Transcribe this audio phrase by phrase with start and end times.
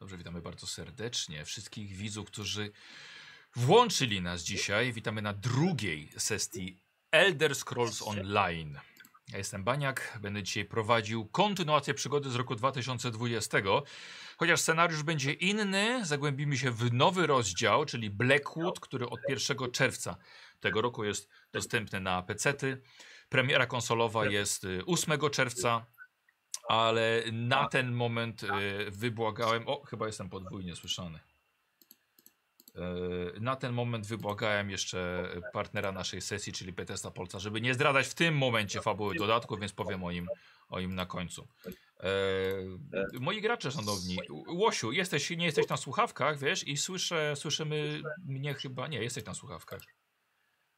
[0.00, 2.70] Dobrze, witamy bardzo serdecznie wszystkich widzów, którzy
[3.56, 4.92] włączyli nas dzisiaj.
[4.92, 6.80] Witamy na drugiej sesji
[7.10, 8.78] Elder Scrolls Online.
[9.32, 13.58] Ja jestem Baniak, będę dzisiaj prowadził kontynuację przygody z roku 2020.
[14.36, 20.16] Chociaż scenariusz będzie inny, zagłębimy się w nowy rozdział, czyli Blackwood, który od 1 czerwca
[20.60, 22.82] tego roku jest dostępny na PC-ty.
[23.28, 25.86] Premiera konsolowa jest y, 8 czerwca,
[26.68, 28.46] ale na ten moment y,
[28.90, 29.62] wybłagałem.
[29.68, 31.18] O, chyba jestem podwójnie słyszany.
[33.36, 38.06] Y, Na ten moment wybłagałem jeszcze partnera naszej sesji, czyli Bethesda Polca, żeby nie zdradzać
[38.06, 40.26] w tym momencie fabuły dodatku, więc powiem o nim,
[40.68, 41.48] o nim na końcu.
[42.00, 42.10] E,
[43.20, 48.86] moi gracze szanowni, Łosiu, jesteś, nie jesteś na słuchawkach, wiesz, i słyszę, słyszymy mnie chyba,
[48.88, 49.80] nie, jesteś na słuchawkach.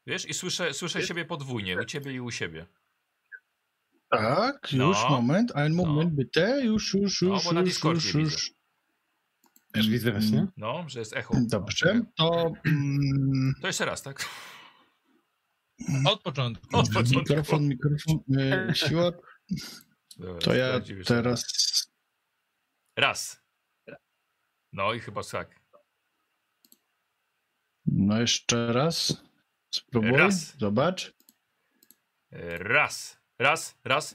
[0.07, 2.66] Wiesz, i słyszę, słyszę siebie podwójnie, u ciebie i u siebie.
[4.11, 5.09] Tak, już, No.
[5.11, 8.30] moment, ein Moment, bitte, już, już, No, już, bo na już, Discordzie już, widzę.
[8.33, 8.52] już.
[9.73, 10.47] Też widzę właśnie.
[10.57, 11.35] No, że jest echo.
[11.41, 14.29] Dobrze, to mm, To jeszcze raz, tak?
[16.07, 16.77] Od początku.
[16.77, 17.19] Od początku.
[17.19, 19.13] mikrofon, mikrofon, e, siła,
[20.17, 21.45] Dobra, to ja teraz,
[22.97, 23.41] Raz.
[24.73, 25.61] No i chyba tak.
[27.87, 29.23] no jeszcze raz,
[29.74, 30.57] spróbuj, Raz.
[30.59, 31.15] zobacz.
[32.59, 33.20] Raz.
[33.41, 34.15] Raz, raz.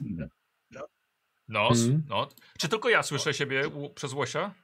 [1.48, 1.68] No,
[2.08, 2.28] no.
[2.58, 4.54] Czy tylko ja słyszę siebie u, przez Łosia?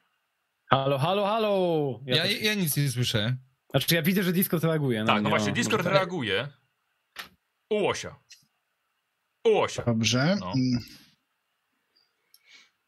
[0.70, 2.00] Halo, halo, halo!
[2.06, 3.36] Ja, Ja, też- ja nic nie słyszę.
[3.70, 5.98] Znaczy ja widzę, że Discord reaguje na Tak, mnie, no właśnie, Discord może tak.
[5.98, 6.48] reaguje.
[7.70, 8.16] U Łosia.
[9.46, 9.82] U Łosia.
[9.84, 10.52] Dobrze, No.
[10.56, 10.82] mm.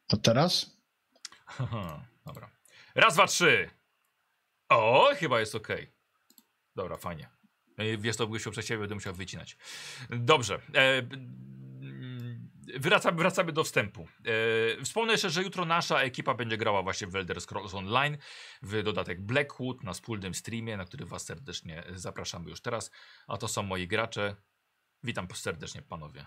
[0.07, 0.77] to teraz?
[2.27, 2.51] Dobra.
[2.95, 3.71] Raz, dwa, trzy.
[4.69, 5.69] O, chyba jest ok.
[6.77, 7.29] Dobra, fajnie.
[7.77, 9.57] E, Wiesz, to Grysiu, przez ciebie będę musiał wycinać.
[10.11, 10.55] Dobrze.
[10.75, 11.03] E,
[12.81, 14.09] wracamy, wracamy do wstępu.
[14.79, 18.17] E, wspomnę jeszcze, że jutro nasza ekipa będzie grała właśnie w Elder Scrolls Online
[18.63, 22.91] w dodatek Blackwood na wspólnym streamie, na który was serdecznie zapraszamy już teraz.
[23.27, 24.37] A to są moi gracze.
[25.03, 26.27] Witam serdecznie panowie.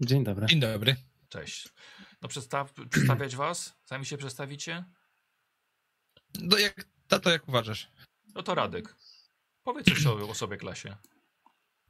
[0.00, 0.46] Dzień dobry.
[0.46, 0.96] Dzień dobry.
[1.28, 1.68] Cześć.
[2.22, 3.74] No przedstaw, przedstawiać was?
[3.84, 4.84] Sami się przedstawicie?
[6.40, 7.90] No jak, tato, jak uważasz?
[8.34, 8.96] No to Radek.
[9.62, 10.96] Powiedz coś o, o sobie klasie.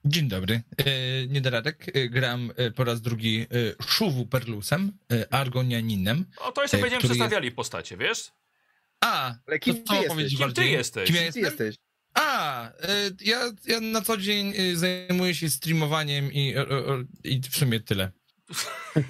[0.05, 0.63] Dzień dobry.
[0.77, 1.87] E, Niedaradek.
[1.97, 3.47] E, gram e, po raz drugi
[3.87, 4.93] Szuwu Perlusem,
[5.31, 6.25] Argonianinem.
[6.41, 8.33] O, to jeszcze będziemy przedstawiali postacie, wiesz?
[9.01, 10.39] A, Ale to kim co ty jesteś?
[10.39, 11.07] Kim ty jesteś?
[11.07, 11.77] Kim ja Kim ty jesteś?
[12.15, 12.71] A,
[13.21, 16.55] ja, ja na co dzień zajmuję się streamowaniem i,
[17.25, 18.13] i w sumie tyle.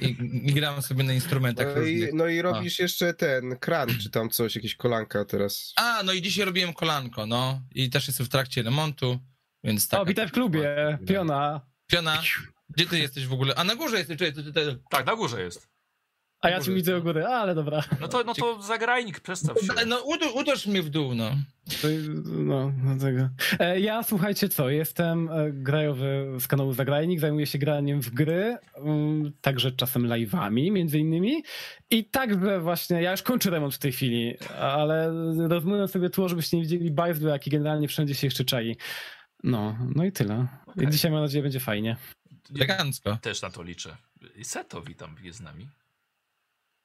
[0.00, 4.10] I, I gram sobie na instrumentach No i, no i robisz jeszcze ten kran, czy
[4.10, 5.72] tam coś, jakieś kolanka teraz.
[5.76, 7.62] A, no i dzisiaj robiłem kolanko, no.
[7.74, 9.18] I też jestem w trakcie remontu,
[9.64, 10.00] więc tak.
[10.00, 11.60] o, witaj w klubie, Piona.
[11.86, 12.22] Piona,
[12.68, 13.54] gdzie ty jesteś w ogóle?
[13.54, 14.76] A na górze jesteś, czekaj, czekaj, czekaj.
[14.90, 15.68] Tak, na górze jest.
[16.40, 17.82] A ja cię widzę u góry, ale dobra.
[18.00, 19.86] No to, no to zagrajnik, przedstaw się.
[19.86, 21.30] No uderz, uderz mnie w dół, no.
[22.28, 23.28] No, no tego.
[23.58, 28.56] E, ja słuchajcie co, jestem e, grajowy z kanału Zagrajnik, zajmuję się graniem w gry,
[28.76, 31.42] mm, także czasem live'ami między innymi
[31.90, 35.12] i także właśnie, ja już kończę remont w tej chwili, ale
[35.48, 38.76] rozmyłem sobie tło, żebyście nie widzieli bajzdu, jaki generalnie wszędzie się jeszcze czai.
[39.44, 40.46] No, no i tyle.
[40.82, 41.96] I dzisiaj mam nadzieję będzie fajnie.
[42.56, 43.16] Elegancko.
[43.22, 43.96] Też na to liczę.
[44.36, 45.68] I Seto, witam, jest z nami.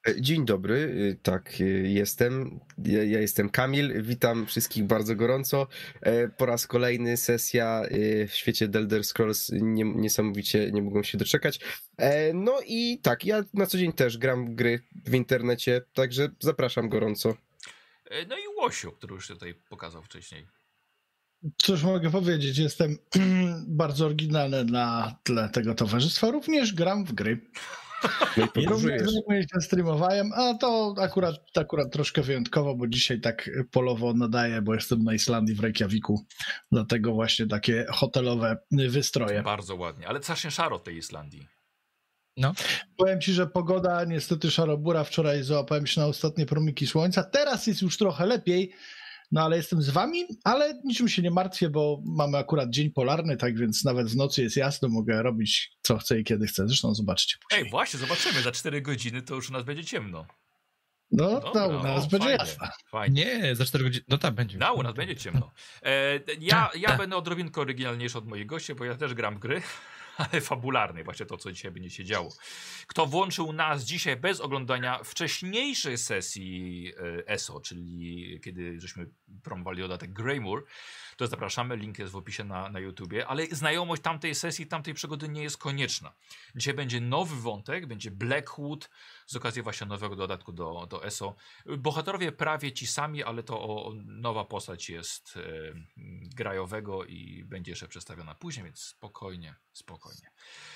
[0.08, 2.60] E, Dzień dobry, y, tak, y, jestem.
[2.78, 5.66] Ja, ja jestem Kamil, witam wszystkich bardzo gorąco.
[6.00, 7.82] E, Po raz kolejny sesja
[8.28, 11.60] w świecie The Elder Scrolls nie, niesamowicie nie mogą się doczekać.
[11.96, 16.28] E, No i tak, ja na co dzień też gram w gry w internecie, także
[16.40, 17.36] zapraszam gorąco.
[18.10, 20.46] E, No i Łosiu, który już się tutaj pokazał wcześniej.
[21.62, 22.96] Cóż mogę powiedzieć, jestem
[23.66, 27.40] bardzo oryginalny na tle tego towarzystwa, również gram w gry.
[28.36, 33.50] No i również zajmuję się streamowaniem, a to akurat, akurat troszkę wyjątkowo, bo dzisiaj tak
[33.70, 36.26] polowo nadaję, bo jestem na Islandii w Reykjaviku,
[36.72, 39.42] dlatego właśnie takie hotelowe wystroje.
[39.42, 41.46] Bardzo ładnie, ale strasznie szaro w tej Islandii.
[42.96, 47.82] Powiem ci, że pogoda niestety szarobura, wczoraj załapałem się na ostatnie promyki słońca, teraz jest
[47.82, 48.72] już trochę lepiej,
[49.34, 53.36] no ale jestem z wami, ale niczym się nie martwię, bo mamy akurat dzień polarny,
[53.36, 56.94] tak więc nawet w nocy jest jasno, mogę robić co chcę i kiedy chcę, zresztą
[56.94, 57.64] zobaczcie później.
[57.64, 60.26] Ej, właśnie, zobaczymy, za 4 godziny to już u nas będzie ciemno.
[61.10, 62.68] No, Dobra, no u nas o, będzie fajnie, jasno.
[62.90, 63.24] Fajnie.
[63.24, 64.04] Nie, za 4 godziny.
[64.08, 64.58] No tak, będzie.
[64.58, 65.52] No, u nas będzie ciemno.
[65.82, 69.62] E, ja ja będę odrobinkę oryginalniejszy od moich gości, bo ja też gram w gry,
[70.16, 72.32] ale fabularnej, właśnie to, co dzisiaj będzie się działo.
[72.86, 79.06] Kto włączył nas dzisiaj bez oglądania wcześniejszej sesji e, ESO, czyli kiedy żeśmy
[79.42, 80.62] promowali dodatek Greymore,
[81.16, 81.76] to zapraszamy.
[81.76, 83.26] Link jest w opisie na, na YouTubie.
[83.26, 86.12] Ale znajomość tamtej sesji, tamtej przygody nie jest konieczna.
[86.54, 88.90] Dzisiaj będzie nowy wątek, będzie Blackwood
[89.26, 91.34] z okazji właśnie nowego dodatku do, do ESO.
[91.78, 95.40] Bohaterowie prawie ci sami, ale to o, nowa postać jest e,
[96.34, 100.30] grajowego i będzie jeszcze przedstawiona później, więc spokojnie, spokojnie.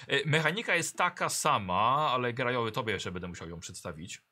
[0.06, 4.22] E, mechanika jest taka sama, ale grajowy tobie jeszcze będę musiał ją przedstawić.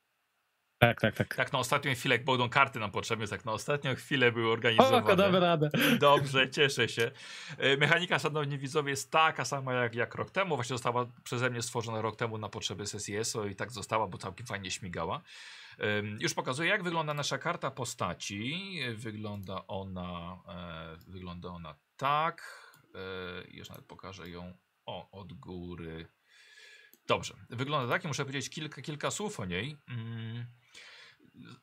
[0.78, 1.34] Tak, tak, tak.
[1.34, 5.12] Tak na ostatnią chwilę, jak będą karty nam potrzebne, tak na ostatnią chwilę były organizowane.
[5.12, 5.70] O, damy radę.
[5.99, 7.11] Dobrze, cieszę się.
[7.58, 10.55] E, Mechanika, szanowni widzowie, jest taka sama jak, jak rok temu.
[10.56, 14.19] Właśnie została przeze mnie stworzona rok temu na potrzeby sesji ESO i tak została, bo
[14.19, 15.23] całkiem fajnie śmigała.
[16.20, 18.81] Już pokazuję, jak wygląda nasza karta postaci.
[18.94, 22.67] Wygląda ona, e, wygląda ona tak.
[22.94, 22.99] E,
[23.50, 24.56] już nawet pokażę ją
[24.87, 26.06] o, od góry.
[27.06, 28.05] Dobrze, wygląda tak.
[28.05, 29.76] Muszę powiedzieć kilka, kilka słów o niej.
[29.88, 30.46] Mm.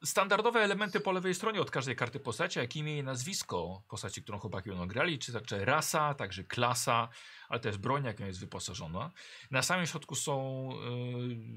[0.05, 4.39] Standardowe elementy po lewej stronie od każdej karty postaci, jak imię i nazwisko postaci, którą
[4.39, 7.09] chłopaki będą grali, czy także rasa, także klasa,
[7.49, 9.11] ale też broń, jaką jest wyposażona.
[9.51, 10.69] Na samym środku są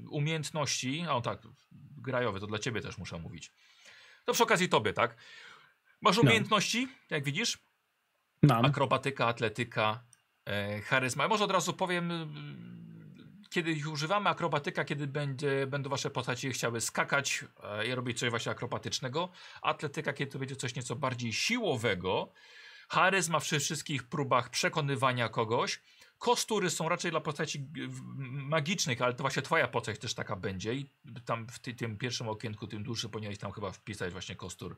[0.05, 1.41] y, umiejętności, a o tak,
[1.97, 3.51] grajowe, to dla ciebie też muszę mówić.
[4.25, 5.15] To przy okazji tobie, tak?
[6.01, 6.21] Masz No.
[6.21, 7.57] umiejętności, jak widzisz?
[8.43, 8.65] Mam.
[8.65, 10.03] Akrobatyka, atletyka,
[10.45, 11.27] e, charyzma.
[11.27, 12.11] Może od razu powiem,
[13.49, 18.51] kiedy używamy akrobatyka, kiedy będzie, będą wasze postaci chciały skakać e, i robić coś właśnie
[18.51, 19.29] akrobatycznego.
[19.61, 22.31] Atletyka, kiedy to będzie coś nieco bardziej siłowego.
[22.89, 25.81] Charyzma przy wszystkich próbach przekonywania kogoś.
[26.19, 27.67] Kostury są raczej dla postaci
[28.31, 30.89] magicznych, ale to właśnie twoja postać też taka będzie i
[31.25, 34.77] tam w ty, tym pierwszym okienku, tym dłuższym powinieneś tam chyba wpisać właśnie kostur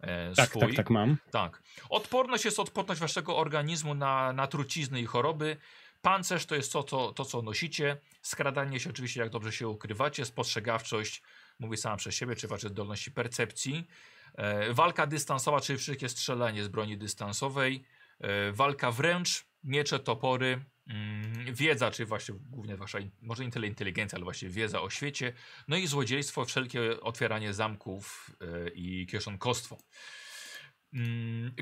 [0.00, 0.60] e, Tak, swój.
[0.60, 1.16] tak, tak mam.
[1.30, 1.62] Tak.
[1.90, 5.56] Odporność jest odporność waszego organizmu na, na trucizny i choroby.
[6.02, 7.96] Pancerz to jest to, to, to, co nosicie.
[8.22, 10.24] Skradanie się oczywiście, jak dobrze się ukrywacie.
[10.24, 11.22] Spostrzegawczość,
[11.58, 13.88] mówię sama przez siebie, czy wasze zdolności percepcji.
[14.34, 17.84] E, walka dystansowa, czyli wszystkie strzelanie z broni dystansowej.
[18.20, 20.64] E, walka wręcz, miecze, topory.
[20.86, 25.32] Mm, wiedza, czyli właśnie głównie wasza, może nie tyle inteligencja, ale właśnie wiedza o świecie.
[25.68, 29.74] No i złodziejstwo, wszelkie otwieranie zamków e, i kieszonkostwo.
[29.74, 29.88] Mm,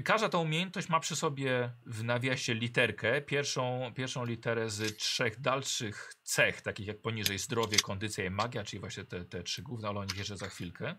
[0.05, 6.15] Każda ta umiejętność ma przy sobie w nawiasie literkę, pierwszą, pierwszą literę z trzech dalszych
[6.23, 10.01] cech, takich jak poniżej zdrowie, kondycja i magia, czyli właśnie te, te trzy główne, ale
[10.01, 10.97] o nich jeszcze za chwilkę.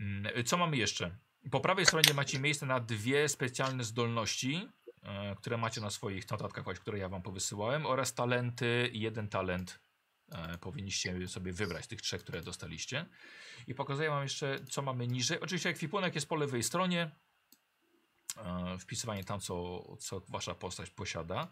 [0.00, 1.16] Mm, Co mamy jeszcze?
[1.50, 4.68] Po prawej stronie macie miejsce na dwie specjalne zdolności,
[5.02, 9.80] e, które macie na swoich notatkach, które ja wam powysyłałem, oraz talenty jeden talent
[10.60, 13.06] powinniście sobie wybrać, tych trzech, które dostaliście.
[13.66, 15.40] I pokazuję wam jeszcze, co mamy niżej.
[15.40, 17.10] Oczywiście ekwipunek jest po lewej stronie.
[18.36, 21.48] E, Wpisywanie tam, co, co wasza postać posiada.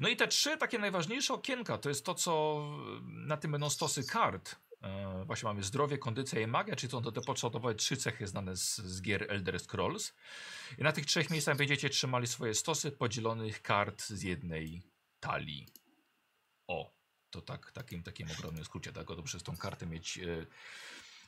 [0.00, 2.62] No i te trzy takie najważniejsze okienka, to jest to, co
[3.02, 4.56] na tym będą stosy kart.
[4.82, 8.56] E, Właśnie mamy zdrowie, kondycja i magia, czyli są to te podstawowe trzy cechy znane
[8.56, 10.14] z, z gier Elder Scrolls.
[10.78, 14.82] I na tych trzech miejscach będziecie trzymali swoje stosy podzielonych kart z jednej
[15.20, 15.68] talii.
[16.66, 16.97] O,
[17.30, 20.46] to tak, takim, takim ogromnym skrócie, tak, to przez tą kartę mieć e,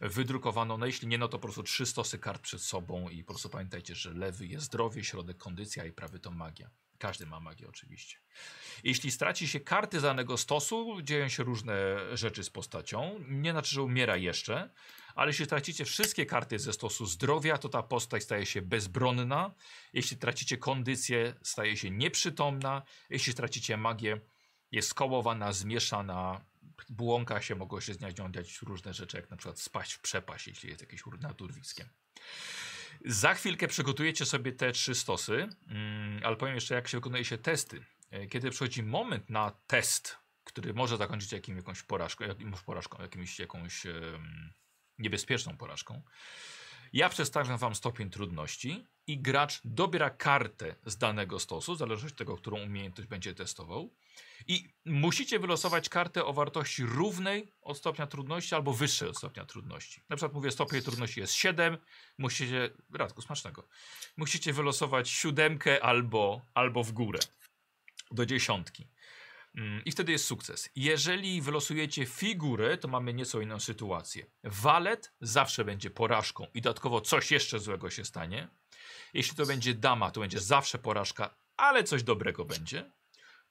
[0.01, 3.33] wydrukowaną, no jeśli nie, no to po prostu trzy stosy kart przed sobą i po
[3.33, 6.71] prostu pamiętajcie, że lewy jest zdrowie, środek kondycja i prawy to magia.
[6.99, 8.17] Każdy ma magię oczywiście.
[8.85, 13.25] Jeśli straci się karty z danego stosu, dzieją się różne rzeczy z postacią.
[13.29, 14.71] Nie znaczy, że umiera jeszcze,
[15.15, 19.55] ale jeśli tracicie wszystkie karty ze stosu zdrowia, to ta postać staje się bezbronna.
[19.93, 22.83] Jeśli tracicie kondycję, staje się nieprzytomna.
[23.11, 24.21] Jeśli tracicie magię,
[24.73, 26.45] jest skołowana, zmieszana,
[26.89, 30.47] błąka się, mogą się z nią dziać różne rzeczy, jak na przykład spaść w przepaść,
[30.49, 31.89] jeśli jest jakieś nad urwiskiem.
[33.05, 37.39] Za chwilkę przygotujecie sobie te trzy stosy, mm, ale powiem jeszcze, jak się wykonuje się
[37.39, 37.85] testy.
[38.11, 43.39] E, Kiedy przychodzi moment na test, który może zakończyć jakim, jakąś porażką, jakimś porażką, jakimś,
[43.39, 44.53] jakąś em,
[44.99, 46.03] niebezpieczną porażką,
[46.93, 52.19] ja przedstawiam wam stopień trudności i gracz dobiera kartę z danego stosu, w zależności od
[52.19, 53.91] tego, którą umiejętność będzie testował.
[54.47, 60.01] I musicie wylosować kartę o wartości równej od stopnia trudności albo wyższej od stopnia trudności.
[60.09, 61.79] Na przykład mówię, stopień trudności jest 7,
[62.19, 63.69] musicie, Radku, smacznego,
[64.17, 67.19] musicie wylosować siódemkę albo, albo w górę
[68.11, 68.87] do dziesiątki.
[69.55, 70.71] Mm, I wtedy jest sukces.
[70.77, 74.27] Jeżeli wylosujecie figurę, to mamy nieco inną sytuację.
[74.45, 78.49] Walet zawsze będzie porażką i dodatkowo coś jeszcze złego się stanie.
[79.15, 82.91] Jeśli to będzie dama, to będzie zawsze porażka, ale coś dobrego będzie.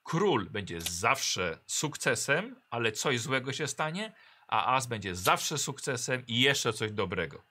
[0.04, 4.14] Król będzie zawsze sukcesem, ale coś złego się stanie,
[4.48, 7.44] a as będzie zawsze sukcesem i jeszcze coś dobrego.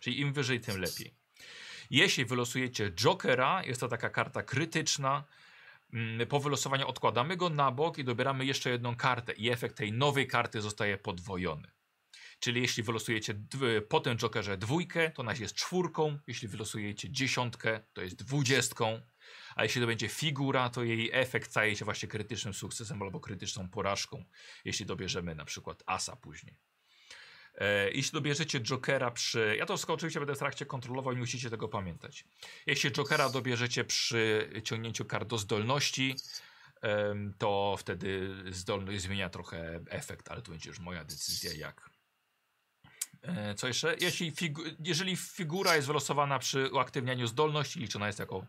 [0.00, 1.14] Czyli im wyżej, tym lepiej.
[1.90, 5.24] Jeśli wylosujecie Jokera, jest to taka karta krytyczna.
[5.92, 9.92] Mm, Po wylosowaniu odkładamy go na bok i dobieramy jeszcze jedną kartę i efekt tej
[9.92, 11.70] nowej karty zostaje podwojony.
[12.40, 13.34] Czyli jeśli wylosujecie
[13.88, 16.18] po tym jokerze dwójkę, to ona jest czwórką.
[16.26, 19.00] Jeśli wylosujecie dziesiątkę, to jest dwudziestką.
[19.56, 23.68] A jeśli to będzie figura, to jej efekt staje się właśnie krytycznym sukcesem albo krytyczną
[23.68, 24.24] porażką.
[24.64, 26.56] Jeśli dobierzemy na przykład asa później.
[27.54, 29.56] E, jeśli dobierzecie Jokera przy.
[29.58, 32.24] Ja to oczywiście będę w trakcie kontrolował i musicie tego pamiętać.
[32.66, 36.14] Jeśli Jokera dobierzecie przy ciągnięciu kart do zdolności,
[37.38, 41.90] to wtedy zdolność zmienia trochę efekt, ale to będzie już moja decyzja jak.
[43.22, 43.96] E, Co jeszcze?
[44.00, 48.46] Jeśli figu jeżeli figura jest wylosowana przy uaktywnianiu zdolności, liczona jest jako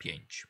[0.00, 0.46] 5.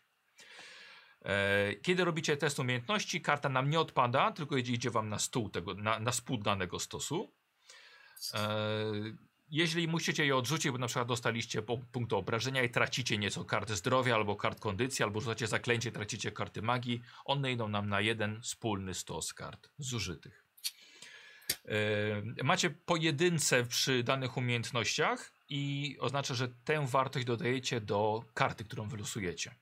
[1.24, 5.74] E, Kiedy robicie test umiejętności, karta nam nie odpada, tylko idzie, wam na stół tego,
[5.74, 7.32] na, na spód danego stosu.
[8.34, 8.94] E,
[9.52, 14.14] Jeśli musicie je odrzucić, bo na przykład dostaliście punktu obrażenia i tracicie nieco kart zdrowia
[14.14, 18.94] albo kart kondycji, albo rzucacie zaklęcie, tracicie karty magii, one idą nam na jeden wspólny
[18.94, 20.44] stos kart zużytych.
[22.38, 28.88] E, Macie pojedynce przy danych umiejętnościach i oznacza, że tę wartość dodajecie do karty, którą
[28.88, 29.54] wylosujecie.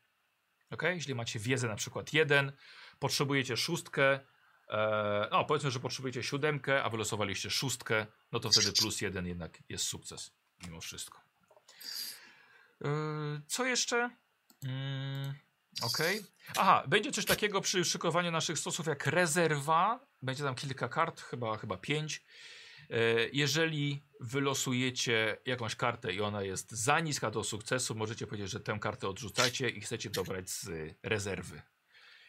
[0.71, 0.83] Ok?
[0.83, 2.53] Jeśli macie wiedzę na przykład jeden,
[2.99, 4.21] potrzebujecie szóstkę,
[4.69, 9.59] e, no powiedzmy, że potrzebujecie siódemkę, a wylosowaliście szóstkę, no to wtedy plus jeden jednak
[9.69, 10.33] jest sukces,
[10.65, 11.21] mimo wszystko.
[12.85, 12.89] E,
[13.47, 14.11] co jeszcze?
[14.65, 15.35] Mm,
[15.83, 15.99] ok.
[16.57, 20.07] Aha, będzie coś takiego przy szykowaniu naszych stosów jak rezerwa.
[20.23, 22.25] Będzie tam kilka kart, chyba, chyba pięć.
[22.91, 22.95] E,
[23.33, 28.79] Jeżeli wylosujecie jakąś kartę i ona jest za niska do sukcesu, możecie powiedzieć, że tę
[28.81, 30.69] kartę odrzucacie i chcecie dobrać z
[31.03, 31.63] rezerwy.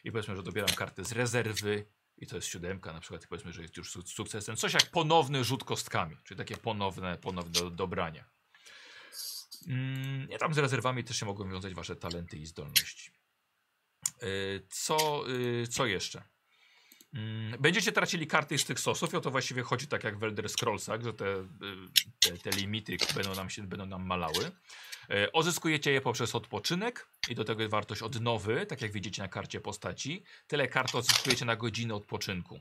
[0.04, 1.86] I powiedzmy, że dobieram kartę z rezerwy
[2.18, 4.56] i to jest siódemka na przykład powiedzmy, że jest już su- sukcesem.
[4.56, 8.24] Coś jak ponowny rzut kostkami, czyli takie ponowne, ponowne do, dobranie.
[9.68, 13.10] Mm, nie tam z rezerwami też się mogą wiązać wasze talenty i zdolności.
[14.22, 16.22] Y, Co, y, co jeszcze?
[17.14, 20.24] Mm, Będziecie tracili karty z tych sosów i o to właściwie chodzi tak jak w
[20.24, 21.46] Elder Scrollsach, że te, y,
[22.20, 24.50] te, te limity będą nam, się, będą nam malały.
[25.10, 29.28] E, Ozyskujecie je poprzez odpoczynek i do tego jest wartość odnowy, tak jak widzicie na
[29.28, 30.24] karcie postaci.
[30.46, 32.60] Tyle kart odzyskujecie na godzinę odpoczynku.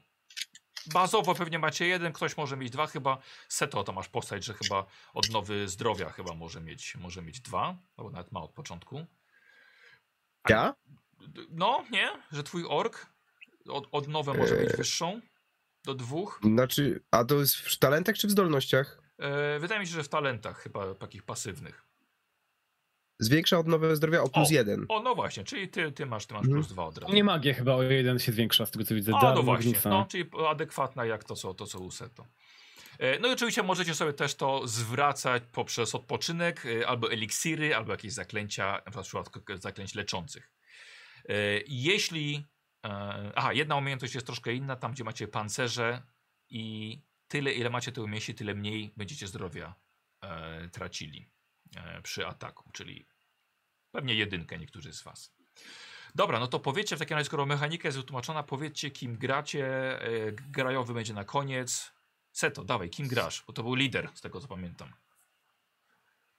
[0.94, 3.18] Bazowo pewnie macie jeden, ktoś może mieć dwa chyba.
[3.48, 8.12] Seto to masz postać, że chyba odnowy zdrowia chyba może mieć, może mieć dwa, albo
[8.12, 9.06] nawet ma od początku.
[10.50, 10.75] Ja?
[11.27, 12.12] D- No, nie?
[12.32, 13.06] Że twój ork
[13.69, 14.77] od, odnowę może mieć Eee.
[14.77, 15.21] wyższą
[15.85, 16.39] do dwóch.
[16.43, 19.01] Znaczy, a to jest w talentach czy w zdolnościach?
[19.17, 21.85] E, wydaje mi się, że w talentach chyba takich pasywnych.
[23.21, 24.53] Zwiększa odnowę zdrowia o plus O.
[24.53, 24.85] jeden.
[24.89, 26.61] O, no właśnie, czyli ty, ty masz, ty masz Mhm.
[26.61, 27.13] plus dwa od razu.
[27.13, 29.11] Nie magia chyba o jeden się zwiększa z tego co widzę.
[29.15, 32.25] A, Dar no właśnie, no, czyli adekwatna jak to, co, to, co u Seto.
[32.99, 37.91] E, No i oczywiście możecie sobie też to zwracać poprzez odpoczynek, e, albo eliksiry, albo
[37.91, 40.51] jakieś zaklęcia, na przykład zaklęć leczących.
[41.29, 41.33] E,
[41.67, 42.47] Jeśli...
[42.86, 46.01] e, Aha, jedna umiejętność jest troszkę inna, tam gdzie macie pancerze
[46.50, 49.75] i tyle ile macie tej umiejętności, tyle mniej będziecie zdrowia
[50.21, 51.29] e, tracili
[51.75, 53.05] e, przy ataku, czyli
[53.91, 55.33] pewnie jedynkę niektórzy z was.
[56.15, 59.65] Dobra, no to powiedzcie w takim razie, skoro mechanika jest wytłumaczona, powiedzcie kim gracie,
[60.01, 61.91] e, grajowy będzie na koniec.
[62.31, 63.43] Seto, dawaj, kim grasz?
[63.48, 64.93] Bo to był lider, z tego co pamiętam.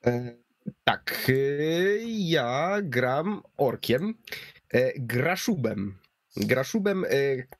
[0.06, 0.36] E,
[0.84, 1.32] tak, e,
[2.08, 4.14] ja gram orkiem,
[4.96, 5.98] graszubem.
[6.36, 7.04] Graszubem,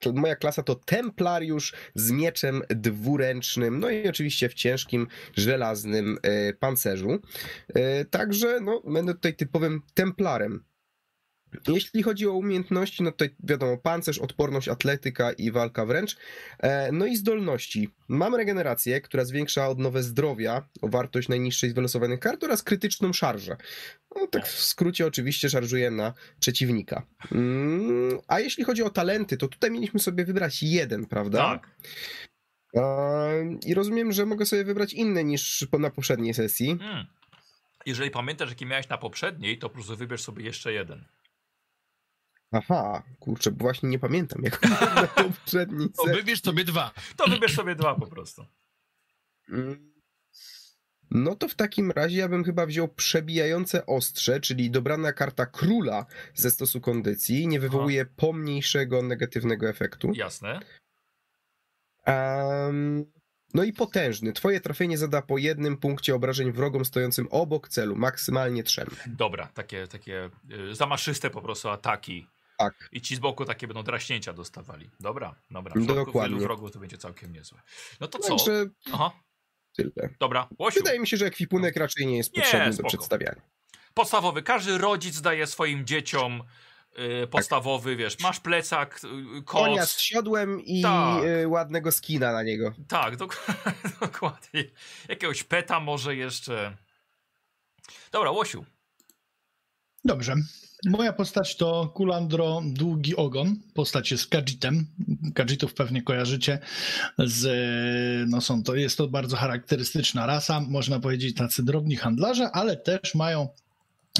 [0.05, 6.53] e, moja klasa to templariusz z mieczem dwuręcznym, no i oczywiście w ciężkim, żelaznym e,
[6.53, 7.19] pancerzu.
[7.75, 10.63] E, Także no, będę tutaj typowym templarem.
[11.67, 16.17] Jeśli chodzi o umiejętności, no to wiadomo, pancerz, odporność, atletyka i walka wręcz.
[16.59, 17.89] E, No i zdolności.
[18.07, 23.57] Mam regenerację, która zwiększa odnowę zdrowia o wartość najniższej z wylosowanych kart oraz krytyczną szarżę.
[24.15, 27.07] No tak w skrócie oczywiście szarżuję na przeciwnika.
[27.31, 31.37] Mm, A jeśli chodzi o talenty, to tutaj mieliśmy sobie wybrać jeden, prawda?
[31.37, 31.69] Tak.
[32.75, 36.71] E, I rozumiem, że mogę sobie wybrać inny niż na poprzedniej sesji.
[36.71, 37.05] Mm.
[37.85, 41.05] Jeżeli pamiętasz, jaki miałeś na poprzedniej, to po prostu wybierz sobie jeszcze jeden.
[42.51, 44.61] Aha, kurczę, bo właśnie nie pamiętam jak
[44.95, 46.19] na poprzedniej O, sesji.
[46.19, 46.91] wybierz sobie dwa.
[47.17, 48.45] To wybierz sobie dwa po prostu.
[49.49, 49.91] Mm.
[51.11, 56.05] No to w takim razie ja bym chyba wziął przebijające ostrze, czyli dobrana karta króla
[56.33, 60.11] ze stosu kondycji, nie wywołuje pomniejszego negatywnego efektu.
[60.15, 60.59] Jasne.
[62.05, 63.05] Em,
[63.53, 64.33] no i potężny.
[64.33, 68.87] Twoje trafienie zada po jednym punkcie obrażeń wrogom stojącym obok celu, maksymalnie trzem.
[69.07, 70.29] Dobra, takie, takie
[70.71, 72.27] y, zamaszyste po prostu ataki.
[72.63, 72.89] Tak.
[72.91, 74.89] I ci z boku takie będą draśnięcia dostawali.
[74.99, 75.73] Dobra, dobra.
[75.75, 76.21] W Dokładnie.
[76.35, 77.61] wielu wrogów to będzie całkiem niezłe.
[77.99, 78.29] No to co?
[78.29, 79.11] Także Aha,
[79.75, 79.91] tyle.
[80.19, 80.47] dobra.
[80.59, 80.79] Łosiu.
[80.79, 83.41] Wydaje mi się, że ekwipunek raczej nie jest Nie, potrzebny do przedstawiania.
[83.93, 84.43] Podstawowy.
[84.43, 86.43] Każdy rodzic daje swoim dzieciom
[87.23, 89.01] y, podstawowy, wiesz, masz plecak,
[89.39, 90.01] y, Konia z koc.
[90.01, 91.23] siodłem i Tak.
[91.23, 92.73] y, ładnego skina na niego.
[92.87, 93.45] Tak, dok
[94.01, 94.63] dokładnie.
[95.09, 96.77] Jakiegoś peta może jeszcze.
[98.11, 98.65] Dobra, Łosiu.
[100.05, 100.35] Dobrze.
[100.85, 103.55] Moja postać to Kulandro Długi Ogon.
[103.73, 104.87] Postać jest Kajitem.
[105.35, 106.59] Kajitów pewnie kojarzycie
[107.17, 112.77] z, no są to, jest to bardzo charakterystyczna rasa, można powiedzieć tacy drobni handlarze, ale
[112.77, 113.49] też mają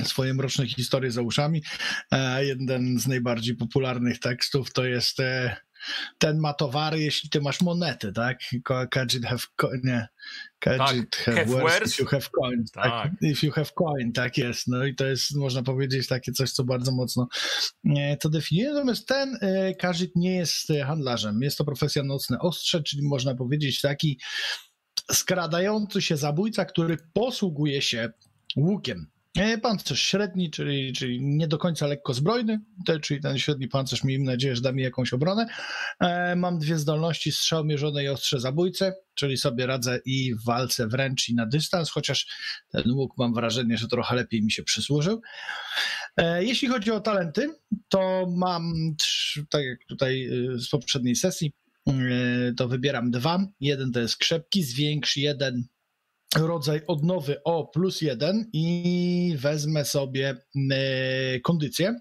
[0.03, 1.63] swoje mroczne historie za uszami.
[2.11, 5.55] E, jeden z najbardziej popularnych tekstów to jest e,
[6.17, 8.39] ten ma towary, jeśli ty masz monety, tak?
[8.91, 9.41] Kajit have,
[9.83, 10.07] nie.
[10.59, 11.93] Kajit Tak, have, have wares.
[11.93, 12.83] if you have coins, tak?
[12.83, 13.11] Tak.
[13.21, 14.67] If you have coin, tak jest.
[14.67, 17.27] No i to jest, można powiedzieć, takie coś, co bardzo mocno
[18.19, 18.73] to definiuje.
[18.73, 21.41] Natomiast ten e, Kajit nie jest e, handlarzem.
[21.41, 24.19] Jest to profesja nocne ostrze, czyli można powiedzieć taki
[25.11, 28.09] skradający się zabójca, który posługuje się
[28.57, 29.07] łukiem.
[29.37, 34.03] E, Pancerz średni, czyli, czyli nie do końca lekko zbrojny, te, czyli ten średni pancerz,
[34.03, 35.47] miejmy nadzieję, że da mi jakąś obronę.
[35.99, 40.87] E, Mam dwie zdolności, strzał mierzony i ostrze zabójcy, czyli sobie radzę i w walce
[40.87, 42.27] wręcz i na dystans, chociaż
[42.71, 45.21] ten łuk mam wrażenie, że trochę lepiej mi się przysłużył.
[46.17, 47.49] E, Jeśli chodzi o talenty,
[47.89, 51.53] to mam, trz- tak jak tutaj y, z poprzedniej sesji,
[51.89, 53.45] y, to wybieram dwa.
[53.59, 55.63] Jeden to jest krzepki, zwiększ jeden
[56.35, 60.37] rodzaj odnowy o plus jeden i wezmę sobie
[61.35, 61.99] y, kondycję.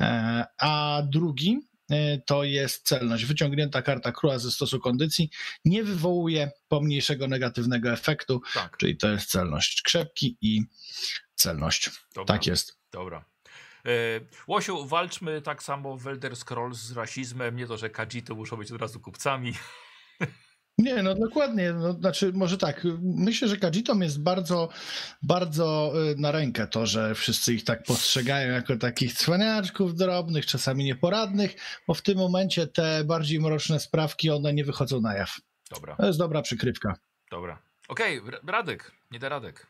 [0.00, 1.58] E, A drugi
[1.92, 3.24] y, to jest celność.
[3.24, 5.30] Wyciągnięta karta króla ze stosu kondycji
[5.64, 10.62] nie wywołuje pomniejszego negatywnego efektu, Tak, czyli to jest celność krzepki i
[11.34, 11.90] celność.
[12.14, 12.34] dobra.
[12.34, 12.78] Tak jest.
[12.92, 13.24] Dobra.
[13.86, 13.90] E,
[14.48, 17.56] Łosiu, walczmy tak samo w Elder Scrolls z rasizmem.
[17.56, 19.52] Nie to, że Kajity muszą być od razu kupcami.
[20.78, 21.72] Nie, no dokładnie.
[21.72, 22.86] No, znaczy, może tak.
[23.02, 24.68] Myślę, że Kajitom jest bardzo,
[25.22, 30.84] bardzo y, na rękę to, że wszyscy ich tak postrzegają jako takich cwaniaczków drobnych, czasami
[30.84, 31.56] nieporadnych,
[31.88, 35.36] bo w tym momencie te bardziej mroczne sprawki, one nie wychodzą na jaw.
[35.70, 36.96] Dobra, To jest dobra przykrywka.
[37.30, 37.58] dobra.
[37.88, 39.66] Okej, Ra- Radek, nie da Radek.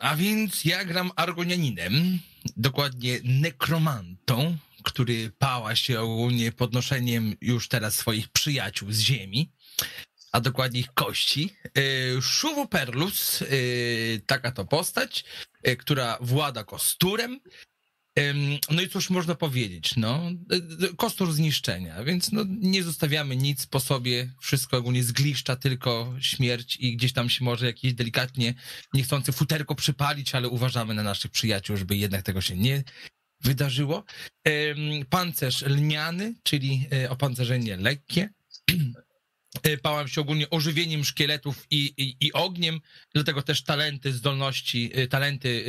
[0.00, 2.18] A więc ja gram Argonianinem,
[2.56, 9.50] dokładnie nekromantą, który pała się ogólnie podnoszeniem już teraz swoich przyjaciół z ziemi,
[10.32, 11.50] a dokładnie ich kości.
[11.74, 15.24] Yy, Szuwu Perlus, yy, taka to postać,
[15.64, 17.40] yy, która włada kosturem.
[18.70, 23.66] No i cóż można powiedzieć, no, y, y, kostur zniszczenia, więc no, nie zostawiamy nic
[23.66, 28.54] po sobie, wszystko ogólnie zgliszcza, tylko śmierć i gdzieś tam się może jakieś delikatnie
[28.94, 32.84] niechcący futerko przypalić, ale uważamy na naszych przyjaciół, żeby jednak tego się nie
[33.40, 34.04] wydarzyło.
[35.10, 38.28] Pancerz lniany, czyli y, opancerzenie lekkie.
[39.82, 42.80] Pałam się ogólnie ożywieniem szkieletów i, i, i ogniem,
[43.14, 45.64] dlatego też talenty, zdolności, talenty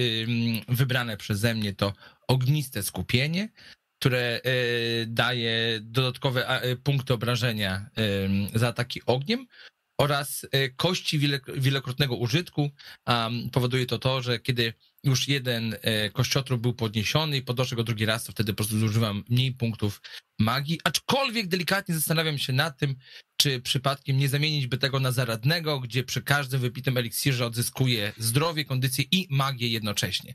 [0.67, 1.93] wybrane przeze mnie to
[2.29, 3.49] ogniste skupienie,
[4.01, 7.89] które y, daje dodatkowe y, punkty obrażenia
[8.25, 9.45] ym, za ataki ogniem
[9.99, 11.19] oraz kości
[11.55, 12.69] wielokrotnego użytku.
[13.51, 18.05] Powoduje to to, że kiedy już jeden e, kościotrup był podniesiony i podnoszę go drugi
[18.05, 20.01] raz, to wtedy po prostu zużywam mniej punktów
[20.39, 22.95] magii, aczkolwiek delikatnie zastanawiam się nad tym,
[23.41, 28.65] czy przypadkiem nie zamienić by tego na zaradnego, gdzie przy każdym wypitym eliksirze odzyskuję zdrowie,
[28.65, 30.33] kondycję i magię jednocześnie.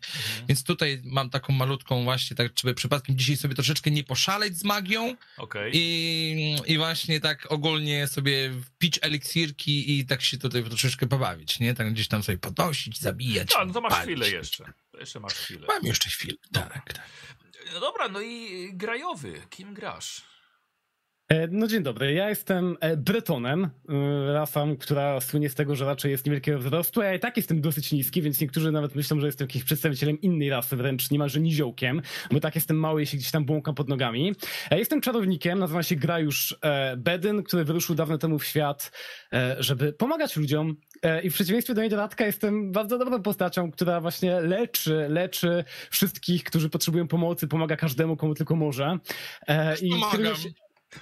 [0.49, 4.65] Więc tutaj mam taką malutką właśnie, tak, żeby przypadkiem dzisiaj sobie troszeczkę nie poszaleć z
[4.65, 5.73] magią Okej.
[5.75, 11.75] i, i właśnie tak ogólnie sobie pić eliksirki i tak się tutaj troszeczkę pobawić, nie?
[11.75, 13.49] Tak gdzieś tam sobie podnosić, zabijać.
[13.53, 14.05] Tak, no to masz palić.
[14.05, 14.65] chwilę jeszcze.
[14.91, 15.67] To jeszcze masz chwilę.
[15.69, 17.09] Mam jeszcze chwilę, tak, tak.
[17.75, 19.43] No dobra, no i grajowy.
[19.51, 20.34] Kim grasz?
[21.29, 25.85] E, No dzień dobry, ja jestem e, Bretonem, e, rasą, która słynie z tego, że
[25.85, 29.21] raczej jest niewielkiego wzrostu, a ja i tak jestem dosyć niski, więc niektórzy nawet myślą,
[29.21, 33.17] że jestem jakimś przedstawicielem innej rasy, wręcz niemalże niziołkiem, bo tak jestem mały i się
[33.17, 34.33] gdzieś tam błąkam pod nogami.
[34.71, 36.59] E, Jestem czarownikiem, nazywam się Grajusz
[36.97, 38.93] Bedyn, który wyruszył dawno temu w świat,
[39.59, 40.77] żeby pomagać ludziom
[41.23, 46.71] i w przeciwieństwie do niedolatka jestem bardzo dobrą postacią, która właśnie leczy, leczy wszystkich, którzy
[46.71, 48.99] potrzebują pomocy, pomaga każdemu, komu tylko może.
[49.83, 50.37] I Pomagam.
[50.37, 50.49] się,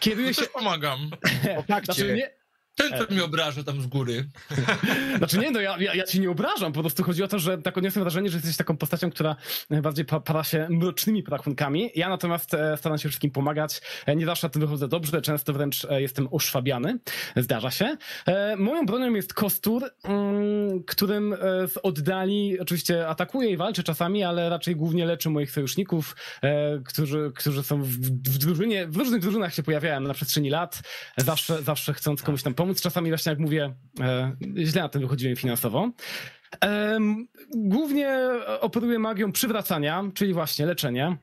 [0.00, 1.10] kieruje się Też pomagam.
[1.66, 2.30] znaczy nie,
[2.74, 4.28] Ten, co mnie obraża tam z góry.
[5.18, 7.58] znaczy nie, no ja, ja, ja ci nie obrażam, po prostu chodzi o to, że
[7.58, 9.36] tak odniosłem wrażenie, że jesteś taką postacią, która
[9.70, 11.90] bardziej pa, para się mrocznymi rachunkami.
[11.94, 13.80] Ja natomiast e, staram się wszystkim pomagać.
[14.06, 16.98] E, nie zawsze na tym wychodzę dobrze, często wręcz e, jestem oszwabiany.
[17.36, 17.96] Zdarza się.
[18.26, 24.24] E, moją bronią jest kostur, mm, którym e, z oddali oczywiście atakuję i walczę czasami,
[24.24, 29.20] ale raczej głównie leczę moich sojuszników, e, którzy, którzy są w, w drużynie, w różnych
[29.20, 30.82] drużynach się pojawiają na przestrzeni lat,
[31.16, 32.61] zawsze, zawsze chcąc komuś tam pomóc.
[32.62, 32.80] Pomóc.
[32.82, 35.90] Czasami właśnie, jak mówię, e, źle na tym wychodziłem finansowo.
[37.54, 38.18] Głównie
[38.60, 41.16] operuję magią przywracania, czyli właśnie leczenie.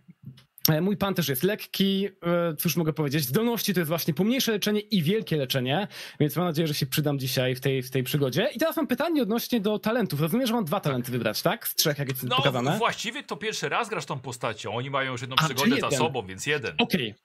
[0.69, 4.51] E, Mój pan też jest lekki, e, cóż mogę powiedzieć, zdolności to jest właśnie pomniejsze
[4.51, 5.87] leczenie i wielkie leczenie,
[6.19, 8.49] więc mam nadzieję, że się przydam dzisiaj w tej, w tej przygodzie.
[8.55, 10.21] I teraz mam pytanie odnośnie do talentów.
[10.21, 11.67] Rozumiem, że mam dwa talenty wybrać, tak?
[11.67, 12.77] Z trzech, jak jest No, pokazane.
[12.77, 14.75] właściwie to pierwszy raz grasz tą postacią.
[14.75, 16.75] Oni mają już jedną A, przygodę za sobą, więc jeden.
[16.77, 17.15] Okej.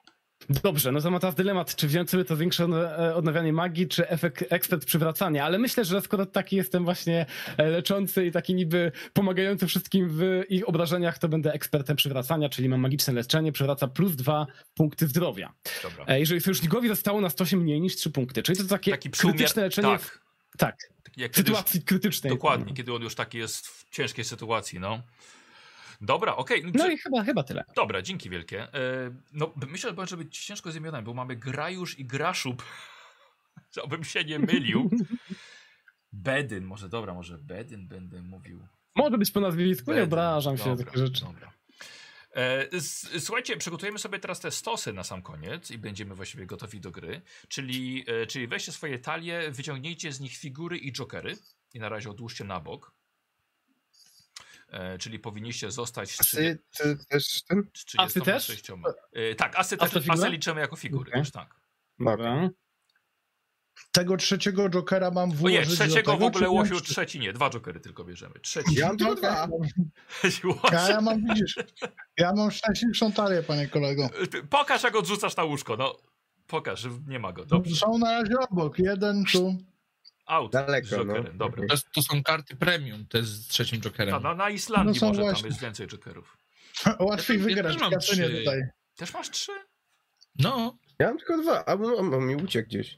[0.49, 4.09] Dobrze, no to ma teraz dylemat, czy wziąć sobie to większe e, odnawianie magii, czy
[4.09, 7.25] efekt ekspert przywracania, ale myślę, że skoro taki jestem właśnie
[7.57, 12.69] e, leczący i taki niby pomagający wszystkim w ich obrażeniach, to będę ekspertem przywracania, czyli
[12.69, 15.53] mam magiczne leczenie, przywraca plus dwa punkty zdrowia.
[15.83, 16.05] Dobra.
[16.07, 19.61] E, Jeżeli sojusznikowi zostało na stosie mniej niż trzy punkty, czyli to takie Taki krytyczne
[19.61, 20.19] leczenie w,
[20.57, 20.77] Tak.
[20.77, 20.77] tak,
[21.17, 22.33] Jak w kiedy już, sytuacji krytycznej.
[22.33, 25.01] dokładnie, kiedy on już taki jest w ciężkiej sytuacji, no.
[26.01, 26.63] Dobra, okej.
[26.65, 27.63] No prze- i chyba, chyba tyle.
[27.75, 28.73] Dobra, dzięki wielkie.
[28.73, 32.63] E, no, myślę, że może być ciężko z imionami, bo mamy Grajusz i Graszub.
[33.75, 34.89] Żebym się nie mylił.
[36.13, 38.67] Bedyn, może dobra, może Bedyn będę mówił.
[38.95, 41.25] Może być po nazwisku, nie obrażam się na Dobra, takie rzeczy.
[41.25, 41.53] Dobra.
[42.35, 42.67] E,
[43.19, 47.21] słuchajcie, przygotujemy sobie teraz te stosy na sam koniec i będziemy właściwie gotowi do gry.
[47.47, 51.37] Czyli, e, czyli weźcie swoje talie, wyciągnijcie z nich figury i jokery
[51.73, 52.94] i na razie odłóżcie na bok.
[54.69, 57.43] E, czyli powinniście zostać z Asy, ty też z
[57.97, 58.43] Asy też?
[58.45, 58.69] 36.
[59.13, 61.21] E, tak, asy, też, asy liczymy jako figury, Okej.
[61.21, 61.55] też tak.
[61.99, 62.49] Dobra.
[63.91, 67.33] Tego trzeciego Jokera mam O włożyć nie, do trzeciego tego, w ogóle wziąć- trzeci nie,
[67.33, 68.39] dwa jokery tylko bierzemy.
[68.39, 68.75] Trzeci.
[68.75, 69.47] Ja mam tylko dwa.
[70.71, 71.55] Ja, ja mam, widzisz,
[72.17, 74.09] ja mam szczęśliwszą talię, panie kolego.
[74.49, 75.95] Pokaż jak odrzucasz na łóżko, no.
[76.47, 77.75] Pokaż, nie ma go, dobrze.
[77.75, 79.57] Są na razie obok, jeden tu.
[80.25, 81.23] Out Daleko, no.
[81.33, 81.67] dobra.
[81.69, 84.23] To, to są karty premium, to jest z trzecim Ta, Jokerem.
[84.23, 85.47] na, na Islandii No może tam właśnie.
[85.49, 86.37] jest więcej jokerów.
[86.99, 88.37] Łatwiej Ja wygrać, też mam ja nie trzy.
[88.39, 88.61] tutaj.
[88.95, 89.51] Też masz trzy?
[90.39, 92.97] No, Ja mam tylko dwa, a bo- bo mi uciekł gdzieś.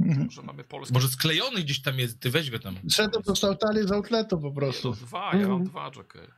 [0.00, 0.26] Mhm.
[0.26, 0.94] Może mamy polskie.
[0.94, 2.76] może sklejony gdzieś tam jest, ty weź go tam.
[2.90, 4.92] Szedł dostał talię z outletu po Nie, no, prostu.
[4.92, 5.64] dwa, ja mam Mhm.
[5.64, 6.32] dwa jokery.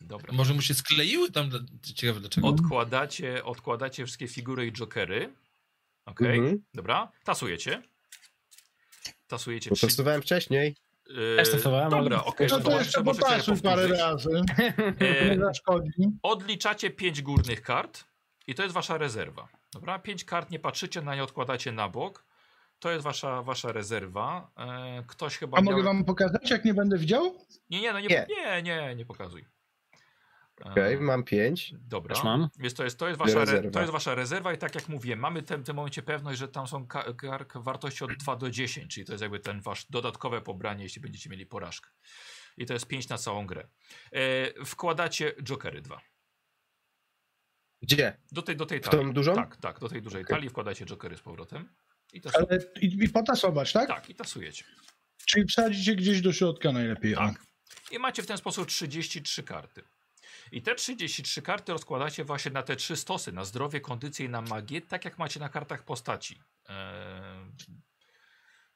[0.00, 0.32] Dobra.
[0.32, 1.50] Może mu się skleiły tam,
[1.94, 2.48] ciekawe dlaczego.
[2.48, 5.34] Odkładacie, odkładacie wszystkie figury i jokery.
[6.06, 6.58] Okej, Mhm.
[6.74, 7.12] dobra.
[7.24, 7.82] Tasujecie.
[9.26, 9.86] Tasujecie trzy.
[9.86, 10.76] testowałem wcześniej.
[11.08, 12.46] Yy, Też testowałem, ale- Dobra, okej.
[12.50, 14.30] No to to jeszcze popatrzysz parę razy,
[15.00, 15.90] E, nie zaszkodzi.
[16.22, 18.04] Odliczacie pięć górnych kart
[18.46, 19.48] i to jest wasza rezerwa.
[19.72, 22.24] Dobra, pięć kart nie patrzycie, na nie odkładacie na bok.
[22.78, 24.50] To jest wasza, wasza rezerwa.
[24.58, 25.72] E, ktoś chyba A miał...
[25.72, 27.34] mogę wam pokazać, jak nie będę widział?
[27.70, 28.26] Nie, nie, no nie, Nie.
[28.28, 29.44] nie, nie, nie pokazuj.
[30.64, 31.74] Okej, mam pięć.
[31.78, 32.14] Dobra.
[32.14, 32.48] Też mam.
[32.58, 33.70] Więc to jest, to, jest wasza re, Rezerwa.
[33.70, 36.48] to jest wasza rezerwa i tak jak mówię, mamy w tym, tym momencie pewność, że
[36.48, 36.86] tam są
[37.54, 41.30] wartości od 2 do 10, czyli to jest jakby ten wasz dodatkowe pobranie, jeśli będziecie
[41.30, 41.90] mieli porażkę.
[42.56, 43.68] I to jest 5 na całą grę.
[44.12, 46.00] E, wkładacie jokery 2.
[47.82, 48.18] Gdzie?
[48.32, 49.06] Do tej, do tej W talii.
[49.06, 49.34] tą dużą?
[49.34, 50.36] Tak, tak, do tej dużej Okej.
[50.36, 51.68] talii wkładacie jokery z powrotem.
[52.12, 53.88] I, Ale i, i potasować, tak?
[53.88, 54.64] tak, i tasujecie.
[55.26, 57.14] Czyli wsadzicie gdzieś do środka najlepiej.
[57.14, 57.42] Tak.
[57.90, 59.82] I macie w ten sposób 33 karty.
[60.52, 64.42] I te 33 karty rozkładacie właśnie na te trzy stosy, na zdrowie, kondycję i na
[64.42, 66.40] magię, tak jak macie na kartach postaci.
[66.68, 67.46] Eee,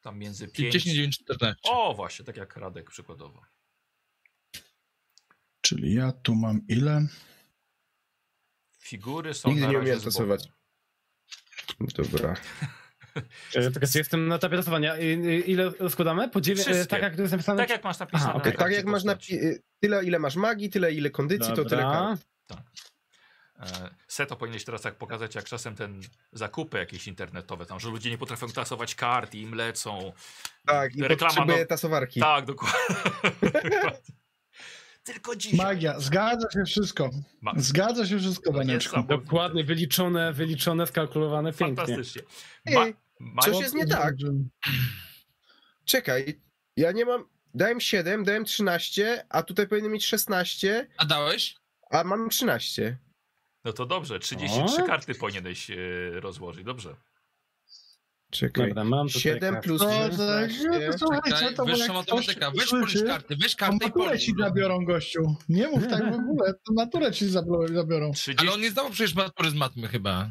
[0.01, 0.73] tam między 5...
[0.73, 1.61] 10, 9, 14.
[1.63, 3.43] O, właśnie, tak jak Radek przykładowo.
[5.61, 7.07] Czyli ja tu mam ile?
[8.79, 10.49] Figury są Nigdy na nie razie umiałem tasować.
[11.97, 12.37] Dobra.
[13.51, 14.57] Czekaj, jestem na etapie
[15.01, 16.29] i- Ile rozkładamy?
[16.29, 16.87] Po Wszystkie.
[16.87, 17.59] tak jak jest napisane?
[17.63, 18.53] Tak jak masz napisane Aha, okej.
[18.53, 19.41] karcie Tak jak masz na postaci.
[19.81, 21.91] tyle, ile masz magii, tyle ile kondycji, to tyle Dobra.
[21.91, 22.23] kart.
[23.61, 26.01] E, Seto powinieneś teraz tak pokazać, jak czasem ten
[26.33, 30.13] zakupy jakieś internetowe, tam, że ludzie nie potrafią tasować kart i im lecą.
[30.67, 32.21] Tak, i Reklama, no- tasowarki.
[32.21, 32.79] Tak, dokładnie.
[35.13, 35.67] Tylko dzisiaj.
[35.67, 37.11] Magia, zgadza się wszystko.
[37.57, 39.17] Zgadza się wszystko, niesamowite.
[39.17, 41.77] Dokładnie, wyliczone, wyliczone, skalkulowane, pięknie.
[41.87, 42.23] Fantastycznie.
[42.75, 44.15] Ma, Ej, ma, coś jest nie tak.
[45.85, 46.41] Czekaj,
[46.77, 47.25] ja nie mam...
[47.55, 51.57] Dałem 7, dałem 13, a tutaj powinien mieć 16, A dałeś?
[51.91, 52.99] a mam 13.
[53.65, 54.87] No to dobrze, 33 O.
[54.87, 55.75] karty powinieneś e,
[56.21, 56.97] rozłożyć, dobrze.
[58.31, 58.69] Czekaj.
[58.69, 59.61] Dobra, mam tutaj 7 kartę.
[59.69, 60.65] plus No, to, 16.
[60.71, 62.51] no, to słuchajcie, Czekaj, to jak matematyka.
[62.51, 64.23] Weź polisz karty, weź kartę i polisz.
[64.25, 65.37] ci zabiorą, gościu.
[65.49, 68.13] Nie mów tak w ogóle, to naturę ci zabiorą.
[68.13, 68.35] 30...
[68.47, 70.31] Ale on nie zdawał przecież matury z matmy chyba.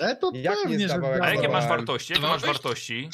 [0.00, 2.12] E, to Jak nie pewnie, że zdawał, A jakie masz wartości?
[2.12, 3.08] Jakie masz wartości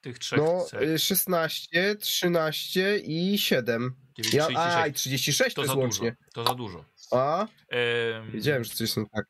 [0.00, 0.82] tych trzech No, cech?
[0.82, 3.94] y, 16, 13 i 7.
[4.16, 4.76] Dziewięć, Ja, 36.
[4.76, 6.10] a, i 36 to, to jest za łącznie.
[6.10, 6.30] dużo.
[6.34, 6.84] To za dużo.
[7.12, 9.24] A, Em, wiedziałem, że coś są tak.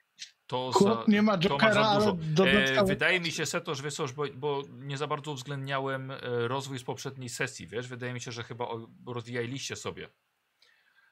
[0.47, 2.81] To Chłop nie ma to Jokera, za ale dodatkowo...
[2.81, 6.79] E, wydaje mi się, Seto, że wiesz bo, bo nie za bardzo uwzględniałem e, rozwój
[6.79, 7.89] z poprzedniej sesji, wiesz?
[7.89, 8.67] Wydaje mi się, że chyba
[9.07, 10.09] rozwijaliście sobie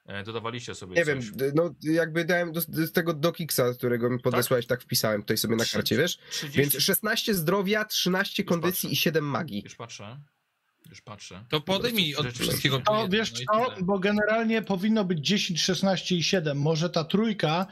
[0.06, 1.30] E, Dodawaliście sobie Nie coś.
[1.30, 5.56] wiem, no jakby dałem do, z tego dokiksa, którego mi podesłałeś, tak wpisałem tutaj sobie
[5.56, 6.18] na karcie, wiesz?
[6.30, 6.58] 30...
[6.58, 8.92] Więc 16 zdrowia, 13 Już kondycji patrzę.
[8.92, 9.62] i 7 magii.
[9.64, 10.20] Już patrzę.
[10.90, 11.44] Już patrzę.
[11.48, 13.82] To podejmij od wszystkiego To wiesz no co, tyle.
[13.86, 16.58] bo generalnie powinno być 10, 16 i 7.
[16.58, 17.66] Może ta trójka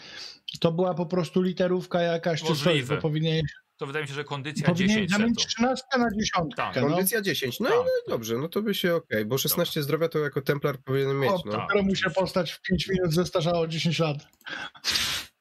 [0.61, 3.43] to była po prostu literówka jakaś czy coś, bo powinien,
[3.77, 5.49] To wydaje mi się, że kondycja powinien 10 zamienić setu.
[5.55, 6.55] 13 na 10.
[6.57, 6.77] Tak.
[6.77, 6.83] no.
[6.89, 7.61] Kondycja 10.
[7.61, 7.77] No, Tak.
[7.79, 11.19] no i dobrze, no to by się okej, bo 16 zdrowia to jako templar powinien
[11.21, 11.53] mieć, O, no.
[11.53, 11.67] tak.
[11.69, 14.17] któremu się postać w 5 minut zestarzało 10 lat.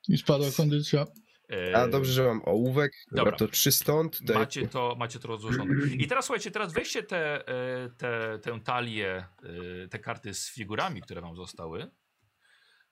[0.07, 1.05] I spadła kondycja.
[1.51, 2.91] E, A dobrze, że mam ołówek.
[3.11, 3.37] Dobra, Dobra.
[3.37, 4.19] to 3 stąd.
[4.21, 5.73] Daj- Macie to, macie to rozłożone.
[5.93, 9.25] I teraz słuchajcie, teraz weźcie te, e, te, tę talię,
[9.83, 11.91] e, te karty z figurami, które wam zostały.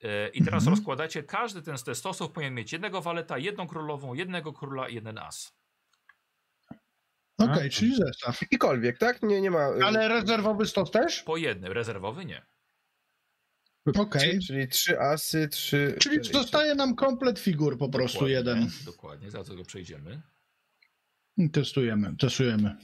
[0.04, 0.76] E, I teraz Mhm.
[0.76, 4.96] rozkładacie, każdy ten z te stosów powinien mieć jednego waleta, jedną królową, jednego króla i
[4.96, 5.54] jeden as.
[7.38, 7.70] Okej, A.
[7.70, 8.42] czyli zestaw.
[8.42, 9.24] Jakikolwiek, tak?
[9.24, 9.70] Nie, nie ma.
[9.70, 11.24] y, Ale rezerwowy stos też?
[11.24, 12.46] Po jednym, rezerwowy nie.
[14.00, 14.22] Okej.
[14.22, 15.96] Czyli, czyli 3 asy, 3.
[16.00, 18.70] Czyli zostaje nam komplet figur po prostu Dokładnie, jeden.
[18.86, 20.22] Dokładnie, za co go przejdziemy.
[21.54, 22.76] Testujemy, testujemy.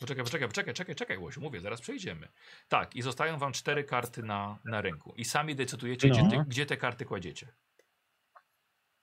[0.00, 2.28] Poczekaj, poczekaj, poczekaj, czekaj, czekaj, Łosiu, mówię, zaraz przejdziemy.
[2.68, 5.14] Tak, i zostają wam cztery karty na, na rynku.
[5.16, 6.14] I sami decydujecie, No.
[6.14, 7.46] gdzie, ty, gdzie te karty kładziecie.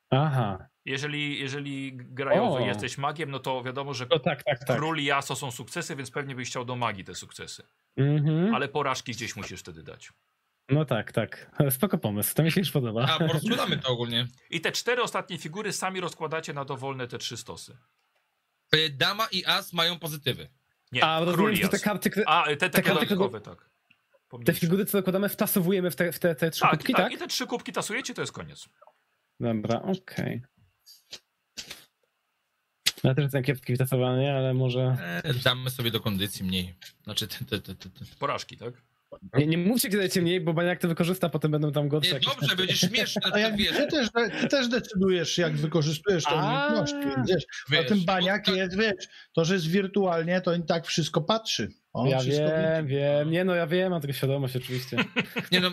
[0.09, 0.67] Aha.
[0.85, 2.65] Jeżeli, jeżeli grajowy O.
[2.65, 4.77] jesteś magiem, no to wiadomo, że No tak, tak, tak.
[4.77, 7.63] król i aso są sukcesy, więc pewnie byś chciał do magii te sukcesy.
[7.97, 8.55] Mhm.
[8.55, 10.13] Ale porażki gdzieś musisz wtedy dać.
[10.69, 11.51] No tak, tak.
[11.69, 13.05] Spoko pomysł, to mi się już podoba.
[13.09, 14.27] A, po rozkładamy to ogólnie.
[14.49, 17.77] I te cztery ostatnie figury sami rozkładacie na dowolne te trzy stosy.
[18.75, 20.47] Y, Dama i as mają pozytywy.
[20.91, 23.69] Nie, A rozumiem, że te karty, A, te takie karty, które- dodatkowe, tak.
[24.45, 27.13] te figury, co dokładamy, wtasowujemy w te, w te, te trzy tak, kubki, tak, tak?
[27.13, 28.69] i te trzy kubki tasujecie, to jest koniec.
[29.39, 30.41] Dobra, okej.
[33.03, 34.97] Ja też jestem kiepski w tasowaniu, ale może...
[35.23, 36.75] E, Damy sobie do kondycji mniej.
[37.03, 37.89] Znaczy, te, te, te, te.
[37.89, 38.05] te.
[38.19, 38.73] Porażki, tak?
[39.33, 42.19] Nie, nie mówcie, kiedy dajecie mniej, bo Baniak to wykorzysta, potem będą tam gorsze Nie,
[42.19, 42.55] dobrze, testy.
[42.55, 44.07] będzie śmieszne, A jak, wiesz, ty, też,
[44.41, 46.67] ty też decydujesz, jak wykorzystujesz te A.
[46.67, 47.09] umiejętności.
[47.27, 50.85] Wiesz, wiesz, a tym baniak no, jest, wiesz, to, że jest wirtualnie, to on tak
[50.87, 51.69] wszystko patrzy.
[51.93, 52.95] On Ja wszystko wiem, widzi.
[52.99, 53.31] wiem.
[53.31, 54.97] Nie no, ja wiem, mam tego świadomość oczywiście.
[55.51, 55.71] Nie no,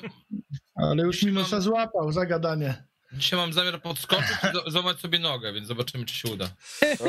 [0.75, 2.85] Ale już minusa złapał, zagadanie.
[3.13, 4.37] dzisiaj mam zamiar podskoczyć
[4.69, 6.49] i złamać sobie nogę, więc zobaczymy, czy się uda.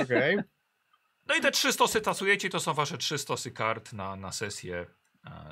[0.02, 0.38] Okej.
[1.28, 4.86] No i te trzy stosy tasujecie, to są wasze trzy stosy kart na, na sesję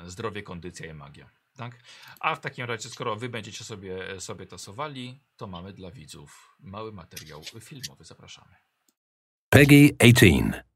[0.06, 1.30] zdrowie, kondycja i magia.
[1.56, 1.78] Tak?
[2.20, 6.92] A w takim razie, skoro wy będziecie sobie, sobie tasowali, to mamy dla widzów mały
[6.92, 8.04] materiał filmowy.
[8.04, 8.54] Zapraszamy.
[9.48, 10.73] Peggy 18.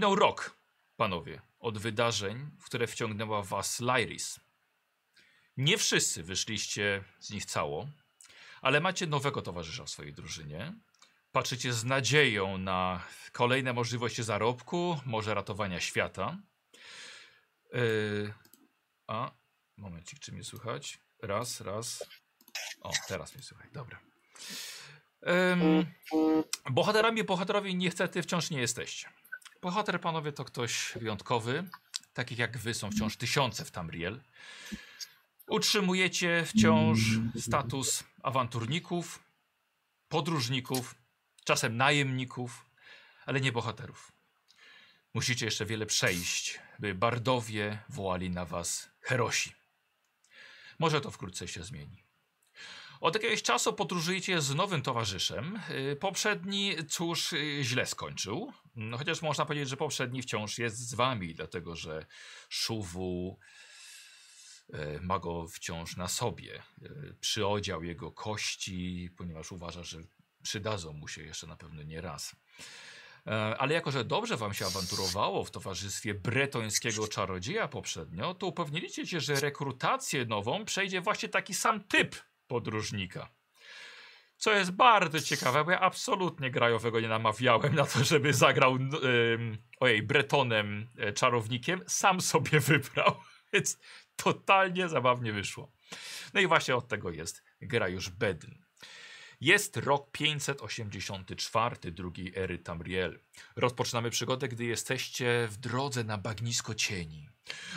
[0.00, 0.56] Minął rok,
[0.96, 4.40] panowie, od wydarzeń, w które wciągnęła was Lyris.
[5.56, 7.88] Nie wszyscy wyszliście z nich cało,
[8.62, 10.72] ale macie nowego towarzysza w swojej drużynie.
[11.32, 16.38] Patrzycie z nadzieją na kolejne możliwości zarobku, może ratowania świata.
[17.72, 18.34] Yy,
[19.06, 19.30] a,
[19.76, 20.98] momencik, czy mnie słychać?
[21.22, 22.04] Raz, raz.
[22.80, 24.00] O, teraz mnie słychać, dobra.
[25.52, 25.86] Ym,
[26.70, 29.19] bohaterami, bohaterowie niestety wciąż nie jesteście.
[29.62, 31.68] Bohater, panowie, to ktoś wyjątkowy.
[32.14, 34.20] Takich jak wy są wciąż tysiące w Tamriel.
[35.46, 36.98] Utrzymujecie wciąż
[37.38, 39.20] status awanturników,
[40.08, 40.94] podróżników,
[41.44, 42.66] czasem najemników,
[43.26, 44.12] ale nie bohaterów.
[45.14, 49.52] Musicie jeszcze wiele przejść, by bardowie wołali na was herosi.
[50.78, 52.04] Może to wkrótce się zmieni.
[53.00, 55.60] Od jakiegoś czasu podróżujecie z nowym towarzyszem.
[55.70, 58.52] Y, Poprzedni, cóż, y, źle skończył.
[58.80, 62.06] No, chociaż można powiedzieć, że poprzedni wciąż jest z wami, dlatego że
[62.48, 63.38] Szuwu
[64.74, 66.62] y, ma go wciąż na sobie.
[66.82, 69.98] Y, Przyodział jego kości, ponieważ uważa, że
[70.42, 72.36] przydadzą mu się jeszcze na pewno nie raz.
[73.26, 79.06] E, Ale jako, że dobrze wam się awanturowało w towarzystwie bretońskiego czarodzieja poprzednio, to upewniliście
[79.06, 82.16] się, że rekrutację nową przejdzie właśnie taki sam typ
[82.46, 83.39] podróżnika.
[84.40, 89.58] Co jest bardzo ciekawe, bo ja absolutnie grajowego nie namawiałem na to, żeby zagrał ym,
[89.80, 91.82] ojej, bretonem, e, czarownikiem.
[91.86, 93.14] Sam sobie wybrał,
[93.52, 93.78] więc
[94.16, 95.72] totalnie zabawnie wyszło.
[96.34, 98.50] No i właśnie od tego jest gra już Bedn.
[99.40, 103.20] Jest rok 584 drugiej ery Tamriel.
[103.56, 107.28] Rozpoczynamy przygodę, gdy jesteście w drodze na bagnisko cieni,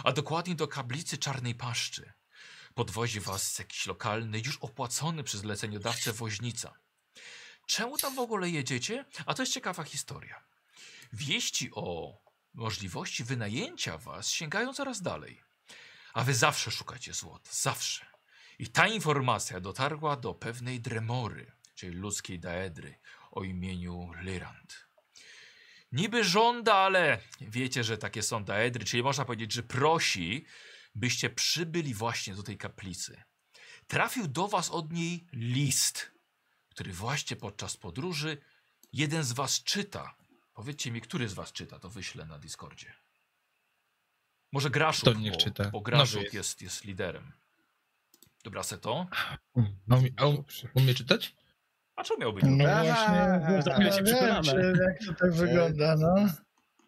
[0.04, 2.14] a dokładnie do kaplicy Czarnej Paszczy.
[2.76, 6.80] Podwozi was jakiś lokalny, już opłacony przez zleceniodawcę woźnica.
[7.66, 9.06] Czemu tam w ogóle jedziecie?
[9.26, 10.44] A to jest ciekawa historia.
[11.14, 12.18] Wieści o
[12.54, 15.42] możliwości wynajęcia was sięgają coraz dalej.
[16.14, 18.06] A wy zawsze szukacie złota, zawsze.
[18.60, 23.00] I ta informacja dotarła do pewnej Dremory, czyli ludzkiej daedry,
[23.32, 24.88] o imieniu Lyrand.
[25.92, 30.46] Niby żąda, ale wiecie, że takie są daedry, czyli można powiedzieć, że prosi,
[30.96, 33.22] byście przybyli właśnie do tej kaplicy.
[33.88, 36.12] Trafił do was od niej list,
[36.70, 38.38] który właśnie podczas podróży
[38.94, 40.16] jeden z was czyta.
[40.54, 42.94] Powiedzcie mi, który z was czyta, to wyślę na Discordzie.
[44.52, 45.70] Może Graszuk, To niech bo, czyta.
[45.70, 46.34] bo Graszuk Nowy jest.
[46.34, 46.62] jest.
[46.62, 47.32] Jest, liderem.
[48.44, 49.08] Dobra, Seto.
[49.90, 51.36] A umie, a um- umie czytać?
[51.96, 52.58] A czemu miałby No nie?
[52.64, 56.16] właśnie, Zastanawiam się, zastanawiałem się, jak to tak wygląda, no.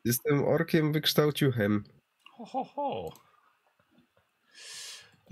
[0.06, 1.84] Jestem orkiem wykształciuchem.
[2.32, 3.14] Ho, ho, ho.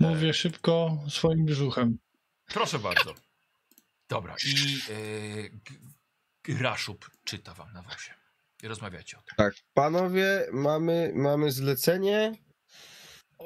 [0.00, 1.98] Mówię szybko swoim brzuchem.
[2.46, 3.14] Proszę bardzo.
[4.08, 8.14] Dobra, i e, Graszub czyta wam na wozie.
[8.62, 9.34] I rozmawiacie o tym.
[9.36, 12.32] Tak, panowie, mamy, mamy zlecenie.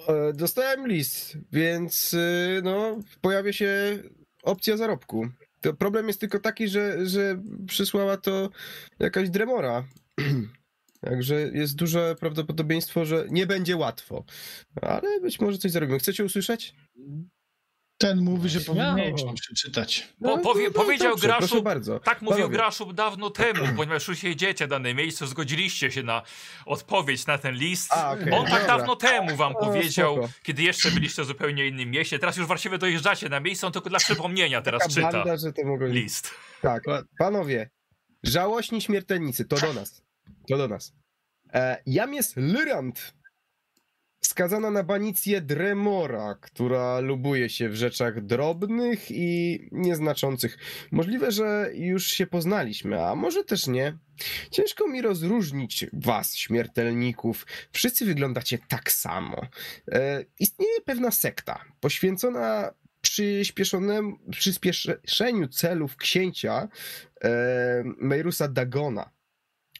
[0.08, 4.02] E, Dostałem list, więc y, no, pojawia się
[4.42, 5.28] opcja zarobku.
[5.60, 8.50] To problem jest tylko taki, że, że przysłała to
[8.98, 9.84] jakaś dremora.
[11.00, 14.24] Także jest duże prawdopodobieństwo, że nie będzie łatwo.
[14.82, 15.98] Ale być może coś zarobimy.
[15.98, 16.74] Chcecie usłyszeć?
[18.00, 20.08] Ten mówi, że powinieneś tam przeczytać.
[20.22, 22.00] Po, powie, powiedział dobrze, Proszę Graszub, bardzo.
[22.00, 22.56] tak mówił Panowie.
[22.56, 26.22] Graszub dawno temu, ponieważ już jedziecie w dane miejsce, zgodziliście się na
[26.66, 27.92] odpowiedź na ten list.
[27.92, 28.66] A, okej, On tak dobra.
[28.78, 30.32] dawno temu wam O, powiedział, spoko.
[30.42, 32.18] kiedy jeszcze byliście w zupełnie innym mieście.
[32.18, 35.52] Teraz już właściwie dojeżdżacie na miejsce, on tylko dla przypomnienia teraz Taka czyta banda, że
[35.52, 35.86] to mogło...
[35.86, 36.30] list.
[36.62, 36.82] Tak,
[37.18, 37.70] panowie,
[38.22, 40.02] żałośni śmiertelnicy, to do nas.
[40.48, 40.92] To do nas.
[41.54, 43.14] E, jam jest Lyrant,
[44.24, 50.58] skazana na banicję Dremora, która lubuje się w rzeczach drobnych i nieznaczących.
[50.92, 53.98] Możliwe, że już się poznaliśmy, a może też nie.
[54.50, 57.46] Ciężko mi rozróżnić was, śmiertelników.
[57.72, 59.46] Wszyscy wyglądacie tak samo.
[59.92, 62.70] E, istnieje pewna sekta poświęcona
[64.30, 66.68] przyspieszeniu celów księcia
[67.24, 67.28] e,
[67.84, 69.10] Meirusa Dagona,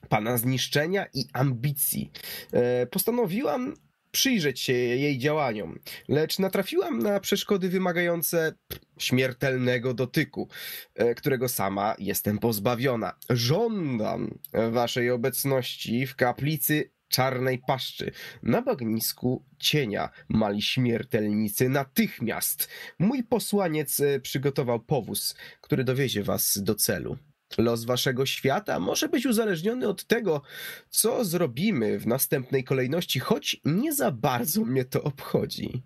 [0.09, 2.11] pana zniszczenia i ambicji.
[2.53, 3.75] E, postanowiłam
[4.11, 5.79] przyjrzeć się jej działaniom,
[6.09, 8.53] lecz natrafiłam na przeszkody wymagające
[8.99, 10.49] śmiertelnego dotyku,
[10.95, 13.13] e, którego sama jestem pozbawiona.
[13.31, 14.39] Żądam
[14.71, 22.69] waszej obecności w kaplicy Czarnej Paszczy, na bagnisku cienia mali śmiertelnicy natychmiast.
[22.99, 27.19] Mój posłaniec e, przygotował powóz, który dowiezie was do celu.
[27.59, 30.43] Los waszego świata może być uzależniony od tego,
[30.91, 35.83] co zrobimy w następnej kolejności, choć nie za bardzo mnie to obchodzi.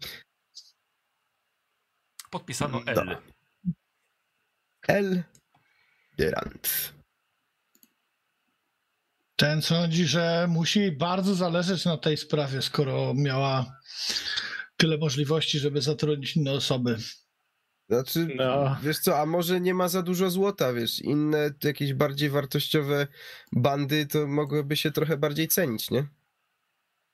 [2.30, 2.94] Podpisano L.
[2.94, 3.22] Dobra.
[4.88, 5.22] L.
[6.18, 6.92] Durant.
[9.36, 13.80] Ten sądzi, że musi bardzo zależeć na tej sprawie, skoro miała
[14.76, 16.98] tyle możliwości, żeby zatrudnić inne osoby.
[17.88, 18.76] Znaczy, No.
[18.82, 23.06] wiesz co, a może nie ma za dużo złota, wiesz, inne jakieś bardziej wartościowe
[23.52, 26.06] bandy to mogłyby się trochę bardziej cenić, nie?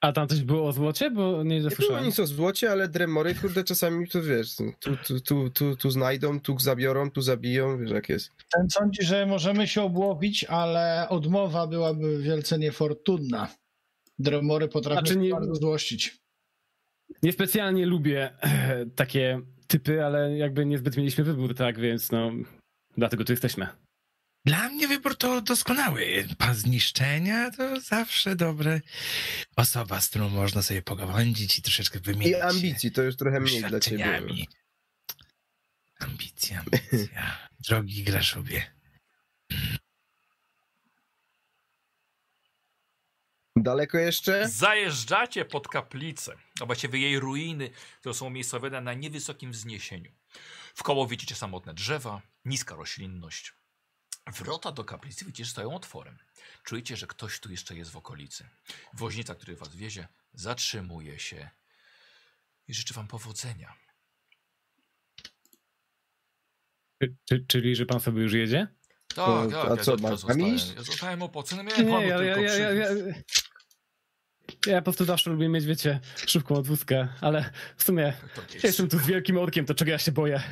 [0.01, 1.11] A tam coś było o złocie?
[1.11, 2.05] Bo nie Nie było zasłyszałem.
[2.05, 6.41] nic o złocie, ale dremory, kurde, czasami to wiesz, tu, tu, tu, tu, tu znajdą,
[6.41, 8.31] tu zabiorą, tu zabiją, wiesz jak jest.
[8.53, 13.49] Ten sądzi, że możemy się obłowić, ale odmowa byłaby wielce niefortunna.
[14.19, 16.19] Dremory potrafią Znaczy się nie- bardzo złościć.
[17.23, 22.33] Niespecjalnie lubię e, takie typy, ale jakby niezbyt mieliśmy wybór, tak, więc no,
[22.97, 23.66] dlatego tu jesteśmy.
[24.45, 26.29] Dla mnie wybór to doskonały.
[26.39, 28.81] Pan zniszczenia to zawsze dobre.
[29.57, 33.62] Osoba, z którą można sobie pogawędzić i troszeczkę wymienić I ambicji to już trochę mniej
[33.62, 34.21] dla ciebie.
[35.99, 37.49] Ambicja, ambicja.
[37.69, 38.78] Drogi Graszubie.
[43.62, 44.48] Daleko jeszcze?
[44.48, 50.12] Zajeżdżacie pod kaplicę, a właściwie jej ruiny, które są umiejscowione na niewysokim wzniesieniu.
[50.74, 53.52] W koło widzicie samotne drzewa, niska roślinność.
[54.26, 56.18] Wrota do kaplicy widzicie, że stoją otworem.
[56.64, 58.48] Czujecie, że ktoś tu jeszcze jest w okolicy.
[58.94, 61.50] Woźnica, który was wiezie, zatrzymuje się
[62.68, 63.74] i życzy wam powodzenia.
[67.02, 68.66] Czy, czy, czyli, że pan sobie już jedzie?
[69.14, 72.22] Tak, tak, a ja co, ja mam zostałem, ja zostałem opłacony, miałem Nie, panu ja,
[72.22, 72.86] ja, ja, ja,
[74.66, 78.88] ja, po prostu zawsze lubię mieć, wiecie, szybką odwózkę, ale w sumie To ja jestem
[78.88, 80.42] tu z wielkim orkiem, to czego ja się boję?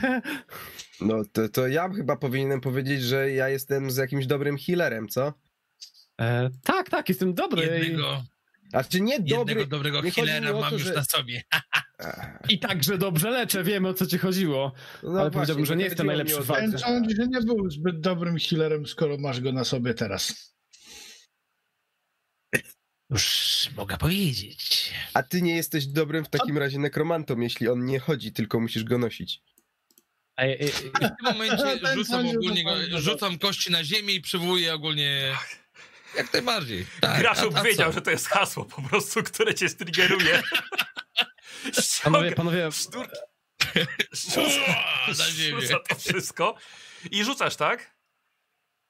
[1.01, 5.33] No to, to ja chyba powinienem powiedzieć, że ja jestem z jakimś dobrym healerem, co?
[6.21, 7.63] E, tak, tak, jestem dobry.
[7.63, 8.25] Jednego,
[8.73, 9.67] A czy nie jednego dobry...
[9.67, 11.43] dobrego nie healera o mam to, już że- na sobie.
[12.49, 14.73] I, także dobrze leczę, wiemy o co ci chodziło.
[15.03, 16.79] No Ale powiedziałbym, że nie to jestem najlepszy w to, walce.
[17.19, 20.56] Że nie był zbyt dobrym healerem, skoro masz go na sobie teraz.
[23.11, 24.91] Już mogę powiedzieć.
[25.15, 28.85] A ty nie jesteś dobrym w takim razie nekromantą, jeśli on nie chodzi, tylko musisz
[28.85, 29.41] go nosić.
[30.37, 34.75] A, e, e, W tym momencie rzucam ogólnie, go, rzucam kości na ziemię i przywołuję
[34.75, 35.37] ogólnie
[36.17, 36.87] jak najbardziej.
[37.01, 37.95] Tak, Graszub a- a wiedział, co?
[37.95, 40.43] że to jest hasło po prostu, które cię striggeruje.
[42.03, 43.07] panowie, panowie, Sztur...
[44.37, 45.61] O, na ziemię.
[45.63, 46.55] Rzuca to wszystko.
[47.11, 47.96] I rzucasz, tak?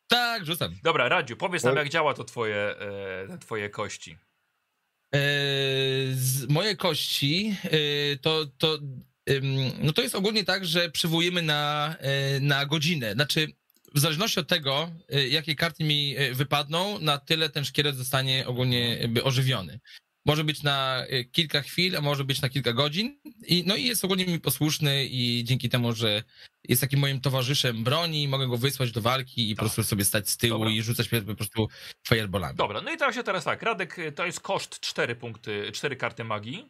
[0.09, 0.75] Tak, rzucam.
[0.83, 1.81] Dobra, Radziu, powiedz nam, No.
[1.81, 4.19] jak działa to twoje, e, twoje kości.
[5.15, 5.19] E,
[6.15, 8.79] z moje kości e, to, to,
[9.83, 13.13] no to jest ogólnie tak, że przywołujemy na, e, na godzinę.
[13.13, 13.47] Znaczy,
[13.95, 18.47] w zależności od tego, e, jakie karty mi e, wypadną, na tyle ten szkielet zostanie
[18.47, 19.81] ogólnie ożywiony.
[20.27, 23.19] Może być na e, kilka chwil, a może być na kilka godzin.
[23.47, 26.23] I, no i jest ogólnie mi posłuszny i dzięki temu, że
[26.69, 29.65] jest takim moim towarzyszem broni, mogę go wysłać do walki i po Tak.
[29.65, 30.71] prostu sobie stać z tyłu Dobra.
[30.75, 31.69] i rzucać po prostu
[32.09, 32.57] fireballami.
[32.57, 33.63] Dobra, no i teraz się teraz tak.
[33.63, 36.69] Radek, e, to jest koszt 4 punkty, 4 karty magii.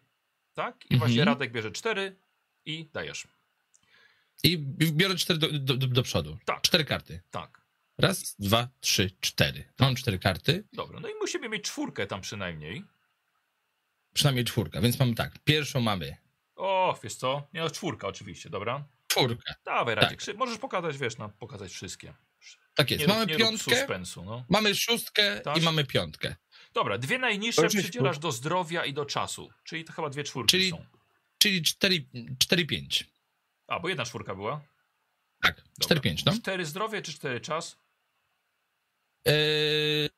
[0.54, 0.76] Tak?
[0.90, 0.98] I Mhm.
[0.98, 2.16] właśnie Radek bierze 4
[2.64, 3.26] i dajesz.
[4.42, 4.58] I
[4.92, 6.38] biorę cztery do, do, do, do przodu.
[6.44, 6.60] Tak.
[6.62, 7.20] Cztery karty.
[7.30, 7.60] Tak.
[7.98, 9.64] Raz, dwa, trzy, cztery.
[9.78, 12.84] Mam cztery karty, Dobra, no i musimy mieć czwórkę tam przynajmniej.
[14.16, 15.38] Przynajmniej czwórka, więc mamy tak.
[15.44, 16.16] Pierwszą mamy
[16.56, 17.48] O, wiesz co?
[17.52, 18.84] Nie, no czwórka oczywiście, dobra.
[19.06, 19.54] czwórkę.
[19.64, 22.14] Dawaj, Radek, krzy- możesz pokazać, wiesz, no, pokazać wszystkie.
[22.74, 23.00] Tak jest.
[23.00, 24.44] Nie, mamy rób piątkę, suspensu, no.
[24.48, 25.56] mamy szóstkę Tak.
[25.56, 26.36] i mamy piątkę.
[26.74, 29.50] Dobra, dwie najniższe przydzielasz do zdrowia i do czasu.
[29.64, 30.84] Czyli to chyba dwie czwórki Czyli- są.
[31.38, 32.04] Czyli cztery,
[32.38, 33.04] cztery pięć.
[33.66, 34.60] A, bo jedna czwórka była.
[35.42, 36.32] Tak, cztery pięć, no.
[36.32, 37.78] Cztery zdrowie czy cztery czas?
[39.24, 40.08] Eee,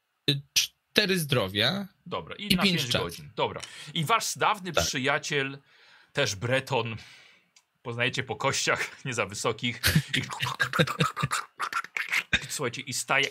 [0.99, 1.87] cztery zdrowia.
[2.07, 3.03] Dobra, i, I na pięć 5 czas.
[3.03, 3.31] godzin.
[3.37, 3.61] Dobra.
[3.95, 4.85] I wasz dawny Tak.
[4.85, 5.59] przyjaciel,
[6.13, 6.97] też Breton,
[7.83, 9.83] poznajecie po kościach, nie za wysokich.
[10.17, 10.23] I...
[12.49, 13.27] Słuchajcie, i staje.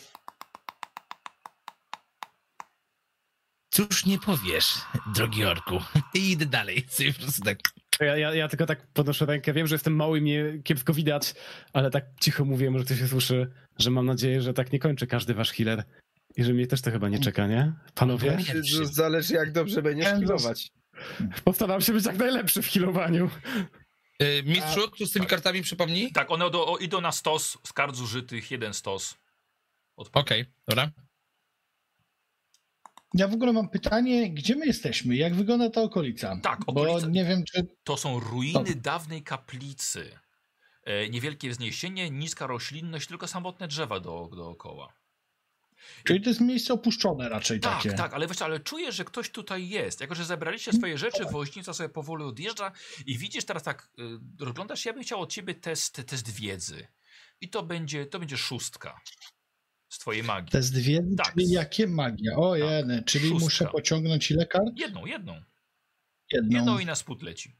[3.69, 4.73] Cóż nie powiesz,
[5.15, 5.81] drogi orku.
[6.13, 6.85] I idę dalej.
[7.13, 7.59] Po prostu tak.
[7.99, 11.33] ja, ja, ja tylko tak podnoszę rękę, wiem, że jestem mały i mnie kiepsko widać,
[11.73, 15.07] ale tak cicho mówię, może ktoś się słyszy, że mam nadzieję, że tak nie kończy
[15.07, 15.83] każdy wasz healer.
[16.37, 17.73] I że mnie też to chyba nie czeka, nie?
[17.95, 18.37] Panowie?
[18.77, 20.71] To Zależy jak dobrze będziesz healować.
[21.43, 23.29] Postaram się być jak najlepszy w healowaniu.
[24.19, 26.11] Eee, mistrzu, co z tymi kartami przypomnij?
[26.11, 29.17] Tak, one do, o, idą na stos z kart zużytych, jeden stos.
[30.13, 30.91] Okej, dobra.
[33.13, 35.15] Ja w ogóle mam pytanie, gdzie my jesteśmy?
[35.15, 36.39] Jak wygląda ta okolica?
[36.43, 40.19] Tak, Bo okolica- nie wiem, czy To są ruiny dawnej kaplicy.
[40.83, 44.93] E, niewielkie wzniesienie, niska roślinność, tylko samotne drzewa do, dookoła.
[46.03, 47.93] Czyli to jest miejsce opuszczone raczej Tak, takie.
[47.95, 50.01] tak, ale wiesz, ale czujesz, że ktoś tutaj jest.
[50.01, 52.71] Jako, że zebraliście swoje rzeczy, woźnica sobie powoli odjeżdża
[53.05, 56.87] i widzisz teraz tak, y, rozglądasz ja bym chciał od ciebie test, test wiedzy.
[57.41, 59.01] I to będzie, to będzie szóstka.
[59.89, 60.51] z twojej magii.
[60.51, 61.33] Test wiedzy, Tak.
[61.33, 62.35] czyli jakie magia?
[62.35, 63.45] O jeny, czyli Szóstka.
[63.45, 64.65] muszę pociągnąć ile kart?
[64.75, 65.41] Jedną, jedną.
[66.31, 66.57] Jedną.
[66.57, 67.55] Jedną i na spód leci.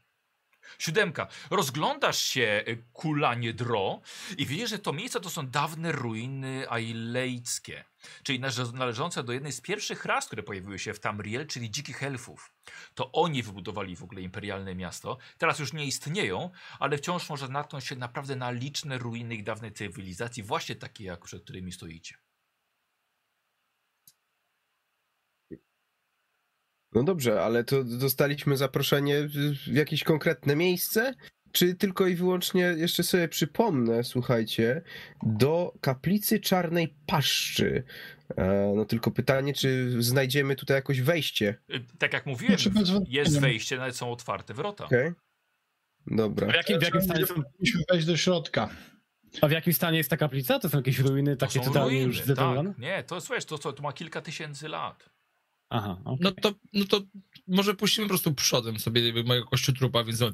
[0.78, 1.26] Siódemka.
[1.50, 4.00] Rozglądasz się, y, kulanie dro,
[4.38, 7.84] i widzisz, że to miejsce to są dawne ruiny ailejckie,
[8.22, 12.02] czyli należ- należące do jednej z pierwszych ras, które pojawiły się w Tamriel, czyli dzikich
[12.02, 12.52] elfów.
[12.94, 15.18] To oni wybudowali w ogóle imperialne miasto.
[15.38, 19.72] Teraz już nie istnieją, ale wciąż można natknąć się naprawdę na liczne ruiny ich dawnej
[19.72, 22.18] cywilizacji, właśnie takie jak przed którymi stoicie.
[26.92, 29.28] No dobrze, ale to dostaliśmy zaproszenie
[29.66, 31.14] w jakieś konkretne miejsce?
[31.52, 34.82] Czy tylko i wyłącznie, jeszcze sobie przypomnę, słuchajcie,
[35.22, 37.82] do kaplicy Czarnej Paszczy.
[38.36, 41.54] E, no tylko pytanie, czy znajdziemy tutaj jakoś wejście?
[41.74, 44.84] Y, Tak jak mówiłem, Znaczy, jest wejście, nawet są otwarte wrota.
[44.84, 45.12] Okej?
[46.06, 46.52] Dobra.
[46.52, 48.68] W jakim, w jakim stanie są, Musimy wejść do środka.
[49.40, 50.58] a w jakim stanie jest ta kaplica?
[50.58, 52.70] To są jakieś ruiny To takie są totalnie już ruiny, zdetonowane?
[52.70, 52.78] tak.
[52.78, 55.10] Nie, to wiesz, to, to, to ma kilka tysięcy lat.
[55.70, 56.18] Aha, okej.
[56.20, 57.02] No to, no to
[57.46, 60.32] może puścimy po prostu przodem sobie mojego kościotrupa, więc on...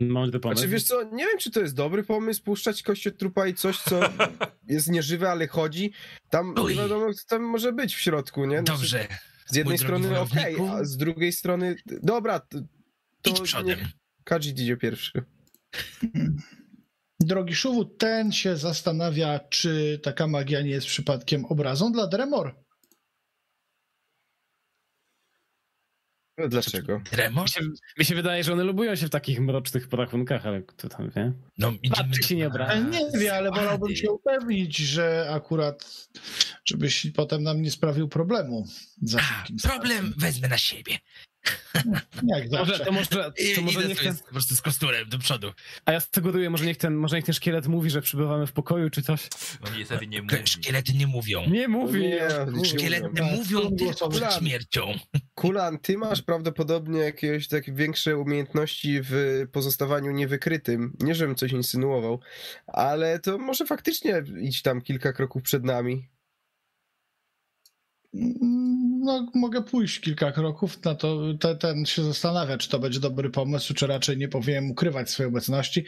[0.00, 0.58] Mądry pomysł.
[0.58, 4.00] Znaczy wiesz co, nie wiem czy to jest dobry pomysł, puszczać kościotrupa i coś, co
[4.68, 5.92] jest nieżywe, ale chodzi.
[6.30, 6.72] Tam Uj.
[6.74, 8.58] nie wiadomo, co tam może być w środku, nie?
[8.58, 9.06] Znaczy, Dobrze,
[9.46, 10.68] Z jednej strony okej, wojowniku.
[10.68, 11.76] a z drugiej strony...
[12.02, 12.58] Dobra, to,
[13.22, 13.66] to idź przodem.
[13.66, 13.88] niech
[14.24, 15.24] Kajit idzie pierwszy.
[17.20, 22.54] Drogi Szuwu, ten się zastanawia, czy taka magia nie jest przypadkiem obrazą dla Dremor.
[26.40, 27.00] No, dlaczego?
[27.12, 27.42] Dremo?
[27.42, 27.60] Mi się,
[27.98, 31.32] mi się wydaje, że one lubują się w takich mrocznych porachunkach, ale kto tam wie?
[31.58, 32.74] No idziemy się nie obraża.
[32.80, 36.08] Nie wie, ale wolałbym się upewnić, że akurat,
[36.64, 38.66] żebyś potem nam nie sprawił problemu.
[39.02, 40.14] Za A, problem startem.
[40.18, 40.98] wezmę na siebie.
[42.26, 42.84] Jak To może, zawsze.
[42.84, 45.52] to może, to może niech ten, po prostu z kosturem do przodu.
[45.84, 48.90] a ja sugeruję, może niech ten, może niech ten szkielet mówi, że przybywamy w pokoju
[48.90, 49.28] czy coś.
[49.64, 50.36] No niestety nie mówi.
[50.44, 51.42] Szkielety nie mówią.
[51.50, 52.00] Nie mówi.
[52.00, 52.28] Nie,
[52.64, 53.24] Szkielety mówią.
[53.24, 54.94] mówią Mówią tylko przed śmiercią.
[55.34, 60.96] Kulan, ty masz prawdopodobnie jakieś takie większe umiejętności w pozostawaniu niewykrytym.
[61.00, 62.20] Nie, żebym coś insynuował,
[62.66, 66.08] ale to może faktycznie idź tam kilka kroków przed nami.
[68.12, 73.30] No, mogę pójść kilka kroków, na to te, ten się zastanawia, czy to będzie dobry
[73.30, 75.84] pomysł, czy raczej nie powinienem ukrywać swojej obecności.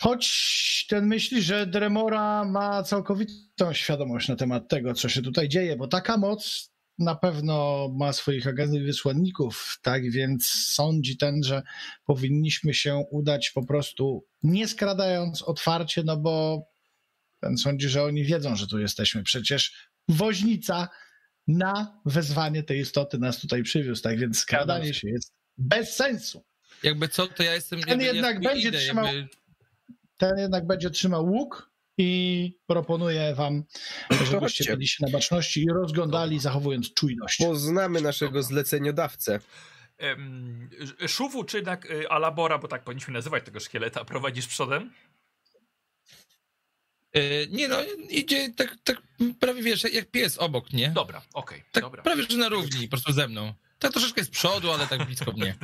[0.00, 5.76] Choć ten myśli, że Dremora ma całkowitą świadomość na temat tego, co się tutaj dzieje,
[5.76, 11.62] bo taka moc na pewno ma swoich agentów i wysłanników, tak więc sądzi ten, że
[12.04, 16.66] powinniśmy się udać po prostu nie skradając otwarcie, no bo
[17.40, 19.22] ten sądzi, że oni wiedzą, że tu jesteśmy.
[19.22, 20.88] Przecież woźnica
[21.46, 26.44] na wezwanie tej istoty nas tutaj przywiózł, tak więc skradanie się jest bez sensu.
[26.82, 27.80] Jakby co, to ja jestem...
[27.80, 29.28] Ten jakby, jednak ja będzie idę, trzymał- jakby-
[30.16, 33.64] Ten jednak będzie trzymał łuk i proponuję wam,
[34.10, 34.72] żebyście Chodźcie.
[34.76, 37.38] byli się na baczności i rozglądali, zachowując czujność.
[37.38, 39.40] Poznamy naszego zleceniodawcę.
[41.08, 44.92] Szuwu czy jednak y, Alabora, bo tak powinniśmy nazywać tego szkieleta, prowadzisz przodem?
[47.14, 47.76] E, Nie no,
[48.10, 49.02] idzie tak, tak
[49.40, 50.88] prawie wiesz, jak pies obok, nie?
[50.90, 52.02] Dobra, okej, Tak dobra.
[52.02, 53.54] prawie, że na równi, po prostu ze mną.
[53.78, 55.54] Tak troszeczkę z przodu, ale tak blisko mnie.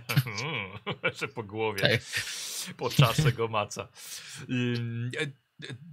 [1.04, 1.80] Jeszcze po głowie.
[1.80, 2.00] Tak.
[2.76, 3.88] Po czasze go maca.
[5.20, 5.26] E,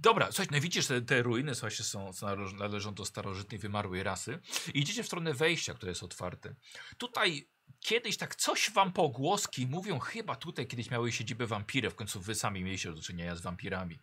[0.02, 4.02] Dobra, słuchaj, no widzisz, te, te ruiny słuchajcie, są, są, należ- należą do starożytnej, wymarłej
[4.02, 4.38] rasy.
[4.74, 6.54] I idziecie w stronę wejścia, które jest otwarte.
[6.98, 7.48] Tutaj
[7.80, 12.34] kiedyś tak coś wam pogłoski mówią, chyba tutaj kiedyś miały siedzibę wampiry, w końcu wy
[12.34, 13.98] sami mieliście do czynienia z wampirami.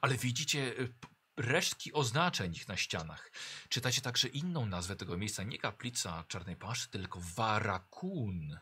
[0.00, 0.88] Ale widzicie e,
[1.36, 3.32] resztki oznaczeń ich na ścianach.
[3.68, 8.58] Czytacie także inną nazwę tego miejsca, nie kaplica Czarnej Paszczy, tylko Warakun.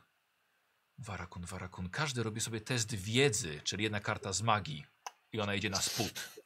[0.98, 1.90] Warakun, Warakun.
[1.90, 4.86] Każdy robi sobie test wiedzy, czyli jedna karta z magii.
[5.32, 6.37] I ona idzie na spód.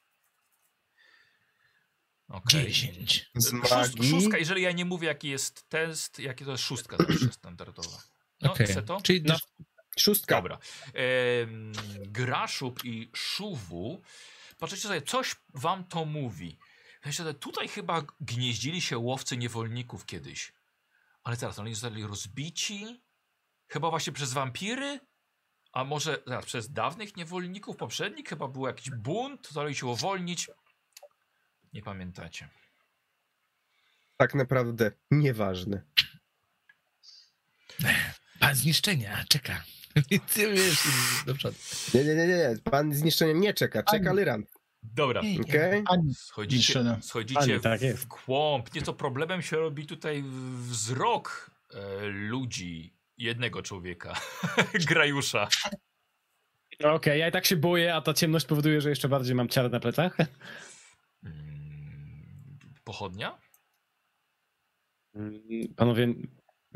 [2.33, 2.66] Okej.
[2.66, 3.30] Dziesięć.
[3.35, 4.11] Z Szóst, magii.
[4.11, 8.03] szóstka, jeżeli ja nie mówię, jaki jest test, jaki to jest szóstka zawsze standardowa.
[8.41, 8.66] No, Okej.
[8.66, 9.01] chce to?
[9.01, 9.37] Czyli No.
[9.99, 10.37] Szóstka.
[10.37, 10.59] Dobra.
[10.95, 14.03] Ehm, Graszub i Szuwu.
[14.59, 16.59] Patrzycie sobie, coś wam to mówi.
[17.05, 20.53] Że tutaj chyba gnieździli się łowcy niewolników kiedyś.
[21.24, 23.03] Ale teraz oni zostali rozbici.
[23.68, 25.01] Chyba właśnie przez wampiry?
[25.72, 28.28] A może zaraz, przez dawnych niewolników poprzednich?
[28.28, 30.51] Chyba był jakiś bunt, zostali się uwolnić.
[31.73, 32.49] Nie pamiętacie.
[34.16, 35.83] Tak naprawdę nieważne.
[38.41, 39.64] pan zniszczenia czeka.
[40.35, 40.83] Ty wiesz,
[41.27, 41.57] do przodu.
[41.95, 42.55] Nie, nie, nie, nie.
[42.70, 44.45] Pan zniszczenia nie czeka, czeka Lyran.
[44.83, 45.20] Dobra.
[45.87, 48.75] Ani Schodzicie, schodzicie tak w kłąb.
[48.75, 50.25] Nieco problemem się robi tutaj
[50.59, 54.20] wzrok e, ludzi, jednego człowieka,
[54.89, 55.49] Grajusza.
[56.85, 59.68] Okej, ja i tak się boję, a ta ciemność powoduje, że jeszcze bardziej mam ciarę
[59.68, 60.16] na plecach.
[62.85, 63.39] Pochodnia?
[65.14, 65.41] Mm,
[65.76, 66.14] Panowie,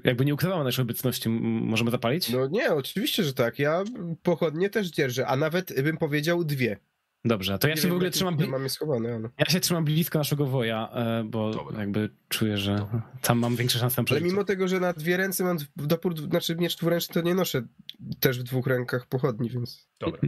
[0.04, 2.28] jakby nie ukrywamy naszej obecności, możemy zapalić?
[2.30, 3.58] No nie, oczywiście, że tak.
[3.58, 3.84] Ja
[4.22, 6.76] pochodnie też dzierżę, a nawet bym powiedział dwie.
[7.24, 8.36] Dobrze, to ja Nie się w wiem, ogóle jakie trzymam...
[8.36, 9.28] Bli- mamy schowane, ale...
[9.38, 11.80] ja się trzymam blisko naszego woja, e, bo Dobra.
[11.80, 12.86] jakby czuję, że
[13.22, 14.26] tam mam większe szanse na Ale przeżycie.
[14.26, 17.62] mimo tego, że na dwie ręce mam dopór, znaczy miecz dwuręczny, to nie noszę
[18.20, 19.88] też w dwóch rękach pochodni, więc...
[20.00, 20.20] Dobra.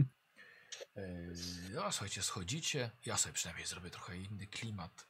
[0.95, 1.03] Eee,
[1.75, 2.89] No, słuchajcie, schodzicie.
[3.05, 5.07] Ja sobie przynajmniej zrobię trochę inny klimat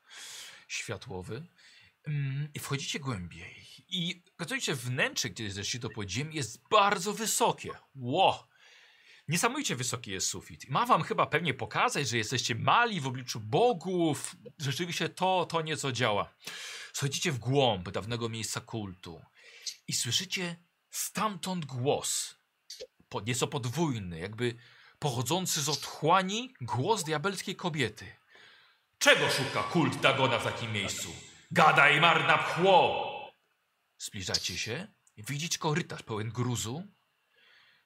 [0.70, 1.48] światłowy.
[2.08, 3.68] Mm, I wchodzicie głębiej.
[3.88, 7.70] I okazuje się, wnętrze, gdzie zeszli do podziemi, jest bardzo wysokie.
[7.96, 8.50] Ło!
[9.28, 10.70] Niesamowicie wysoki jest sufit.
[10.70, 14.36] Ma wam chyba pewnie pokazać, że jesteście mali w obliczu bogów.
[14.60, 16.34] Rzeczywiście to, to nieco działa.
[16.94, 19.22] Schodzicie w głąb dawnego miejsca kultu
[19.88, 20.56] i słyszycie
[20.90, 22.36] stamtąd głos.
[23.26, 24.56] Nieco podwójny, jakby
[25.00, 28.19] pochodzący z otchłani głos diabelskiej kobiety.
[29.00, 31.16] Czego szuka kult Dagona w takim miejscu?
[31.52, 33.06] Gadaj, marna pchło!
[33.98, 34.88] Zbliżacie się
[35.18, 36.84] i widzicie korytarz pełen gruzu,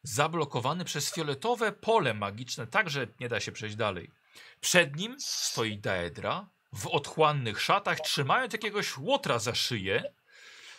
[0.03, 4.11] zablokowany przez fioletowe pole magiczne, tak że nie da się przejść dalej.
[4.59, 10.13] Przed nim stoi Daedra w otchłannych szatach, trzymając jakiegoś łotra za szyję.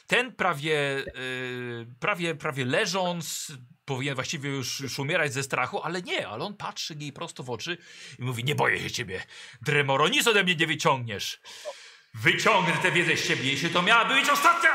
[0.07, 3.53] Ten prawie, yy, prawie, prawie leżąc,
[3.85, 7.51] powinien właściwie już, już umierać ze strachu, ale nie, ale on patrzy jej prosto w
[7.51, 7.79] oczy
[8.19, 9.23] i mówi, nie boję się ciebie,
[9.63, 11.41] Dremoro, nic ode mnie nie wyciągniesz.
[12.15, 14.71] Wyciągnę tę wiedzę z ciebie, jeśli to miała być ostatnia!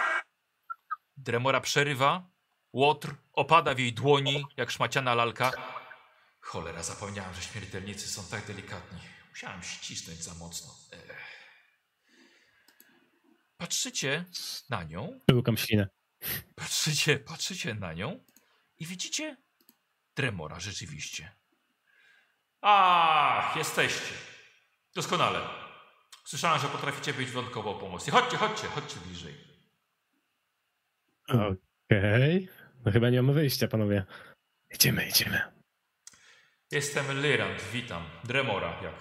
[1.18, 2.30] Dremora przerywa,
[2.74, 5.52] łotr opada w jej dłoni, jak szmaciana lalka.
[6.40, 9.00] Cholera, zapomniałem, że śmiertelnicy są tak delikatni.
[9.30, 10.74] Musiałem ścisnąć za mocno.
[10.92, 11.29] Ech.
[13.60, 14.26] Patrzycie
[14.70, 15.88] na nią, Łykam ślinę.
[16.56, 18.24] patrzycie, patrzycie na nią
[18.78, 19.38] i widzicie
[20.16, 21.32] Dremora rzeczywiście.
[22.62, 24.14] Ach, jesteście.
[24.96, 25.40] Doskonale.
[26.26, 28.12] Słyszałem, że potraficie być wyjątkowo pomocni.
[28.12, 29.36] Chodźcie, chodźcie, chodźcie bliżej.
[31.28, 32.50] Okej.
[32.86, 34.06] No chyba nie mamy wyjścia, panowie.
[34.76, 35.42] Idziemy, idziemy.
[36.72, 38.10] Jestem Lyrant, witam.
[38.24, 38.96] Dremora, jak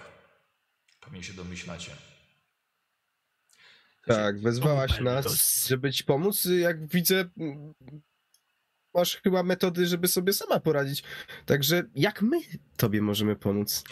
[0.99, 1.91] pewnie się domyślacie.
[4.09, 6.45] Tak, wezwałaś nas, żeby ci pomóc.
[6.59, 7.29] Jak widzę,
[8.93, 11.03] masz chyba metody, żeby sobie sama poradzić.
[11.45, 12.37] Także jak my
[12.77, 13.83] tobie możemy pomóc?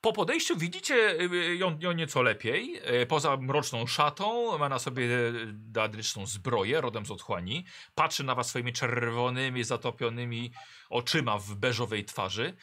[0.00, 2.80] Po podejściu widzicie y, ją, ją nieco lepiej.
[3.02, 5.08] Y, Poza mroczną szatą ma na sobie
[5.52, 7.64] daedryczną zbroję rodem z otchłani.
[7.94, 10.52] Patrzy na was swoimi czerwonymi, zatopionymi
[10.90, 12.54] oczyma w beżowej twarzy.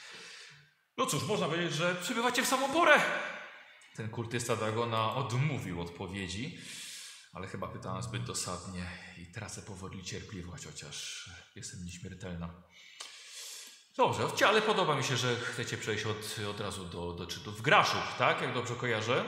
[0.97, 3.01] No cóż, można powiedzieć, że przybywacie w samą porę.
[3.95, 6.57] Ten kultysta Dagona odmówił odpowiedzi,
[7.34, 8.86] ale chyba pytałem zbyt dosadnie
[9.17, 12.49] i tracę powoli cierpliwość, chociaż jestem nieśmiertelna.
[13.97, 17.61] Dobrze, wci- ale podoba mi się, że chcecie przejść od, od razu do, do czytów.
[17.61, 18.41] Graszów, tak?
[18.41, 19.25] Jak dobrze kojarzę?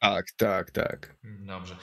[0.00, 1.14] Tak, tak, tak.
[1.24, 1.76] Dobrze.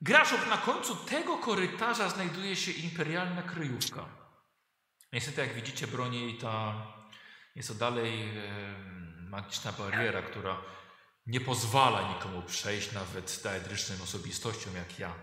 [0.00, 4.08] Graszów, na końcu tego korytarza znajduje się imperialna kryjówka.
[5.12, 6.86] Niestety, jak widzicie, broni jej ta
[7.56, 8.78] nieco dalej e,
[9.30, 10.62] magiczna bariera, która
[11.26, 15.14] nie pozwala nikomu przejść, nawet daedrycznym osobistościom jak ja.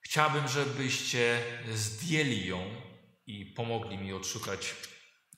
[0.00, 1.42] Chciałbym, żebyście
[1.74, 2.82] zdjęli ją
[3.26, 4.74] i pomogli mi odszukać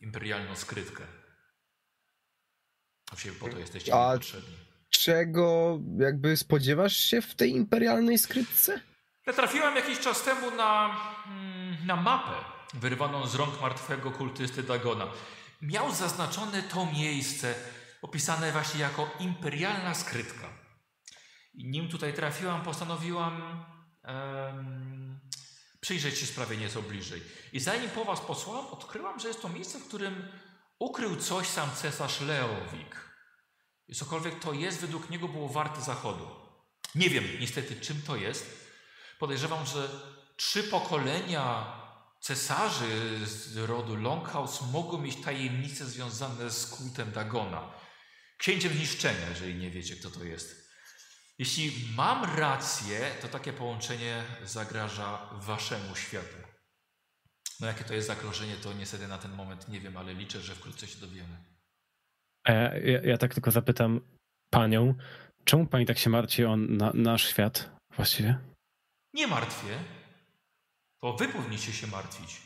[0.01, 1.05] imperialną skrytkę.
[3.11, 4.55] Właściwie po to jesteście A- potrzebni.
[4.91, 8.81] Czego jakby spodziewasz się w tej imperialnej skrytce?
[9.27, 12.45] Natrafiłem jakiś czas temu na, mm, na mapę
[12.75, 15.07] wyrwaną z rąk martwego kultysty Dagona.
[15.63, 17.55] Miał zaznaczone to miejsce,
[18.05, 20.49] opisane właśnie jako imperialna skrytka.
[21.55, 23.65] I nim tutaj trafiłam, postanowiłam
[24.03, 25.21] em,
[25.81, 27.23] przyjrzeć się sprawie nieco bliżej.
[27.53, 30.29] I zanim po was posłałam, odkryłam, że jest to miejsce, w którym
[30.79, 33.15] ukrył coś sam cesarz Leowik.
[33.89, 36.27] I cokolwiek to jest, według niego było warte zachodu.
[36.95, 38.69] Nie wiem niestety, czym to jest.
[39.19, 39.89] Podejrzewam, że
[40.37, 41.73] trzy pokolenia
[42.21, 47.84] cesarzy z rodu Longhouse mogą mieć tajemnice związane z kultem Dagona.
[48.39, 50.65] Księciem zniszczenia, jeżeli nie wiecie, kto to jest.
[51.39, 56.37] Jeśli mam rację, to takie połączenie zagraża waszemu światu.
[57.61, 60.55] No jakie to jest zagrożenie, to niestety na ten moment nie wiem, ale liczę, że
[60.55, 61.37] wkrótce się dowiemy.
[62.49, 64.01] Ja, ja, ja tak tylko zapytam
[64.51, 64.95] panią,
[65.45, 68.39] czemu pani tak się martwi o na, nasz świat właściwie?
[69.15, 69.79] Nie martwię.
[71.01, 72.43] To wy powinniście się martwić.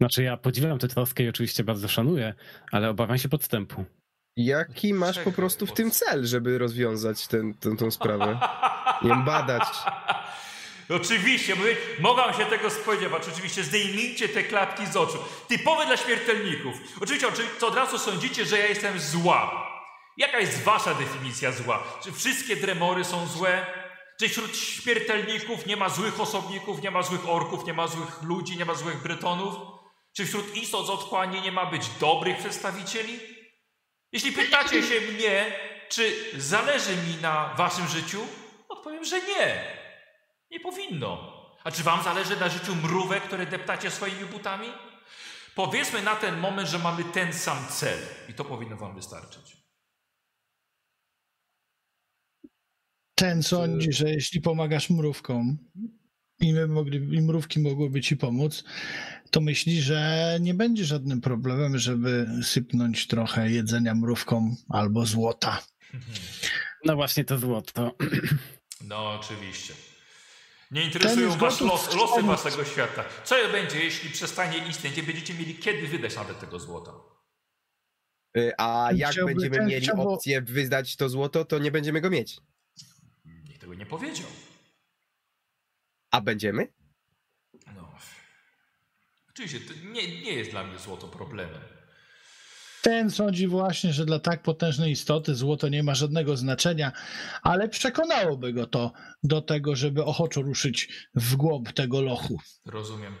[0.00, 2.34] Znaczy ja podziwiam tę troskę i oczywiście bardzo szanuję,
[2.72, 3.84] ale obawiam się podstępu.
[4.44, 8.38] Jaki masz po prostu w tym cel, żeby rozwiązać ten, tę, tą sprawę?
[9.02, 9.62] Nie badać.
[11.00, 13.22] Oczywiście, mówię, mogłam się tego spodziewać.
[13.32, 15.18] Oczywiście zdejmijcie te klapki z oczu.
[15.48, 16.74] Typowe dla śmiertelników.
[17.00, 19.66] Oczywiście, oczywiście to od razu sądzicie, że ja jestem zła.
[20.16, 21.82] Jaka jest wasza definicja zła?
[22.04, 23.66] Czy wszystkie dremory są złe?
[24.20, 28.58] Czy wśród śmiertelników nie ma złych osobników, nie ma złych orków, nie ma złych ludzi,
[28.58, 29.54] nie ma złych bretonów?
[30.16, 33.39] Czy wśród istot z otchłani nie ma być dobrych przedstawicieli?
[34.12, 35.52] Jeśli pytacie się mnie,
[35.88, 38.26] czy zależy mi na waszym życiu,
[38.68, 39.64] odpowiem, że nie.
[40.50, 41.40] Nie powinno.
[41.64, 44.66] A czy wam zależy na życiu mrówek, które deptacie swoimi butami?
[45.54, 47.98] Powiedzmy na ten moment, że mamy ten sam cel
[48.28, 49.56] i to powinno wam wystarczyć.
[53.14, 55.58] Ten sądzi, że jeśli pomagasz mrówkom
[56.40, 58.64] i, my mogli, i mrówki mogłyby ci pomóc,
[59.30, 65.62] to myśli, że nie będzie żadnym problemem, żeby sypnąć trochę jedzenia mrówkom albo złota.
[66.84, 67.96] No właśnie to złoto.
[68.80, 69.74] No, oczywiście.
[70.70, 73.04] Nie interesują was los, losy waszego świata.
[73.24, 74.96] Co będzie, jeśli przestanie istnieć?
[74.96, 76.92] Nie będziecie mieli kiedy wydać nawet tego złota.
[78.36, 82.10] Y, A jak chciałby- będziemy ten mieli opcję wydać to złoto, to nie będziemy go
[82.10, 82.40] mieć.
[83.24, 84.26] Nikt tego nie powiedział.
[86.10, 86.68] A będziemy?
[89.40, 91.60] Oczywiście, to nie, nie jest dla mnie złoto problemem.
[92.82, 96.92] Ten sądzi właśnie, że dla tak potężnej istoty złoto nie ma żadnego znaczenia,
[97.42, 102.40] ale przekonałoby go to do tego, żeby ochoczo ruszyć w głąb tego lochu.
[102.66, 103.14] Rozumiem.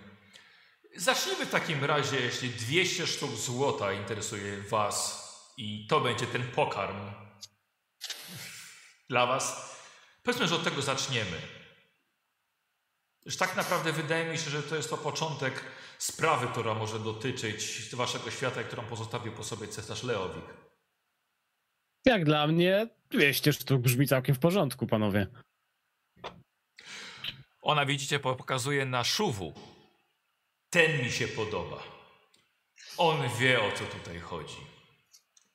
[0.96, 5.24] Zacznijmy w takim razie, jeśli 200 sztuk złota interesuje was
[5.56, 6.96] i to będzie ten pokarm
[9.08, 9.74] dla was.
[10.22, 11.36] Powiedzmy, że od tego zaczniemy.
[13.26, 15.64] Już tak naprawdę wydaje mi się, że to jest to początek
[16.00, 20.44] sprawy, która może dotyczyć waszego świata i którą pozostawił po sobie cesarz Leowik.
[22.06, 25.26] Jak dla mnie 200 sztuk brzmi całkiem w porządku, panowie.
[27.62, 29.54] Ona, widzicie, pokazuje na szuwu.
[30.70, 31.82] Ten mi się podoba.
[32.96, 34.56] On wie, o co tutaj chodzi.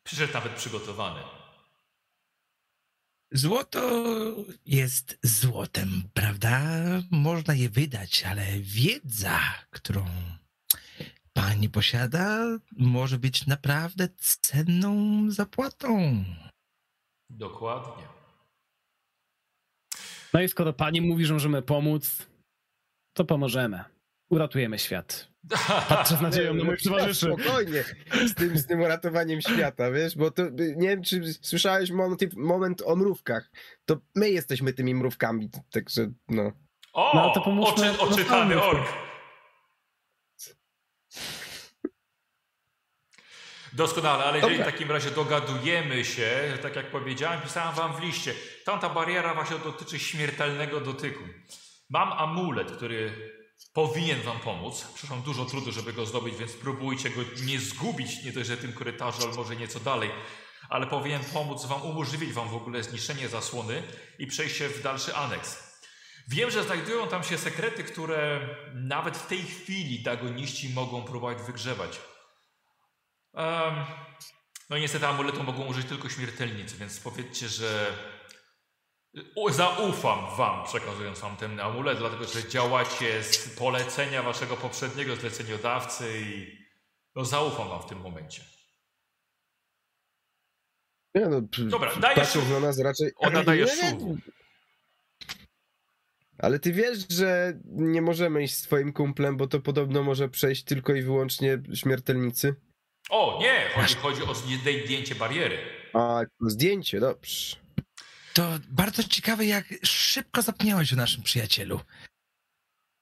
[0.04, 1.22] Przyszedł nawet przygotowany.
[3.36, 3.82] Złoto
[4.66, 6.62] jest złotem, prawda?
[7.12, 10.06] Można je wydać, ale wiedza, którą
[11.34, 14.96] pani posiada, może być naprawdę cenną
[15.32, 16.24] zapłatą.
[17.30, 18.04] Dokładnie.
[20.34, 22.28] No i skoro pani mówi, że możemy pomóc,
[23.14, 23.95] to pomożemy.
[24.30, 25.28] Uratujemy świat.
[25.90, 27.26] Patrzę z nadzieją na moich towarzyszy.
[27.26, 27.84] Spokojnie
[28.28, 30.44] z tym, z tym uratowaniem świata, wiesz, bo to
[30.76, 33.52] nie wiem, czy słyszałeś moment, moment o mrówkach.
[33.86, 36.52] To my jesteśmy tymi mrówkami, także no.
[36.94, 38.94] O, No, to pomóżmy oczy, oczytany ork.
[43.74, 46.30] Doskonale, ale jeżeli w takim razie dogadujemy się,
[46.62, 48.34] tak jak powiedziałem, pisałem wam w liście,
[48.66, 51.24] tamta bariera właśnie dotyczy śmiertelnego dotyku.
[51.90, 53.12] Mam amulet, który
[53.74, 54.88] powinien wam pomóc.
[54.96, 58.74] Przeszłam dużo trudu, żeby go zdobyć, więc spróbujcie go nie zgubić, nie dość, że tym
[58.74, 60.10] korytarzu, ale może nieco dalej.
[60.70, 63.84] Ale powinien pomóc wam, umożliwić wam w ogóle zniszczenie zasłony
[64.20, 65.76] i przejście w dalszy aneks.
[66.28, 72.00] Wiem, że znajdują tam się sekrety, które nawet w tej chwili dagoniści mogą próbować wygrzebać.
[73.34, 73.86] Em,
[74.70, 77.98] no i niestety amuletu mogą użyć tylko śmiertelnicy, więc powiedzcie, że
[79.50, 86.58] zaufam wam, przekazując wam ten amulet, dlatego że działacie z polecenia waszego poprzedniego zleceniodawcy i
[87.16, 88.42] no zaufam wam w tym momencie.
[91.16, 93.12] Nie no, Dobra, dajesz patrząc na nas raczej...
[93.18, 94.18] Ona daje szuwu.
[96.38, 100.64] Ale ty wiesz, że nie możemy iść z twoim kumplem, bo to podobno może przejść
[100.64, 102.56] tylko i wyłącznie śmiertelnicy.
[103.10, 105.58] O, nie, chodzi, chodzi o zdjęcie bariery.
[105.94, 107.65] A, zdjęcie, dobrze.
[108.36, 111.80] To bardzo ciekawe, jak szybko zapomniałeś o naszym przyjacielu,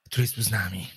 [0.06, 0.88] który jest tu z nami.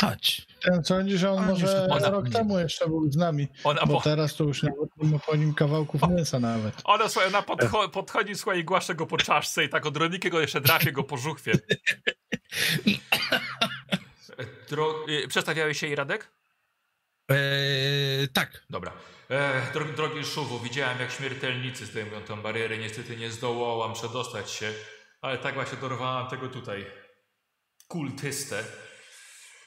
[0.00, 0.46] Chodź.
[0.62, 4.00] Ten sądzi, że on On może rok temu jeszcze był z nami, Ona, bo po,
[4.00, 6.74] teraz to już nawet nie ma po nim kawałków mięsa nawet.
[6.84, 10.30] ona, słuchaj, ona podcho podchodzi, słuchaj, i głaszcze go po czaszce i tak od Roniki
[10.30, 11.52] go jeszcze drapie go po żuchwie.
[14.70, 16.32] Dro y, przestawiałeś się i Radek?
[17.28, 18.64] Eee, tak.
[18.70, 18.92] Dobra.
[19.30, 22.78] E, dro drogi Szuwu, widziałem jak śmiertelnicy zdejmują tę barierę.
[22.78, 24.72] Niestety nie zdołałam przedostać się,
[25.20, 26.86] ale tak właśnie dorwałam tego tutaj
[27.88, 28.64] kultystę.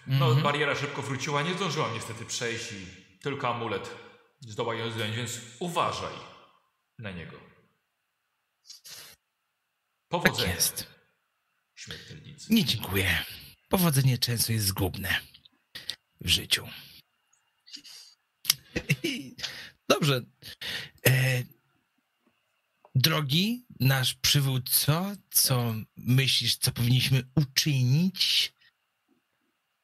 [0.07, 0.43] No, Mhm.
[0.43, 2.86] bariera szybko wróciła, nie zdążyłam niestety przejść i
[3.22, 3.89] tylko amulet
[4.41, 6.14] zdoła ją zdjąć, więc uważaj
[6.99, 7.38] na niego.
[7.38, 7.47] Tak
[10.10, 10.88] Powodzenia, jest.
[11.76, 12.53] śmiertelnicy.
[12.53, 13.26] Nie dziękuję.
[13.70, 15.20] Powodzenie często jest zgubne
[16.22, 16.68] w życiu.
[19.89, 20.21] Dobrze.
[21.07, 21.43] E,
[22.95, 28.53] drogi nasz przywódco, co myślisz, co powinniśmy uczynić?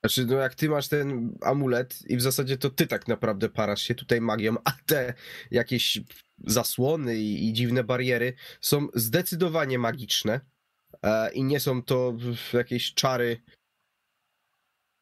[0.04, 3.82] Znaczy, no jak ty masz ten amulet i w zasadzie to ty tak naprawdę parasz
[3.82, 5.14] się tutaj magią, a te
[5.52, 6.02] jakieś
[6.48, 10.42] zasłony i, i dziwne bariery są zdecydowanie magiczne
[11.04, 12.18] e, i nie są to
[12.54, 13.42] jakieś czary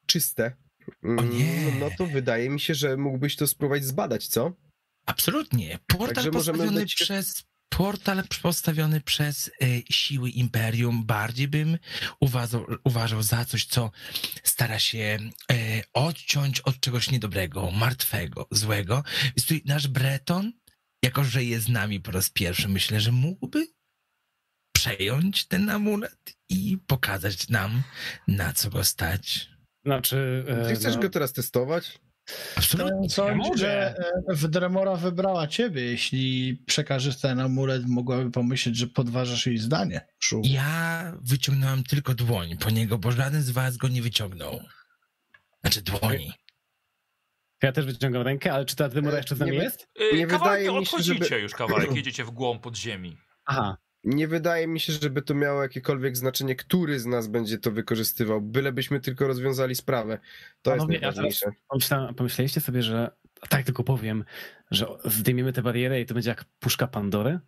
[0.05, 0.62] czyste.
[1.03, 1.71] Mm, nie.
[1.79, 4.53] No to wydaje mi się, że mógłbyś to spróbować zbadać, co?
[5.05, 5.79] Absolutnie.
[5.87, 7.43] Portal Także postawiony dać- przez.
[7.69, 9.51] Portal postawiony przez e,
[9.93, 11.77] siły Imperium bardziej bym
[12.19, 13.91] uważał, uważał za coś, co
[14.43, 15.19] stara się
[15.51, 19.03] e, odciąć od czegoś niedobrego, martwego, złego.
[19.23, 20.53] Więc tutaj nasz Breton,
[21.03, 23.67] jako że jest z nami po raz pierwszy, myślę, że mógłby
[24.75, 27.83] przejąć ten amulet i pokazać nam,
[28.27, 29.49] na co go stać.
[29.85, 30.45] Znaczy.
[30.47, 31.99] e, Ty chcesz no, go teraz testować?
[32.55, 33.35] Absolutnie.
[33.35, 33.57] Mogę.
[33.57, 33.95] że
[34.29, 35.81] e, Wdremora wybrała ciebie.
[35.81, 40.07] Jeśli przekażesz ten amulet, mogłaby pomyśleć, że podważasz jej zdanie.
[40.19, 40.41] Szu.
[40.43, 44.59] Ja wyciągnąłem tylko dłoń po niego, bo żaden z was go nie wyciągnął.
[45.61, 46.33] Znaczy dłoni.
[47.63, 49.87] Ja też wyciągam rękę, ale czy ta Dremora E, jeszcze z nami jest?
[50.13, 53.17] Nie kawałek wydaje mi się, odchodzicie żeby- już kawałek, jedziecie w głąb podziemi.
[53.45, 53.77] Aha.
[54.03, 58.41] Nie wydaje mi się, żeby to miało jakiekolwiek znaczenie, który z nas będzie to wykorzystywał,
[58.41, 60.19] bylebyśmy tylko rozwiązali sprawę.
[60.61, 61.51] To Panowie, jest najważniejsze.
[61.67, 63.11] Pomyśla, pomyśleliście sobie, że.
[63.49, 64.25] Tak tylko powiem,
[64.71, 67.39] że zdejmiemy tę barierę i to będzie jak puszka Pandory?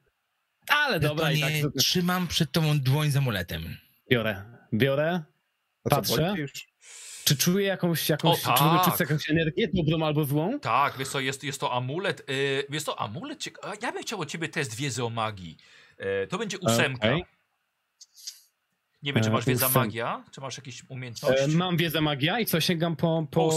[0.68, 3.78] Ale dobra, to i tak nie trzymam przed tobą dłoń z amuletem.
[4.12, 4.44] biorę.
[4.74, 5.24] Biorę.
[5.84, 6.36] A co, Patrzę.
[7.24, 8.58] Czy czuję jakąś, jakąś O, tak.
[8.58, 10.60] czuję jakąś energię, dobrą albo złą?
[10.60, 13.46] Tak, wiesz co, jest, jest to amulet, yy, wiesz to amulet,
[13.82, 15.58] ja bym chciał od ciebie test wiedzy o magii.
[16.00, 17.08] Yy, to będzie ósemka.
[17.08, 17.26] Okej.
[19.04, 22.40] Nie wiem, czy E, masz wiedza magia, czy masz jakieś umiejętności E, mam wiedzę magia
[22.40, 23.50] i co, sięgam po, po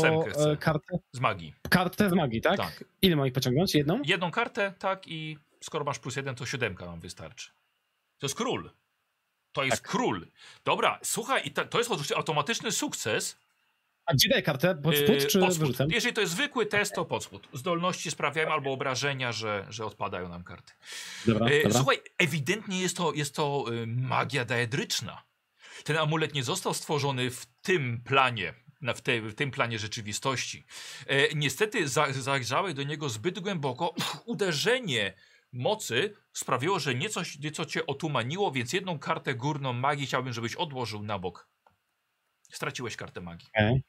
[0.53, 1.55] e, kartę, z magii.
[1.71, 2.57] kartę z magii, tak?
[2.57, 2.85] Tak.
[3.03, 3.75] Ile mam ich pociągnąć?
[3.75, 4.01] Jedną?
[4.05, 7.51] Jedną kartę, tak, i skoro masz plus jeden, to siódemka nam wystarczy.
[8.19, 8.71] To jest król.
[9.53, 9.91] To jest Tak.
[9.91, 10.27] król.
[10.65, 13.37] Dobra, słuchaj, to jest oczywiście automatyczny sukces.
[14.09, 14.75] A gdzie daję kartę?
[14.75, 15.67] Pod spód czy pod spód.
[15.67, 15.91] wyrzucam?
[15.91, 17.49] Jeżeli to jest zwykły test, to pod spód.
[17.53, 20.73] Zdolności sprawiają albo obrażenia, że, że odpadają nam karty.
[21.27, 21.79] Dobra, E, dobra.
[21.79, 25.23] Słuchaj, ewidentnie jest to, jest to y, magia daedryczna.
[25.85, 28.55] Ten amulet nie został stworzony w tym planie,
[28.95, 30.65] w, tej, w tym planie rzeczywistości.
[31.07, 33.95] E, niestety za, zajrzałeś do niego zbyt głęboko.
[34.27, 35.15] Uderzenie
[35.53, 41.03] mocy sprawiło, że nieco, nieco cię otumaniło, więc jedną kartę górną magii chciałbym, żebyś odłożył
[41.03, 41.49] na bok.
[42.53, 43.49] Straciłeś kartę magii.
[43.55, 43.83] Okej,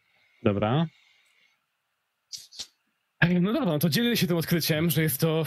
[0.44, 0.88] Dobra.
[3.42, 5.44] No dobra, no to dzielę się tym odkryciem, że jest to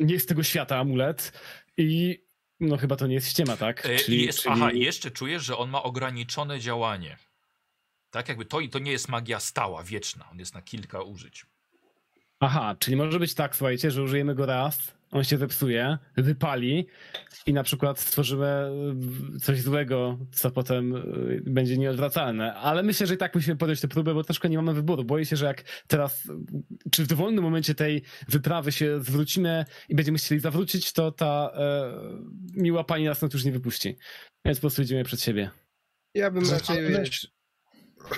[0.00, 1.32] nie jest z tego świata amulet
[1.76, 2.18] i
[2.60, 3.86] no chyba to nie jest ściema, tak?
[3.86, 7.16] E, Czyli- jest, czyli- Aha, i jeszcze czujesz, że on ma ograniczone działanie.
[8.10, 10.28] Tak jakby to, to nie jest magia stała, wieczna.
[10.32, 11.46] On jest na kilka użyć.
[12.40, 16.86] Aha, czyli może być tak, słuchajcie, że użyjemy go raz, on się zepsuje, wypali
[17.46, 18.70] i na przykład stworzymy
[19.36, 22.54] y, coś złego, co potem y, będzie nieodwracalne.
[22.54, 25.04] Ale myślę, że i tak musimy podjąć tę próbę, bo troszkę nie mamy wyboru.
[25.04, 29.94] Boję się, że jak teraz, y, czy w dowolnym momencie tej wyprawy się zwrócimy i
[29.94, 31.92] będziemy chcieli zawrócić, to ta e,
[32.54, 33.96] miła pani nas stąd już nie wypuści.
[34.44, 35.50] Więc po prostu idziemy przed siebie.
[36.14, 37.32] Ja bym raczej, wiesz,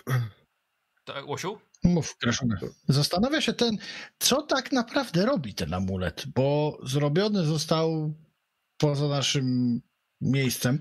[1.15, 1.59] Tak, Łosiu?
[1.85, 2.17] Mów.
[2.89, 3.77] Zastanawia się ten,
[4.19, 8.15] co tak naprawdę robi ten amulet, bo zrobiony został
[8.79, 9.81] poza naszym
[10.21, 10.79] miejscem,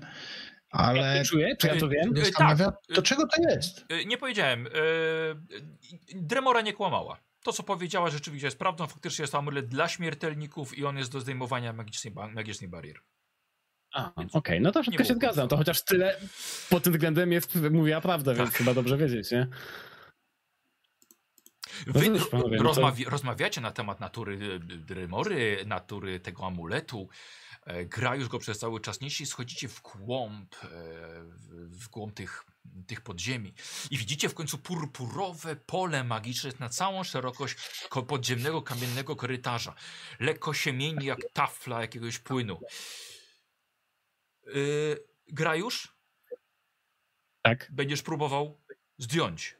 [0.70, 2.16] ale Ja to czuję, czy ja to wiem?
[2.16, 2.96] E, zastanawia, tak.
[2.96, 3.84] do czego to jest?
[3.88, 4.66] E, Nie powiedziałem.
[4.66, 4.70] E,
[6.14, 7.20] Dremora nie kłamała.
[7.44, 8.86] To, co powiedziała, rzeczywiście jest prawdą.
[8.86, 12.96] Faktycznie jest to amulet dla śmiertelników i on jest do zdejmowania magicznej, ba- magicznej barier.
[13.94, 15.48] A, okej, no to wszystko się zgadzam.
[15.48, 16.16] To chociaż tyle
[16.70, 18.58] pod tym względem jest, mówiła prawdę, więc Tak.
[18.58, 19.46] chyba dobrze wiedzieć, nie?
[21.86, 22.58] Wy No panowie,
[23.04, 27.08] no rozmawiacie na temat natury e, Dremory, natury tego amuletu.
[27.66, 30.68] E, Gra już go przez cały czas niesie i schodzicie w głąb, e,
[31.68, 32.44] w- głąb tych,
[32.86, 33.54] tych podziemi.
[33.90, 37.56] I widzicie w końcu purpurowe pole magiczne na całą szerokość
[37.88, 39.74] ko- podziemnego kamiennego korytarza.
[40.20, 42.60] Lekko się mieni jak tafla jakiegoś płynu.
[44.46, 45.94] Yy, gra już?
[47.42, 47.68] Tak.
[47.72, 48.60] Będziesz próbował
[48.98, 49.59] zdjąć.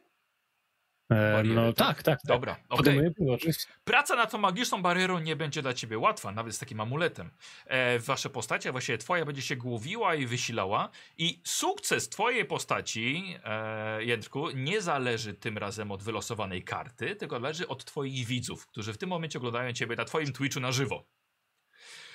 [1.10, 1.86] E, Bariery, no tak?
[1.86, 2.04] tak, tak.
[2.04, 2.24] tak.
[2.24, 3.66] Dobra, próbę, oczywiście.
[3.84, 7.30] Praca nad tą magiczną barierą nie będzie dla ciebie łatwa, nawet z takim amuletem.
[7.66, 13.36] E, wasze postacie, a właściwie twoja będzie się głowiła i wysilała i sukces twojej postaci,
[13.44, 18.92] e, Jędrku, nie zależy tym razem od wylosowanej karty, tylko zależy od twoich widzów, którzy
[18.92, 21.04] w tym momencie oglądają ciebie na twoim Twitchu na żywo.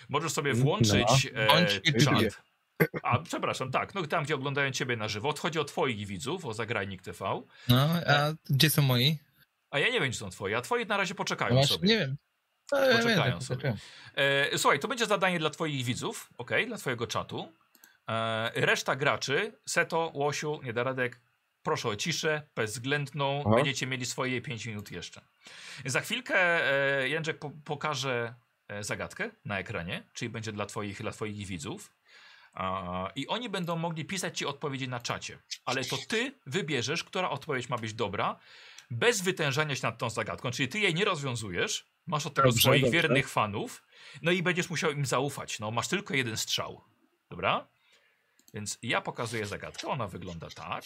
[0.09, 2.43] Możesz sobie włączyć Bądź e, czat.
[3.03, 5.34] A, przepraszam, tak, no tam, gdzie oglądają ciebie na żywo.
[5.39, 7.41] Chodzi o twoich widzów, o Zagrajnik TV.
[7.67, 9.17] No, a gdzie są moi?
[9.71, 11.88] A ja nie wiem, gdzie są twoje, a twoi na razie poczekają No właśnie, sobie.
[11.88, 12.17] nie wiem.
[12.71, 13.76] No, ja Poczekają wiem, sobie.
[14.15, 17.51] E, słuchaj, to będzie zadanie dla twoich widzów, ok, dla twojego czatu.
[18.09, 21.19] E, reszta graczy, Seto, Łosiu, Niedaradek,
[21.65, 23.43] Proszę o ciszę, bezwzględną.
[23.45, 23.55] Aha.
[23.55, 25.21] Będziecie mieli swoje 5 minut jeszcze.
[25.86, 28.34] Za chwilkę e, Jędrzek po, pokaże
[28.67, 31.91] e, zagadkę na ekranie, czyli będzie dla twoich, dla twoich widzów.
[33.16, 35.39] I oni będą mogli pisać ci odpowiedzi na czacie.
[35.66, 38.39] Ale to ty wybierzesz, która odpowiedź ma być dobra,
[38.91, 40.51] bez wytężania się nad tą zagadką.
[40.51, 42.93] Czyli ty jej nie rozwiązujesz, masz od tego Dobrze, swoich dobrze.
[43.01, 43.84] wiernych fanów,
[44.22, 45.60] no i będziesz musiał im zaufać.
[45.60, 46.82] No, masz tylko jeden strzał.
[47.30, 47.68] Dobra?
[48.53, 49.88] Więc ja pokazuję zagadkę.
[49.88, 50.84] Ona wygląda tak.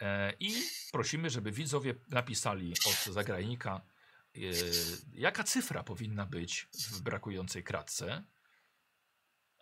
[0.00, 0.54] E, I
[0.92, 3.80] prosimy, żeby widzowie napisali od zagrajnika,
[4.36, 4.40] e,
[5.14, 8.24] jaka cyfra powinna być w brakującej kratce.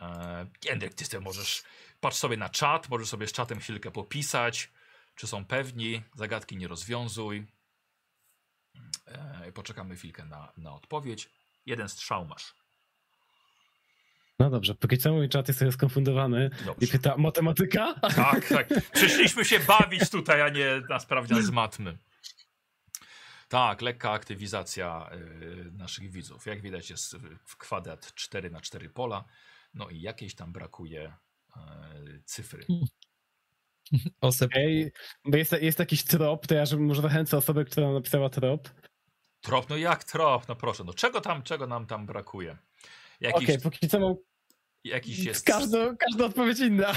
[0.01, 1.63] E, Jędrek, ty sobie możesz,
[2.01, 4.71] patrz sobie na czat, możesz sobie z czatem chwilkę popisać,
[5.15, 7.47] czy są pewni, zagadki nie rozwiązuj.
[9.07, 11.31] E, Poczekamy chwilkę na, na odpowiedź.
[11.67, 12.55] Jeden strzał masz.
[14.39, 16.87] No dobrze, póki co mój czat jest trochę skonfundowany i Dobrze.
[16.87, 17.95] pyta, matematyka?
[18.17, 18.69] Tak, tak.
[18.93, 21.99] Przyszliśmy się bawić tutaj, a nie na sprawdzian z matmy.
[23.49, 26.47] Tak, lekka aktywizacja y, naszych widzów.
[26.47, 29.25] Jak widać jest w kwadrat 4 na 4 pola.
[29.75, 31.13] No i jakiejś tam brakuje
[31.57, 32.67] y, cyfry.
[34.55, 34.93] Ej,
[35.25, 38.71] bo jest, jest jakiś trop, to ja może zachęcę osobę, która napisała trop.
[39.41, 40.49] Trop, no jak trop?
[40.49, 42.57] No proszę, no czego tam, czego nam tam brakuje?
[43.21, 44.15] Jakiś, Okej, póki co mam
[44.85, 45.47] jakiś jest...
[45.47, 46.93] każdą, każda odpowiedź inna.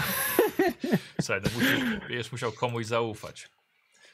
[1.22, 3.50] Słuchaj, no musisz, będziesz musiał komuś zaufać.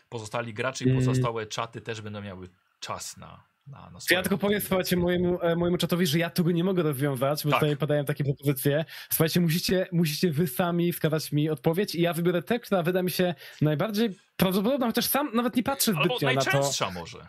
[0.10, 0.99] Pozostali gracze i Mm.
[1.05, 2.49] pozostałe czaty też będą miały
[2.80, 6.51] czas na, na, na Ja tylko powiem, słuchajcie, mojemu, e, mojemu czatowi, że ja tego
[6.51, 7.59] nie mogę rozwiązać, bo Tak.
[7.59, 8.86] tutaj padają takie propozycje.
[9.09, 13.11] Słuchajcie, musicie, musicie wy sami wskazać mi odpowiedź i ja wybiorę tę, która wyda mi
[13.11, 16.51] się najbardziej prawdopodobna, chociaż sam nawet nie patrzę Albo zbytnio na to.
[16.51, 17.28] najczęstsza może.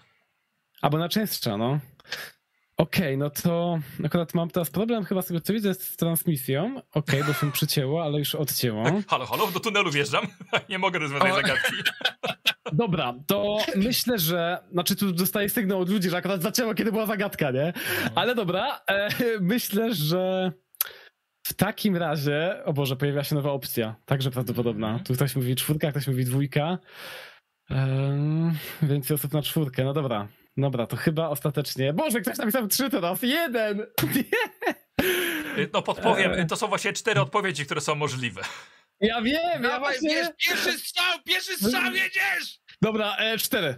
[0.82, 1.78] Albo najczęstsza, no.
[2.78, 6.80] Okej, no to akurat mam teraz problem chyba z tego, co widzę z transmisją.
[6.92, 8.84] Okej, bo się przycięło, ale już odcięło.
[9.08, 10.26] Halo, halo, do tunelu wjeżdżam.
[10.70, 11.34] Nie mogę rozwiązać O.
[11.34, 11.74] zagadki.
[12.72, 14.58] Dobra, to myślę, że.
[14.72, 17.72] Znaczy, tu dostaję sygnał od ludzi, że akurat zaczęło, kiedy była zagadka, nie?
[18.14, 19.08] Ale dobra, e,
[19.40, 20.52] myślę, że.
[21.46, 24.98] W takim razie, o Boże, pojawia się nowa opcja, także prawdopodobna.
[24.98, 26.78] Tu ktoś mówi czwórka, ktoś mówi dwójka.
[27.70, 28.52] Ehm,
[28.82, 30.28] więcej osób na czwórkę, no dobra.
[30.58, 31.92] Dobra, to chyba ostatecznie.
[31.92, 33.22] Boże, ktoś napisał trzy teraz.
[33.22, 33.86] Jeden!
[34.14, 34.24] Nie!
[35.72, 36.46] No podpowiem, Eee.
[36.46, 38.42] to są właśnie cztery odpowiedzi, które są możliwe.
[39.00, 40.28] Ja wiem, ja właśnie...
[40.48, 42.60] pierwszy strzał, pierwszy strzał, jedziesz!
[42.82, 43.76] Dobra, e, cztery.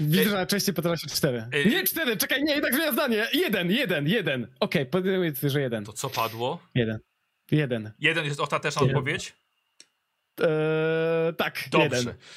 [0.00, 1.48] Widzę, że najczęściej pyta się cztery.
[1.52, 3.26] E, Nie cztery, czekaj, nie, tak zmienia zdanie.
[3.32, 4.54] Jeden, jeden, jeden.
[4.60, 5.84] Okej, podejmuję decyzję, że jeden.
[5.84, 6.62] To co padło?
[6.74, 6.98] Jeden.
[7.50, 7.92] Jeden.
[7.98, 8.96] Jeden jest ostateczna Jeden.
[8.96, 9.34] odpowiedź?
[10.40, 11.86] Eee, tak, Dobrze.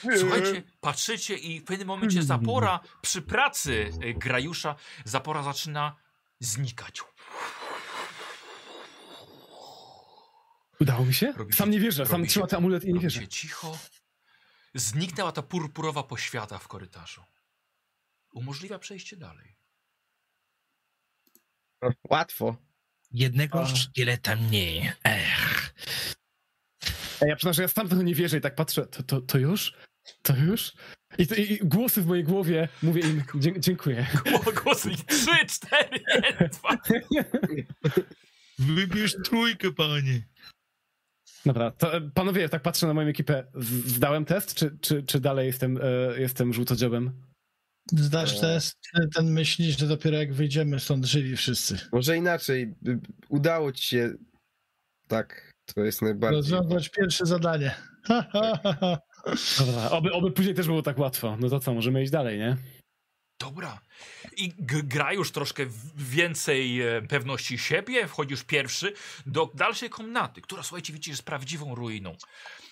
[0.03, 0.19] jeden.
[0.19, 4.75] Słuchajcie, patrzycie i w pewnym momencie zapora przy pracy y, Grajusza,
[5.05, 5.95] zapora zaczyna
[6.39, 7.01] znikać.
[10.81, 11.31] Udało mi się?
[11.31, 13.27] Robi się- Sam nie wierzę, sam trzyma ten amulet i nie wierzę.
[13.27, 13.77] cicho.
[14.73, 17.23] Zniknęła ta purpurowa poświata w korytarzu.
[18.33, 19.57] Umożliwia przejście dalej.
[22.09, 22.55] Łatwo.
[23.11, 23.65] Jednego A.
[23.75, 24.91] szkieleta mniej.
[25.03, 25.73] Ech.
[27.21, 29.73] Ja przyznam, że ja sam tego nie wierzę i tak patrzę, to, to, to już?
[30.21, 30.73] To już?
[31.17, 33.23] I, to, I głosy w mojej głowie, mówię im,
[33.59, 34.07] dziękuję.
[34.63, 36.77] Głosy trzy, cztery, jeden, dwa.
[38.59, 40.21] Wybierz trójkę, panie.
[41.45, 43.47] Dobra, to e, panowie, tak patrzę na moją ekipę.
[43.85, 47.21] Zdałem test, czy, czy, czy dalej jestem, e, jestem żółtodziobem?
[47.91, 48.75] Zdasz test,
[49.15, 51.79] ten myślisz, że dopiero jak wyjdziemy stąd żyli wszyscy.
[51.91, 52.75] Może inaczej.
[52.87, 52.99] y,
[53.29, 54.13] Udało ci się.
[55.07, 56.37] Tak, to jest najbardziej.
[56.37, 57.75] Rozwiązać pierwsze zadanie.
[58.03, 58.97] Ha, ha, ha, ha.
[59.59, 61.37] Dobra, oby, oby później też było tak łatwo.
[61.39, 62.57] No to co, możemy iść dalej, nie?
[63.39, 63.81] Dobra.
[64.37, 65.65] I gra już troszkę
[65.95, 68.07] więcej e, pewności siebie.
[68.07, 68.93] Wchodzisz pierwszy
[69.25, 72.15] do dalszej komnaty, która słuchajcie, widzicie, jest prawdziwą ruiną.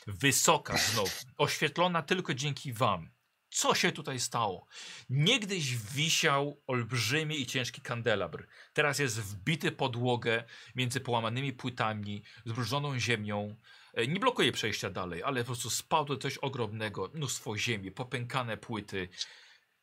[0.08, 3.10] Wysoka znowu, oświetlona tylko dzięki wam.
[3.56, 4.68] Co się tutaj stało?
[5.10, 8.48] Niegdyś wisiał olbrzymi i ciężki kandelabr.
[8.74, 10.44] Teraz jest wbity podłogę
[10.76, 13.56] między połamanymi płytami, zbrudzoną ziemią.
[13.94, 19.10] E, Nie blokuje przejścia dalej, ale po prostu spadło coś ogromnego, mnóstwo ziemi, popękane płyty.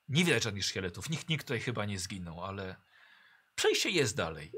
[0.09, 1.11] Nie widać żadnych szkieletów.
[1.11, 2.77] Nikt, nikt tutaj chyba nie zginął, ale
[3.55, 4.53] przejście jest dalej.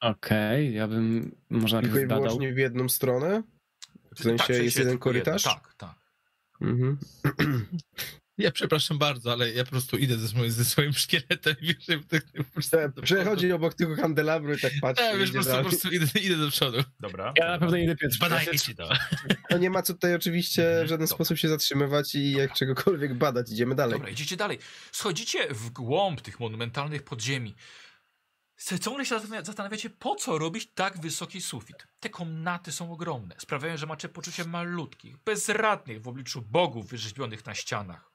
[0.00, 3.42] Okej, ja bym może Tylko i wyłącznie w jedną stronę?
[4.16, 5.24] W sensie przejście jest jeden tylko jedno.
[5.24, 5.42] korytarz?
[5.42, 5.97] Tak, tak.
[6.60, 6.98] Mhm.
[8.38, 11.98] Ja przepraszam bardzo, ale ja po prostu idę ze, swoim- ze swoim szkieletem i wiesz,
[12.08, 12.22] tak.
[12.96, 15.04] E, Przechodzi obok tego kandelabru i tak patrzy.
[15.04, 16.78] Tak, wiesz, po prostu, po prostu idę, idę do przodu.
[17.00, 17.32] Dobra.
[17.36, 18.18] Ja na pewno idę pierwszy.
[18.18, 18.88] Badajcie to.
[19.50, 21.06] No nie ma co tutaj oczywiście w żaden Dobra.
[21.06, 23.50] sposób się zatrzymywać i jak czegokolwiek badać.
[23.52, 23.92] Idziemy dalej.
[23.92, 24.58] Dobra, idziecie dalej.
[24.92, 27.54] Schodzicie w głąb tych monumentalnych podziemi.
[28.80, 31.86] Ciągle się zastanawia- zastanawiacie, po co robić tak wysoki sufit.
[32.00, 33.34] Te komnaty są ogromne.
[33.38, 38.12] Sprawiają, że macie poczucie malutkich, bezradnych w obliczu bogów wyrzeźbionych na ścianach.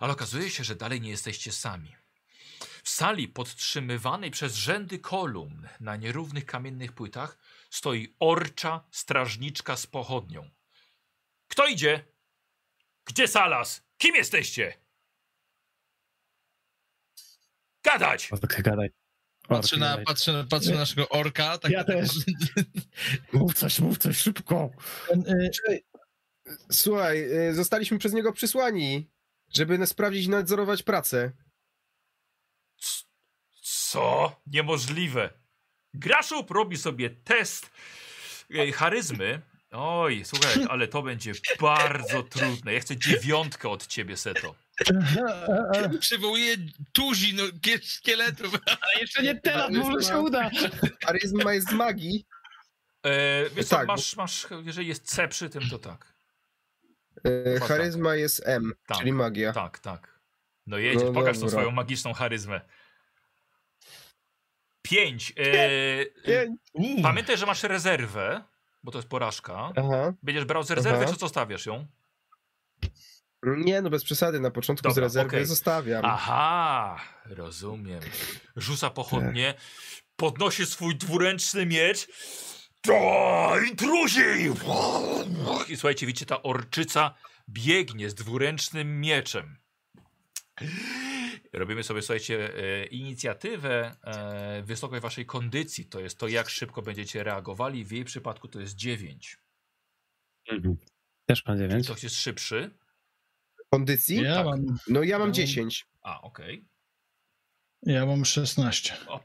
[0.00, 1.96] Ale okazuje się, że dalej nie jesteście sami.
[2.82, 7.38] W sali podtrzymywanej przez rzędy kolumn na nierównych kamiennych płytach
[7.70, 10.50] stoi orcza strażniczka z pochodnią.
[11.48, 12.04] Kto idzie?
[13.04, 13.82] Gdzie Salas?
[13.98, 14.78] Kim jesteście?
[17.82, 18.32] Gadać!
[18.32, 18.90] Ork, gadaj.
[19.48, 21.58] Patrzę na, patrzę, na- patrzę na naszego orka.
[21.58, 22.10] Tak Ja też.
[23.32, 24.70] Mów coś, mów coś, szybko.
[25.70, 25.84] Y.
[26.72, 29.10] Słuchaj, y, zostaliśmy przez niego przysłani,
[29.54, 31.32] żeby nas sprawdzić i nadzorować pracę.
[33.62, 34.36] Co?
[34.46, 35.30] Niemożliwe.
[35.94, 37.70] Graszub robi sobie test
[38.54, 39.40] e, charyzmy.
[39.70, 42.72] Oj, słuchaj, ale to będzie bardzo trudne.
[42.72, 44.54] Ja chcę dziewiątkę od ciebie, Seto.
[46.00, 46.56] Przywołuje
[46.92, 48.54] tuzin kie- szkieletów.
[48.66, 50.50] Ale jeszcze nie teraz, może się uda.
[51.04, 52.26] Charyzma jest z magii.
[53.06, 56.12] E, wiesz co, Tak, masz, masz, jeżeli jest C przy tym, to tak.
[57.26, 59.52] Y, Chyba Charyzma jest M, Tak, czyli magia.
[59.52, 60.18] Tak, tak.
[60.66, 62.60] No jedzie, No pokaż tą swoją magiczną charyzmę.
[64.82, 65.32] Pięć.
[65.36, 66.60] E, Pięć.
[67.02, 68.44] Pamiętaj, że masz rezerwę,
[68.82, 69.72] bo to jest porażka.
[69.76, 70.12] Aha.
[70.22, 71.12] Będziesz brał z rezerwy, Aha.
[71.12, 71.86] czy co stawiasz ją?
[73.42, 75.46] Nie, no bez przesady, na początku z Dobra, rezerwy okej.
[75.46, 76.04] zostawiam.
[76.04, 78.00] Aha, rozumiem.
[78.56, 79.54] Rzuca pochodnie,
[80.16, 82.08] podnosi swój dwuręczny miecz.
[82.80, 84.20] To intruzi!
[85.68, 87.14] I słuchajcie, widzicie, ta orczyca
[87.48, 89.56] biegnie z dwuręcznym mieczem.
[91.52, 95.86] Robimy sobie, słuchajcie, e, inicjatywę, e, wysokość waszej kondycji.
[95.86, 97.84] To jest to, jak szybko będziecie reagowali.
[97.84, 99.38] W jej przypadku to jest 9.
[101.26, 101.86] Też mam dziewięć.
[101.86, 102.70] Ktoś jest szybszy.
[103.78, 104.16] Kondycji?
[104.22, 104.44] ja, tak.
[104.46, 105.34] mam, No ja mam No.
[105.34, 105.86] 10.
[106.02, 106.64] A, okej.
[107.82, 108.94] ja mam 16.
[109.08, 109.20] O.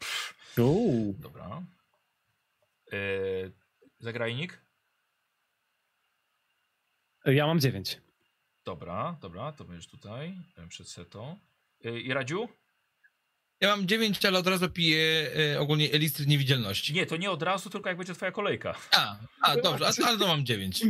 [0.58, 1.14] Uuu.
[1.20, 1.64] Dobra.
[2.92, 2.98] E,
[4.00, 4.62] zagrajnik?
[7.26, 8.02] Ja mam dziewięć.
[8.66, 11.40] Dobra, dobra, to będziesz tutaj e, przed setą.
[11.86, 12.50] E, I Radziu?
[13.62, 16.94] Ja mam dziewięć, ale od razu piję e, ogólnie elistry niewidzialności.
[16.94, 18.76] Nie, to nie od razu, tylko jak będzie twoja kolejka.
[18.92, 20.82] A, a dobrze, a- ale to mam dziewięć.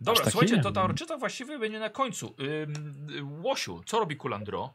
[0.00, 0.90] Dobra, taki słuchajcie, to ta wiem.
[0.90, 2.34] orczyta właściwie będzie na końcu.
[2.40, 4.74] Ym, Łosiu, co robi Kulandro?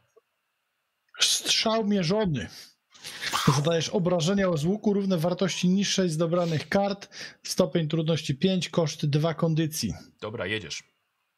[1.20, 2.50] Strzał mierzony.
[3.56, 7.10] Zadajesz obrażenia z łuku równe wartości niższej z dobranych kart.
[7.44, 9.94] Stopień trudności 5, koszt 2 kondycji.
[10.22, 10.84] Dobra, jedziesz.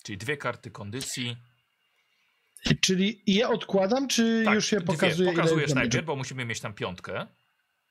[0.04, 1.38] Czyli dwie karty kondycji.
[2.82, 4.88] Czyli je odkładam, czy Tak, już je dwie.
[4.88, 5.30] pokazuję?
[5.30, 7.28] ile Pokazujesz jest najpierw, bo musimy mieć tam piątkę.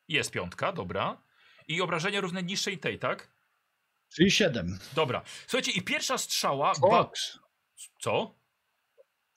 [0.09, 1.23] Jest piątka, dobra.
[1.69, 3.33] I obrażenia równe niższej tej, tak?
[4.15, 4.79] Czyli 7.
[4.95, 5.23] Dobra.
[5.47, 6.73] Słuchajcie, i pierwsza strzała...
[6.81, 6.89] Ba...
[6.89, 7.39] Box.
[8.01, 8.35] Co?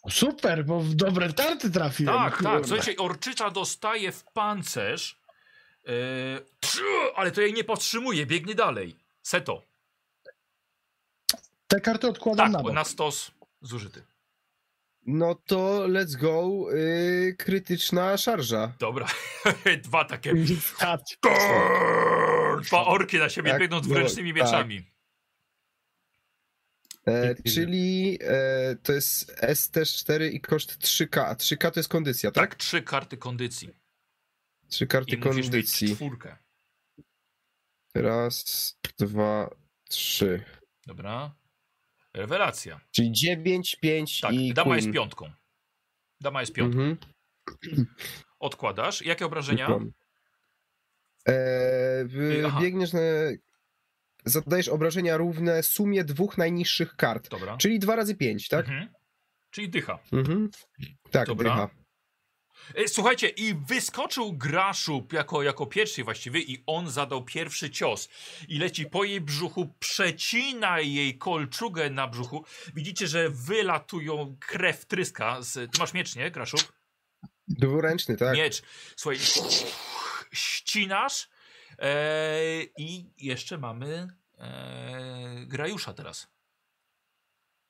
[0.10, 2.16] Super, bo w dobre karty trafiłem.
[2.16, 2.50] Tak, kurde.
[2.50, 2.66] tak.
[2.68, 5.20] Słuchajcie, orczyca dostaje w pancerz,
[5.88, 6.46] yy,
[7.16, 8.96] ale to jej nie powstrzymuje, biegnie dalej.
[9.22, 9.62] Seto.
[11.68, 12.74] Te karty odkładam Tak, na bok.
[12.74, 13.32] na stos
[13.62, 14.04] zużyty.
[15.08, 16.66] No to let's go.
[16.74, 18.74] y, krytyczna szarża.
[18.80, 19.08] Dobra.
[19.84, 20.34] Dwa takie.
[20.76, 21.18] Stać.
[22.62, 24.42] Dwa orki na siebie Tak, biegną no, dwuręcznymi tak.
[24.44, 24.92] mieczami.
[27.08, 31.20] E, czyli e, to jest ST4 i koszt 3K.
[31.20, 32.50] A 3K to jest kondycja, tak?
[32.50, 33.70] Tak, trzy karty kondycji.
[34.70, 35.96] Trzy karty I mieć kondycji.
[35.96, 36.38] czwórkę.
[37.96, 39.56] Raz, dwa,
[39.90, 40.44] trzy.
[40.86, 41.36] Dobra.
[42.14, 42.80] Rewelacja.
[42.92, 44.84] Czyli 9, 5 Tak, i dama queen.
[44.86, 45.32] jest piątką.
[46.22, 46.80] Dama jest piątką.
[46.82, 46.98] Mhm.
[48.40, 49.02] Odkładasz.
[49.02, 49.70] Jakie obrażenia?
[49.70, 49.92] Mam.
[51.28, 52.06] E,
[52.46, 52.62] Aha.
[52.62, 53.00] biegniesz na...
[54.26, 57.30] Zadajesz obrażenia równe sumie dwóch najniższych kart.
[57.30, 57.58] Dobra.
[57.58, 58.66] Czyli 2 razy 5, tak?
[58.66, 58.90] Mhm.
[59.52, 60.00] Czyli dycha.
[60.14, 60.50] Mhm.
[61.12, 61.50] Tak, Dobra.
[61.50, 61.70] dycha.
[62.76, 68.10] E, Słuchajcie, i wyskoczył Graszub jako, jako pierwszy właściwie i on zadał pierwszy cios.
[68.48, 72.46] I leci po jej brzuchu, przecina jej kolczugę na brzuchu.
[72.76, 75.42] Widzicie, że wylatują krew tryska.
[75.42, 75.72] Z...
[75.72, 76.74] Ty masz miecz, nie, Graszub?
[77.48, 78.36] Dwuręczny, tak?
[78.38, 78.62] Miecz.
[78.96, 79.20] Słuchaj,
[80.36, 81.30] ścinasz
[81.80, 82.40] e,
[82.78, 84.08] i jeszcze mamy
[84.38, 86.36] e, Grajusza teraz.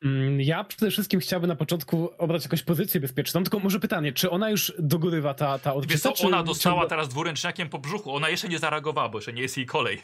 [0.03, 4.29] Mm, Ja przede wszystkim chciałbym na początku obrać jakąś pozycję bezpieczną, tylko może pytanie, czy
[4.29, 6.27] ona już dogorywa ta, ta Wiesz odczyta, co, czy...
[6.27, 6.89] ona dostała czy...
[6.89, 8.15] teraz dwuręczniakiem po brzuchu.
[8.15, 10.01] Ona jeszcze nie zareagowała, bo jeszcze nie jest jej kolej.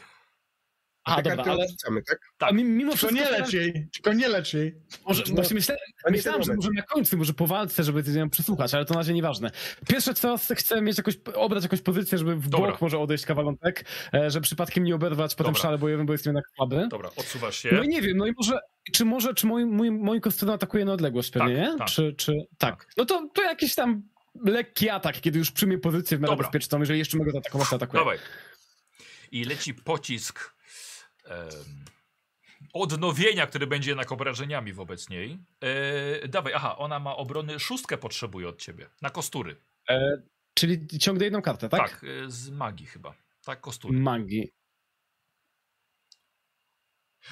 [1.04, 2.18] A, Te dobra, karty ale odrzucamy, tak?
[2.38, 2.50] tak.
[2.50, 3.24] a mi- mimo Tylko wszystko...
[3.24, 4.74] nie lecz jej, tylko nie lecz jej.
[5.06, 5.80] Może, No, właśnie myślałem,
[6.10, 9.14] myślałem że może na końcu, może po walce, żeby ją przysłuchać, ale to na razie
[9.14, 9.50] nieważne.
[9.88, 12.70] Pierwsze co, chcę mieć jakoś, obrać jakąś pozycję, żeby w Dobra.
[12.70, 13.84] bok może odejść kawalątek,
[14.14, 15.62] e, żeby przypadkiem nie oberwać po tym Dobra.
[15.62, 16.86] szale bojowym, bo jestem jednak słaby.
[16.90, 17.70] Dobra, odsuwasz się.
[17.72, 18.58] No i nie wiem, no i może,
[18.92, 21.78] czy może, czy mój, mój, mój kostium atakuje na odległość pewnie, Tak, nie?
[21.78, 21.88] tak.
[21.88, 22.86] Czy, czy, tak.
[22.96, 24.02] No to, to jakieś tam
[24.44, 26.46] lekki atak, kiedy już przyjmie pozycję w miarę Dobra.
[26.46, 26.80] bezpieczną.
[26.80, 28.00] Jeżeli jeszcze mogę zaatakować, to atakuję.
[28.00, 28.18] Dawaj.
[29.32, 30.54] I leci pocisk
[32.72, 35.38] odnowienia, który będzie jednak obrażeniami wobec niej.
[35.60, 38.90] E, dawaj, aha, ona ma obrony szóstkę potrzebuje od ciebie.
[39.02, 39.56] Na kostury.
[39.88, 40.22] E,
[40.54, 41.90] czyli ciągnę jedną kartę, tak?
[41.90, 43.14] Tak, e, z magii chyba.
[43.44, 43.98] Tak, kostury.
[43.98, 44.52] Magii.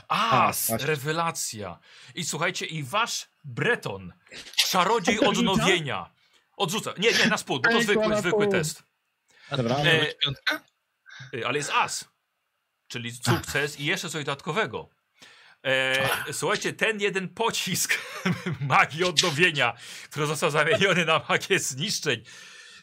[0.08, 0.86] As, właśnie.
[0.86, 1.78] rewelacja.
[2.14, 4.12] I słuchajcie, i wasz Breton,
[4.56, 6.10] czarodziej odnowienia.
[6.56, 6.94] Odrzuca.
[6.98, 8.82] Nie, nie, na spód, bo to zwykły, zwykły test.
[9.50, 9.76] Dobra.
[9.76, 10.14] A E?
[11.34, 12.08] Y, Ale jest as.
[12.90, 14.88] Czyli sukces i jeszcze coś dodatkowego.
[15.64, 17.98] E, słuchajcie, ten jeden pocisk
[18.60, 19.74] magii odnowienia,
[20.10, 22.24] który został zamieniony na magię zniszczeń.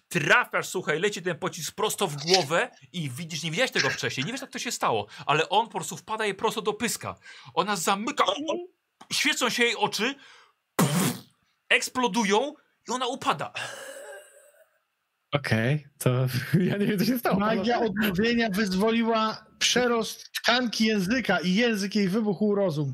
[0.10, 4.32] Trafiasz, słuchaj, leci ten pocisk prosto w głowę i widzisz, nie widziałeś tego wcześniej, nie
[4.32, 7.16] wiesz jak to się stało, ale on po prostu wpada jej prosto do pyska.
[7.54, 8.26] Ona zamyka,
[9.14, 10.16] świecą się jej oczy,
[11.70, 12.54] eksplodują
[12.88, 13.54] i ona upada.
[15.32, 16.10] Okej, to
[16.70, 17.40] ja nie wiem, co się stało.
[17.40, 22.94] Magia odnowienia wyzwoliła przerost tkanki języka i język jej wybuchł rozum.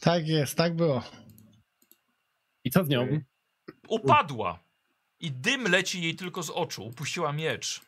[0.00, 1.02] Tak jest, tak było.
[2.64, 3.20] I co z nią?
[3.88, 4.64] Upadła.
[5.20, 6.86] I dym leci jej tylko z oczu.
[6.86, 7.80] Upuściła miecz.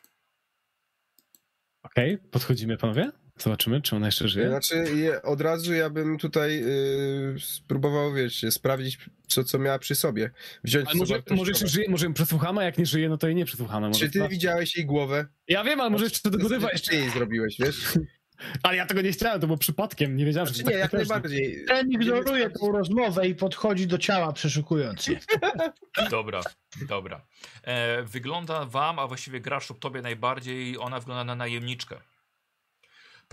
[1.83, 3.11] Okej, podchodzimy, panowie?
[3.39, 4.47] Zobaczymy, czy ona jeszcze żyje.
[4.47, 8.97] Znaczy, je, od razu ja bym tutaj y, spróbował, wiesz, sprawdzić,
[9.27, 10.31] co, co miała przy sobie.
[10.63, 13.27] Wziąć Ale może, może jeszcze żyje, może ją przesłuchamy, a jak nie żyje, no to
[13.27, 13.87] jej nie przesłuchamy.
[13.87, 15.25] Może Czy ty spra- widziałeś jej głowę?
[15.47, 16.91] Ja wiem, ale może jeszcze do góry Co jeszcze...
[16.91, 17.83] ty jej zrobiłeś, wiesz?
[18.63, 20.91] Ale ja tego nie chciałem, to było przypadkiem, nie wiedziałem, że Znaczy, się nie, jak
[20.91, 21.13] tak potężne.
[21.13, 21.65] najbardziej.
[21.67, 25.19] Ten ignoruje tą rozmowę i podchodzi do ciała, przeszukując je.
[26.11, 26.41] Dobra,
[26.89, 27.21] dobra.
[27.63, 31.95] E, wygląda wam, a właściwie Graszub tobie najbardziej, ona wygląda na najemniczkę.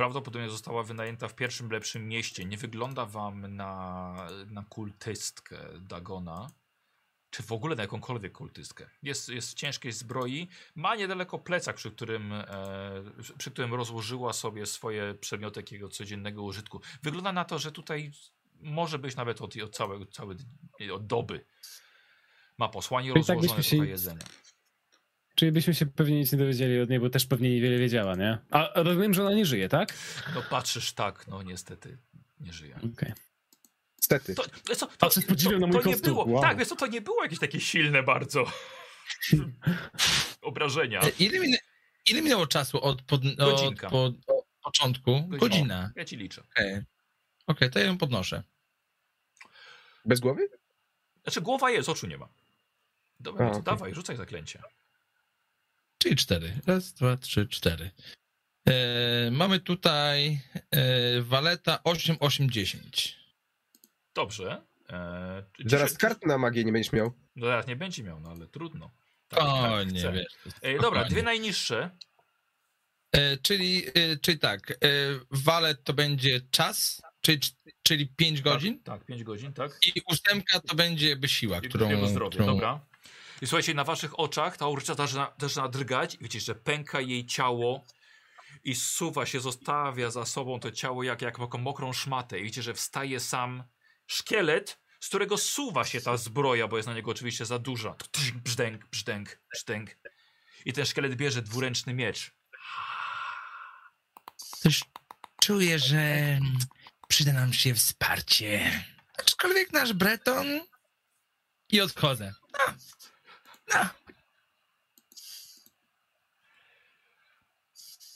[0.02, 2.44] Prawdopodobnie została wynajęta w pierwszym lepszym mieście.
[2.44, 4.14] Nie wygląda wam na,
[4.46, 6.50] na kultystkę Dagona.
[7.30, 8.90] Czy w ogóle na jakąkolwiek kultystkę.
[9.02, 10.48] Jest, jest w ciężkiej zbroi.
[10.74, 12.46] Ma niedaleko plecak, przy którym, e,
[13.38, 16.80] przy którym rozłożyła sobie swoje przedmioty jakiego codziennego użytku.
[17.02, 18.12] Wygląda na to, że tutaj
[18.60, 20.34] może być nawet od, od całego, całe,
[20.94, 21.44] od doby.
[22.58, 24.24] Ma posłanie tak rozłożone, byśmy się- trochę jedzenia.
[25.42, 28.38] Czyli byśmy się pewnie nic nie dowiedzieli od niej, bo też pewnie niewiele wiedziała, nie?
[28.50, 29.94] A rozumiem, że ona nie żyje, tak?
[30.34, 31.98] No patrzysz tak, no niestety
[32.40, 32.76] nie żyje.
[32.94, 33.12] Okej.
[33.98, 34.34] Niestety.
[34.34, 36.42] To, wiesz co, to, z podziwem na to, mój to nie było, Wow.
[36.42, 38.44] tak, wiesz co, to nie było jakieś takie silne bardzo
[40.42, 41.00] obrażenia.
[41.00, 41.56] E, Ile, minę,
[42.10, 43.90] ile minęło czasu od, pod, od, Godzinka.
[43.90, 45.22] pod, od początku?
[45.28, 45.92] Godzina.
[45.96, 46.42] Ja ci liczę.
[46.50, 46.80] Okej,
[47.46, 48.42] Okej, to ja ją podnoszę.
[50.04, 50.48] Bez głowy?
[51.22, 52.28] Znaczy głowa jest, oczu nie ma.
[53.20, 53.74] Dobra, A, no to okej.
[53.74, 54.62] dawaj, rzucaj zaklęcie.
[56.02, 56.52] Czyli cztery.
[56.66, 57.90] Raz, dwa, trzy, cztery.
[58.68, 63.16] E, mamy tutaj e, waleta 8, 8, 10.
[64.14, 64.62] Dobrze.
[65.52, 67.12] Czy- Zaraz czy- kart na magię nie będziesz miał.
[67.36, 68.90] No zaraz nie będzie miał, no ale trudno.
[69.28, 70.12] Tak, O tak nie, chcę.
[70.12, 70.26] wiesz.
[70.62, 71.90] Ej, dobra, dwie najniższe.
[73.12, 74.76] E, czyli, e, czyli tak, e,
[75.30, 77.38] walet to będzie czas, czyli,
[77.82, 79.78] czyli 5 godzin Tak, tak, 5 godzin, tak.
[79.86, 81.88] i ósemka to będzie jakby siła, I którą...
[82.30, 82.46] którą...
[82.46, 82.86] dobra.
[83.42, 87.26] I słuchajcie, na waszych oczach ta urcza zaczyna, zaczyna drgać i wiecie, że pęka jej
[87.26, 87.84] ciało
[88.64, 92.38] i suwa się, zostawia za sobą to ciało jak, jak taką mokrą szmatę.
[92.38, 93.64] I widzicie, że wstaje sam
[94.06, 97.94] szkielet, z którego suwa się ta zbroja, bo jest na niego oczywiście za duża.
[98.44, 99.90] Brzdęk, brzdęk, brzdęk.
[100.64, 102.34] I ten szkielet bierze dwuręczny miecz.
[104.36, 104.84] Coś
[105.40, 106.38] czuję, że
[107.08, 108.84] przyda nam się wsparcie.
[109.18, 110.46] Aczkolwiek nasz Breton
[111.68, 112.34] i odchodzę.
[112.52, 112.74] No.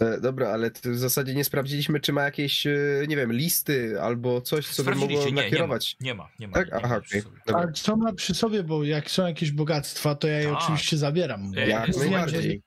[0.00, 2.72] E, dobra, ale w zasadzie nie sprawdziliśmy, czy ma jakieś, e,
[3.08, 5.30] nie wiem, listy albo coś, co by mogło Sprawdziliście?
[5.30, 5.96] Nie, nie ma, nakierować.
[6.00, 6.54] nie ma, nie ma.
[6.54, 6.66] Tak?
[6.66, 7.22] nie ma Aha, sobie.
[7.54, 10.58] A co ma przy sobie, bo jak są jakieś bogactwa, to ja je Tak.
[10.62, 11.52] oczywiście zabieram.
[11.56, 12.62] Ej, Jak jest najbardziej.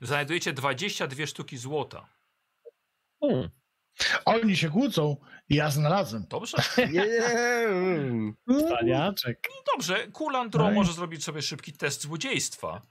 [0.00, 2.08] Znajdujecie 22 sztuki złota.
[3.20, 3.48] Hmm.
[4.24, 5.16] Oni się kłócą,
[5.48, 6.24] ja znalazłem.
[6.28, 6.56] Dobrze?
[6.78, 8.36] Mm.
[8.66, 9.48] Staniaczek.
[9.74, 12.82] Dobrze, Kulandro No i- może zrobić sobie szybki test złodziejstwa.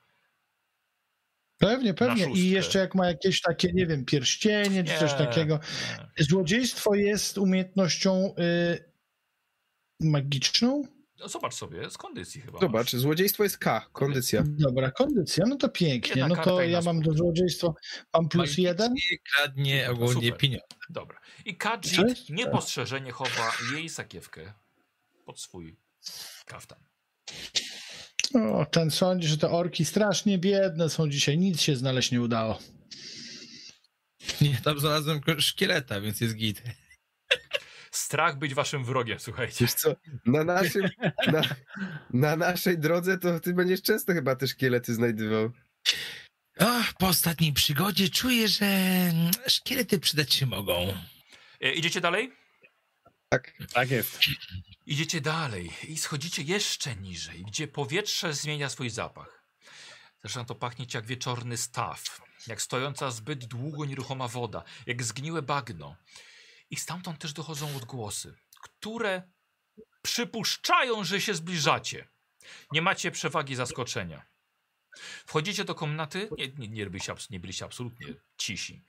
[1.57, 2.31] Pewnie, pewnie.
[2.33, 5.59] I jeszcze jak ma jakieś takie, nie wiem, pierścienie czy coś takiego.
[6.17, 6.25] nie.
[6.25, 8.91] Złodziejstwo jest umiejętnością y,
[9.99, 10.83] magiczną?
[11.19, 12.59] No, zobacz sobie, z kondycji chyba.
[12.59, 14.43] Zobacz, złodziejstwo jest K, kondycja.
[14.45, 16.21] Dobra, kondycja, no to pięknie.
[16.21, 17.73] Jedna No to ja mam do złodziejstwa,
[18.13, 18.93] mam plus Magicznie jeden.
[19.35, 20.65] kradnie ogólnie pieniądze.
[20.79, 20.87] Masz.
[20.89, 21.19] Dobra.
[21.45, 24.53] I Kadżit niepostrzeżenie chowa jej sakiewkę
[25.25, 25.77] pod swój
[26.45, 26.79] kaftan.
[28.51, 32.59] O, ten sądzi, że te orki strasznie biedne są dzisiaj, nic się znaleźć nie udało.
[34.41, 36.61] Nie, tam znalazłem szkieleta, więc jest git.
[37.97, 39.57] Strach być waszym wrogiem, słuchajcie.
[39.65, 39.95] Wiesz co,
[40.25, 40.89] na, naszym,
[41.27, 41.41] na,
[42.13, 45.51] na naszej drodze to ty będziesz często chyba te szkielety znajdywał.
[46.59, 48.67] Ach, po ostatniej przygodzie czuję, że
[49.47, 50.93] szkielety przydać się mogą.
[51.61, 52.31] E, idziecie dalej?
[53.29, 54.19] Tak, Tak jest.
[54.85, 59.45] Idziecie dalej i schodzicie jeszcze niżej, gdzie powietrze zmienia swój zapach.
[60.21, 65.41] Zresztą to pachnie ci jak wieczorny staw, jak stojąca zbyt długo nieruchoma woda, jak zgniłe
[65.41, 65.95] bagno.
[66.75, 69.23] I stamtąd też dochodzą odgłosy, które
[70.01, 72.07] przypuszczają, że się zbliżacie.
[72.71, 74.25] Nie macie przewagi zaskoczenia.
[75.25, 78.07] Wchodzicie do komnaty, nie, nie, nie, byliście, nie byliście absolutnie
[78.37, 78.83] cisi.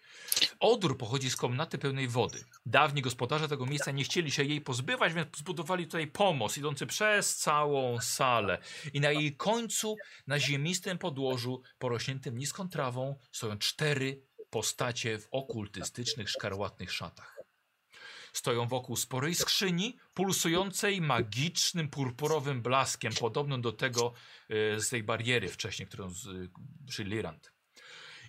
[0.60, 2.44] Odór pochodzi z komnaty pełnej wody.
[2.66, 7.36] Dawni gospodarze tego miejsca nie chcieli się jej pozbywać, więc zbudowali tutaj pomost idący przez
[7.36, 8.58] całą salę.
[8.92, 9.96] I na jej końcu,
[10.26, 17.35] na ziemistym podłożu, porośniętym niską trawą, stoją cztery postacie w okultystycznych, szkarłatnych szatach.
[18.36, 24.12] Stoją wokół sporej skrzyni, pulsującej magicznym, purpurowym blaskiem, podobnym do tego
[24.48, 26.28] e, z tej bariery wcześniej, którą z,
[26.98, 27.52] Lirand.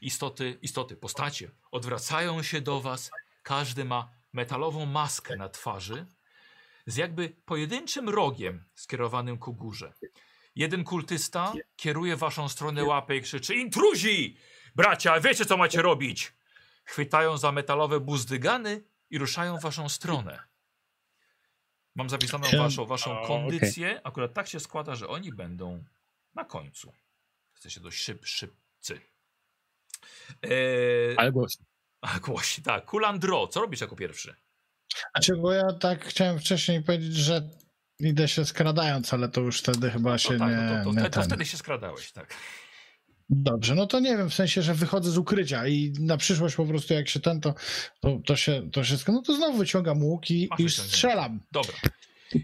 [0.02, 3.12] Istoty, istoty, postacie odwracają się do was.
[3.44, 6.06] Każdy ma metalową maskę na twarzy
[6.86, 9.94] z jakby pojedynczym rogiem skierowanym ku górze.
[10.56, 14.38] Jeden kultysta kieruje waszą stronę łapę i krzyczy Intruzi!
[14.76, 16.34] Bracia, wiecie co macie robić!
[16.84, 20.40] Chwytają za metalowe buzdygany i ruszają w waszą stronę.
[21.96, 24.02] Mam zapisaną waszą, waszą a, kondycję.
[24.04, 25.84] Akurat tak się składa, że oni będą
[26.36, 26.94] na końcu.
[27.54, 29.02] Jesteście dość szyb, szybcy.
[30.42, 31.66] Eee, Ale głośno.
[32.02, 32.86] a głosi, tak.
[32.86, 34.36] Kulandro, co robisz jako pierwszy?
[35.16, 37.50] Znaczy, bo ja tak chciałem wcześniej powiedzieć, że
[38.00, 41.02] idę się skradając, ale to już wtedy chyba się To, tak, nie, no to, to,
[41.02, 42.34] nie to, wtedy się skradałeś, tak.
[43.30, 46.66] Dobrze, no to nie wiem, w sensie, że wychodzę z ukrycia i na przyszłość po
[46.66, 47.54] prostu jak się ten, to,
[47.99, 50.82] to, to się to wszystko, no to znowu wyciągam łuk i, i wyciągnięty.
[50.82, 51.40] strzelam.
[51.52, 51.74] Dobra,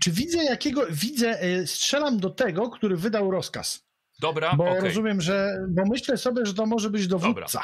[0.01, 3.85] Czy widzę jakiego, widzę, y, strzelam do tego, który wydał rozkaz.
[4.19, 4.81] dobra, Bo okej.
[4.81, 7.61] rozumiem, że, bo myślę sobie, że to może być dowódca.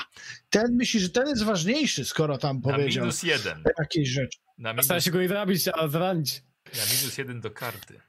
[0.49, 3.63] Ten myśli, że ten jest ważniejszy, skoro tam Na powiedział minus jeden.
[3.79, 4.39] jakieś rzeczy.
[4.57, 6.43] Na minus, Stara się go nie zabić, a zranić.
[6.65, 7.99] na minus jeden do karty.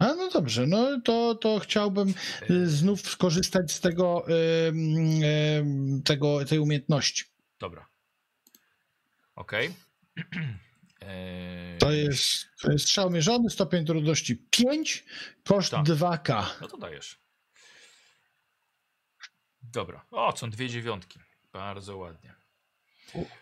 [0.00, 2.14] A no dobrze, no to, to chciałbym
[2.50, 4.24] y, znów skorzystać z tego,
[4.68, 4.96] ym,
[5.58, 7.24] ym, tego tej umiejętności.
[7.60, 7.88] Dobra.
[9.34, 9.74] Okej.
[11.00, 15.04] Eee, To jest, to jest strzał mierzony, stopień trudności 5,
[15.44, 15.84] koszt Tak.
[15.86, 16.44] 2K.
[16.60, 17.18] No to dajesz.
[19.62, 20.04] Dobra.
[20.10, 21.18] O, są dwie dziewiątki.
[21.52, 22.34] Bardzo ładnie.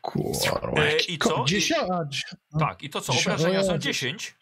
[0.00, 0.82] Kurwa.
[0.82, 1.42] E, i co?
[1.42, 1.88] I- Dziesiąt.
[2.52, 2.58] No.
[2.60, 3.12] Tak, i to co?
[3.20, 4.34] Obrażenia są o, 10.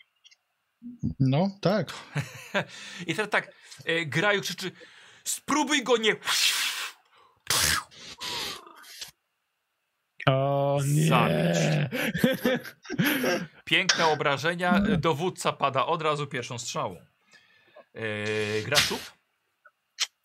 [1.20, 1.92] No, tak.
[3.06, 3.52] I teraz tak,
[3.84, 4.72] e, Graju krzyczy
[5.24, 6.16] spróbuj go nie...
[10.26, 11.08] O nie.
[11.08, 11.58] Zabić.
[13.64, 14.80] Piękne obrażenia.
[14.98, 16.96] Dowódca pada od razu pierwszą strzałą.
[17.94, 19.19] E, Graszów?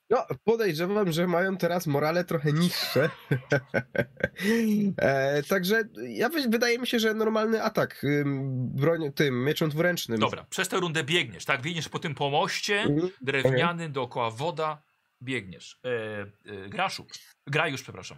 [0.10, 3.10] No, podejrzewam, że mają teraz morale trochę niższe.
[4.98, 10.20] e, także ja wy- wydaje mi się, że normalny atak ym, broń, tym mieczem dwuręcznym.
[10.20, 11.62] Dobra, przez tę rundę biegniesz, tak?
[11.62, 13.10] Biegniesz po tym pomoście Mhm.
[13.22, 14.82] drewnianym, dookoła woda,
[15.22, 15.80] biegniesz.
[15.86, 16.22] E,
[16.66, 17.08] e, Graszów.
[17.48, 18.18] Grajusz, przepraszam.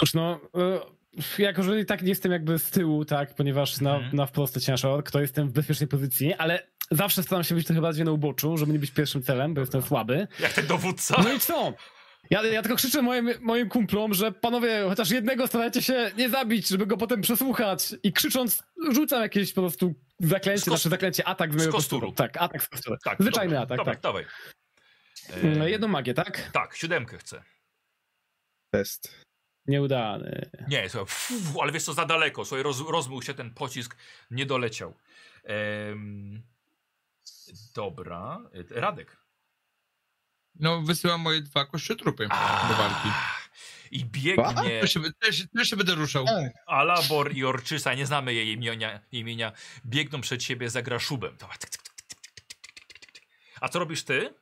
[0.00, 0.40] Cóż, no,
[1.38, 4.16] y, jako że i tak nie jestem jakby z tyłu, tak, ponieważ na, Mhm.
[4.16, 7.80] na wprost leciałem ork, to jestem w bezpiecznej pozycji, ale zawsze staram się być trochę
[7.80, 10.28] bardziej na uboczu, żeby nie być pierwszym celem, bo jestem słaby.
[10.40, 11.22] Jak ten dowódca?
[11.24, 11.72] No i co?
[12.30, 16.68] Ja, ja tylko krzyczę moim, moim kumplom, że panowie, chociaż jednego starajcie się nie zabić,
[16.68, 17.94] żeby go potem przesłuchać.
[18.02, 18.62] I krzycząc,
[18.92, 22.06] rzucam jakieś po prostu zaklęcie, znaczy zaklęcie, atak z mojego kosturu.
[22.06, 22.28] kosturu.
[22.28, 22.96] Tak, atak z kosturu.
[23.04, 24.02] Tak, Zwyczajny dobra, atak, dobra, tak.
[24.02, 24.26] dawaj.
[25.64, 26.50] E, Jedną magię, tak?
[26.52, 27.42] tak, siódemkę chcę.
[28.74, 29.24] Test.
[29.66, 30.50] Nieudany.
[30.68, 31.14] Nie, słuchaj,
[31.62, 32.44] ale wiesz co, za daleko.
[32.44, 33.96] Słuchaj, roz, rozmył się ten pocisk,
[34.30, 34.94] nie doleciał.
[35.44, 36.42] Em,
[37.74, 38.40] Dobra.
[38.54, 39.16] Y, Radek.
[40.54, 42.28] No, wysyłam moje dwa kościotrupy
[42.68, 43.08] do walki.
[43.90, 44.80] I biegnie.
[44.80, 46.24] Też, też, też się będę ruszał.
[46.24, 46.52] Tak.
[46.66, 49.52] Alabor i Orczysa, nie znamy jej imienia, imienia
[49.86, 51.36] biegną przed siebie za graszubem.
[53.60, 54.34] A co robisz ty?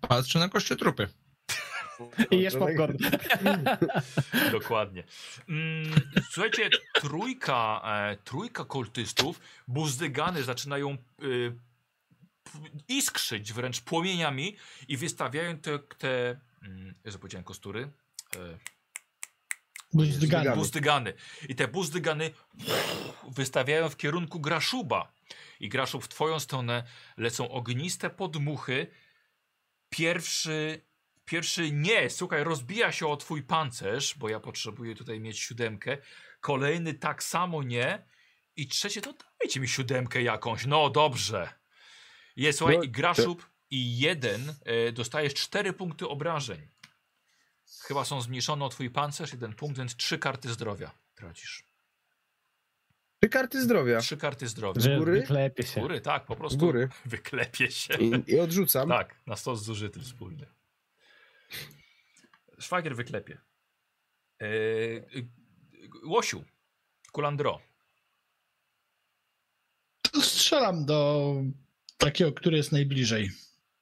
[0.00, 1.08] Patrzę na kościotrupy.
[2.30, 2.96] I jesz popcorn.
[4.52, 5.04] Dokładnie.
[5.48, 5.92] Mm,
[6.30, 11.52] słuchajcie, trójka, e, trójka kultystów, buzdygany zaczynają y,
[12.88, 14.56] iskrzyć wręcz płomieniami
[14.88, 17.90] i wystawiają te, te mm, że powiedziałem kostury,
[18.36, 18.58] e,
[19.92, 20.56] Buzdygany.
[20.56, 21.12] buzdygany.
[21.48, 22.30] I te buzdygany
[23.28, 25.12] wystawiają w kierunku Graszuba.
[25.60, 26.82] I Graszub w twoją stronę
[27.16, 28.86] lecą ogniste podmuchy.
[29.90, 30.80] Pierwszy,
[31.28, 35.98] Pierwszy nie, słuchaj, rozbija się o twój pancerz, bo ja potrzebuję tutaj mieć siódemkę.
[36.40, 38.04] Kolejny tak samo nie.
[38.56, 40.66] I trzecie to dajcie mi siódemkę jakąś.
[40.66, 41.48] No dobrze.
[42.36, 46.68] Jest, słuchaj, No, i Graszub i jeden e, dostajesz cztery punkty obrażeń.
[47.82, 51.64] Chyba są zmniejszone o twój pancerz, jeden punkt, więc trzy karty zdrowia tracisz.
[53.20, 54.00] Trzy karty zdrowia.
[54.00, 54.80] Trzy karty zdrowia.
[54.80, 55.20] Że góry?
[55.20, 55.80] wyklepie Z się.
[55.80, 56.88] góry, tak, po Z prostu góry.
[57.04, 57.94] wyklepie się.
[57.94, 58.88] I, i odrzucam.
[58.88, 60.46] Tak, na stos zużyty wspólny.
[62.58, 63.38] Szwagier wyklepie.
[64.40, 65.28] Eee,
[66.04, 66.44] Łosiu,
[67.12, 67.60] Kulandro.
[70.02, 71.34] To strzelam do
[71.98, 73.30] takiego, który jest najbliżej.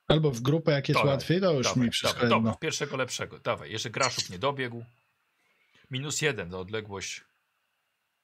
[0.09, 2.55] Albo w grupę, jak jest Dawaj, łatwiej, to już Dawaj, mi wszystko dawaj, jedno.
[2.57, 3.39] pierwszego lepszego.
[3.39, 4.85] Dawaj, jeszcze Graszub nie dobiegł.
[5.91, 7.25] Minus jeden za odległość.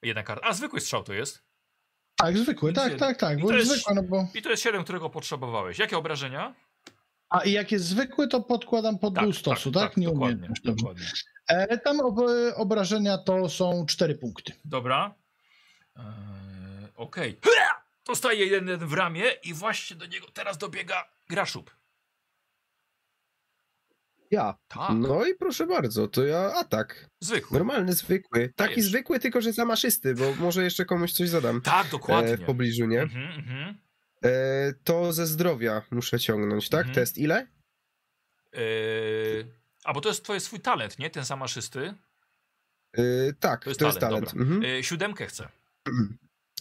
[0.01, 0.47] Jedna karta.
[0.47, 1.43] A, zwykły strzał to jest.
[2.15, 2.99] Tak, zwykły, Minus tak, jeden.
[2.99, 3.39] tak, tak.
[3.39, 4.27] I to jest- zwykły, no bo...
[4.33, 5.79] I to jest siedem, którego potrzebowałeś.
[5.79, 6.55] Jakie obrażenia?
[7.33, 9.81] A jak jest zwykły, to podkładam pod dół stosu, tak?
[9.83, 10.61] dokładnie, Nieumiejętność.
[10.61, 10.81] Dobrze.
[10.83, 11.05] dokładnie.
[11.47, 12.15] E, tam ob
[12.55, 14.53] obrażenia to są cztery punkty.
[14.65, 15.15] Dobra.
[15.95, 16.03] Eee,
[16.95, 17.39] Okej.
[18.05, 21.75] Dostaje jeden w ramię i właśnie do niego teraz dobiega Graszub.
[24.31, 24.57] Ja.
[24.67, 27.09] Tak, No i proszę bardzo, to ja atak.
[27.19, 27.57] zwykły.
[27.57, 28.53] Normalny, zwykły.
[28.55, 28.85] Taki Dajesz.
[28.85, 31.61] zwykły, tylko że zamaszysty, bo może jeszcze komuś coś zadam.
[31.61, 32.31] Tak, dokładnie.
[32.33, 33.01] E, w pobliżu, nie?
[33.01, 33.77] Mhm, mhm.
[34.23, 36.79] E, to ze zdrowia muszę ciągnąć, tak?
[36.79, 36.95] Mhm.
[36.95, 37.47] Test ile?
[38.53, 39.45] Eee,
[39.83, 41.09] a bo to jest, jest swój talent, nie?
[41.09, 41.93] Ten samaszysty.
[42.93, 43.03] E,
[43.39, 44.39] tak, To jest to jest talent, talent.
[44.39, 44.55] dobra.
[44.55, 44.63] Mhm.
[44.75, 45.47] Eee, siódemkę chcę.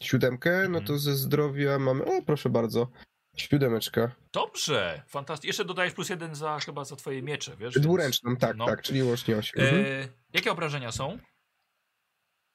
[0.03, 0.85] Siódemkę, no Mhm.
[0.85, 2.05] to ze zdrowia mamy.
[2.05, 2.89] O, proszę bardzo.
[3.37, 4.15] Siódemeczka.
[4.33, 5.49] Dobrze, fantastycznie.
[5.49, 7.75] Jeszcze dodajesz plus jeden za chyba za twoje miecze, wiesz?
[7.75, 8.67] Dwuręczną, tak, no.
[8.67, 9.61] tak, czyli łącznie osiem.
[9.65, 10.09] Mhm.
[10.33, 11.19] Jakie obrażenia są?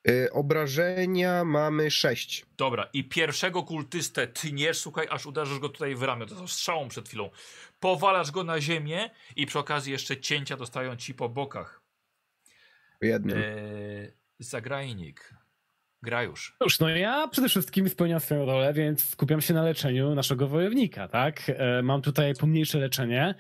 [0.09, 2.45] E, obrażenia mamy sześć.
[2.57, 6.25] Dobra, i pierwszego kultystę tniesz, słuchaj, aż uderzysz go tutaj w ramię.
[6.25, 7.29] To strzałą przed chwilą.
[7.79, 11.81] Powalasz go na ziemię i przy okazji jeszcze cięcia dostają ci po bokach.
[13.01, 13.38] Jednym.
[13.38, 15.34] Eee, zagrajnik.
[16.01, 16.55] Grajusz.
[16.63, 21.07] Cóż, no ja przede wszystkim spełniam swoją rolę, więc skupiam się na leczeniu naszego wojownika,
[21.07, 21.41] tak?
[21.47, 23.35] E, mam tutaj pomniejsze leczenie,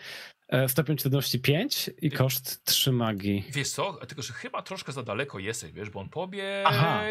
[0.67, 3.45] stopień trudności 5 i koszt 3 magii.
[3.49, 3.93] Wiesz co?
[3.93, 6.67] Tylko, że chyba troszkę za daleko jesteś, wiesz, bo on pobiegł.
[6.67, 7.01] Aha.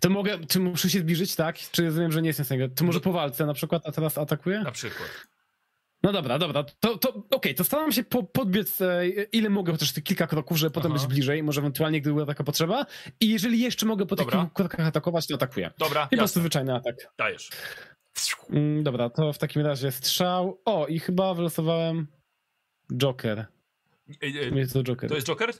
[0.00, 1.56] To mogę, czy muszę się zbliżyć, tak?
[1.58, 2.68] Czy rozumiem, że nie jestem w stanie?
[2.68, 3.02] To może No.
[3.02, 4.60] po walce na przykład, a teraz atakuje?
[4.60, 5.08] Na przykład.
[6.02, 9.92] No dobra, dobra, to, to okej, to staram się po, podbiec e, ile mogę, chociaż
[9.92, 11.00] te kilka kroków, żeby potem Aha.
[11.00, 12.86] być bliżej, może ewentualnie, gdyby była taka potrzeba.
[13.20, 14.40] I jeżeli jeszcze mogę po tych Dobra.
[14.40, 15.70] kilku krokach atakować, to atakuję.
[15.78, 16.40] Dobra, I po prostu jasne.
[16.42, 16.96] zwyczajny atak.
[17.18, 17.50] Dajesz.
[18.50, 20.60] Mm, dobra, to w takim razie strzał.
[20.64, 22.06] O, i chyba wylosowałem
[22.92, 23.46] Joker.
[24.52, 25.08] Nie, to Joker.
[25.08, 25.52] To jest Joker?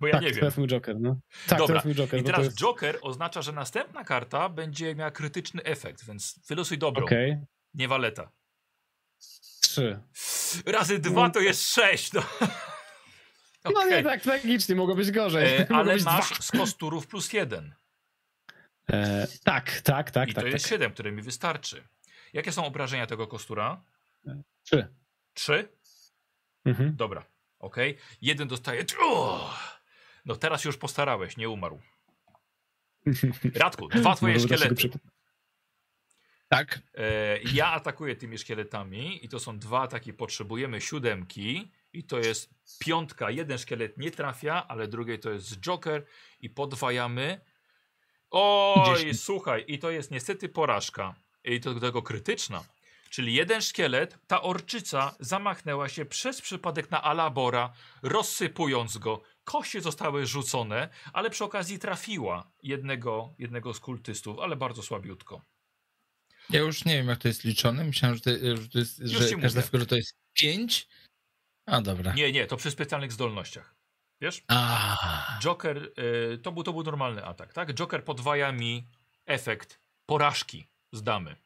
[0.00, 0.44] Bo ja tak, nie wiem.
[0.44, 1.20] jest mój Joker, no.
[1.46, 2.20] Tak, Dobra, jest mój Joker.
[2.20, 2.56] I teraz jest...
[2.56, 7.04] Joker oznacza, że następna karta będzie miała krytyczny efekt, więc wylosuj dobrą.
[7.04, 7.36] Okej,
[7.74, 8.30] Nie waleta.
[9.60, 10.00] trzy.
[10.66, 12.12] Razy dwa to jest sześć.
[12.12, 12.22] No,
[13.64, 13.90] No Okej.
[13.90, 15.56] nie tak tragicznie, mogło być gorzej.
[15.56, 16.42] E, ale być masz dwa.
[16.42, 17.74] z kosturów plus jeden.
[18.90, 20.44] E, tak, tak, tak, I tak.
[20.44, 20.70] to jest tak.
[20.70, 21.84] siedem, które mi wystarczy.
[22.32, 23.82] Jakie są obrażenia tego kostura?
[24.62, 24.88] Trzy.
[25.34, 25.68] Trzy?
[26.64, 26.96] Mhm.
[26.96, 27.24] Dobra.
[27.58, 27.96] Okej.
[28.22, 28.84] Jeden dostaje.
[29.00, 29.50] O!
[30.24, 31.80] No teraz już postarałeś, nie umarł.
[33.54, 34.90] Radku, dwa twoje go szkielety.
[36.48, 36.80] Tak?
[36.94, 40.12] E, ja atakuję tymi szkieletami i to są dwa ataki.
[40.12, 43.30] Potrzebujemy siódemki i to jest piątka.
[43.30, 46.06] Jeden szkielet nie trafia, ale drugiej to jest Joker
[46.40, 47.40] i podwajamy.
[48.30, 49.20] Oj, Dziesięć.
[49.22, 51.14] słuchaj, i to jest niestety porażka.
[51.44, 52.64] I to do tego krytyczna.
[53.10, 57.72] Czyli jeden szkielet, ta orczyca zamachnęła się przez przypadek na Alabora,
[58.02, 59.22] rozsypując go.
[59.44, 65.42] Kości zostały rzucone, ale przy okazji trafiła jednego, jednego z kultystów, ale bardzo słabiutko.
[66.50, 67.84] Ja już nie wiem, jak to jest liczone.
[67.84, 70.88] Myślałem, że, to, że, to jest, że każda figura to jest pięć.
[71.66, 72.14] A dobra.
[72.14, 73.74] Nie, nie, to przy specjalnych zdolnościach.
[74.20, 74.44] Wiesz?
[74.48, 75.92] A, Joker,
[76.32, 77.74] y, to, był, to był normalny atak, tak?
[77.74, 78.86] Joker podwaja mi
[79.26, 81.36] efekt porażki z damy.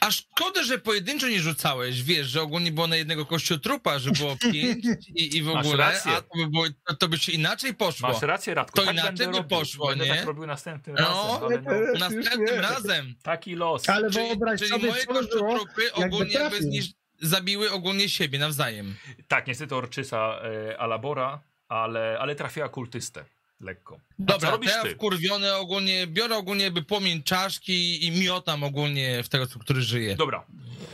[0.00, 2.02] A szkoda, że pojedynczo nie rzucałeś.
[2.02, 5.84] Wiesz, że ogólnie było na jednego kościotrupa, że było pięć i, i w Masz ogóle.
[5.84, 6.12] rację.
[6.12, 8.08] A to by, było, to, to by się inaczej poszło.
[8.08, 8.76] Masz rację, Radku.
[8.76, 9.44] To tak inaczej by robił.
[9.58, 10.14] poszło, będę nie?
[10.16, 13.14] tak robił następnym No, razem, ale no, Następnym razem.
[13.22, 13.88] taki los.
[13.88, 16.86] Ale Czyli, wyobraź czyli sobie, moje kościotrupy ogólnie by znisz...
[17.20, 18.94] zabiły ogólnie siebie nawzajem.
[19.28, 20.40] Tak, niestety orczysa
[20.70, 23.24] e, Alabora, ale, ale trafiła kultystę.
[23.60, 24.00] Lekko.
[24.18, 24.90] Dobra, robisz ja ty?
[24.94, 30.16] wkurwiony ogólnie, biorę ogólnie by płomień czaszki i miotam ogólnie w tego, który żyje.
[30.16, 30.46] Dobra,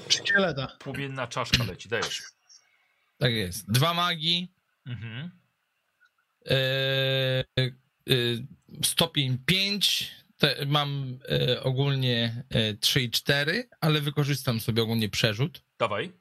[0.09, 0.67] Szkieleta.
[0.79, 2.23] płomienna czaszka leci, dajesz.
[3.19, 3.71] Tak jest.
[3.73, 4.53] Dwa magii,
[4.87, 5.31] Mhm.
[6.51, 6.55] e,
[7.61, 7.65] e,
[8.85, 15.63] stopień 5, te, mam e, ogólnie e, 3 i 4, ale wykorzystam sobie ogólnie przerzut.
[15.79, 16.13] Dawaj.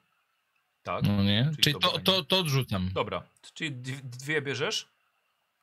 [0.82, 1.02] Tak.
[1.04, 1.44] No nie?
[1.44, 2.90] Czyli Czyli to to, to, to odrzucam.
[2.94, 3.22] Dobra.
[3.54, 3.70] Czyli
[4.02, 4.86] dwie bierzesz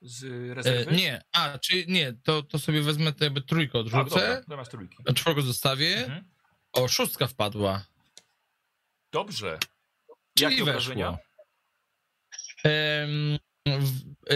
[0.02, 0.96] z E, rezerwy?
[0.96, 4.98] nie, a, czy nie, to, to sobie wezmę te jakby trójkę odrzucę, zamiast trójki.
[5.10, 5.98] a czwórkę zostawię.
[5.98, 6.32] Mhm.
[6.74, 7.86] O, szóstka wpadła.
[9.12, 9.60] Dobrze.
[10.38, 10.72] Czyli Jakie weszło.
[10.72, 11.18] obrażenia?
[12.64, 13.38] Em,
[13.80, 14.36] w- e,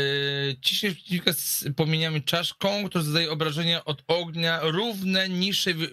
[0.62, 5.90] ciśniesz przeciwnika z płomieniami czaszką, który zadaje obrażenia od ognia równe niższej wy,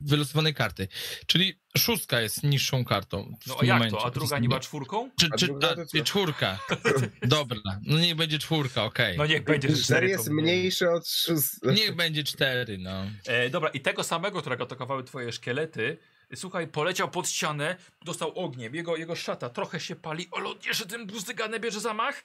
[0.00, 0.88] wylosowanej karty.
[1.26, 3.36] Czyli szóstka jest niższą kartą.
[3.42, 3.96] W No a tym jak momencie.
[3.96, 4.04] to?
[4.06, 5.10] A druga nie była czwórką?
[5.20, 6.58] Czy, A czy, a, nie, czwórka.
[7.22, 9.16] Dobra, no niech będzie czwórka, okej.
[9.18, 10.08] No niech będzie Cztery cztery.
[10.08, 10.42] jest to mniej.
[10.58, 11.60] mniejszy od szóst...
[11.66, 13.04] Niech będzie cztery, no.
[13.26, 15.98] E, dobra, i tego samego, którego atakowały twoje szkielety,
[16.34, 20.86] słuchaj, poleciał pod ścianę, dostał ogniem, jego, jego szata trochę się pali, ale on jeszcze
[20.86, 22.24] tym buzdyganem bierze zamach.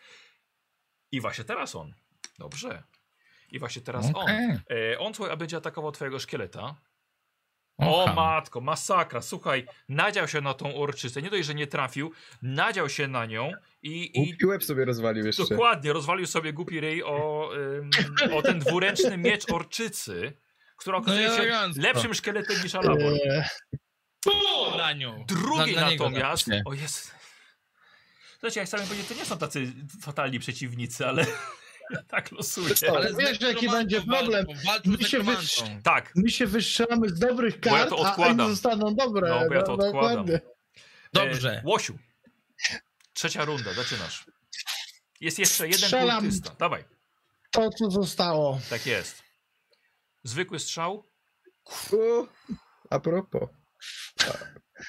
[1.12, 1.94] I właśnie teraz on.
[2.40, 2.84] Dobrze.
[3.52, 4.16] I właśnie teraz on.
[4.16, 4.50] Okej.
[4.94, 6.76] E, on a będzie atakował twojego szkieleta.
[7.80, 12.12] O matko, masakra, słuchaj, nadział się na tą orczycę, nie dość, że nie trafił,
[12.42, 13.52] nadział się na nią
[13.82, 15.44] i, i Głupi łeb sobie rozwalił jeszcze.
[15.50, 17.90] Dokładnie, rozwalił sobie głupi ryj o, ym,
[18.34, 20.34] o ten dwuręczny miecz orczycy,
[20.78, 21.82] która okazuje No i się elegancko.
[21.82, 23.14] lepszym szkieletem niż Alabor.
[23.14, 23.44] Eee,
[24.78, 25.26] na nią.
[25.28, 26.48] Drugi Na- na natomiast.
[26.66, 27.17] O jest.
[28.40, 31.26] Słuchajcie, jak chciałem powiedzieć, to nie są tacy fatalni przeciwnicy, ale
[31.92, 32.76] ja tak losuję.
[32.90, 34.46] Ale wiesz, jaki będzie problem?
[34.86, 35.82] My się nekromantą.
[35.84, 38.40] Tak, my się wystrzelamy z dobrych Bo ja kart, to a odkładam.
[38.40, 39.30] oni zostaną dobre.
[39.30, 40.26] No, bo ja to No, odkładam.
[40.26, 40.40] dokładnie.
[41.14, 41.52] Dobrze.
[41.52, 41.98] E, Łosiu.
[43.14, 44.26] Trzecia runda, zaczynasz.
[45.22, 46.20] Jest jeszcze jeden Strzelam.
[46.22, 46.56] kultysta.
[46.60, 46.84] Dawaj,
[47.52, 48.60] To, co zostało.
[48.70, 49.24] tak jest.
[50.24, 51.04] Zwykły strzał.
[52.90, 53.50] A propos.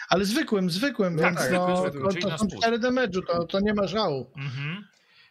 [0.08, 2.62] Ale zwykłym, zwykłym, Tak, więc no, zwykły, to, to są spust.
[2.62, 4.30] 4 damage'u, to, to nie ma żału.
[4.36, 4.84] Mhm.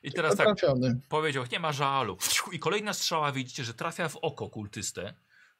[0.04, 1.00] I teraz tak, Trafiony.
[1.10, 2.18] Powiedział, nie ma żalu.
[2.52, 5.14] I kolejna strzała, widzicie, że trafia w oko kultystę,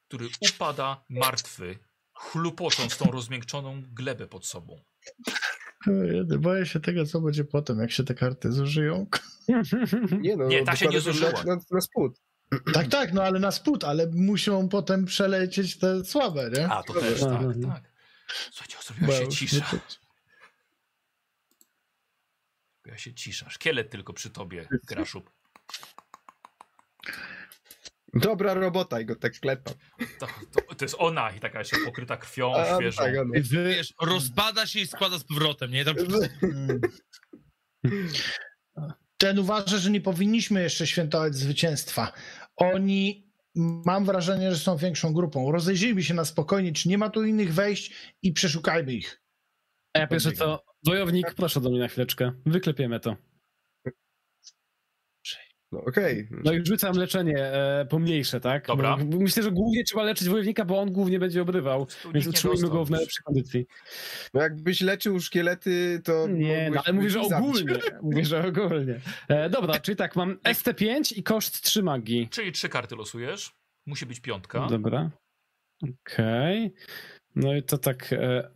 [0.08, 1.78] który upada martwy,
[2.14, 4.80] chlupocząc tą rozmiękczoną glebę pod sobą.
[6.38, 9.06] Boję się tego, co będzie potem, jak się te karty zużyją.
[10.20, 11.32] Nie no, Nie, ta się nie zużyła.
[11.46, 12.20] Na, na, spód.
[12.72, 16.68] Tak, tak, no ale na spód, ale muszą potem przelecieć te słabe, nie?
[16.68, 17.87] A, to też, tak, tak.
[18.32, 19.70] Słuchajcie, zrobiła się cisza.
[22.84, 23.50] Zrobiła się cisza.
[23.50, 25.30] Szkielet tylko przy tobie, Graszub.
[28.14, 29.74] Dobra robota i go tak klepam.
[30.18, 33.02] To, to, to jest ona i taka jeszcze pokryta krwią A, świeżą.
[33.02, 35.84] tak, on- Wiesz, rozpada się i składa z powrotem, nie?
[35.84, 35.96] Tak,
[36.42, 36.80] Mm.
[39.16, 42.12] Ten uważa, że nie powinniśmy jeszcze świętować zwycięstwa.
[42.56, 45.52] Oni, mam wrażenie, że są większą grupą.
[45.52, 47.92] Rozejrzyjmy się na spokojnie, czy nie ma tu innych wejść
[48.22, 49.22] i przeszukajmy ich.
[49.94, 52.32] A ja pierwsze co, wojownik, proszę do mnie na chwileczkę.
[52.46, 53.16] Wyklepiemy to.
[55.72, 56.28] No okej.
[56.44, 58.66] No i rzucam leczenie e, pomniejsze, tak?
[58.66, 58.96] Dobra.
[58.96, 62.68] Bo, myślę, że głównie trzeba leczyć wojownika, bo on głównie będzie obrywał, Tu więc utrzymujmy
[62.68, 63.66] go w najlepszej kondycji.
[64.34, 67.74] No jakbyś leczył szkielety, to Nie, no, ale mówię, że ogólnie.
[68.02, 69.00] Mówię, że ogólnie.
[69.28, 72.28] E, dobra, czyli tak, mam ST5 i koszt 3 magii.
[72.28, 73.52] Czyli trzy karty losujesz.
[73.86, 74.66] Musi być piątka.
[74.66, 75.10] Dobra.
[75.82, 76.74] Okej.
[77.36, 78.50] No i to tak e,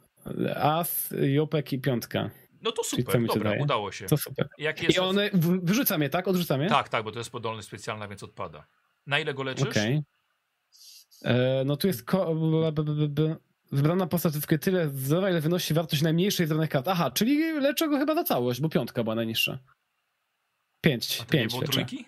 [0.57, 2.31] As, Jopek i piątka.
[2.63, 3.63] No to super, dobra, daje?
[3.63, 4.07] udało się.
[4.07, 4.49] To super.
[4.89, 6.29] I one, w- wyrzucam je, tak?
[6.29, 6.69] Odrzucam je?
[6.69, 8.67] Tak, tak, bo to jest podolny specjalna, więc odpada.
[9.07, 9.69] Na ile go leczysz?
[9.69, 10.03] Okej.
[11.25, 13.37] E, No tu jest ko- b- b- b- b-
[13.73, 16.89] wybrana postać zyskuje tyle zdrowia, ile wynosi wartość najmniejszej z danych kart.
[16.89, 19.59] Aha, czyli leczę go chyba za całość, bo piątka była najniższa.
[20.81, 21.73] Pięć, A to nie pięć było leczę.
[21.73, 22.05] trójki?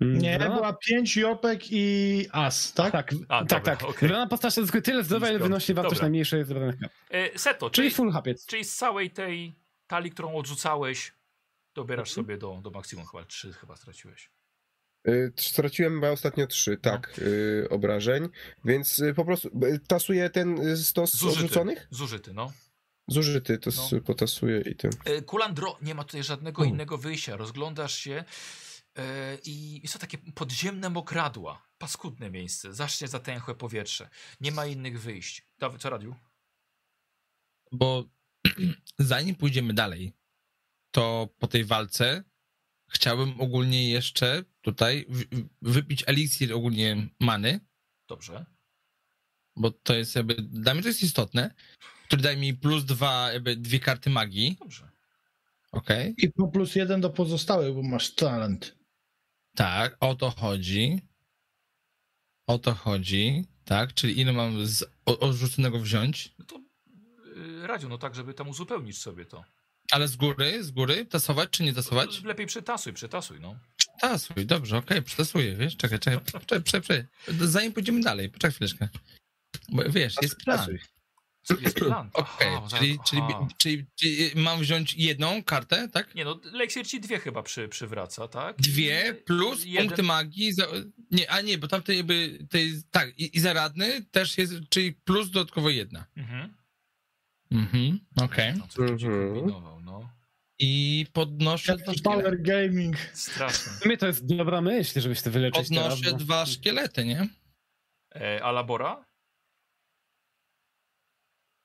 [0.00, 2.92] Mm, Nie, była 5 Jopek i As, tak?
[2.92, 3.82] Tak, A, tak, dobra, tak.
[3.82, 4.00] okej.
[4.00, 6.04] Wybrana postać zyskuje tyle zdrowia, ile wynosi wartość Dobra.
[6.04, 6.92] najmniejszej z danych kart.
[7.10, 8.46] E, Seto, Czyli czyli, full hapiec.
[8.46, 9.54] czyli z całej tej
[9.86, 11.12] talii, którą odrzucałeś,
[11.74, 13.06] dobierasz sobie do, do maksimum.
[13.06, 14.30] Chyba trzy chyba straciłeś.
[15.08, 18.28] Y, Straciłem chyba ostatnio trzy, tak, y, obrażeń,
[18.64, 19.50] więc y, po prostu
[19.88, 21.40] tasuję ten stos Zużyty.
[21.44, 21.86] odrzuconych?
[21.90, 22.52] Zużyty, no.
[23.08, 23.88] Zużyty, to No.
[23.92, 24.00] no.
[24.00, 24.90] potasuję i ten.
[25.04, 26.64] E, Kulandro, nie ma tutaj żadnego U.
[26.64, 27.36] innego wyjścia.
[27.36, 28.24] Rozglądasz się e,
[29.44, 31.66] i jest to takie podziemne mokradła.
[31.78, 32.74] Paskudne miejsce.
[32.74, 34.08] Zacznie zatęchłe powietrze.
[34.40, 35.46] Nie ma innych wyjść.
[35.58, 36.14] Dawid, co radił?
[37.72, 38.04] bo
[38.98, 40.12] zanim pójdziemy dalej,
[40.90, 42.24] to po tej walce
[42.90, 47.60] chciałbym ogólnie jeszcze tutaj wy- wypić eliksir ogólnie many,
[48.08, 48.46] Dobrze.
[49.56, 51.54] bo to jest jakby, dla mnie to jest istotne,
[52.06, 54.88] który daje mi plus dwa, jakby dwie karty magii, Dobrze.
[55.72, 56.14] okej?
[56.18, 58.75] I po plus jeden do pozostałych, bo masz talent.
[59.56, 61.00] Tak, o to chodzi.
[62.46, 66.60] O to chodzi, tak, czyli ile mam z odrzuconego wziąć, No to
[67.36, 69.44] yy, radziu, no tak, żeby tam uzupełnić sobie to.
[69.90, 72.22] ale z góry, z góry, tasować czy nie tasować?
[72.22, 73.58] Lepiej przytasuj, przytasuj, no.
[74.00, 77.04] Tasuj, dobrze, okej, przetasuję, wiesz, czekaj, czekaj, czekaj, czekaj, czekaj.
[77.40, 78.88] Zanim pójdziemy dalej, poczekaj chwileczkę.
[79.68, 80.58] Bo wiesz, jest plan.
[80.58, 80.80] Tasuj.
[81.60, 82.10] Jest plan.
[82.12, 82.48] Okej,
[82.78, 83.22] czyli, czyli,
[83.56, 86.14] czyli, czyli mam wziąć jedną kartę, tak?
[86.14, 88.56] Nie no, Lexier ci dwie chyba przy, przywraca, tak?
[88.56, 90.52] Dwie plus Jeden- punkty magii.
[90.52, 90.66] Za,
[91.10, 92.38] nie, a nie, bo tamte jakby.
[92.50, 96.06] To jest, tak, i, i zaradny też jest, czyli plus dodatkowo jedna.
[96.16, 96.54] Mhm.
[97.52, 98.54] Mhm, okej.
[98.58, 99.84] No, tu ci Mhm.
[99.84, 100.10] no.
[100.58, 101.92] I podnoszę dwa.
[102.04, 102.96] Power Gaming.
[103.12, 103.72] Straszne.
[103.72, 105.68] W to jest dobra myśl, żeby się to wyleczyć.
[105.68, 107.28] Podnoszę dwa szkielety, nie?
[108.14, 109.05] E, a Labora?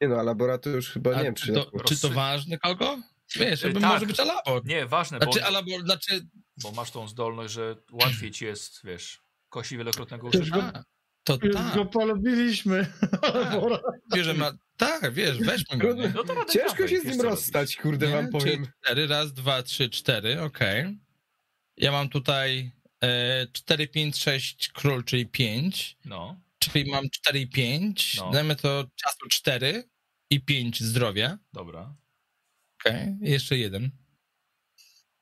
[0.01, 2.97] Nie no, a laboratorium już chyba A nie wiem, czy, to, czy to ważne kogo?
[3.35, 3.79] Wiesz, tak.
[3.79, 4.65] może być alabor.
[4.65, 6.27] Nie, ważne, bo, Znaczy, alabor, znaczy,
[6.63, 10.83] bo masz tą zdolność, że łatwiej ci jest, wiesz, kości wielokrotnego go- a,
[11.23, 12.93] to Już tak, go polubiliśmy.
[14.15, 16.11] wiesz, że ma, tak, wiesz, weźmy go, nie?
[16.15, 18.13] No to Ciężko się z wiesz, nim rozstać, kurde, Nie?
[18.13, 18.67] wam Czyli powiem.
[18.83, 20.97] cztery, raz, dwa, trzy, cztery, okej.
[21.77, 22.71] Ja mam tutaj
[23.03, 25.97] e, 4, 5, 6 król, czyli 5, robić.
[26.05, 28.31] No, czyli mam 4 i 5, No.
[28.31, 29.89] dajmy to czasu 4
[30.29, 31.95] i 5 zdrowia, dobra,
[32.79, 33.91] okej, jeszcze jeden.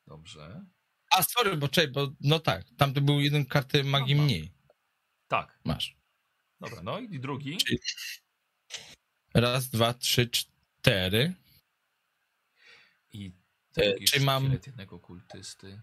[0.07, 0.65] dobrze.
[1.11, 4.23] A, sorry, bo czekaj, bo no tak, tam to był jeden karty magii Aha.
[4.23, 4.53] mniej,
[5.27, 5.97] Tak, masz.
[6.59, 7.57] dobra, no i drugi.
[7.57, 7.79] Czyli-
[9.33, 11.33] Raz, dwa, trzy, cztery.
[13.13, 13.31] I
[13.77, 15.81] E, drugi czyli mam- jednego kultysty.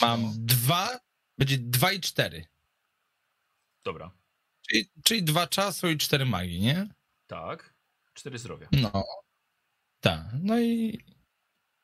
[0.00, 0.32] Mam No.
[0.36, 1.00] dwa,
[1.38, 2.46] będzie dwa i cztery.
[3.84, 4.10] Dobra,
[4.70, 6.86] Czyli, czyli dwa czasu i cztery magii, nie?
[7.26, 7.74] tak.
[8.14, 8.68] Cztery zdrowia.
[8.72, 9.04] No.
[10.00, 10.26] Tak.
[10.42, 10.98] No i.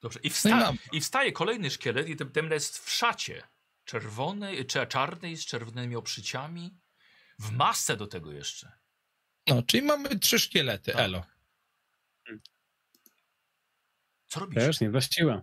[0.00, 0.20] Dobrze.
[0.22, 3.42] I, No i wsta- i wstaje kolejny szkielet i ten, ten jest w szacie.
[3.84, 6.78] Czerwonej, czy czarnej z czerwonymi oprzyciami.
[7.38, 8.72] W masce do tego jeszcze.
[9.46, 11.00] No, czyli mamy trzy szkielety, Tak.
[11.00, 11.24] elo.
[14.26, 14.58] Co robisz?
[14.58, 15.42] Też nie właściła.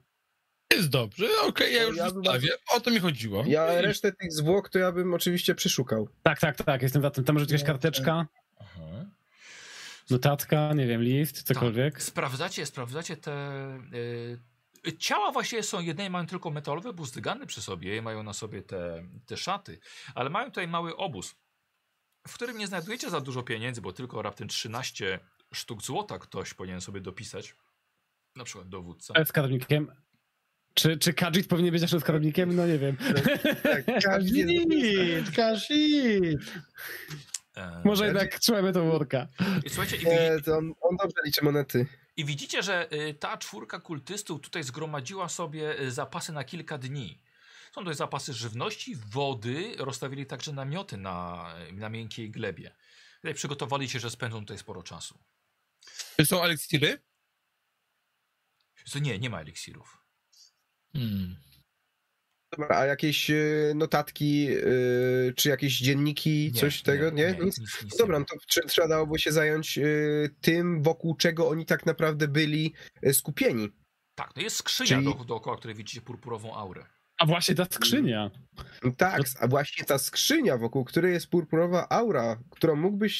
[0.72, 2.49] Jest dobrze, okej, ja No, już ja bym- zostawię.
[2.76, 3.43] O to mi chodziło.
[3.48, 6.10] Ja resztę tych zwłok to ja bym oczywiście przeszukał.
[6.23, 7.23] Tak, tak, tak, jestem za tym.
[7.23, 8.27] Tam może jakaś karteczka,
[8.60, 9.06] Aha.
[10.10, 11.93] notatka, nie wiem, list, cokolwiek.
[11.93, 12.03] Tak.
[12.03, 13.57] Sprawdzacie, sprawdzacie te.
[14.88, 19.03] y, ciała właściwie są jedne, mają tylko metalowe buzdygany przy sobie mają na sobie te,
[19.26, 19.80] te szaty,
[20.15, 21.35] ale mają tutaj mały obóz,
[22.27, 25.19] w którym nie znajdujecie za dużo pieniędzy, bo tylko raptem 13
[25.53, 27.56] sztuk złota ktoś powinien sobie dopisać.
[28.35, 29.14] Na przykład dowódca.
[29.14, 29.91] Ale skarbnikiem.
[30.73, 32.56] Czy, czy Kajit powinien być naszym skarbnikiem?
[32.56, 32.98] No nie wiem.
[33.64, 36.41] Tak, każdy jest- Kazit, Kazit.
[37.56, 39.27] E, Może jednak trzymajmy to worka.
[39.65, 41.85] I słuchajcie, i, wi- to on, on dobrze liczy monety.
[42.18, 47.22] i widzicie, że y, ta czwórka kultystów tutaj zgromadziła sobie y, zapasy na kilka dni.
[47.76, 52.76] Są to zapasy żywności, wody, rozstawili także namioty na, na miękkiej glebie.
[53.15, 55.19] Tutaj przygotowali się, że spędzą tutaj sporo czasu.
[56.18, 56.99] To są eliksiry?
[58.85, 60.00] Co nie, nie ma eliksirów.
[60.95, 61.35] Hmm.
[62.57, 63.35] Dobra, a jakieś e,
[63.76, 67.09] notatki, e, czy jakieś dzienniki, coś tego?
[67.09, 67.31] Nie?
[67.31, 67.59] Nic?
[67.59, 69.84] nic, nic Dobra, nie no to trze- trzeba dałoby się zająć e,
[70.41, 72.73] tym, wokół czego oni tak naprawdę byli
[73.13, 73.69] skupieni.
[74.15, 76.85] Tak, no jest skrzynia Czyli- do, dookoła, której widzicie purpurową aurę.
[77.18, 78.31] A właśnie ta skrzynia.
[78.97, 83.13] Tak, a właśnie ta skrzynia, wokół której jest purpurowa aura, którą mógłbyś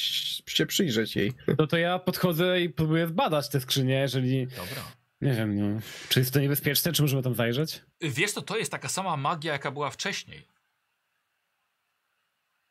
[0.48, 1.32] się przyjrzeć jej.
[1.58, 4.48] No to ja podchodzę i próbuję zbadać tę skrzynię, jeżeli...
[4.48, 5.01] Dobra.
[5.22, 5.80] Nie wiem, no,
[6.10, 7.82] czy jest to niebezpieczne, czy możemy tam zajrzeć?
[8.02, 10.48] Wiesz to, to jest taka sama magia, jaka była wcześniej.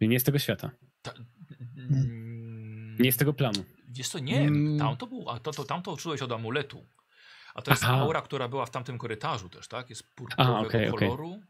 [0.01, 0.71] I nie z tego świata.
[1.03, 1.13] Ta,
[1.77, 3.65] mm, Nie z tego planu.
[3.89, 4.79] Wiesz co, nie, Mm.
[4.79, 6.87] tam to był, a to, to, tam to czułeś od amuletu.
[7.55, 7.93] A to jest Aha.
[7.95, 9.91] aura, która była w tamtym korytarzu też, tak?
[9.91, 10.91] Jest purpurowego Aha, okej.
[10.91, 11.43] koloru.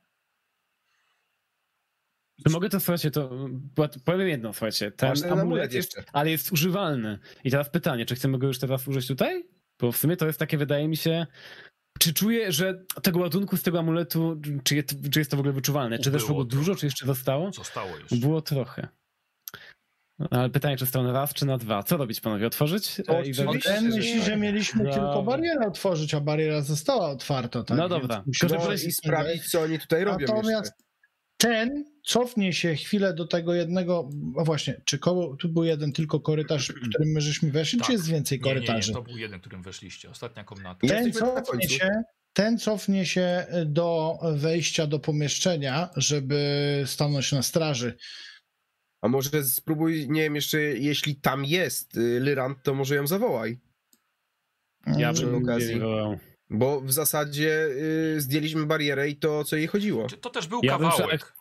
[2.44, 3.48] To mogę to, słuchajcie, to
[4.04, 4.90] powiem jedno, słuchajcie.
[4.90, 7.18] Ten amulet amulet jest, ale jest używalny.
[7.44, 9.48] I teraz pytanie, czy chcemy go już teraz użyć tutaj?
[9.80, 11.26] Bo w sumie to jest takie, wydaje mi się...
[11.98, 15.52] Czy czuję, że tego ładunku z tego amuletu, czy, je, czy jest to w ogóle
[15.52, 15.98] wyczuwalne?
[15.98, 17.52] Czy Było go dużo, czy jeszcze zostało?
[17.52, 18.16] Zostało jeszcze.
[18.16, 18.88] Było trochę.
[20.18, 21.82] No, ale pytanie, czy zostało na raz, czy na dwa?
[21.82, 22.46] Co robić, panowie?
[22.46, 23.00] Otworzyć?
[23.08, 24.98] E, i oczywiście, myśli, że mieliśmy Brawo.
[24.98, 27.64] tylko barierę otworzyć, a bariera została otwarta.
[27.64, 27.78] Tak?
[27.78, 28.22] No dobra.
[28.26, 30.89] musimy i sprawdzić, co oni tutaj robią Natomiast jeszcze.
[31.40, 34.10] Ten cofnie się chwilę do tego jednego.
[34.36, 37.86] No właśnie, czy koło, tu był jeden tylko korytarz, w którym my żeśmy weszli, Tak.
[37.86, 38.92] czy jest więcej Nie, nie, nie, korytarzy?
[38.92, 40.10] to był jeden, którym weszliście.
[40.10, 40.86] Ostatnia komnata.
[40.86, 41.88] Ten cofnie, się,
[42.32, 47.96] ten cofnie się do wejścia do pomieszczenia, żeby stanąć na straży.
[49.02, 53.58] A może spróbuj, nie wiem, jeszcze jeśli tam jest y, Lyrant, to może ją zawołaj.
[54.86, 55.76] Ja bym okazji.
[55.76, 56.29] nie.
[56.50, 57.66] Bo w zasadzie
[58.16, 60.06] y, zdjęliśmy barierę i to o co jej chodziło.
[60.20, 61.34] To też był Ja kawałek.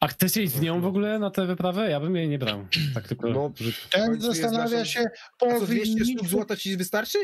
[0.00, 1.90] A chcecie iść z nią w ogóle na tę wyprawę?
[1.90, 2.66] Ja bym jej nie brał.
[2.94, 3.30] Tak tylko...
[3.30, 3.52] No,
[3.90, 5.04] Ten zastanawia naszą- się,
[5.46, 7.18] A co 200 sztuk złota ci wystarczy?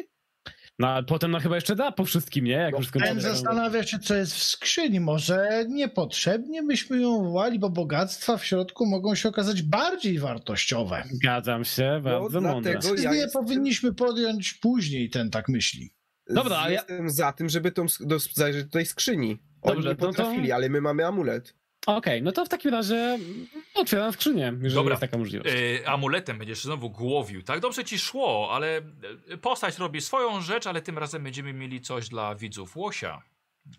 [0.78, 2.52] No a potem no chyba jeszcze da po wszystkim, nie?
[2.52, 5.00] Jak już Ten zastanawia się, co jest w skrzyni.
[5.00, 11.02] Może niepotrzebnie byśmy ją wołali, bo bogactwa w środku mogą się okazać bardziej wartościowe.
[11.10, 12.72] Zgadzam się, bardzo mądre.
[12.72, 15.94] dlatego- Bo ja Nie powinniśmy podjąć później, ten tak myśli.
[16.30, 19.38] Dobra, ale ja- Jestem za tym, żeby tą, do, zajrzeć do tej skrzyni.
[19.62, 21.54] Oni Dobrze, nie no to- potrafili, ale my mamy amulet.
[21.86, 23.18] Okej, no to w takim razie
[23.74, 24.92] otwieram skrzynię, jeżeli Dobra.
[24.92, 25.54] jest taka możliwość.
[25.82, 27.42] E, amuletem będziesz znowu głowił.
[27.42, 28.76] Tak dobrze ci szło, ale
[29.28, 33.22] e, postać robi swoją rzecz, ale tym razem będziemy mieli coś dla widzów Łosia.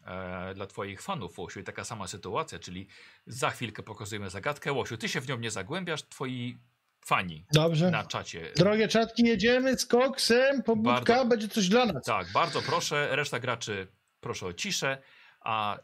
[0.05, 2.87] E, dla twoich fanów Łosiu i taka sama sytuacja, czyli
[3.27, 4.97] za chwilkę pokazujemy zagadkę Łosiu.
[4.97, 6.57] Ty się w nią nie zagłębiasz, twoi
[7.05, 7.91] fani Dobrze.
[7.91, 8.51] na czacie.
[8.55, 11.25] Drogie czatki, jedziemy z koksem, pobudka, Bardzo.
[11.25, 12.05] będzie coś dla nas.
[12.05, 13.07] Tak, bardzo proszę.
[13.11, 13.87] Reszta graczy
[14.19, 14.97] proszę o ciszę,
[15.41, 15.79] a e,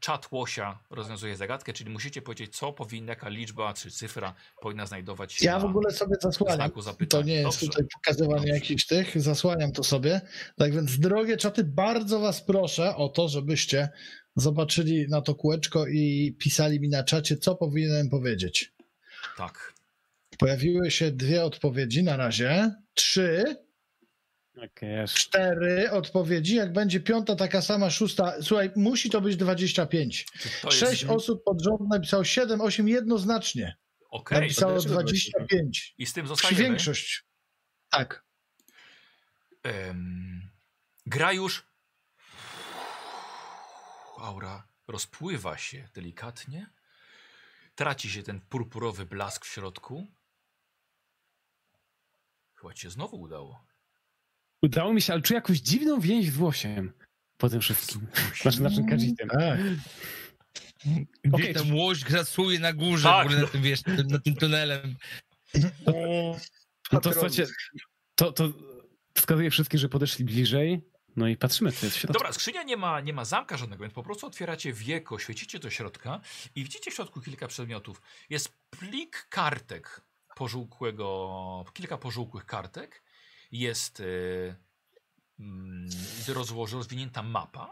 [0.00, 5.32] czat Łosia rozwiązuje zagadkę, czyli musicie powiedzieć, co powinna, jaka liczba czy cyfra powinna znajdować
[5.32, 6.70] się Ja w ogóle sobie zasłaniam.
[7.08, 7.66] To nie jest Dobrze.
[7.66, 10.20] tutaj pokazywanie jakichś tych, zasłaniam to sobie.
[10.56, 13.88] Tak więc, drogie czaty, bardzo was proszę o to, żebyście
[14.36, 18.72] zobaczyli na to kółeczko i pisali mi na czacie, co powinienem powiedzieć.
[19.36, 19.77] Tak.
[20.38, 22.74] Pojawiły się dwie odpowiedzi na razie.
[22.94, 23.44] Trzy,
[24.56, 25.18] Okej, jeszcze.
[25.20, 26.54] cztery odpowiedzi.
[26.54, 28.42] Jak będzie piąta, taka sama, szósta.
[28.42, 30.24] Słuchaj, musi to być 25.
[30.38, 30.78] Czy to jest...
[30.80, 33.76] Sześć osób pod rząd napisało 7, 8 jednoznacznie.
[34.10, 35.94] Okej, Napisało dlaczego 25.
[35.98, 36.62] i z tym zostajemy.
[36.64, 37.24] większość.
[37.90, 38.24] Tak.
[39.62, 40.50] Em,
[41.06, 41.66] gra już.
[44.18, 46.66] Aura rozpływa się delikatnie.
[47.74, 50.06] Traci się ten purpurowy blask w środku.
[52.60, 53.66] Chyba ci się znowu udało.
[54.62, 56.92] Udało mi się, ale czuję jakąś dziwną więź z Włosiem
[57.36, 58.06] po tym wszystkim.
[58.42, 59.28] Znaczy naszym kadzitem.
[59.28, 59.60] Tak.
[61.24, 63.46] Gdzieś Okej, tam łoś grasuje na górze, Tak, w ogóle no.
[63.46, 64.96] na tym, wiesz, na tym, na tym tunelem.
[66.92, 67.46] No to słuchajcie,
[68.14, 68.52] to, to
[69.14, 70.80] wskazuje wszystkich, że podeszli bliżej.
[71.16, 72.12] No i patrzymy, co jest w środku.
[72.12, 75.70] Dobra, skrzynia nie ma, nie ma zamka żadnego, więc po prostu otwieracie wieko, świecicie do
[75.70, 76.20] środka
[76.54, 78.02] i widzicie w środku kilka przedmiotów.
[78.30, 80.07] Jest plik kartek
[80.38, 83.02] pożółkłego, kilka pożółkłych kartek.
[83.52, 84.56] Jest yy,
[85.40, 85.88] mm,
[86.28, 87.70] rozłoż, rozwinięta mapa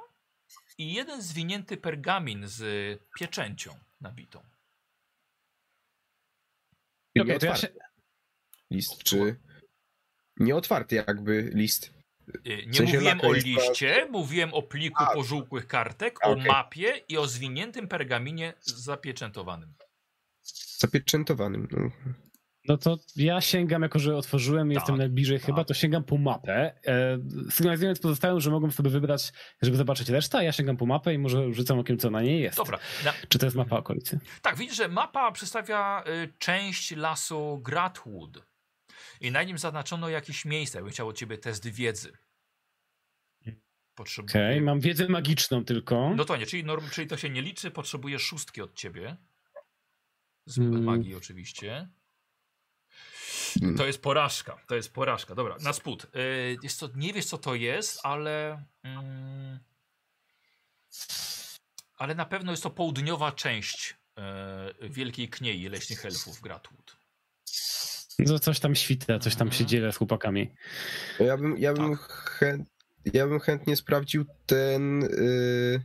[0.79, 2.61] i jeden zwinięty pergamin z
[3.19, 4.41] pieczęcią nabitą.
[7.21, 7.69] Okej, to ja się,
[8.71, 9.37] List, czy...
[10.37, 11.95] Nieotwarty jakby list.
[12.45, 15.15] Yy, Nie W sensie mówiłem o liście, mówiłem o pliku A.
[15.15, 19.75] pożółkłych kartek, A, o mapie i o zwiniętym pergaminie zapieczętowanym.
[20.79, 21.69] Zapieczętowanym.
[21.71, 21.91] No.
[22.69, 25.69] No to ja sięgam, jako że otworzyłem, jestem Tak, najbliżej chyba, tak.
[25.69, 26.73] to sięgam po mapę.
[26.87, 27.19] E,
[27.51, 29.33] sygnalizując pozostałym, że mogą sobie wybrać,
[29.63, 32.43] żeby zobaczyć resztę, a ja sięgam po mapę i może rzucam okiem, co na niej
[32.43, 32.57] jest.
[32.57, 34.19] Dobra, na, Czy to jest mapa okolicy?
[34.43, 38.47] Tak, widzisz, że mapa przedstawia y, część lasu Gratwood.
[39.21, 40.79] I na nim zaznaczono jakieś miejsce.
[40.79, 42.13] Ja bym chciał od ciebie test wiedzy.
[43.95, 44.31] Potrzebuję.
[44.31, 46.13] Okej, mam wiedzę magiczną tylko.
[46.17, 47.71] No to nie, czyli, norm, czyli to się nie liczy.
[47.71, 49.17] Potrzebuję szóstki od ciebie.
[50.47, 50.85] Z Mm.
[50.85, 51.89] magii oczywiście.
[53.63, 53.77] Mm.
[53.77, 54.59] To jest porażka.
[54.67, 55.35] To jest porażka.
[55.35, 56.07] Dobra, na spód.
[56.17, 58.65] Y, jest to, nie wiesz, co to jest, ale.
[58.83, 59.59] Mm,
[61.97, 63.97] ale na pewno jest to południowa część
[64.83, 66.97] y, wielkiej kniei leśnych elfów Gratwood.
[68.19, 69.69] No coś tam świta, coś tam się Mhm.
[69.69, 70.51] dzielę z chłopakami.
[71.21, 72.65] Ja bym, ja bym, chę...
[73.13, 75.01] ja bym chętnie sprawdził ten...
[75.01, 75.83] Yy...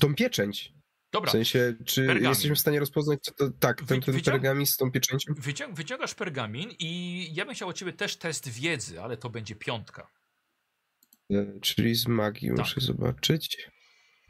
[0.00, 0.73] tą pieczęć.
[1.14, 2.28] Dobra, W sensie, czy Pergamin.
[2.28, 3.50] jesteśmy w stanie rozpoznać, co to...
[3.60, 5.34] Tak, ten, ten widział- pergamin z tą pieczęcią?
[5.36, 9.54] wycią wyciągasz pergamin i ja bym chciał od ciebie też test wiedzy, ale to będzie
[9.56, 10.08] piątka.
[11.30, 12.58] E, Czyli z magii Tak.
[12.58, 13.70] muszę zobaczyć.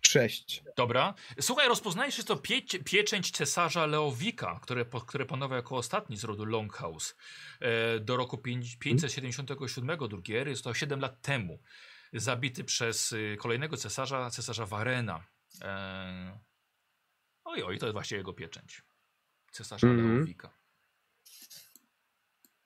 [0.02, 0.62] Sześć.
[0.76, 1.14] Dobra.
[1.40, 6.44] Słuchaj, rozpoznajesz, że to pie pieczęć cesarza Leowika, które, które panował jako ostatni z rodu
[6.44, 7.14] Longhouse
[7.60, 10.50] e, do roku pięć- 577 drugiej ery.
[10.50, 11.58] Jest to 7 lat temu.
[12.12, 15.24] Zabity przez y, kolejnego cesarza, cesarza Warena.
[17.44, 18.82] Oj, oj, to jest właśnie jego pieczęć.
[19.52, 20.16] Cesarza Mhm.
[20.16, 20.50] Leowika.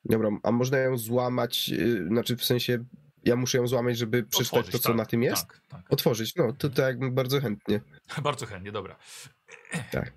[0.05, 2.85] Dobra, a można ją złamać, yy, znaczy w sensie,
[3.25, 5.47] ja muszę ją złamać, żeby przeczytać Otworzyć, to, co tak, na tym jest?
[5.47, 5.93] Tak, tak.
[5.93, 7.81] Otworzyć, no, to tak bardzo chętnie.
[8.23, 8.97] Bardzo chętnie, dobra.
[9.91, 10.13] Tak.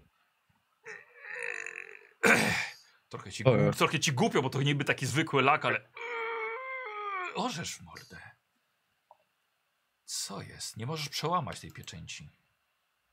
[3.10, 3.72] Trochę ci, O, ja.
[3.72, 5.90] trochę ci głupio, bo to niby taki zwykły lak, ale...
[7.36, 8.22] Orzesz mordę.
[10.06, 10.78] Co jest?
[10.78, 12.30] Nie możesz przełamać tej pieczęci.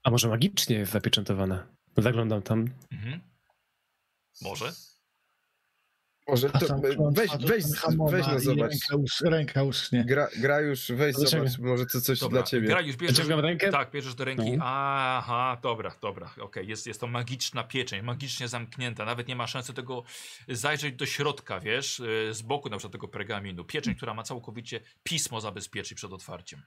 [0.09, 1.67] A może magicznie jest zapieczętowane?
[1.97, 2.69] Zaglądam tam.
[2.93, 3.21] Mhm.
[4.43, 4.73] Może?
[6.29, 6.97] Może to tam weź,
[7.41, 7.65] weź,
[8.11, 8.71] weź no zobacz.
[8.71, 10.05] Ręka, us, ręka uschnie.
[10.05, 11.49] Gra, gra już, weź Dlaczego?
[11.49, 12.69] zobacz, może to coś Dobra, dla ciebie.
[12.69, 13.71] Gra już bierzesz, rękę?
[13.71, 14.57] Tak, bierzesz do ręki.
[14.57, 14.65] No.
[14.65, 16.35] Aha, dobra, dobra.
[16.41, 19.05] Okej, jest, jest to magiczna pieczęć, magicznie zamknięta.
[19.05, 20.03] Nawet nie ma szansy tego
[20.49, 23.65] zajrzeć do środka, wiesz, y, z boku na przykład tego pergaminu.
[23.65, 26.63] Pieczęć, która ma całkowicie pismo zabezpieczyć przed otwarciem.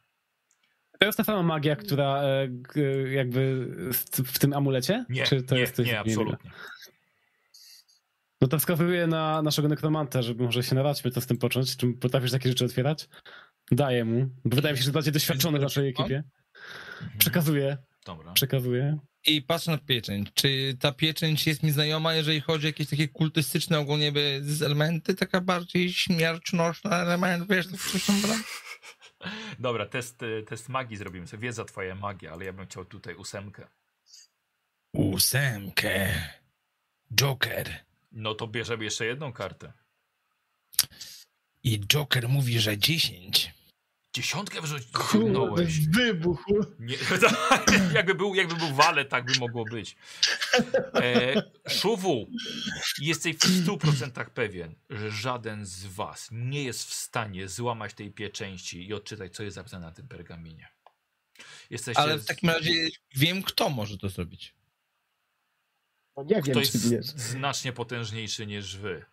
[1.01, 2.47] To jest ta sama magia, która e,
[3.11, 5.05] jakby w- tym amulecie?
[5.09, 6.51] Nie, Czy to nie, jest coś nie, absolutnie.
[8.41, 11.77] No to wskazuje na naszego nekromanta, żeby może się naradźmy, co z tym począć.
[11.77, 13.09] Czy potrafisz takie rzeczy otwierać?
[13.71, 14.29] Daję mu.
[14.45, 16.23] Bo wydaje mi się, że bardziej doświadczony w naszej ekipie.
[17.17, 18.31] Przekazuję, Dobra.
[18.33, 18.97] przekazuję.
[19.27, 20.29] I patrzę na pieczęć.
[20.33, 24.11] Czy ta pieczęć jest mi znajoma, jeżeli chodzi o jakieś takie kultystyczne ogólnie
[24.41, 28.35] z elementy, taka bardziej śmiercionośna element, wiesz, coś tam bra?
[29.59, 31.41] Dobra, test, y, test magii zrobimy sobie.
[31.41, 33.67] Wiedza twoja magia, ale ja bym chciał tutaj ósemkę.
[34.93, 36.23] Ósemkę.
[37.11, 37.85] Joker.
[38.11, 39.73] No to bierzemy jeszcze jedną kartę.
[41.63, 43.53] I Joker mówi, że 10.
[44.13, 45.87] Dziesiątkę wrzuciłeś.
[45.87, 46.45] wybuch.
[46.79, 46.95] Nie,
[47.95, 49.95] jakby, był, jakby był walet, tak by mogło być.
[50.93, 52.27] E, Szuwu,
[52.99, 58.87] jesteś w 100% pewien, że żaden z was nie jest w stanie złamać tej pieczęści
[58.87, 60.69] i odczytać, co jest zapisane na tym pergaminie.
[61.69, 64.55] Jesteście Ale w takim razie wiem, kto może to zrobić.
[66.17, 69.05] No nie wiem, ktoś czy z- znacznie potężniejszy niż wy.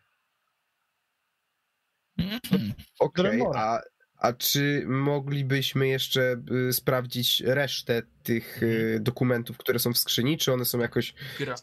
[2.19, 2.73] Mhm.
[2.99, 3.61] Okej, Dremora.
[3.61, 3.81] a,
[4.19, 10.39] a czy moglibyśmy jeszcze y, sprawdzić resztę tych y, dokumentów, które są w skrzyni?
[10.39, 11.57] Czy one są jakoś Gra,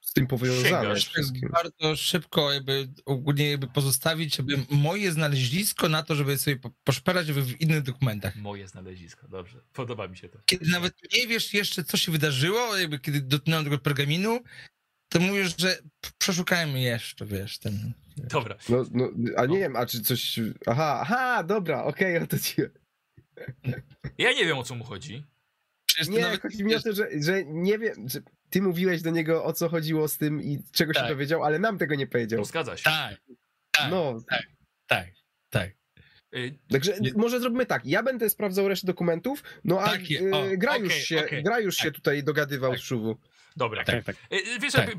[0.00, 0.94] z tym powiązane?
[1.52, 7.32] Bardzo szybko jakby ogólnie jakby pozostawić jakby moje znalezisko na to, żeby sobie po- poszperać
[7.32, 8.36] w innych dokumentach.
[8.36, 9.60] moje znalezisko, dobrze.
[9.72, 10.38] Podoba mi się to.
[10.46, 14.40] Kiedy nawet nie wiesz jeszcze, co się wydarzyło, jakby kiedy dotknąłem tego pergaminu,
[15.08, 15.78] to mówisz, że
[16.18, 17.92] przeszukajmy jeszcze, wiesz, ten...
[18.16, 18.56] Dobra.
[18.68, 20.40] No, no, a nie wiem, a czy coś...
[20.66, 22.62] Aha, aha, dobra, okej, o to ci...
[24.18, 25.24] Ja nie wiem, o co mu chodzi.
[25.86, 28.20] Przecież ty Nie, nawet chodzi mi o to, że, że nie wiem, że
[28.50, 31.08] ty mówiłeś do niego, o co chodziło z tym i czego się Tak.
[31.08, 32.38] dowiedział, ale nam tego nie powiedział.
[32.38, 32.84] No, zgadza się.
[32.84, 33.20] Tak,
[33.70, 34.46] tak, No, tak,
[35.50, 35.68] tak.
[35.68, 35.77] Y,
[36.70, 37.86] Także Nie- może zróbmy tak.
[37.86, 41.42] Ja będę sprawdzał resztę dokumentów, no a Tak je- o, y, gra już się, okej,
[41.42, 41.94] gra już się tak.
[41.94, 42.80] tutaj dogadywał Tak.
[42.80, 43.18] z Szuwu.
[43.56, 43.84] Dobra.
[43.84, 44.16] Tak, tak.
[44.32, 44.96] Y, Wiesz, Tak,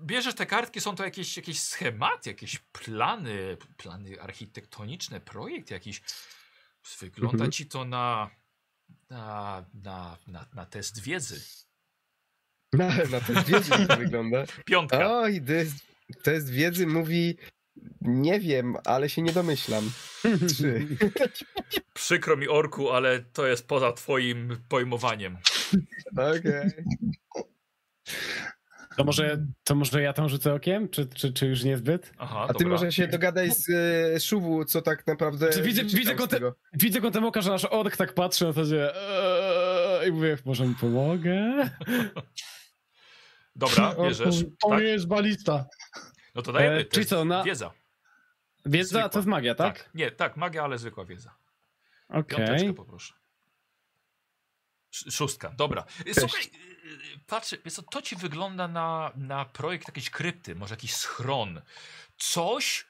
[0.00, 6.02] bierzesz te kartki, są to jakieś, jakieś schematy, jakieś plany, plany architektoniczne, projekt jakiś.
[7.00, 7.52] Wygląda Mhm.
[7.52, 8.30] ci to na,
[9.10, 11.40] na, na, na, na test wiedzy.
[12.72, 14.44] Na, na test wiedzy wygląda.
[14.64, 15.12] Piątka.
[15.20, 15.74] Oj, test,
[16.22, 17.36] test wiedzy mówi,
[18.00, 19.90] nie wiem, ale się nie domyślam.
[20.48, 20.86] Trzy.
[21.94, 25.38] Przykro mi, Orku, ale to jest poza twoim pojmowaniem.
[26.16, 26.70] Okej.
[28.96, 30.88] To może, to może ja tam rzucę okiem?
[30.88, 32.12] Czy, czy, czy już niezbyt?
[32.18, 32.68] Aha, A ty dobra.
[32.68, 33.70] może się dogadaj z
[34.16, 36.54] e, Szuwu, co tak naprawdę Czy widzę- wyczytał widzę te- tego.
[36.72, 40.74] Widzę kątem oka, że nasz ork tak patrzy na zasadzie eee, i mówię, może mu
[40.74, 41.40] pomogę?
[43.56, 44.44] Dobra, bierzesz.
[44.62, 44.80] To Tak?
[44.80, 45.66] nie jest balista.
[46.36, 47.70] No to dajemy E, czyli co, na- wiedza.
[48.66, 49.08] Wiedza Zwykła.
[49.08, 49.78] to jest magia, tak?
[49.82, 49.90] Tak.
[49.94, 51.34] Nie, tak, magia, ale zwykła wiedza.
[52.08, 52.24] Okej.
[52.36, 53.14] Piąteczkę poproszę.
[54.92, 55.84] Sz- Szóstka, dobra.
[56.18, 56.42] Słuchaj,
[57.64, 61.62] wiesz co, to ci wygląda na, na projekt jakiejś krypty, może jakiś schron.
[62.16, 62.86] Coś,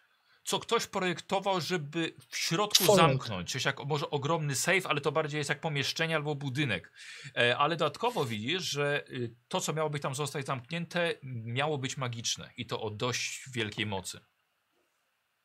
[0.47, 3.52] co ktoś projektował, żeby w środku zamknąć.
[3.52, 6.93] Coś jak może ogromny safe, ale to bardziej jest jak pomieszczenie albo budynek.
[7.36, 11.97] E, ale dodatkowo widzisz, że y, to, co miało być tam zostać zamknięte, miało być
[11.97, 12.51] magiczne.
[12.56, 14.20] I to o dość wielkiej mocy.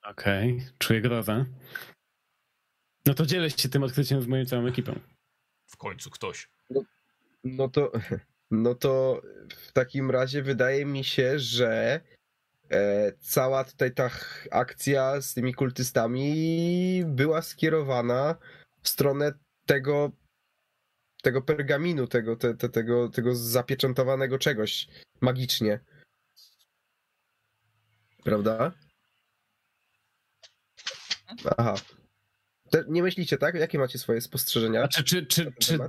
[0.03, 1.45] Okej, czuję grozę.
[3.05, 4.99] No to dzielę się tym odkryciem z moją całą ekipą.
[5.65, 6.49] W końcu ktoś.
[7.43, 7.91] No to,
[8.51, 9.21] no to
[9.67, 12.01] w takim razie wydaje mi się, że
[13.19, 14.09] cała tutaj ta
[14.51, 18.35] akcja z tymi kultystami była skierowana
[18.81, 19.33] w stronę
[19.65, 20.11] tego,
[21.23, 24.87] tego pergaminu, tego, te, te, tego, tego zapieczętowanego czegoś
[25.21, 25.79] magicznie.
[28.23, 28.71] Prawda?
[31.57, 31.75] Aha.
[32.69, 33.55] Te, nie myślicie, tak?
[33.55, 34.79] Jakie macie swoje spostrzeżenia?
[34.79, 35.79] Znaczy, czy, czy, czy,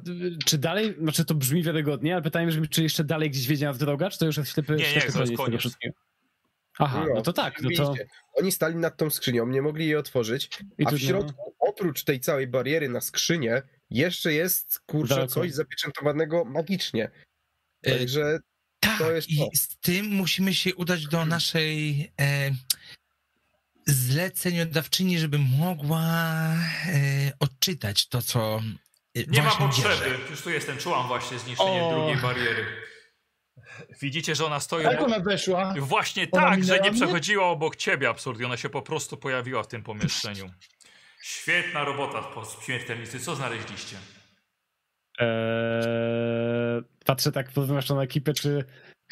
[0.47, 3.79] czy dalej, znaczy to brzmi wiarygodnie, ale pytanie brzmi, czy jeszcze dalej gdzieś wiedzie nas
[3.79, 5.77] droga, czy to już jest ślepy, Nie, nie, to jest koniec?
[6.79, 7.95] Aha, no to tak, no to...
[8.35, 12.21] Oni stali nad tą skrzynią, nie mogli jej otworzyć, I a w środku, oprócz tej
[12.21, 15.33] całej bariery na skrzynię, jeszcze jest, kurczę, Daleko.
[15.33, 17.11] coś zapieczętowanego magicznie.
[17.83, 18.39] E, Także
[18.81, 19.49] Tak, To jest i to.
[19.55, 22.51] z tym musimy się udać do naszej e,
[23.87, 26.03] zleceniodawczyni, żeby mogła
[26.87, 28.61] e, odczytać to, co
[29.17, 29.89] e, Nie ma potrzeby.
[29.89, 30.19] bierze.
[30.31, 31.95] Już tu jestem, czułam właśnie zniszczenie O.
[31.95, 32.67] drugiej bariery.
[34.03, 34.85] Widzicie, że ona stoi...
[34.85, 35.75] Jak ona weszła?
[35.79, 37.01] Właśnie Ona tak, że nie mnie?
[37.01, 38.47] przechodziła obok ciebie absolutnie.
[38.47, 40.51] Ona się po prostu pojawiła w tym pomieszczeniu.
[41.23, 43.21] Świetna robota po śmiertelnicy.
[43.21, 43.97] Co znaleźliście?
[45.19, 48.65] Eee, patrzę tak pozwłaszcza na ekipę, czy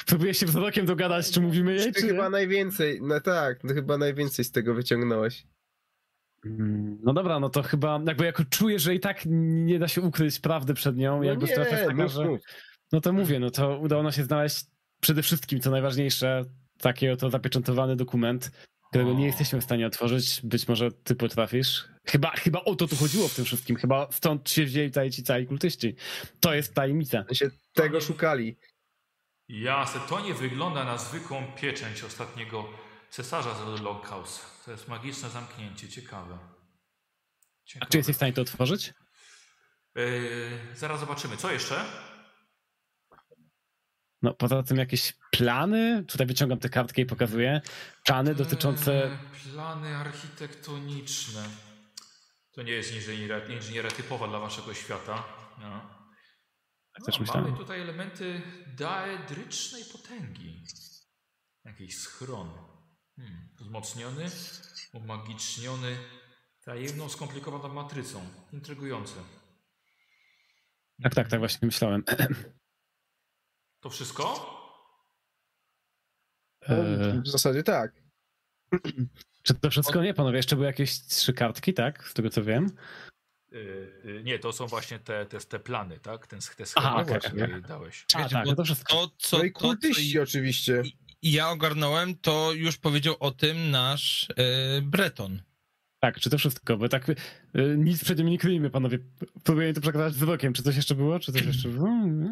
[0.06, 2.30] próbuję się wzrokiem dogadać, czy mówimy jej, Ty czy chyba nie?
[2.30, 5.46] najwięcej, no tak, no chyba najwięcej z tego wyciągnąłeś.
[6.46, 10.00] Mm, No dobra, no to chyba jakby jako czuję, że i tak nie da się
[10.00, 12.24] ukryć prawdy przed nią, No jakby sytuacja jest taka, mów, że...
[12.24, 12.40] mów.
[12.92, 14.64] No to mówię, no to udało nam się znaleźć
[15.00, 16.44] przede wszystkim, co najważniejsze,
[16.78, 18.50] taki oto zapieczętowany dokument,
[18.90, 19.14] którego O.
[19.14, 20.40] nie jesteśmy w stanie otworzyć.
[20.44, 21.84] Być może ty potrafisz.
[22.06, 23.76] Chyba, chyba o to tu chodziło w tym wszystkim.
[23.76, 25.96] Chyba stąd się wzięli tutaj ci cali kultyści.
[26.40, 27.24] To jest tajemnica.
[27.32, 28.56] Się tego szukali.
[29.48, 32.68] Jasne, to nie wygląda na zwykłą pieczęć ostatniego
[33.10, 34.40] cesarza z Loghouse.
[34.64, 36.34] To jest magiczne zamknięcie, ciekawe.
[36.34, 37.90] A ciekawe.
[37.90, 38.92] czy jesteś w stanie to otworzyć?
[39.94, 40.04] Yy,
[40.76, 41.36] zaraz zobaczymy.
[41.36, 41.84] Co jeszcze?
[44.22, 46.04] No poza tym jakieś plany?
[46.08, 47.60] Tutaj wyciągam tę kartkę i pokazuję.
[48.04, 49.04] Plany dotyczące...
[49.04, 49.18] Eee,
[49.52, 51.42] Plany architektoniczne.
[52.52, 55.24] To nie jest inżynieria, inżynieria typowa dla waszego świata.
[55.60, 56.00] No.
[57.06, 58.42] Tak No, mamy tutaj elementy
[58.76, 60.64] daedrycznej potęgi.
[61.64, 62.50] Jakiś schron.
[63.16, 63.48] Hmm.
[63.58, 64.26] Wzmocniony,
[64.92, 65.96] umagiczniony
[66.64, 68.28] tajemną, skomplikowaną matrycą.
[68.52, 69.14] Intrygujące.
[71.02, 72.04] Tak, tak, tak właśnie myślałem.
[73.80, 74.56] To wszystko?
[76.68, 77.92] Eee, W zasadzie tak.
[79.42, 80.02] czy to wszystko?
[80.02, 80.36] Nie, panowie.
[80.36, 82.08] Jeszcze były jakieś trzy kartki, tak?
[82.08, 82.70] Z tego co wiem.
[83.52, 86.26] Yy, yy, nie, to są właśnie te, te, te plany, tak?
[86.26, 88.04] Ten, te Aha, schematy, okej, które dałeś.
[88.14, 88.94] A, tak, no to wszystko.
[88.94, 90.82] To, co, No i to, co kultyści oczywiście.
[91.22, 95.42] ja ogarnąłem, to już powiedział o tym nasz e, Breton.
[96.00, 96.76] Tak, czy to wszystko?
[96.76, 97.16] Bo tak y,
[97.78, 98.98] nic przed nim nie kryjmy, panowie.
[99.44, 100.52] Próbuję to przekazać wzrokiem.
[100.52, 101.18] Czy coś jeszcze było?
[101.18, 101.88] Czy coś jeszcze było?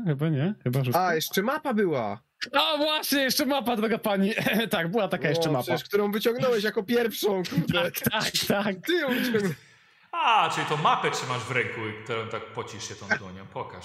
[0.07, 0.55] Chyba nie.
[0.65, 1.07] Chyba wszystko.
[1.07, 2.23] A, jeszcze mapa była.
[2.53, 4.35] A właśnie, jeszcze mapa, droga pani.
[4.71, 5.63] tak, była taka jeszcze O, mapa.
[5.63, 7.83] Przecież, którą wyciągnąłeś jako pierwszą, kurde.
[7.83, 8.77] Tak, tak, tak.
[8.87, 9.57] Ty ją wyciągnąłeś.
[10.13, 13.47] A, czyli to mapę trzymasz w ręku i którą tak pocisz się tą dłonią.
[13.47, 13.85] Pokaż.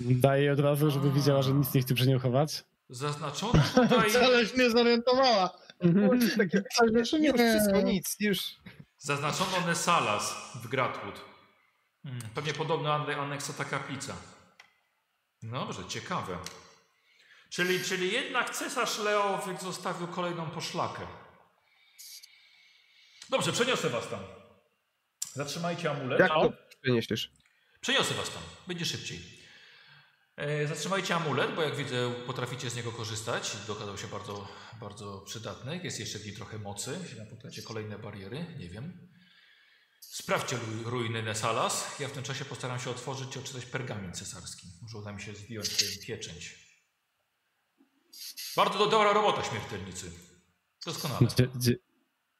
[0.00, 1.12] Daję od razu, żeby A.
[1.12, 2.64] wiedziała, że nic nie chce przy nią chować.
[2.88, 4.10] Zaznaczono tutaj...
[4.10, 5.65] Wcale się nie zorientowała.
[6.38, 6.62] Takie,
[6.94, 7.28] Jeszcze nie.
[7.28, 8.38] już wszystko, nic, już.
[8.98, 11.20] Zaznaczono Nesalas w Gratwood.
[12.02, 14.16] Hmm, pewnie podobno ane- aneksata kaplica.
[15.42, 16.38] Dobrze, ciekawe.
[17.50, 21.06] Czyli, czyli jednak cesarz Leowyk zostawił kolejną poszlakę.
[23.30, 24.20] Dobrze, przeniosę was tam.
[25.34, 26.20] Zatrzymajcie amulet.
[26.20, 27.30] Jak to przeniesiesz?
[27.80, 29.35] Przeniosę was tam, będzie szybciej.
[30.36, 33.56] E, zatrzymajcie amulet, bo jak widzę, potraficie z niego korzystać.
[33.66, 34.48] Dokazał się bardzo,
[34.80, 35.80] bardzo przydatny.
[35.84, 36.98] Jest jeszcze w nim trochę mocy.
[37.02, 39.08] Jeśli napotkacie kolejne bariery, nie wiem.
[40.00, 42.00] Sprawdźcie ru- ruiny Nesalas.
[42.00, 44.66] Ja w tym czasie postaram się otworzyć i odczytać pergamin cesarski.
[44.82, 46.66] Może uda mi się zdjąć tę pieczęć.
[48.56, 50.12] Bardzo do, dobra robota, śmiertelnicy.
[50.86, 51.26] Doskonale.
[51.38, 51.76] Dzie- dzie-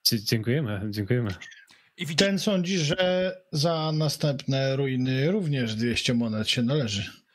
[0.04, 1.34] dzie- dziękujemy, dziękujemy.
[1.96, 7.25] I widzicie, Ten sądzi, że za następne ruiny również 200 monet się należy.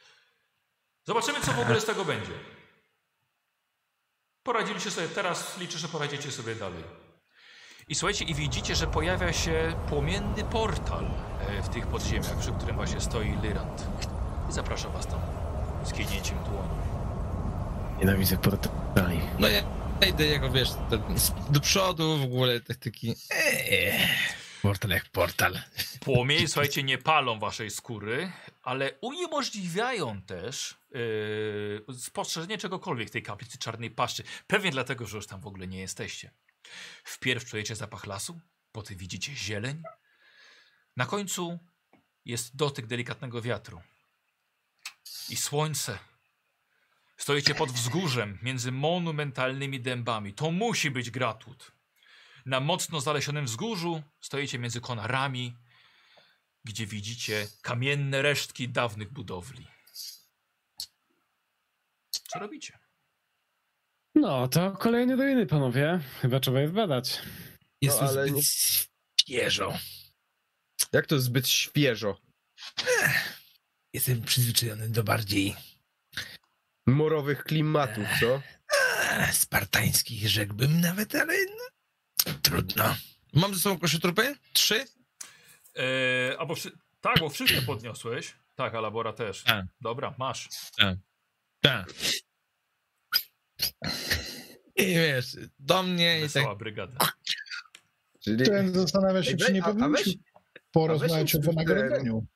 [1.11, 2.31] Zobaczymy, co w ogóle z tego będzie.
[4.43, 6.83] Poradziliście sobie teraz, liczę, że poradzicie sobie dalej.
[7.87, 11.05] I słuchajcie, i widzicie, że pojawia się płomienny portal
[11.47, 13.85] e, w tych podziemiach, przy którym właśnie stoi Lyrant.
[14.49, 15.19] I zaprasza was tam
[15.85, 16.69] z kiwnięciem dłoni.
[17.99, 19.19] Nienawidzę portali.
[19.39, 19.61] No ja
[20.01, 20.69] ja idę jako, wiesz,
[21.49, 23.15] do przodu w ogóle, tak taki...
[23.29, 24.07] Eee,
[24.61, 25.61] portal jak portal.
[25.99, 28.31] Płomienie, słuchajcie, nie palą waszej skóry,
[28.63, 34.23] ale uniemożliwiają też yy, spostrzeżenie czegokolwiek tej kaplicy czarnej paszczy.
[34.47, 36.31] Pewnie dlatego, że już tam w ogóle nie jesteście.
[37.03, 38.39] Wpierw czujecie zapach lasu,
[38.71, 39.83] potem widzicie zieleń.
[40.97, 41.59] Na końcu
[42.25, 43.81] jest dotyk delikatnego wiatru.
[45.29, 45.99] I słońce.
[47.17, 50.33] Stoicie pod wzgórzem między monumentalnymi dębami.
[50.33, 51.71] To musi być Gratwood.
[52.45, 55.57] Na mocno zalesionym wzgórzu stoicie między konarami,
[56.63, 59.67] gdzie widzicie kamienne resztki dawnych budowli.
[62.33, 62.79] Co robicie?
[64.15, 65.99] No, to kolejne ruiny, panowie.
[66.21, 67.19] Chyba trzeba je zbadać.
[67.81, 68.45] Jest No, ale zbyt
[69.19, 69.77] świeżo.
[70.93, 72.21] Jak to zbyt świeżo?
[73.93, 75.55] Jestem przyzwyczajony do bardziej
[76.87, 78.41] Morowych klimatów, co?
[79.11, 82.95] e, spartańskich, rzekłbym nawet, ale no, trudno.
[83.33, 84.35] Mam ze sobą koszytrupy?
[84.53, 84.85] Trzy?
[85.75, 88.33] Eee, albo wszy- tak, bo wszystkie podniosłeś.
[88.55, 89.43] Tak, Alabora też.
[89.43, 89.65] Tak.
[89.81, 90.49] Dobra, masz.
[91.61, 91.93] Tak.
[94.75, 96.57] I wiesz, do mnie i tak...
[96.57, 96.97] Brygada.
[98.19, 98.45] Czyli...
[98.45, 100.13] Ten zastanawia się, Ej, czy nie powinniśmy
[100.71, 102.27] porozmawiać o wynagrodzeniu.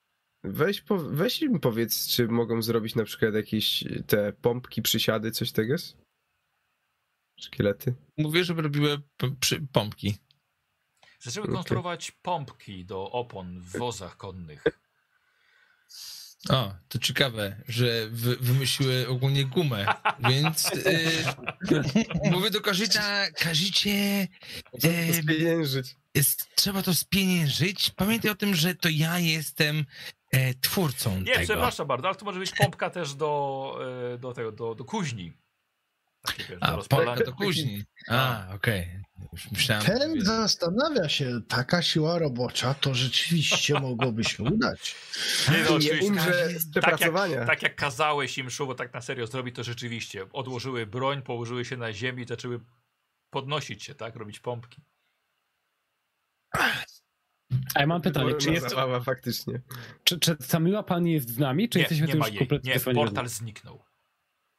[0.43, 5.51] weź, po, weź im powiedz, czy mogą zrobić na przykład jakieś te pompki, przysiady, coś
[5.51, 5.73] tego?
[5.73, 5.97] jest?
[7.39, 7.93] Szkielety?
[8.17, 9.01] Mówię, żeby robiły
[9.71, 10.15] pompki.
[11.19, 11.55] Zaczęły Okej.
[11.55, 14.63] konstruować pompki do opon w wozach konnych.
[16.49, 19.85] O, to ciekawe, że wy, wymyśliły ogólnie gumę,
[20.29, 24.27] więc y, mówię do Każycia, Każycie,
[25.23, 25.95] spieniężyć?
[26.15, 27.89] jest, trzeba to spieniężyć.
[27.95, 29.85] Pamiętaj o tym, że to ja jestem
[30.31, 31.43] e, twórcą Nie, tego.
[31.45, 33.77] przepraszam bardzo, ale to może być pompka też do,
[34.13, 35.33] e, do tego, do, do kuźni.
[36.25, 37.07] Takie, wiesz, A, rozpalania.
[37.15, 37.83] pompka to później.
[38.09, 39.01] A, okej.
[39.33, 44.95] Już myślałem, Ten że- zastanawia się, taka siła robocza, to rzeczywiście mogłoby się udać.
[45.51, 47.45] Nie, no, Nie umrze z przepracowania.
[47.45, 51.77] Tak jak kazałeś im szubo tak na serio zrobić, to rzeczywiście odłożyły broń, położyły się
[51.77, 52.59] na ziemi i zaczęły
[53.29, 54.15] podnosić się, tak?
[54.15, 54.81] Robić pompki.
[57.75, 59.61] A ja mam pytanie, czy, jest, zabawa, faktycznie.
[60.03, 62.39] czy, czy Samila pani jest z nami, czy Nie, jesteśmy nie tu ma już jej.
[62.39, 63.83] kompletnie Nie, portal zniknął.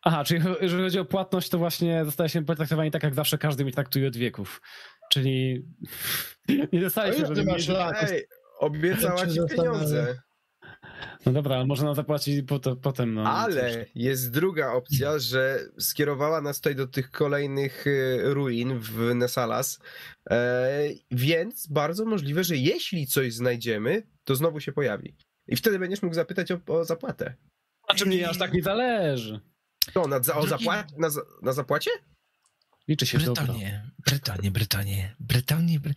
[0.07, 3.73] Aha, czyli jeżeli chodzi o płatność, to właśnie zostaliśmy potraktowani tak, jak zawsze każdy mnie
[3.73, 4.63] traktuje od wieków.
[5.11, 5.67] Czyli
[6.73, 7.97] nie dostaliśmy ty żadnej masz lat.
[8.03, 8.25] Ej,
[8.59, 10.19] obiecała cię ci pieniądze.
[11.27, 13.15] No dobra, ale może nam zapłacić po, potem.
[13.15, 13.33] No, cóż.
[13.33, 19.79] Ale jest druga opcja, że skierowała nas tutaj do tych kolejnych e, ruin w Nesalas,
[20.31, 25.17] e, więc bardzo możliwe, że jeśli coś znajdziemy, to znowu się pojawi.
[25.49, 27.35] I wtedy będziesz mógł zapytać o, o zapłatę.
[27.89, 29.41] A czy mnie aż tak nie zależy?
[29.93, 31.09] To, na, o Drugi- zapła na,
[31.43, 31.91] na zapłacie?
[32.89, 33.45] Liczy się dobro.
[33.45, 35.95] Brytanie, Brytanie, Brytanie, Brytanie, Bry...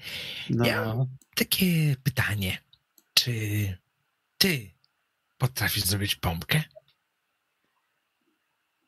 [0.49, 0.65] No.
[0.65, 1.05] Ja-
[1.35, 2.57] Takie pytanie.
[3.13, 3.31] Czy
[4.37, 4.71] ty
[5.37, 6.63] potrafisz zrobić pompkę?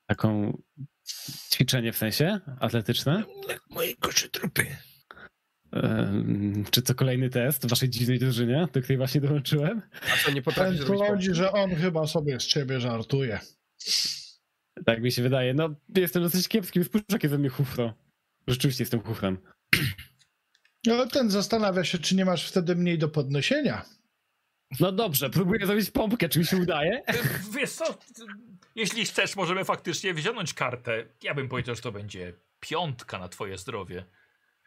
[0.07, 0.57] Taką
[1.53, 3.23] ćwiczenie w sensie atletyczne?
[3.49, 4.78] Jak moje koszy trupy.
[6.72, 9.82] Czy to kolejny test w waszej dziwnej drużynie, do której właśnie dołączyłem?
[10.14, 13.40] A co, nie potrafisz Ten zrobić sądzi, że on chyba sobie z ciebie żartuje.
[14.85, 15.53] Tak mi się wydaje.
[15.53, 17.93] No, jestem dosyć kiepski, spójrz jakie ze mnie chufro.
[18.48, 19.38] Rzeczywiście jestem chufrem.
[20.85, 23.85] No, ten zastanawia się, czy nie masz wtedy mniej do podniesienia.
[24.80, 27.03] No dobrze, próbuję zrobić pompkę, czy mi się udaje?
[27.56, 27.98] Wiesz co,
[28.76, 31.06] jeśli chcesz, możemy faktycznie wziąć kartę.
[31.23, 34.06] Ja bym powiedział, że to będzie piątka na twoje zdrowie.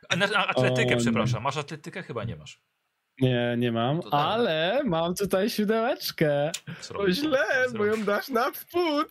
[0.08, 1.42] A, na, a atletykę, O, przepraszam.
[1.42, 2.02] Masz atletykę?
[2.02, 2.62] Chyba nie masz.
[3.20, 6.52] Nie, nie mam, To ale mam tutaj siódemeczkę.
[6.80, 7.16] Co O robisz?
[7.16, 9.08] źle, Co bo ją dasz na wpód.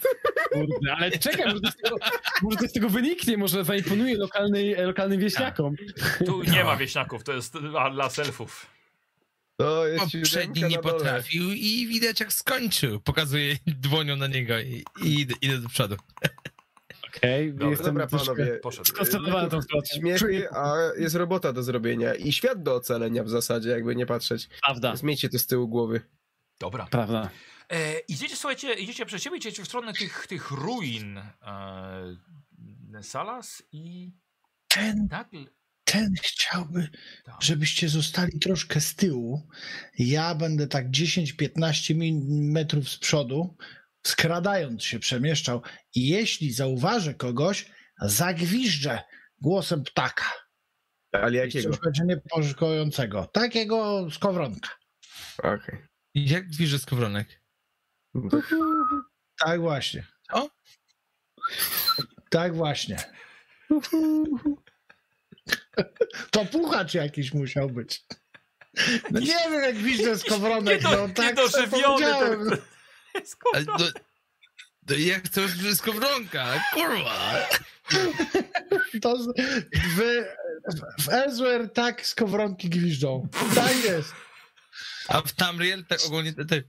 [0.54, 1.96] Kurde, ale czekaj, może to z tego,
[2.42, 5.76] może to z tego wyniknie, może zaimponuje lokalnej, lokalnym wieśniakom.
[6.26, 7.58] Tu nie ma wieśniaków, to jest
[7.92, 8.66] dla, selfów.
[9.58, 13.00] To jest Poprzedni nie potrafił i widać jak skończył.
[13.00, 15.96] Pokazuję dłonią na niego i, i idę, idę do przodu.
[17.18, 18.60] Okej, Dobra, jestem Dobra, troszkę panowie.
[18.60, 18.85] Poszedł.
[18.85, 19.99] skoncentrowany tą sytuacją.
[19.99, 24.49] Śmiechy, a jest robota do zrobienia i świat do ocalenia w zasadzie, jakby nie patrzeć.
[24.65, 26.02] Prawda, Zmieńcie to z tyłu głowy.
[26.60, 26.88] Dobra.
[26.91, 27.30] prawda.
[27.69, 34.11] E, idziecie, słuchajcie, idziecie przed siebie, idziecie w stronę tych, tych ruin e, Salas i
[34.68, 35.45] Ten, nagle...
[35.84, 36.88] ten chciałby,
[37.26, 37.35] Tak.
[37.41, 39.48] żebyście zostali troszkę z tyłu.
[39.99, 43.56] Ja będę tak 10-15 min- metrów z przodu,
[44.08, 45.62] skradając się przemieszczał.
[45.96, 47.66] I jeśli zauważę kogoś,
[48.02, 49.02] zagwiżdżę
[49.42, 50.26] głosem ptaka.
[51.12, 51.68] Ale jakiego?
[51.68, 53.26] Już będzie niepożyczającego.
[53.26, 54.70] Takiego skowronka.
[55.38, 55.78] Okej.
[56.16, 57.42] Jak widzę skowronek?
[59.46, 60.08] Tak właśnie.
[60.32, 60.50] Co?
[62.30, 62.98] Tak właśnie.
[66.32, 68.06] To puchacz jakiś musiał być.
[69.12, 72.50] No nie wiem, jak widzę skowronek, no tak sobie Niedożywiony powiedziałem.
[72.50, 72.58] ten...
[73.53, 73.77] Ale to,
[74.88, 77.48] to ja chcę usłyszeć skowronka, kurwa!
[79.02, 79.34] To z-
[79.73, 80.23] w,
[81.03, 83.27] w Elsewhere tak skowronki gwiżdżą.
[83.56, 84.14] Tak jest.
[85.07, 86.61] A w Tamriel tak ogólnie te, te,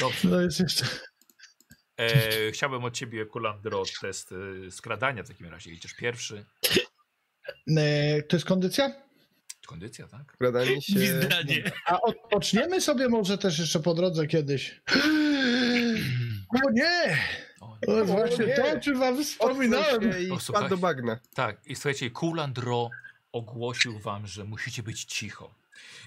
[0.00, 0.28] Dobrze.
[0.28, 0.86] No jest jeszcze.
[2.00, 4.32] E, chciałbym od ciebie, Kulandro, test
[4.66, 5.70] e, skradania w takim razie.
[5.70, 6.44] Idziesz pierwszy.
[7.76, 9.07] E, To jest kondycja?
[9.68, 10.32] Kondycja, tak?
[10.34, 10.94] Skradanie się...
[11.86, 14.74] A odpoczniemy sobie może też jeszcze po drodze kiedyś.
[16.66, 17.18] O nie!
[17.60, 17.94] O, nie.
[17.94, 18.54] O właśnie nie!
[18.54, 20.10] to, o czym wam wspominałem.
[20.20, 21.18] I spadł do bagna.
[21.34, 22.90] Tak, i słuchajcie, Kulandro
[23.32, 25.54] ogłosił wam, że musicie być cicho.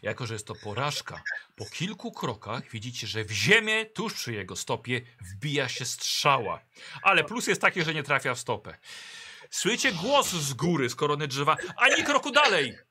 [0.02, 1.22] Jako, że jest to porażka,
[1.56, 6.62] po kilku krokach widzicie, że w ziemię, tuż przy jego stopie, wbija się strzała.
[7.04, 8.78] Ale plus jest taki, że nie trafia w stopę.
[9.50, 11.58] Słyszycie głos z góry, z korony drzewa.
[11.78, 12.91] Ani kroku dalej!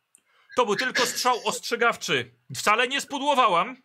[0.56, 2.34] To był tylko strzał ostrzegawczy.
[2.56, 3.76] Wcale nie spudłowałam.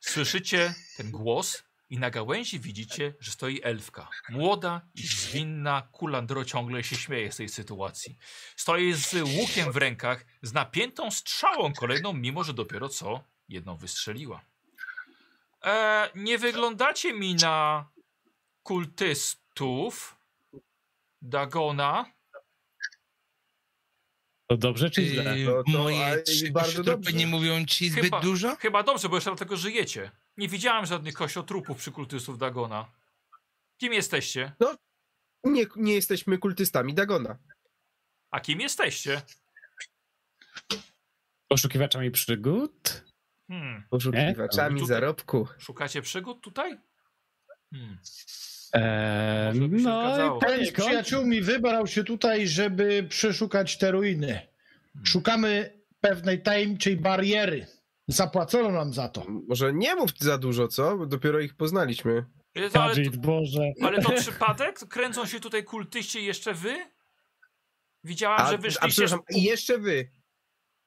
[0.00, 4.08] Słyszycie ten głos i na gałęzi widzicie, że stoi elfka.
[4.28, 5.88] Młoda i zwinna.
[5.92, 8.18] Kulandro ciągle się śmieje z tej sytuacji.
[8.56, 14.44] Stoi z łukiem w rękach, z napiętą strzałą kolejną, mimo że dopiero co Jedną wystrzeliła.
[15.64, 17.88] E, nie wyglądacie mi na
[18.62, 20.16] kultystów
[21.22, 22.06] Dagona.
[24.52, 25.36] To dobrze czy źle?
[25.44, 26.22] To- to- Moje
[26.54, 27.12] kościotrupy dobrze.
[27.12, 28.56] nie mówią ci zbyt Chyba- dużo?
[28.56, 30.10] Chyba dobrze, bo jeszcze dlatego żyjecie.
[30.36, 32.90] Nie widziałem żadnych kościotrupów przy kultystów Dagona.
[33.80, 34.52] Kim jesteście?
[35.44, 37.38] Nie, nie jesteśmy kultystami Dagona.
[38.30, 39.22] A kim jesteście?
[41.48, 43.04] Poszukiwaczami przygód?
[43.50, 43.84] Hmm.
[43.90, 45.48] Poszukiwaczami zarobku.
[45.58, 46.78] Szukacie przygód tutaj?
[47.74, 47.98] Hmm.
[48.72, 54.40] Eee, no, Ten z przyjaciółmi wybrał się tutaj, żeby przeszukać te ruiny.
[55.04, 57.66] Szukamy pewnej tajemniczej bariery.
[58.08, 59.24] Zapłacono nam za to.
[59.48, 61.06] Może nie mów za dużo, co?
[61.06, 62.24] Dopiero ich poznaliśmy.
[62.56, 63.72] Ale, ale, Kajit, Boże.
[63.82, 64.78] ale to przypadek?
[64.88, 66.76] Kręcą się tutaj kultyści jeszcze wy?
[68.04, 68.88] Widziałam, A, że a wyszliście.
[68.88, 69.36] przepraszam, z...
[69.36, 70.10] i jeszcze wy.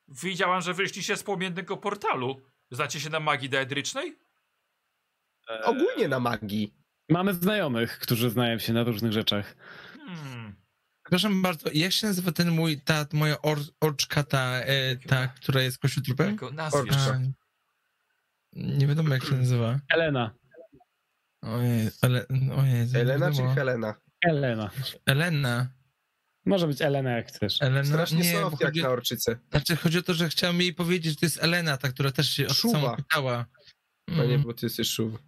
[0.07, 2.41] Widziałam, że wyszliście z płomiennego portalu.
[2.71, 4.15] Znacie się na magii daedrycznej?
[5.63, 6.73] Ogólnie na magii.
[7.09, 9.55] Mamy znajomych, którzy znają się na różnych rzeczach.
[10.05, 10.55] Hmm.
[11.03, 15.61] Przepraszam bardzo, jak się nazywa ten mój, ta moja or, orczka, ta, e, ta, która
[15.61, 15.79] jest
[16.53, 16.95] nazwiesz.
[16.95, 17.19] Orczka.
[18.53, 19.79] Nie wiadomo jak się nazywa.
[19.89, 20.31] Elena.
[21.41, 22.25] Ojej, ale,
[22.57, 23.41] ojej, Elena czy.
[23.55, 23.95] Helena?
[24.27, 24.69] Elena.
[25.05, 25.67] Elena.
[26.45, 27.61] Może być Elena jak chcesz.
[27.61, 29.37] Elena, Strasznie nie, soft jak na orczycę.
[29.51, 32.29] znaczy, chodzi o to, że chciałem jej powiedzieć, że to jest Elena, ta, która też
[32.29, 32.95] się o Szuwa.
[32.95, 33.45] pytała.
[34.07, 34.43] No nie, Mm.
[34.43, 35.19] bo ty jesteś szuw.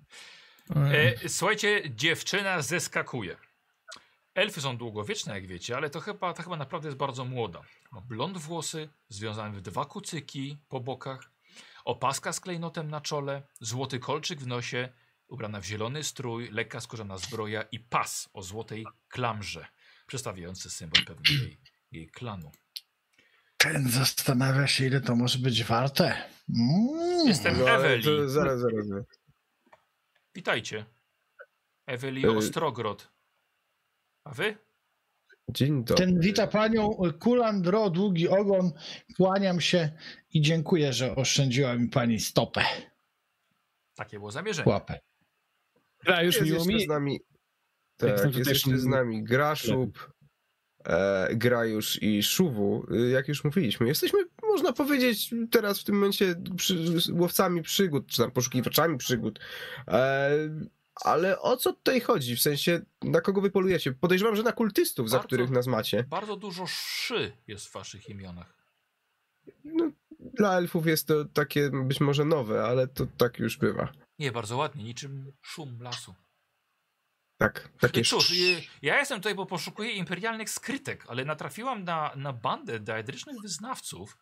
[0.76, 3.38] E, słuchajcie, dziewczyna zeskakuje.
[4.36, 7.62] Elfy są długowieczne, jak wiecie, ale to chyba, to chyba naprawdę jest bardzo młoda.
[7.92, 11.32] Ma blond włosy, związane w dwa kucyki po bokach,
[11.86, 14.90] opaska z klejnotem na czole, złoty kolczyk w nosie,
[15.28, 19.68] ubrana w zielony strój, lekka skórzana zbroja i pas o złotej klamrze,
[20.08, 21.58] przedstawiający symbol pewnie jej,
[21.92, 22.52] jej klanu.
[23.58, 26.24] Ten zastanawia się, ile to może być warte.
[26.50, 27.28] Mm.
[27.28, 28.60] Jestem No, to zaraz, zaraz.
[28.88, 29.06] zaraz.
[30.38, 30.86] Witajcie.
[31.88, 33.12] Eweli E, Ostrogrod.
[34.24, 34.58] A wy?
[35.50, 36.06] Dzień dobry.
[36.06, 38.72] Ten wita panią Kulandro, długi ogon.
[39.18, 39.92] Kłaniam się
[40.34, 42.62] i dziękuję, że oszczędziła mi pani stopę.
[43.96, 44.70] Takie było zamierzenie.
[44.72, 45.00] Łapę.
[46.06, 46.86] A już jest miło mi.
[46.86, 47.20] z nami.
[47.98, 50.12] Tak, jest tutaj jeszcze z nami Graszub,
[50.86, 52.88] e, Grajusz i Szuwu.
[52.92, 56.76] E, Jak już mówiliśmy, jesteśmy, można powiedzieć, teraz w tym momencie przy,
[57.14, 59.40] łowcami przygód, czy tam poszukiwaczami przygód.
[59.88, 60.30] E,
[60.96, 62.36] ale o co tutaj chodzi?
[62.36, 63.92] W sensie, na kogo wy polujecie?
[63.92, 66.04] Podejrzewam, że na kultystów, za Bardzo- których nas macie.
[66.04, 68.54] Bardzo dużo szy jest w waszych imionach.
[69.64, 73.94] No, dla elfów jest to takie być może nowe, ale to tak już bywa.
[74.20, 76.16] Nie, bardzo ładnie, niczym szum lasu.
[77.38, 82.12] Tak, takie I cóż, y, ja jestem tutaj, bo poszukuję imperialnych skrytek, ale natrafiłam na,
[82.16, 84.18] na bandę daedrycznych wyznawców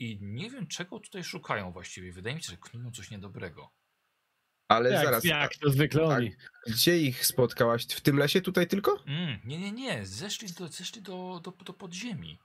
[0.00, 2.12] i nie wiem, czego tutaj szukają właściwie.
[2.12, 3.70] Wydaje mi się, że knują coś niedobrego.
[4.68, 6.32] Ale Jak, zaraz, jak to zwykle oni.
[6.66, 7.86] gdzie ich spotkałaś?
[7.86, 9.04] W tym lesie tutaj tylko?
[9.06, 12.38] Mm, nie, nie, nie, zeszli do, zeszli do, do, do podziemi.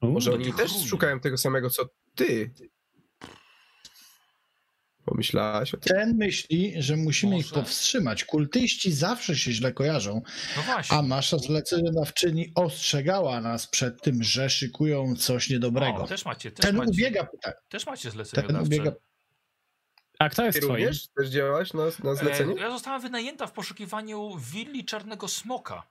[0.00, 0.86] U, Może do oni też ruin.
[0.86, 2.50] szukają tego samego, co ty.
[5.06, 5.96] Pomyślałaś o tym?
[5.96, 7.54] Ten myśli, że musimy ich Może.
[7.54, 8.24] powstrzymać.
[8.24, 10.22] Kultyści zawsze się źle kojarzą,
[10.56, 10.96] No właśnie.
[10.96, 16.02] a nasza zleceniodawczyni ostrzegała nas przed tym, że szykują coś niedobrego.
[16.02, 18.66] O, też macie, też Ten macie, ubiega, tak, też macie zleceniodawcze.
[18.66, 18.92] ubiega
[20.18, 20.76] A kto jest Ty twoim?
[20.76, 22.54] również też działałaś na, na zlecenie?
[22.54, 25.82] E, ja zostałam wynajęta w poszukiwaniu willi Czarnego Smoka,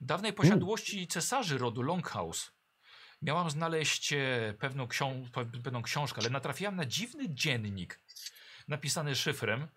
[0.00, 2.52] dawnej posiadłości cesarzy rodu Longhouse.
[3.22, 8.00] Miałam znaleźć e, pewną, ksią pe- pewną książkę, ale natrafiłam na dziwny dziennik
[8.68, 9.68] napisany szyfrem.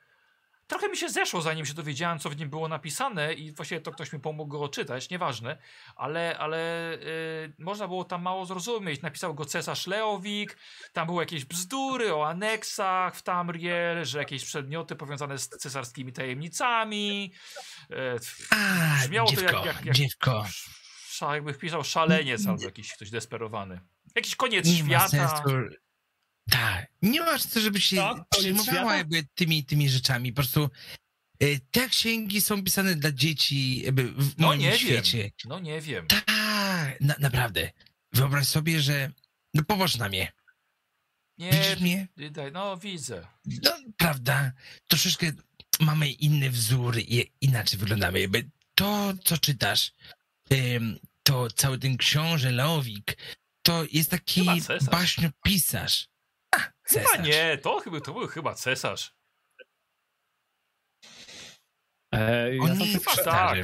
[0.68, 3.92] Trochę mi się zeszło, zanim się dowiedziałam, co w nim było napisane i właściwie to
[3.92, 5.58] ktoś mi pomógł go czytać, nieważne,
[5.96, 9.02] ale, ale y, można było tam mało zrozumieć.
[9.02, 10.58] Napisał go cesarz Leowik,
[10.94, 17.34] tam były jakieś bzdury o aneksach w Tamriel, że jakieś przedmioty powiązane z cesarskimi tajemnicami.
[17.90, 18.16] E,
[18.50, 20.46] A, brzmiało to dziewko, jak- jak- jak- dziewko.
[21.08, 23.80] Sza, jakby pisał szaleniec albo jakiś ktoś desperowany.
[24.16, 25.08] Jakiś koniec Nie ma świata.
[25.08, 25.50] sensu.
[26.52, 30.32] Tak, nie ma sensu, żeby się Tak, przejmowała jakby tymi, tymi rzeczami.
[30.34, 30.69] Po prostu
[31.40, 35.18] e, te księgi są pisane dla dzieci jakby w No moim nie świecie.
[35.18, 35.32] wiem.
[35.45, 36.07] No nie wiem.
[36.07, 37.72] Tak, na, naprawdę.
[38.14, 39.11] Wyobraź sobie, że...
[39.53, 40.32] No popatrz na mnie.
[41.38, 42.07] Nie, Widzisz mnie?
[42.32, 43.28] daj, no widzę.
[43.64, 44.52] No, prawda,
[44.88, 45.32] troszeczkę
[45.80, 48.19] mamy inny wzór i inaczej wyglądamy.
[48.19, 49.91] Jakby to, co czytasz,
[51.23, 53.18] to cały ten książę Leowik,
[53.61, 54.56] to jest taki Chyba
[56.94, 57.08] cesarz.
[57.14, 59.16] A, Chyba nie, to, chyba, to był chyba cesarz.
[62.12, 63.58] E, ja On sam nie tak- jest tak.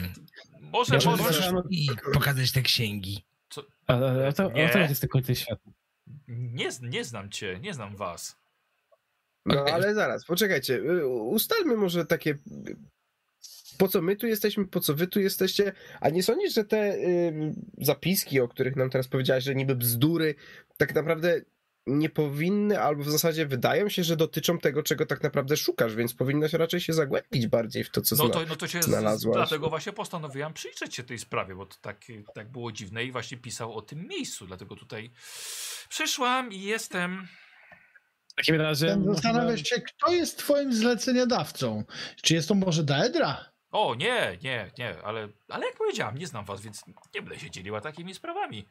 [0.61, 3.23] Może, Ja może, może- i pokazać te księgi.
[3.87, 3.93] A,
[4.27, 4.65] a to, Nie.
[4.65, 5.69] o co chodzi z tym końcem świata?
[6.27, 8.37] nie, nie znam cię, nie znam was.
[9.45, 10.73] No ale zaraz, poczekajcie.
[10.75, 12.37] y, Ustalmy może takie.
[13.77, 15.73] Po co my tu jesteśmy, po co wy tu jesteście?
[16.01, 20.35] A nie sądzisz, że te y, zapiski, o których nam teraz powiedziałeś, że niby bzdury,
[20.77, 21.41] tak naprawdę
[21.87, 26.13] nie powinny, albo w zasadzie wydają się, że dotyczą tego, czego tak naprawdę szukasz, więc
[26.13, 28.33] powinnaś raczej się zagłębić bardziej w to, co No zna.
[28.33, 29.35] to, no to się z, znalazłaś.
[29.35, 32.01] dlatego właśnie postanowiłem przyjrzeć się tej sprawie, bo to tak,
[32.35, 35.11] tak było dziwne i właśnie pisał o tym miejscu, dlatego tutaj
[35.89, 37.27] przyszłam i jestem...
[38.27, 38.97] W takim razie...
[39.05, 41.83] Zastanawiasz się, kto jest twoim zleceniodawcą?
[42.21, 43.45] Czy jest to może Daedra?
[43.71, 46.83] O, nie, nie, nie, ale, ale jak powiedziałam, nie znam was, więc
[47.15, 48.67] nie będę się dzieliła takimi sprawami.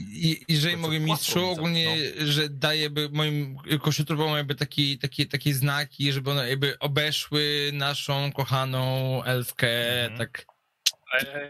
[0.00, 5.54] I, jeżeli To mogę mistrzu, ogólnie, że daję by moim kościotrupom jakby taki, taki, takie
[5.54, 10.18] znaki, żeby one jakby obeszły naszą kochaną elfkę, Mhm.
[10.18, 10.44] tak.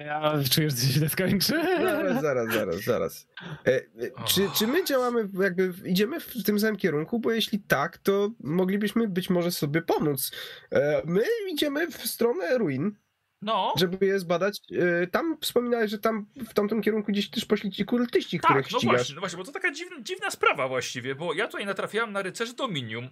[0.01, 1.63] Ja czuję, że się skończy.
[1.83, 3.27] Zaraz, zaraz, zaraz, zaraz.
[3.67, 3.83] E, e,
[4.27, 7.19] czy, czy my działamy, jakby idziemy w tym samym kierunku?
[7.21, 10.31] Bo jeśli tak, to moglibyśmy być może sobie pomóc.
[10.73, 11.23] E, my
[11.53, 12.97] idziemy w stronę ruin,
[13.43, 14.61] No, żeby je zbadać.
[15.03, 18.73] E, tam wspominałeś, że tam w tamtym kierunku gdzieś też poszli ci kultyści, których tak,
[18.73, 18.97] no ścigasz.
[18.97, 22.23] właśnie, no właśnie, bo to taka dziwna, dziwna sprawa właściwie, bo ja tutaj natrafiałem na
[22.23, 23.09] rycerzy Dominium,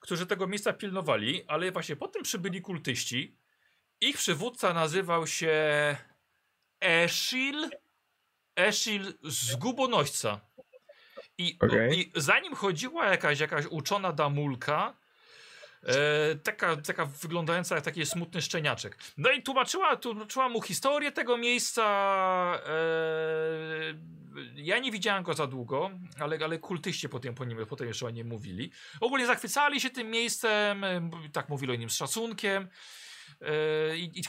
[0.00, 3.36] którzy tego miejsca pilnowali, ale właśnie potem przybyli kultyści.
[4.00, 5.52] Ich przywódca nazywał się
[6.80, 7.70] Eshil,
[8.56, 10.40] Eshil Zgubonośca.
[11.38, 11.98] I, Okej.
[11.98, 14.96] I za nim chodziła jakaś, jakaś uczona damulka,
[15.86, 18.98] e, taka, taka wyglądająca jak taki smutny szczeniaczek.
[19.16, 21.84] No i tłumaczyła, tłumaczyła mu historię tego miejsca.
[22.66, 22.74] E,
[24.54, 25.90] ja nie widziałem go za długo,
[26.20, 28.70] ale, ale kultyści potem, po nim, potem jeszcze o nim mówili.
[29.00, 32.68] Ogólnie zachwycali się tym miejscem, e, tak mówili o nim z szacunkiem.
[33.40, 34.22] E, I, i,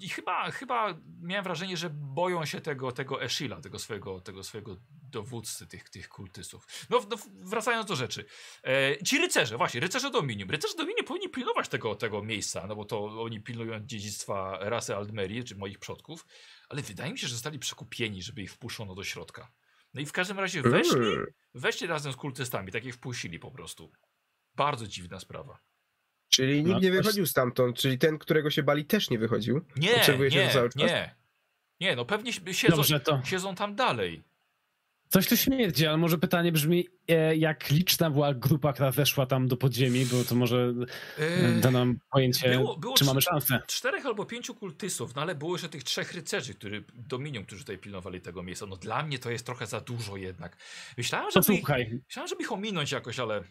[0.00, 4.76] i chyba, chyba miałem wrażenie, że boją się tego, tego Eshila, tego swojego, tego swojego
[4.90, 6.66] dowódcy tych, tych kultystów.
[6.90, 8.24] No, no wracając do rzeczy.
[8.64, 10.50] E, ci rycerze, właśnie, rycerze Dominium.
[10.50, 15.44] Rycerze Dominium powinni pilnować tego, tego miejsca, no bo to oni pilnują dziedzictwa rasy Aldmerii,
[15.44, 16.26] czy moich przodków,
[16.68, 19.52] ale wydaje mi się, że zostali przekupieni, żeby ich wpuszczono do środka.
[19.94, 21.26] No i w każdym razie weszli, Mm.
[21.54, 23.92] weszli razem z kultystami, tak ich wpuścili po prostu.
[24.54, 25.58] Bardzo dziwna sprawa.
[26.36, 29.60] Czyli nikt No, nie coś- wychodził stamtąd, czyli ten, którego się bali, też nie wychodził.
[29.76, 30.82] Nie, Obserwujecie nie, cały czas?
[30.82, 31.14] nie.
[31.80, 34.22] Nie, no pewnie siedzą, Dobrze, to siedzą tam dalej.
[35.08, 39.48] coś tu śmierdzi, ale może pytanie brzmi, e, jak liczna była grupa, która weszła tam
[39.48, 40.74] do podziemi, bo to może
[41.18, 43.60] Yy, da nam pojęcie, było- było czy mamy szansę.
[43.66, 47.78] czterech albo pięciu kultystów, no ale było jeszcze tych trzech rycerzy, którzy, Dominium, którzy tutaj
[47.78, 48.66] pilnowali tego miejsca.
[48.66, 50.56] No dla mnie to jest trochę za dużo jednak.
[50.96, 53.44] Myślałem, To żeby, ich, słuchaj, myślałem, żeby ich ominąć jakoś, ale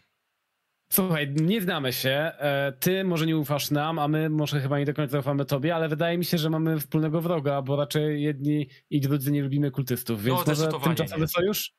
[0.95, 4.85] słuchaj, nie znamy się, e, ty może nie ufasz nam, a my może chyba nie
[4.85, 8.69] do końca ufamy tobie, ale wydaje mi się, że mamy wspólnego wroga, bo raczej jedni
[8.89, 11.27] i drudzy nie lubimy kultystów, więc może No, zdecydowanie tymczasowy nie.
[11.27, 11.71] sojusz?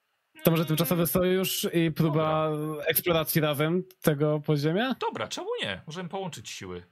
[0.45, 2.51] To może tymczasowy sojusz i próba
[2.89, 4.95] eksploracji razem tego podziemia?
[5.01, 5.83] dobra, czemu nie?
[5.87, 6.83] Możemy połączyć siły.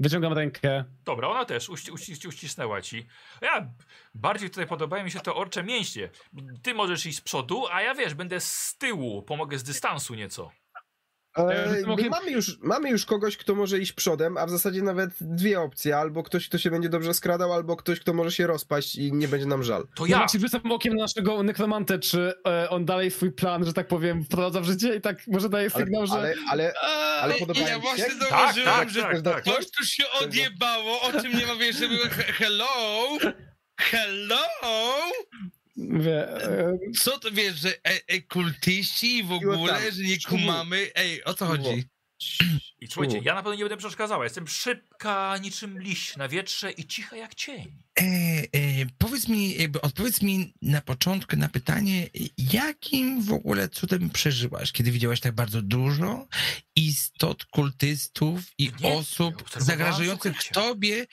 [0.00, 0.84] Wyciągam rękę.
[1.04, 3.06] Dobra, ona też uści, uści, uścisnęła ci.
[3.42, 3.74] Ja
[4.14, 6.10] bardziej tutaj podobają mi się te orcze mięśnie.
[6.62, 10.50] Ty możesz iść z przodu, a ja wiesz, będę z tyłu, pomogę z dystansu nieco.
[11.38, 15.60] E, mamy, już, mamy już kogoś, kto może iść przodem, a w zasadzie nawet dwie
[15.60, 15.96] opcje.
[15.96, 19.28] Albo ktoś, kto się będzie dobrze skradał, albo ktoś, kto może się rozpaść i nie
[19.28, 19.86] będzie nam żal.
[19.94, 23.72] To Ja właśnie rzucam okiem na naszego nekromantę, czy e, on dalej swój plan, że
[23.72, 26.12] tak powiem, wprowadza w życie i tak może daje Ale, sygnał, że...
[26.12, 26.74] ale, ale,
[27.22, 29.44] ale I podobają ja właśnie zauważyłem, tak, że tak, tak.
[29.44, 32.68] coś tu się odjebało, o czym nie że były he- hello,
[33.80, 34.36] hello,
[35.78, 39.92] Wie, e, co to wiesz, że e, e, kultyści w ogóle, tam.
[39.92, 41.84] że nie kumamy, ej, o co chodzi?
[42.80, 44.24] I słuchajcie, ja na pewno nie będę przeszkadzała.
[44.24, 47.72] Jestem szybka niczym liść na wietrze i cicha jak cień.
[47.98, 52.08] E, e, powiedz mi, jakby odpowiedz mi na początku na pytanie,
[52.52, 56.26] jakim w ogóle cudem przeżyłaś, kiedy widziałaś tak bardzo dużo
[56.76, 61.06] istot, kultystów i Nie, osób zagrażających tobie,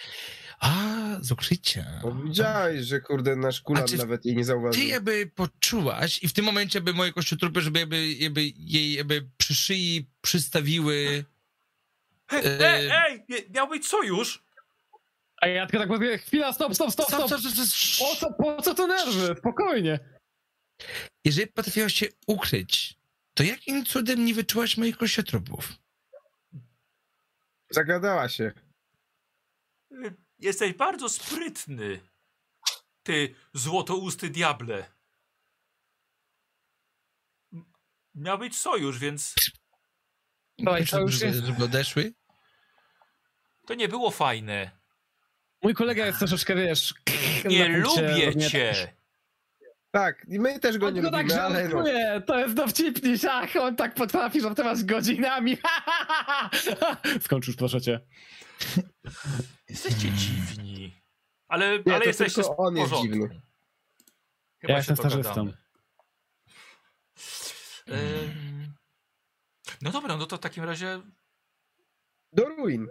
[0.60, 2.00] a z ukrycia.
[2.02, 4.84] Powiedziałeś, że kurde, nasz czy nawet jej nie Ty zauważył.
[4.84, 9.56] jakby poczułaś i w tym momencie by moje kościotrupy, żeby jakby, jakby jej jakby przy
[9.56, 11.26] szyi przystawiły
[12.30, 14.46] Hej, E, ej, ej, miał być sojusz!
[15.42, 17.28] a ja tylko tak mówię, chwila, stop, stop, stop, stop.
[17.28, 18.10] Stop, stop, stop, stop.
[18.10, 19.36] Po co, po co to nerwy?
[19.40, 20.00] Spokojnie.
[21.26, 23.00] Jeżeli potrafiłaś się ukryć,
[23.34, 25.74] to jakim cudem nie wyczułaś moich kościotrupów?
[27.70, 28.52] Zagadała się.
[30.40, 32.00] Jesteś bardzo sprytny.
[33.04, 34.86] Ty złotousty diable.
[38.16, 39.34] Miał być sojusz, więc
[40.90, 41.46] co już żeby, jest?
[41.46, 42.14] żeby odeszły?
[43.66, 44.72] to nie było fajne.
[45.62, 46.94] Mój kolega jest troszeczkę, wiesz...
[47.46, 48.94] Nie lubię cię.
[49.92, 51.70] Tak, i my też go nie On go tak lubimy, ale no.
[51.70, 55.58] żartuje, to jest dowcipniś, ach, on tak potrafi żartować godzinami.
[57.26, 58.00] Skończ już, proszę cię.
[59.70, 61.02] Jesteście dziwni.
[61.48, 63.42] Ale, Nie, ale to jesteście tylko on jest dziwny.
[64.62, 65.52] Chyba Ja się jestem stażystą.
[67.90, 68.74] Ym,
[69.82, 71.02] No dobra, no to w takim razie,
[72.32, 72.88] Do ruin.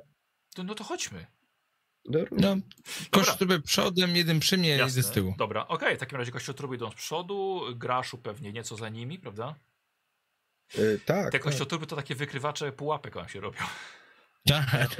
[0.54, 1.26] to, no to chodźmy.
[2.04, 2.42] Do ruin.
[2.42, 2.56] No,
[3.10, 5.34] kosztruby przodem, jeden przy mnie, jeden z tyłu.
[5.38, 9.54] Dobra, okej, w takim razie kościotruby idą z przodu, Graszu pewnie nieco za nimi, prawda?
[10.78, 11.24] Y, tak.
[11.24, 11.42] Te tak.
[11.42, 13.60] kościotruby to takie wykrywacze pułapek wam się robią.
[14.48, 14.66] Tak,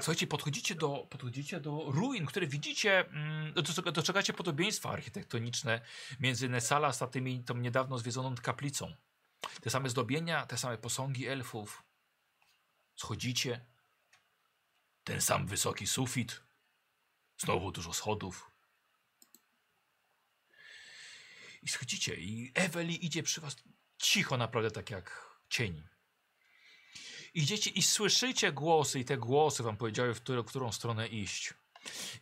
[0.00, 5.80] słuchajcie, podchodzicie do, podchodzicie do ruin, które widzicie, mm, do- dostrzegacie podobieństwa architektoniczne
[6.20, 8.94] między Nesalas a tymi, tą niedawno zwiedzoną kaplicą.
[9.60, 11.82] Te same zdobienia, te same posągi elfów.
[12.96, 13.64] Schodzicie.
[15.04, 16.42] Ten sam wysoki sufit.
[17.38, 18.50] Znowu dużo schodów.
[21.62, 23.56] I schodzicie i Eweli idzie przy was
[23.98, 25.82] cicho naprawdę, tak jak cień.
[27.34, 31.54] Idziecie i słyszycie głosy i te głosy wam powiedziały, w którą, w którą stronę iść.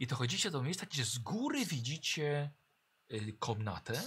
[0.01, 2.51] I dochodzicie do miejsca, gdzie z góry widzicie
[3.13, 4.03] y, komnatę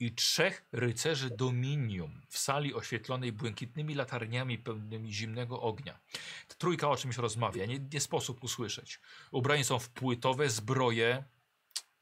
[0.00, 6.00] i trzech rycerzy Dominium w sali oświetlonej błękitnymi latarniami pełnymi zimnego ognia.
[6.48, 9.00] Ta trójka o czymś rozmawia, nie, nie sposób usłyszeć.
[9.30, 11.24] Ubrani są w płytowe zbroje,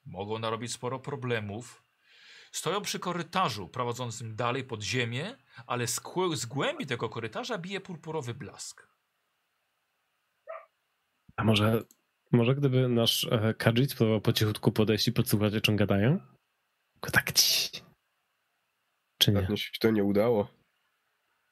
[0.07, 1.88] mogą narobić sporo problemów.
[2.53, 6.01] Stoją przy korytarzu prowadzącym dalej pod ziemię, ale z,
[6.35, 8.89] z głębi tego korytarza bije purpurowy blask.
[11.37, 11.83] A może,
[12.33, 16.21] może gdyby nasz e, Kajit spróbował po cichutku podejść i podsłuchać, o czym gadają?
[16.93, 17.71] Tylko tak ci.
[19.19, 19.39] Czy nie?
[19.39, 20.58] Ostatnio się to nie udało.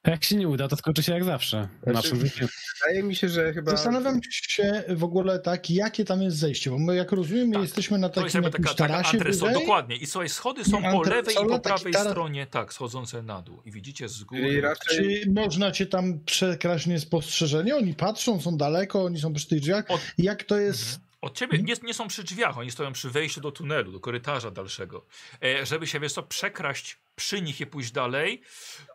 [0.06, 1.68] A jak się nie uda, to skończy się jak zawsze.
[1.82, 2.18] Znaczy- Naszym.
[2.18, 3.70] Wydaje mi się, że chyba...
[3.70, 7.62] Zastanawiam się w ogóle tak, jakie tam jest zejście, bo my jak rozumiem, Tak.
[7.62, 9.60] jesteśmy na To jest takim jakby taka, taka tarasie antreso, wyżej.
[9.60, 9.96] dokładnie.
[9.96, 13.62] I słuchaj, schody są po lewej i po prawej taras- stronie, tak, schodzące na dół.
[13.64, 14.60] I widzicie z góry.
[14.60, 15.20] Raczej...
[15.24, 17.76] Czy można cię tam przekraść niespostrzeżenie?
[17.76, 19.84] Oni patrzą, są daleko, oni są przy tych drzwiach.
[19.88, 20.82] Od- Jak to jest?
[20.82, 21.00] Mhm.
[21.20, 24.50] Od ciebie nie, nie są przy drzwiach, oni stoją przy wejściu do tunelu, do korytarza
[24.50, 25.04] dalszego.
[25.44, 28.42] E, żeby się wiesz co, przekraść przy nich i pójść dalej,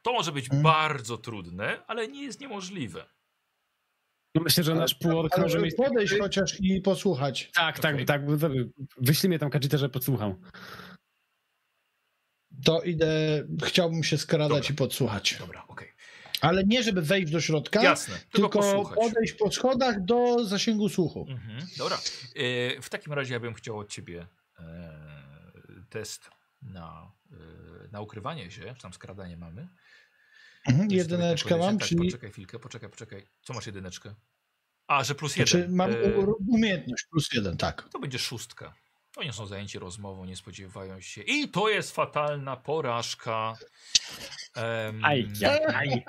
[0.04, 0.64] to może być Mhm.
[0.64, 3.06] bardzo trudne, ale nie jest niemożliwe.
[4.36, 5.76] No myślę, że nasz półork może mieć...
[5.76, 7.52] podejść chociaż i posłuchać.
[7.54, 8.06] Tak, tak, Okej.
[8.06, 8.22] tak.
[8.98, 10.36] Wyślij mnie tam Kajita, że podsłucham.
[12.66, 14.74] To idę, chciałbym się skradać Dobra.
[14.74, 15.36] i podsłuchać.
[15.40, 15.92] Dobra, okej.
[16.42, 18.96] Ale nie, żeby wejść do środka, Jasne, tylko, tylko posłuchać.
[18.96, 21.26] podejść po schodach do zasięgu słuchu.
[21.30, 21.98] Mhm, dobra.
[22.36, 24.28] E, w takim razie ja bym chciał od ciebie
[24.60, 24.64] e,
[25.90, 26.30] test
[26.62, 27.12] na,
[27.92, 29.68] na ukrywanie się, czy tam skradanie mamy.
[30.68, 30.92] Mhm.
[30.92, 33.28] Jedyneczkę tak mam, powiedzieć, czyli Tak, poczekaj chwilkę, poczekaj, poczekaj.
[33.42, 34.16] Co masz jedyneczkę?
[34.88, 35.76] A, że plus znaczy jeden.
[35.76, 35.96] mam E,
[36.48, 37.90] umiejętność plus jeden, tak.
[37.92, 38.74] to będzie szóstka.
[39.18, 41.22] Oni są zajęci rozmową, nie spodziewają się.
[41.22, 43.54] I to jest fatalna porażka.
[44.56, 45.28] Em, Aj,
[45.76, 46.04] aj.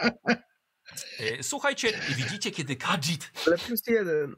[1.18, 4.36] e, Słuchajcie, widzicie, kiedy Kajit Ale plus jeden.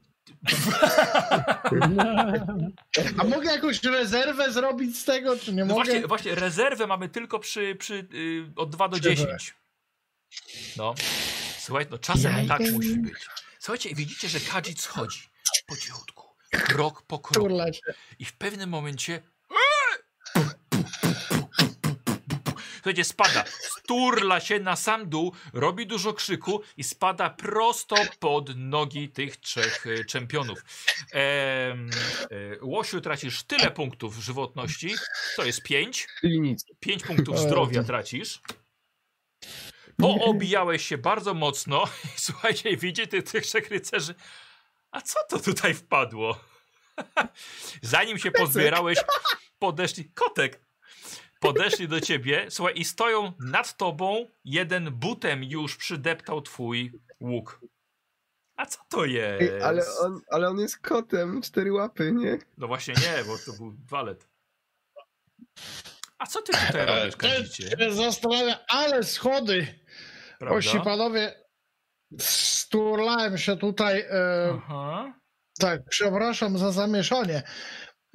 [3.19, 5.85] A mogę jakąś rezerwę zrobić z tego, czy nie No mogę?
[5.85, 9.17] właśnie, właśnie, rezerwę mamy tylko przy, przy y, od 2 do Rezerwę.
[9.17, 9.55] 10.
[10.77, 10.95] No.
[11.59, 13.15] Słuchaj, no czasem Ja tak musi być.
[13.59, 15.21] Słuchajcie, widzicie, że Kajit schodzi
[15.67, 17.49] po cichutku, krok po kroku.
[18.19, 19.23] I w pewnym momencie.
[22.85, 29.09] Słuchajcie, spada, sturla się na sam dół, robi dużo krzyku i spada prosto pod nogi
[29.09, 30.59] tych trzech e, czempionów.
[31.13, 34.95] Em, e, Łosiu tracisz tyle punktów żywotności,
[35.37, 36.09] to jest pięć.
[36.81, 38.41] 5 punktów zdrowia tracisz.
[39.97, 41.85] Poobijałeś się bardzo mocno.
[42.17, 44.15] Słuchajcie, widzicie tych, tych trzech rycerzy.
[44.91, 46.41] A co to tutaj wpadło?
[47.83, 48.99] Zanim się pozbierałeś,
[49.59, 50.05] podeszli.
[50.15, 50.64] Kotek!
[51.45, 54.27] Podeszli do ciebie, słuchaj, i stoją nad tobą.
[54.45, 57.61] Jeden butem już przydeptał twój łuk.
[58.57, 59.43] A co to jest?
[59.43, 62.39] Ej, ale, on, ale on jest kotem, cztery łapy, nie?
[62.59, 64.29] No właśnie nie, bo to był walet.
[66.19, 67.71] A co ty tutaj robisz, Kadzicie?
[67.71, 69.67] się zastanawia, ale schody.
[70.41, 71.45] Ości panowie,
[72.21, 74.01] sturlałem się tutaj.
[74.01, 75.15] E, Aha.
[75.59, 77.43] tak, przepraszam za zamieszanie.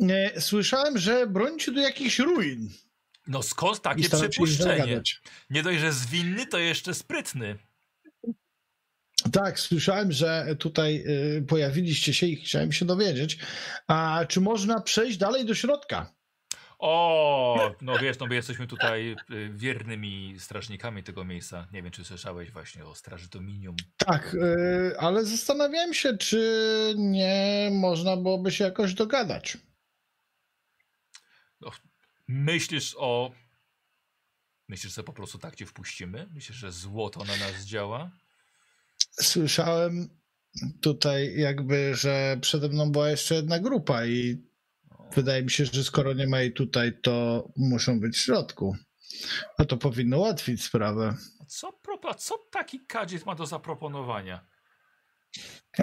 [0.10, 2.70] E, słyszałem, że bronicie do jakichś ruin.
[3.30, 5.02] No skąd takie przypuszczenie?
[5.50, 7.58] Nie dość, że zwinny, to jeszcze sprytny.
[9.32, 11.04] Tak, słyszałem, że tutaj
[11.38, 13.38] e, pojawiliście się i chciałem się dowiedzieć.
[13.88, 16.14] A czy można przejść dalej do środka?
[16.80, 21.68] O, no wiesz, no my jesteśmy tutaj y, wiernymi strażnikami tego miejsca.
[21.74, 23.76] Nie wiem, czy słyszałeś właśnie o Straży Dominium.
[23.98, 29.58] Tak, e, ale zastanawiałem się, czy nie można byłoby się jakoś dogadać.
[32.32, 33.32] Myślisz o...
[34.68, 36.28] Myślisz, że po prostu tak cię wpuścimy?
[36.34, 38.12] Myślisz, że złoto na nas działa?
[39.22, 40.10] Słyszałem
[40.82, 44.44] tutaj jakby, że przede mną była jeszcze jedna grupa i
[45.16, 48.76] wydaje mi się, że skoro nie ma jej tutaj, to muszą być w środku.
[49.58, 51.14] A to powinno ułatwić sprawę.
[51.42, 54.46] A Co, pro- a co taki kadzic ma do zaproponowania?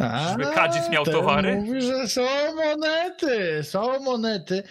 [0.01, 1.55] A, Żeby Kadzic miał towary?
[1.55, 4.63] Mówi, że są monety, są monety.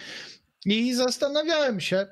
[0.66, 2.06] I zastanawiałem się,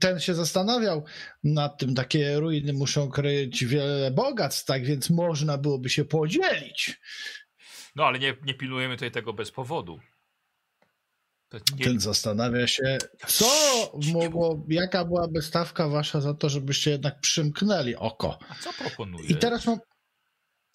[0.00, 1.04] ten się zastanawiał
[1.44, 7.00] nad tym, takie ruiny muszą kryć wiele bogactw, tak więc można byłoby się podzielić.
[7.96, 10.00] No ale nie, nie pilnujemy tutaj tego bez powodu.
[11.76, 13.46] Nie, Ten zastanawia się, co
[14.12, 18.38] mogło, jaka byłaby stawka wasza za to, żebyście jednak przymknęli oko.
[18.48, 19.30] a co proponujesz?
[19.30, 19.78] I teraz mam,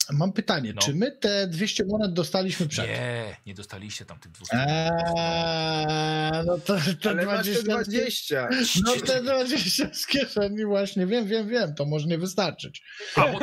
[0.09, 0.81] mam pytanie, No.
[0.81, 2.87] czy my te 200 monet dostaliśmy przed?
[2.87, 4.57] Nie, nie dostaliście tam tych 200.
[4.57, 8.49] Eee, no to, to Ale masz te 20, 20.
[8.85, 12.83] No te 20 z kieszeni właśnie, wiem, wiem, wiem, to może nie wystarczyć.
[13.15, 13.39] A, bo...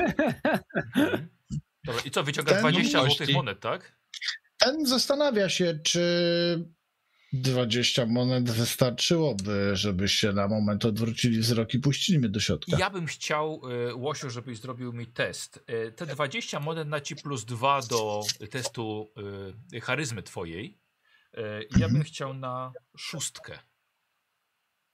[1.84, 3.16] Dobra, i co, wyciąga Ten 20 miłości.
[3.18, 3.98] złotych monet, tak?
[4.58, 6.00] Ten zastanawia się, czy
[7.32, 12.76] 20 monet wystarczyłoby, żebyście na moment odwrócili wzrok i puścili mnie do środka.
[12.78, 15.64] Ja bym chciał, y, Łosiu, żebyś zrobił mi test.
[15.88, 19.12] Y, te 20 monet na ci plus 2 do testu
[19.72, 20.78] y, charyzmy twojej.
[21.78, 23.58] Ja bym chciał na szóstkę.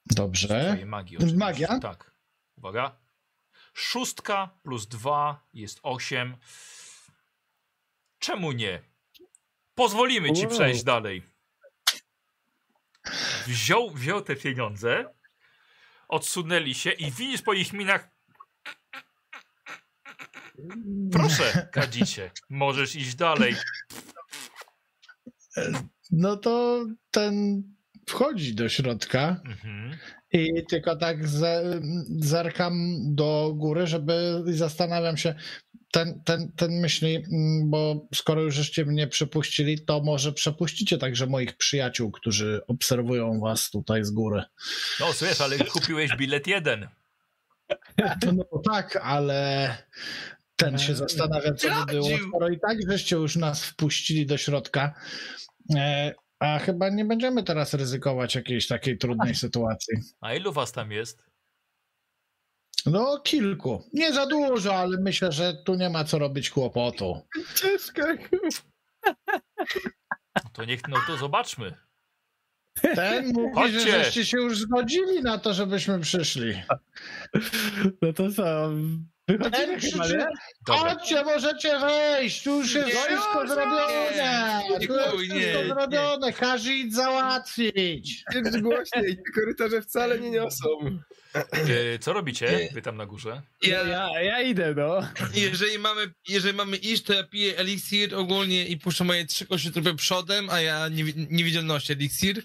[0.06, 0.78] Dobrze.
[0.86, 1.19] Magii.
[1.36, 1.78] Magia?
[1.81, 2.11] Tak.
[2.56, 2.97] Uwaga.
[3.74, 6.36] Szóstka plus 2 jest 8.
[8.19, 8.82] Czemu nie?
[9.74, 10.51] Pozwolimy ci Wow.
[10.51, 11.23] przejść dalej.
[13.47, 15.05] Wziął, wziął te pieniądze,
[16.09, 18.09] odsunęli się i widzisz po ich minach.
[21.12, 23.55] Proszę, kadzicie, możesz iść dalej.
[26.10, 27.62] No to ten
[28.09, 29.98] wchodzi do środka Mhm.
[30.32, 31.81] i tylko tak ze,
[32.18, 32.74] zerkam
[33.14, 35.35] do góry, żeby zastanawiam się,
[35.94, 41.26] ten, ten, ten myśli, mm, bo skoro już żeście mnie przepuścili, to może przepuścicie także
[41.26, 44.42] moich przyjaciół, którzy obserwują was tutaj z góry.
[45.00, 46.88] No wiesz, ale kupiłeś bilet jeden.
[48.20, 49.68] To no tak, ale
[50.56, 54.94] ten się zastanawia, co by było, skoro i tak żeście już nas wpuścili do środka.
[55.74, 59.98] E, a chyba nie będziemy teraz ryzykować jakiejś takiej trudnej sytuacji.
[60.20, 61.34] A ilu was tam jest?
[62.86, 63.85] No, kilku.
[63.93, 67.20] Nie za dużo, ale myślę, że tu nie ma co robić kłopotu.
[67.55, 68.02] Ciężko.
[70.44, 71.74] No to niech, no to zobaczmy.
[72.94, 76.62] Ten mówi, że żeście się już zgodzili na to, żebyśmy przyszli.
[78.02, 78.70] No to co?
[79.28, 80.26] Wychodzimy chyba, nie?
[80.68, 84.62] Chodźcie, możecie wejść, tu już jest Nie, wszystko nie, zrobione.
[84.80, 85.68] nie, Tu jest nie, wszystko nie.
[85.68, 88.24] zrobione, każ idź załatwić.
[88.34, 90.68] Jedź głośniej, te korytarze wcale nie niosą.
[91.34, 92.68] E, co robicie?
[92.72, 93.42] Wy tam na górze.
[93.62, 95.09] Ja, Ja, ja idę, no.
[95.34, 99.72] jeżeli, mamy, jeżeli mamy iść, to ja piję eliksir ogólnie i puszczę moje trzy kości
[99.72, 102.42] trupy przodem, a ja niewi- niewidzialności eliksir,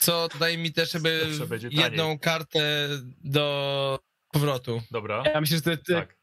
[0.00, 1.38] co daje mi też taniej.
[1.70, 2.88] jedną kartę
[3.24, 3.98] do
[4.34, 4.82] powrotu.
[4.90, 5.22] Dobra.
[5.34, 6.14] Ja myślę, że te, te, Tak.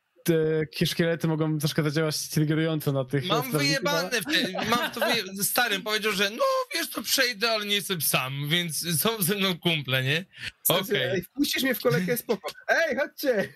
[0.78, 3.26] te szkielety mogą troszkę zadziałać triggerująco na tych...
[3.26, 5.24] Mam wyjebane, w te, mam to wyje...
[5.44, 6.44] Starym powiedział, że no
[6.74, 10.26] wiesz, to przejdę, ale nie jestem sam, więc są ze mną kumple, nie?
[10.68, 11.02] Okej.
[11.02, 12.52] Ej, wpuścisz mnie w kolejkę, spoko.
[12.68, 13.54] Ej, chodźcie!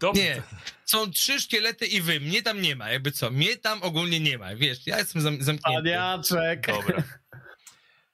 [0.00, 0.22] Dobrze.
[0.22, 0.42] Nie.
[0.84, 4.38] Są trzy szkielety i wy, mnie tam nie ma, jakby co, mnie tam ogólnie nie
[4.38, 5.82] ma, wiesz, ja jestem zam zamknięty.
[5.82, 6.66] Paniaczek.
[6.66, 7.02] Dobra.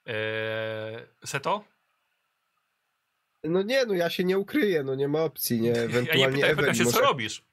[0.06, 0.14] Eee,
[1.24, 1.64] Seto?
[3.44, 5.68] No nie, no ja się nie ukryję, no nie ma opcji, nie?
[5.68, 6.96] Ja nie Ewentualnie pytam Ewen się, może...
[6.96, 7.44] co robisz?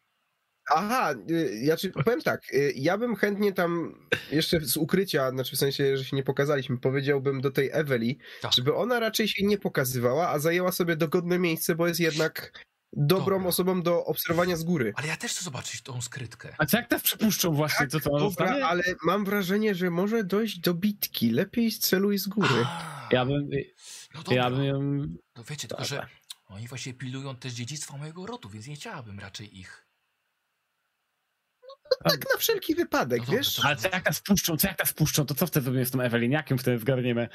[0.71, 3.95] Aha, y, ja czy, powiem tak, y, ja bym chętnie tam
[4.31, 8.53] jeszcze z ukrycia, znaczy w sensie, że się nie pokazaliśmy, powiedziałbym do tej Eweli, Tak.
[8.53, 12.51] żeby ona raczej się nie pokazywała, a zajęła sobie dogodne miejsce, bo jest jednak
[12.93, 13.49] dobrą Dobra.
[13.49, 14.93] osobą do obserwowania z góry.
[14.95, 16.55] Ale ja też chcę zobaczyć tą skrytkę.
[16.57, 20.59] A co jak nas przepuszczą właśnie, co to Dobra, ale mam wrażenie, że może dojść
[20.59, 21.31] do bitki.
[21.31, 22.63] Lepiej celuj z góry.
[22.65, 23.49] A, Ja bym...
[24.15, 24.35] no dobra.
[24.35, 25.17] Ja bym.
[25.35, 26.07] No wiecie, tylko że
[26.47, 29.85] oni właśnie pilują też dziedzictwa mojego rodu, więc nie chciałabym raczej ich.
[32.03, 33.55] Tak na wszelki wypadek, No dobra, wiesz?
[33.55, 35.91] to- Ale co jak nas puszczą, co jak nas puszczą, to co wtedy zrobimy z
[35.91, 36.31] tą Ewelin?
[36.31, 37.29] Jak ją wtedy zgarniemy?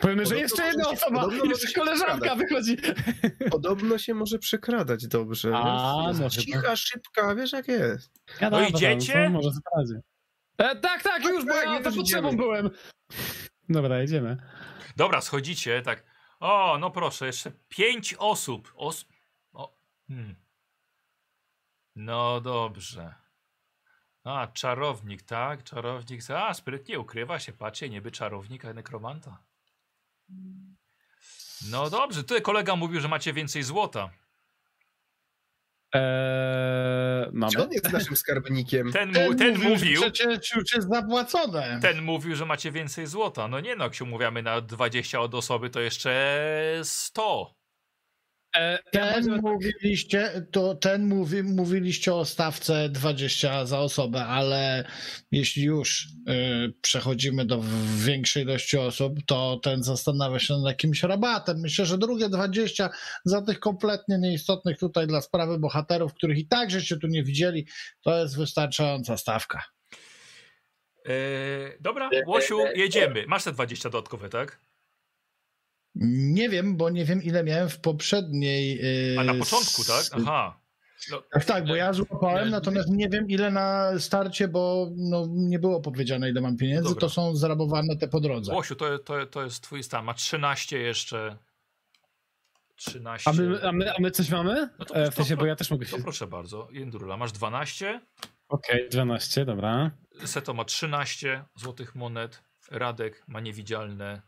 [0.00, 2.76] Powiemy, że jeszcze jedna osoba, jeszcze koleżanka wychodzi.
[3.50, 5.52] Podobno się może przekradać dobrze.
[5.56, 8.10] A, no cicha, szybka, wiesz jak jest.
[8.40, 9.24] Ja No idziecie?
[9.24, 10.00] to Może.
[10.58, 12.36] E, tak, tak, już, bo ja za potrzebą idziemy.
[12.42, 12.70] byłem.
[13.68, 14.36] Dobra, jedziemy.
[14.96, 16.04] Dobra, schodzicie, tak.
[16.40, 18.72] O, no proszę, jeszcze pięć osób.
[18.76, 19.06] Os...
[19.52, 19.76] O,
[20.08, 20.34] hmm.
[21.96, 23.14] No dobrze.
[24.24, 25.64] A, czarownik, tak?
[25.64, 26.20] Czarownik.
[26.30, 29.49] A, sprytnie ukrywa się, patrzcie, niby czarownik, a nekromanta.
[31.70, 34.10] No dobrze, tutaj kolega mówił, że macie więcej złota.
[35.92, 37.62] Eee, Czy mamy.
[37.62, 38.92] on jest naszym skarbnikiem?
[38.92, 41.78] Ten, mu, ten mówił, mówił, że Przecież już jest zapłacone.
[41.82, 43.48] ten mówił, że macie więcej złota.
[43.48, 47.59] No nie no, jak się umawiamy na 20 od osoby, to jeszcze 100.
[48.92, 54.84] Ja Ten mówiliście, to ten mówi, mówiliście o stawce 20 za osobę, ale
[55.32, 57.62] jeśli już y, przechodzimy do
[57.96, 61.60] większej ilości osób, to ten zastanawia się nad jakimś rabatem.
[61.60, 62.90] Myślę, że drugie 20
[63.24, 67.66] za tych kompletnie nieistotnych tutaj dla sprawy bohaterów, których i tak żeście tu nie widzieli,
[68.02, 69.62] to jest wystarczająca stawka.
[71.06, 71.12] E,
[71.80, 73.24] dobra, Łosiu, jedziemy.
[73.26, 74.69] Masz te 20 dodatkowe, tak?
[75.94, 78.80] Nie wiem, bo nie wiem ile miałem w poprzedniej.
[79.14, 80.04] y, A na początku, tak?
[80.12, 80.60] Aha.
[81.10, 85.58] No, Tak, tak, bo ja złapałem, natomiast nie wiem ile na starcie, bo no, nie
[85.58, 87.00] było powiedziane ile mam pieniędzy, Dobra.
[87.00, 88.52] to są zarabowane te po drodze.
[88.54, 90.04] Łosiu, to, to, to jest twój stan.
[90.04, 91.36] Ma 13 jeszcze.
[92.76, 93.30] 13.
[93.30, 94.68] A my, a, my, a my coś mamy?
[94.78, 96.02] No to- Eee, w sensie, to- bo ja też mogę To się...
[96.02, 96.68] proszę bardzo.
[96.72, 98.00] Jędrula, masz 12.
[98.48, 99.90] Okej, 12, dobra.
[100.24, 102.42] Seto ma 13 złotych monet.
[102.70, 104.22] Radek ma niewidzialne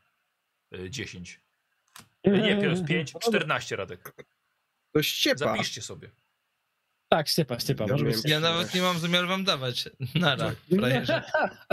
[0.74, 1.40] y, 10.
[2.24, 4.12] Nie, Piotr, 5, 14 Radek.
[4.94, 5.36] To ściepa.
[5.38, 6.10] Zapiszcie sobie.
[7.08, 7.84] Tak, ściepa, ściepa.
[7.88, 7.96] Ja.
[8.24, 9.88] Ja nawet nie mam zamiaru wam dawać.
[10.14, 11.22] Nara, frajerze.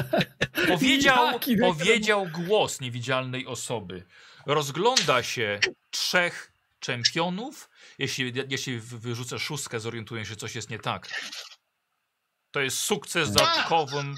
[0.67, 4.03] Powiedział, powiedział głos niewidzialnej osoby.
[4.45, 5.59] Rozgląda się
[5.89, 7.69] trzech czempionów.
[7.99, 11.07] Jeśli, jeśli wy- wyrzucę szóstkę, zorientuję się, że coś jest nie tak.
[12.51, 14.15] To jest sukces dodatkowym.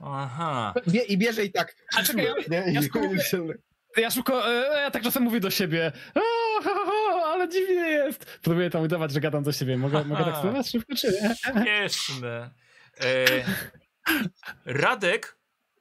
[0.00, 0.74] Aha.
[0.86, 1.76] Wie, I bierze i tak.
[1.96, 2.34] A czekaj, ja-
[2.64, 3.54] Nie, ja skupię-
[3.96, 5.92] Ja szybko, e, ja tak czasem mówię do siebie.
[6.14, 8.38] O, ale dziwnie jest.
[8.42, 9.76] Próbuję tam udawać, że gadam do siebie.
[9.76, 11.34] Mogę, mogę tak spróbować szybko, czy nie?
[11.36, 12.50] Śmieszne.
[13.00, 13.24] E,
[14.64, 15.38] Radek,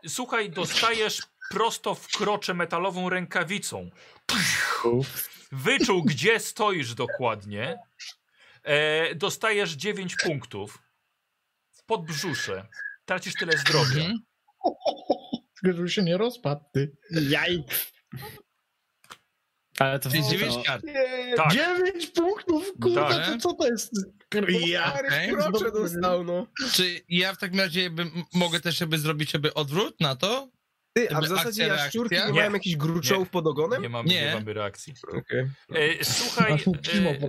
[0.07, 3.89] słuchaj, dostajesz prosto w krocze metalową rękawicą.
[5.51, 7.77] Wyczuł, gdzie stoisz dokładnie.
[8.63, 10.79] E, dostajesz 9 punktów
[11.71, 12.67] w podbrzusze.
[13.05, 14.01] Tracisz tyle zdrowia.
[14.05, 14.19] Mhm.
[15.63, 16.65] Żeby się nie rozpadł.
[16.73, 16.97] Ty.
[17.11, 17.63] Jaj.
[19.79, 20.83] Ale to to- 9 kart.
[20.83, 21.51] Nie, Tak.
[21.51, 23.25] Dziewięć punktów, kurwa, Tak.
[23.25, 23.91] to co to jest?
[24.49, 24.93] Ja.
[24.99, 25.29] Okej.
[25.29, 26.47] krocze dostał, no.
[26.73, 30.49] Czy ja w takim razie bym, mogę też żeby zrobić sobie odwrót na to?
[30.93, 32.31] Ty, a w zasadzie akcja, jaszczurki reakcja?
[32.33, 32.55] nie mają Nie.
[32.57, 33.81] jakichś gruczołów pod ogonem?
[33.81, 34.21] Nie mamy, nie.
[34.25, 34.33] Nie.
[34.33, 34.93] mamy reakcji.
[35.07, 35.49] Okej.
[35.99, 36.63] E, słuchaj,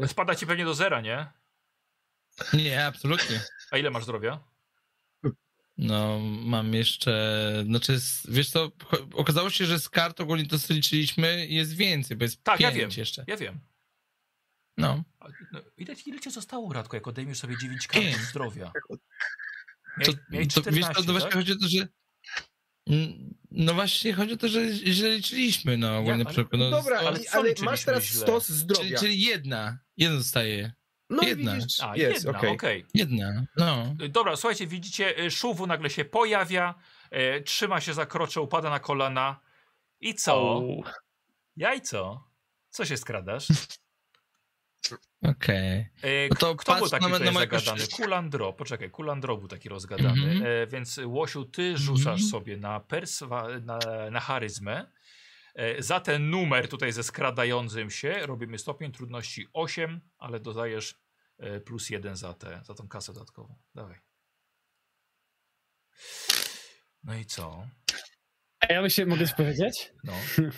[0.02, 1.26] e, spada ci pewnie do zera, nie?
[2.52, 3.40] Nie, absolutnie.
[3.70, 4.40] A ile masz zdrowia?
[5.78, 7.98] No, mam jeszcze, znaczy,
[8.28, 8.72] wiesz co,
[9.14, 12.68] okazało się, że z kart ogólnie to co liczyliśmy jest więcej, bo jest Tak, ja
[12.72, 12.90] pięć wiem.
[13.00, 13.24] jeszcze.
[13.26, 13.60] Ja wiem.
[14.78, 15.04] No.
[15.52, 18.16] No, ile, ile cię zostało, Radko, jak odejmiesz sobie 9 kart Pięć.
[18.16, 18.72] zdrowia?
[18.88, 18.96] To,
[19.98, 21.34] Miałeś, miałeś to, 14, wiesz co, no właśnie tak?
[21.34, 21.88] chodzi o to, że
[23.50, 26.12] no właśnie chodzi o to, że źle liczyliśmy, no ogólnie.
[26.14, 28.20] ale- na przykład, no, Dobra, ale ale, ale masz teraz źle?
[28.20, 28.98] stos czyli, zdrowia.
[28.98, 30.72] czyli jedna, jedna zostaje.
[31.10, 31.54] No i jedna.
[31.54, 32.50] widzisz, A, jest, jedna, okej.
[32.54, 32.86] okej.
[32.94, 33.94] Jedna, no.
[34.02, 36.74] Y, Dobra, słuchajcie, widzicie, y, Szuwu nagle się pojawia,
[37.10, 39.40] e, trzyma się za krocze, upada na kolana.
[40.00, 40.60] I co?
[41.56, 42.24] Jajco?
[42.70, 43.46] Co się skradasz?
[45.22, 45.78] Okej.
[46.02, 49.68] E, No to kto był taki na- tutaj na kości- Kulandro, poczekaj, Kulandro był taki
[49.68, 50.08] rozgadany.
[50.30, 50.42] Mhm.
[50.46, 52.28] E, więc Łosiu, ty rzucasz Mhm.
[52.30, 53.78] sobie na, perswa, na,
[54.10, 54.86] na charyzmę.
[55.56, 61.00] E, za ten numer tutaj ze skradającym się robimy stopień trudności 8, ale dodajesz
[61.38, 63.54] e, plus 1 za, tę za tą kasę dodatkową.
[63.74, 63.98] Dawaj.
[67.04, 67.66] No i co?
[68.60, 69.92] A ja bym się mogę coś powiedzieć?
[70.04, 70.12] No.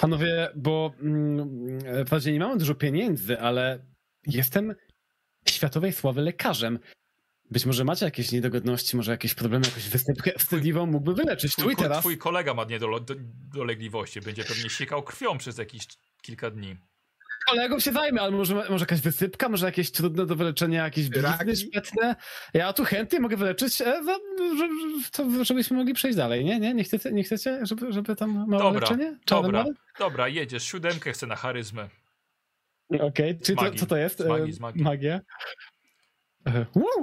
[0.00, 3.86] Panowie, bo mm, wprawdzie nie mamy dużo pieniędzy, ale
[4.26, 4.74] jestem
[5.48, 6.78] światowej sławy lekarzem.
[7.50, 11.56] Być może macie jakieś niedogodności, może jakieś problemy, jakąś występkę wstydliwą mógłby wyleczyć.
[11.56, 11.98] Tu i teraz.
[11.98, 15.82] twój kolega ma niedolegliwości, będzie pewnie sikał krwią przez jakieś
[16.22, 16.76] kilka dni.
[17.48, 21.56] Kolegą się zajmę, ale może, może jakaś wysypka, może jakieś trudne do wyleczenia, jakieś blizny
[21.56, 22.16] szpetne.
[22.54, 24.02] Ja tu chętnie mogę wyleczyć, e,
[25.42, 26.60] żebyśmy mogli przejść dalej, nie?
[26.60, 29.18] Nie, nie chcecie, nie chcecie żeby, żeby tam małe Dobra, leczenie?
[29.24, 29.62] Czarne dobra.
[29.62, 29.74] małe?
[29.98, 31.88] Dobra, jedziesz, siódemkę chcę na charyzmę.
[33.00, 34.18] Okej, czyli to, co to jest?
[34.18, 34.82] Z magii, E, z magii.
[34.82, 35.20] Magia.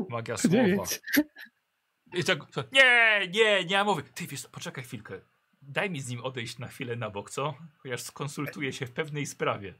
[0.10, 0.56] Magia słowa.
[0.56, 1.02] Dziewięć.
[2.14, 2.40] I tak,
[2.72, 5.22] nie, nie, nie, ja mówię, ty wiesz, poczekaj chwilkę.
[5.62, 7.54] Daj mi z nim odejść na chwilę na bok, co?
[7.78, 9.74] Chociaż skonsultuję się w pewnej sprawie.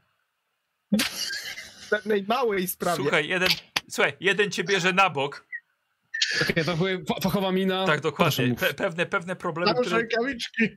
[1.82, 2.96] W pewnej małej sprawie.
[2.96, 3.50] Słuchaj, jeden,
[3.90, 5.46] słuchaj, jeden cię bierze na bok.
[6.42, 7.86] Okej, to były fa- fachowa mina.
[7.86, 8.56] Tak, dokładnie.
[8.56, 10.08] Pe pewne, pewne problemy, które,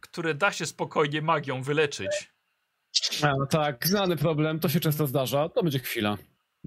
[0.03, 2.33] które da się spokojnie magią wyleczyć.
[3.23, 5.49] A, tak, znany problem, to się często zdarza.
[5.49, 6.19] To będzie chwila.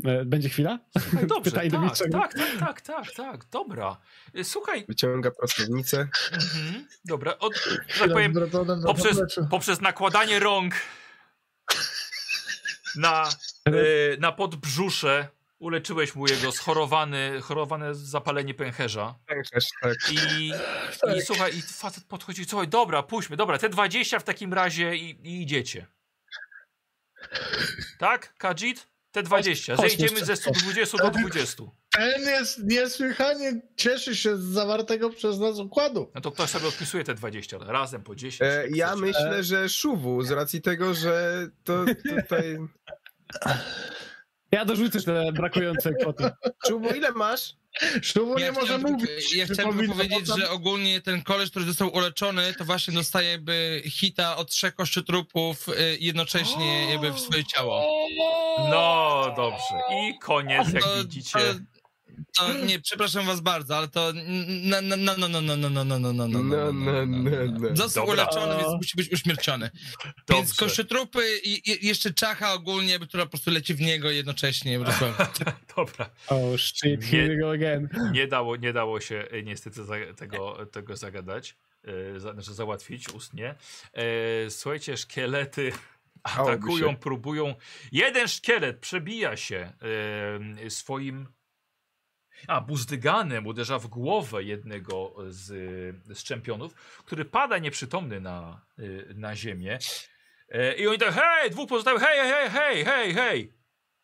[0.06, 0.80] E, Będzie chwila?
[1.00, 2.19] Słuchaj, dobrze, do tak, niczego.
[2.19, 3.98] tak, tak, tak, tak, tak, dobra.
[4.35, 6.08] Y, Słuchaj, Wyciąga prostownicę.
[6.34, 7.53] mhm, dobra, od,
[7.88, 8.34] że tak powiem,
[8.85, 9.17] poprzez,
[9.50, 10.76] poprzez nakładanie rąk
[12.95, 13.30] na,
[13.66, 13.72] e,
[14.19, 15.27] na podbrzusze.
[15.59, 19.16] Uleczyłeś mu jego schorowany, chorowane zapalenie pęcherza.
[19.82, 19.98] Tak.
[20.11, 20.51] I,
[21.17, 25.09] i słuchaj, i facet podchodzi, słuchaj, dobra, puśćmy, dobra, te 20 w takim razie i,
[25.27, 25.88] i idziecie.
[27.98, 28.88] Tak, Kajit?
[29.18, 29.76] Te 20.
[29.76, 31.64] Chodź, Zejdziemy ze 120 do 20.
[31.92, 36.12] Ten jest niesłychanie cieszy się z zawartego przez nas układu.
[36.16, 38.42] No to ktoś sobie odpisuje te 20, ale razem po 10.
[38.42, 42.58] E, ja myślę, że Szuwu, z racji tego, że to tutaj...
[44.52, 46.30] Ja dorzucę te brakujące kwoty.
[46.68, 47.56] Szuwu, ile masz?
[48.02, 49.36] Sztubu nie Ja może chciałem mówić.
[49.36, 54.38] Ja tylko powiedzieć, że ogólnie ten koleś, który został uleczony, to właśnie dostaje jakby hita
[54.38, 58.08] od trzech kościotrupów y, jednocześnie jakby w swoje ciało.
[58.70, 59.82] No dobrze.
[60.02, 61.40] I koniec, jak To- widzicie.
[61.40, 61.77] To,
[62.34, 64.14] to nie, przepraszam was bardzo, ale to
[64.64, 67.60] no, no, no, no, no, no, no, no, no, no, no, no, no, no, no,
[67.60, 67.76] no.
[67.76, 69.70] Został uleczony, więc musi być uśmierciony.
[70.30, 70.66] Więc Dobrze.
[70.66, 74.80] kościotrupy i, i jeszcze czacha ogólnie, która po prostu leci w niego jednocześnie.
[75.78, 76.10] Dobra.
[76.28, 77.08] Oh shit, Nie.
[77.08, 77.90] here we go again.
[78.12, 79.82] Nie dało, nie dało się e, niestety
[80.18, 83.56] tego, tego zagadać, e, za, znaczy załatwić ustnie.
[83.94, 85.72] E, słuchajcie, szkielety
[86.24, 87.56] atakują, próbują.
[87.92, 89.74] Jeden szkielet przebija się
[90.66, 91.28] e, swoim
[92.48, 95.46] a, buzdyganem uderza w głowę jednego z,
[96.18, 96.74] z czempionów,
[97.06, 99.80] który pada nieprzytomny na, y, na ziemię.
[100.50, 103.54] E, I oni tak, hej, dwóch pozostałych, hej, hej, hej, hej, hej.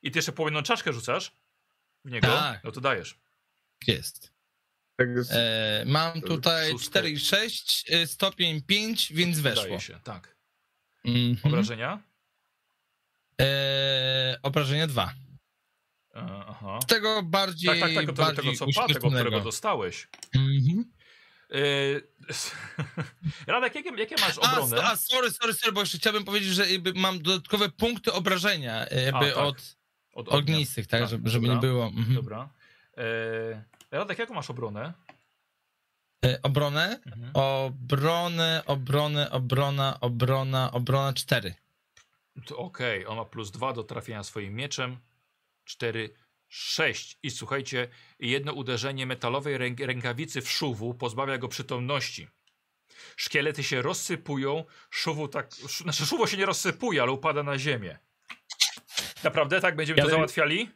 [0.01, 1.31] I ty jeszcze połowną czaszkę rzucasz
[2.05, 2.27] w niego?
[2.27, 2.63] Tak.
[2.63, 3.19] No to dajesz.
[3.87, 4.33] Jest.
[4.95, 6.89] Tak, E, mam tutaj Szóstek.
[6.91, 9.63] 4 i 6, y, stopień 5, więc weszło.
[9.63, 10.35] Daje się, tak.
[11.05, 11.37] Mhm.
[11.43, 11.99] Obrażenia?
[13.41, 15.13] E, obrażenia 2.
[16.13, 16.79] Aha.
[16.87, 17.69] Tego bardziej.
[17.69, 20.07] Tak, tak, tak, tego, tego bardziej co pa, tego, którego dostałeś.
[20.35, 20.91] Mhm.
[21.51, 21.55] E,
[23.51, 24.83] Radek, jakie, jakie masz A, obronę?
[24.83, 29.25] a, sorry, sorry, sorry, bo jeszcze chciałbym powiedzieć, że mam dodatkowe punkty obrażenia e, jakby
[29.31, 29.37] tak.
[29.37, 29.75] od
[30.13, 31.85] Od ognistych, tak, Tak, żeby, żeby nie było.
[31.85, 32.15] Mhm.
[32.15, 32.49] Dobra.
[32.97, 34.93] E, Radek, jaką masz obronę?
[36.25, 37.31] E, obronę, Mhm.
[37.33, 41.53] obronę, obronę, obrona, obrona, obrona 4.
[42.45, 44.97] To Okej, on ma plus dwa do trafienia swoim mieczem.
[45.65, 46.13] Cztery,
[46.47, 47.17] sześć.
[47.23, 47.87] I słuchajcie,
[48.19, 52.27] jedno uderzenie metalowej ręk rękawicy w szuwu pozbawia go przytomności.
[53.17, 55.53] Szkielety się rozsypują, szuwu tak.
[55.53, 57.99] Sz, znaczy, szuwo się nie rozsypuje, ale upada na ziemię.
[59.23, 60.69] Naprawdę tak będziemy Ja to załatwiali?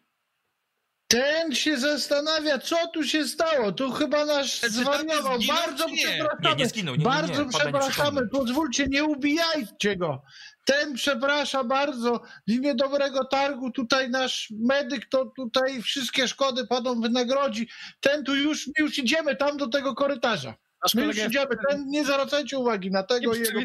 [1.08, 3.72] Ten się zastanawia, co tu się stało.
[3.72, 5.40] Tu chyba nasz zwariował.
[5.48, 5.98] Bardzo nie?
[5.98, 6.50] przepraszamy.
[6.50, 6.96] Nie, nie zginął.
[6.96, 7.12] Nie, nie, nie.
[7.12, 8.28] bardzo przepraszamy.
[8.28, 10.22] Pozwólcie, nie ubijajcie go.
[10.68, 12.22] Ten przeprasza bardzo.
[12.48, 17.70] W imię dobrego targu tutaj nasz medyk to tutaj wszystkie szkody paną wynagrodzi.
[18.00, 20.56] Ten tu już, już idziemy tam do tego korytarza.
[20.84, 21.56] Nasz My już idziemy.
[21.70, 23.60] Ten nie zwracajcie uwagi na tego i jego.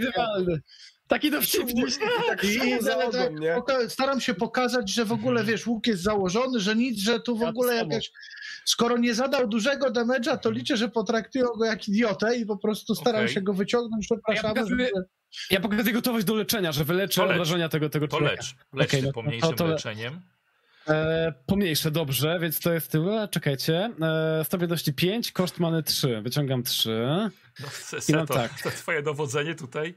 [1.08, 1.82] Taki dowcipny.
[2.28, 2.78] tak I,
[3.88, 7.40] staram się pokazać, że w ogóle, wiesz, łuk jest założony, że nic, że tu w
[7.40, 8.10] Ja ogóle jakaś...
[8.64, 12.94] Skoro nie zadał dużego damage'a, to liczę, że potraktują go jak idiotę i po prostu
[12.94, 13.34] staram Okej.
[13.34, 14.48] się go wyciągnąć, przepraszamy.
[14.48, 17.34] Ja pokazuję- żeby- Ja pokazuję gotowość do leczenia, że wyleczę To lecz.
[17.36, 18.42] obrażenia tego, tego To człowieka.
[18.42, 18.54] lecz.
[18.72, 20.20] Lecz się no to- pomniejszym to- leczeniem.
[20.88, 23.28] E, pomniejsze, dobrze, więc to jest tyle.
[23.28, 23.90] Czekajcie.
[24.40, 26.22] E, stabilności 5, koszt mamy 3.
[26.22, 27.06] Wyciągam 3.
[27.60, 28.62] No, se, I se, mam to, tak.
[28.62, 29.94] to twoje dowodzenie tutaj.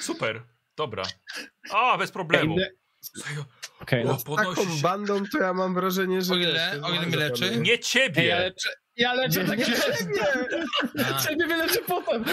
[0.00, 0.42] Super.
[0.76, 1.02] Dobra.
[1.72, 2.54] A, bez problemu.
[2.56, 2.70] Inne-
[3.00, 3.34] Słuchaj,
[3.80, 4.18] Okej, o, no.
[4.24, 6.34] podnosi Taką bandą to ja mam wrażenie, że...
[6.34, 6.78] O ile?
[6.80, 7.56] to O ile mnie bardzo leczy?
[7.56, 8.36] Nie Ej, ja ciebie!
[8.38, 12.24] leczę, ja leczę tak Nie, Ciebie wyleczę potem.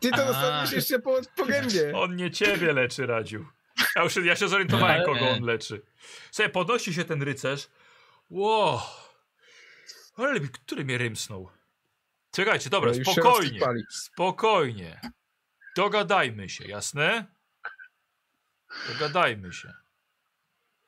[0.00, 1.92] ty to dostaniesz jeszcze po, po gębie.
[1.94, 3.46] On nie ciebie leczy, Radziu.
[3.96, 5.82] Ja już ja się zorientowałem, kogo on leczy.
[6.30, 7.68] Słuchaj, podnosi się ten rycerz.
[8.30, 8.80] Wow.
[10.16, 11.50] Ale który mnie rymsnął?
[12.32, 13.60] Czekajcie, dobra, No spokojnie.
[13.90, 15.00] Spokojnie.
[15.76, 17.24] Dogadajmy się, jasne?
[18.88, 19.72] Dogadajmy się.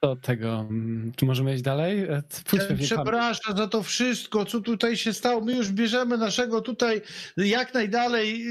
[0.02, 2.00] Do tego, mm, czy możemy iść dalej?
[2.00, 2.98] E, Pójdź Ten pewnie tam.
[2.98, 5.40] przepraszam za to wszystko, co tutaj się stało.
[5.44, 7.00] My już bierzemy naszego tutaj
[7.36, 8.44] jak najdalej.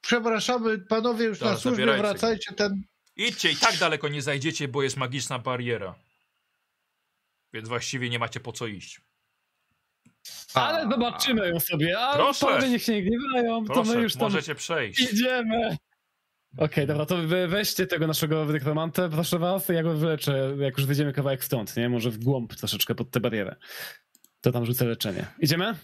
[0.00, 2.54] Przepraszamy, panowie już Dobra, na służbę, zabierajcie wracajcie.
[2.54, 2.82] Ten
[3.16, 5.94] Idźcie i tak daleko nie zajdziecie, bo jest magiczna bariera.
[7.52, 9.00] Więc właściwie nie macie po co iść.
[10.54, 11.98] Ale zobaczymy ją sobie.
[12.00, 12.46] A Proszę.
[12.46, 15.12] panowie niech się nie gniewają, to Proszę, my już tam możecie przejść.
[15.12, 15.76] idziemy.
[16.56, 20.86] Okej, dobra, to wy weźcie tego naszego wydekromantę, proszę was, ja go wyleczę, jak już
[20.86, 21.88] wyjdziemy kawałek stąd, nie?
[21.88, 23.56] Może w głąb troszeczkę pod tę barierę.
[24.40, 25.26] To tam rzucę leczenie.
[25.40, 25.74] Idziemy?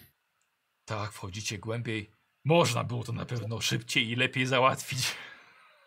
[0.84, 2.10] Tak, wchodzicie głębiej.
[2.44, 4.98] Można było to na pewno szybciej i lepiej załatwić.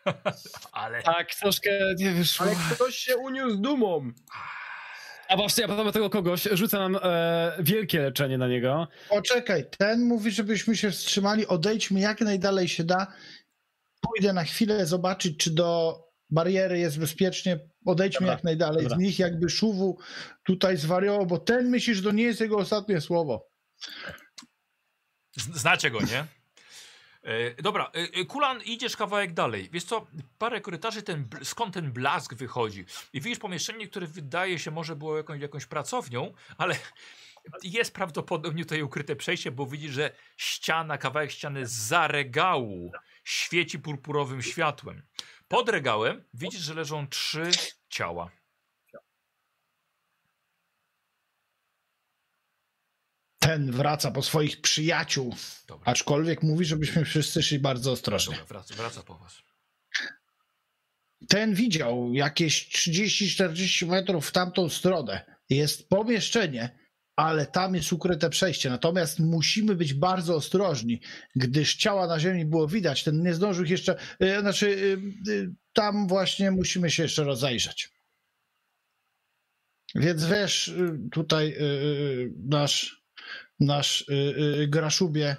[0.72, 2.46] Ale Tak, troszkę nie wyszło.
[2.46, 4.12] Ale ktoś się uniósł dumą.
[5.30, 8.88] A właśnie, a propos tego kogoś, rzucę nam e, wielkie leczenie na niego.
[9.10, 13.08] Poczekaj, ten mówi, żebyśmy się wstrzymali, odejdźmy jak najdalej się da.
[14.08, 17.60] Pójdę na chwilę zobaczyć, czy do bariery jest bezpiecznie.
[17.86, 18.98] Odejdźmy Dobra, jak najdalej dobra.
[18.98, 19.98] z nich, jakby Szuwu
[20.44, 23.48] tutaj zwariował, bo ten myślisz, że to nie jest jego ostatnie słowo.
[25.38, 26.26] Znacie go, nie?
[27.28, 29.70] E, dobra, e, e, Kulan, idziesz kawałek dalej.
[29.72, 32.86] Wiesz co, parę korytarzy, ten, skąd ten blask wychodzi.
[33.14, 36.76] I widzisz pomieszczenie, które wydaje się może było jakąś, jakąś pracownią, ale
[37.64, 42.92] jest prawdopodobnie tutaj ukryte przejście, bo widzisz, że ściana, kawałek ściany za regału
[43.28, 45.04] świeci purpurowym światłem.
[45.48, 47.52] Pod regałem widzisz, że leżą trzy
[47.90, 48.32] ciała.
[53.40, 55.36] Ten wraca po swoich przyjaciół,
[55.68, 58.36] Dobra, aczkolwiek mówi, żebyśmy wszyscy szli bardzo ostrożnie.
[58.36, 59.42] dobra wraca, wraca po was.
[61.30, 65.38] Ten widział jakieś 30-40 metrów w tamtą stronę.
[65.50, 66.80] Jest pomieszczenie,
[67.18, 68.70] ale tam jest ukryte przejście.
[68.70, 71.02] Natomiast musimy być bardzo ostrożni,
[71.36, 73.04] gdyż ciała na ziemi było widać.
[73.04, 73.98] Ten nie zdążył ich jeszcze.
[74.22, 77.90] y, Znaczy, y, y, tam właśnie musimy się jeszcze rozejrzeć.
[79.96, 80.74] Więc wiesz,
[81.12, 81.58] tutaj
[82.46, 83.04] nasz,
[83.60, 84.06] nasz
[84.68, 85.36] Graszubie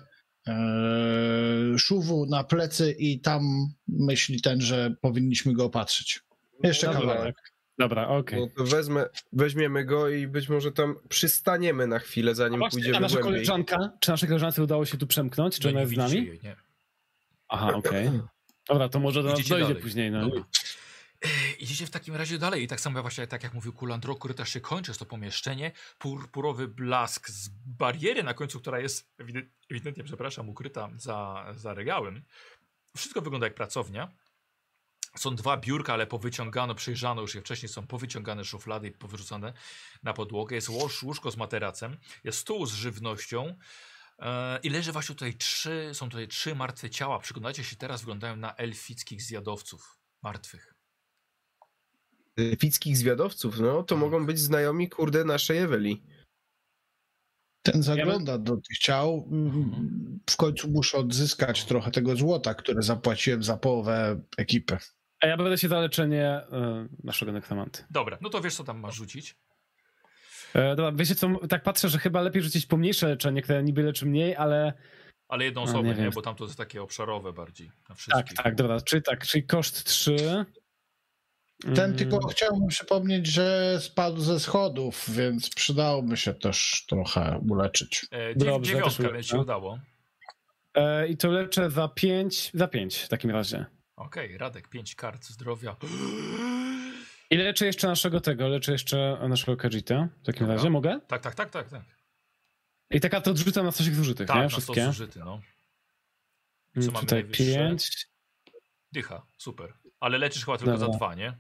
[0.49, 3.43] e, szuwu na plecy i tam
[3.89, 6.21] myśli ten, że powinniśmy go opatrzyć.
[6.63, 7.58] Jeszcze Dobra, kawałek.
[7.79, 8.41] Dobra, okej.
[8.41, 12.83] No to wezmę, weźmiemy go i być może tam przystaniemy na chwilę, zanim Właśnie, A
[12.83, 13.33] pójdziemy nasza głębiej.
[13.47, 15.59] koleżanka, czy naszej koleżance udało się tu przemknąć?
[15.59, 16.27] Czy No ona nie jest z nami?
[16.27, 16.57] jej, nie.
[17.49, 18.11] Aha, okej.
[18.69, 19.83] Dobra, to może do nas dojdzie dalej.
[19.83, 20.11] później.
[20.11, 20.21] No.
[20.29, 20.45] Dobra.
[21.59, 24.61] Idziecie w takim razie dalej i tak samo właśnie tak jak mówił Kulandro, korytarz się
[24.61, 30.49] kończy, jest to pomieszczenie, purpurowy blask z bariery na końcu, która jest ewident- ewidentnie, przepraszam,
[30.49, 32.23] ukryta za, za regałem.
[32.97, 34.09] Wszystko wygląda jak pracownia.
[35.19, 39.53] Są dwa biurka, ale powyciągano, przejrzano już je wcześniej, są powyciągane szuflady i powyrzucane
[40.03, 40.57] na podłogę.
[40.57, 43.59] Jest łoż, łóżko z materacem, jest stół z żywnością
[44.19, 47.19] e, i leży właśnie tutaj trzy, są tutaj trzy martwe ciała.
[47.19, 50.75] Przyglądacie się teraz, wyglądają na elfickich zjadowców martwych.
[52.61, 53.99] Fickich zwiadowców, no to Tak.
[53.99, 56.03] mogą być znajomi, kurde, naszej Eweli.
[57.63, 59.29] Ten zagląda do tych ciał.
[60.31, 64.79] W końcu muszę odzyskać trochę tego złota, które zapłaciłem za połowę ekipy.
[65.21, 67.85] A ja będę się za leczenie e, naszego nekromanty.
[67.91, 69.37] Dobra, no to wiesz co tam masz rzucić?
[70.55, 74.07] E, dobra, wiecie co, tak patrzę, że chyba lepiej rzucić pomniejsze leczenie, które niby leczy
[74.07, 74.73] mniej, ale
[75.29, 76.11] Ale jedną No, osobę, nie nie, wiem.
[76.15, 78.37] Bo tam to jest takie obszarowe bardziej na tak, wszystkich.
[78.37, 80.17] tak, dobra, czyli tak, czyli koszt 3.
[81.63, 88.07] Ten Mm, tylko chciałbym przypomnieć, że spadł ze schodów, więc przydałoby się też trochę uleczyć.
[88.11, 89.79] E, Dobrze, dziewiątka, więc się udało.
[90.75, 93.67] E, I to leczę za 5, za 5 w takim razie.
[93.99, 95.77] Okej, Radek, pięć kart zdrowia.
[97.31, 100.57] I leczę jeszcze naszego tego, leczę jeszcze naszego Kajita w takim Dobra.
[100.57, 101.01] razie, mogę?
[101.09, 101.83] Tak, tak, tak, tak, tak.
[102.91, 104.43] I taka to odrzucam na stosik zużytych, Tak, nie?
[104.43, 104.73] na Wszystkie.
[104.73, 105.41] stos zużyty, no.
[106.75, 107.45] Co Mm, mamy Tutaj najwyższe?
[107.69, 108.09] 5.
[108.93, 109.73] Dycha, super.
[110.01, 111.33] Ale leczysz chyba tylko za dwa, nie?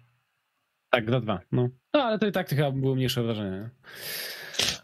[0.90, 1.40] Tak, za dwa.
[1.52, 1.68] No.
[1.94, 3.50] no, ale to i tak to chyba było mniejsze wrażenie.
[3.50, 3.70] nie?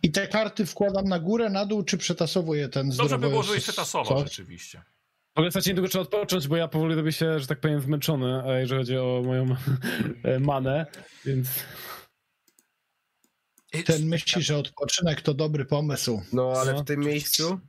[0.03, 3.11] I te karty wkładam na górę, na dół, czy przetasowuję ten zdrowy...
[3.11, 4.83] Dobrze by było, żebyś przetasował rzeczywiście.
[5.35, 8.43] W ogóle słuchajcie, niedługo trzeba odpocząć, bo ja powoli robię się, że tak powiem, zmęczony,
[8.47, 9.47] e, jeżeli chodzi o moją
[10.25, 10.87] e, manę,
[11.25, 11.49] więc...
[13.73, 16.23] E, Ten myśli, że odpoczynek to dobry pomysł.
[16.33, 16.79] No ale No.
[16.81, 17.61] w tym miejscu,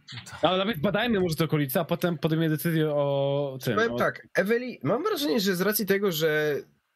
[0.41, 3.75] Ale nawet badajmy może te okolice, a potem podejmie decyzję o tym.
[3.75, 3.97] powiem o...
[3.97, 6.55] tak, Eweli, mam wrażenie, że z racji tego, że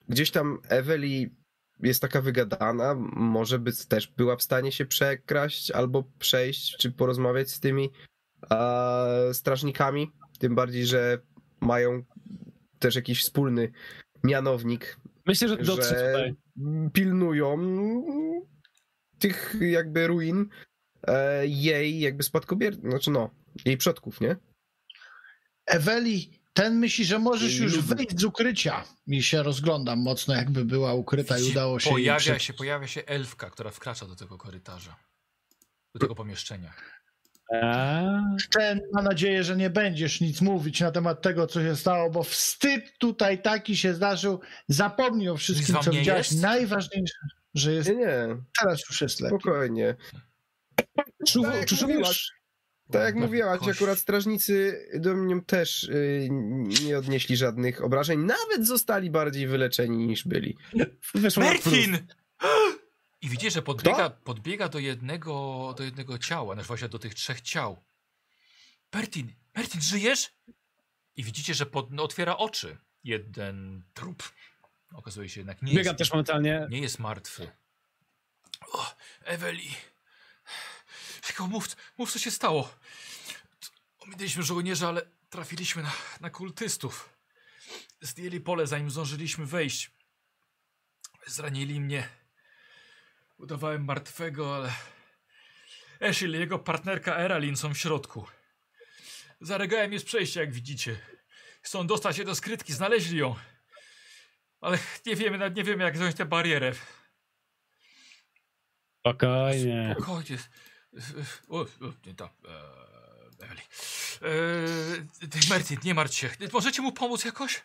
[0.09, 1.35] gdzieś tam Eweli
[1.80, 7.49] jest taka wygadana, może by też była w stanie się przekraść albo przejść, czy porozmawiać
[7.49, 7.89] z tymi
[8.49, 11.18] a, strażnikami, tym bardziej, że
[11.61, 12.03] mają
[12.80, 13.72] też jakiś wspólny
[14.24, 14.98] mianownik,
[15.30, 16.35] Myślę, że dotrze że tutaj.
[16.93, 17.58] pilnują
[19.19, 20.50] tych jakby ruin
[21.08, 22.76] e, jej jakby spadkobier...
[22.76, 23.30] znaczy no,
[23.66, 24.35] jej przodków, nie?
[25.66, 28.84] Eweli, ten myśli, że możesz już wyjść z ukrycia.
[29.08, 33.06] I się rozglądam mocno, jakby była ukryta i udało się jej Pojawia się, pojawia się
[33.06, 34.95] elfka, która wkracza do tego korytarza.
[35.95, 36.74] Do tego pomieszczenia.
[38.53, 42.24] Ten ma nadzieję, że nie będziesz nic mówić na temat tego, co się stało, bo
[42.24, 44.40] wstyd tutaj taki się zdarzył.
[44.68, 46.32] Zapomnij o wszystkim, co widziałeś.
[46.32, 46.42] jest?
[46.44, 47.18] Najważniejsze,
[47.53, 48.28] że jest Nie, nie,
[48.61, 49.40] teraz już jest lepiej.
[49.40, 49.95] spokojnie.
[51.28, 52.02] Czu, Tak jak czy mówiłaś.
[52.08, 52.32] mówisz?
[52.92, 56.28] Tak jak No, mówiłaś, akurat strażnicy do mnie też y,
[56.86, 60.58] nie odnieśli żadnych obrażeń, nawet zostali bardziej wyleczeni niż byli.
[61.38, 61.98] Bertin!
[63.22, 67.41] I widzisz, że podbiega, podbiega do, jednego, do jednego ciała, znaczy właśnie do tych trzech
[67.41, 67.83] ciał.
[68.91, 70.33] Bertin, Bertin, żyjesz?
[71.15, 74.31] I widzicie, że pod, no, otwiera oczy jeden trup.
[74.93, 76.67] Okazuje się jednak nie Biegam jest, też momentalnie.
[76.69, 77.51] nie jest martwy.
[78.72, 79.75] O, Eweli.
[81.27, 81.67] Tylko mów,
[81.98, 82.73] mów, co się stało.
[83.99, 85.91] Ominęliśmy żołnierza, ale trafiliśmy na,
[86.22, 87.09] na kultystów.
[88.01, 89.91] Zdjęli pole, zanim zdążyliśmy wejść.
[91.27, 92.09] Zranili mnie.
[93.40, 94.74] Udawałem martwego, ale...
[96.00, 98.27] Eshil i jego partnerka Eralin są w środku.
[99.42, 101.00] Zaregałem je z przejścia, jak widzicie.
[101.61, 103.35] Chcą dostać się do skrytki, znaleźli ją.
[104.61, 106.74] Ale nie wiemy, nawet nie wiemy, jak wziąć tę barierę.
[109.00, 109.95] Spokojnie.
[109.98, 110.38] Spokojnie.
[111.50, 112.26] O, o, nie ta.
[112.26, 113.61] Eee, Eli.
[114.22, 116.30] Eee, Mertin, nie martw się.
[116.53, 117.61] Możecie mu pomóc jakoś?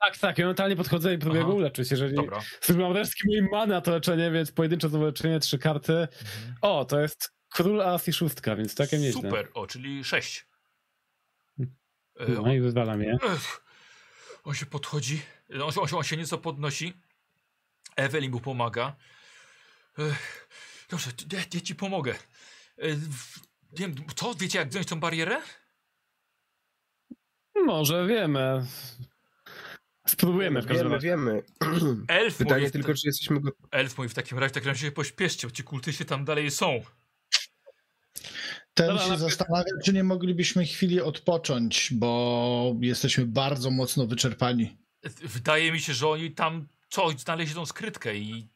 [0.00, 1.50] Tak, tak, ja mentalnie podchodzę i próbuję Aha.
[1.50, 1.90] go uleczyć.
[1.90, 2.40] Jeżeli Dobra.
[2.78, 6.08] mam resztki mojej many na to leczenie, więc pojedyncze to leczenie, trzy karty.
[6.60, 9.22] O, to jest król as i szóstka, więc takie nieźle.
[9.22, 10.46] Super, o, czyli sześć.
[12.28, 13.12] No i wywalam je.
[13.32, 13.60] Ech,
[14.44, 15.22] on się podchodzi,
[15.62, 16.92] on, się- on, się- on się nieco podnosi.
[17.96, 18.96] Ewelin mu pomaga.
[19.98, 20.48] Ech,
[20.90, 22.14] Dobrze, ja, ja ci pomogę.
[22.78, 22.88] E,
[23.72, 24.34] Nie wiem, co?
[24.34, 25.40] Wiecie jak wziąć tą barierę?
[27.66, 28.66] Może wiemy.
[30.06, 31.08] Spróbujemy w każdym Wiemy, razie.
[31.08, 31.42] wiemy.
[32.08, 33.50] Elf mówi, Pytanie w tylko, czy jesteśmy go...
[33.70, 36.50] Elf mówi w takim razie, w takim razie się pośpieszcie, bo ci kultyści tam dalej
[36.50, 36.80] są.
[38.74, 44.76] Ten Dobra, się zastanawia, czy nie moglibyśmy chwili odpocząć, bo jesteśmy bardzo mocno wyczerpani.
[45.22, 48.48] Wydaje mi się, że oni tam coś znaleźli tą skrytkę i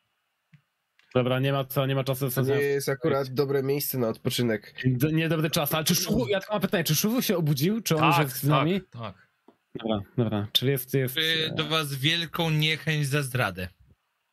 [1.14, 2.30] Dobra, nie ma co, nie ma czasu.
[2.30, 4.74] To nie jest akurat dobre miejsce na odpoczynek.
[4.84, 7.96] D- Niedobry czas, ale czy Szuwu, ja tylko mam pytanie, czy Szuwu się obudził, czy
[7.96, 8.80] on już tak, jest z nami?
[8.80, 9.29] tak, tak.
[9.74, 10.94] Dobra, dobra, czyli jest...
[10.94, 11.16] jest
[11.54, 13.68] do was wielką niechęć za zdradę.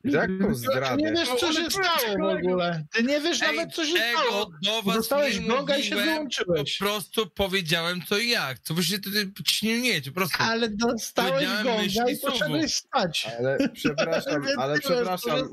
[0.03, 1.11] Jaką Ty nie zdradę?
[1.16, 2.85] wiesz, co się stało w ogóle.
[2.93, 4.51] Ty nie wiesz Ej, nawet, co się stało.
[4.64, 6.77] do was Dostałeś gonga i się wyłączyłeś.
[6.77, 8.59] Po prostu powiedziałem co i jak.
[8.59, 10.38] Co wy się tutaj śnieniecie, po prostu.
[10.40, 13.27] Ale dostałeś gonga i poszedłeś spać.
[13.40, 15.51] Ale przepraszam, ale przepraszam.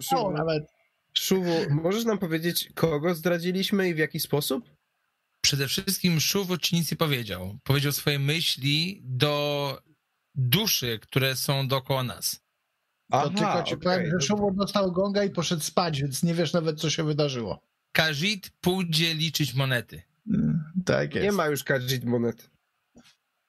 [1.18, 4.73] Szuwu, możesz nam powiedzieć, kogo zdradziliśmy i w jaki sposób?
[5.44, 7.58] Przede wszystkim Szuwo ci nic nie powiedział.
[7.64, 9.78] Powiedział swoje myśli do
[10.34, 12.40] duszy, które są dookoła nas.
[13.10, 14.26] To tylko ci okej, powiem, że.
[14.26, 17.60] Szubo dostał gonga i poszedł spać, więc nie wiesz nawet, co się wydarzyło.
[17.92, 20.02] Kajit pójdzie liczyć monety.
[20.30, 21.24] Mm, Tak jest.
[21.24, 22.50] Nie ma już Kajit monet.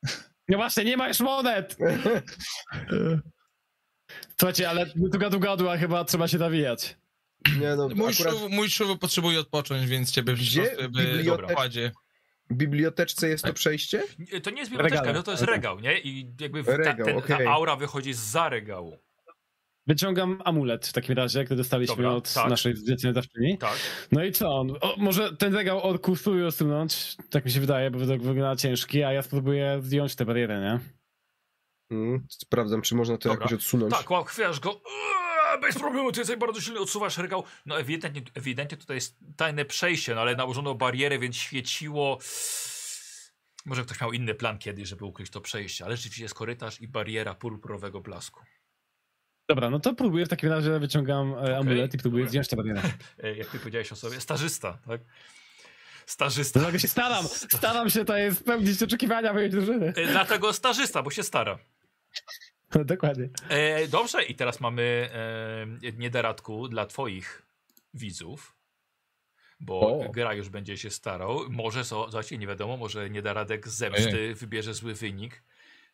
[0.47, 1.77] No właśnie, nie ma już monet!
[4.39, 6.97] Słuchajcie, ale tu gadu gadu, a chyba trzeba się nawijać.
[7.59, 8.67] Nie no, Mój, akurat mój
[8.99, 10.75] potrzebuje odpocząć, więc ciebie Gdzie?
[12.49, 14.03] w biblioteczce jest to przejście?
[14.19, 15.13] Nie, To nie jest biblioteczka, Regał.
[15.15, 15.99] no to jest regał, nie?
[15.99, 17.45] I jakby w- ta, Regał, ten, okej.
[17.45, 18.97] ta aura wychodzi za regału.
[19.87, 22.49] Wyciągam amulet w takim razie, który dostaliśmy Dobra, od tak.
[22.49, 23.57] naszej zlecenia dawczyni.
[23.57, 23.77] Tak.
[24.11, 24.49] No i co?
[24.81, 29.11] O, może ten regał od kursuje usunąć, tak mi się wydaje, bo wygląda ciężki, a
[29.13, 30.79] ja spróbuję zdjąć tę barierę, nie?
[31.97, 33.43] Mm, sprawdzam, czy można to Dobra.
[33.43, 33.93] jakoś odsunąć.
[33.93, 34.81] Tak, łap, chwytasz go.
[35.61, 37.43] Bez problemu, ty jesteś bardzo silny, odsuwasz regał.
[37.65, 42.17] No ewidentnie, ewidentnie tutaj jest tajne przejście, no ale nałożono barierę, więc świeciło.
[43.65, 46.87] Może ktoś miał inny plan kiedyś, żeby ukryć to przejście, ale rzeczywiście jest korytarz i
[46.87, 48.39] bariera purpurowego blasku.
[49.49, 52.81] Dobra, no to próbuję w takim razie, wyciągam e, amulet i próbuję zdjąć tę barierę.
[53.23, 55.01] E, Jak ty powiedziałeś o sobie, stażysta, tak?
[56.05, 56.59] Stażysta.
[56.59, 59.93] Dlatego się staram, staram się tutaj spełnić oczekiwania mojej drużyny.
[59.95, 61.59] E, Dlatego stażysta, bo się stara.
[62.85, 63.29] Dokładnie.
[63.49, 65.09] E, dobrze, i teraz mamy
[65.83, 67.45] e, niedaradku dla twoich
[67.93, 68.55] widzów,
[69.59, 70.09] bo O.
[70.09, 71.39] gra już będzie się starał.
[71.49, 75.43] Może, so, zobaczcie, nie wiadomo, może niedaradek z zemsty wybierze zły wynik.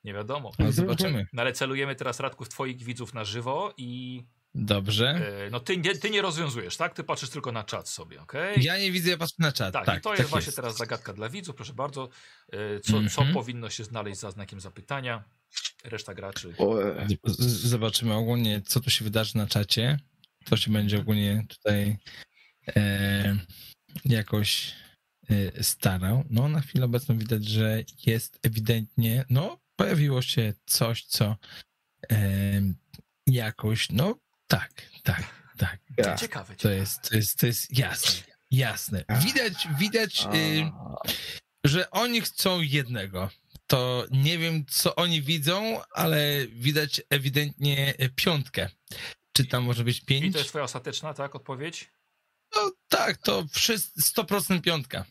[0.03, 0.51] Nie wiadomo.
[0.60, 1.27] No, zobaczymy.
[1.34, 4.24] No ale celujemy teraz Radków twoich widzów na żywo i
[4.55, 5.09] Dobrze.
[5.45, 6.93] e, no ty nie, ty nie rozwiązujesz, tak?
[6.93, 8.63] Ty patrzysz tylko na czat sobie, okej?
[8.63, 9.73] Ja nie widzę, ja patrzę na czat.
[9.73, 12.09] Tak, Tak, i to tak jest właśnie teraz zagadka dla widzów, proszę bardzo.
[12.53, 13.33] E, co, co Mhm.
[13.33, 15.23] powinno się znaleźć za znakiem zapytania?
[15.83, 16.53] Reszta graczy.
[16.57, 17.07] O, e,
[17.47, 19.99] Zobaczymy ogólnie, co tu się wydarzy na czacie.
[20.45, 21.97] To się będzie ogólnie tutaj
[22.75, 23.35] e,
[24.05, 24.73] jakoś
[25.30, 26.23] e, starał.
[26.30, 31.35] No, na chwilę obecną widać, że jest ewidentnie, no, pojawiło się coś, co
[32.11, 32.61] e,
[33.27, 34.15] jakoś, no,
[34.51, 34.71] tak,
[35.03, 35.23] tak,
[35.57, 35.80] tak.
[35.97, 36.15] ja.
[36.15, 36.75] Ciekawe, To ciekawe.
[36.75, 39.03] jest, to jest, to jest jasne, jasne.
[39.09, 40.71] Widać, widać, y,
[41.63, 43.30] że oni chcą jednego.
[43.67, 48.69] To nie wiem, co oni widzą, ale widać ewidentnie e, piątkę.
[49.33, 50.33] Czy tam może być I pięć?
[50.33, 51.91] to jest twoja ostateczna, tak, odpowiedź?
[52.55, 55.05] No tak, to wszyscy 100% piątka.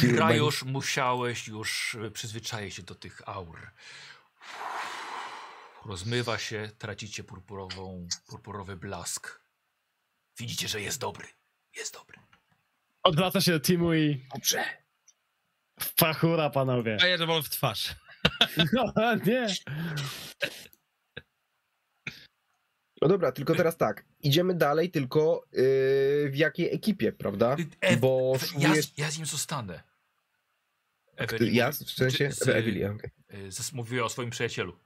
[0.00, 3.70] Gra już musiałeś już przyzwyczaić się do tych aur.
[5.84, 9.40] Rozmywa się, tracicie purpurową, purpurowy blask.
[10.38, 11.26] Widzicie, że jest dobry.
[11.76, 12.18] Jest dobry.
[13.02, 14.26] Odwraca się do teamu i...
[14.34, 14.64] Dobrze.
[15.80, 16.96] Fachura, panowie.
[17.00, 17.94] Fireball w twarz.
[18.72, 18.92] No,
[19.26, 19.46] nie.
[23.02, 24.04] No dobra, tylko teraz tak.
[24.20, 27.56] Idziemy dalej, tylko yy, w jakiej ekipie, prawda?
[27.80, 28.98] E, Bo ja, jest...
[28.98, 29.82] ja z nim zostanę.
[31.16, 31.72] Ty, Ewelin ja?
[31.72, 32.28] W sensie?
[33.28, 34.76] e, z- Mówiła o swoim przyjacielu.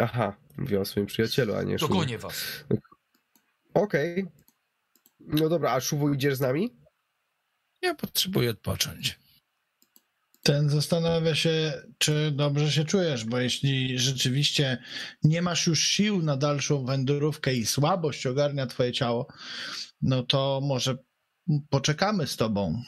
[0.00, 1.94] Aha, mówię o swoim przyjacielu, a nie Szuwu.
[1.94, 2.64] Dogonię was.
[3.74, 4.26] Okej.
[5.20, 6.76] No dobra, a Szuwu idziesz z nami?
[7.82, 9.18] Ja potrzebuję odpocząć.
[10.42, 14.82] Ten zastanawia się, czy dobrze się czujesz, bo jeśli rzeczywiście
[15.22, 19.26] nie masz już sił na dalszą wędrówkę i słabość ogarnia twoje ciało,
[20.02, 20.96] no to może
[21.70, 22.82] poczekamy z tobą.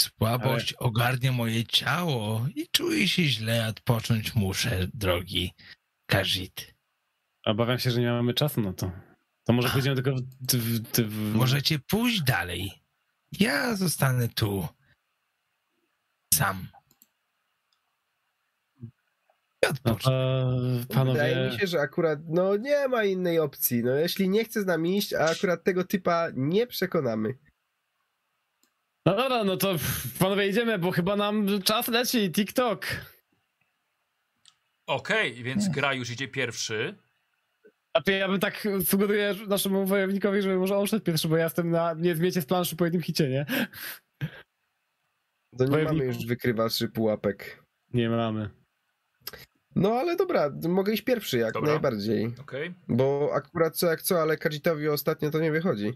[0.00, 5.52] Słabość ogarnia moje ciało i czuję się źle, odpocząć muszę, drogi
[6.06, 6.74] Kajit.
[7.44, 8.90] Obawiam się, że nie mamy czasu na to.
[9.44, 10.20] To może pójdziemy tylko w...
[10.56, 11.34] w, w.
[11.34, 12.72] Możecie pójść dalej.
[13.40, 14.68] Ja zostanę tu.
[16.34, 16.68] Sam.
[18.80, 18.86] I
[19.84, 20.10] No to
[20.60, 21.50] Wydaje panowie...
[21.52, 23.84] mi się, że akurat no nie ma innej opcji.
[23.84, 27.34] No jeśli nie chce z nami iść, a akurat tego typa nie przekonamy.
[29.06, 29.76] No dobra, no to
[30.18, 32.32] panowie idziemy, bo chyba nam czas leci.
[32.32, 32.86] TikTok.
[34.86, 36.94] Okej, więc gra już idzie pierwszy.
[37.92, 41.44] A to ja bym tak sugeruję naszemu wojownikowi, żeby może on szedł pierwszy, bo ja
[41.44, 43.46] jestem na nie zmiecie z planszy po jednym hicie, nie?
[45.58, 45.94] To nie Wojowniku.
[45.94, 47.64] mamy już wykrywaczy pułapek.
[47.92, 48.50] Nie mamy.
[49.76, 51.70] No ale dobra, mogę iść pierwszy jak Dobra.
[51.70, 52.34] najbardziej.
[52.40, 52.74] Okej.
[52.88, 55.92] Bo akurat co jak co, ale Kajitowi ostatnio to nie wychodzi.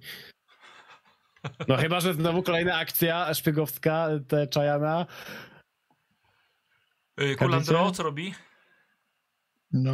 [1.69, 5.07] No chyba, że znowu kolejna akcja szpiegowska, te Czajana.
[7.21, 8.35] Y, Kulandro, co robi?
[9.73, 9.93] No,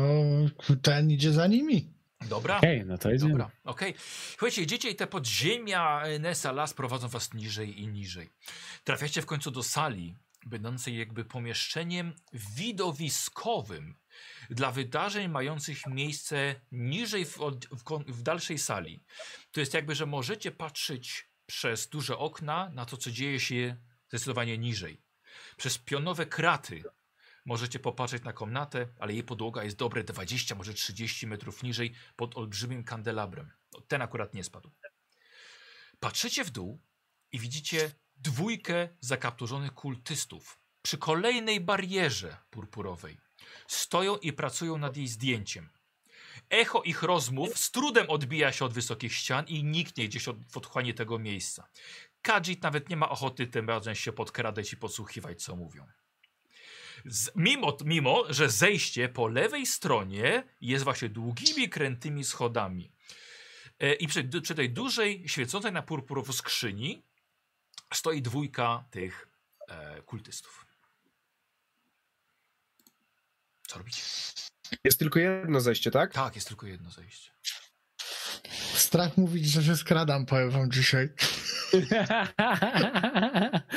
[0.82, 1.94] ten idzie za nimi.
[2.28, 2.58] Dobra.
[2.58, 3.30] Okej, no to idziemy.
[3.30, 3.94] Dobra, okej.
[4.30, 8.30] Słuchajcie, idziecie i te podziemia Nesa Las prowadzą was niżej i niżej.
[8.84, 13.94] Trafiacie w końcu do sali, będącej jakby pomieszczeniem widowiskowym
[14.50, 19.04] dla wydarzeń mających miejsce niżej w, od- w, w dalszej sali.
[19.52, 23.76] To jest jakby, że możecie patrzeć przez duże okna na to, co dzieje się
[24.08, 25.02] zdecydowanie niżej.
[25.56, 26.82] Przez pionowe kraty
[27.44, 32.36] możecie popatrzeć na komnatę, ale jej podłoga jest dobre 20, może 30 metrów niżej pod
[32.36, 33.50] olbrzymim kandelabrem.
[33.72, 34.70] No, Ten akurat nie spadł.
[36.00, 36.80] Patrzycie w dół
[37.32, 43.20] i widzicie dwójkę zakapturzonych kultystów przy kolejnej barierze purpurowej.
[43.66, 45.68] Stoją i pracują nad jej zdjęciem.
[46.50, 50.56] Echo ich rozmów z trudem odbija się od wysokich ścian i niknie gdzieś od, w
[50.56, 51.68] otchłanie tego miejsca.
[52.22, 55.86] Kajit nawet nie ma ochoty tym razem się podkradać i podsłuchiwać, co mówią.
[57.04, 62.92] Z, mimo, mimo, że zejście po lewej stronie jest właśnie długimi, krętymi schodami.
[63.78, 67.02] E, I przy, przy tej dużej, świecącej na purpurowo skrzyni
[67.94, 69.28] stoi dwójka tych
[69.68, 70.66] e, kultystów.
[73.66, 74.02] Co robicie?
[74.84, 76.12] Jest tylko jedno zejście, tak?
[76.12, 77.30] Tak, jest tylko jedno zejście.
[78.74, 81.08] Strach mówić, że się skradam, powiem wam dzisiaj.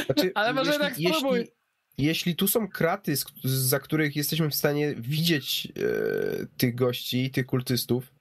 [0.05, 1.39] Znaczy, Ale może jednak spróbuj.
[1.39, 1.53] jeśli,
[1.97, 8.13] jeśli tu są kraty, za których jesteśmy w stanie widzieć e, tych gości, tych kultystów,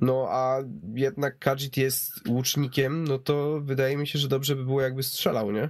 [0.00, 0.58] no a
[0.94, 5.52] jednak Kajit jest łucznikiem, no to wydaje mi się, że dobrze by było jakby strzelał,
[5.52, 5.68] nie?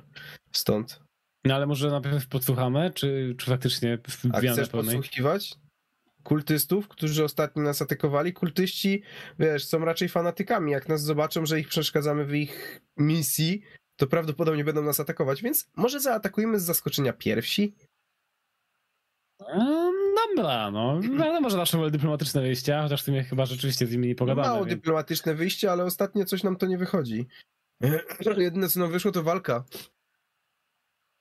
[0.52, 1.00] Stąd.
[1.44, 3.98] No ale może najpierw podsłuchamy, czy, czy faktycznie
[4.32, 4.96] A chcesz pełnej?
[4.96, 5.54] podsłuchiwać?
[6.22, 8.32] Kultystów, którzy ostatnio nas atakowali.
[8.32, 9.02] Kultyści,
[9.38, 10.72] wiesz, są raczej fanatykami.
[10.72, 13.62] Jak nas zobaczą, że ich przeszkadzamy w ich misji,
[13.98, 17.74] to prawdopodobnie będą nas atakować, więc może zaatakujmy z zaskoczenia pierwsi?
[19.40, 21.00] Um, dobra, no.
[21.20, 24.48] Ale może nasze dyplomatyczne wyjścia, chociaż sumie chyba rzeczywiście z nimi nie pogadamy.
[24.48, 27.26] Mało więc- dyplomatyczne wyjście, ale ostatnio coś nam to nie wychodzi.
[28.36, 29.64] Jedyne co nam wyszło to walka.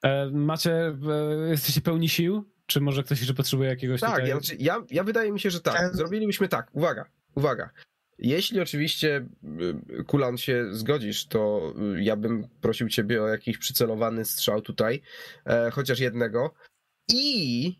[0.03, 2.43] E, macie, e, jesteście pełni sił?
[2.65, 4.29] Czy może ktoś jeszcze potrzebuje jakiegoś Tak, tutaj...
[4.29, 5.95] ja, znaczy, ja, ja wydaje mi się, że tak.
[5.95, 6.69] Zrobilibyśmy tak.
[6.73, 7.69] Uwaga, uwaga.
[8.19, 9.27] Jeśli oczywiście
[9.99, 15.01] y, Kulan się zgodzisz, to y, ja bym prosił ciebie o jakiś przycelowany strzał tutaj,
[15.45, 16.53] e, chociaż jednego.
[17.13, 17.79] I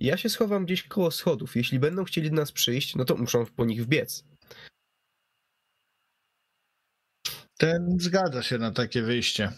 [0.00, 1.56] ja się schowam gdzieś koło schodów.
[1.56, 4.24] Jeśli będą chcieli do nas przyjść, no to muszą po nich wbiec.
[7.58, 9.52] Ten zgadza się na takie wyjście.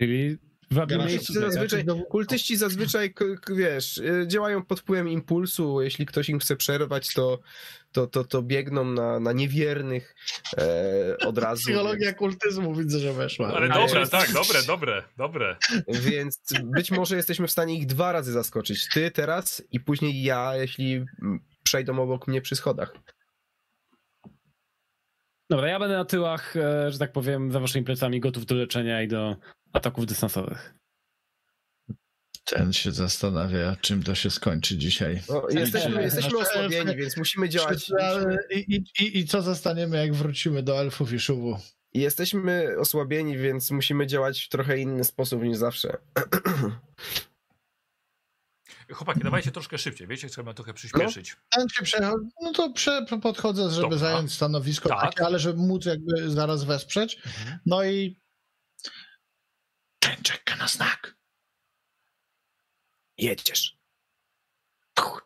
[0.00, 0.38] Czyli
[0.74, 3.14] Kultyści zazwyczaj, kultyści zazwyczaj,
[3.56, 5.82] wiesz, y, działają pod wpływem impulsu.
[5.82, 7.40] Jeśli ktoś im chce przerwać, to,
[7.92, 10.14] to, to, to biegną na, na niewiernych
[10.58, 11.62] e, od razu.
[11.62, 13.48] Psychologia kultyzmu widzę, że weszła.
[13.48, 15.56] Ale Ale dobre, jest- tak, dobre, dobre, dobre.
[15.88, 18.88] Więc być może jesteśmy w stanie ich dwa razy zaskoczyć.
[18.88, 21.04] Ty teraz i później ja, jeśli
[21.62, 22.94] przejdą obok mnie przy schodach.
[25.50, 29.02] Dobra, ja będę na tyłach, e, że tak powiem, za waszymi plecami gotów do leczenia
[29.02, 29.36] i do
[29.72, 30.74] ataków dystansowych.
[32.44, 35.22] Ten się zastanawia, czym to się skończy dzisiaj.
[35.28, 37.90] No, jesteśmy jesteśmy elfy- osłabieni, więc musimy działać.
[38.50, 41.58] I, i, i, co zostaniemy, jak wrócimy do elfów i szuwu?
[41.94, 45.96] Jesteśmy osłabieni, więc musimy działać w trochę inny sposób niż zawsze.
[48.92, 51.28] Chłopaki, dawajcie troszkę szybciej, wiecie, chcemy trochę przyspieszyć.
[51.28, 53.98] Się przechodzi, no to prze, podchodzę, żeby Dobra.
[53.98, 55.00] zająć stanowisko Tak.
[55.00, 57.16] takie, ale żeby móc jakby zaraz wesprzeć.
[57.26, 57.58] Mhm.
[57.66, 58.19] No i
[60.00, 61.16] ten czeka na znak.
[63.18, 63.80] Jedziesz.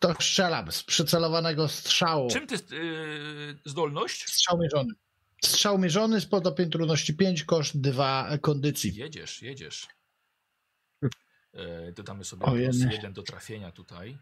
[0.00, 2.30] To strzelam z przycelowanego strzału.
[2.30, 4.26] Czym ty yy, zdolność?
[4.26, 4.94] Strzał mierzony.
[5.44, 8.94] Strzał mierzony, stopień trudności 5, koszt 2 kondycji.
[8.94, 9.88] Jedziesz, jedziesz.
[11.52, 12.92] E, dodamy sobie O, plus jeny.
[12.92, 14.18] jeden do trafienia tutaj.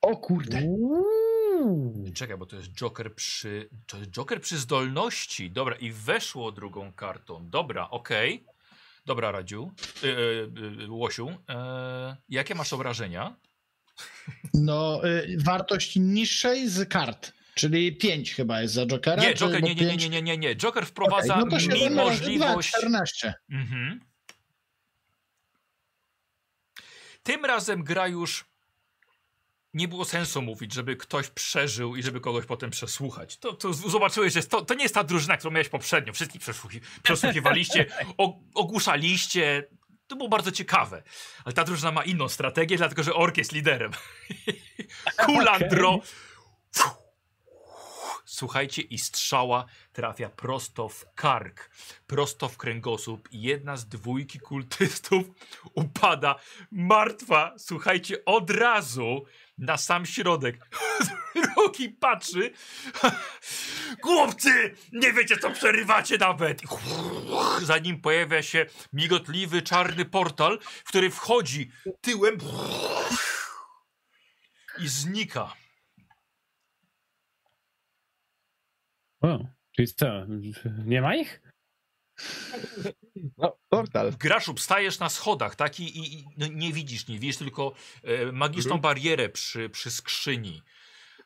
[0.00, 0.62] O kurde.
[0.62, 2.12] Uuu.
[2.14, 3.68] Czekaj, bo to jest Joker przy.
[3.86, 5.50] To jest Joker przy zdolności.
[5.50, 7.50] Dobra, i weszło drugą kartą.
[7.50, 8.44] Dobra, okej.
[9.08, 9.72] Dobra, Radziu.
[10.02, 10.08] E,
[10.84, 11.28] e, Łosiu.
[11.48, 13.36] E, jakie masz obrażenia?
[14.54, 17.32] No, y, wartość niższej z kart.
[17.54, 19.22] Czyli 5 chyba jest za Jokera.
[19.22, 20.56] Nie, Joker, nie, nie, nie, nie, nie, nie, nie.
[20.56, 22.68] Joker wprowadza no to mi 7 razy 2, możliwość.
[22.68, 23.34] 14.
[23.50, 24.00] Mhm.
[27.22, 28.44] Tym razem gra już.
[29.74, 33.36] Nie było sensu mówić, żeby ktoś przeżył i żeby kogoś potem przesłuchać.
[33.36, 36.12] To, to zobaczyłeś, że to, to nie jest ta drużyna, którą miałeś poprzednio.
[36.12, 37.86] Wszystkich przesłuchi, przesłuchiwaliście,
[38.54, 39.68] ogłuszaliście.
[40.06, 41.02] To było bardzo ciekawe.
[41.44, 43.92] Ale ta drużyna ma inną strategię, dlatego że Ork jest liderem.
[45.26, 46.00] Kulandro.
[48.24, 51.70] Słuchajcie, i strzała trafia prosto w kark,
[52.06, 53.28] prosto w kręgosłup.
[53.32, 55.26] i Jedna z dwójki kultystów
[55.74, 56.34] upada
[56.70, 59.24] martwa, słuchajcie, od razu
[59.58, 60.56] na sam środek.
[61.54, 62.50] Drugi patrzy.
[64.02, 64.74] Głupcy!
[64.92, 66.62] Nie wiecie, co przerywacie nawet!
[67.62, 71.70] Za nim pojawia się migotliwy, czarny portal, w który wchodzi
[72.00, 72.38] tyłem
[74.78, 75.52] i znika.
[79.20, 79.38] O,
[79.76, 80.06] czyli co?
[80.84, 81.40] Nie ma ich?
[83.38, 84.12] No, portal.
[84.18, 85.80] Graszub, stajesz na schodach, tak?
[85.80, 87.74] I, i, i no nie widzisz, nie widzisz tylko
[88.04, 88.80] e, magiczną Mhm.
[88.80, 90.62] barierę przy, przy skrzyni.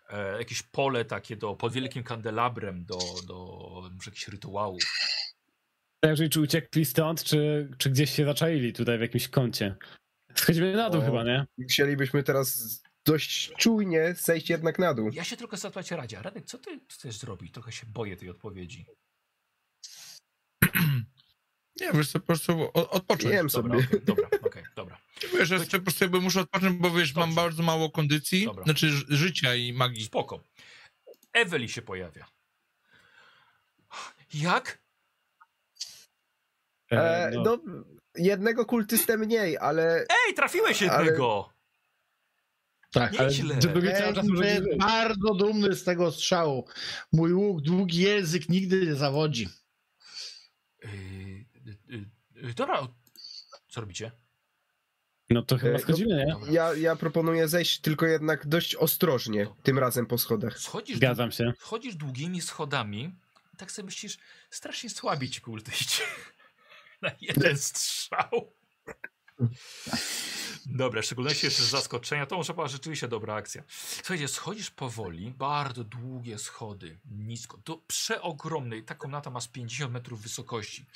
[0.09, 3.37] E, jakieś pole takie do, pod wielkim kandelabrem do, do
[3.95, 4.83] może jakichś rytuałów.
[6.01, 9.77] Także czy uciekli stąd, czy, czy gdzieś się zaczaili tutaj w jakimś kącie?
[10.35, 11.05] Schodzimy na dół O.
[11.05, 11.47] chyba, nie?
[11.71, 15.11] Chcielibyśmy teraz dość czujnie zejść jednak na dół.
[15.13, 16.23] Ja się tylko zapytać Radzia.
[16.23, 17.53] Radek, co ty chcesz zrobić?
[17.53, 18.87] Trochę się boję tej odpowiedzi.
[21.81, 23.33] Nie, wiesz co, po prostu odpocząć.
[23.33, 23.87] Wiem Dobra, sobie.
[23.87, 24.99] okej, dobra, okej, dobra.
[25.39, 27.43] Wiesz, że po prostu jakby muszę odpocząć, bo wiesz, mam Dobrze.
[27.43, 28.65] bardzo mało kondycji, Dobra.
[28.65, 30.05] znaczy życia i magii.
[30.05, 30.45] Spoko.
[31.33, 32.27] Eweli się pojawia.
[34.35, 34.83] Jak?
[36.93, 37.59] E, no,
[38.17, 41.53] jednego kultystę mniej, ale Ej, trafiłeś Ale- jednego!
[42.93, 43.13] Tak.
[43.19, 43.55] ale Nieźle.
[43.57, 44.79] drugi cały czas może nie Jestem żyć.
[44.79, 46.69] bardzo dumny z tego strzału.
[47.13, 49.49] Mój łuk, długi język nigdy nie zawodzi.
[52.43, 52.89] Yy, dobra,
[53.69, 54.13] co robicie?
[55.31, 56.33] No to chyba E, schodzimy, nie?
[56.33, 56.53] Dobra.
[56.53, 60.59] ja, ja proponuję zejść tylko jednak dość ostrożnie, tym razem po schodach.
[60.59, 61.53] Schodzisz, Zgadzam się.
[61.61, 63.15] chodzisz długimi schodami
[63.55, 64.19] i tak sobie myślisz,
[64.51, 66.03] strasznie słabi ci kultyści.
[67.03, 68.53] Na jeden strzał.
[70.67, 73.63] Dobra, w szczególności jeszcze z zaskoczenia, to może była rzeczywiście dobra akcja.
[73.97, 80.23] Słuchajcie, schodzisz powoli, bardzo długie schody, nisko, do przeogromnej, ta komnata ma z 50 metrów
[80.23, 80.87] wysokości.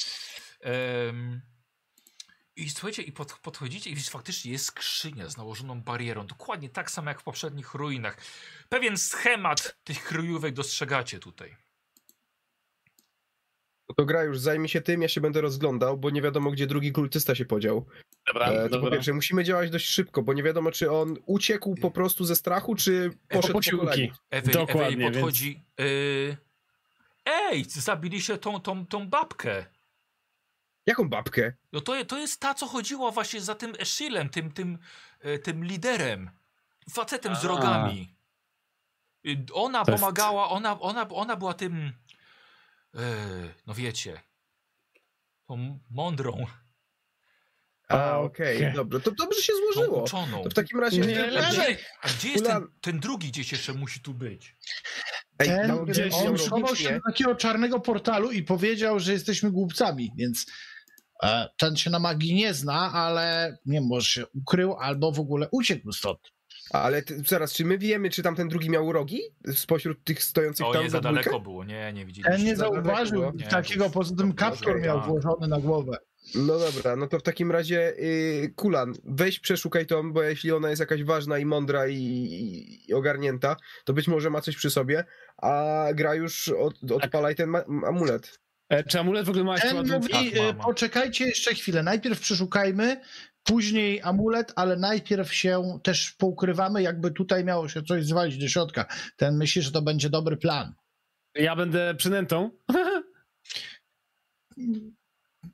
[2.56, 7.08] I słuchajcie, i pod, podchodzicie i faktycznie jest skrzynia z nałożoną barierą, dokładnie tak samo
[7.10, 8.16] jak w poprzednich ruinach.
[8.68, 11.56] Pewien schemat tych kryjówek dostrzegacie tutaj.
[13.96, 16.92] To gra już zajmie się tym, ja się będę rozglądał, bo nie wiadomo, gdzie drugi
[16.92, 17.86] kultysta się podział.
[18.26, 21.74] Dobra, E, to po pierwsze, musimy działać dość szybko, bo nie wiadomo, czy on uciekł
[21.74, 24.12] po prostu ze strachu, czy poszedł po kolei.
[24.30, 25.64] Eweli, Dokładnie, więc- podchodzi.
[25.80, 26.36] y,
[27.26, 29.66] Ej, zabiliście tą, tą, tą babkę.
[30.86, 31.52] Jaką babkę?
[31.72, 34.78] No to, to jest ta, co chodziła właśnie za tym Eshilem, tym, tym,
[35.20, 36.30] e, tym liderem.
[36.92, 37.48] Facetem z A.
[37.48, 38.16] rogami.
[39.26, 41.92] Y, Ona To jest- pomagała, ona, ona, ona była tym.
[42.94, 42.98] e,
[43.66, 44.20] no wiecie.
[45.46, 46.46] Tą mądrą,
[47.88, 48.72] A, okej, Okej.
[48.72, 50.02] dobrze, to dobrze się złożyło.
[50.02, 50.42] uczoną.
[50.42, 51.00] To w takim razie...
[51.00, 54.56] Nie, A ale- gdzie, a gdzie jest ten, ten drugi gdzieś jeszcze musi tu być?
[55.38, 59.50] Ej, Ten, no, gdzieś on schował się do takiego czarnego portalu i powiedział, że jesteśmy
[59.50, 60.46] głupcami, więc
[61.58, 65.92] ten się na magii nie zna, ale nie może się ukrył albo w ogóle uciekł
[65.92, 66.18] stąd.
[66.70, 69.20] Ale ty, zaraz, czy my wiemy, czy tamten drugi miał rogi?
[69.54, 71.22] Spośród tych stojących O, tam nie we za dwójkę?
[71.24, 72.36] daleko było, nie, nie widzieliście.
[72.36, 73.32] Ten nie zauważył?
[73.34, 75.08] Nie, takiego, poza tym kaptur miał tak.
[75.08, 75.98] włożony na głowę.
[76.34, 80.70] No dobra, no to w takim razie yy, Kulan, weź przeszukaj tą, bo jeśli ona
[80.70, 84.70] jest jakaś ważna i mądra i, i, i ogarnięta, to być może ma coś przy
[84.70, 85.04] sobie,
[85.36, 88.40] a gra już od, odpalaj ten amulet.
[88.68, 93.00] E, Czy amulet w ogóle ma Ten mówi, Tak, poczekajcie jeszcze chwilę, najpierw przeszukajmy
[93.44, 98.86] później amulet, ale najpierw się też poukrywamy, jakby tutaj miało się coś zwalić do środka.
[99.16, 100.74] Ten myśli, że to będzie dobry plan.
[101.34, 102.50] Ja będę przynętą.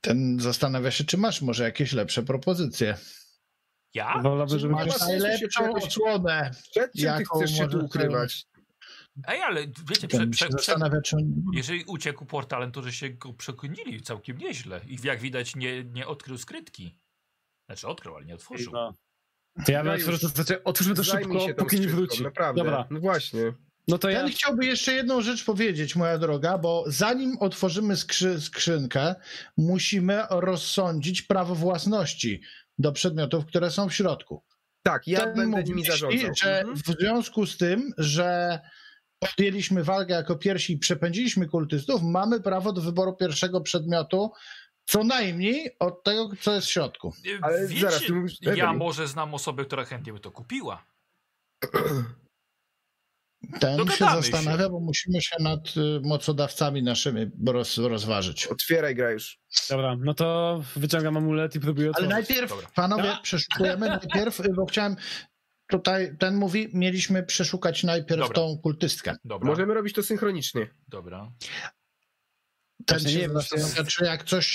[0.01, 2.97] Ten zastanawia się, czy masz może jakieś lepsze propozycje.
[3.95, 4.21] Ja?
[4.23, 6.51] Wolałbym, żeby Masz najlepszą osłonę.
[6.71, 8.47] Przed czym ty Jaką chcesz się tu ukrywać?
[9.27, 11.17] Ej, ale wiecie, prze, prze, prze, czy...
[11.55, 14.81] jeżeli uciekł portalem, to że się go przekonili całkiem nieźle.
[14.87, 16.99] I jak widać nie, nie odkrył skrytki.
[17.67, 18.73] Znaczy odkrył, ale nie otworzył.
[18.73, 18.95] No.
[19.67, 22.23] To ja otworzył to, znaczy, otwórzmy to szybko, póki nie wróci.
[22.23, 22.59] Naprawdę.
[22.65, 23.41] Dobra, No właśnie.
[23.89, 24.21] no to ja...
[24.21, 29.15] Ten chciałby jeszcze jedną rzecz powiedzieć, moja droga, bo zanim otworzymy skrzy skrzynkę,
[29.57, 32.43] musimy rozsądzić prawo własności
[32.79, 34.43] do przedmiotów, które są w środku.
[34.83, 36.35] Tak, ja Ten będę nimi zarządzał.
[36.43, 36.77] że Mhm.
[36.77, 38.61] w związku z tym, że
[39.31, 44.31] podjęliśmy walkę jako pierwsi i przepędziliśmy kultystów, mamy prawo do wyboru pierwszego przedmiotu
[44.85, 47.13] co najmniej od tego, co jest w środku.
[47.43, 50.85] Ale Wiecie, zaraz, ty mówisz ja może znam osobę, która chętnie by to kupiła.
[53.61, 54.71] Ten się Dogadamy zastanawia, się.
[54.71, 58.47] bo musimy się nad y, mocodawcami naszymi roz, rozważyć.
[58.47, 59.39] Otwieraj, gra już.
[59.71, 62.11] Dobra, no to wyciągam amulet i próbuję Ale otworzyć.
[62.11, 62.69] najpierw, Dobra.
[62.75, 64.97] panowie, przeszukujemy najpierw, y, bo chciałem
[65.73, 68.35] tutaj, ten mówi, mieliśmy przeszukać najpierw Dobra.
[68.35, 69.17] tą kultystkę.
[69.25, 70.67] Dobra, Możemy robić to synchronicznie.
[70.89, 71.33] dobra.
[72.87, 74.47] Ten Właśnie się nie wiem, zastanawia, czy jak coś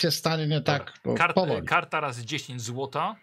[0.00, 1.66] się stanie nie tak, to Kart, powoli.
[1.66, 3.16] karta razy 10 złota.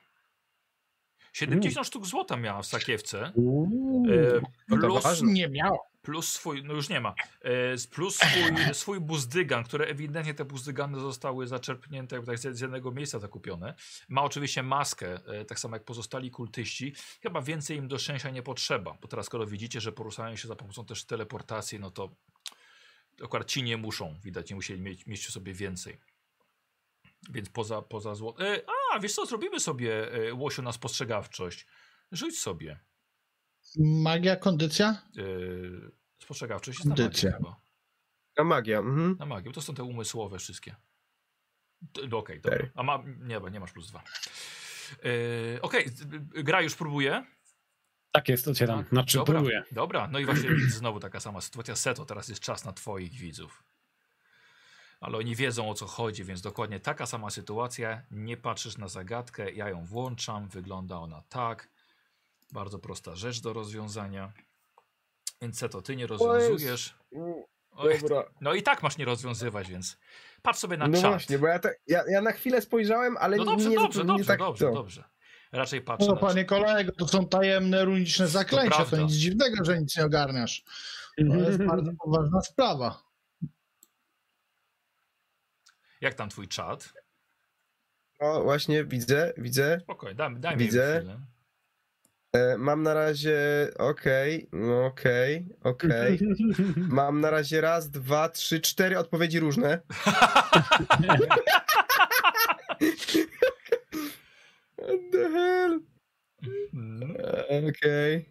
[1.34, 3.32] 70 sztuk złota miała w sakiewce.
[3.36, 4.06] Uuu.
[4.12, 5.34] E, to plus, ważne.
[5.34, 5.91] Nie miało.
[6.02, 7.52] Plus swój, no już nie ma, e,
[7.92, 13.76] plus swój, swój buzdygan, które ewidentnie te buzdygany zostały zaczerpnięte tak z jednego miejsca zakupione.
[14.10, 16.94] Ma oczywiście maskę, e, tak samo jak pozostali kultyści.
[17.22, 20.56] Chyba więcej im do szczęścia nie potrzeba, bo teraz skoro widzicie, że poruszają się za
[20.56, 22.16] pomocą też teleportacji, no to
[23.24, 25.98] akurat ci nie muszą, widać, nie musieli mieć, mieć sobie więcej.
[27.30, 28.48] Więc poza, poza złotem.
[28.94, 31.68] A, wiesz co, zrobimy sobie e, łosiu na spostrzegawczość.
[32.12, 32.80] Rzuć sobie.
[33.80, 35.02] Magia, kondycja?
[35.16, 35.92] Yy,
[36.24, 37.32] spostrzegawczość jest na magię Kondycja.
[37.32, 37.56] chyba.
[38.38, 38.80] A magia.
[38.80, 39.16] Mhm.
[39.20, 40.76] Na magię, bo to są te umysłowe wszystkie.
[42.10, 42.58] No Okej, dobra.
[42.58, 42.72] Cztery.
[42.76, 44.04] A ma, nie, bo nie masz plus dwa.
[45.04, 45.86] Yy, Okej,
[46.38, 47.26] y, gra już próbuje.
[48.12, 48.86] Tak jest, otwieram.
[48.92, 49.64] Znaczy, Dobra, próbuję.
[49.72, 50.08] dobra.
[50.08, 50.50] No i właśnie
[50.80, 51.76] znowu taka sama sytuacja.
[51.76, 53.64] Seto, teraz jest czas na twoich widzów.
[55.00, 58.02] Ale oni wiedzą o co chodzi, więc dokładnie taka sama sytuacja.
[58.12, 61.70] Nie patrzysz na zagadkę, ja ją włączam, wygląda ona tak.
[62.52, 64.34] Bardzo prosta rzecz do rozwiązania.
[65.42, 66.96] Więc Seto, ty nie rozwiązujesz.
[67.72, 68.24] Oj, Dobra.
[68.42, 69.98] No i tak masz nie rozwiązywać, więc
[70.42, 71.12] patrz sobie na No czat.
[71.12, 74.02] właśnie, bo ja, tak, ja, ja na chwilę spojrzałem, ale No nie- dobrze, nie, dobrze,
[74.02, 74.72] nie dobrze, tak dobrze, to.
[74.74, 75.04] dobrze.
[75.52, 79.02] Raczej patrz No na panie kolego, to są tajemne, runiczne zaklęcia, to, prawda.
[79.02, 80.64] nic dziwnego, że nic nie ogarniasz.
[81.18, 83.04] To jest bardzo poważna sprawa.
[86.02, 86.94] Jak tam twój czat?
[88.20, 89.80] O, właśnie widzę, widzę.
[89.84, 90.98] Spokojnie, daj, daj mi Widzę.
[91.00, 91.20] chwilę.
[92.36, 93.38] E, mam na razie,
[93.78, 96.20] okej, no okej, okej.
[96.76, 99.80] Mam na razie raz, dwa, trzy, cztery odpowiedzi różne.
[104.78, 105.80] What the hell?
[106.74, 107.16] Mm.
[107.20, 108.30] E, Okej.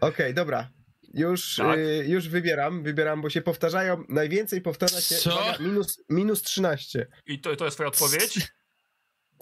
[0.00, 0.70] Okej, dobra.
[1.14, 1.78] Już, Tak?
[1.78, 4.04] y, już wybieram, wybieram, bo się powtarzają.
[4.08, 5.30] Najwięcej powtarza się Co?
[5.40, 7.06] uwaga, minus, minus 13.
[7.26, 8.48] I to, to jest twoja odpowiedź?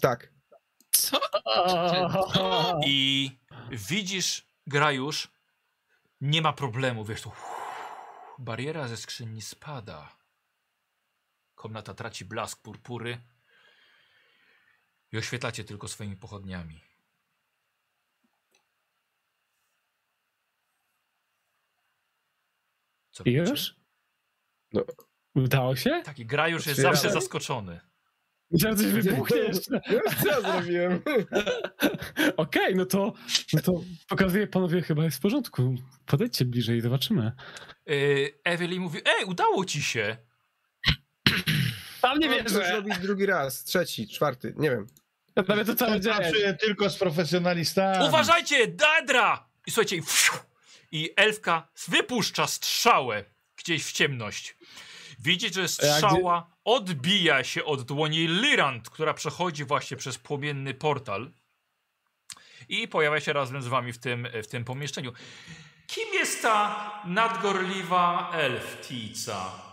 [0.01, 0.33] Tak.
[0.97, 1.20] Co?
[2.86, 3.31] I
[3.70, 5.28] widzisz, gra już,
[6.20, 7.33] nie ma problemu, wiesz, tu
[8.39, 10.16] bariera ze skrzyni spada.
[11.55, 13.18] Komnata traci blask purpury
[15.12, 16.81] i oświetlacie tylko swoimi pochodniami.
[23.10, 23.23] Co?
[23.26, 23.76] Już?
[24.73, 24.83] No.
[25.34, 26.02] Udało się?
[26.05, 26.97] Taki gra już jest Otwieramy.
[26.97, 27.81] zawsze zaskoczony.
[28.50, 29.81] Myślałem, że coś wybuchnie jeszcze.
[30.23, 31.02] Co ja zrobiłem?
[32.36, 33.12] Okej, no to,
[33.52, 33.73] no to
[34.08, 35.75] pokazuję panowie, chyba jest w porządku.
[36.07, 37.33] Podejdźcie bliżej i zobaczymy.
[37.86, 40.16] Yy, Evelyn mówi, ej, udało ci się.
[42.00, 42.68] Tam nie to wierzę.
[42.68, 44.86] zrobić drugi raz, trzeci, czwarty, nie wiem.
[45.49, 46.15] Nawet to cały dzień.
[46.15, 48.08] Pracuję tylko z profesjonalistami.
[48.08, 49.49] Uważajcie, Dadra!
[49.66, 50.00] I słuchajcie,
[50.92, 53.25] i elfka wypuszcza strzałę
[53.57, 54.57] gdzieś w ciemność.
[55.19, 61.33] Widzicie, że strzała odbija się od dłoni Lirand, która przechodzi właśnie przez płomienny portal
[62.69, 65.12] i pojawia się razem z wami w tym, w tym pomieszczeniu.
[65.86, 69.67] Kim jest ta nadgorliwa elftica?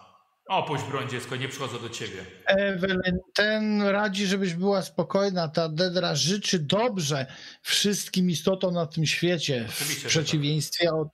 [0.50, 2.26] Opuść broń dziecko, nie przychodzę do ciebie.
[2.46, 5.48] Ewelyn, ten radzi, żebyś była spokojna.
[5.48, 7.26] Ta Dedra życzy dobrze
[7.62, 11.08] wszystkim istotom na tym świecie, Oczywiście, w że przeciwieństwie od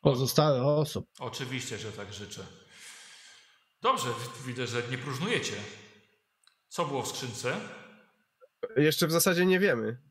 [0.00, 1.06] pozostałych osób.
[1.18, 2.46] Oczywiście, że tak życzę.
[3.84, 4.08] Dobrze,
[4.46, 5.56] widzę, że nie próżnujecie.
[6.68, 7.60] Co było w skrzynce?
[8.76, 10.02] Jeszcze w zasadzie nie wiemy.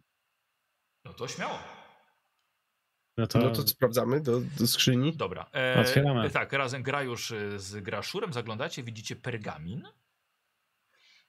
[1.06, 1.60] No to śmiało.
[3.18, 5.16] No to, No to sprawdzamy do, do skrzyni.
[5.16, 5.50] Dobra.
[5.54, 6.30] E, Otwieramy.
[6.30, 9.88] Tak, razem gra już e, z Graszurem, zaglądacie, widzicie pergamin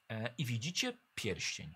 [0.08, 1.74] e, i widzicie pierścień.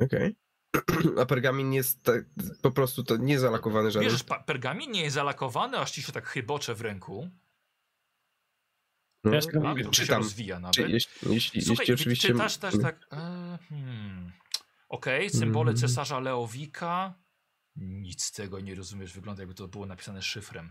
[0.00, 0.36] Okej.
[1.20, 2.24] A pergamin jest tak,
[2.62, 4.18] po prostu to nie zalakowany żaden.
[4.28, 7.30] Pa- pergamin, nie jest zalakowany, aż ci się tak chybocze w ręku.
[9.24, 10.22] No, Ja trochę się czytam.
[10.22, 10.74] rozwija nawet.
[10.74, 12.28] Czy, jeśli, jeśli, Słuchaj, jeśli oczywiście.
[12.28, 13.06] czytasz też tak.
[13.12, 14.32] E, hmm.
[14.88, 15.76] Okej, symbole Mhm.
[15.88, 17.14] cesarza Leowika.
[17.76, 20.70] Nic z tego nie rozumiesz, wygląda jakby to było napisane szyfrem.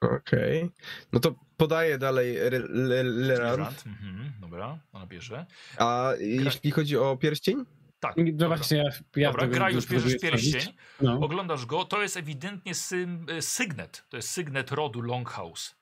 [0.00, 0.70] Okej.
[1.12, 2.36] No to podaję dalej
[2.70, 3.58] Le- Lerand.
[3.58, 5.46] Rand, Mhm, dobra, ona bierze.
[5.78, 7.64] A jeśli chodzi o pierścień?
[8.00, 8.56] Tak, No dobra.
[8.56, 8.84] właśnie,
[9.16, 11.12] ja, Dobra, gra już bierzesz pierścień, No.
[11.20, 15.74] oglądasz go, to jest ewidentnie sym, e, sygnet, to jest sygnet rodu Longhouse.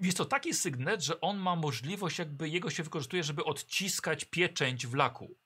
[0.00, 4.86] Jest to taki sygnet, że on ma możliwość, jakby jego się wykorzystuje, żeby odciskać pieczęć
[4.86, 5.36] w laku.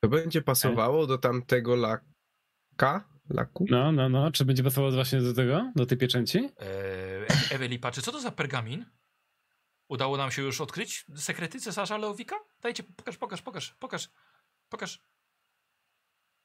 [0.00, 3.04] To będzie pasowało do tamtego laka?
[3.30, 3.66] Laku?
[3.70, 4.32] no, no, no.
[4.32, 6.38] Czy będzie pasowało właśnie do tego, do tej pieczęci?
[6.38, 8.84] Eee, Eweli patrzy, co to za pergamin?
[9.88, 12.36] Udało nam się już odkryć sekrety cesarza Leowika?
[12.60, 14.08] Dajcie, pokaż, pokaż, pokaż, pokaż,
[14.68, 15.02] pokaż.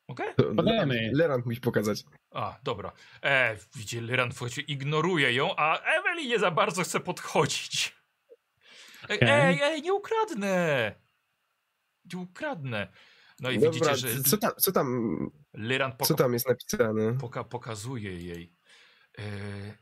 [0.07, 0.33] Okej?
[0.55, 0.95] Podajemy.
[0.95, 2.03] Lerand, Lerand musi pokazać.
[2.31, 2.91] A, dobra.
[3.23, 4.01] E, widzicie,
[4.33, 7.95] wchodzi, ignoruje ją, a Eweli nie za bardzo chce podchodzić.
[9.09, 9.29] Ej, Okej.
[9.29, 10.95] ej, ej, nie ukradnę!
[12.13, 12.87] Nie ukradnę.
[13.39, 15.31] No i Dobra, widzicie, że co tam, co tam,
[16.03, 17.17] co tam jest napisane?
[17.17, 18.53] poka pokazuje jej.
[19.17, 19.23] E,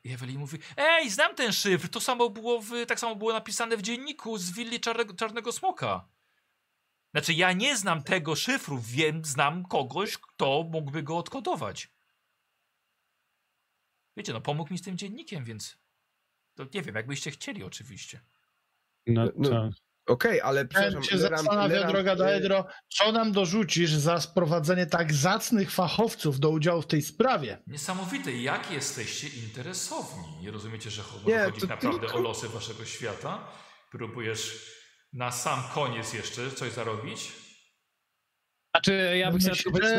[0.04, 3.78] I Eweli mówi, ej, znam ten szyfr, to samo było w, tak samo było napisane
[3.78, 6.10] w dzienniku z willi Czarnego, Czarnego Smoka.
[7.12, 11.92] Znaczy, ja nie znam tego szyfru, wiem, znam kogoś, kto mógłby go odkodować.
[14.18, 15.78] Wiecie, no pomógł mi z tym dziennikiem, więc
[16.56, 18.22] to nie wiem, jakbyście chcieli oczywiście.
[19.08, 19.70] No, No,
[20.10, 24.86] Okej, ale Ten przepraszam, się Lerand- zastanawia, Lerand, droga Daedro, co nam dorzucisz za sprowadzenie
[24.86, 27.58] tak zacnych fachowców do udziału w tej sprawie?
[27.68, 30.24] Niesamowite, jak jesteście interesowni.
[30.42, 33.48] Nie rozumiecie, że Nie, chodzi to naprawdę tylko- o losy waszego świata?
[33.92, 34.72] Próbujesz
[35.14, 37.32] na sam koniec jeszcze coś zarobić?
[38.76, 39.94] Znaczy, ja bym chciał powiedzieć,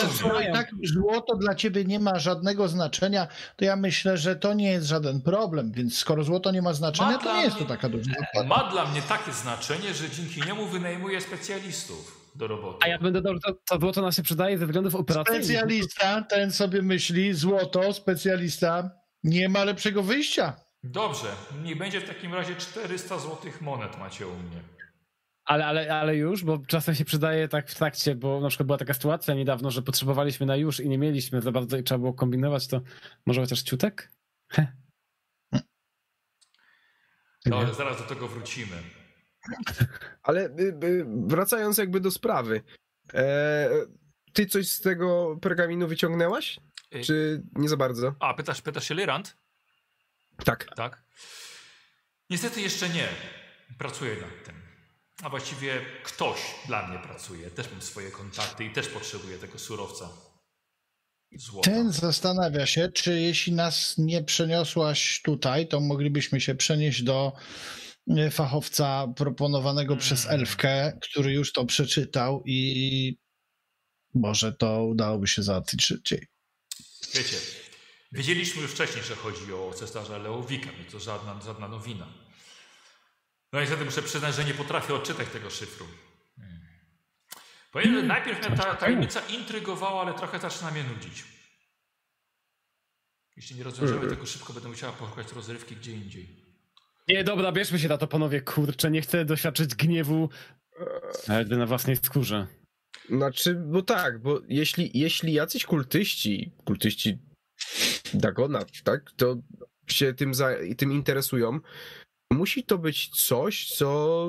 [0.00, 0.50] rozumiem.
[0.50, 3.26] i tak złoto dla ciebie nie ma żadnego znaczenia,
[3.56, 7.10] to ja myślę, że to nie jest żaden problem, więc skoro złoto nie ma znaczenia,
[7.10, 8.48] Ma to nie jest to taka duża opłata.
[8.48, 12.78] Ma dla mnie takie znaczenie, że dzięki niemu wynajmuję specjalistów do roboty.
[12.84, 15.44] A ja bym dodał, że to, to złoto nam się przydaje ze względów operacyjnych.
[15.44, 18.90] Specjalista, ten sobie myśli, złoto, specjalista,
[19.24, 20.56] nie ma lepszego wyjścia.
[20.82, 21.28] Dobrze,
[21.62, 24.60] niech będzie w takim razie 400 złotych monet macie u mnie.
[25.50, 28.78] Ale, ale, ale już, bo czasem się przydaje tak w trakcie, bo na przykład była
[28.78, 32.14] taka sytuacja niedawno, że potrzebowaliśmy na już i nie mieliśmy za bardzo i trzeba było
[32.14, 32.80] kombinować, to
[33.26, 34.12] może chociaż ciutek?
[34.48, 34.68] Heh.
[37.46, 38.76] No, zaraz do tego wrócimy.
[40.22, 42.62] Ale y, y, wracając jakby do sprawy.
[43.14, 43.70] E,
[44.32, 46.60] ty coś z tego pergaminu wyciągnęłaś?
[46.94, 48.14] Y- Czy nie za bardzo?
[48.20, 49.36] A, pytasz, pytasz się Lyrand?
[50.44, 50.66] Tak.
[50.76, 51.02] Tak?
[52.30, 53.08] Niestety jeszcze nie.
[53.78, 54.59] Pracuję nad tym.
[55.22, 57.50] A właściwie ktoś dla mnie pracuje.
[57.50, 60.08] Też mam swoje kontakty i też potrzebuję tego surowca.
[61.32, 61.70] Złota.
[61.70, 67.32] Ten zastanawia się, czy jeśli nas nie przeniosłaś tutaj, to moglibyśmy się przenieść do
[68.16, 70.04] e, fachowca proponowanego Hmm.
[70.04, 73.18] przez Elfkę, który już to przeczytał i
[74.14, 76.26] może to udałoby się załatwić szybciej.
[77.14, 77.36] Wiecie,
[78.12, 82.29] wiedzieliśmy już wcześniej, że chodzi o cesarza Leowika, więc to żadna, żadna nowina.
[83.52, 85.86] No niestety muszę przyznać, że nie potrafię odczytać tego szyfru.
[86.36, 86.60] Hmm.
[87.72, 91.24] Powiem, że najpierw mnie ta tajemnica intrygowała, ale trochę zaczyna mnie nudzić.
[93.36, 96.50] Jeśli nie rozwiążemy tego szybko, będę musiała poszukać rozrywki gdzie indziej.
[97.08, 100.28] Nie, dobra, bierzmy się na to, panowie, kurczę, nie chcę doświadczyć gniewu
[101.28, 102.46] nawet na własnej skórze.
[103.10, 107.18] Znaczy, bo tak, bo jeśli, jeśli jacyś kultyści, kultyści
[108.14, 109.36] Dagona, tak, to
[109.86, 111.60] się tym, za, tym interesują,
[112.32, 114.28] musi to być coś, co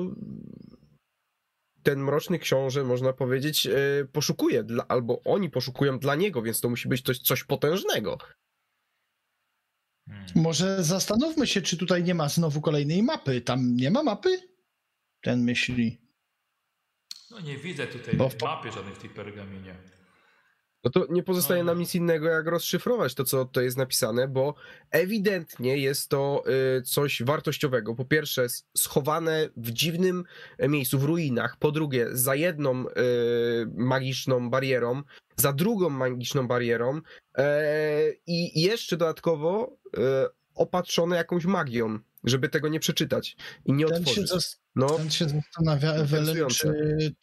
[1.82, 3.72] ten mroczny książę, można powiedzieć, e,
[4.12, 8.18] poszukuje, dla, albo oni poszukują dla niego, więc to musi być coś, coś potężnego.
[10.08, 10.26] Hmm.
[10.34, 13.40] Może zastanówmy się, czy tutaj nie ma znowu kolejnej mapy.
[13.40, 14.40] Tam nie ma mapy?
[15.20, 15.98] Ten myśli.
[17.30, 19.76] No nie widzę tutaj Bo w- mapy żadnej w tej pergaminie.
[20.84, 21.72] No to nie pozostaje No.
[21.72, 24.54] nam nic innego, jak rozszyfrować to, co to jest napisane, bo
[24.90, 26.44] ewidentnie jest to
[26.78, 27.94] y, coś wartościowego.
[27.94, 28.46] Po pierwsze,
[28.76, 30.24] schowane w dziwnym
[30.58, 31.56] e, miejscu, w ruinach.
[31.58, 32.92] Po drugie, za jedną y,
[33.74, 35.02] magiczną barierą,
[35.36, 37.00] za drugą magiczną barierą
[37.38, 41.98] e, i jeszcze dodatkowo e, opatrzone jakąś magią.
[42.24, 44.28] Żeby tego nie przeczytać i nie Ten się, otworzyć.
[44.30, 46.68] zas- No, ten się zastanawia, Ewelyn, czy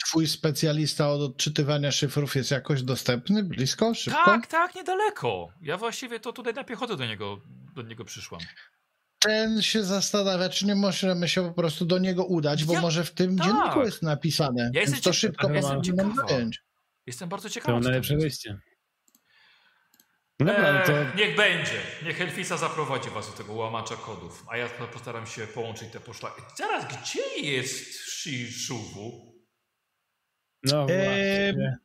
[0.05, 4.19] twój specjalista od odczytywania szyfrów jest jakoś dostępny, blisko, szybko?
[4.25, 5.47] Tak, tak, niedaleko.
[5.61, 7.41] Ja właściwie to tutaj na piechotę do niego,
[7.75, 8.41] do niego przyszłam.
[9.19, 13.03] Ten się zastanawia, czy nie możemy się po prostu do niego udać, bo Ja- może
[13.03, 13.47] w tym tak.
[13.47, 14.71] dzienniku jest napisane.
[14.73, 16.13] Ja jestem to szybko ja jestem ciekawa.
[16.27, 16.59] zająć.
[17.05, 17.73] Jestem bardzo To ciekawy.
[17.73, 18.23] tam najlepsze jest.
[18.23, 18.59] wyjście.
[20.39, 21.81] Dobra, no to Eee, niech będzie.
[22.05, 26.41] Niech Elfisa zaprowadzi was do tego łamacza kodów, a ja postaram się połączyć te poszlaki.
[26.57, 29.33] Zaraz, gdzie jest Shishuwu?
[30.63, 31.77] no Eee, właśnie.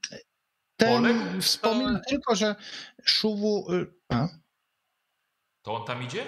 [0.77, 1.17] Ten Olek?
[1.43, 2.55] wspomina tylko, że
[3.05, 3.73] Szuwu...
[3.73, 4.29] y, A?
[5.65, 6.27] To on tam idzie?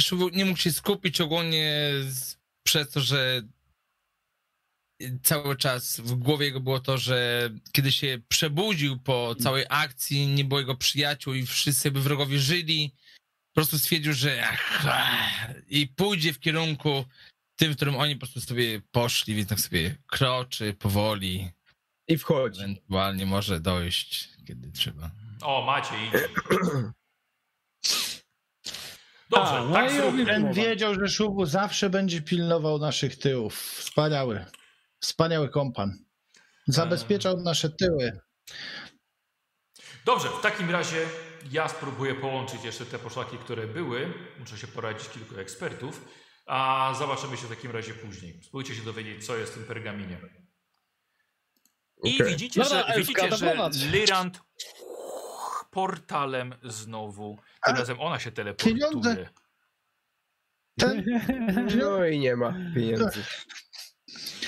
[0.00, 3.42] Szywu nie, nie mógł się skupić ogólnie z, przez to, że
[5.22, 10.44] cały czas w głowie jego było to, że kiedy się przebudził po całej akcji, nie
[10.44, 12.92] było jego przyjaciół i wszyscy by wrogowie żyli,
[13.48, 17.04] po prostu stwierdził, że ach, ach, i pójdzie w kierunku
[17.56, 21.50] tym, w którym oni po prostu sobie poszli, więc tak sobie kroczy powoli,
[22.08, 22.60] i wchodzi.
[22.60, 25.10] ewentualnie może dojść, kiedy trzeba.
[25.42, 26.28] O, macie, idzie.
[29.30, 30.38] Dobrze, A, no tak zróbmy.
[30.40, 30.52] Mowa.
[30.54, 33.58] wiedział, że Szuwu zawsze będzie pilnował naszych tyłów.
[33.62, 34.44] Wspaniały.
[35.00, 35.98] Wspaniały kompan.
[36.66, 38.20] Zabezpieczał nasze tyły.
[40.04, 41.06] Dobrze, w takim razie
[41.50, 44.14] ja spróbuję połączyć jeszcze te poszlaki, które były.
[44.40, 46.08] Muszę się poradzić kilku ekspertów.
[46.46, 48.40] A zobaczymy się w takim razie później.
[48.42, 50.18] Spróbujcie się dowiedzieć, co jest w tym pergaminie.
[52.04, 53.70] I widzicie, Dobra, że, Elfka, widzicie, że.
[53.92, 54.40] Lyrand
[55.70, 57.36] portalem znowu.
[57.64, 58.74] Tym A, razem ona się teleportuje.
[58.74, 59.28] pieniądze.
[60.78, 61.04] Ten,
[61.80, 63.24] No i nie ma pieniędzy.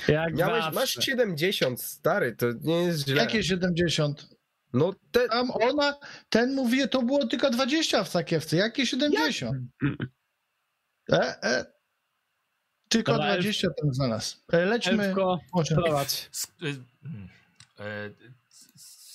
[0.09, 0.81] Jak Miałeś, zawsze.
[0.81, 3.17] masz 70, stary, to nie jest źle.
[3.23, 4.29] jakie 70?
[4.73, 5.95] No te, Tam ona,
[6.29, 8.57] ten mówi, to było tylko 20 w sakiewce.
[8.57, 9.57] Jakie 70?
[11.13, 11.65] E, e.
[12.89, 14.37] Tylko Dobra, 20 tam znalazł.
[14.53, 15.05] E, Lećmy.
[15.05, 15.39] Elfko,
[15.75, 16.31] prowadź.
[16.63, 16.67] Y,
[17.05, 17.29] mm,
[17.79, 18.11] e,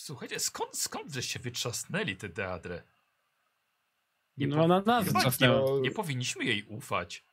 [0.04, 2.82] Słuchajcie, skąd, skąd żeście wytrzasnęli tę teatrę?
[4.38, 5.50] Nie, No po- na nas nie,
[5.82, 7.26] nie powinniśmy jej ufać.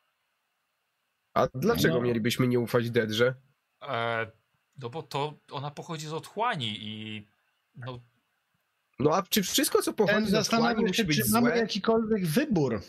[1.35, 2.01] A dlaczego No.
[2.01, 3.35] mielibyśmy nie ufać Dedrze?
[3.83, 4.27] E,
[4.79, 7.27] no bo to ona pochodzi z otchłani i
[7.77, 8.01] no,
[8.99, 11.59] No a czy wszystko, co pochodzi z otchłani, musi się, być czy mamy złe?
[11.59, 12.83] jakikolwiek wybór.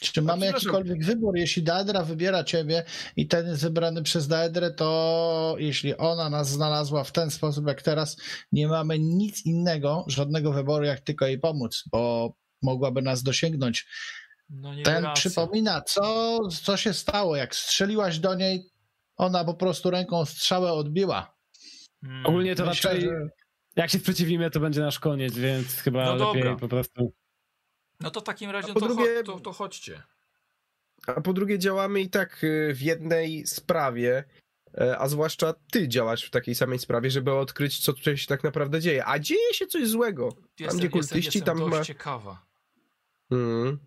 [0.00, 1.36] Czy mamy jakikolwiek wybór?
[1.36, 2.84] Jeśli Daedra wybiera ciebie
[3.16, 7.82] i ten jest wybrany przez Daedrę, to jeśli ona nas znalazła w ten sposób jak
[7.82, 8.16] teraz,
[8.52, 13.86] nie mamy nic innego, żadnego wyboru, jak tylko jej pomóc, bo mogłaby nas dosięgnąć.
[14.50, 15.14] no nie Ten racja.
[15.30, 18.70] przypomina, co, co się stało, jak strzeliłaś do niej,
[19.20, 21.36] ona po prostu ręką strzałę odbiła.
[22.02, 23.28] Mm, Ogólnie to Myślę, raczej, że-
[23.76, 26.56] jak się sprzeciwimy, to będzie nasz koniec, więc chyba No lepiej dobra.
[26.56, 27.12] po prostu.
[28.00, 30.02] No to w takim razie to, drugie- cho- to, to chodźcie.
[31.06, 34.24] A po drugie działamy i tak y, w jednej sprawie,
[34.80, 38.44] e, a zwłaszcza ty działasz w takiej samej sprawie, żeby odkryć, co tutaj się tak
[38.44, 39.06] naprawdę dzieje.
[39.06, 40.24] A dzieje się coś złego.
[40.24, 42.46] Jestem, gdzie jestem, kultyści, jestem tam dość ma- ciekawa.
[43.30, 43.78] Mm.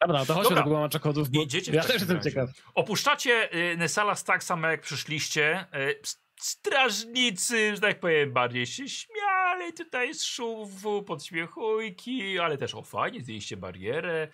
[0.00, 0.62] Dobra, to chodźmy Dobra.
[0.64, 2.50] do głamacza kodów, bo Idziecie w ja też jestem ciekaw.
[2.74, 5.66] Opuszczacie y, Nesalas tak samo jak przyszliście.
[5.74, 6.00] Y,
[6.40, 13.20] strażnicy, że tak powiem, bardziej się śmiali tutaj z szuwu, podśmiechujki, ale też o fajnie,
[13.20, 14.28] zdjęliście barierę.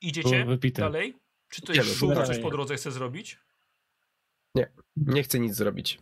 [0.00, 1.14] Idziecie dalej?
[1.48, 2.26] Czy to Nie, jest dalej.
[2.26, 3.38] coś po drodze chce zrobić?
[4.96, 5.98] Nie chcę nic zrobić.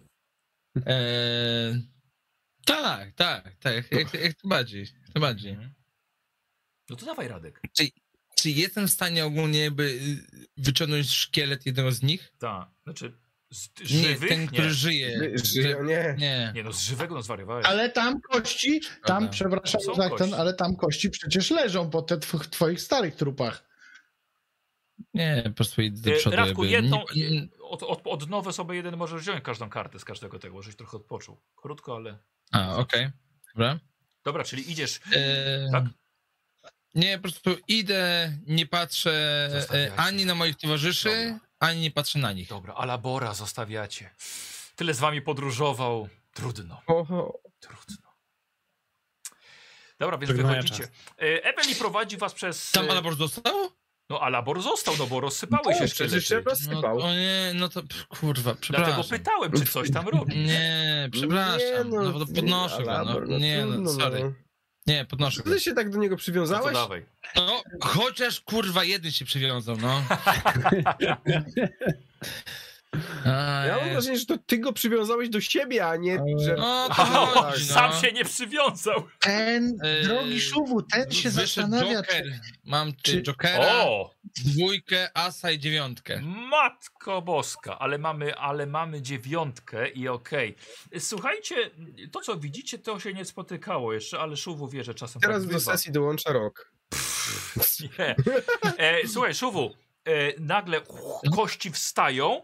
[0.86, 1.82] Eee,
[2.64, 5.56] tak, tak, tak, jak, jak, jak najbardziej, jak najbardziej.
[6.90, 7.60] No to dawaj Radek.
[8.34, 12.32] Czy jestem w stanie ogólnie jakby y, wyciągnąć szkielet jednego z nich?
[12.38, 13.12] Tak, znaczy
[13.50, 14.28] z Nie, żywych?
[14.28, 14.46] ten, nie.
[14.46, 15.30] który żyje.
[15.38, 16.14] Ży- Żyją, nie.
[16.18, 16.52] Nie.
[16.54, 17.66] nie, no z żywego no zwariowałeś.
[17.66, 19.28] Ale tam kości, tam, Prawda.
[19.28, 20.34] przepraszam, Są za ten, kości.
[20.34, 23.66] ale tam kości przecież leżą po te tw- twoich starych trupach.
[25.14, 26.36] Nie, po prostu idę do Y, przodu.
[26.36, 30.04] Radku, jedną, Nie- nie- od, od, od nowe sobie jeden możesz wziąć każdą kartę z
[30.04, 31.40] każdego tego, żeś trochę odpoczął.
[31.56, 32.18] Krótko, ale...
[32.52, 33.08] A, okej,
[33.54, 33.80] dobra.
[34.24, 35.00] Dobra, czyli idziesz...
[35.12, 35.84] Eee, Tak?
[36.96, 39.96] Nie, po prostu idę, nie patrzę e, Zostawiacie.
[39.96, 41.40] ani na moich towarzyszy, Dobra.
[41.58, 42.48] ani nie patrzę na nich.
[42.48, 44.10] Dobra, Alabora zostawiacie.
[44.76, 46.08] Tyle z wami podróżował.
[46.34, 47.38] Trudno, Oho.
[47.60, 48.06] trudno.
[49.98, 50.88] Dobra, więc Żegnają wychodzicie.
[51.18, 52.70] Ebeli prowadzi was przez...
[52.70, 53.70] Tam e, Alabor został?
[54.10, 56.44] No Alabor został, no bo rozsypały się przecież się szkielety.
[56.46, 56.98] No, rozsypał.
[57.00, 59.18] o nie, no to kurwa, Dlatego przepraszam.
[59.18, 60.36] pytałem, czy coś tam robi.
[60.38, 61.58] Nie, przepraszam.
[61.58, 62.92] Nie, no, to podnoszę go.
[62.98, 64.34] Alabor, No, nie, trudno, no, sorry.
[64.86, 66.74] Nie, podnoszę ty się tak do niego No to przywiązałeś?
[66.74, 67.06] dawaj.
[67.36, 70.02] No, chociaż kurwa jeden się przywiązał, no.
[73.24, 76.54] A, Ja mam wrażenie, że to ty go przywiązałeś do siebie, a nie, że...
[76.56, 77.74] No, to Aha, chodzi, no.
[77.74, 79.02] sam się nie przywiązał.
[79.20, 82.22] Ten, Eee, drogi Szuwu, ten się Wyszedł zastanawia, Joker.
[82.24, 83.66] czy, Mam ty czy- Jokera.
[83.84, 84.15] O!
[84.44, 86.20] Dwójkę, asa i dziewiątkę.
[86.50, 90.54] Matko boska, ale mamy, ale mamy dziewiątkę i okej.
[90.98, 91.70] Słuchajcie,
[92.12, 95.46] to co widzicie, to się nie spotykało jeszcze, ale Szuwu wie, że czasem Teraz tak
[95.52, 95.72] do bywa.
[95.72, 96.72] sesji dołącza rok.
[97.98, 98.16] Nie.
[98.78, 99.70] E, słuchaj, Szuwu,
[100.04, 100.80] e, nagle
[101.34, 102.42] kości wstają,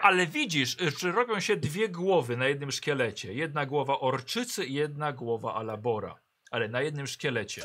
[0.00, 3.34] ale widzisz, że robią się dwie głowy na jednym szkielecie.
[3.34, 6.14] Jedna głowa orczycy i jedna głowa alabora,
[6.50, 7.62] ale na jednym szkielecie.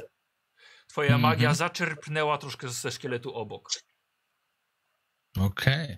[0.88, 1.22] Twoja Mhm.
[1.22, 3.70] magia zaczerpnęła troszkę ze szkieletu obok.
[5.40, 5.98] Okej.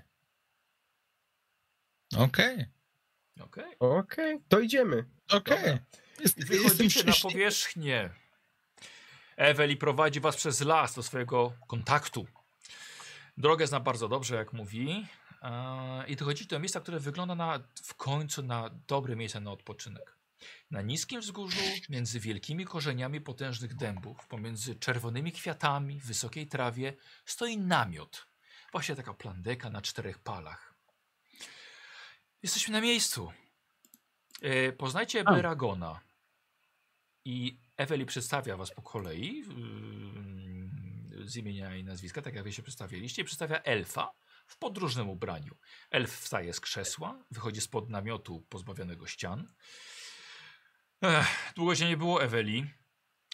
[2.18, 2.66] Okej.
[3.42, 3.76] Okej.
[3.80, 5.06] Okej, to idziemy.
[5.32, 5.77] Okej.
[6.19, 8.09] Jestem wychodzicie na powierzchnię.
[9.38, 12.27] Eweli prowadzi was przez las do swojego kontaktu.
[13.38, 15.08] Drogę zna bardzo dobrze, jak mówi.
[15.42, 20.18] E, I dochodzicie do miejsca, które wygląda na, w końcu na dobre miejsce na odpoczynek.
[20.72, 26.93] Na niskim wzgórzu, między wielkimi korzeniami potężnych dębów, pomiędzy czerwonymi kwiatami, w wysokiej trawie,
[27.25, 28.27] stoi namiot.
[28.72, 30.73] Właśnie taka plandeka na czterech palach.
[32.43, 33.31] Jesteśmy na miejscu.
[34.41, 35.33] E, Poznajcie A.
[35.33, 35.99] Beragona.
[37.25, 39.43] I Eweli przedstawia was po kolei
[41.19, 43.22] yy, z imienia i nazwiska, tak jak wy się przedstawiliście.
[43.22, 44.11] I przedstawia elfa
[44.48, 45.57] w podróżnym ubraniu.
[45.91, 49.53] Elf wstaje z krzesła, wychodzi spod namiotu pozbawionego ścian.
[51.01, 52.65] Ech, długo się nie było Eweli.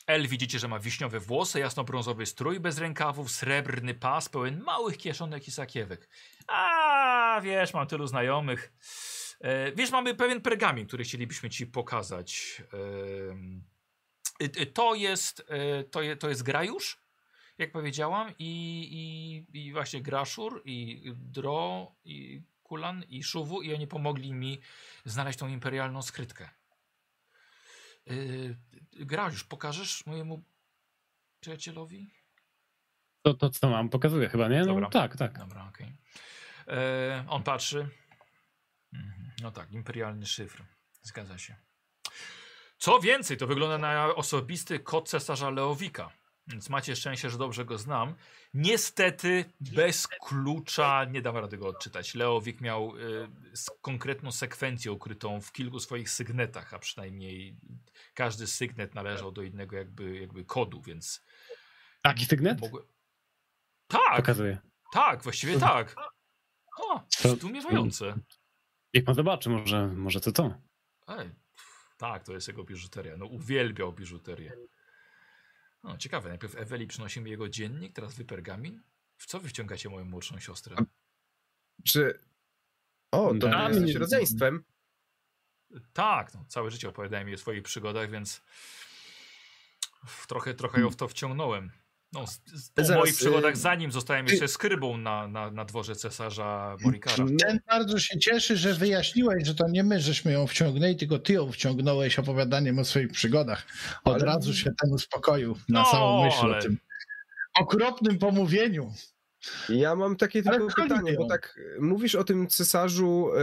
[0.07, 5.47] El widzicie, że ma wiśniowe włosy, jasno-brązowy strój bez rękawów, srebrny pas pełen małych kieszonek
[5.47, 6.09] i sakiewek.
[6.47, 8.73] A wiesz, mam tylu znajomych.
[9.41, 12.61] E, wiesz, mamy pewien pergamin, który chcielibyśmy ci pokazać.
[13.29, 13.63] Em,
[14.41, 17.01] y, y, to jest, e, to, je, to jest grajusz,
[17.57, 23.87] jak powiedziałam, i, i, i właśnie graszur, i dro, i kulan, i szuwu, i oni
[23.87, 24.61] pomogli mi
[25.05, 26.49] znaleźć tą imperialną skrytkę.
[28.06, 30.43] Yy, pokażesz mojemu
[31.40, 32.11] przyjacielowi?
[33.22, 34.59] To, to co mam, pokazuję chyba, nie?
[34.59, 34.90] No Dobra.
[34.90, 35.40] tak, tak.
[35.40, 35.98] Dobra, okej.
[36.67, 37.90] E, On patrzy.
[38.93, 39.32] Mhm.
[39.42, 40.64] No tak, imperialny szyfr.
[41.01, 41.56] Zgadza się.
[42.77, 46.11] Co więcej, to wygląda na osobisty kod cesarza Leowika.
[46.48, 48.15] Więc macie szczęście, że dobrze go znam.
[48.53, 52.15] Niestety bez klucza nie dam rady go odczytać.
[52.15, 53.27] Leowik miał y,
[53.82, 57.57] konkretną sekwencję ukrytą w kilku swoich sygnetach, a przynajmniej
[58.14, 61.22] każdy sygnet należał do innego jakby, jakby kodu, więc
[62.01, 62.61] Taki sygnet?
[62.61, 62.83] mogłem...
[63.88, 64.57] Tak, Pokazuję.
[64.93, 65.95] tak, właściwie tak.
[66.77, 67.03] O,
[67.35, 68.19] zdumiewające.
[68.93, 70.61] Niech pan zobaczy, może, może to to.
[71.07, 71.30] Ej,
[71.98, 73.17] tak, to jest jego biżuteria.
[73.17, 74.53] No uwielbiał biżuterię.
[75.85, 78.81] No, ciekawe, najpierw Eweli przynosi mi jego dziennik, teraz wy pergamin.
[79.17, 80.75] W co wy wciągacie moją młodszą siostrę?
[81.83, 82.19] Czy...
[83.11, 84.64] O, to wy jesteś rodzeństwem.
[85.93, 88.41] Tak, no, całe życie opowiadałem jej o swoich przygodach, więc
[90.27, 91.72] trochę, trochę ją w to wciągnąłem.
[92.14, 95.66] No, z, z, o Zaraz, moich przygodach, y- zanim zostałem jeszcze skrybą na, na, na
[95.66, 97.25] dworze cesarza Morikara.
[97.40, 101.34] Ten bardzo się cieszy, że wyjaśniłeś, że to nie my żeśmy ją wciągnęli, tylko ty
[101.34, 103.66] ją wciągnąłeś opowiadaniem o swoich przygodach.
[104.03, 106.77] Od Ale- razu się ten uspokoił na No, samą myśl ale- o tym
[107.59, 108.93] okropnym pomówieniu.
[109.69, 111.17] Ja mam takie Ale tylko pytanie, ją.
[111.17, 113.42] bo tak mówisz o tym cesarzu e,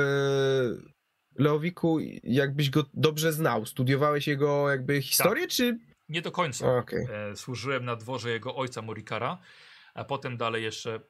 [1.43, 3.67] Leowiku, jakbyś go dobrze znał.
[3.67, 5.79] Studiowałeś jego jakby historię, czy...
[6.09, 6.77] Nie do końca.
[6.77, 7.07] Okej.
[7.11, 9.39] E, służyłem na dworze jego ojca Morikara,
[9.95, 11.01] a potem dalej jeszcze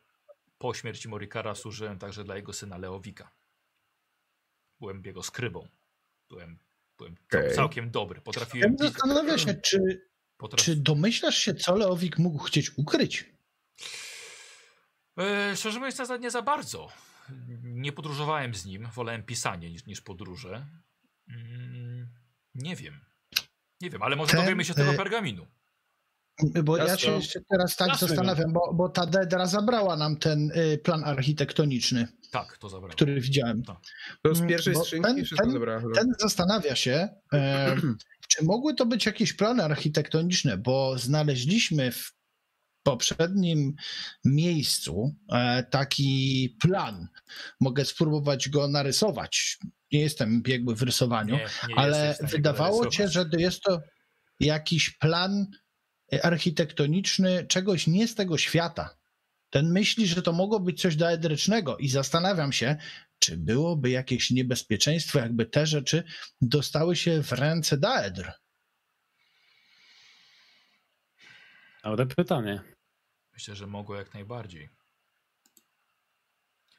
[0.58, 3.30] po śmierci Morikara służyłem także dla jego syna Leowika.
[4.80, 5.68] Byłem jego skrybą.
[6.28, 6.58] Byłem,
[6.98, 7.54] byłem Okej.
[7.54, 8.16] całkiem dobry.
[8.18, 10.64] Ja Potrafiłem, bym zastanawiał się, czy, potrafi...
[10.64, 13.32] czy domyślasz się, co Leowik mógł chcieć ukryć?
[15.18, 16.88] E, szczerze mówiąc, nie za, nie za bardzo.
[17.62, 20.66] Nie podróżowałem z nim, wolałem pisanie niż, niż podróże.
[21.28, 22.08] Mm,
[22.54, 23.00] nie wiem.
[23.82, 25.46] Nie wiem, ale może Ten, dowiemy się z tego e, pergaminu.
[26.64, 26.98] Bo ja Jasne.
[26.98, 28.08] się jeszcze teraz tak Jasne, no.
[28.08, 32.92] zastanawiam, bo, bo ta Dedra zabrała nam ten y, plan architektoniczny, Tak, to zabrało.
[32.92, 33.62] który widziałem.
[33.62, 35.80] To z Mm, pierwszej bo skrzynki ten- wszystko ten- zabrała.
[35.80, 35.94] chyba.
[35.94, 37.76] Ten zastanawia się, e,
[38.28, 42.12] czy mogły to być jakieś plany architektoniczne, bo znaleźliśmy w
[42.82, 43.74] poprzednim
[44.24, 47.08] miejscu e, taki plan.
[47.60, 49.58] Mogę spróbować go narysować.
[49.92, 53.80] Nie jestem biegły w rysowaniu, Nie, nie ale wydawało cię, że to jest to
[54.40, 55.46] jakiś plan
[56.12, 58.96] e, architektoniczny czegoś nie z tego świata.
[59.50, 62.76] Ten myśli, że to mogło być coś daedrycznego i zastanawiam się,
[63.18, 66.04] czy byłoby jakieś niebezpieczeństwo, jakby te rzeczy
[66.40, 68.32] dostały się w ręce Daedr.
[71.84, 72.62] Dobre pytanie.
[73.32, 74.68] Myślę, że mogło jak najbardziej.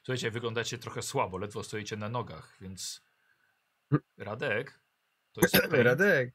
[0.04, 3.02] Słuchajcie, wyglądacie trochę słabo, ledwo stoicie na nogach, więc
[4.16, 4.80] Radek,
[5.32, 5.54] to jest.
[5.70, 6.34] Radek.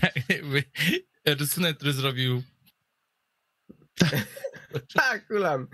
[0.00, 0.14] Tak,
[1.38, 2.42] rysunek, który zrobił
[4.94, 5.66] Tak, kulam.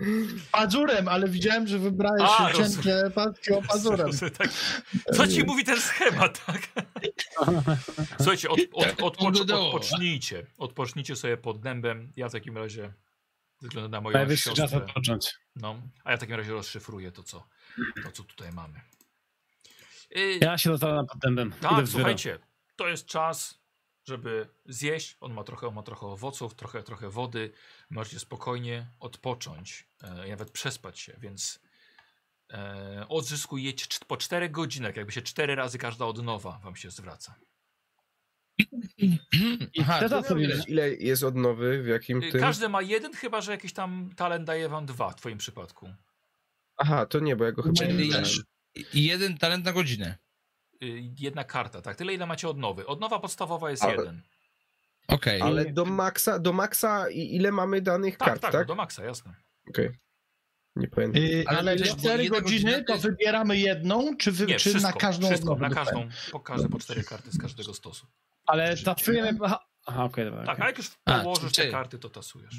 [0.51, 4.11] Pazurem, ale widziałem, że wybrałeś A, cięcie paski o pazurem.
[4.37, 4.49] Tak.
[5.13, 6.69] Co ci mówi ten schemat, tak?
[8.17, 10.45] Słuchajcie, od, od, odpocz, odpocznijcie.
[10.57, 12.11] Odpocznijcie sobie pod dębem.
[12.15, 12.93] Ja w takim razie,
[13.61, 15.35] względu na moją czas siostrę, odpocząć.
[15.55, 17.47] no, a ja w takim razie rozszyfruję to, co,
[18.03, 18.81] to, co tutaj mamy.
[20.17, 21.53] Y, Ja się rozwalam pod dębem.
[21.61, 22.39] Tak, słuchajcie,
[22.75, 23.59] to jest czas,
[24.05, 25.17] żeby zjeść.
[25.19, 27.51] On ma trochę, on ma trochę owoców, trochę, trochę wody.
[27.89, 31.59] Możecie spokojnie odpocząć, e, i nawet przespać się, więc
[32.53, 37.35] e, odzyskujecie po 4 godzinach, jakby się 4 razy każda od nowa wam się zwraca.
[38.97, 39.19] I
[39.81, 42.41] Aha, teraz to sobie Ile, jest odnowy, w jakim Y, tym?
[42.41, 45.89] Każdy ma jeden, chyba że jakiś tam talent daje wam dwa w twoim przypadku.
[46.77, 48.25] Aha, to nie, bo ja go chyba nie Czyli widziałem.
[48.93, 50.17] i jeden talent na godzinę.
[50.83, 51.95] Y, Jedna karta, tak.
[51.95, 52.87] Tyle ile macie odnowy.
[52.87, 54.21] Odnowa podstawowa jest Ale- jeden.
[55.07, 55.41] Okej.
[55.41, 58.67] Ale do maksa, do maksa i- ile mamy danych Tak, kart, tak, tak?
[58.67, 59.33] do maksa, jasne.
[59.69, 59.89] Okej.
[60.75, 61.21] Nie pamiętam.
[61.23, 64.55] Y, Ale wiesz, bo 4 jedna godzina godziny to jest- wybieramy jedną, czy, wy, Nie,
[64.55, 68.07] czy wszystko, na każdą wszystko, na każdą, po każde po cztery karty z każdego stosu.
[68.49, 69.39] Ale tasujemy...
[69.85, 70.45] Aha, okej, dobra.
[70.45, 70.67] Tak, a okej.
[70.67, 72.55] jak już A, położysz te karty, to tasujesz.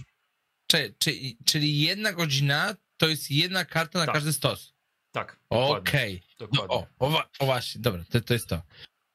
[0.67, 4.15] Czyli, czyli, czyli jedna godzina to jest jedna karta na Tak.
[4.15, 4.75] każdy stos.
[5.13, 5.39] Tak.
[5.51, 6.23] Okej.
[6.41, 6.87] No, dokładnie.
[6.99, 8.63] o, o, właśnie, dobra, to, to jest to.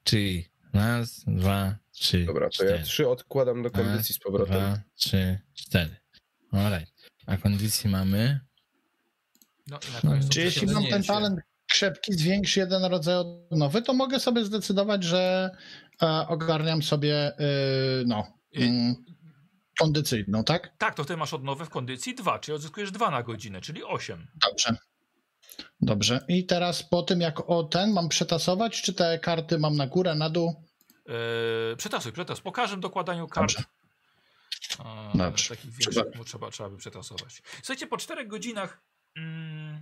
[0.03, 2.69] Czyli raz, dwa, trzy, Dobra, to cztery.
[2.77, 4.55] ja trzy odkładam do kondycji z powrotem.
[4.55, 5.95] Dwa, trzy, cztery.
[6.51, 6.93] Alright.
[7.25, 8.39] A kondycji mamy.
[9.67, 11.39] No, koniec Czy jeśli mam ten talent
[11.71, 15.49] krzepki zwiększy jeden rodzaj odnowy, to mogę sobie zdecydować, że
[16.27, 18.95] ogarniam sobie y, no, mm,
[19.80, 20.77] kondycyjną, tak?
[20.77, 24.27] Tak, to wtedy masz odnowę w kondycji dwa, czyli odzyskujesz dwa na godzinę, czyli osiem.
[24.49, 24.75] Dobrze.
[25.82, 26.25] Dobrze.
[26.27, 30.15] I teraz po tym, jak o ten mam przetasować, czy te karty mam na górę,
[30.15, 30.64] na dół?
[31.06, 32.43] Eee, przetasuj, przetasuj.
[32.43, 33.53] Po każdym dokładaniu kart.
[33.53, 33.64] Dobrze.
[35.15, 35.49] Dobrze.
[35.56, 37.41] Takich Trzeba- większych mu trzeba, trzeba by przetasować.
[37.57, 38.82] Słuchajcie, po czterech godzinach
[39.17, 39.82] mm,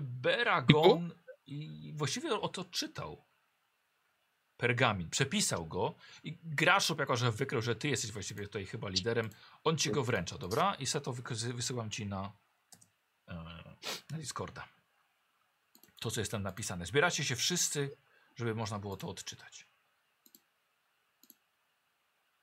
[0.00, 1.12] Beragon
[1.46, 3.25] i właściwie o to czytał.
[4.56, 5.94] Pergamin, przepisał go
[6.24, 9.30] i Graszub, jako że wykrył, że ty jesteś właściwie tutaj chyba liderem,
[9.64, 10.74] on ci go wręcza, dobra?
[10.74, 11.12] I se to
[11.54, 12.32] wysyłam ci na,
[13.28, 13.34] e,
[14.10, 14.68] na Discorda.
[16.00, 16.86] To, co jest tam napisane.
[16.86, 17.96] Zbieracie się wszyscy,
[18.36, 19.66] żeby można było to odczytać.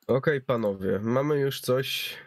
[0.08, 2.18] Okej, panowie, mamy już coś.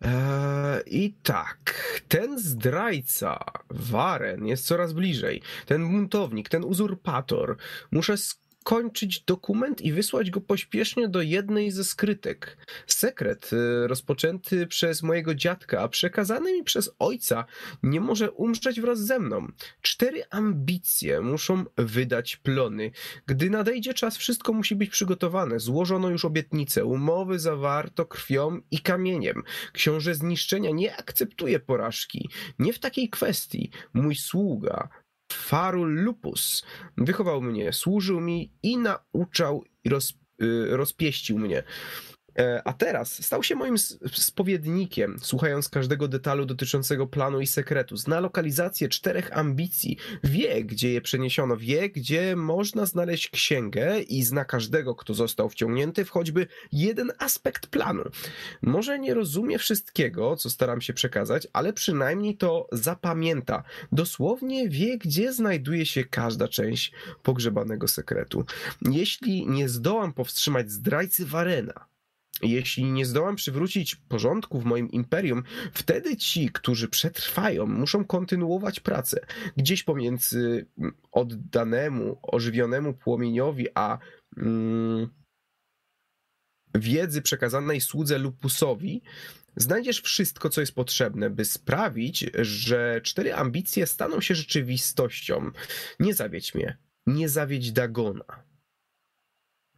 [0.00, 1.74] Eee, I tak,
[2.08, 5.42] ten zdrajca, Waren, jest coraz bliżej.
[5.66, 7.56] Ten buntownik, ten uzurpator.
[7.90, 8.16] Muszę
[8.66, 12.56] skończyć dokument i wysłać go pośpiesznie do jednej ze skrytek.
[12.86, 17.44] Sekret e, rozpoczęty przez mojego dziadka, a przekazany mi przez ojca,
[17.82, 19.46] nie może umrzeć wraz ze mną.
[19.82, 22.90] Cztery ambicje muszą wydać plony.
[23.26, 25.60] Gdy nadejdzie czas, wszystko musi być przygotowane.
[25.60, 29.42] Złożono już obietnice, umowy zawarto krwią i kamieniem.
[29.72, 32.30] Książę zniszczenia nie akceptuje porażki.
[32.58, 33.70] Nie w takiej kwestii.
[33.94, 34.88] Mój sługa,
[35.32, 36.64] Farul Lupus,
[36.96, 41.62] wychował mnie, służył mi i nauczał i roz, y, rozpieścił mnie.
[42.38, 43.78] E, A teraz stał się moim
[44.12, 47.96] spowiednikiem, słuchając każdego detalu dotyczącego planu i sekretu.
[47.96, 54.44] Zna lokalizację czterech ambicji, wie, gdzie je przeniesiono, wie, gdzie można znaleźć księgę i zna
[54.44, 58.02] każdego, kto został wciągnięty w choćby jeden aspekt planu.
[58.62, 63.62] Może nie rozumie wszystkiego, co staram się przekazać, ale przynajmniej to zapamięta.
[63.92, 66.92] Dosłownie wie, gdzie znajduje się każda część
[67.22, 68.44] pogrzebanego sekretu.
[68.82, 71.86] Jeśli nie zdołam powstrzymać zdrajcy Warena,
[72.42, 75.42] jeśli nie zdołam przywrócić porządku w moim imperium,
[75.72, 79.26] wtedy ci, którzy przetrwają, muszą kontynuować pracę.
[79.56, 83.98] Gdzieś pomiędzy mm, oddanemu, ożywionemu płomieniowi, a
[84.36, 85.08] mm,
[86.74, 89.02] wiedzy przekazanej słudze Lupusowi,
[89.56, 95.50] znajdziesz wszystko, co jest potrzebne, by sprawić, że cztery ambicje staną się rzeczywistością.
[96.00, 96.78] Nie zawiedź mnie.
[97.06, 98.44] Nie zawiedź Dagona.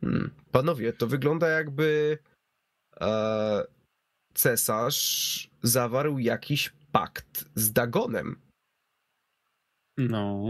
[0.01, 0.31] Hmm.
[0.53, 2.19] Panowie, to wygląda jakby
[3.01, 3.65] e,
[4.35, 8.43] cesarz zawarł jakiś pakt z Dagonem.
[9.99, 10.49] No.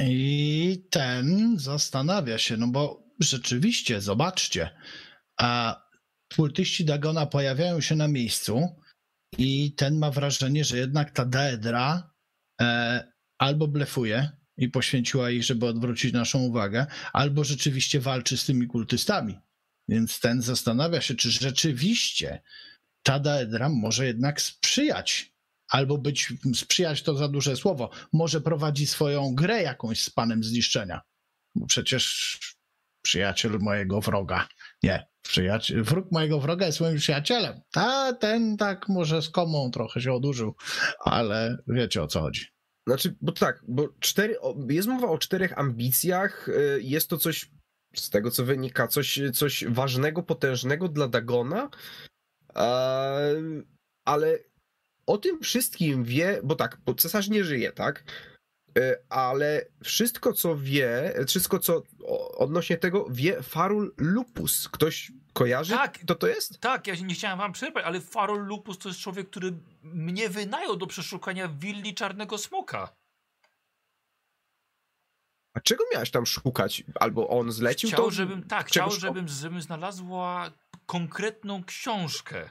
[0.00, 4.70] I ten zastanawia się, no bo rzeczywiście, zobaczcie,
[5.40, 5.82] a
[6.36, 8.76] kultyści Dagona pojawiają się na miejscu
[9.38, 12.10] i ten ma wrażenie, że jednak ta Daedra
[12.60, 18.66] e, albo blefuje i poświęciła ich, żeby odwrócić naszą uwagę, albo rzeczywiście walczy z tymi
[18.66, 19.38] kultystami.
[19.88, 22.42] Więc ten zastanawia się, czy rzeczywiście
[23.02, 25.32] ta Daedra może jednak sprzyjać
[25.68, 31.00] albo być, sprzyjać to za duże słowo, może prowadzi swoją grę jakąś z panem zniszczenia.
[31.54, 32.38] Bo przecież
[33.02, 34.48] przyjaciel mojego wroga.
[34.82, 37.60] Nie, Przyjaciel, wróg mojego wroga jest moim przyjacielem.
[37.76, 40.54] A ten tak może z komą trochę się odurzył,
[41.04, 42.46] ale wiecie o co chodzi.
[42.86, 44.36] Znaczy, bo tak, bo cztery,
[44.68, 47.50] jest mowa o czterech ambicjach, y, jest to coś,
[48.00, 51.70] z tego co wynika, coś, coś ważnego, potężnego dla Dagona,
[54.04, 54.38] ale
[55.06, 58.04] o tym wszystkim wie, bo tak, bo cesarz nie żyje, tak?
[58.78, 61.82] E, Ale wszystko, co wie, wszystko, co
[62.36, 64.68] odnośnie tego wie Farul Lupus.
[64.68, 65.98] Ktoś kojarzy, Tak.
[65.98, 66.60] kto to jest?
[66.60, 69.52] Tak, ja nie chciałem wam przerwać, ale Farol Lupus to jest człowiek, który
[69.82, 72.92] mnie wynajął do przeszukania willi Czarnego Smoka.
[75.58, 76.84] A czego miałeś tam szukać?
[76.94, 78.10] Albo on zlecił Chciał, to?
[78.10, 80.50] żebym, tak, chciał, żebym, żebym znalazła
[80.86, 82.50] konkretną książkę.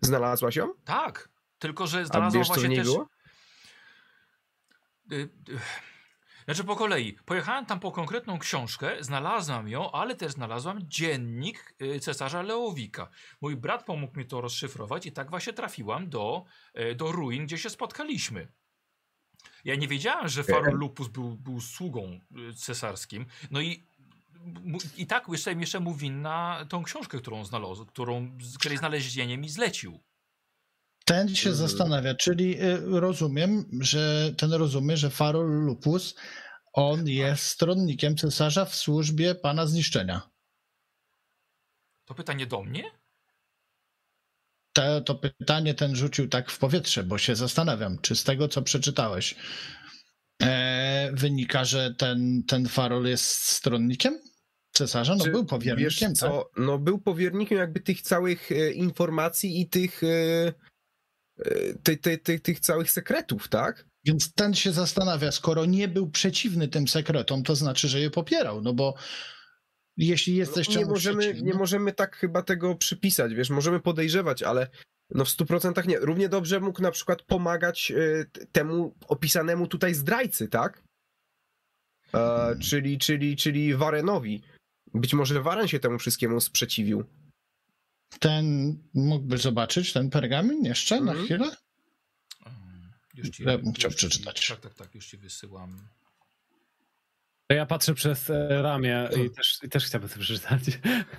[0.00, 0.74] Znalazłaś ją?
[0.84, 2.86] Tak, tylko że A znalazła wiesz, co w właśnie też...
[2.86, 3.08] było?
[5.12, 5.14] Y,
[5.48, 5.58] y,
[6.44, 7.16] Znaczy po kolei.
[7.24, 13.08] Pojechałem tam po konkretną książkę, znalazłam ją, ale też znalazłam dziennik y, cesarza Leowika.
[13.40, 16.44] Mój brat pomógł mi to rozszyfrować i tak właśnie trafiłam do,
[16.96, 18.48] do ruin, gdzie się spotkaliśmy.
[19.66, 22.20] Ja nie wiedziałem, że Farol Lupus był, był sługą
[22.50, 23.26] y, cesarskim.
[23.50, 23.84] No i,
[24.96, 29.48] i tak jeszcze, jeszcze mu winna tą książkę, którą znalazł, którą, z której znalezienie mi
[29.48, 30.00] zlecił.
[31.04, 31.68] Ten się Mhm.
[31.68, 36.14] zastanawia, czyli y, rozumiem, że ten rozumie, że Farol Lupus,
[36.72, 40.30] on jest stronnikiem cesarza w służbie pana zniszczenia.
[42.04, 42.84] To pytanie do mnie?
[44.76, 48.62] Te, to pytanie ten rzucił tak w powietrze, bo się zastanawiam, czy z tego, co
[48.62, 49.34] przeczytałeś,
[50.42, 54.18] e, wynika, że ten, ten Farol jest stronnikiem
[54.72, 55.14] cesarza?
[55.16, 56.30] No Czy był powiernikiem, Wiesz tak?
[56.30, 60.06] co, no był powiernikiem jakby tych całych e, informacji i tych, e,
[60.46, 63.86] e, ty, ty, ty, tych całych sekretów, tak?
[64.04, 68.62] Więc ten się zastanawia, skoro nie był przeciwny tym sekretom, to znaczy, że je popierał,
[68.62, 68.94] no bo
[69.96, 73.80] jeśli jesteś No, nie, czemuś możemy, przeciwny, nie możemy tak chyba tego przypisać, wiesz, możemy
[73.80, 74.68] podejrzewać, ale
[75.10, 75.98] no w 100% nie.
[75.98, 80.78] Równie dobrze mógł na przykład pomagać e, temu opisanemu tutaj zdrajcy, tak?
[80.78, 82.60] E, Hmm.
[82.60, 84.42] czyli, czyli, czyli Warenowi.
[84.94, 87.04] Być może Waren się temu wszystkiemu sprzeciwił.
[88.20, 91.24] ten mógłby zobaczyć ten pergamin jeszcze na Mhm.
[91.24, 91.56] chwilę?
[92.46, 94.46] Mm, Już ci, Ja bym chciał już ci- przeczytać.
[94.48, 95.78] Tak, tak, tak, już ci wysyłam.
[97.46, 100.60] To ja patrzę przez e, ramię i też, i też chciałbym sobie przeczytać.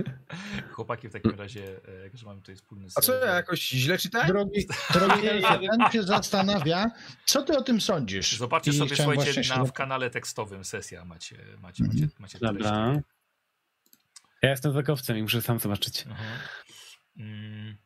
[0.72, 4.28] Chłopaki w takim razie, jak że mamy tutaj wspólny A co, ja jakoś źle czytałem?
[4.28, 5.22] Drogi, drogi
[5.72, 6.92] ten się zastanawia,
[7.26, 8.38] co ty o tym sądzisz?
[8.38, 12.02] Zobaczcie I sobie, słuchajcie, na, w kanale tekstowym sesja macie, macie, Mhm.
[12.02, 12.64] macie, macie treści.
[12.64, 13.02] Dobra.
[14.42, 16.06] Ja jestem zakowcem i muszę sam zobaczyć.
[16.12, 16.24] Aha.
[17.18, 17.78] Mm.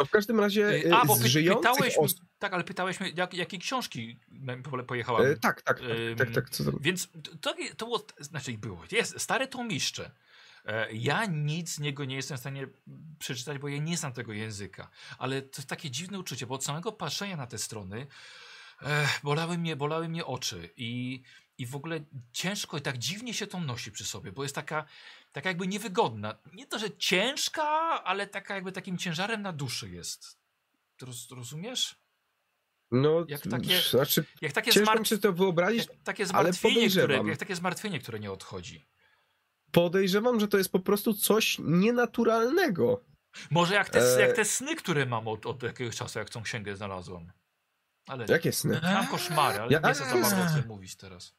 [0.00, 2.18] To w każdym razie Y, e, A, bo py, pytałeś osób...
[2.38, 4.18] tak, ale pytałeś mnie, jak, jakie książki
[4.70, 5.22] po- pojechałam.
[5.26, 6.44] E, tak, tak, tak, Ym, tak, tak?
[6.80, 7.08] Więc
[7.40, 10.10] to, to było, znaczy było, jest stare tomiszcze.
[10.64, 12.66] E, Ja nic z niego nie jestem w stanie
[13.18, 14.90] przeczytać, bo ja nie znam tego języka.
[15.18, 18.06] Ale to jest takie dziwne uczucie, bo od samego patrzenia na te strony
[18.82, 21.22] e, bolały mnie, bolały mnie oczy i,
[21.58, 22.00] i w ogóle
[22.32, 24.84] ciężko i tak dziwnie się to nosi przy sobie, bo jest taka,
[25.32, 26.38] taka jakby niewygodna.
[26.52, 27.64] Nie to, że ciężka,
[28.04, 30.38] ale taka jakby takim ciężarem na duszy jest.
[31.02, 32.00] Roz, rozumiesz?
[32.90, 35.08] No, jak takie- znaczy, Jak takie, ciężko mi zmartw...
[35.10, 35.86] się to wyobrazić.
[35.88, 38.86] jak takie ale zmartwienie, które, jak takie zmartwienie, które nie odchodzi.
[39.72, 43.04] Podejrzewam, że to jest po prostu coś nienaturalnego.
[43.50, 44.20] Może jak te, E.
[44.20, 47.32] jak te sny, które mam od, od jakiegoś czasu, jak tą księgę znalazłem.
[48.06, 48.80] Ale Jakie sny?
[48.82, 51.34] mam koszmary, ale Ja- nie chcę za bardzo o tym mówić teraz.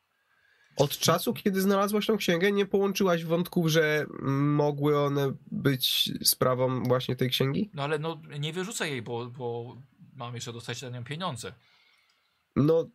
[0.75, 4.05] Od czasu, kiedy znalazłaś tą księgę, nie połączyłaś wątków, że
[4.39, 7.69] mogły one być sprawą właśnie tej księgi?
[7.73, 9.77] No ale no, nie wyrzucę jej, bo, bo
[10.15, 11.53] mam jeszcze dostać za nią pieniądze.
[12.55, 12.85] No,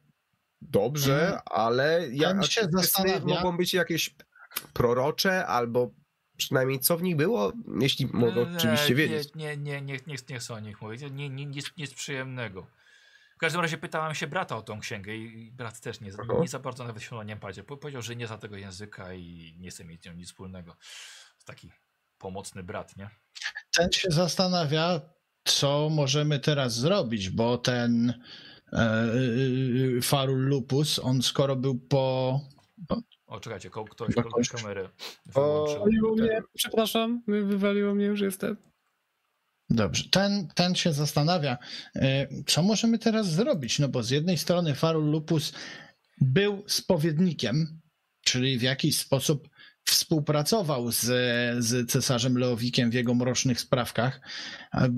[0.63, 1.41] dobrze, Mm.
[1.47, 4.15] ale ja, Pan a się te sny zastanawia- mogą być jakieś
[4.73, 5.91] prorocze, albo
[6.37, 9.35] przynajmniej co w nich było, jeśli mogę oczywiście wiedzieć.
[9.35, 11.03] Nie, nie, nie, nie, nie chcę o nich mówić.
[11.03, 12.67] Nie, nie, nic, nic przyjemnego.
[13.37, 16.33] W każdym razie pytałem się brata o tą księgę i brat też nie, Aha.
[16.41, 17.65] nie za bardzo nawet się o nie padzie.
[17.65, 20.77] Po- Powiedział, że nie zna tego języka i nie chce mieć z nią nic wspólnego.
[21.45, 21.73] Taki
[22.19, 23.11] pomocny brat, nie?
[23.77, 25.01] Ten się zastanawia,
[25.45, 28.15] co możemy teraz zrobić, bo ten
[28.73, 29.07] e,
[30.03, 32.41] Farul Lupus, on skoro był po...
[33.27, 34.89] O, czekajcie, ktoś kamerę
[35.35, 35.75] O, wyłączył.
[35.85, 38.57] Wywaliło mnie, przepraszam, wywaliło mnie, już jestem.
[39.71, 41.59] Dobrze, ten, ten się zastanawia,
[41.97, 45.53] e, co możemy teraz zrobić, no bo z jednej strony Farul Lupus
[46.21, 47.81] był spowiednikiem,
[48.25, 49.49] czyli w jakiś sposób
[49.85, 51.05] współpracował z,
[51.65, 54.21] z cesarzem Leowikiem w jego mrocznych sprawkach,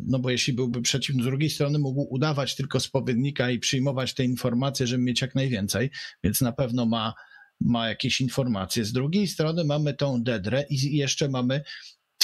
[0.07, 4.25] no bo jeśli byłby przeciwny, z drugiej strony mógł udawać tylko spowiednika i przyjmować te
[4.25, 5.91] informacje, żeby mieć jak najwięcej,
[6.25, 7.15] więc na pewno ma,
[7.61, 8.85] ma jakieś informacje.
[8.85, 11.63] Z drugiej strony mamy tą Dedrę i jeszcze mamy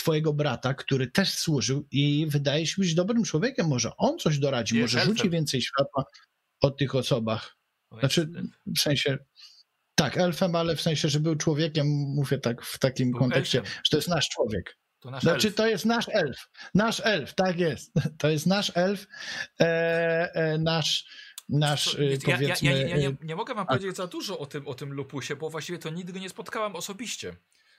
[0.05, 3.69] twojego brata, który też służył i wydaje się być dobrym człowiekiem.
[3.69, 6.05] Może on coś doradzi, może rzuci więcej światła
[6.61, 7.57] o tych osobach.
[7.99, 8.31] Znaczy,
[8.77, 9.19] w sensie,
[9.95, 13.75] tak, elfem, ale w sensie, że był człowiekiem, mówię tak w takim Był kontekście, elfem.
[13.85, 14.79] że to jest nasz człowiek.
[15.01, 15.57] To nasz Znaczy, elf.
[15.57, 16.49] to jest nasz elf.
[16.75, 17.93] Nasz elf, tak jest.
[18.19, 19.07] To jest nasz elf,
[19.61, 19.65] e,
[20.35, 21.07] e, nasz,
[21.49, 24.47] nasz e, ja, ja, ja, ja nie, e, nie mogę wam powiedzieć za dużo o
[24.47, 27.37] tym, o tym lupusie, bo właściwie to nigdy nie spotkałem osobiście.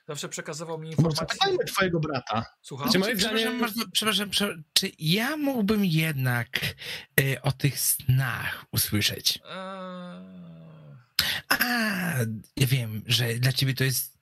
[0.08, 1.16] Zawsze przekazywał mi informacje.
[1.28, 2.44] zapytajmy twojego brata.
[2.62, 2.92] Słucham?
[2.92, 6.74] Czy moim Przepraszam, zdaniem- przepraszam, przepraszam, czy ja mógłbym jednak
[7.20, 9.38] y, o tych snach usłyszeć?
[9.50, 10.96] Eee,
[11.48, 11.56] A,
[12.56, 14.18] ja wiem, że dla ciebie to jest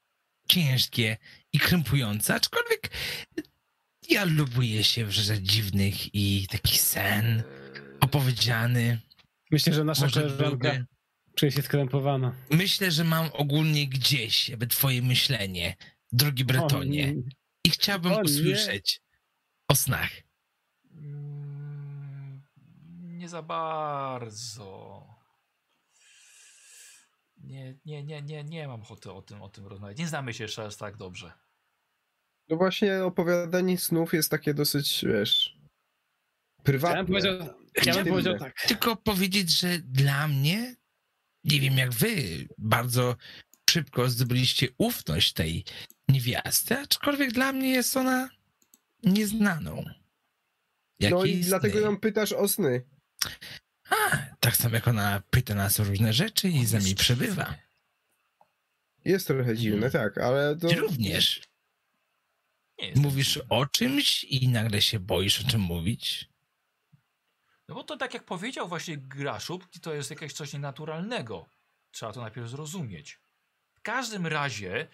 [0.49, 1.17] ciężkie
[1.53, 2.91] i krępujące, aczkolwiek
[4.09, 7.45] ja lubuję się w rzeczach dziwnych i taki sen eee,
[8.01, 9.01] opowiedziany.
[9.51, 10.87] Myślę, że nasza Może koleżanka byłby...
[11.35, 12.35] czuje się skrępowana.
[12.51, 15.77] Myślę, że mam ogólnie gdzieś jakby twoje myślenie,
[16.13, 17.31] drogi Bretonie, O,
[17.65, 19.01] i chciałbym o usłyszeć
[19.69, 20.11] o snach.
[20.97, 22.43] Mm,
[23.19, 25.05] Nie za bardzo.
[27.37, 29.99] Nie, nie, nie, nie, nie mam ochoty o tym, o tym rozmawiać.
[29.99, 31.33] Nie znamy się jeszcze aż tak dobrze.
[32.49, 35.59] No właśnie opowiadanie snów jest takie dosyć, wiesz,
[36.63, 37.19] prywatne.
[37.87, 38.05] Intymne.
[38.11, 38.55] powiedział tak.
[38.67, 40.77] Tylko powiedzieć, że dla mnie,
[41.45, 42.15] nie wiem jak wy,
[42.59, 43.17] bardzo
[43.71, 45.65] szybko zdobyliście ufność tej
[46.09, 48.31] niewiasty, aczkolwiek dla mnie jest ona
[49.03, 49.85] nieznaną.
[51.01, 51.45] Jakie No i sny?
[51.45, 52.85] dlatego ją pytasz o sny.
[53.91, 56.99] A, tak samo jak ona pyta nas o różne rzeczy i On z nami jest
[56.99, 57.55] przebywa.
[59.05, 60.69] Jest trochę dziwne, tak, ale to...
[60.69, 61.43] Ty również.
[62.97, 66.29] Mówisz o czymś i nagle się boisz o czym mówić.
[67.69, 71.47] No bo to tak jak powiedział właśnie Graszub, to jest jakieś coś nienaturalnego.
[71.91, 73.19] Trzeba to najpierw zrozumieć.
[73.75, 74.89] W każdym razie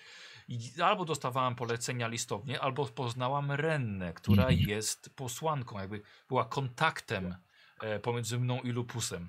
[0.82, 4.60] albo dostawałam polecenia listownie, albo poznałam Rennę, która Mhm.
[4.68, 7.34] jest posłanką, jakby była kontaktem
[7.80, 9.28] e, pomiędzy mną i Lupusem.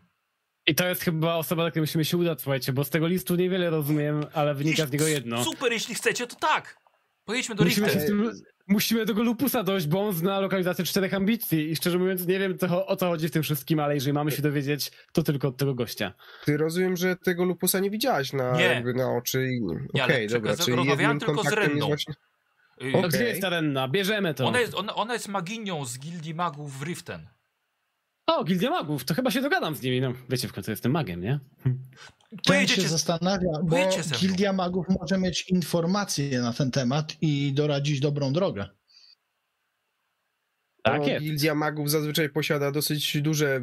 [0.68, 3.36] I to jest chyba osoba, do której musimy się udać, słuchajcie, bo z tego listu
[3.36, 5.44] niewiele rozumiem, ale wynika z niego jedno.
[5.44, 6.78] Super, jeśli chcecie, to tak.
[7.26, 8.08] Pojedźmy do Musimy, się Richter.
[8.08, 12.00] z tym, musimy do tego lupusa dojść, bo on zna lokalizację czterech ambicji i szczerze
[12.00, 14.91] mówiąc nie wiem co, o co chodzi w tym wszystkim, ale jeżeli mamy się dowiedzieć,
[15.14, 16.14] to tylko od tego gościa.
[16.45, 18.64] Ty rozumiem, że tego lupusa nie widziałaś na, Nie.
[18.64, 19.61] jakby na oczy i...
[19.66, 21.88] Okej, Nie, ale dobra, czyli rozmawiałem jednym tylko z Renną.
[21.88, 22.14] właśnie...
[22.83, 23.09] Y, O, Okej.
[23.09, 23.88] gdzie jest ta renna?
[23.88, 24.45] Bierzemy to.
[24.48, 27.27] Ona, jest, ona, ona jest maginią z Gildii Magów w Riften.
[28.27, 30.01] O, Gildia Magów, to chyba się dogadam z nimi.
[30.01, 31.40] No, wiecie, w końcu jestem magiem, nie?
[31.64, 31.80] Ten
[32.48, 34.16] Pojedziecie się z- zastanawia, bo pojedziecie.
[34.19, 38.69] Gildia Magów może mieć informacje na ten temat i doradzić dobrą drogę.
[40.83, 41.25] Tak no, jest.
[41.25, 43.61] Gildia Magów zazwyczaj posiada dosyć duże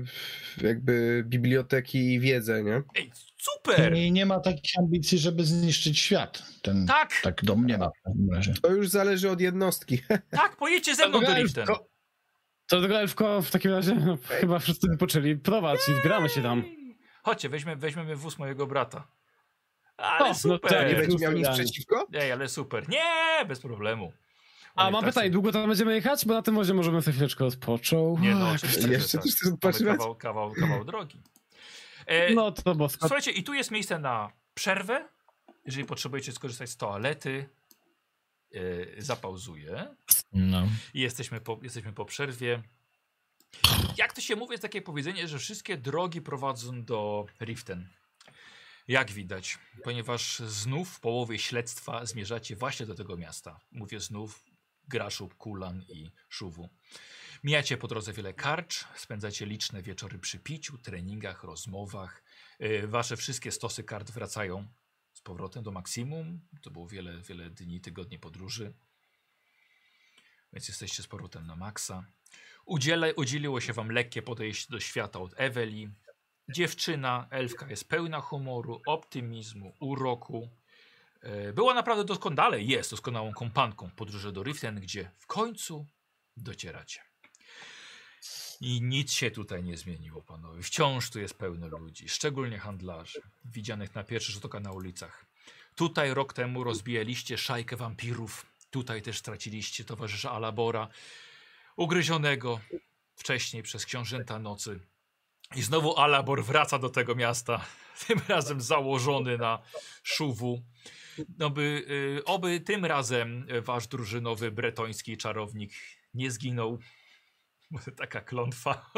[0.61, 2.83] jakby biblioteki i wiedzę, nie?
[2.95, 3.97] Ej, super!
[3.97, 6.43] I nie ma takich ambicji, żeby zniszczyć świat.
[6.63, 8.55] Ten, Tak, tak dom nie ma w razie.
[8.63, 9.99] To już zależy od jednostki.
[10.31, 11.67] tak, pojedźcie ze mną do Riften.
[12.69, 15.37] To tego elfko w takim razie no, chyba wszyscy wypoczęli.
[15.37, 16.63] Prowadź i zgramy się tam.
[17.23, 19.07] Chodźcie, weźmie, weźmiemy wóz mojego brata.
[19.97, 20.71] Ale O, no super!
[20.71, 22.07] tak, Nie będzie miał nic przeciwko?
[22.13, 22.89] Ej, ale super.
[22.89, 24.13] Nie, bez problemu.
[24.75, 26.27] A mam pytanie, długo tam będziemy jechać?
[26.27, 28.19] Bo na tym wozie możemy sobie chwileczkę rozpoczął.
[28.19, 29.61] Nie no, Ach, oczywiście, że Jeszcze tak.
[29.61, 31.23] też Mamy kawał, kawał, kawał drogi.
[32.07, 33.01] E, No to bosko.
[33.09, 35.09] Słuchajcie, i tu jest miejsce na przerwę.
[35.67, 37.49] Jeżeli potrzebujecie skorzystać z toalety,
[38.99, 39.97] zapauzuję.
[40.33, 40.69] No.
[40.95, 42.63] I jesteśmy po, jesteśmy po przerwie.
[43.97, 47.89] Jak to się mówi, jest takie powiedzenie, że wszystkie drogi prowadzą do Riften.
[48.89, 53.61] Jak widać, ponieważ znów w połowie śledztwa zmierzacie właśnie do tego miasta.
[53.73, 54.45] Mówię znów
[54.89, 56.69] Graszub, Kulan i Szuwu.
[57.45, 62.23] Mijacie po drodze wiele karcz, spędzacie liczne wieczory przy piciu, treningach, rozmowach.
[62.59, 64.69] Yy, Wasze wszystkie stosy kart wracają
[65.29, 66.41] powrotem do maksimum.
[66.63, 68.73] To było wiele, wiele dni, tygodni podróży.
[70.53, 72.05] Więc jesteście z powrotem na maksa.
[73.17, 75.89] Udzieliło się wam lekkie podejście do świata od Eweli.
[76.49, 80.49] Dziewczyna, elfka jest pełna humoru, optymizmu, uroku.
[81.21, 85.87] E, Była naprawdę doskonale, jest doskonałą kompanką podróży do Riften, gdzie w końcu
[86.37, 87.08] docieracie.
[88.61, 90.63] I nic się tutaj nie zmieniło, panowie.
[90.63, 95.27] Wciąż tu jest pełno ludzi, szczególnie handlarzy, widzianych na pierwszy rzut oka na ulicach.
[95.75, 98.47] Tutaj rok temu rozbijaliście szajkę wampirów.
[98.71, 100.89] Tutaj też straciliście towarzysza Alabora,
[101.77, 102.61] ugryzionego
[103.17, 104.81] wcześniej przez książęta nocy.
[105.57, 107.65] I znowu Alabor wraca do tego miasta,
[108.07, 109.59] tym razem założony na
[110.03, 110.63] szuwu.
[111.39, 111.85] No by,
[112.19, 115.73] y, oby tym razem wasz drużynowy bretoński czarownik
[116.15, 116.79] nie zginął.
[117.71, 118.91] Może Taka klątwa.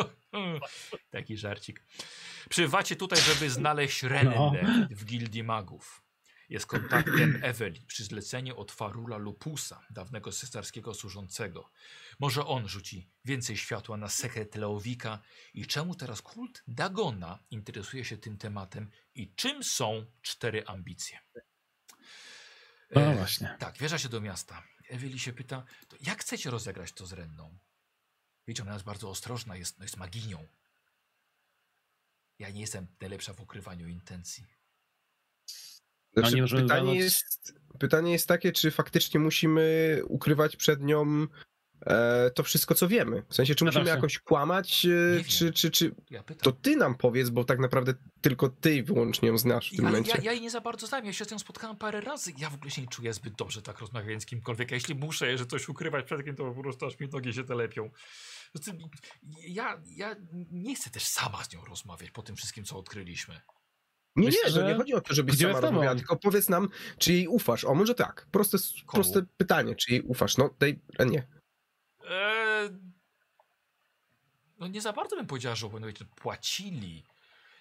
[1.11, 1.83] Taki żarcik.
[2.49, 4.53] Przybywacie tutaj, żeby znaleźć Rennę
[4.91, 6.03] w gildii magów.
[6.49, 11.71] Jest kontaktem Eweli przy zleceniu od Farula Lupusa, dawnego cesarskiego służącego.
[12.21, 15.19] Może on rzuci więcej światła na sekret Leowika
[15.55, 21.19] i czemu teraz kult Dagona interesuje się tym tematem i czym są cztery ambicje.
[22.95, 23.57] No E, właśnie.
[23.59, 24.63] tak, wjeżdża się do miasta.
[24.89, 25.65] Eweli się pyta,
[26.01, 27.59] jak chcecie rozegrać to z Renną?
[28.51, 30.47] Wiecie, ona jest bardzo ostrożna, jest, no jest maginią.
[32.39, 34.45] Ja nie jestem najlepsza w ukrywaniu intencji.
[36.13, 41.27] Znaczy, nie możemy pytanie, jest, pytanie jest takie, czy faktycznie musimy ukrywać przed nią
[41.87, 43.23] e, to wszystko, co wiemy.
[43.29, 46.95] W sensie, czy No musimy jakoś kłamać, e, czy, czy, czy Ja to ty nam
[46.95, 50.13] powiedz, bo tak naprawdę tylko ty wyłącznie ją znasz w tym Ja, momencie.
[50.17, 52.33] ja, ja jej nie za bardzo znam, ja się z nią spotkałem parę razy.
[52.39, 54.73] Ja w ogóle się nie czuję zbyt dobrze tak rozmawiając z kimkolwiek.
[54.73, 57.45] A jeśli muszę, że coś ukrywać przed kim, to po prostu aż mi nogi się
[57.45, 57.91] telepią.
[59.47, 60.17] Ja, ja
[60.51, 63.41] nie chcę też sama z nią rozmawiać po tym wszystkim, co odkryliśmy.
[64.17, 66.69] Nie, Myślę, nie, to nie że chodzi o to, żebyś sama rozmawiała, tylko powiedz nam,
[66.99, 67.65] czy jej ufasz.
[67.65, 68.27] O, może tak.
[68.31, 68.59] Proste,
[68.93, 70.37] proste pytanie, czy jej ufasz.
[70.37, 71.27] No, tej, a nie.
[72.09, 72.71] Eee,
[74.59, 75.69] no nie za bardzo bym powiedziała, że
[76.17, 77.05] płacili.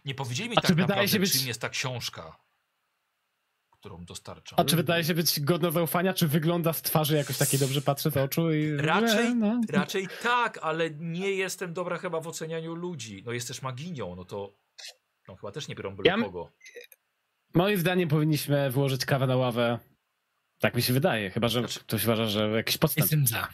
[0.05, 2.37] Nie powiedzieli mi A tak naprawdę, się być- czym jest ta książka,
[3.79, 4.59] którą dostarczam.
[4.59, 8.11] A czy wydaje się być godna zaufania, czy wygląda z twarzy jakoś takiej dobrze patrzę
[8.11, 8.77] z oczu i...
[8.77, 9.61] Raczej- no.
[9.69, 13.23] Raczej tak, ale nie jestem dobra chyba w ocenianiu ludzi.
[13.25, 14.53] No jest też maginią, no to
[15.27, 16.51] no chyba też nie biorą byle Ja kogo.
[17.53, 19.79] Moim zdaniem powinniśmy włożyć kawę na ławę.
[20.59, 23.03] Tak mi się wydaje, chyba że Znaczy- ktoś uważa, że jakiś podstęp.
[23.03, 23.47] Jestem za.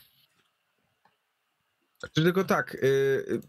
[2.15, 2.77] Czy tylko tak, y,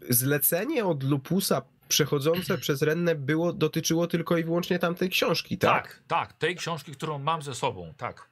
[0.09, 5.83] y, zlecenie od Lupusa przechodzące przez Rennę było, dotyczyło tylko i wyłącznie tamtej książki, tak?
[5.83, 8.29] Tak, tak, tej książki, którą mam ze sobą, tak.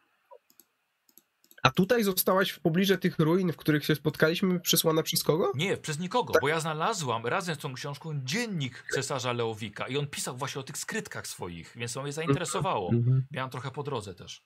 [1.64, 5.52] A tutaj zostałaś w pobliżu tych ruin, w których się spotkaliśmy, przysłana przez kogo?
[5.56, 6.42] Nie, przez nikogo, Tak.
[6.42, 10.64] bo ja znalazłam razem z tą książką dziennik cesarza Leowika i on pisał właśnie o
[10.64, 12.90] tych skrytkach swoich, więc to mnie zainteresowało.
[12.90, 13.26] Mhm.
[13.32, 14.44] Miałem trochę po drodze też.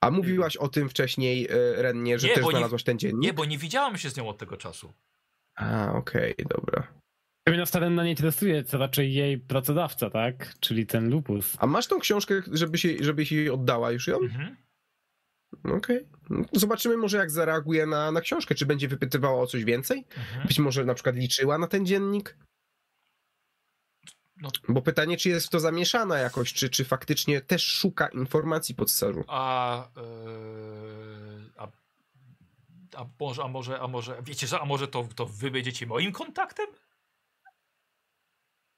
[0.00, 3.22] A mówiłaś o tym wcześniej, y, Rennie, że Nie, też bo nie- znalazłaś ten dziennik?
[3.22, 4.92] Nie, bo nie widziałem się z nią od tego czasu.
[5.54, 6.86] A, okej, dobra.
[7.46, 10.54] Mnie Starenna nie interesuje, co raczej jej pracodawca, tak?
[10.60, 11.56] Czyli ten lupus.
[11.58, 14.18] A masz tą książkę, żeby się, żebyś jej oddała już ją?
[14.18, 14.56] Mhm.
[15.64, 16.06] Okej.
[16.30, 20.04] No to Zobaczymy może jak zareaguje na, na książkę, czy będzie wypytywała o coś więcej?
[20.16, 20.46] Mhm.
[20.46, 22.36] Być może na przykład liczyła na ten dziennik?
[24.36, 24.50] No.
[24.68, 28.84] Bo pytanie, czy jest w to zamieszana jakoś, czy, czy faktycznie też szuka informacji po
[28.84, 29.24] cesarzu.
[29.28, 30.00] A, e,
[31.56, 31.68] a,
[32.96, 36.12] a może, a może, a może, wiecie co, a może to, to wy będziecie moim
[36.12, 36.66] kontaktem?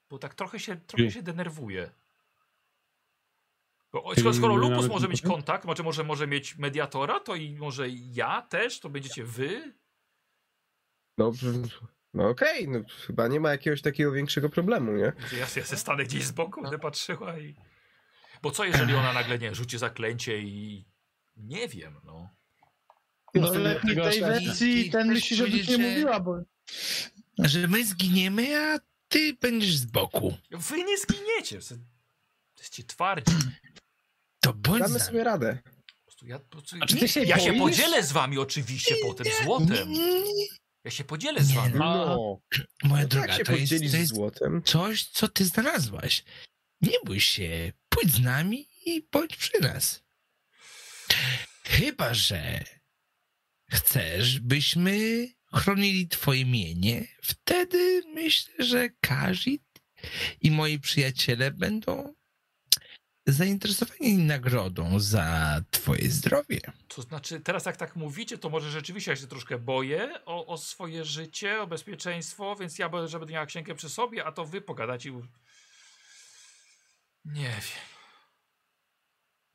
[0.09, 1.91] Bo tak trochę się, trochę się denerwuję.
[3.91, 5.65] Bo, skoro, skoro Lupus może mieć kontakt?
[5.65, 9.73] może, może, może mieć mediatora, to i może ja też, to będziecie wy?
[11.17, 11.31] No,
[12.13, 15.13] no okej, no, chyba nie ma jakiegoś takiego większego problemu, nie?
[15.31, 17.55] Ja, ja se stanę gdzieś z boku, będę patrzyła i...
[18.41, 20.85] Bo co jeżeli ona nagle, nie, rzuci zaklęcie i...
[21.37, 22.29] Nie wiem, no.
[23.35, 26.39] No wtedy lepiej tej wersji I ten myśli, żeby nie mówiła, bo
[27.39, 28.79] Że my zginiemy, a
[29.09, 30.37] ty będziesz z boku.
[30.51, 31.55] Wy nie zginiecie.
[32.57, 33.31] Jesteście twardzi.
[34.39, 35.57] To bądź Damy sobie radę.
[35.65, 37.77] Po prostu ja, po prostu, A czy ty się ja się boisz?
[37.77, 39.93] podzielę z wami oczywiście potem złotem.
[40.83, 41.73] Ja się podzielę z Nie, wami.
[41.75, 42.05] no.
[42.05, 42.39] No,
[42.83, 44.63] Moja no droga, jak się to jest, to jest złotem?
[44.63, 46.23] coś, co ty znalazłaś.
[46.81, 50.03] Nie bój się, pójdź z nami i bądź przy nas.
[51.63, 52.63] Chyba, że
[53.71, 59.63] chcesz, byśmy chronili twoje mienie, wtedy myślę, że Kazit
[60.41, 62.13] i moi przyjaciele będą
[63.27, 66.59] zainteresowani nagrodą za twoje zdrowie.
[66.87, 70.57] To znaczy, teraz jak tak mówicie, to może rzeczywiście ja się troszkę boję o, o
[70.57, 74.61] swoje życie, o bezpieczeństwo, więc ja będę, będę miała księgę przy sobie, a to wy
[74.61, 75.11] pogadacie.
[75.13, 75.25] u-
[77.25, 77.85] Nie wiem.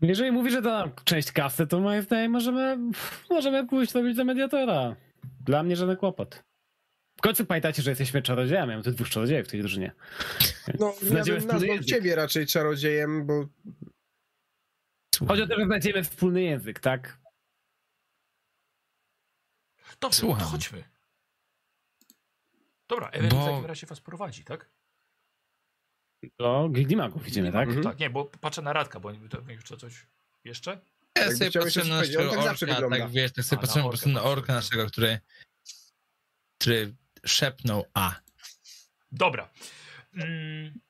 [0.01, 2.77] Jeżeli mówi, że da część kasy, to moim zdaniem możemy,
[3.31, 4.97] możemy pójść robić za mediatora.
[5.41, 6.44] Dla mnie żaden kłopot.
[7.19, 9.93] W końcu pamiętajcie, że jesteśmy czarodziejami, mamy tu dwóch czarodziejów w tej drużynie.
[10.78, 11.86] No, ja bym nazwał język.
[11.86, 13.47] ciebie raczej czarodziejem, bo
[15.28, 17.19] Chodzi o to, że znajdziemy wspólny język, tak?
[20.01, 20.41] Dobrze, Słucham.
[20.41, 20.85] to chodźmy.
[22.89, 24.70] Dobra, Ewelin Bo- w takim razie was prowadzi, tak?
[26.39, 27.69] Do Gildii Magów idziemy, tak?
[27.69, 27.85] Mhm.
[27.85, 30.07] Tak, nie, bo patrzę na Radka, bo to jeszcze coś
[30.44, 30.81] jeszcze?
[31.18, 32.99] Ja sobie patrzę na naszego tak orka, wygląda.
[32.99, 35.18] tak wiesz, tak sobie na po orka prostu na patrzę, orka naszego, który,
[36.60, 36.94] który
[37.26, 38.15] szepnął A.
[39.12, 39.51] Dobra.
[40.15, 40.81] Mm,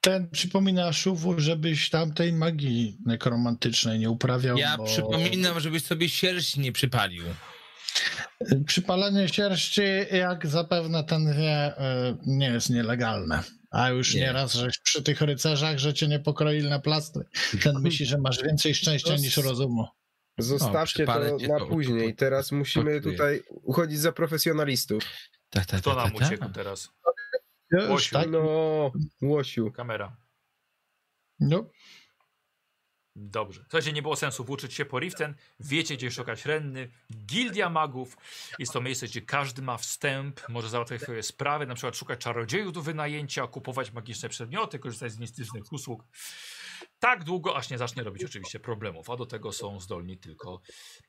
[0.00, 4.84] ten przypomina Szuwu, żebyś tamtej magii nekromantycznej nie uprawiał, Ja bo...
[4.84, 7.24] przypominam, żebyś sobie sierści nie przypalił.
[8.66, 13.42] Przypalenie sierści, jak zapewne ten wie, y, nie jest nielegalne.
[13.70, 14.20] A już Nie.
[14.20, 17.24] nieraz, żeś przy tych rycerzach, że cię nie pokroili na plastry.
[17.62, 19.86] Ten myśli, że masz więcej szczęścia niż rozumu.
[20.38, 22.14] Zostawcie to przypalenie na to- później.
[22.14, 25.02] to- Teraz musimy to- tutaj uchodzić za profesjonalistów.
[25.50, 26.88] Tak, tak, Kto nam uciekł teraz?
[27.70, 28.14] Już, Łosiu.
[28.14, 28.30] tak?
[28.30, 29.70] No, Łosiu.
[29.72, 30.16] Kamera.
[31.40, 31.70] No.
[33.16, 33.60] Dobrze.
[33.62, 35.34] Słuchajcie, nie było sensu włóczyć się po Riften.
[35.60, 36.88] Wiecie, gdzie szukać Renny.
[37.12, 38.16] Gildia Magów.
[38.58, 42.72] Jest to miejsce, gdzie każdy ma wstęp, może załatwiać swoje sprawy, na przykład szukać czarodziejów
[42.72, 46.04] do wynajęcia, kupować magiczne przedmioty, korzystać z mistycznych usług.
[46.98, 50.60] Tak długo, aż nie zacznie robić oczywiście problemów, a do tego są zdolni tylko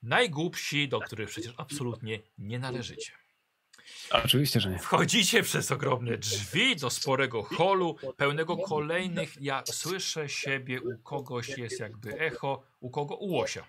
[0.03, 3.22] najgłupsi, do których przecież absolutnie nie należycie.
[4.11, 4.79] Oczywiście, że nie.
[4.79, 9.41] Wchodzicie przez ogromne drzwi do sporego holu, pełnego kolejnych.
[9.41, 13.15] Ja słyszę siebie, u kogoś jest jakby echo, u kogo?
[13.15, 13.65] U łosia.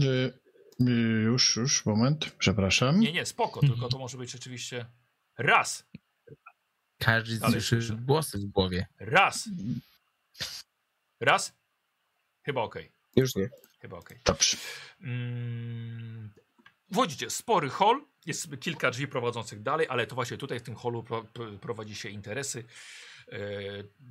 [0.00, 0.32] Y,
[0.80, 0.90] y,
[1.24, 3.00] już, już, moment, przepraszam.
[3.00, 4.86] Nie, nie, spoko, tylko to może być rzeczywiście
[5.38, 5.84] raz,
[6.98, 8.86] Każdy słyszy głosy w głowie.
[8.98, 9.48] raz.
[11.20, 11.52] Raz?
[12.42, 13.50] Chyba okej, Już nie.
[13.80, 14.18] chyba okej.
[14.24, 14.56] Dobrze.
[15.00, 16.30] Mm,
[16.92, 21.02] wchodzicie, spory hol, jest kilka drzwi prowadzących dalej, ale to właśnie tutaj w tym holu
[21.02, 22.64] pro, pro, prowadzi się interesy.
[23.32, 23.38] E,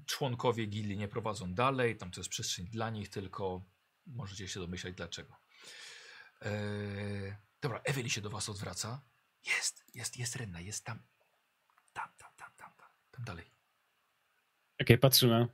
[0.05, 3.61] członkowie gildii nie prowadzą dalej, tam to jest przestrzeń dla nich, tylko
[4.07, 5.35] możecie się domyślać dlaczego.
[6.41, 6.51] E,
[7.61, 9.01] dobra, Eweli się do was odwraca.
[9.45, 10.99] Jest, jest, jest Renna, jest tam.
[11.93, 13.45] Tam, tam, tam, tam, tam, tam dalej.
[14.81, 15.47] Okej, patrzymy.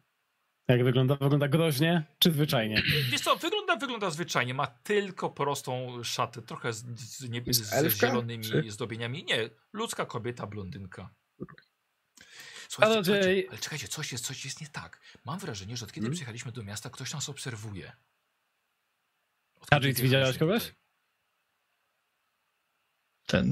[0.67, 1.15] Jak wygląda?
[1.15, 2.81] Wygląda groźnie czy zwyczajnie?
[3.11, 8.07] Wiesz co, wygląda, wygląda zwyczajnie, ma tylko prostą szatę, trochę z, z, nie, z elfka,
[8.07, 9.23] zielonymi czy- zdobieniami.
[9.23, 11.09] Nie, ludzka kobieta, blondynka.
[12.77, 15.01] Ale Słuchajcie, Jay- słuchajcie, ale czekajcie, coś jest, coś jest nie tak.
[15.25, 16.13] Mam wrażenie, że od kiedy Hmm?
[16.13, 17.91] przyjechaliśmy do miasta, ktoś nas obserwuje.
[19.71, 20.63] Kiedy widziałeś kogoś?
[20.63, 20.77] tutaj.
[23.27, 23.49] Ten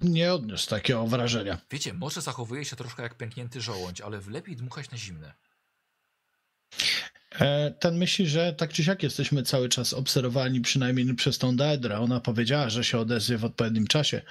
[0.00, 1.58] nie odniósł takiego wrażenia.
[1.70, 5.34] Wiecie, może zachowuje się troszkę jak pęknięty żołądź, ale lepiej dmuchać na zimne.
[7.40, 11.98] E, Ten myśli, że tak czy siak jesteśmy cały czas obserwowani, przynajmniej przez tą Daedrę.
[11.98, 14.22] Ona powiedziała, że się odezwie w odpowiednim czasie.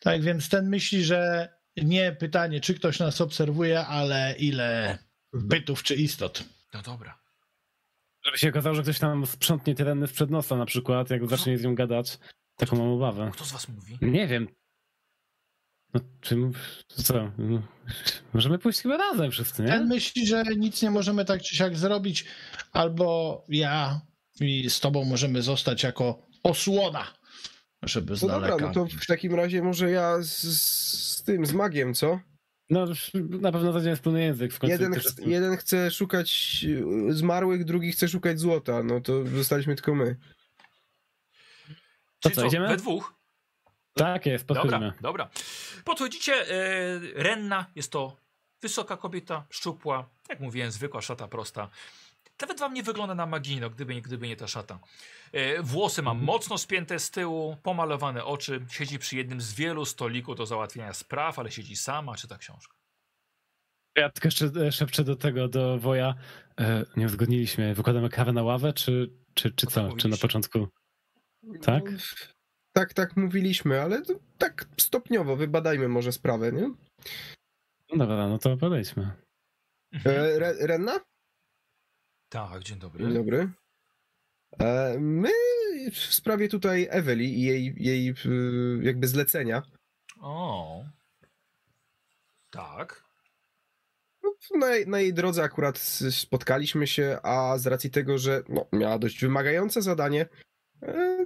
[0.00, 4.98] Tak więc ten myśli, że nie pytanie, czy ktoś nas obserwuje, ale ile
[5.32, 6.44] bytów czy istot.
[6.74, 7.18] No dobra.
[8.24, 11.62] Żeby się okazało, że ktoś tam sprzątnie tereny sprzed nosa na przykład, jak zacznie z
[11.62, 12.18] nią gadać.
[12.56, 13.30] Taką mam obawę.
[13.32, 13.98] Kto z was mówi?
[14.02, 14.48] Nie wiem.
[15.94, 16.36] No, czy...
[16.88, 17.32] Co?
[17.38, 17.62] No,
[18.34, 19.68] możemy pójść chyba razem wszyscy, nie?
[19.68, 22.24] Ten myśli, że nic nie możemy tak czy siak zrobić,
[22.72, 24.00] albo ja
[24.40, 27.06] i z tobą możemy zostać jako osłona,
[27.82, 28.66] żeby z No dobra, daleka.
[28.66, 30.42] no to w takim razie może ja z,
[31.16, 32.20] z tym, z magiem, co?
[32.70, 34.72] No, na pewno znajdziemy wspólny język w końcu.
[34.72, 36.60] Jeden, ch- jest- jeden chce szukać
[37.08, 38.82] y, zmarłych, drugi chce szukać złota.
[38.82, 40.16] No to zostaliśmy tylko my.
[42.20, 42.68] To Czyli co, idziemy?
[42.68, 43.17] We dwóch?
[43.98, 44.80] Tak jest, podchodzimy.
[44.80, 45.28] Dobra, dobra.
[45.84, 48.16] Podchodzicie, e, Renna jest to
[48.62, 51.68] wysoka kobieta, szczupła, jak mówiłem, zwykła szata prosta.
[52.40, 54.78] Nawet wam nie wygląda na magijno, gdyby, nie- gdyby nie ta szata.
[55.32, 60.36] E, włosy ma mocno spięte z tyłu, pomalowane oczy, siedzi przy jednym z wielu stolików
[60.36, 62.76] do załatwienia spraw, ale siedzi sama, czyta książkę.
[63.96, 66.14] Ja tylko jeszcze e, szepczę do tego, do Woja.
[66.60, 69.96] E, nie uzgodniliśmy, wykładamy kawę na ławę, czy, czy, czy No co?
[69.96, 70.68] Czy na początku?
[71.62, 71.84] Tak?
[72.78, 74.02] Tak, tak mówiliśmy, ale
[74.38, 76.70] tak stopniowo wybadajmy może sprawę, nie?
[77.92, 79.10] No dobra, no to podejdźmy.
[80.06, 81.00] E, Re, Renna?
[82.28, 83.04] Tak, dzień dobry.
[83.04, 83.48] Dzień dobry.
[84.58, 85.28] E, my
[85.92, 89.62] w sprawie tutaj Eweli i jej, jej y, jakby zlecenia.
[90.20, 90.84] O.
[92.50, 93.04] Tak.
[94.22, 95.78] No, Na, na jej drodze akurat
[96.10, 100.28] spotkaliśmy się, a z racji tego, że no, miała dość wymagające zadanie, e,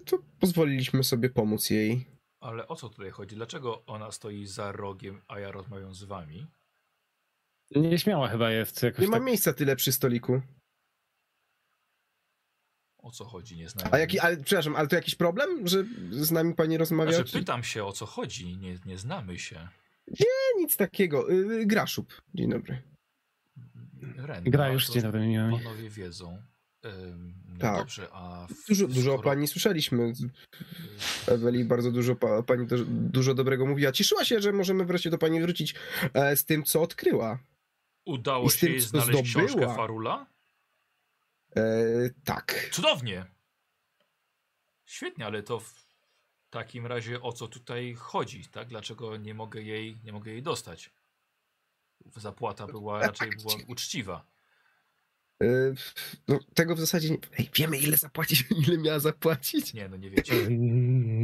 [0.05, 2.07] to pozwoliliśmy sobie pomóc jej.
[2.41, 3.37] Ale o co tutaj chodzi?
[3.37, 6.47] Dlaczego ona stoi za rogiem, a ja rozmawiam z wami?
[7.71, 8.83] Nieśmiała chyba jest.
[8.83, 9.27] Jakoś Nie ma tak...
[9.27, 10.43] miejsca tyle przy stoliku.
[12.99, 13.57] O co chodzi?
[13.57, 13.89] Nie znam.
[13.93, 17.13] A jaki, ale przepraszam, ale to jakiś problem, że z nami pani rozmawia?
[17.13, 19.69] Znaczy, czy- pytam się o co chodzi, nie, nie znamy się.
[20.07, 21.33] Nie, nic takiego.
[21.33, 22.23] Y, Graszub.
[22.35, 22.83] Dzień dobry.
[24.43, 25.21] Gra już dzień dobry.
[25.51, 26.43] Panowie wiedzą.
[27.49, 27.77] No Tak.
[27.77, 30.13] dobrze, a w- Dużo, dużo o skoro- pani słyszeliśmy.
[31.27, 33.93] Eweli bardzo dużo pa, pani też, dużo dobrego mówiła.
[33.93, 35.75] Cieszyła się, że możemy wreszcie do pani wrócić
[36.15, 37.39] e, z tym, co odkryła.
[38.05, 39.49] Udało się tym, jej znaleźć zdobyła.
[39.49, 40.27] książkę Farula?
[41.57, 41.63] E,
[42.25, 42.69] tak.
[42.73, 43.25] Cudownie!
[44.87, 45.87] Świetnie, ale to w
[46.51, 48.69] takim razie o co tutaj chodzi, tak?
[48.69, 50.91] Dlaczego nie mogę jej, nie mogę jej dostać?
[52.17, 54.32] Zapłata była raczej była uczciwa.
[55.43, 55.75] Y,
[56.29, 57.19] no, tego w zasadzie nie...
[57.39, 59.75] Ej, wiemy ile zapłacić, ile miała zapłacić?
[59.75, 60.35] Nie, no nie wiecie.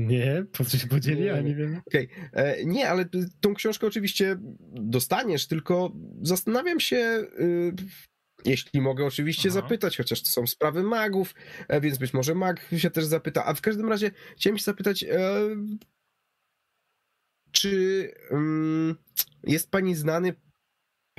[0.06, 1.80] Nie, po co się podzieli, ja nie wiem.
[1.86, 3.08] Okej, e, nie, ale
[3.40, 4.36] tą książkę oczywiście
[4.70, 6.97] dostaniesz, tylko zastanawiam się,
[7.40, 7.72] y,
[8.44, 9.60] jeśli mogę oczywiście Aha.
[9.60, 11.34] zapytać, chociaż to są sprawy magów,
[11.68, 15.05] e, więc być może mag się też zapyta, a w każdym razie chciałem się zapytać,
[15.05, 15.40] e,
[17.50, 18.97] czy mm,
[19.44, 20.34] jest pani znany,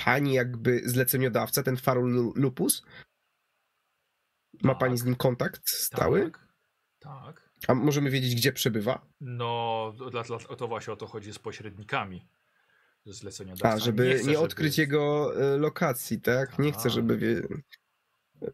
[0.06, 2.84] pani jakby zleceniodawca, ten Farul Lu- Lupus?
[4.64, 6.32] Ma pani z nim kontakt stały?
[6.32, 6.50] Tak.
[7.00, 7.50] Tak.
[7.68, 9.06] A możemy wiedzieć, gdzie przebywa?
[9.22, 12.28] No, dla, dla, to właśnie o to chodzi z pośrednikami.
[13.06, 13.82] Ze zleceniodawcami.
[13.82, 16.60] A, żeby nie, chcę, odkryć jego e, lokacji, tak?
[16.60, 16.92] Nie chcę, Tak.
[16.92, 17.42] żeby wie...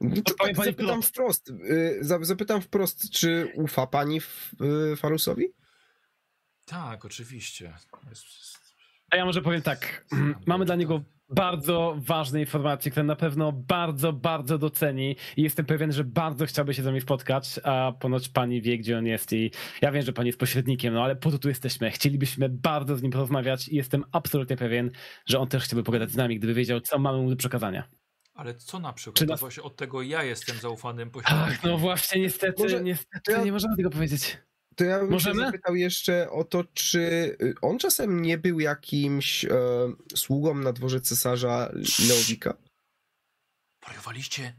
[0.01, 1.09] No to tak zapytam wprost.
[1.47, 1.49] wprost.
[1.49, 4.21] y, za- Zapytam wprost, czy ufa pani
[4.91, 5.47] y, Farusowi?
[6.65, 7.73] Tak, oczywiście.
[8.09, 8.25] Jest...
[9.11, 10.05] A ja może powiem tak.
[10.45, 11.03] Mamy dla niego
[11.45, 16.73] bardzo ważne informacje, które na pewno bardzo, bardzo doceni i jestem pewien, że bardzo chciałby
[16.73, 20.13] się z nami spotkać, a ponoć pani wie, gdzie on jest i ja wiem, że
[20.13, 21.91] pani jest pośrednikiem, no ale po to tu jesteśmy.
[21.91, 24.91] Chcielibyśmy bardzo z nim porozmawiać i jestem absolutnie pewien,
[25.25, 27.87] że on też chciałby pogadać z nami, gdyby wiedział, co mamy mu do przekazania.
[28.33, 29.17] Ale co na przykład?
[29.19, 31.71] Czy To nas- Właśnie od tego ja jestem zaufanym Ach, pośrednikiem.
[31.71, 34.37] no właśnie, niestety, Może- niestety ja- nie możemy tego powiedzieć.
[34.75, 35.39] To ja bym Możemy?
[35.39, 36.99] się zapytał jeszcze o to, czy
[37.41, 39.49] y, on czasem nie był jakimś e,
[40.15, 41.71] sługą na dworze cesarza
[42.09, 42.53] Leowika?
[43.87, 44.53] Wariowaliście?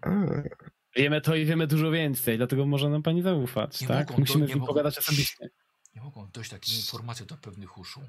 [0.96, 4.08] Wiemy to i wiemy dużo więcej, dlatego może nam pani zaufać, Nie tak?
[4.10, 4.72] mogą, Musimy z nie nim mogą.
[4.72, 5.50] pogadać osobiście.
[5.94, 8.00] Nie mogą dojść takimi informacjami do pewnych uszu.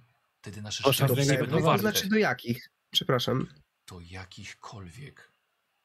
[0.42, 1.82] Wtedy nasze Proszę, szczęście nie będą warte.
[1.82, 2.70] znaczy do jakich?
[2.92, 3.48] Przepraszam.
[3.90, 5.32] Do jakichkolwiek.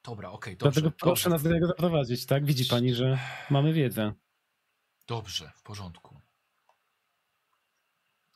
[0.03, 0.81] Dobra, okej, dobrze.
[0.81, 1.29] Dlatego proszę dobrze.
[1.29, 2.45] nas do niego zaprowadzić, tak?
[2.45, 3.19] Widzi pani, że
[3.49, 4.13] mamy wiedzę.
[5.07, 6.21] Dobrze, w porządku.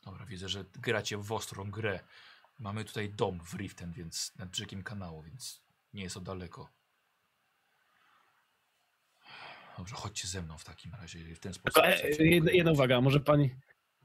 [0.04, 2.00] Dobra, widzę, że gracie w ostrą grę.
[2.58, 6.68] Mamy tutaj dom w Riften, więc nad brzegiem kanału, więc nie jest to daleko.
[9.78, 11.82] Dobrze, chodźcie ze mną w takim razie w ten sposób.
[11.84, 13.54] E, jedna uwaga, może pani,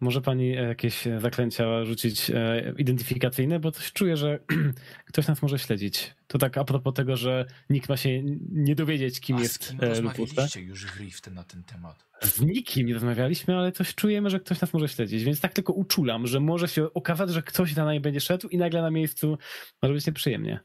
[0.03, 4.39] może pani e, jakieś e, zaklęcia rzucić e, identyfikacyjne, bo coś czuję, że
[5.09, 6.15] ktoś nas może śledzić.
[6.27, 10.03] To tak a propos tego, że nikt ma się nie dowiedzieć, kim A jest kim
[10.03, 10.55] Lupus, tak?
[10.55, 12.05] już w Riften na ten temat?
[12.21, 15.73] Z nikim nie rozmawialiśmy, ale coś czujemy, że ktoś nas może śledzić, więc tak tylko
[15.73, 19.37] uczulam, że może się okazać, że ktoś za nami będzie szedł i nagle na miejscu
[19.81, 20.59] może być nieprzyjemnie.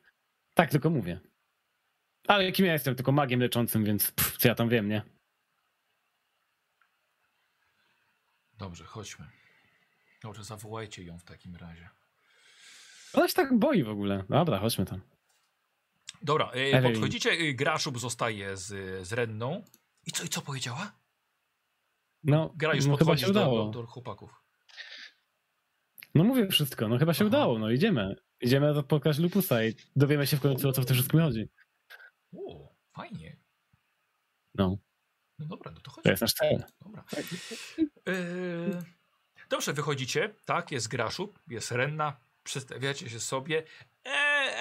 [0.54, 1.20] Tak tylko mówię.
[2.28, 2.94] Ale jakim ja jestem?
[2.94, 5.02] Tylko magiem leczącym, więc pff, co ja tam wiem, nie?
[8.58, 9.26] Dobrze, chodźmy.
[10.22, 11.88] Dobrze, zawołajcie ją w takim razie.
[13.14, 14.24] Ona się tak boi w ogóle.
[14.28, 15.00] Dobra, chodźmy tam.
[16.22, 18.66] Dobra, e, podchodzicie, e, Graszub zostaje z,
[19.08, 19.64] z Renną.
[20.06, 20.92] I co, i co powiedziała?
[22.24, 23.64] No, Gra już no chyba się do, udało.
[23.64, 24.42] do, do chłopaków.
[26.14, 27.28] No mówię wszystko, no chyba się Aha.
[27.28, 28.16] udało, no idziemy.
[28.40, 31.48] Idziemy zapokać Lupusa i dowiemy się w końcu o co w tym wszystkim chodzi.
[32.36, 33.36] O, fajnie.
[34.54, 34.78] No,
[35.38, 36.02] No dobra, no to chodźmy.
[36.02, 36.64] to jest nasz cel.
[36.84, 37.04] Dobra.
[38.08, 38.82] E,
[39.48, 40.34] dobrze, wychodzicie.
[40.44, 42.16] Tak, jest Graszub, jest Renna.
[42.44, 43.62] Przedstawiacie się sobie.
[44.06, 44.10] E,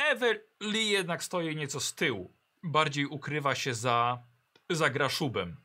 [0.09, 2.33] Eweli jednak stoi nieco z tyłu.
[2.63, 4.23] Bardziej ukrywa się za,
[4.69, 5.57] za Graszubem.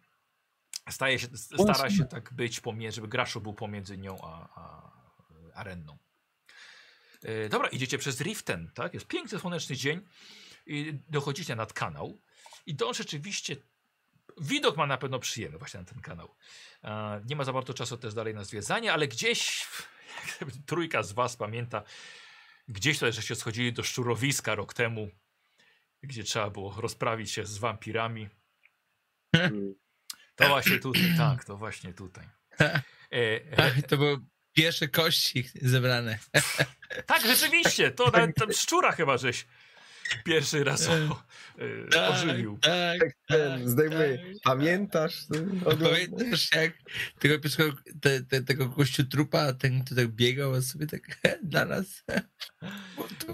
[0.90, 4.92] Staje się, stara się tak być pomiędzy, żeby Graszub był pomiędzy nią a, a,
[5.54, 5.98] a Renną.
[7.22, 8.94] E, dobra, idziecie przez Riften, tak?
[8.94, 10.00] Jest piękny, słoneczny dzień.
[10.66, 12.20] I dochodzicie nad kanał.
[12.66, 13.56] I to rzeczywiście
[14.40, 16.34] widok ma na pewno przyjemny właśnie na ten kanał.
[16.84, 19.66] E, Nie ma za bardzo czasu też dalej na zwiedzanie, ale gdzieś,
[20.66, 21.82] trójka z was pamięta,
[22.68, 25.10] gdzieś tutaj, że się schodzili do szczurowiska rok temu,
[26.02, 28.28] gdzie trzeba było rozprawić się z wampirami.
[30.36, 32.28] To właśnie tutaj, tak, to właśnie tutaj.
[33.12, 34.18] E, e, Ach, to były
[34.52, 36.18] pierwsze kości zebrane.
[37.06, 39.46] tak, rzeczywiście, to nawet tam szczura chyba żeś
[40.24, 41.22] pierwszy raz o,
[41.94, 42.58] e, ożywił.
[42.62, 42.98] Tak,
[43.28, 44.18] Ten, zdejmuję.
[44.44, 45.24] Pamiętasz?
[45.64, 46.72] Od- Pamiętasz jak
[47.18, 51.00] tego pierwszego, te, te, tego gościu trupa, ten, kto tak biegał a sobie tak
[51.42, 52.04] dla nas?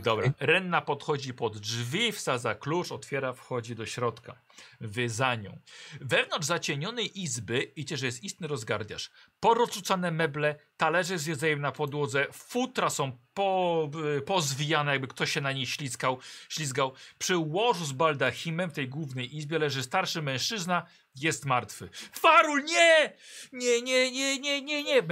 [0.05, 4.41] Dobra, Renna podchodzi pod drzwi, wsadza klucz, otwiera, wchodzi do środka.
[4.81, 5.61] Wy za nią.
[6.01, 9.11] Wewnątrz zacienionej izby idzie, że jest istny rozgardiasz.
[9.41, 15.41] Porozrzucane meble, talerze z jedzeniem na podłodze, futra są po, y, pozwijane, jakby ktoś się
[15.41, 16.19] na niej ślizgał,
[16.49, 16.93] ślizgał.
[17.19, 21.89] Przy łożu z baldachimem w tej głównej izbie leży starszy mężczyzna, jest martwy.
[22.13, 23.13] Farul, nie!
[23.53, 25.03] Nie, nie, nie, nie, nie, nie.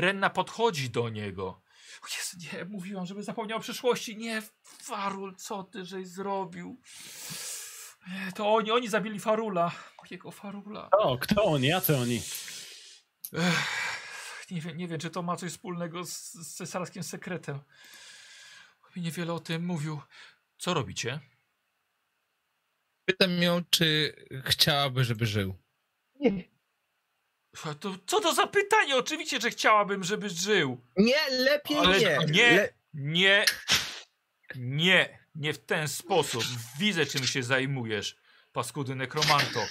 [0.00, 1.60] Renna podchodzi do niego.
[2.16, 4.16] Jezu, nie, mówiłam, żeby zapomniał o przyszłości.
[4.16, 6.80] Nie, Farul, co ty żeś zrobił?
[8.08, 9.72] Nie, To oni, oni zabili Farula.
[9.98, 10.88] Mojego Farula.
[10.90, 11.66] O, kto oni?
[11.66, 12.22] Jacy oni?
[13.34, 17.60] Ech, nie, wiem, nie wiem, czy to ma coś wspólnego z, z cesarskim sekretem.
[18.96, 20.00] Niewiele o tym mówił.
[20.58, 21.20] Co robicie?
[23.04, 25.54] Pytam ją, czy chciałaby, żeby żył.
[26.20, 26.44] Nie.
[27.80, 28.96] To, co to za pytanie?
[28.96, 30.84] Oczywiście, że chciałabym, żebyś żył.
[30.96, 32.18] Nie, lepiej Ale nie.
[32.30, 32.52] nie.
[32.56, 32.68] Le...
[32.94, 33.44] Nie,
[34.54, 36.44] nie, nie w ten sposób.
[36.78, 38.16] Widzę, czym się zajmujesz,
[38.52, 39.66] paskudy nekromanto.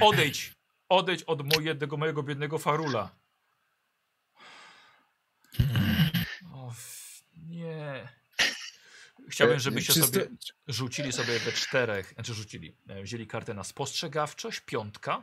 [0.00, 0.52] Odejdź,
[0.92, 3.10] odejdź od mojego, mojego biednego farula.
[6.54, 6.72] O,
[7.36, 8.08] nie.
[9.28, 10.28] Chciałbym, E, żebyście sobie
[10.66, 15.22] rzucili sobie we czterech, znaczy rzucili, e, wzięli kartę na spostrzegawczość, piątka,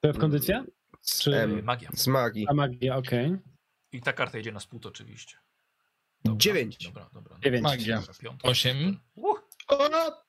[0.00, 0.64] To jest kondycja?
[1.00, 1.90] Z, Czy- e, M, magia.
[1.94, 2.46] z magii.
[2.48, 3.36] A magia, okej.
[3.92, 5.36] I ta karta idzie na spód oczywiście.
[6.24, 6.84] Dziewięć.
[6.84, 7.20] Dobra, dobra.
[7.22, 7.38] dobra.
[7.44, 7.62] Dziewięć.
[7.64, 7.98] Magia.
[8.00, 8.48] Dobra, piątka.
[8.48, 9.00] Osiem.
[9.14, 9.38] Uh,
[9.68, 10.27] O, dobra.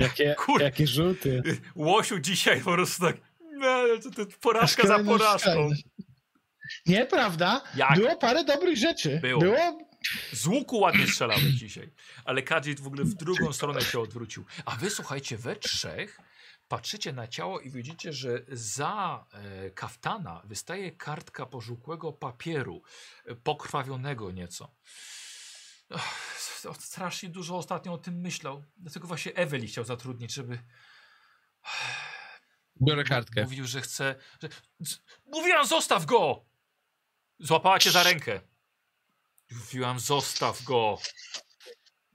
[0.00, 1.42] Jakie, Kur- jakie rzuty.
[1.74, 3.16] Łosiu dzisiaj po prostu tak.
[3.52, 3.84] No,
[4.40, 5.70] porażka za porażką.
[6.86, 7.62] Nieprawda.
[7.76, 7.94] Jak?
[7.94, 9.18] Było parę dobrych rzeczy.
[9.22, 9.40] Było.
[9.40, 9.78] Było.
[10.32, 11.92] Z łuku ładnie strzelałeś dzisiaj.
[12.24, 14.44] Ale Kadzit w ogóle w drugą stronę się odwrócił.
[14.64, 16.18] A wy słuchajcie, we trzech
[16.68, 22.82] patrzycie na ciało i widzicie, że za e, kaftana wystaje kartka pożółkłego papieru,
[23.26, 24.74] e, pokrwawionego nieco.
[25.94, 28.64] Ach, o, strasznie dużo ostatnio o tym myślał.
[28.76, 30.58] Dlatego właśnie Eweli chciał zatrudnić, żeby...
[32.82, 33.42] Biorę kartkę.
[33.42, 34.14] Mówił, że chce.
[34.42, 34.48] Że...
[34.86, 36.44] Z- Mówiłam, zostaw go!
[37.38, 38.40] Złapała cię za rękę.
[39.50, 40.98] Mówiłam, zostaw go.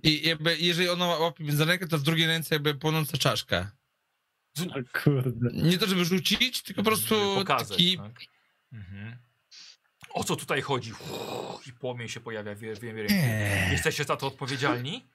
[0.03, 3.71] I jakby, jeżeli ona łapie mnie za rękę, to w drugiej ręce jakby płonąca czaszka.
[5.03, 5.49] Kurde.
[5.53, 7.97] Nie to, żeby rzucić, tylko po prostu Pokazać, taki...
[7.97, 8.11] tak?
[8.73, 9.17] mhm.
[10.09, 10.93] O co tutaj chodzi?
[10.93, 13.13] Uff, I płomień się pojawia w w ręku.
[13.13, 15.07] Nie, Jesteście za to odpowiedzialni?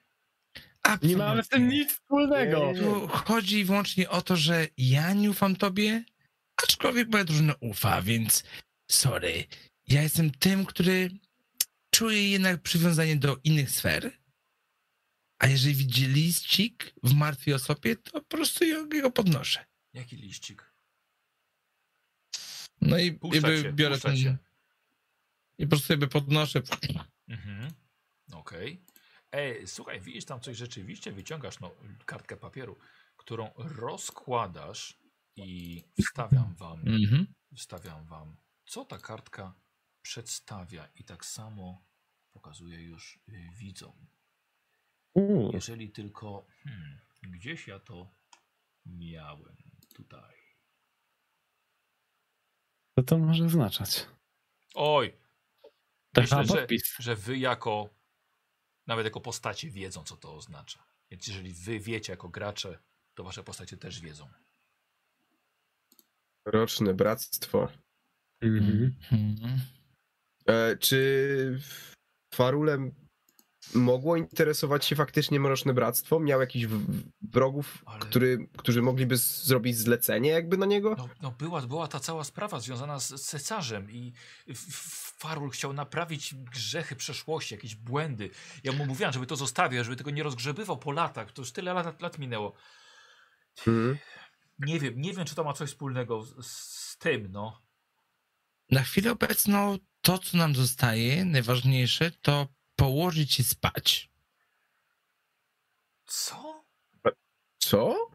[1.01, 2.73] Nie mamy z tym nic wspólnego.
[2.79, 6.03] Tu chodzi wyłącznie o to, że ja nie ufam tobie,
[6.63, 8.43] aczkolwiek moja drużyna ufa, więc
[8.91, 9.43] sorry.
[9.87, 11.09] Ja jestem tym, który
[11.89, 14.11] czuje jednak przywiązanie do innych sfer.
[15.39, 19.65] A jeżeli widzi liścik w martwej osobie, to po prostu ją- go podnoszę.
[19.93, 20.73] Jaki liścik?
[22.81, 24.17] No i Puszczać jakby się, biorę ten...
[24.17, 24.37] się.
[25.57, 26.61] I po prostu jakby podnoszę.
[27.27, 27.71] Mhm.
[28.33, 28.85] Okej.
[29.31, 31.71] Ej, słuchaj, widzisz tam coś rzeczywiście, wyciągasz no,
[32.05, 32.77] kartkę papieru,
[33.17, 34.99] którą rozkładasz
[35.35, 37.27] i wstawiam wam Mhm.
[37.57, 39.53] wstawiam wam, co ta kartka
[40.01, 41.85] przedstawia i tak samo
[42.31, 44.07] pokazuje już y, widzom.
[45.13, 48.15] U, Jeżeli tylko hmm, gdzieś ja to
[48.85, 49.57] miałem
[49.95, 50.35] tutaj.
[52.95, 54.07] co to może oznaczać?
[54.75, 55.13] Oj,
[56.21, 56.67] Myślę, chyba że-
[56.99, 57.89] że wy jako
[58.87, 60.83] nawet jako postacie wiedzą, co to oznacza.
[61.11, 62.79] Więc jeżeli wy wiecie jako gracze,
[63.13, 64.29] to wasze postacie też wiedzą.
[66.45, 67.71] Roczne bractwo.
[68.41, 68.95] Mhm.
[69.11, 69.59] Mhm.
[70.47, 71.59] E, czy
[72.33, 72.91] Farulem
[73.73, 76.19] mogło interesować się faktycznie Mroczne Bractwo?
[76.19, 76.65] Miał jakichś
[77.21, 80.95] wrogów, Ale- który, którzy mogliby zrobić zlecenie jakby na niego?
[80.97, 84.13] No, no była, była ta cała sprawa związana z, cesarzem i
[85.17, 88.29] Farul chciał naprawić grzechy przeszłości, jakieś błędy.
[88.63, 91.31] Ja mu mówiłem, żeby to zostawił, żeby tego nie rozgrzebywał po latach.
[91.31, 92.53] To już tyle lat, lat minęło.
[93.67, 93.97] Mhm.
[94.59, 97.61] Nie wiem, nie wiem, czy to ma coś wspólnego z, z tym, no.
[98.71, 102.47] Na chwilę obecną to, co nam zostaje, najważniejsze, to
[102.83, 104.09] położyć się spać.
[106.05, 106.65] Co?
[107.59, 108.09] Co?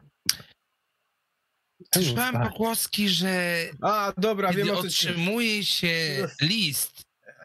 [1.95, 5.09] Słyszałem pogłoski, że A, dobra, kiedy wiem o co ci...
[5.09, 7.03] otrzymuje się list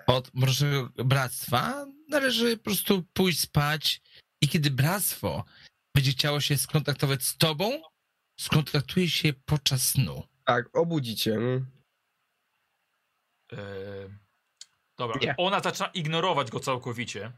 [0.07, 4.01] od Mrocznego Bractwa, należy po prostu pójść spać
[4.41, 5.45] i kiedy Bractwo
[5.95, 7.81] będzie chciało się skontaktować z tobą,
[8.39, 10.23] skontaktuje się podczas snu.
[10.45, 11.33] Tak, obudzicie.
[11.35, 11.65] mm.
[13.51, 14.22] E,
[14.97, 15.35] dobra, Nie.
[15.38, 17.31] ona zaczyna ignorować go całkowicie.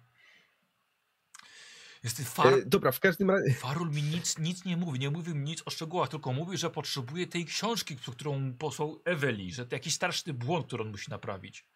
[2.03, 2.53] Jest far...
[2.53, 3.53] E, dobra, w każdym razie...
[3.53, 6.69] Farul mi nic, nic nie mówi, nie mówił mi nic o szczegółach, tylko mówi, że
[6.69, 11.67] potrzebuje tej książki, którą posłał Eweli, że to jakiś straszny błąd, który on musi naprawić.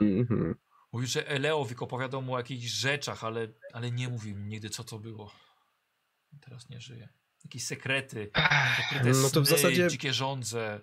[0.00, 0.54] Mhm.
[0.92, 4.84] Mówi, że Eleowik opowiadał mu o jakichś rzeczach, ale, ale nie mówił mi nigdy, co
[4.84, 5.32] to było.
[6.40, 7.08] Teraz nie żyje.
[7.44, 8.30] Jakieś sekrety,
[8.86, 10.80] ukryte No to w sny, zasadzie- dzikie żądze.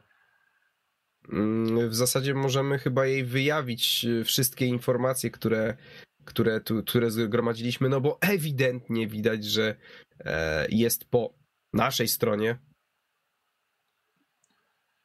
[1.32, 5.78] Mm, W zasadzie możemy chyba jej wyjawić e, wszystkie informacje, które,
[6.26, 9.76] które, tu, które zgromadziliśmy, no bo ewidentnie widać, że
[10.20, 11.34] e, jest po
[11.74, 12.48] naszej stronie.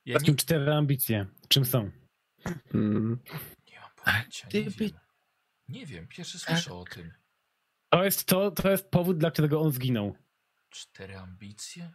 [0.05, 1.26] Ja nie, Takim cztery ambicje.
[1.49, 1.91] Czym są?
[2.75, 3.18] Mm,
[3.70, 4.91] nie mam pojęcia, nie wiem.
[5.68, 7.12] Nie wiem, pierwszy słyszę o tym.
[7.89, 10.17] To jest, to, to jest powód, dla którego on zginął.
[10.70, 11.91] Cztery ambicje?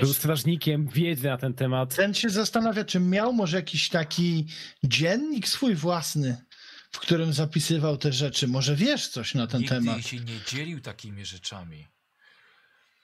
[0.00, 1.96] Był strażnikiem wiedzy na ten temat.
[1.96, 4.46] Ten się zastanawia, czy miał może jakiś taki
[4.84, 6.44] dziennik swój własny,
[6.92, 8.48] w którym zapisywał te rzeczy.
[8.48, 10.06] Może wiesz coś na ten nigdy temat.
[10.06, 11.88] się nie dzielił takimi rzeczami.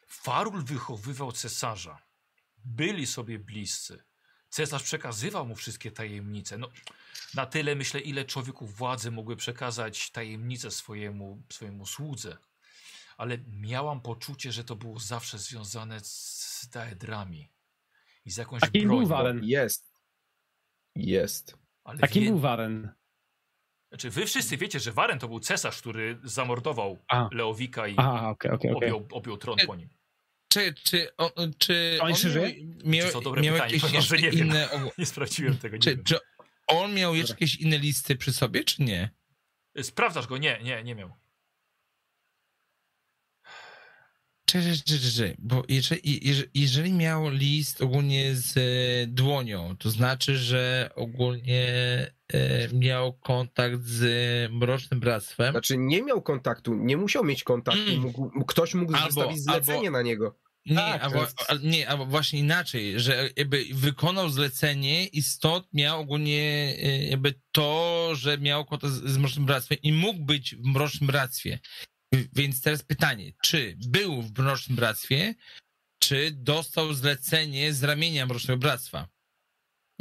[0.09, 1.99] Farul wychowywał cesarza.
[2.65, 4.03] Byli sobie bliscy.
[4.51, 6.59] Cesarz przekazywał mu wszystkie tajemnice.
[6.59, 6.69] No,
[7.35, 12.37] na tyle, myślę, ile człowieku władzy mogły przekazać tajemnice swojemu, swojemu słudze.
[13.19, 17.53] Ale miałam poczucie, że to było zawsze związane z daedrami.
[18.25, 19.07] I z jakąś Taki był bronią.
[19.09, 19.41] Waren.
[19.45, 19.93] Jest.
[20.95, 21.57] Jest.
[21.85, 22.93] Ale Taki wie- był Waren.
[23.89, 27.29] Znaczy, wy wszyscy wiecie, że Waren to był cesarz, który zamordował A.
[27.33, 28.91] Leowika i Aha, okej, okej, okej.
[28.91, 29.89] objął, objął tron po nim.
[30.49, 32.65] Czy, czy, on, czy On on jeszcze miał, żyje?
[32.85, 34.47] miał, Czy to dobre miał pytanie, jakieś nie wiem.
[34.47, 34.69] inne...
[34.71, 36.05] ogło- Nie sprawdziłem tego, nie Czy, wiem.
[36.05, 36.19] czy
[36.67, 39.11] on miał jeszcze jakieś inne listy przy sobie, czy nie?
[39.83, 40.39] Sprawdzasz go?
[40.39, 41.11] Nie, nie, nie miał.
[44.49, 49.91] Czy, czy, czy, czy, bo jeżeli, jeżeli, jeżeli miał list ogólnie z e, dłonią, to
[49.91, 51.67] znaczy, że ogólnie
[52.33, 54.03] e, miał kontakt z
[54.53, 55.51] Mrocznym Bractwem.
[55.53, 58.01] Znaczy nie miał kontaktu, nie musiał mieć kontaktu, Mm.
[58.01, 60.39] mógł, ktoś mógł Albo- zostawić zlecenie albo- na niego.
[60.67, 65.07] Nie, Tak, a, to wa- jest- a, nie, a właśnie inaczej, że jakby wykonał zlecenie
[65.07, 69.93] i stąd miał ogólnie e, jakby to, że miał kontakt z, z Mrocznym Bractwem i
[69.93, 71.59] mógł być w Mrocznym Bractwie.
[72.13, 75.35] Więc teraz pytanie, czy był w Mrocznym Bractwie,
[75.99, 79.09] czy dostał zlecenie z ramienia Mrocznego Bractwa?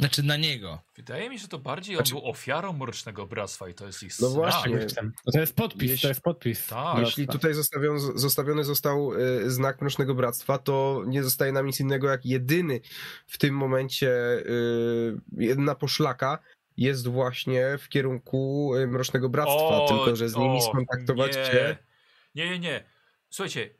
[0.00, 0.82] Znaczy na niego.
[0.96, 4.02] Wydaje mi się, że to bardziej Znaczy- on był ofiarą Mrocznego Bractwa i to jest
[4.02, 4.86] ich No właśnie.
[5.26, 6.66] No to jest podpis, Jeśli- to jest podpis.
[6.66, 6.98] Tak.
[6.98, 12.08] Jeśli tutaj zostawiony, zostawiony został y, znak Mrocznego Bractwa, to nie zostaje nam nic innego
[12.08, 12.80] jak jedyny
[13.26, 16.38] w tym momencie y, jedna poszlaka
[16.76, 21.44] jest właśnie w kierunku y, Mrocznego Bractwa, tylko że z nimi o, skontaktować nie.
[21.44, 21.76] się.
[22.38, 22.84] Nie, nie, nie.
[23.30, 23.70] Słuchajcie,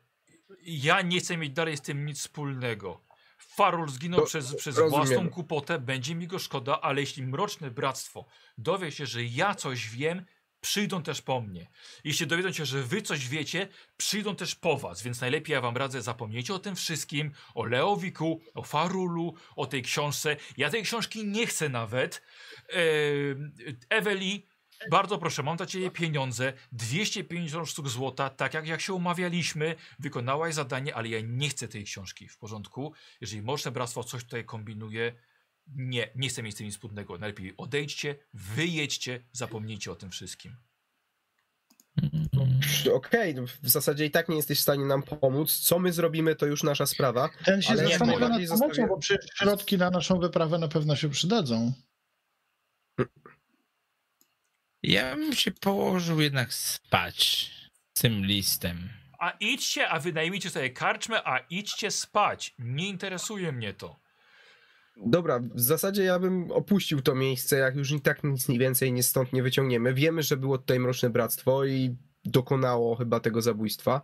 [0.61, 3.01] ja nie chcę mieć dalej z tym nic wspólnego.
[3.37, 5.05] Farul zginął To- przez, przez rozumiem.
[5.07, 8.25] własną kupotę, będzie mi go szkoda, ale jeśli Mroczne Bractwo
[8.57, 10.25] dowie się, że ja coś wiem,
[10.61, 11.67] przyjdą też po mnie.
[12.03, 15.77] Jeśli dowiedzą się, że wy coś wiecie, przyjdą też po was, więc najlepiej ja wam
[15.77, 20.35] radzę, zapomnieć o tym wszystkim, o Leowiku, o Farulu, o tej książce.
[20.57, 22.21] Ja tej książki nie chcę nawet.
[23.89, 24.45] Eweli,
[24.91, 30.53] bardzo proszę, mam dla ciebie pieniądze, 250 sztuk złota, tak jak, jak się umawialiśmy, wykonałaś
[30.53, 32.93] zadanie, ale ja nie chcę tej książki, w porządku?
[33.21, 35.13] Jeżeli Mroczne Bractwo coś tutaj kombinuje,
[35.75, 37.17] nie, nie chcę mieć z tym nic wspólnego.
[37.17, 40.55] Najlepiej odejdźcie, wyjedźcie, zapomnijcie o tym wszystkim.
[42.93, 45.59] Okej, no w zasadzie i tak nie jesteś w stanie nam pomóc.
[45.59, 47.29] Co my zrobimy, to już nasza sprawa.
[47.45, 47.99] Ten się Ale nad
[48.49, 51.73] pomocą, bo przecież środki na naszą wyprawę na pewno się przydadzą.
[54.89, 57.51] Ja bym się położył jednak spać
[57.93, 58.89] z tym listem.
[59.19, 62.55] A idźcie, a wynajmijcie sobie karczmę, a idźcie spać.
[62.59, 63.99] Nie interesuje mnie to.
[64.97, 69.03] Dobra, w zasadzie ja bym opuścił to miejsce, jak już i tak nic więcej nie
[69.03, 69.93] stąd nie wyciągniemy.
[69.93, 71.95] Wiemy, że było tutaj Mroczne Bractwo i
[72.25, 74.01] dokonało chyba tego zabójstwa.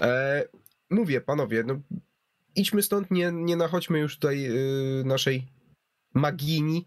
[0.00, 0.44] E,
[0.90, 1.80] mówię, panowie, no
[2.54, 5.46] idźmy stąd, nie, nie nachodźmy już tutaj y, naszej
[6.14, 6.86] magini.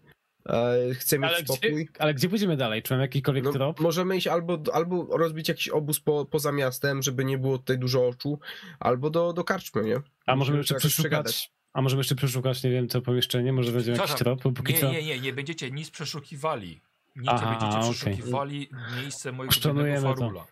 [0.94, 1.88] Chcę mieć Ale gdzie, spokój.
[1.98, 2.82] ale gdzie pójdziemy dalej?
[2.82, 3.80] Czy mam jakikolwiek No, trop?
[3.80, 8.08] możemy iść albo, albo rozbić jakiś obóz po, poza miastem, żeby nie było tutaj dużo
[8.08, 8.38] oczu,
[8.80, 9.96] albo do, do karczmy, nie?
[10.26, 11.50] A możemy jeszcze przeszukać.
[11.72, 14.80] A możemy jeszcze przeszukać, nie wiem, co pomieszczenie, może będzie jakiś trop, bo póki Nie,
[14.80, 14.92] co.
[14.92, 16.80] nie, nie, nie będziecie nic przeszukiwali.
[17.16, 20.20] Nie Aha, będziecie przeszukiwali miejsce mojego Uszanujemy biednego to.
[20.20, 20.46] Farula.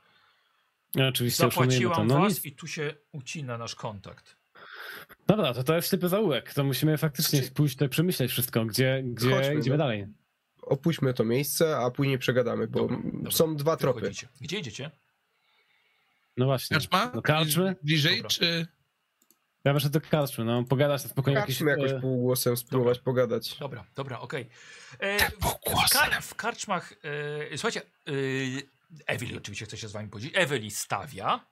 [0.94, 1.88] No, oczywiście oszanujemy to.
[1.88, 2.44] Zapłaciłam No was nic.
[2.44, 4.35] i tu się ucina nasz kontakt.
[5.26, 6.54] Dobra, to to jest ślepy zaułek.
[6.54, 9.84] To musimy faktycznie pójść tutaj przemyśleć wszystko, gdzie, gdzie Chodźmy, idziemy no.
[9.84, 10.06] dalej.
[10.62, 13.30] Opuśćmy to miejsce, a później przegadamy, bo Dobra, dobra.
[13.30, 14.00] są dwa tropy.
[14.00, 14.28] Wychodzicie.
[14.40, 14.90] Gdzie idziecie?
[16.36, 16.74] No właśnie.
[16.74, 17.12] Karczma?
[17.14, 17.76] No, karczmy?
[17.82, 18.28] Bliżej, Dobra.
[18.30, 18.66] czy...
[19.64, 21.40] Ja muszę to karczmy, no pogadać na spokojnie.
[21.40, 23.58] Jakieś, Kaczmy jakoś e, półgłosem spróbować pogadać.
[23.58, 24.48] Dobra, dobra, okej.
[24.98, 25.32] E, Tak,
[25.88, 26.92] w, kar, w karczmach,
[27.52, 28.12] e, słuchajcie, e,
[29.06, 30.36] Eweli oczywiście chce się z wami podzielić.
[30.38, 31.46] Eweli stawia.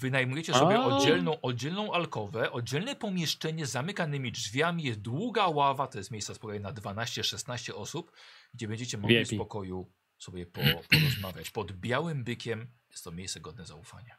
[0.00, 0.84] Wynajmujecie sobie A.
[0.86, 6.60] oddzielną, oddzielną alkowę, oddzielne pomieszczenie z zamykanymi drzwiami, jest długa ława, to jest miejsce spokojnie
[6.60, 8.12] na 12-16 osób,
[8.54, 10.60] gdzie będziecie mogli w spokoju sobie po,
[10.90, 11.50] porozmawiać.
[11.50, 14.16] Pod białym bykiem jest to miejsce godne zaufania.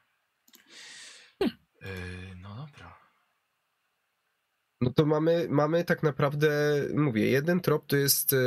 [1.81, 2.99] E, no dobra.
[4.81, 6.49] No to mamy, mamy tak naprawdę,
[6.95, 8.37] mówię, jeden trop to jest e,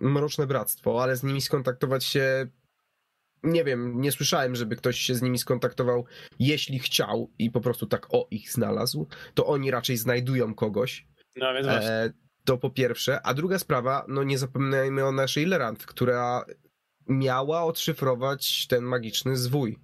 [0.00, 2.46] Mroczne Bractwo, ale z nimi skontaktować się,
[3.42, 6.04] nie wiem, nie słyszałem, żeby ktoś się z nimi skontaktował,
[6.38, 11.54] jeśli chciał i po prostu tak o ich znalazł, to oni raczej znajdują kogoś, No
[11.54, 11.88] więc właśnie.
[11.90, 12.12] e,
[12.44, 16.44] to po pierwsze, a druga sprawa, no nie zapominajmy o naszej Lerant, która
[17.08, 19.78] miała odszyfrować ten magiczny zwój.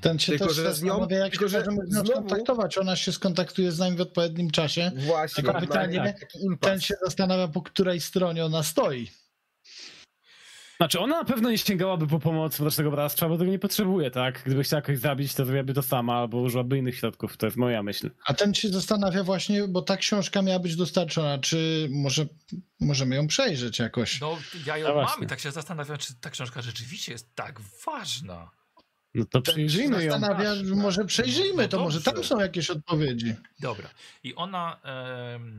[0.00, 2.10] Ten się Tylko, że z nią- zastanawia, jak tylko, się że możemy z nią znowu-
[2.12, 2.78] skontaktować.
[2.78, 4.90] Ona się skontaktuje z nami w odpowiednim czasie.
[4.96, 6.70] Właśnie, Tylko mamy pytanie, taki impas.
[6.70, 9.10] Ten się zastanawia, po której stronie ona stoi.
[10.80, 14.42] Znaczy ona na pewno nie sięgałaby po pomoc tego bractwa, bo tego nie potrzebuje, tak?
[14.46, 17.82] Gdyby chciała kogoś zabić, to zrobiłaby to sama, albo użyłaby innych środków, to jest moja
[17.82, 18.10] myśl.
[18.26, 22.26] A ten się zastanawia właśnie, bo ta książka miała być dostarczona, czy może
[22.80, 24.20] możemy ją przejrzeć jakoś.
[24.20, 27.60] No, ja ją No mam i tak się zastanawiam, czy ta książka rzeczywiście jest tak
[27.86, 28.50] ważna.
[29.14, 30.10] No to przyjrzyjmy ją.
[30.10, 33.34] Zastanawia, może przejrzyjmy No to, może tam są jakieś odpowiedzi.
[33.60, 33.88] Dobra.
[34.22, 34.80] I ona,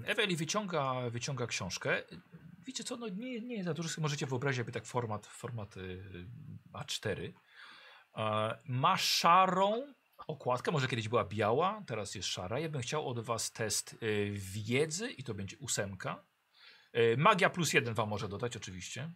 [0.06, 2.03] Eweli wyciąga, wyciąga książkę.
[2.69, 6.03] Wiecie co, no nie, nie jest za dużo, możecie wyobrazić jakby tak format, format y,
[6.73, 7.33] A4.
[8.15, 9.93] E, Ma szarą
[10.27, 12.59] okładkę, może kiedyś była biała, teraz jest szara.
[12.59, 16.25] Ja bym chciał od was test y, wiedzy i to będzie ósemka.
[16.98, 19.11] Y, Magia plus jeden wam może dodać oczywiście.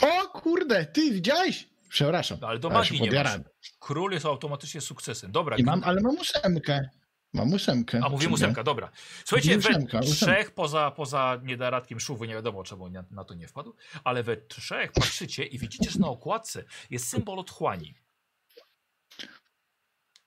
[0.00, 1.68] O kurde, ty widziałeś?
[1.88, 2.38] Przepraszam.
[2.40, 3.40] No, ale do magii nie masz.
[3.78, 5.32] Król jest automatycznie sukcesem.
[5.32, 5.56] Dobra.
[5.56, 6.90] I mam, ale mam ósemkę.
[7.34, 8.00] Mam ósemkę.
[8.04, 8.34] A mówię Czy nie?
[8.34, 8.90] ósemka, dobra.
[9.24, 10.16] Słuchajcie, we Ósemka, ósemka.
[10.26, 14.36] trzech, poza, poza niedaradkiem Szuwy, nie wiadomo czemu na, na to nie wpadł, ale we
[14.36, 17.94] trzech patrzycie i widzicie, że na okładce jest symbol otchłani.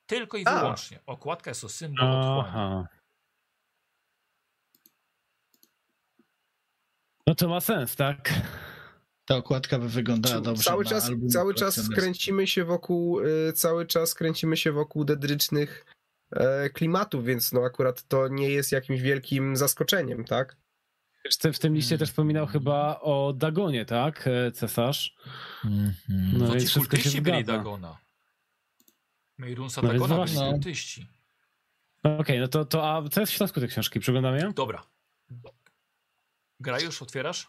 [0.05, 0.59] Tylko i A.
[0.59, 0.99] wyłącznie.
[1.05, 2.85] Okładka jest to symbol otchłani.
[7.27, 8.33] No to ma sens, tak?
[9.25, 10.63] Ta okładka by wyglądała dobrze.
[10.63, 15.85] cały czas, cały czas kręcimy się wokół, y, cały czas kręcimy się wokół dedrycznych
[16.31, 20.55] e, klimatów, więc no akurat to nie jest jakimś wielkim zaskoczeniem, tak?
[21.53, 24.27] W tym liście też wspominał chyba o Dagonie, tak?
[24.27, 25.15] e, Cesarz.
[26.09, 27.57] No To więc ci wszystko się byli zgadza.
[27.57, 27.97] Dagona.
[29.37, 30.51] Mejrunsa No więc Dagona byli właśnie.
[30.53, 31.07] kultyści.
[32.03, 33.99] Okej, no to, to a co jest w środku tej książki?
[33.99, 34.53] Przeglądamy ją?
[34.53, 34.83] Dobra.
[36.59, 37.47] Gra już otwierasz?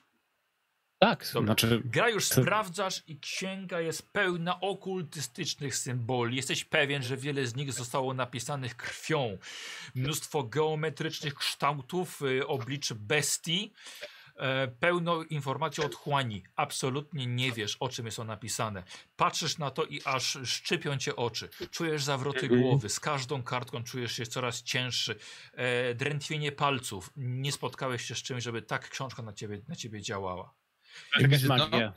[0.98, 1.46] Tak, Dobra.
[1.46, 1.82] znaczy...
[1.84, 6.36] Gra już Co- sprawdzasz i księga jest pełna okultystycznych symboli.
[6.36, 9.38] Jesteś pewien, że wiele z nich zostało napisanych krwią.
[9.94, 13.72] Mnóstwo geometrycznych kształtów, y, obliczy bestii.
[14.36, 16.42] E, pełno informacji o otchłani.
[16.56, 18.82] Absolutnie nie wiesz, o czym jest to napisane.
[19.16, 21.48] Patrzysz na to i aż szczypią cię oczy.
[21.70, 22.60] Czujesz zawroty Mhm.
[22.62, 22.88] głowy.
[22.88, 25.18] Z każdą kartką czujesz się coraz cięższy.
[25.54, 27.10] E, drętwienie palców.
[27.16, 30.54] Nie spotkałeś się z czymś, żeby tak książka na ciebie, na ciebie działała.
[31.20, 31.48] Jakaś no.
[31.48, 31.92] magia.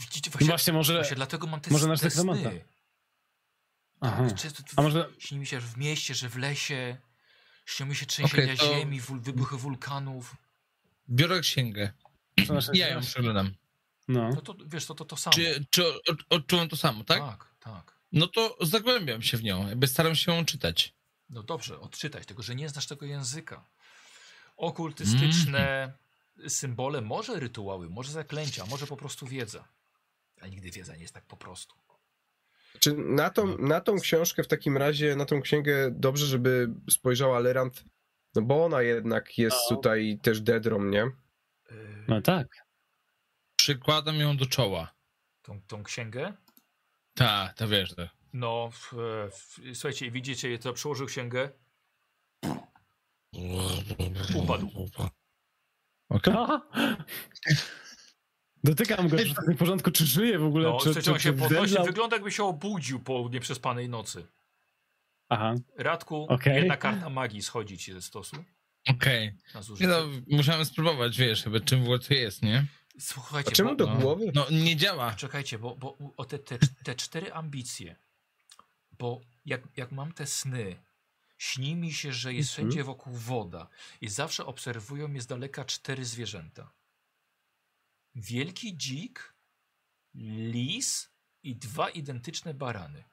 [0.00, 0.94] Widzicie, No właśnie, właśnie może...
[0.94, 2.50] właśnie dlatego mam te, może te nasz nekromanta.
[2.50, 2.64] sny.
[4.00, 4.26] Aha.
[4.36, 5.08] Często A może...
[5.18, 6.96] śni mi się, że w mieście, że w lesie.
[7.66, 10.36] Śnią mi się trzęsienia Okej, to- ziemi, wul, wybuchy wulkanów.
[11.08, 11.92] Biorę księgę.
[12.72, 13.54] Ja ją przeglądam.
[14.08, 14.28] No.
[14.28, 15.34] No to wiesz, to to, to samo.
[15.34, 17.18] Czy, czy od, odczułem to samo, tak?
[17.18, 17.98] tak, tak.
[18.12, 20.94] No to zagłębiam się w nią, jakby staram się ją czytać.
[21.30, 23.64] No dobrze, odczytać, tylko że nie znasz tego języka.
[24.56, 25.92] Okultystyczne
[26.48, 29.68] symbole, może rytuały, może zaklęcia, może po prostu wiedza.
[30.40, 31.74] A nigdy wiedza nie jest tak po prostu.
[32.80, 37.38] Czy na tą, na tą książkę w takim razie, na tą księgę dobrze, żeby spojrzała
[37.38, 37.84] Lerant,
[38.34, 39.76] no bo ona jednak jest No.
[39.76, 40.98] tutaj też Dedrom, nie?
[41.70, 42.66] Yy, No tak.
[43.56, 44.94] Przykładam ją do czoła.
[45.42, 46.32] tą, tą księgę?
[47.14, 47.94] Tak, to wiesz.
[47.94, 48.08] To.
[48.32, 48.92] No, w,
[49.30, 51.50] w, słuchajcie, widzicie, to przyłożył księgę.
[54.34, 54.88] Upadł.
[56.14, 56.34] Okej.
[58.64, 61.32] Dotykam go, czy w porządku, czy żyje w ogóle, No, czy, on czy, się czy
[61.32, 64.26] podnosi, wygląda jakby się obudził po nieprzespanej nocy.
[65.28, 66.56] Aha, Radku, Okej.
[66.56, 68.36] jedna karta magii schodzi ci ze stosu
[68.88, 69.32] Okej.
[69.60, 69.88] zużycie.
[69.88, 69.96] no,
[70.30, 72.66] musiałem spróbować, wiesz, jakby czym w ogóle to jest, nie?
[72.98, 73.96] Słuchajcie, A czemu bo, do no.
[73.96, 74.32] głowy?
[74.34, 75.14] No, nie działa.
[75.14, 77.96] czekajcie, bo, bo o te, te, te cztery ambicje,
[78.98, 80.76] bo jak, jak mam te sny,
[81.38, 82.68] śni mi się, że jest Mhm.
[82.68, 83.68] wszędzie wokół woda
[84.00, 86.72] i zawsze obserwują mnie z daleka cztery zwierzęta.
[88.14, 89.34] Wielki dzik,
[90.14, 91.10] lis
[91.42, 93.04] i dwa identyczne barany.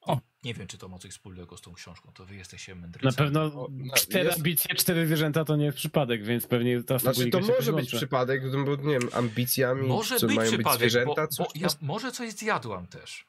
[0.00, 0.20] O.
[0.44, 3.16] Nie wiem, czy to ma coś wspólnego z tą książką, to wy jesteście na mędrcami.
[3.16, 6.98] pewno O, no, cztery jest- ambicje, cztery zwierzęta to nie jest przypadek, więc pewnie ta
[6.98, 10.80] Znaczy to może być przypadek, no bo nie wiem, ambicjami, Może co być mają przypadek,
[10.80, 13.26] być zwierzęta, bo, coś bo ja może coś zjadłam też.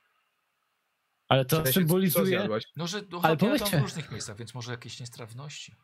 [1.30, 2.48] Ale to co symbolizuje...
[2.76, 5.76] No, że no, Ale powiedzcie- w różnych miejscach, więc może jakieś niestrawności.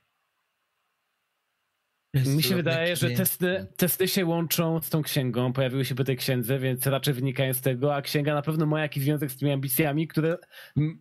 [2.26, 6.18] Mi się wydaje, że testy, testy się łączą z tą księgą, pojawiły się po tej
[6.18, 9.52] księdze, więc raczej wynikają z tego, a księga na pewno ma jakiś związek z tymi
[9.52, 10.38] ambicjami, które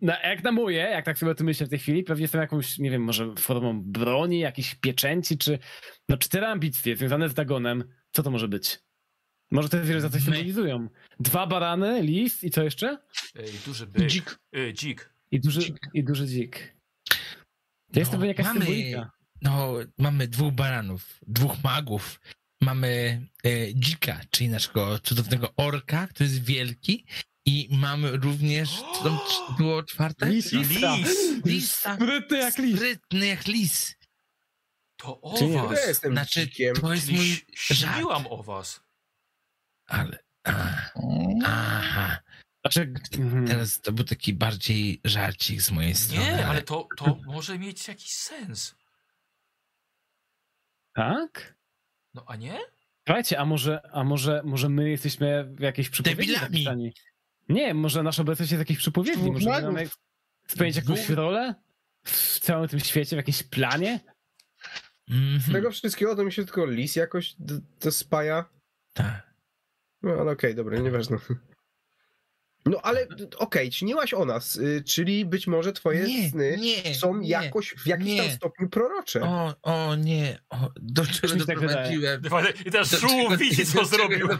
[0.01, 2.39] na, jak na moje, jak tak sobie o tym myślę w tej chwili, pewnie są
[2.39, 5.59] jakąś, nie wiem, może formą broni, jakiejś pieczęci, czy
[6.09, 7.83] no cztery ambicje związane z Dagonem.
[8.11, 8.84] Co to może być?
[9.51, 10.87] Może te zwierzęta coś My- symbolizują.
[11.19, 12.97] Dwa barany, lis i co jeszcze?
[13.35, 14.07] Ej, duży byk.
[14.09, 14.39] Dzik.
[14.53, 15.13] Ej, dzik.
[15.31, 15.61] I duży,
[15.93, 16.75] i duży dzik.
[17.93, 19.11] To jest No, pewnie jakaś mamy- symbolika.
[19.41, 22.19] No, mamy dwóch baranów, dwóch magów.
[22.61, 27.05] Mamy e, dzika, czyli naszego cudownego orka, który jest wielki.
[27.47, 29.19] I mamy również, co tam
[29.57, 30.29] było czwarte?
[30.29, 30.51] Lis.
[30.51, 30.75] Lis!
[31.45, 31.95] Lisa.
[31.95, 32.75] Sprytny jak lis.
[32.75, 33.95] Sprytny jak lis.
[34.97, 35.79] To o Czy was.
[35.81, 36.75] Ja jestem Znaczy, dzikiem.
[36.75, 38.05] to jest mój żart.
[38.29, 38.84] o was.
[39.87, 40.19] Ale...
[40.43, 40.53] A,
[41.45, 42.17] aha.
[42.61, 43.47] Znaczy, mhm.
[43.47, 46.25] Teraz to był taki bardziej żarcik z mojej strony.
[46.25, 48.75] Nie, ale to, to może mieć jakiś sens.
[50.93, 51.55] tak?
[52.13, 52.59] No a nie?
[53.07, 56.41] Słuchajcie, a może, a może, może my jesteśmy w jakiejś przypowiedzi Debilami.
[56.63, 56.93] zapisani?
[57.49, 59.73] Nie, może nasza obecność jest w jakiejś przypowiedzi, Dwóch może magów.
[59.73, 59.89] mamy
[60.47, 61.55] spełnić jakąś rolę
[62.03, 63.99] w całym tym świecie, w jakimś planie?
[65.09, 65.39] Mhm.
[65.39, 68.45] Z tego wszystkiego to mi się tylko lis jakoś d- to spaja.
[68.93, 69.34] Tak.
[70.05, 71.17] No ale okej, dobra, nieważne.
[72.65, 77.17] No ale okej, śniłaś o nas, y, czyli być może twoje Nie, sny nie, są
[77.17, 77.29] nie.
[77.29, 78.31] jakoś w jakimś tam nie.
[78.31, 79.21] stopniu prorocze.
[79.21, 82.21] O, o nie, o, do czego tak doprowadziłem?
[82.65, 84.27] I teraz Do Szum czego- widzi, co czego zrobił.
[84.27, 84.37] do-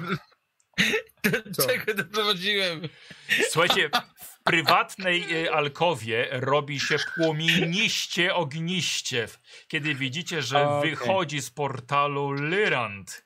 [1.53, 1.67] Co?
[1.67, 2.81] czego doprowadziłem?
[3.49, 9.27] Słuchajcie, w prywatnej y, alkowie robi się płomieniście, ogniście,
[9.67, 10.89] kiedy widzicie, że Okej.
[10.89, 13.24] wychodzi z portalu Lyrand.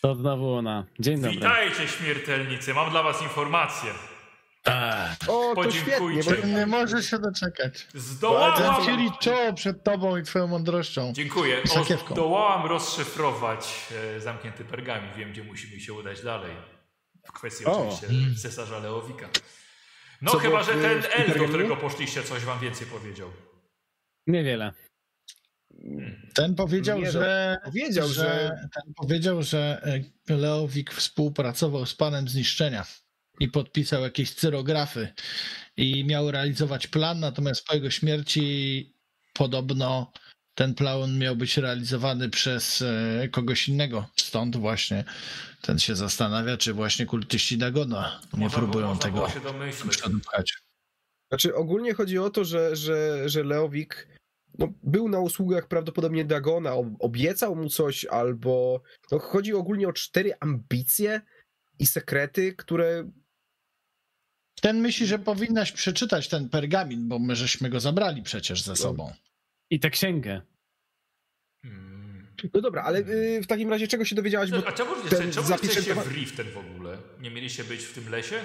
[0.00, 0.86] To znowu ona.
[1.00, 1.30] Dzień dobry.
[1.36, 3.90] Witajcie, śmiertelnicy, mam dla was informację.
[4.66, 6.22] A, O, to Podziękujcie.
[6.22, 7.86] świetnie, bo Nie może się doczekać.
[7.94, 8.58] Zdołałam...
[8.58, 11.12] Zachcieli czoło przed tobą i twoją mądrością.
[11.12, 11.62] Dziękuję.
[11.76, 13.86] O, zdołałam rozszyfrować
[14.16, 15.10] e, zamknięty pergamin.
[15.16, 16.50] Wiem, gdzie musimy się udać dalej.
[17.26, 17.78] W kwestii O.
[17.78, 18.34] oczywiście Mm.
[18.36, 19.28] cesarza Leowika.
[20.22, 23.30] No Co chyba, że ten elf, do którego poszliście, coś wam więcej powiedział.
[24.26, 24.72] Niewiele.
[26.34, 29.82] Ten powiedział, Nie, że, powiedział, że- ten powiedział, że
[30.30, 32.86] e, Leowik współpracował z panem zniszczenia
[33.40, 35.08] i podpisał jakieś cyrografy
[35.76, 38.94] i miał realizować plan, natomiast po jego śmierci
[39.32, 40.12] podobno
[40.54, 44.06] ten plan miał być realizowany przez e, kogoś innego.
[44.16, 45.04] Stąd właśnie
[45.62, 49.98] ten się zastanawia, czy właśnie kultyści Dagona nie Można próbują można tego było się domyśleć.
[51.28, 54.08] Znaczy ogólnie chodzi o to, że, że, że Leowik
[54.58, 59.92] no, był na usługach prawdopodobnie Dagona, ob- obiecał mu coś, albo no, chodzi ogólnie o
[59.92, 61.20] cztery ambicje
[61.78, 63.10] i sekrety, które
[64.60, 69.12] Ten myśli, że powinnaś przeczytać ten pergamin, bo my żeśmy go zabrali przecież ze sobą.
[69.70, 70.42] I tę księgę.
[71.62, 72.26] Hmm.
[72.54, 74.50] No dobra, ale y, w takim razie czego się dowiedziałaś?
[74.50, 76.98] Bo A czemu, ten czemu się- w Riften w ogóle?
[77.20, 78.40] Nie mieliście być w tym lesie?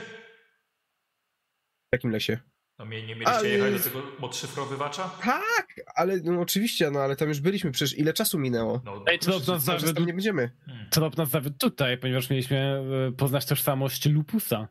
[1.91, 2.39] w jakim lesie?
[2.79, 5.09] No, nie, nie mieliście Ale- jechać do tego odszyfrowywacza?
[5.23, 8.81] Tak, ale no oczywiście, no ale tam już byliśmy, przecież ile czasu minęło?
[8.85, 10.51] No, Ej, trop nas, zawiódł, tam nie będziemy.
[10.65, 10.89] hmm.
[10.89, 14.67] trop nas zawiódł tutaj, ponieważ mieliśmy e, poznać tożsamość Lupusa.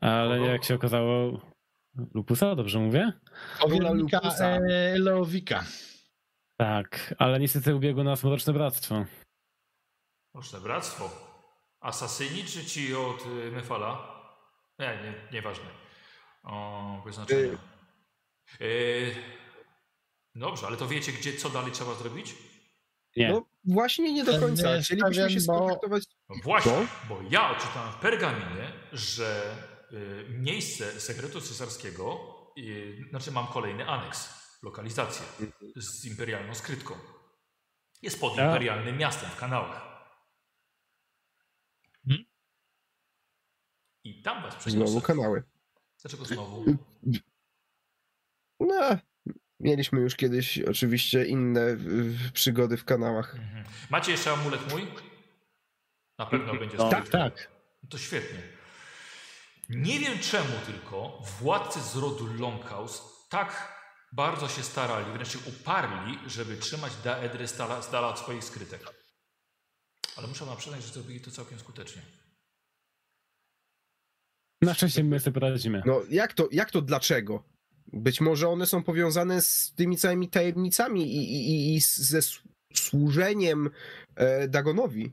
[0.00, 0.50] Ale Kogo?
[0.50, 1.40] jak się okazało...
[2.14, 3.12] Lupusa, dobrze mówię?
[3.60, 4.46] Powiernika Lupusa.
[4.46, 5.64] e, Leowika.
[6.58, 9.04] Tak, ale niestety ubiegło nas Mroczne Bractwo.
[10.32, 11.10] Proszę, bractwo.
[11.80, 13.98] Asasyni czy ci od y, Mefala?
[14.78, 15.64] Nie, nie, nieważne.
[16.46, 17.58] O, bez znaczenia.
[18.60, 19.14] Y,
[20.34, 22.34] dobrze, ale to wiecie, gdzie, co dalej trzeba zrobić?
[23.16, 23.28] Nie.
[23.28, 24.74] No właśnie nie do Ten końca.
[24.74, 26.04] jest Chcielibyśmy się bo- skontaktować.
[26.28, 26.86] No właśnie, Co?
[27.08, 29.56] bo ja odczytałem w pergaminie, że
[29.92, 32.20] y, miejsce sekretu cesarskiego,
[32.58, 35.26] y, znaczy mam kolejny aneks, lokalizację
[35.76, 36.94] z imperialną skrytką.
[38.02, 38.46] Jest pod A.
[38.46, 39.86] imperialnym miastem w kanałach.
[42.08, 42.24] Hmm?
[44.04, 44.90] I tam was przeniosę.
[44.92, 45.42] Znowu kanały.
[46.02, 46.64] Dlaczego znowu?
[48.60, 48.98] No,
[49.60, 51.76] mieliśmy już kiedyś oczywiście inne
[52.32, 53.34] przygody w kanałach.
[53.34, 53.64] Mhm.
[53.90, 54.86] Macie jeszcze amulet mój?
[56.18, 57.10] Na pewno będzie No, skryty.
[57.10, 57.50] tak.
[57.82, 58.42] No To świetnie.
[59.68, 63.76] Nie wiem czemu tylko władcy z rodu Longhouse tak
[64.12, 67.56] bardzo się starali, wręcz się uparli, żeby trzymać Daedry z
[67.90, 68.82] dala od swoich skrytek.
[70.16, 72.02] Ale muszę wam przyznać, że zrobili to całkiem skutecznie.
[74.66, 75.82] Na szczęście my sobie poradzimy.
[75.86, 77.44] No jak to, jak to dlaczego?
[77.92, 82.20] Być może one są powiązane z tymi całymi tajemnicami i, i, i- ze
[82.74, 83.70] służeniem
[84.16, 85.12] e, Dagonowi.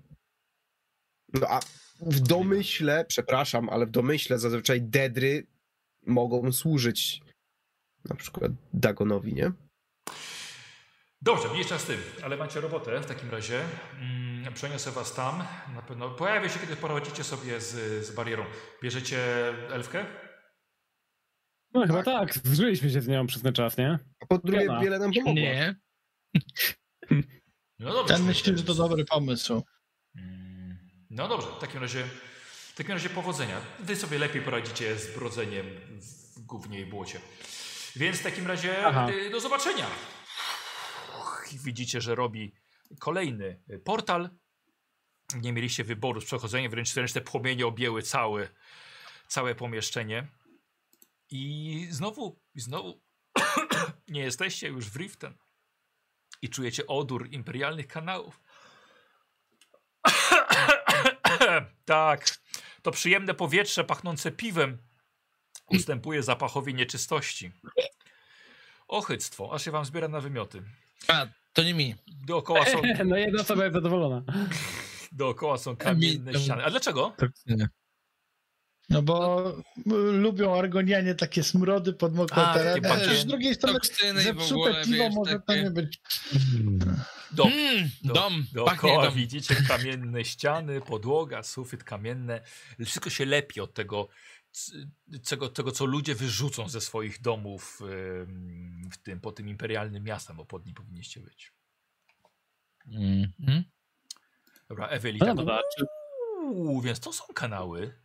[1.34, 1.60] No a
[2.02, 5.48] w domyśle, przepraszam, ale w domyśle zazwyczaj Dedry
[6.06, 7.22] mogą służyć
[8.10, 9.52] na przykład Dagonowi, nie?
[11.22, 13.62] Dobrze, mniejsza z tym, ale macie robotę w takim razie.
[14.00, 15.44] Mm, przeniosę was tam.
[15.76, 18.46] Na pewno pojawię się, kiedy poradzicie sobie z, z barierą.
[18.84, 19.20] Bierzecie
[19.70, 20.06] elfkę?
[21.74, 24.00] No chyba tak, zżyliśmy się z nią przez ten czas, nie?
[24.20, 24.80] A po drugie, ma.
[24.80, 25.34] wiele nam pomogło.
[25.34, 25.76] Nie.
[27.80, 28.14] No dobrze.
[28.14, 29.64] Ten myśli, że to dobry pomysł.
[30.16, 30.78] Mm,
[31.10, 32.04] No dobrze, w takim razie,
[32.74, 33.62] w takim razie powodzenia.
[33.80, 35.66] Wy sobie lepiej poradzicie z brodzeniem
[36.36, 37.20] w gównie i błocie.
[37.96, 39.08] Więc w takim razie Aha.
[39.10, 39.86] y, do zobaczenia.
[41.54, 42.54] I Widzicie, że robi
[43.00, 44.30] kolejny y, portal.
[45.36, 48.50] Nie mieliście wyboru z przechodzeniem, wręcz, wręcz te płomienie objęły całe,
[49.28, 50.28] całe pomieszczenie.
[51.30, 53.02] I znowu, znowu
[54.08, 55.38] nie jesteście już w Riften.
[56.42, 58.42] i czujecie odór imperialnych kanałów.
[61.86, 62.38] tak,
[62.82, 64.78] to przyjemne powietrze pachnące piwem
[65.68, 67.52] ustępuje zapachowi nieczystości.
[68.88, 70.64] Ochyctwo, aż się wam zbiera na wymioty.
[71.54, 71.96] To nie mi.
[72.28, 74.24] Dookoła są, No jedna osoba jest zadowolona.
[75.12, 76.64] dookoła są kamienne Mi- ściany.
[76.64, 77.14] A dlaczego?
[77.18, 77.68] Toksyny.
[78.90, 79.44] No bo
[80.12, 82.82] lubią argonianie takie smrody pod mokre A, tereny.
[82.90, 83.80] pacie- Z drugiej strony
[84.16, 85.44] zepsute piwo może takie...
[85.46, 86.02] tam nie być.
[87.32, 89.14] Do, Mm, do, dom, dookoła dom.
[89.16, 92.42] widzicie kamienne ściany, podłoga, sufit kamienne.
[92.86, 94.08] Wszystko się lepi od tego,
[95.30, 97.80] tego, tego co ludzie wyrzucą ze swoich domów
[98.92, 101.54] w tym, po tym imperialnym miastem, bo pod nim powinniście być.
[102.88, 103.64] Mhm.
[104.70, 105.26] Dobra, Ewelina.
[105.26, 105.62] No dobra,
[106.44, 108.04] Uuu, więc to są kanały.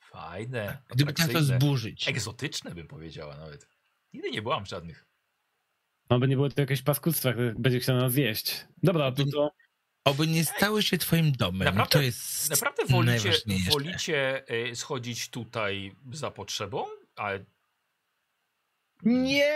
[0.00, 2.08] Fajne, Gdyby to zburzyć.
[2.08, 3.68] egzotyczne bym powiedziała nawet.
[4.12, 5.06] Nigdy nie byłam w żadnych.
[6.10, 8.66] no by nie było to jakieś paskudztwa, które będzie chciał nas zjeść.
[8.82, 9.50] Dobra, to, to
[10.04, 11.64] Oby nie stały się twoim domem.
[11.64, 13.70] Naprawdę- to jest Naprawdę wolicie, najważniejsze.
[13.70, 16.84] wolicie e, schodzić tutaj za potrzebą?
[17.16, 17.30] A
[19.04, 19.50] Nie!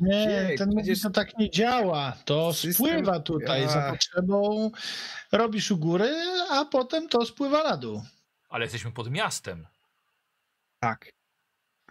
[0.00, 2.12] Nie, ten przecież- to tak nie działa.
[2.24, 4.70] To System- spływa tutaj za potrzebą,
[5.32, 6.14] robisz u góry,
[6.50, 8.02] a potem to spływa na dół.
[8.48, 9.66] ale jesteśmy pod miastem.
[10.80, 11.10] Tak.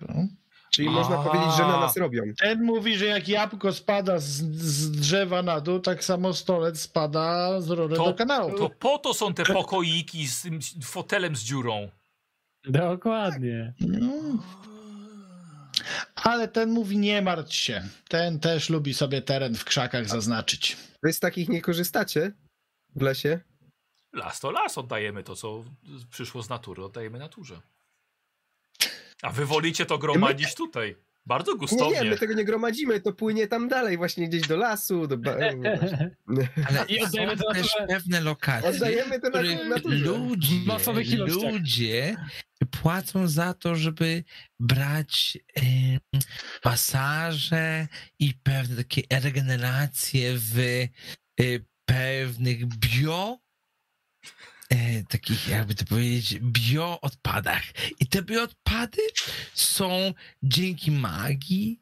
[0.02, 0.28] No.
[0.76, 0.92] Czyli A.
[0.92, 2.24] można powiedzieć, że na nas robią.
[2.40, 7.62] Ten mówi, że jak jabłko spada z, z drzewa na dół, tak samo stolec spada
[7.62, 8.58] z rury To- do kanału.
[8.58, 11.90] To po to są te pokoiki z tym fotelem z dziurą.
[12.66, 13.74] dokładnie.
[13.80, 14.14] No.
[16.16, 17.84] Ale ten mówi, nie martw się.
[18.08, 20.78] Ten też lubi sobie teren w krzakach zaznaczyć.
[21.04, 22.32] Wy z takich nie korzystacie
[22.96, 23.40] w lesie?
[24.14, 25.64] Las to las, oddajemy to, co
[26.12, 27.62] przyszło z natury, oddajemy naturze.
[29.24, 30.96] A wy wolicie to gromadzić tutaj.
[31.26, 32.02] Bardzo Nie, gustownie.
[32.02, 35.18] nie, my tego nie gromadzimy, to płynie tam dalej, właśnie gdzieś do lasu, do...
[35.18, 35.32] Ba...
[36.68, 37.88] Ale I oddajemy są to też naturze.
[37.88, 39.98] pewne lokacje, Oddajemy to na naturze.
[39.98, 40.58] ludzie,
[41.28, 42.16] ludzie
[42.82, 44.24] płacą za to, żeby
[44.60, 45.62] brać e,
[46.66, 47.88] masaże
[48.20, 51.44] i pewne takie regeneracje w e,
[51.86, 53.43] pewnych bio
[55.10, 57.64] takich, jakby to powiedzieć, bioodpadach.
[58.00, 59.02] I te bioodpady
[59.54, 61.80] są dzięki magii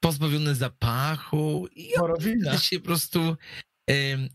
[0.00, 3.36] pozbawione zapachu i one się po prostu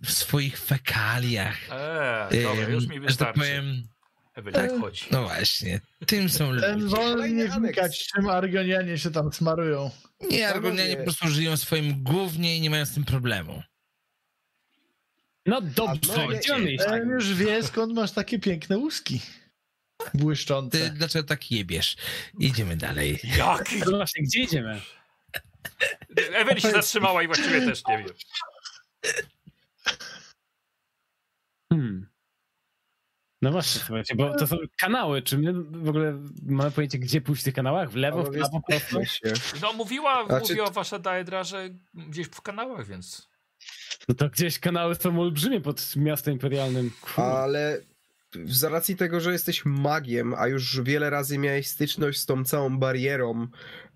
[0.04, 1.58] w swoich fekaliach.
[1.72, 3.40] Eee, dobra, już mi że tak wystarczy.
[3.40, 3.88] powiem,
[4.36, 5.08] Ewelina, chodź.
[5.12, 6.96] no właśnie, tym są Ten ludzie.
[6.96, 7.58] wolny Kolejny nie aneks.
[7.60, 9.92] wnikać, czym argonianie się tam smarują.
[10.32, 13.64] Nie, Argonianie po prostu żyją w swoim głównie i nie mają z tym problemu.
[15.50, 16.86] No dobrze, no, gdzie mamy iść?
[16.86, 19.22] Ten już wie, skąd masz takie piękne łuski.
[20.14, 20.78] Błyszczące.
[20.78, 21.98] Ty dlaczego tak jebiesz?
[22.40, 23.20] Idziemy dalej.
[23.38, 23.80] Jaki?
[23.80, 24.82] No właśnie, gdzie idziemy?
[26.34, 28.08] Eweli się zatrzymała i właściwie też nie wiem.
[31.74, 32.10] Hmm.
[33.42, 35.22] No właśnie, słuchajcie, bo to są kanały.
[35.22, 37.92] Czy my w ogóle mamy pojęcie, gdzie pójść w tych kanałach?
[37.92, 39.00] W lewo, w prawo, prosto?
[39.62, 43.29] No mówiła, A czy- mówiła wasza Daedra, że gdzieś w kanałach, więc...
[44.10, 46.92] No to gdzieś kanały są olbrzymie pod miastem imperialnym.
[47.02, 47.24] Kurde.
[47.24, 47.82] Ale
[48.46, 52.80] z racji tego, że jesteś magiem, a już wiele razy miałeś styczność z tą całą
[52.80, 53.48] barierą,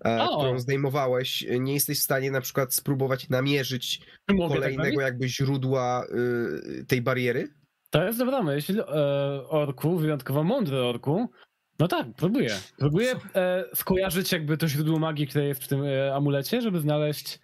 [0.04, 5.00] e, którą zdejmowałeś, nie jesteś w stanie na przykład spróbować namierzyć Mogę tak kolejnego robić?
[5.00, 7.48] jakby źródła y, tej bariery?
[7.90, 8.80] To jest dobra myśl.
[8.80, 8.84] E,
[9.48, 11.28] orku, wyjątkowo mądry orku.
[11.78, 12.50] No tak, próbuję.
[12.76, 17.38] Próbuję e, skojarzyć jakby to źródło magii, które jest w tym e, amulecie, żeby znaleźć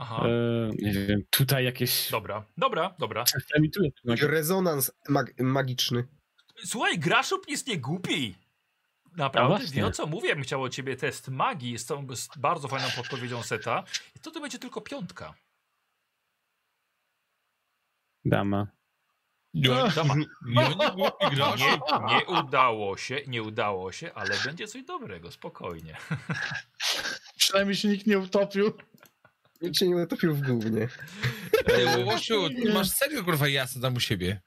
[0.00, 2.10] Aha, e, nie wiem, tutaj jakieś...
[2.10, 3.24] dobra, dobra, dobra.
[4.20, 6.04] Rezonans mag magiczny.
[6.64, 8.34] Słuchaj, Graszub nic nie głupi.
[9.16, 10.34] Naprawdę, No wie o co mówię.
[10.34, 11.72] Bym chciał od ciebie test magii.
[11.72, 13.84] Jest to z bardzo fajną podpowiedzią seta.
[14.16, 15.34] I to to będzie tylko piątka.
[18.24, 18.66] Dama.
[19.54, 20.14] Dama.
[20.46, 21.60] No nie głupi grosz.
[21.60, 21.78] Nie,
[22.16, 25.96] nie udało się, nie udało się, ale będzie coś dobrego, spokojnie.
[27.36, 28.72] Przynajmniej się nikt nie utopił.
[29.60, 30.88] Nikt się nie utopił w gównie.
[31.66, 34.40] Ty, Łosiu, masz serio kurwa jasno tam u siebie.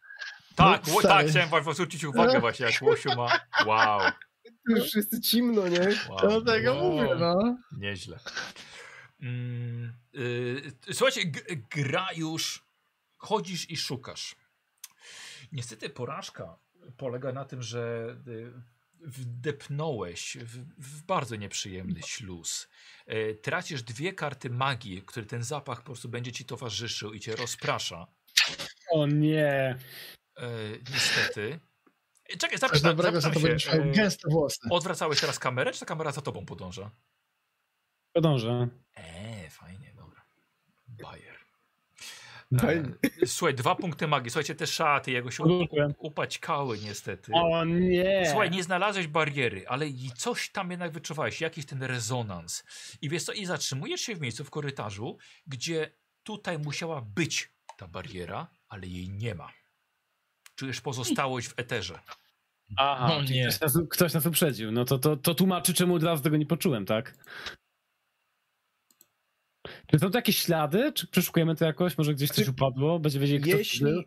[0.55, 3.39] Tak, No, tak, chciałem wam zwrócić uwagę właśnie, jak Łosiu ma.
[3.65, 4.11] Wow,
[4.69, 5.87] Już wszyscy cimno, nie?
[6.09, 6.19] wow.
[6.41, 6.91] Dlatego wow.
[6.91, 7.57] mówię, no.
[7.77, 8.19] Nieźle.
[9.21, 11.21] Mm, y, słuchajcie,
[11.75, 12.65] gra już,
[13.17, 14.35] chodzisz i szukasz.
[15.51, 16.57] Niestety porażka
[16.97, 18.53] polega na tym, że y,
[19.05, 22.67] wdepnąłeś w, w bardzo nieprzyjemny śluz.
[23.11, 27.35] Y, tracisz dwie karty magii, które ten zapach po prostu będzie ci towarzyszył i cię
[27.35, 28.07] rozprasza.
[28.91, 29.77] O nie.
[30.37, 30.49] E,
[30.91, 31.59] niestety.
[32.29, 33.71] E, Czekaj, Coś zapytam, dobrego, to zapytam będziesz się.
[33.71, 34.59] E, gęste włosy.
[34.71, 36.91] odwracałeś teraz kamerę, czy ta kamera za tobą podąża?
[38.13, 38.67] Podążę.
[38.95, 40.25] Eee, fajnie, dobra.
[40.87, 41.32] Bayer.
[43.21, 44.29] E, słuchaj, dwa punkty magii.
[44.29, 45.43] Słuchajcie, te szaty, jego się
[45.97, 47.31] upaćkały niestety.
[47.35, 48.27] O nie!
[48.29, 52.63] Słuchaj, nie znalazłeś bariery, ale i coś tam jednak wyczuwałeś, jakiś ten rezonans.
[53.01, 55.17] I wiesz co, i zatrzymujesz się w miejscu w korytarzu,
[55.47, 55.91] gdzie
[56.23, 59.49] tutaj musiała być ta bariera, ale jej nie ma.
[60.55, 61.99] Czujesz pozostałość w eterze.
[62.77, 63.47] Aha, O czyli nie.
[63.47, 64.71] Ktoś, nas, ktoś nas uprzedził.
[64.71, 67.15] No to, to, to tłumaczy, czemu od razu tego nie poczułem, tak?
[69.87, 70.91] Czy są tu jakieś ślady?
[70.93, 71.97] Czy przeszukujemy to jakoś?
[71.97, 72.99] Może gdzieś coś Znaczy, upadło?
[72.99, 73.59] Będzie wiedzieć, kto to był?
[73.59, 74.03] Jeśli,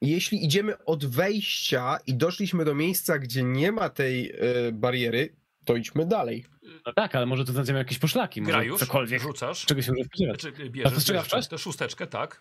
[0.00, 5.76] jeśli idziemy od wejścia i doszliśmy do miejsca, gdzie nie ma tej e, bariery, to
[5.76, 6.44] idźmy dalej.
[6.86, 9.22] No tak, ale może tu znajdziemy jakieś poszlaki, może Gra już, cokolwiek.
[9.22, 9.66] rzucasz.
[9.66, 10.40] Czego się może spodziewać?
[10.40, 11.48] Znaczy, A to bierzesz, wcześniej?
[11.50, 12.40] tę szósteczkę, tak?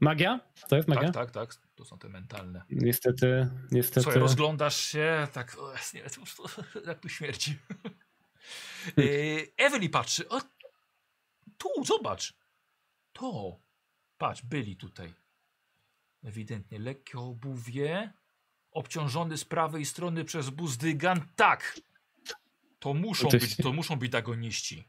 [0.00, 0.40] Magia?
[0.68, 1.12] To jest magia?
[1.12, 1.54] Tak, tak, tak.
[1.74, 2.62] To są te mentalne.
[2.70, 4.00] Niestety, niestety.
[4.02, 7.56] Słuchaj, rozglądasz się, tak, o, nie, po prostu, jak tu śmierci.
[8.98, 9.02] E,
[9.56, 10.40] Emily patrzy, o,
[11.58, 12.34] tu, zobacz.
[13.12, 13.60] To,
[14.18, 15.14] patrz, byli tutaj.
[16.24, 18.12] Ewidentnie lekkie obuwie,
[18.70, 21.80] obciążony z prawej strony przez buzdygan, tak.
[22.78, 23.56] To muszą, Oczywiście.
[23.56, 24.88] być, to muszą być dagoniści.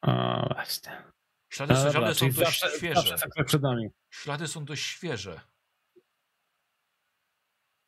[0.00, 1.02] A, właśnie.
[1.50, 2.94] Ślady, A, ślady są dość zawsze, świeże.
[2.94, 3.88] zawsze sekret przed nami.
[4.10, 5.40] Ślady są dość świeże.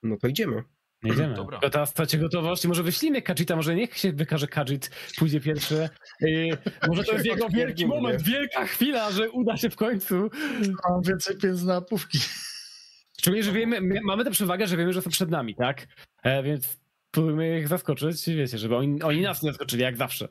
[0.03, 0.65] No to idziemy.
[1.07, 1.35] Jedziemy.
[1.35, 1.59] Dobra.
[1.59, 5.89] To teraz stracie gotowość i może wyślijmy Kajita, może niech się wykaże Kajit, pójdzie pierwszy.
[6.21, 10.31] Yy, może to jest jego wielki moment, wielka chwila, że uda się w końcu.
[10.91, 12.19] Mam więcej pieniędzy na pówki.
[13.19, 15.87] Szczególnie, że wiemy, my mamy tę przewagę, że wiemy, że są przed nami, tak?
[16.23, 16.79] E, więc
[17.11, 20.29] próbujmy ich zaskoczyć, wiecie, żeby oni, oni nas nie zaskoczyli, jak zawsze.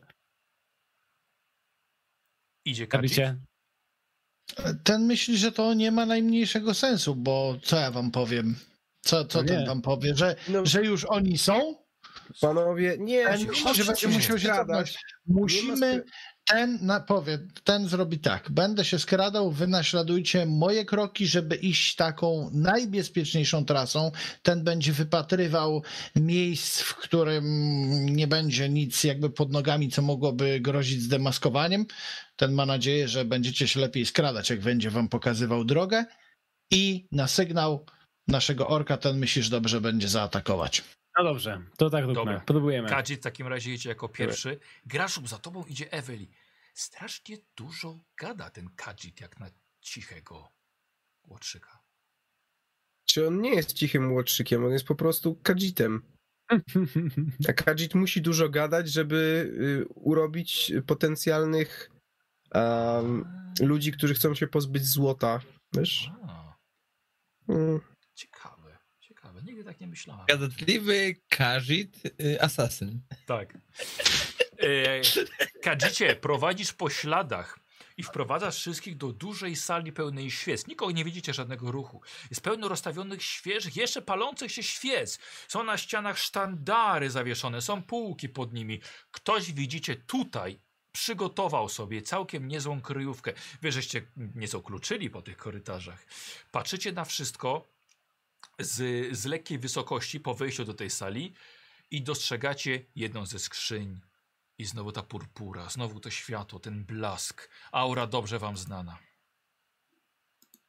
[2.65, 2.87] Idzie.
[2.87, 3.37] Kajicie?
[4.83, 8.55] Ten myśli, że to nie ma najmniejszego sensu, bo co ja wam powiem?
[9.05, 10.15] Co, co No ten wam powie?
[10.15, 11.75] Że, No, że już oni są?
[12.41, 13.39] panowie, nie, Ten
[13.75, 14.91] że będzie musiał się skradać.
[14.91, 14.99] cofnąć.
[15.27, 16.03] Musimy,
[16.45, 18.51] ten na, powie, ten zrobi tak.
[18.51, 24.11] Będę się skradał, wy naśladujcie moje kroki, żeby iść taką najbezpieczniejszą trasą.
[24.43, 25.83] Ten będzie wypatrywał
[26.15, 27.45] miejsc, w którym
[28.15, 31.85] nie będzie nic jakby pod nogami, co mogłoby grozić zdemaskowaniem.
[32.35, 36.05] Ten ma nadzieję, że będziecie się lepiej skradać, jak będzie wam pokazywał drogę.
[36.71, 37.85] I na sygnał
[38.27, 40.83] naszego orka ten myślisz dobrze będzie zaatakować.
[41.17, 42.89] No dobrze, to tak róbmy, próbujemy.
[42.89, 44.59] Kadzi w takim razie idzie jako pierwszy.
[44.85, 46.29] Graszub za tobą idzie Eweli.
[46.73, 49.49] Strasznie dużo gada ten Kadzit jak na
[49.81, 50.51] cichego
[51.27, 51.79] łotrzyka.
[53.05, 56.01] Czy on nie jest cichym łotrzykiem, on jest po prostu kadzitem.
[57.49, 59.51] A kadzit musi dużo gadać, żeby
[59.85, 61.91] y, urobić potencjalnych
[62.53, 63.25] um,
[63.61, 65.41] ludzi, którzy chcą się pozbyć złota.
[65.73, 66.11] Wiesz?
[67.49, 67.94] Mm.
[68.15, 69.41] Ciekawe, ciekawe.
[69.43, 70.25] Nigdy tak nie myślałem.
[70.25, 73.01] Gadatliwy Kajit, y, asasyn.
[73.25, 73.57] Tak.
[74.59, 75.01] E,
[75.61, 77.59] Kadzicie, prowadzisz po śladach
[77.97, 80.67] i wprowadzasz wszystkich do dużej sali pełnej świec.
[80.67, 82.01] Nikogo nie widzicie żadnego ruchu.
[82.29, 85.19] Jest pełno rozstawionych świeżych, jeszcze palących się świec.
[85.47, 88.81] Są na ścianach sztandary zawieszone, są półki pod nimi.
[89.11, 90.59] Ktoś widzicie tutaj
[90.91, 93.33] przygotował sobie całkiem niezłą kryjówkę.
[93.61, 94.01] Wy żeście
[94.35, 96.05] nieco kluczyli po tych korytarzach.
[96.51, 97.74] Patrzycie na wszystko
[98.59, 101.33] z, z lekkiej wysokości po wejściu do tej sali
[101.91, 103.99] i dostrzegacie jedną ze skrzyń.
[104.57, 107.49] I znowu ta purpura, znowu to światło, ten blask.
[107.71, 108.97] Aura dobrze wam znana.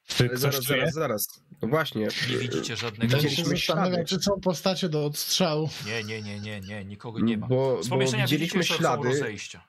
[0.07, 0.79] Czy Ale ktoś zaraz, czuje?
[0.79, 1.41] zaraz, zaraz.
[1.63, 2.09] No właśnie.
[2.31, 3.21] Nie widzicie żadnego.
[3.21, 4.05] Się ślady.
[4.05, 5.71] czy są postacie do odstrzału.
[5.87, 7.47] Nie, nie, nie, nie, nie, nikogo nie ma.
[7.47, 9.09] Bo, Z bo widzieliśmy ślady.
[9.09, 9.65] rozejścia.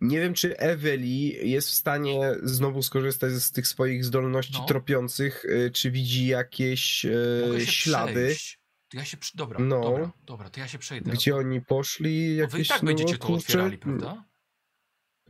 [0.00, 4.64] Nie wiem, czy Eweli jest w stanie znowu skorzystać z tych swoich zdolności No.
[4.66, 8.60] tropiących, y, czy widzi jakieś y, ślady, przejść.
[8.88, 9.16] To ja się.
[9.34, 9.80] Dobra, No.
[9.80, 11.12] dobra, dobra, to ja się przejdę.
[11.12, 14.24] gdzie oni poszli, jakieś wy i tak no, będziecie to kurczę, otwierali, prawda?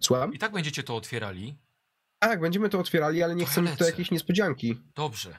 [0.00, 0.34] Słucham?
[0.34, 1.56] I tak będziecie to otwierali.
[2.18, 3.84] Tak, będziemy to otwierali, ale nie To ja chcemy tu lecę.
[3.90, 4.80] jakieś niespodzianki.
[4.94, 5.38] Dobrze.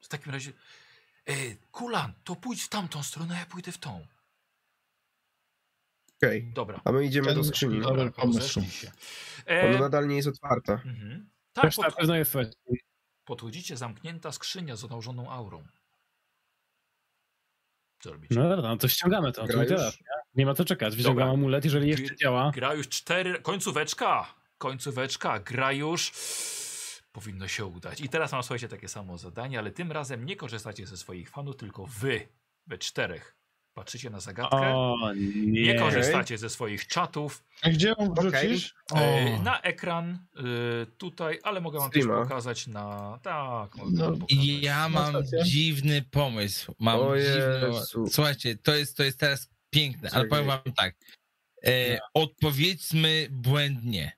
[0.00, 0.52] W takim razie.
[1.28, 1.32] E,
[1.70, 4.06] Kulan, to pójdź w tamtą stronę, a ja pójdę w tą.
[6.26, 6.80] Okej, Dobra.
[6.84, 7.80] a my idziemy Ten- do skrzyni.
[7.80, 8.10] Dobra.
[8.10, 8.60] Pomysł.
[8.62, 8.90] się.
[9.46, 10.72] Ona E, nadal nie jest otwarta.
[10.72, 11.30] mhm.
[11.52, 12.52] Tak, Też na pod, pewno jest słychać.
[13.24, 15.64] podchodzicie, zamknięta skrzynia z nałożoną aurą.
[18.00, 18.34] Co robicie?
[18.34, 19.44] No dobra, no to ściągamy to.
[19.46, 20.00] Gra teraz.
[20.00, 20.06] Nie?
[20.34, 20.96] nie ma co czekać.
[20.96, 22.50] Wyciągam amulet, jeżeli jeszcze działa.
[22.54, 23.42] Gra już cztery.
[23.42, 24.34] Końcóweczka!
[24.58, 26.12] Końcóweczka, gra już.
[27.12, 28.00] Powinno się udać.
[28.00, 31.56] I teraz mam, słuchajcie, takie samo zadanie, ale tym razem nie korzystacie ze swoich fanów,
[31.56, 32.28] tylko wy,
[32.66, 33.36] we czterech.
[33.74, 34.56] Patrzycie na zagadkę.
[34.56, 35.78] O nie nie.
[35.78, 37.44] korzystacie ze swoich czatów.
[37.62, 38.74] A gdzie ją wrzucisz?
[38.96, 39.42] E, O.
[39.42, 40.18] na ekran
[40.82, 42.18] y, tutaj, ale mogę wam Streama.
[42.18, 43.18] też pokazać na.
[43.22, 44.04] Tak, mogę No.
[44.12, 44.28] pokazać.
[44.60, 46.74] Ja mam dziwny pomysł.
[46.78, 48.08] Mam O dziwny...
[48.10, 50.94] Słuchajcie, to jest, to jest teraz piękne, ale powiem wam tak.
[51.66, 54.12] E, odpowiedzmy błędnie.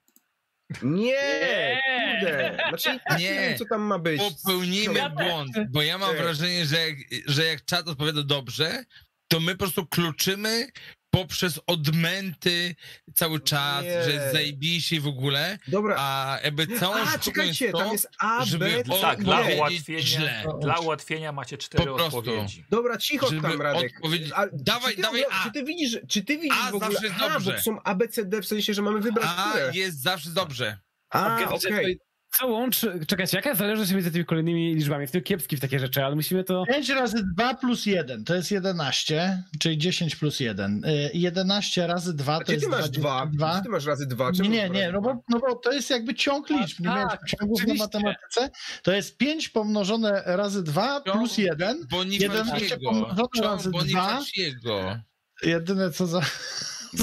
[0.82, 1.80] Nie,
[2.20, 2.58] kurde.
[2.68, 3.24] Znaczy, i tak nie.
[3.34, 3.40] Nie.
[3.40, 4.20] wiem, co tam ma być.
[4.44, 6.16] Popełnimy Ja błąd, bo ja mam Ty.
[6.22, 8.84] wrażenie, że jak, że jak czat odpowiada dobrze,
[9.28, 10.68] to my po prostu kluczymy
[11.10, 12.74] poprzez odmęty
[13.14, 14.04] cały czas, Nie.
[14.04, 15.96] że jest zajebiście w ogóle, Dobra.
[15.98, 19.24] a jakby całą A, sztuką czekajcie, jest to, tam jest A, żeby B, Tak, C,
[19.24, 20.44] dla ułatwienia, źle.
[20.60, 22.18] dla ułatwienia macie cztery Po prostu.
[22.18, 22.64] odpowiedzi.
[22.70, 23.92] Dobra, cicho Żeby tam, Radek.
[23.96, 25.44] odpowiedzieć- A, Dawaj, czy ty, dawaj A.
[25.44, 27.52] Czy ty widzisz, czy ty widzisz A w ogóle zawsze jest A, bo dobrze.
[27.52, 29.70] to są A, B, C, D, w sensie, że mamy wybrać a które.
[29.74, 30.78] jest zawsze dobrze.
[31.10, 31.98] A, Okej, okej.
[32.30, 33.00] Co łączy...
[33.06, 35.02] Czekajcie, jaka jest zależność między tymi kolejnymi liczbami?
[35.02, 36.64] Jestem kiepski w takie rzeczy, ale musimy to...
[36.68, 40.84] 5 razy 2 plus 1 to jest 11, czyli 10 plus 1.
[40.84, 43.26] Y, 11 razy 2 A to jest ty masz dwa?
[43.26, 43.56] 22.
[43.56, 44.30] Czy ty masz razy dwa?
[44.30, 46.80] Nie, Czemu nie, nie, no bo, no bo to jest jakby ciąg liczb.
[46.80, 48.50] Nie tak, ciągów na matematyce.
[48.82, 51.76] To jest 5 pomnożone razy 2 Ciąg plus 1.
[51.76, 52.90] 11 Bonifaciego.
[52.90, 53.78] pomnożone Ciąg razy dwa.
[53.78, 54.98] Bonifaciego.
[55.42, 56.20] Jedyne co za...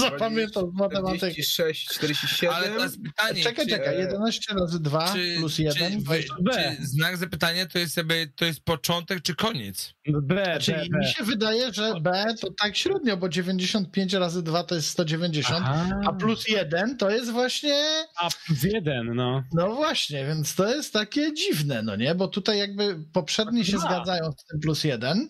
[0.10, 1.42] zapamiętam z matematyki.
[1.42, 2.54] 46, 47.
[2.54, 6.34] Ale teraz pytanie, Czekaj, czy, czekaj, 11 razy 2 czy, plus czy, 1, wy- 20.
[6.40, 6.52] B.
[6.52, 9.94] czy znak zapytania to jest jakby, to jest początek czy koniec?
[10.08, 10.98] B, Czyli B, B.
[10.98, 15.64] mi się wydaje, że B to tak średnio, bo 95 razy 2 to jest 190,
[15.68, 16.00] Aha.
[16.06, 19.42] a plus 1 to jest właśnie A plus jeden, no.
[19.54, 22.14] No właśnie, więc to jest takie dziwne, no nie?
[22.14, 25.28] Bo tutaj jakby poprzednie się zgadzają z tym plus jeden,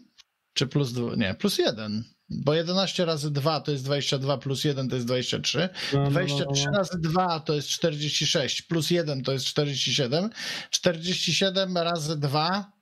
[0.55, 2.05] czy plus dwa, nie, plus jeden.
[2.31, 5.69] Bo 11 razy 2 to jest 22, plus 1 to jest 23.
[5.93, 6.78] no, no, no, 23 no.
[6.78, 10.31] razy 2 to jest 46, plus 1 to jest 47.
[10.70, 12.73] 47 razy 2,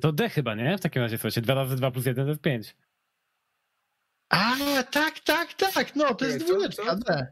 [0.00, 0.78] To D chyba, nie?
[0.78, 2.76] W takim razie, słuchajcie, 2 razy 2 plus 1 to jest 5.
[4.28, 4.56] a
[4.90, 6.96] tak, tak, tak, no to jest co, dwójeczka?
[6.96, 7.26] D.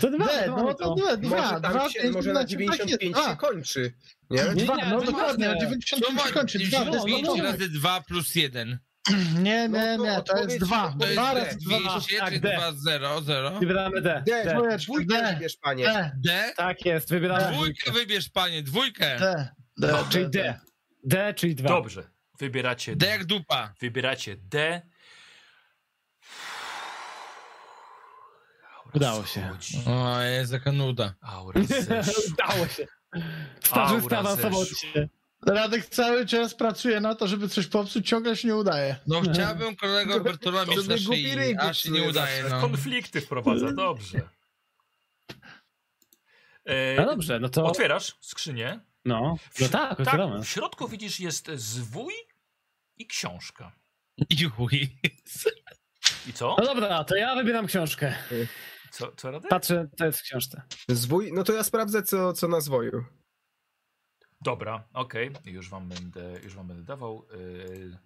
[0.00, 3.36] To 2, D, no to D, Może 2, tam 2, się, może na 95 się
[3.36, 3.92] kończy.
[4.30, 4.42] Nie?
[4.54, 5.66] Nie, Dwa, nie, no to dokładnie, na ważne.
[5.70, 7.60] 95 się kończy, 2, to jest 95 początek.
[7.60, 8.78] razy 2 plus 1.
[9.42, 10.92] Nie, No nie, to nie, to jest 2.
[10.92, 11.40] to To jest 2 D.
[11.44, 12.56] razy 2 200 tak, D.
[12.56, 13.50] 2, 0, 0?
[13.50, 14.22] Wybieramy D.
[14.26, 14.76] D, D.
[14.78, 15.34] Dwójkę D.
[15.34, 15.84] wybierz, panie.
[15.84, 16.52] D, D?
[16.56, 19.18] Tak jest, wybieramy Dwójkę wybierz, panie, dwójkę.
[19.18, 19.48] D,
[19.78, 20.60] D, Czyli D.
[21.04, 21.68] D, czyli 2.
[21.68, 23.74] Dobrze, wybieracie D jak dupa.
[23.80, 24.82] Wybieracie D.
[28.94, 29.50] Udało się.
[29.86, 31.14] O, jest jaka nuda.
[32.32, 32.86] Udało się.
[33.64, 34.64] Starzy zeszła.
[34.64, 35.08] się.
[35.46, 38.96] Radek cały czas pracuje na to, żeby coś popsuć, ciągle się nie udaje.
[39.06, 42.60] No chciałbym kolego Bertola mieć na szyi, a się nie udaje, no.
[42.60, 44.28] Konflikty wprowadza, dobrze.
[46.64, 47.64] E, No dobrze, no to...
[47.64, 48.80] Otwierasz skrzynię.
[49.04, 50.42] No, no tak, tak, otwieramy.
[50.44, 52.12] w środku widzisz jest zwój
[52.98, 53.72] i książka.
[54.30, 54.98] I chuj.
[56.28, 56.56] I co?
[56.58, 58.14] No dobra, to ja wybieram książkę.
[58.90, 59.50] Co, co Radek?
[59.50, 60.62] Patrzę, to jest w książce.
[60.88, 63.04] Zwój, no to ja sprawdzę, co, co na zwoju.
[64.42, 65.30] Dobra, okej.
[65.44, 67.26] Już wam będę, już wam będę dawał.
[67.32, 67.98] Yy,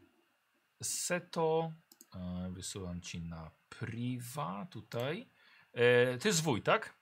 [0.83, 1.73] Seto.
[2.15, 5.29] Yy, wysyłam ci na priva tutaj.
[5.75, 6.95] Yy, ty zwój, tak?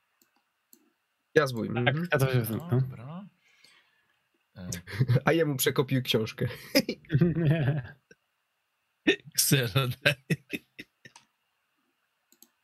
[1.35, 1.69] Ja zwój.
[1.69, 2.09] Tak, Mhm.
[2.13, 2.69] ja to się No, no.
[2.81, 3.25] dobra.
[5.25, 6.49] A jemu przekopił książkę.
[9.35, 9.81] Ksero,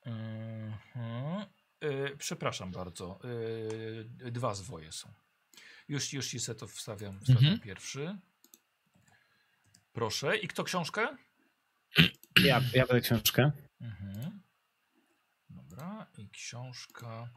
[0.06, 1.46] mhm.
[1.82, 3.20] Yy, przepraszam bardzo.
[4.32, 5.12] Dwa zwoje są.
[5.88, 7.60] Już, już ci Seto wstawiam, wstawiam Mhm.
[7.60, 8.18] pierwszy.
[9.92, 10.36] Proszę.
[10.38, 11.16] I kto książkę?
[12.44, 13.52] Ja, ja biorę książkę.
[13.80, 14.42] Mhm.
[15.50, 17.28] Dobra, i książka.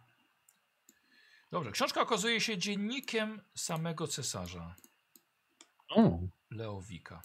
[1.52, 4.76] Dobrze, książka okazuje się dziennikiem samego cesarza
[5.90, 7.22] O, Leowika.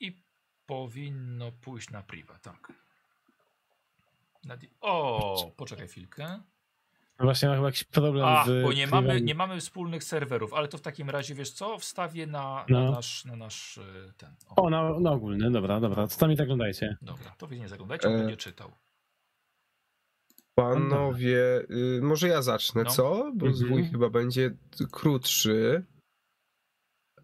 [0.00, 0.22] I
[0.66, 2.72] powinno pójść na priwa, tak.
[4.80, 6.42] O, poczekaj chwilkę.
[7.18, 8.62] No właśnie mam chyba jakiś problem A, z...
[8.62, 12.26] bo nie mamy, nie mamy wspólnych serwerów, ale to w takim razie, wiesz co, wstawię
[12.26, 12.84] na, No.
[12.84, 14.34] na nasz, na nasz y, ten.
[14.56, 16.96] O, na, na ogólny, dobra, dobra, to tam i zaglądajcie.
[17.02, 18.72] Dobra, to wy nie zaglądajcie, on E, będzie czytał.
[20.58, 21.38] Panowie,
[21.70, 22.90] y, może ja zacznę, No.
[22.90, 23.14] co?
[23.34, 23.54] Bo Mhm.
[23.54, 24.50] zwój chyba będzie
[24.92, 25.84] krótszy.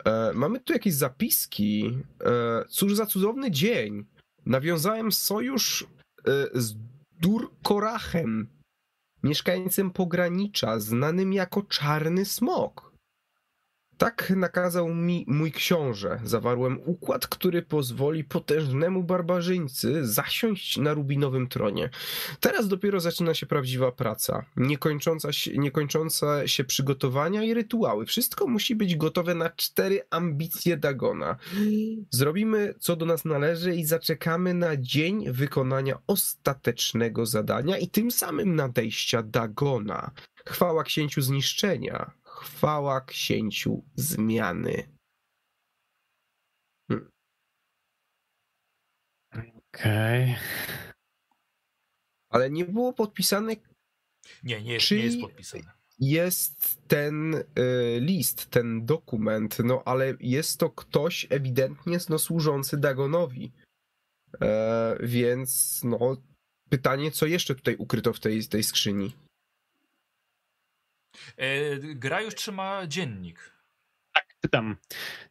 [0.05, 1.99] E, mamy tu jakieś zapiski.
[2.25, 4.05] E, cóż za cudowny dzień.
[4.47, 6.75] Nawiązałem sojusz e, z
[7.21, 8.49] Durkorachem,
[9.23, 12.90] mieszkańcem pogranicza, znanym jako Czarny Smok.
[14.01, 16.21] Tak nakazał mi mój książę.
[16.25, 21.91] Zawarłem układ, który pozwoli potężnemu barbarzyńcy zasiąść na rubinowym tronie.
[22.41, 24.45] Teraz dopiero zaczyna się prawdziwa praca.
[24.57, 28.07] Niekończąca się, niekończące się przygotowania i rytuały.
[28.07, 31.37] Wszystko musi być gotowe na cztery ambicje Dagona.
[32.11, 38.55] Zrobimy co do nas należy i zaczekamy na dzień wykonania ostatecznego zadania i tym samym
[38.55, 40.11] nadejścia Dagona.
[40.47, 42.20] Chwała księciu zniszczenia.
[42.41, 44.89] Chwała księciu zmiany.
[49.33, 50.37] Okej.
[52.31, 53.57] Ale nie było podpisane
[54.43, 55.73] Nie, nie jest, nie jest podpisane.
[55.99, 57.45] Jest ten y,
[58.01, 63.53] list, ten dokument, no ale jest to ktoś ewidentnie no, służący Dagonowi.
[64.41, 66.17] E, więc no,
[66.69, 69.13] pytanie, co jeszcze tutaj ukryto w tej, tej skrzyni?
[71.37, 73.60] E, gra już trzyma dziennik.
[74.43, 74.77] Czytam.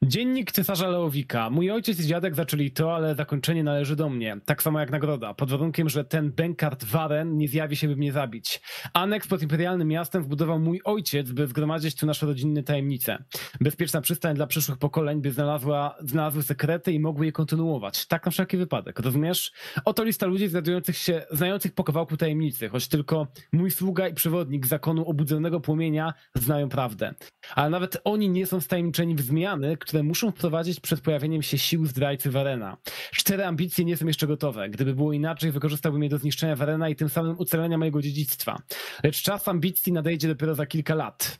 [0.03, 1.49] Dziennik cesarza Leowika.
[1.49, 4.37] Mój ojciec i dziadek zaczęli to, ale zakończenie należy do mnie.
[4.45, 5.33] Tak samo jak nagroda.
[5.33, 8.61] Pod warunkiem, że ten Benkart Waren nie zjawi się, by mnie zabić.
[8.93, 13.23] Aneks pod imperialnym miastem wbudował mój ojciec, by zgromadzić tu nasze rodzinne tajemnice.
[13.61, 18.07] Bezpieczna przystań dla przyszłych pokoleń, by znalazła, znalazły sekrety i mogły je kontynuować.
[18.07, 18.99] Tak na wszelki wypadek.
[18.99, 19.51] Rozumiesz?
[19.85, 24.67] Oto lista ludzi znajdujących się, znających po kawałku tajemnicy, choć tylko mój sługa i przewodnik
[24.67, 27.13] zakonu obudzonego płomienia znają prawdę.
[27.55, 28.61] Ale nawet oni nie są
[28.99, 32.77] wtajemniczeni w zmiany, które muszą wprowadzić przed pojawieniem się sił zdrajcy Warena.
[33.11, 34.69] Cztery ambicje nie są jeszcze gotowe.
[34.69, 38.61] Gdyby było inaczej, wykorzystałbym je do zniszczenia Warena i tym samym ucalenia mojego dziedzictwa.
[39.03, 41.39] Lecz czas ambicji nadejdzie dopiero za kilka lat.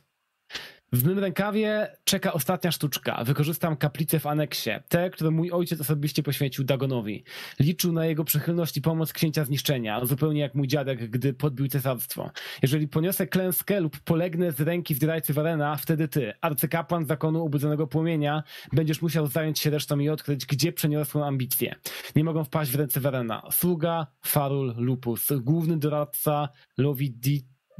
[0.92, 3.24] W mym rękawie czeka ostatnia sztuczka.
[3.24, 7.24] Wykorzystam kaplicę w aneksie, tę, którą mój ojciec osobiście poświęcił Dagonowi.
[7.60, 12.30] Liczył na jego przychylność i pomoc księcia zniszczenia, zupełnie jak mój dziadek, gdy podbił cesarstwo.
[12.62, 18.42] Jeżeli poniosę klęskę lub polegnę z ręki zdrajcy Warena, wtedy ty, arcykapłan zakonu obudzonego płomienia,
[18.72, 21.74] będziesz musiał zająć się resztą i odkryć, gdzie przeniosłem ambicje.
[22.16, 23.42] Nie mogą wpaść w ręce Warena.
[23.50, 26.48] Sługa, Farul, Lupus, główny doradca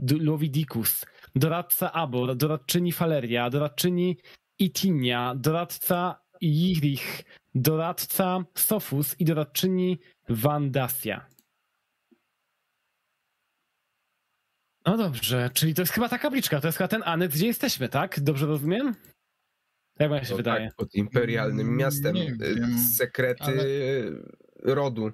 [0.08, 4.16] Lovidicus, doradca Abor, doradczyni Faleria, doradczyni
[4.58, 7.22] Itinia, doradca Jirich,
[7.54, 11.26] doradca Sofus i doradczyni Vandasia.
[14.86, 17.88] No dobrze, czyli to jest chyba ta kapliczka, to jest chyba ten aneks, gdzie jesteśmy,
[17.88, 18.20] tak?
[18.20, 18.94] Dobrze rozumiem?
[19.98, 20.66] Jak wam się No wydaje?
[20.66, 22.14] tak, pod imperialnym miastem.
[22.14, 23.64] nie y, wiem, sekrety ale-
[24.74, 25.12] rodu.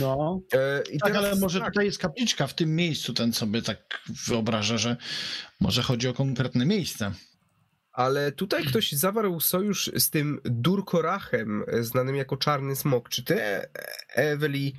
[0.00, 3.32] No, E, I Tak, teraz, ale może tak, tutaj jest kapliczka w tym miejscu, ten
[3.32, 4.96] sobie tak wyobraża, że
[5.60, 7.12] może chodzi o konkretne miejsce.
[7.92, 13.08] ale tutaj ktoś zawarł sojusz z tym Durkorachem, e, znanym jako Czarny Smok.
[13.08, 13.68] Czy ty, e,
[14.08, 14.74] Eweli...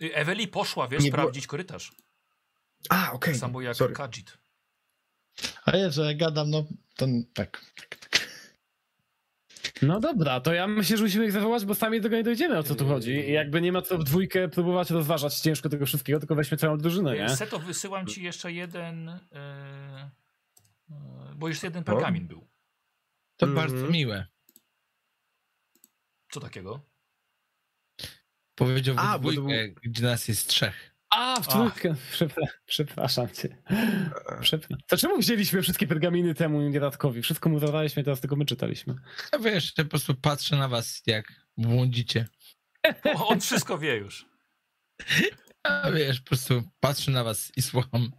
[0.00, 1.92] Eweli poszła, wiesz, Nie było- sprawdzić korytarz.
[2.88, 3.94] A, okej, Tak samo jak sorry.
[3.94, 4.38] Kajit.
[5.64, 6.64] A Jezu, ja gadam, no
[6.96, 7.99] ten tak, tak.
[9.82, 12.58] No dobra, to ja myślę, że musimy ich zawołać, bo sami do tego nie dojdziemy,
[12.58, 13.10] o co tu chodzi.
[13.12, 16.78] I jakby nie ma co w dwójkę próbować rozważać ciężko tego wszystkiego, tylko weźmy całą
[16.78, 17.28] drużynę, nie?
[17.28, 19.08] Seto, wysyłam ci jeszcze jeden.
[19.08, 20.10] e, e,
[21.36, 22.46] bo już jeden pergamin był.
[23.36, 23.70] To Mhm.
[23.70, 24.26] bardzo miłe.
[26.30, 26.80] Co takiego?
[28.54, 30.89] Powiedział A, w bo to dwójkę, gdzie nas jest trzech.
[31.10, 31.94] A, w trójkę.
[32.10, 33.62] Przepra przepraszam cię.
[34.40, 34.78] Przepraszam.
[34.86, 37.22] To czemu wzięliśmy wszystkie pergaminy temu dziadkowi?
[37.22, 38.94] Wszystko mu zadaliśmy, teraz tylko my czytaliśmy.
[39.32, 42.28] Ja wiesz, ja po prostu patrzę na was, jak błądzicie.
[43.14, 44.26] O, on wszystko wie już.
[45.62, 48.12] A wiesz, po prostu patrzę na was i słucham.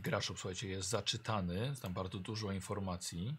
[0.00, 1.54] Graszów, słuchajcie, jest zaczytany.
[1.54, 3.36] Jest tam bardzo dużo informacji.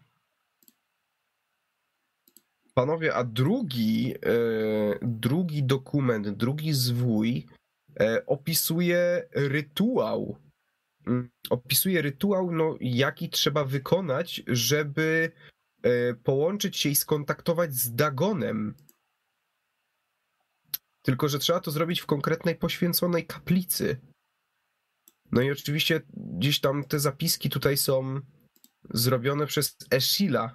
[2.78, 7.46] Panowie, a drugi, e, drugi dokument, drugi zwój
[8.00, 10.36] e, opisuje rytuał.
[11.06, 15.32] Mm, Opisuje rytuał, no, jaki trzeba wykonać, żeby
[15.82, 18.74] e, połączyć się i skontaktować z Dagonem.
[21.02, 24.00] Tylko, że trzeba to zrobić w konkretnej poświęconej kaplicy.
[25.32, 28.20] No i oczywiście gdzieś tam te zapiski tutaj są
[28.90, 30.54] zrobione przez Eshila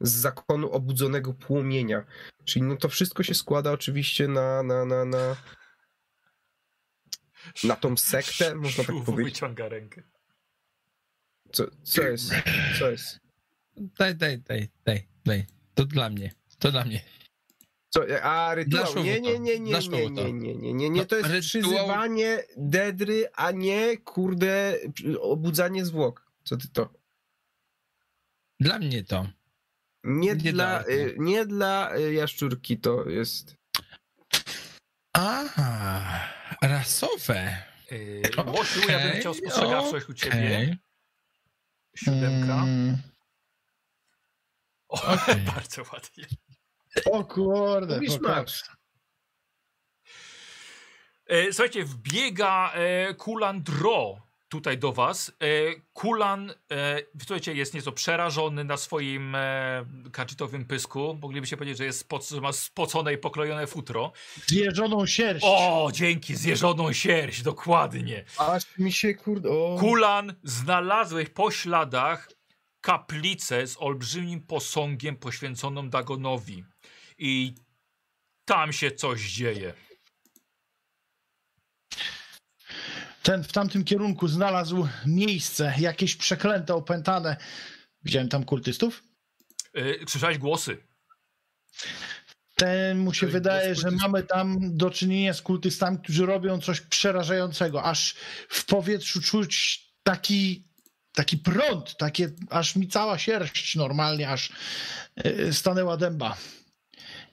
[0.00, 2.04] z zakonu obudzonego płomienia.
[2.44, 5.36] Czyli no to wszystko się składa oczywiście na, na, na, na,
[7.64, 9.34] na tą sektę, można tak powiedzieć.
[9.34, 10.02] wyciąga rękę.
[11.52, 12.30] Co, co jest?
[12.78, 13.20] Co jest?
[13.76, 15.46] Daj, daj, daj, daj, daj.
[15.74, 16.32] To dla mnie.
[16.58, 17.02] To dla mnie.
[17.88, 19.04] Co, a rytuał?
[19.04, 20.28] Nie, nie, nie, nie, szowu nie, to.
[20.28, 24.78] nie, nie, nie, nie, nie, to jest No, rytuał- przyzywanie Dedry, a nie, kurde,
[25.20, 26.26] obudzanie zwłok.
[26.44, 26.92] Co ty to?
[28.60, 29.28] Dla mnie to.
[30.06, 33.56] Nie, Nie dla, dla- y, nie dla y, jaszczurki to jest.
[35.16, 35.44] A,
[36.62, 37.62] rasowe.
[37.90, 40.78] Yy, Łosiu, ja bym chciał spostrzegawczość u ciebie.
[41.96, 42.62] Siódemka.
[42.62, 42.96] Mm.
[44.88, 45.36] O, Okej.
[45.36, 46.24] bardzo ładnie.
[47.04, 47.94] O kurde.
[47.94, 48.62] Mówisz, masz.
[51.26, 55.32] E, słuchajcie, wbiega e, Kulan Dro tutaj do was.
[55.40, 61.18] E, Kulan, e, słuchajcie, jest nieco przerażony na swoim e, kaczytowym pysku.
[61.22, 64.12] Moglibyście powiedzieć, że jest że ma spocone i poklejone futro.
[64.46, 65.44] Zjeżoną sierść.
[65.48, 68.24] O, dzięki, zjeżoną sierść, dokładnie.
[68.38, 69.76] Aż mi się, kurde, o...
[69.80, 72.30] Kulan, znalazłeś po śladach
[72.80, 76.64] kaplicę z olbrzymim posągiem poświęconą Dagonowi.
[77.18, 77.54] I
[78.44, 79.74] Tam się coś dzieje.
[83.26, 87.36] Ten w tamtym kierunku znalazł miejsce, jakieś przeklęte, opętane.
[88.04, 89.02] Widziałem tam kultystów?
[89.74, 90.76] Yy, słyszałeś głosy.
[92.54, 97.82] Ten mu się wydaje, że mamy tam do czynienia z kultystami, którzy robią coś przerażającego.
[97.82, 98.14] Aż
[98.48, 100.68] w powietrzu czuć taki,
[101.12, 104.52] taki prąd, takie, aż mi cała sierść normalnie aż
[105.16, 106.36] e, stanęła dęba.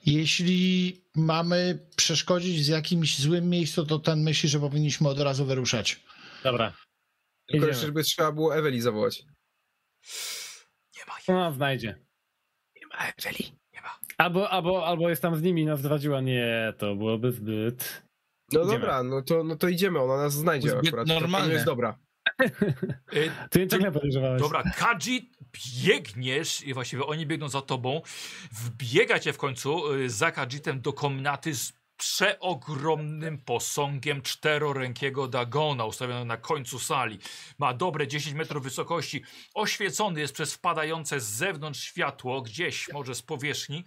[0.06, 6.04] Jeśli mamy przeszkodzić z jakimś złym miejscu, to ten myśli, że powinniśmy od razu wyruszać.
[6.44, 6.72] Dobra.
[7.48, 9.22] Tylko jeszcze, żeby trzeba było Eweli zawołać.
[10.96, 11.98] Nie ma jej, Ona znajdzie.
[12.76, 13.98] nie ma Eweli, nie ma.
[14.18, 16.20] Albo, albo, albo jest tam z nimi i nas zdradziła.
[16.20, 18.02] Nie, to byłoby zbyt...
[18.52, 18.72] No Idziemy.
[18.78, 21.08] dobra, no to, no to idziemy, ona nas znajdzie Zbyt akurat.
[21.08, 21.98] Pewnie jest dobra.
[23.50, 24.42] Ty nie ciągle podejrzewałeś.
[24.42, 25.30] Dobra, Kadzi,
[25.84, 28.02] biegniesz i właściwie oni biegną za tobą.
[28.52, 36.36] Wbiegacie w końcu y, za Kadzitem do komnaty z przeogromnym posągiem czterorękiego Dagona ustawionym na
[36.36, 37.18] końcu sali.
[37.58, 39.22] Ma dobre 10 metrów wysokości.
[39.54, 43.84] Oświecony jest przez wpadające z zewnątrz światło, gdzieś może z powierzchni.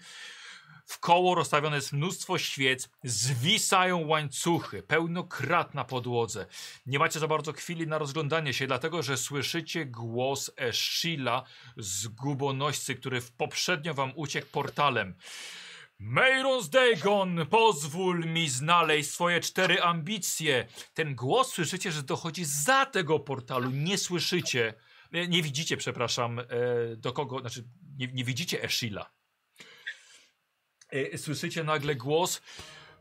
[0.87, 6.45] W koło rozstawione jest mnóstwo świec, zwisają łańcuchy, pełno krat na podłodze.
[6.85, 11.43] Nie macie za bardzo chwili na rozglądanie się, dlatego że słyszycie głos Eshila
[11.77, 15.15] z gubonoścy, który w poprzednio wam uciekł portalem.
[15.99, 20.67] Meirons Dagon, pozwól mi znaleźć swoje cztery ambicje.
[20.93, 23.69] Ten głos słyszycie, że dochodzi za tego portalu.
[23.69, 24.73] Nie słyszycie,
[25.11, 26.45] nie, widzicie, przepraszam, e,
[26.95, 27.63] do kogo, znaczy
[27.97, 29.16] nie, nie widzicie Eshila.
[30.89, 32.41] E, Słyszycie nagle głos.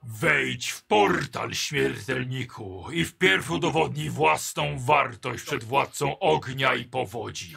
[0.03, 7.55] Wejdź w portal, śmiertelniku, i wpierw udowodnij własną wartość przed władcą ognia i powodzi.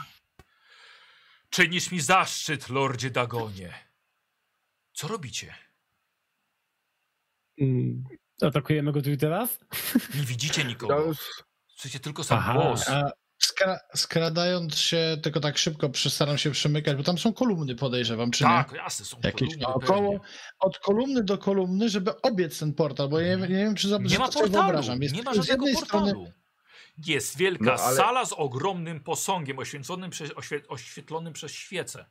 [1.50, 3.74] Czynisz mi zaszczyt, lordzie Dagonie.
[4.94, 5.54] Co robicie?
[7.62, 8.04] Mm,
[8.42, 9.60] Atakujemy go tu i teraz?
[10.16, 11.12] Nie widzicie nikogo.
[11.68, 12.54] Słyszycie tylko sam Aha.
[12.54, 12.90] głos.
[12.90, 18.32] A skra skradając się, tylko tak szybko przestaram się przemykać, bo tam są kolumny, podejrzewam,
[18.32, 18.50] czy nie?
[18.50, 20.28] Tak, jasne, są Jakieś kolumny, naokoło, pewnie.
[20.60, 23.98] od kolumny do kolumny, żeby obiec ten portal, bo ja nie, nie wiem, czy za-
[23.98, 25.02] Nie ma portalu, wyobrażam.
[25.02, 26.06] Jest nie ma z żadnego jednej portalu.
[26.08, 26.34] strony
[27.08, 32.06] Jest wielka No, ale- sala z ogromnym posągiem oświetlonym przez, oświe, oświetlonym przez świecę.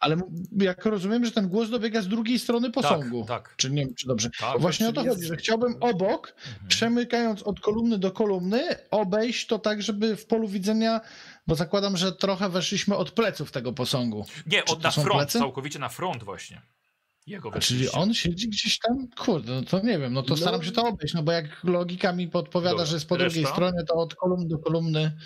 [0.00, 0.16] Ale
[0.58, 3.24] jak rozumiem, że ten głos dobiega z drugiej strony posągu.
[3.28, 3.56] Tak, tak.
[3.56, 4.30] Czy nie wiem, czy dobrze.
[4.40, 4.60] tak.
[4.60, 6.68] Właśnie o to jest- chodzi, że chciałbym obok, Mhm.
[6.68, 11.00] przemykając od kolumny do kolumny, obejść to tak, żeby w polu widzenia,
[11.46, 14.24] bo zakładam, że trochę weszliśmy od pleców tego posągu.
[14.46, 15.38] Nie, od, na front, plecy?
[15.38, 16.62] całkowicie na front właśnie.
[17.26, 19.08] Jego czyli on siedzi gdzieś tam?
[19.18, 20.36] Kurde, no to nie wiem, no to No.
[20.36, 23.42] staram się to obejść, no bo jak logika mi podpowiada, Dobra, że jest po drugiej
[23.42, 23.54] reszta?
[23.56, 25.16] stronie, to od kolumny do kolumny.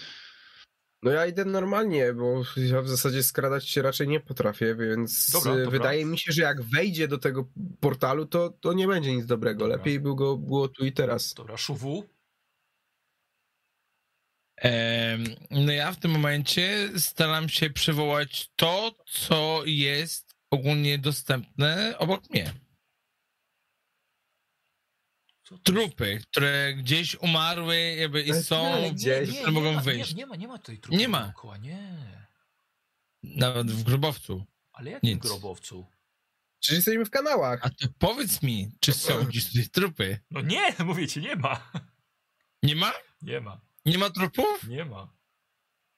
[1.04, 5.52] No ja idę normalnie, bo ja w zasadzie skradać się raczej nie potrafię, więc Dobra,
[5.52, 5.70] dobra.
[5.70, 7.48] wydaje mi się, że jak wejdzie do tego
[7.80, 9.58] portalu, to, to nie będzie nic dobrego.
[9.58, 9.76] Dobra.
[9.76, 11.34] Lepiej by go było tu i teraz.
[11.34, 12.04] Dobra, Szuwu.
[15.50, 22.52] No ja w tym momencie staram się przywołać to, co jest ogólnie dostępne obok mnie.
[25.62, 29.30] Trupy, które gdzieś umarły jakby i są, nie, gdzieś.
[29.38, 30.10] które mogą ma, wyjść.
[30.14, 31.22] Nie, nie ma, nie ma tutaj trupów Nie ma.
[31.24, 31.96] dookoła, nie.
[33.22, 34.44] Nawet w grobowcu.
[34.72, 35.22] Ale jakim Nic.
[35.22, 35.86] grobowcu?
[36.60, 37.60] Przecież jesteśmy w kanałach.
[37.62, 40.18] A to powiedz mi, czy są gdzieś tutaj trupy?
[40.30, 41.70] No nie, mówię ci, nie ma.
[42.62, 42.92] Nie ma?
[43.22, 44.68] Nie ma, Nie ma trupów?
[44.68, 45.14] nie ma.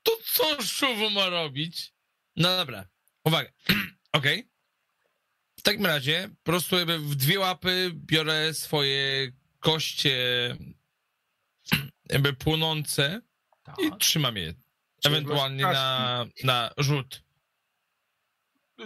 [0.02, 1.94] To co szuwu ma robić?
[2.36, 2.88] No dobra,
[3.24, 3.50] uwaga.
[4.12, 4.50] Okej.
[5.58, 9.32] W takim razie po prostu jakby w dwie łapy biorę swoje
[9.70, 10.16] koście
[12.10, 13.20] jakby płonące
[13.62, 13.76] Tak.
[13.78, 14.54] i trzymam je.
[15.04, 17.22] Ewentualnie na, na rzut.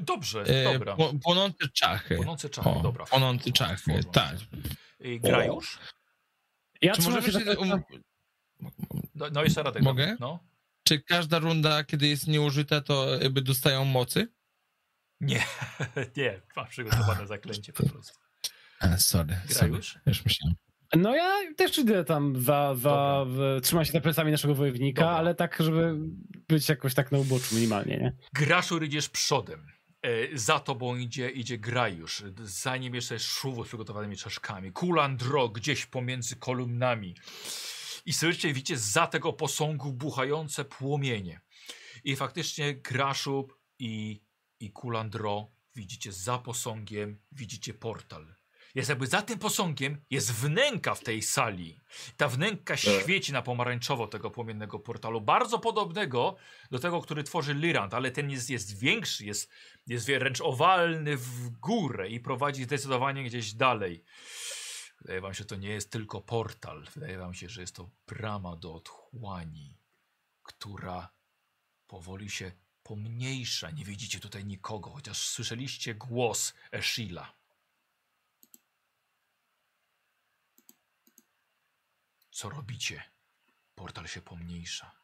[0.01, 0.95] Dobrze, E, dobra.
[0.97, 2.17] pło- Płonące czachy.
[2.17, 3.05] Płonące czachy, O, dobra.
[3.07, 4.37] Płonące czachy, tak.
[5.01, 5.79] Gra już?
[6.83, 7.83] Ja Czy możemy się Um,
[9.15, 9.83] No, no jeszcze Radek.
[9.83, 10.17] Mogę?
[10.21, 10.39] No.
[10.85, 14.29] czy każda runda, kiedy jest nieużyta, to jakby dostają mocy?
[15.21, 15.45] Nie,
[16.17, 18.19] nie, mam przygotowane zaklęcie po prostu.
[18.81, 19.73] A, sorry, Gra sorry.
[19.73, 19.99] już?
[20.07, 20.57] Już myślałem.
[20.97, 23.27] No ja też idę tam za, za
[23.63, 25.17] trzymam się za plecami naszego wojownika, Dobra.
[25.17, 25.99] ale tak, żeby
[26.49, 28.17] być jakoś tak na uboczu minimalnie, nie?
[28.35, 29.67] Graszur idziesz przodem.
[30.03, 32.25] E, za tobą idzie, idzie Grajusz.
[32.43, 34.73] Za nim jeszcze jest Szuwu z przygotowanymi czaszkami.
[34.73, 37.15] Kulandro gdzieś pomiędzy kolumnami.
[38.07, 41.41] I słyszycie, widzicie za tego posągu buchające płomienie.
[42.05, 44.23] I faktycznie Graszub i,
[44.61, 48.35] i Kulandro widzicie za posągiem, widzicie portal.
[48.75, 51.81] Jest jakby za tym posągiem jest wnęka w tej sali.
[52.17, 55.21] Ta wnęka świeci na pomarańczowo tego płomiennego portalu.
[55.21, 56.37] Bardzo podobnego
[56.71, 59.51] do tego, który tworzy Lirand, ale ten jest, jest większy, jest,
[59.87, 64.05] jest wręcz owalny w górę i prowadzi zdecydowanie gdzieś dalej.
[65.01, 66.87] Wydaje wam się, że to nie jest tylko portal.
[66.95, 69.79] Wydaje wam się, że jest to brama do otchłani,
[70.43, 71.13] która
[71.87, 73.71] powoli się pomniejsza.
[73.71, 77.40] Nie widzicie tutaj nikogo, chociaż słyszeliście głos Eshila.
[82.31, 83.03] Co robicie?
[83.75, 85.01] Portal się pomniejsza.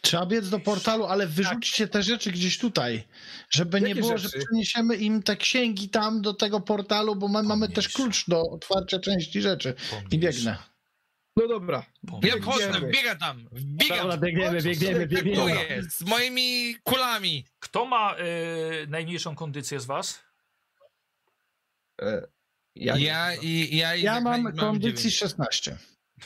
[0.00, 3.04] Trzeba biec do portalu, ale wyrzućcie te rzeczy gdzieś tutaj,
[3.50, 4.44] żeby nie Jakie było, że rzeczy?
[4.46, 8.98] przeniesiemy im te księgi tam do tego portalu, bo my mamy też klucz do otwarcia
[8.98, 9.74] części rzeczy.
[10.10, 10.58] I biegnę.
[11.36, 11.78] No dobra.
[11.78, 12.38] Ja Pomniejsza.
[12.40, 13.98] wchodzę, wbiega tam, wbiegam.
[13.98, 15.82] Dobra, biegniemy, biegniemy, biegniemy.
[15.90, 17.46] z moimi kulami.
[17.58, 20.22] Kto ma y, najmniejszą kondycję z was?
[22.02, 22.26] E,
[22.74, 25.18] ja, Ja i ja i Ja mam kondycji dziewięć.
[25.18, 25.78] 16.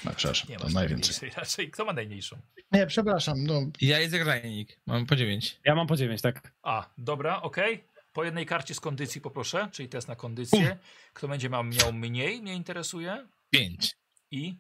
[0.05, 1.31] No, przepraszam, Nie to najwięcej.
[1.37, 1.71] raczej.
[1.71, 2.37] Kto ma najmniejszą?
[2.73, 4.81] Nie, przepraszam, no Ja i zagrajnik.
[4.87, 5.61] Mam po dziewięć.
[5.65, 6.53] Ja mam po 9, tak.
[6.63, 7.85] A, dobra, okej.
[8.13, 10.79] Po jednej karcie z kondycji poproszę, czyli test na kondycję.
[11.13, 13.27] Kto będzie miał mniej, mnie interesuje.
[13.51, 13.97] Pięć.
[14.31, 14.57] I.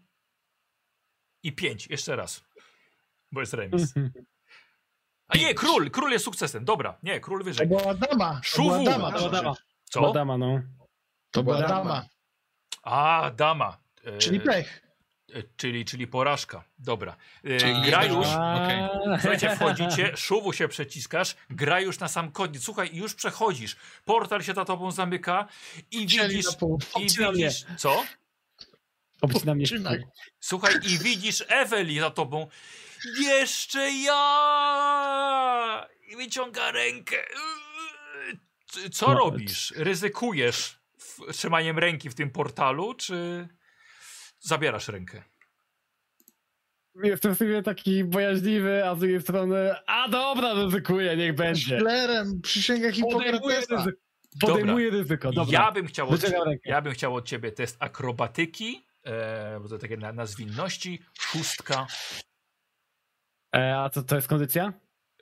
[1.42, 2.44] I pięć, jeszcze raz.
[3.32, 3.94] Bo jest remis.
[5.28, 5.90] A nie, król!
[5.90, 6.64] Król jest sukcesem.
[6.64, 7.66] Dobra, nie, król to wyżej.
[7.66, 8.34] była dama.
[8.34, 8.68] To Szuwu!
[8.70, 9.12] była dama.
[9.12, 9.54] To była dama.
[9.84, 10.00] Co?
[10.00, 10.62] To dama, no.
[11.30, 11.68] To była dama.
[11.74, 12.06] dama,
[12.82, 13.78] A, dama.
[14.04, 14.82] E, czyli pech.
[15.34, 16.64] E, czyli, czyli porażka.
[16.78, 17.16] Dobra.
[17.44, 18.26] E, gra już.
[18.26, 18.88] Okej.
[19.20, 22.62] Słuchajcie, wchodzicie, szuwu się przeciskasz, gra już na sam koniec.
[22.64, 23.76] Słuchaj, już przechodzisz.
[24.04, 25.48] Portal się za tobą zamyka
[25.90, 26.46] i widzisz.
[26.96, 27.64] I widzisz.
[27.78, 28.04] Co?
[29.20, 29.66] Obcina mnie.
[30.40, 32.46] Słuchaj, i widzisz Eweli za tobą.
[33.20, 35.86] Jeszcze ja!
[36.08, 37.16] I wyciąga rękę.
[38.92, 39.72] Co No, robisz?
[39.76, 43.48] Ryzykujesz w- trzymaniem ręki w tym portalu, czy
[44.40, 45.22] zabierasz rękę?
[47.02, 51.76] Jestem sobie taki bojaźliwy, a z drugiej strony, a dobra, ryzykuję, niech będzie.
[51.78, 53.76] Szklerem, przysięga Podejmuję Hipokratesa.
[53.76, 53.98] ryzyko.
[54.40, 55.58] Podejmuję ryzyko, dobra.
[55.60, 56.20] Ja bym chciał od,
[56.64, 61.86] ja bym chciał od ciebie test akrobatyki, e, bo to takie na, na zwinności, szóstka.
[63.56, 64.72] E, a co to jest kondycja?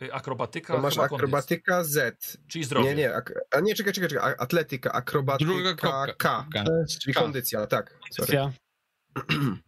[0.02, 1.16] E, akrobatyka, To masz kondycja.
[1.16, 2.36] akrobatyka Z.
[2.48, 2.88] czyli zdrowie.
[2.88, 3.14] Nie, nie.
[3.14, 4.34] Ak a nie, czekaj, czekaj, czekaj.
[4.38, 5.02] Atletyka,
[5.38, 6.14] Druga akrobatyka.
[6.18, 6.46] K.
[6.52, 6.64] K.
[7.02, 7.98] Czyli kondycja, tak.
[8.10, 8.50] Sorry.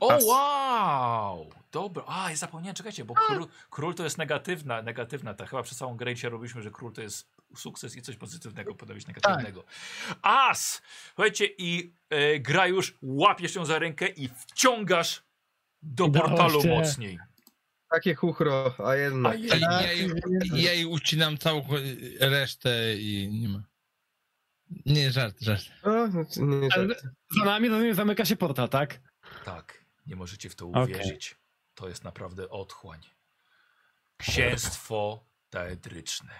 [0.00, 0.24] O, As.
[0.24, 1.50] wow!
[1.72, 5.78] Dobra, a ja zapomniałem, czekajcie, bo król, król to jest negatywna, negatywna, ta chyba przez
[5.78, 9.64] całą grę się robiliśmy, że król to jest sukces i coś pozytywnego, być negatywnego.
[10.22, 10.82] As!
[11.14, 15.22] Słuchajcie, i e, gra już, łapiesz ją za rękę i wciągasz
[15.82, 16.68] do portalu się.
[16.68, 17.18] mocniej.
[17.90, 19.36] Takie chuchro, a jednak.
[19.36, 20.10] A Tak, ja, jej-
[20.52, 21.66] ja jej ucinam całą
[22.20, 23.62] resztę i nie ma.
[24.86, 25.64] Nie, żart, żart.
[25.82, 27.02] O, no, nie, Ale żart.
[27.38, 29.00] za nami rozumiem, zamyka się portal, tak?
[29.44, 30.82] Tak, nie możecie w to Okej.
[30.94, 31.36] uwierzyć.
[31.74, 33.00] To jest naprawdę otchłań.
[34.16, 36.34] Księstwo taedryczne.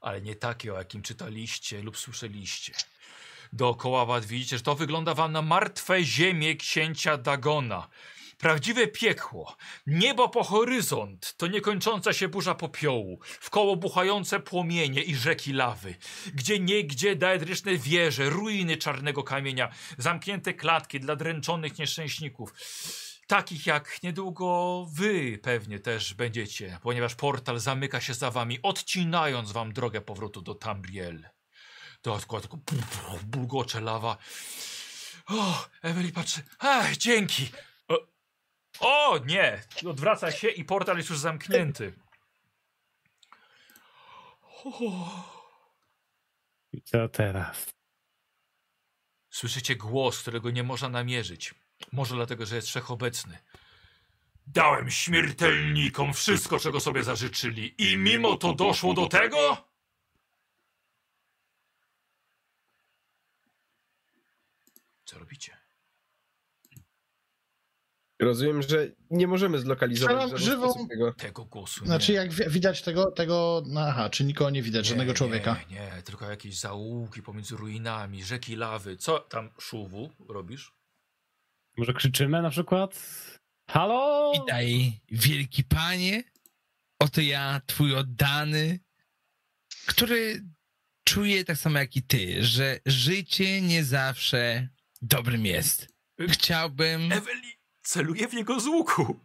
[0.00, 2.72] Ale nie takie, o jakim czytaliście lub słyszeliście.
[3.52, 7.88] Dookoła was widzicie, że to wygląda wam na martwe ziemię księcia Dagona.
[8.42, 9.56] Prawdziwe piekło.
[9.86, 11.34] Niebo po horyzont.
[11.36, 13.20] To niekończąca się burza popiołu.
[13.24, 15.94] Wkoło buchające płomienie i rzeki lawy.
[16.34, 19.72] Gdzie niegdzie daedryczne wieże, ruiny czarnego kamienia.
[19.98, 22.52] Zamknięte klatki dla dręczonych nieszczęśników.
[23.26, 29.72] Takich jak niedługo wy pewnie też będziecie, ponieważ portal zamyka się za wami, odcinając wam
[29.72, 31.28] drogę powrotu do Tambriel.
[32.02, 32.58] Dodatkowo tylko
[33.24, 34.16] bulgocze lawa.
[35.26, 36.42] O, Emily patrzy.
[36.58, 37.48] Ach, dzięki.
[38.82, 39.62] O, nie.
[39.86, 41.92] Odwraca się i portal jest już zamknięty.
[46.72, 47.66] I co teraz?
[49.30, 51.54] Słyszycie głos, którego nie można namierzyć.
[51.92, 53.38] Może dlatego, że jest wszechobecny.
[54.46, 59.68] Dałem śmiertelnikom wszystko, czego sobie zażyczyli i mimo to doszło do tego?
[65.04, 65.61] Co robicie?
[68.22, 71.12] Rozumiem, że nie możemy zlokalizować Strzelam sposób tego.
[71.12, 72.18] Tego głosu Znaczy nie.
[72.18, 75.56] jak wi- widać tego, tego, no aha, czy nikogo nie widać, żadnego Nie, człowieka.
[75.70, 78.96] Nie, nie, tylko jakieś zaułki pomiędzy ruinami, rzeki lawy.
[78.96, 80.72] Co tam, szuwu, robisz?
[81.76, 83.00] Może krzyczymy na przykład?
[83.70, 84.32] Halo?
[84.34, 86.24] Witaj, wielki panie.
[86.98, 88.80] Oto ja, twój oddany,
[89.86, 90.42] który
[91.04, 94.68] czuje tak samo jak i ty, że życie nie zawsze
[95.02, 95.86] dobrym jest.
[96.28, 97.12] Chciałbym.
[97.12, 99.20] Eweli celuje w niego z łuku.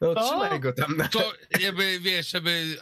[0.00, 0.14] No Co?
[0.14, 1.08] trzymaj go tam na...
[1.08, 2.76] To jakby, wiesz, jakby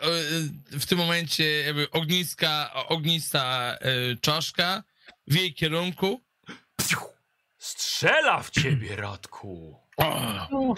[0.70, 4.82] w tym momencie jakby ogniska, ognista e, czaszka
[5.26, 6.20] w jej kierunku.
[6.76, 7.00] Psiu!
[7.58, 9.80] Strzela w ciebie, Radku.
[9.96, 10.76] O,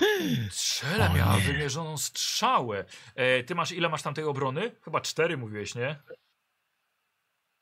[0.50, 2.84] Strzela, O miała wymierzoną strzałę.
[3.14, 4.72] E, ty masz, ile masz tam tej obrony?
[4.84, 6.02] Chyba cztery mówiłeś, nie?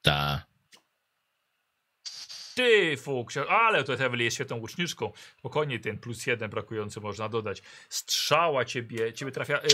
[0.03, 0.50] ta.
[2.61, 2.97] Ty,
[3.49, 5.13] ale to Evelyn jest świetną łuczniczką.
[5.39, 7.63] Spokojnie ten plus jeden brakujący można dodać.
[7.89, 9.59] Strzała ciebie, ciebie trafia.
[9.59, 9.69] E,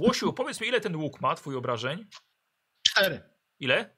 [0.00, 2.06] Łosiu, powiedz mi, ile ten łuk ma, twój obrażeń?
[2.82, 3.22] Cztery.
[3.60, 3.90] Ile?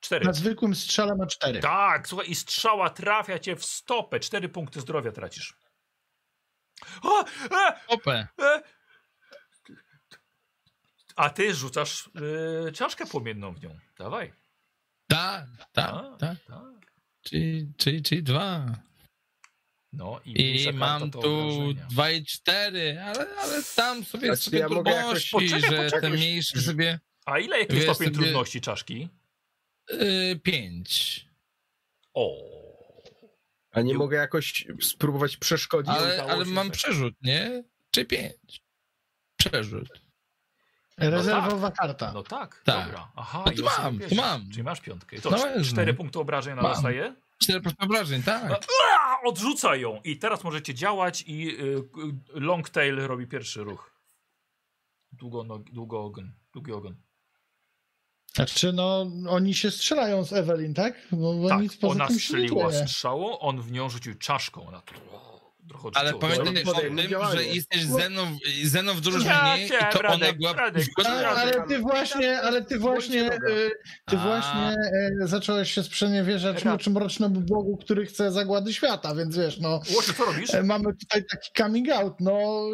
[0.00, 0.24] Cztery.
[0.26, 1.60] Na zwykłym strzale ma cztery.
[1.60, 4.20] Tak, słuchaj, i strzała trafia cię w stopę.
[4.20, 5.56] Cztery punkty zdrowia tracisz.
[7.02, 8.28] O, e, Opę.
[8.40, 8.62] e.
[11.16, 12.10] A ty rzucasz
[12.68, 13.78] e, czaszkę płomienną w nią.
[13.98, 14.32] Dawaj.
[15.08, 16.36] Tak, tak, tak.
[16.46, 16.81] tak.
[17.22, 18.66] Czyli, czyli, czyli dwa.
[19.92, 21.86] No i, I mam tu obrażenia.
[21.86, 26.00] dwa i cztery, ale, ale tam sobie, Znaczy, sobie ja mogę jakoś- Poczekaj, że poczekaj.
[26.00, 29.08] ten mniejszy sobie A ile jaki Wiesz, stopień sobie- trudności czaszki?
[29.92, 31.24] y, pięć.
[32.14, 32.36] O.
[33.70, 35.92] A nie mogę jakoś spróbować przeszkodzić?
[35.94, 36.76] Ale, ale mam tak.
[36.76, 37.64] przerzut, nie?
[37.90, 38.62] Czy pięć?
[39.36, 40.01] Przerzut.
[40.98, 42.12] Rezerwowa karta.
[42.12, 42.84] No tak, Tak.
[42.86, 43.08] dobra.
[43.16, 44.50] Aha, No to mam, to mam.
[44.50, 45.20] Czyli masz piątkę.
[45.20, 45.96] To No cztery no.
[45.96, 46.72] punkty obrażeń na Mam.
[46.72, 47.14] dostaje.
[47.38, 48.50] Cztery procent obrażeń, tak.
[48.50, 50.00] Ua, Odrzuca ją.
[50.04, 51.82] I teraz możecie działać i y, y,
[52.40, 53.92] Longtail robi pierwszy ruch.
[55.12, 56.32] Długo, no, długo ogon.
[56.52, 56.94] Długi ogon.
[58.34, 60.94] Znaczy, no, oni się strzelają z Evelyn, tak?
[61.12, 64.66] No, bo Tak, nic poza ona strzeliła strzałą, on w nią rzucił czaszką.
[64.68, 64.82] Ona
[65.68, 66.98] trochę Ale pamiętaj o tym,
[67.32, 70.52] że jesteś Zeną, Zeną w Ja drużynie cię, i to ona Radek, była...
[70.52, 71.26] Radek, Radek.
[71.38, 73.38] ale ty właśnie, ale ty właśnie, e,
[74.10, 74.76] ty właśnie
[75.22, 79.80] e, zacząłeś się sprzeniewierzać Rad- moczym rocznemu Bogu, który chce zagłady świata, więc wiesz, no,
[79.94, 80.54] Łosiu, co robisz?
[80.54, 82.64] e, mamy tutaj taki coming out, no,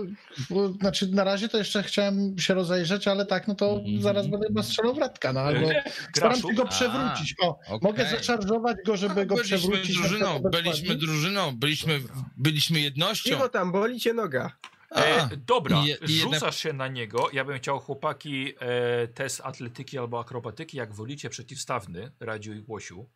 [0.50, 4.02] bo, znaczy na razie to jeszcze chciałem się rozejrzeć, ale tak, no to Mhm.
[4.02, 5.68] zaraz będę chyba strzelał w Radka, no, albo
[6.16, 9.96] staram się go przewrócić, o, mogę zacharżować go, żeby go byliśmy przewrócić.
[9.96, 12.00] na drużyną, byliśmy drużyną, byliśmy,
[12.36, 13.30] byliśmy jednością.
[13.30, 14.56] Cicho tam, boli cię noga.
[14.96, 17.28] E, A, dobra, i je- rzucasz jednak- się na niego.
[17.32, 23.06] Ja bym chciał chłopaki e, test atletyki albo akrobatyki, jak wolicie, przeciwstawny, Radziu i Łosiu.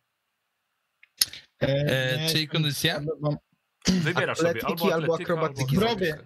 [1.59, 3.01] E, nie, czyli kondycja?
[3.87, 5.75] Wybierasz sobie Atletyki albo albo atletyka, akrobatyki.
[5.77, 6.17] albo Robię.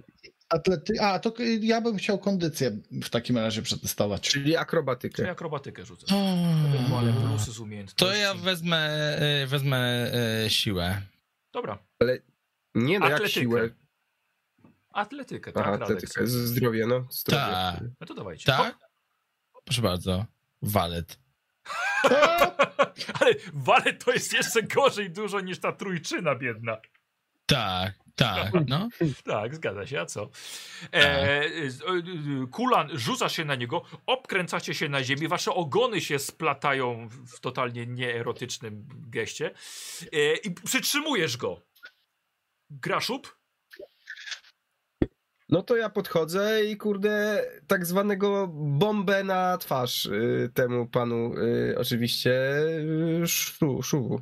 [0.49, 0.93] Atlety...
[1.01, 4.22] A, to ja bym chciał kondycję w takim razie przetestować.
[4.22, 5.32] Czyli Czyli akrobatykę.
[5.32, 6.06] akrobatykę rzucę.
[6.75, 8.06] Ewentualnie plusy z umiejętności.
[8.06, 8.77] To ja wezmę,
[9.19, 10.11] e, wezmę
[10.45, 11.01] e, siłę.
[11.53, 11.77] Dobra,
[12.75, 13.41] Nie no, jak Atletykę.
[13.41, 13.69] siłę.
[14.93, 16.27] atletykę, tak, Aha, atletykę.
[16.27, 17.07] Z- Zdrowie, no.
[17.11, 17.41] Zdrowie.
[17.45, 17.79] Tak.
[17.99, 18.45] No to dawajcie.
[18.45, 18.77] Tak?
[19.65, 20.25] Proszę bardzo.
[20.61, 21.19] Walet.
[23.21, 26.77] Ale walet to jest jeszcze gorzej dużo niż ta trójczyna biedna.
[27.45, 28.89] Tak, tak, no.
[29.25, 30.29] Tak, zgadza się, a co?
[30.93, 31.85] E, z- e,
[32.51, 37.39] Kulan, rzucasz się na niego, obkręcacie się na ziemi, wasze ogony się splatają w- w
[37.39, 39.51] totalnie nieerotycznym geście
[40.13, 41.66] e, i przytrzymujesz go.
[42.69, 43.37] Graszub?
[45.49, 51.75] No to ja podchodzę i kurde, tak zwanego bombę na twarz y, temu panu, y,
[51.77, 52.31] oczywiście,
[53.23, 54.21] y, szu, szuwu.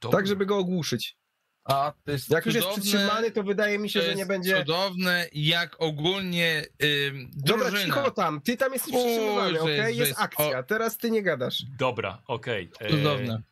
[0.00, 0.18] Dobra.
[0.18, 1.16] Tak, żeby go ogłuszyć.
[1.64, 4.58] A to jest Jak już jest przytrzymany, to wydaje mi się, że nie będzie...
[4.58, 6.64] cudowne, jak ogólnie
[7.08, 9.76] ym, Dobra, cicho tam, ty tam jesteś Oj, przytrzymywany, okej?
[9.76, 11.62] jest- że Jest jest- akcja, teraz ty nie gadasz.
[11.78, 12.70] Dobra, okej.
[12.80, 13.42] E, Cudowne.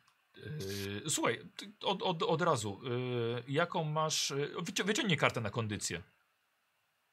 [1.05, 1.39] E, słuchaj,
[1.81, 4.31] od, od, od razu, e, jaką masz...
[4.31, 6.03] E, wycią, wyciągnij kartę na kondycję.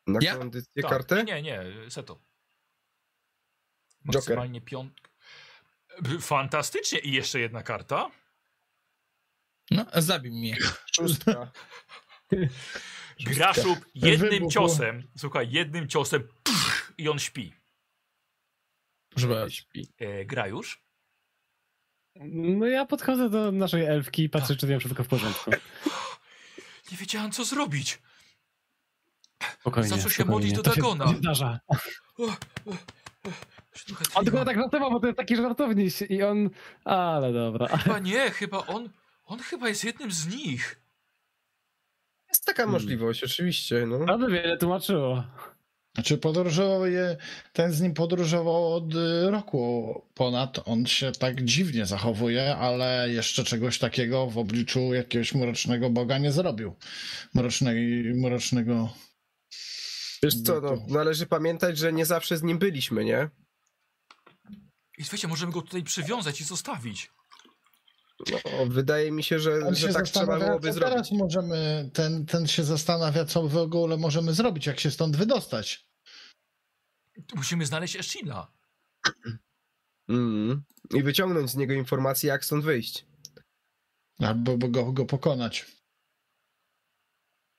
[0.07, 0.37] Na Ja?
[0.37, 1.25] kondycję Tak, kartę?
[1.25, 2.21] Nie, nie, Seto.
[4.05, 5.11] Maksymalnie piątka.
[6.21, 6.99] Fantastycznie.
[6.99, 8.11] I jeszcze jedna karta.
[9.71, 10.57] No, zabij mnie.
[10.97, 11.53] Szóstka.
[13.21, 17.55] Graszub jednym ciosem, słuchaj, jednym ciosem pff, i on śpi.
[19.09, 19.57] Proszę bardzo.
[19.99, 20.83] E, gra już?
[22.21, 25.51] No ja podchodzę do naszej elfki i patrzę, czy z nią wszystko w porządku.
[26.93, 28.03] Nie wiedziałem, co zrobić.
[29.61, 30.31] Spokojnie, Zaczął się spokojnie.
[30.33, 31.05] modlić do To się Dagona.
[31.05, 31.61] nie Zdarza.
[34.15, 36.51] On tylko tak żartował, bo to jest taki żartowniś i on...
[36.85, 37.77] Ale dobra.
[37.77, 38.89] Chyba nie, chyba on,
[39.25, 40.81] on chyba jest jednym z nich.
[42.29, 44.07] Jest taka możliwość, oczywiście, no.
[44.07, 45.25] To by wiele tłumaczyło.
[45.95, 47.17] Znaczy podróżował je,
[47.53, 53.45] ten z nim podróżował od y, roku ponad, on się tak dziwnie zachowuje, ale jeszcze
[53.45, 56.75] czegoś takiego w obliczu jakiegoś mrocznego boga nie zrobił.
[57.35, 58.95] Mrocznej, mrocznego...
[60.23, 63.29] Wiesz co, no, należy pamiętać, że nie zawsze z nim byliśmy, nie?
[64.99, 67.11] I słuchajcie, możemy go tutaj przywiązać i zostawić.
[68.31, 70.95] No, wydaje mi się, że, że się tak trzeba byłoby zrobić.
[70.95, 75.87] teraz możemy, ten, ten się zastanawia, co w ogóle możemy zrobić, jak się stąd wydostać.
[77.35, 78.53] Musimy znaleźć Eshila.
[80.09, 80.63] Mm.
[80.95, 83.07] I wyciągnąć z niego informacje, jak stąd wyjść.
[84.19, 85.83] Albo go, go pokonać.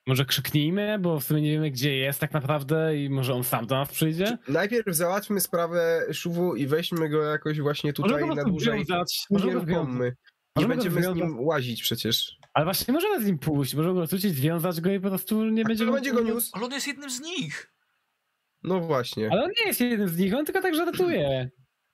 [0.06, 3.66] Może krzyknijmy, bo w sumie nie wiemy, gdzie jest tak naprawdę i może on sam
[3.66, 4.38] do nas przyjdzie?
[4.48, 8.78] Najpierw załatwmy sprawę Szuwu i weźmy go jakoś właśnie tutaj na dłużej.
[8.78, 9.86] wiązać, możemy go.
[10.56, 12.38] Nie będziemy z nim łazić przecież.
[12.52, 15.62] Ale właśnie możemy z nim pójść, możemy go rozrzucić, związać go i po prostu nie
[15.62, 15.84] A będzie...
[15.84, 16.50] kto będzie go niósł?
[16.52, 17.72] Ale on jest jednym z nich.
[18.62, 19.28] No właśnie.
[19.32, 21.50] Ale on nie jest jeden z nich, on tylko tak żartuje.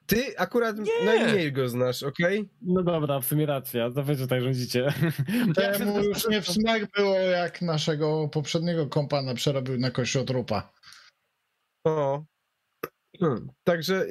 [0.06, 1.04] Ty akurat Nie.
[1.04, 2.50] najmniej go znasz, okej?
[2.62, 4.92] No dobra, w sumie racja, to wy tutaj rządzicie.
[5.54, 10.72] Temu już nie w smak było, jak naszego poprzedniego kompana przerobił na kościotrupa.
[11.84, 12.24] O.
[13.20, 13.50] Hmm.
[13.64, 14.04] Także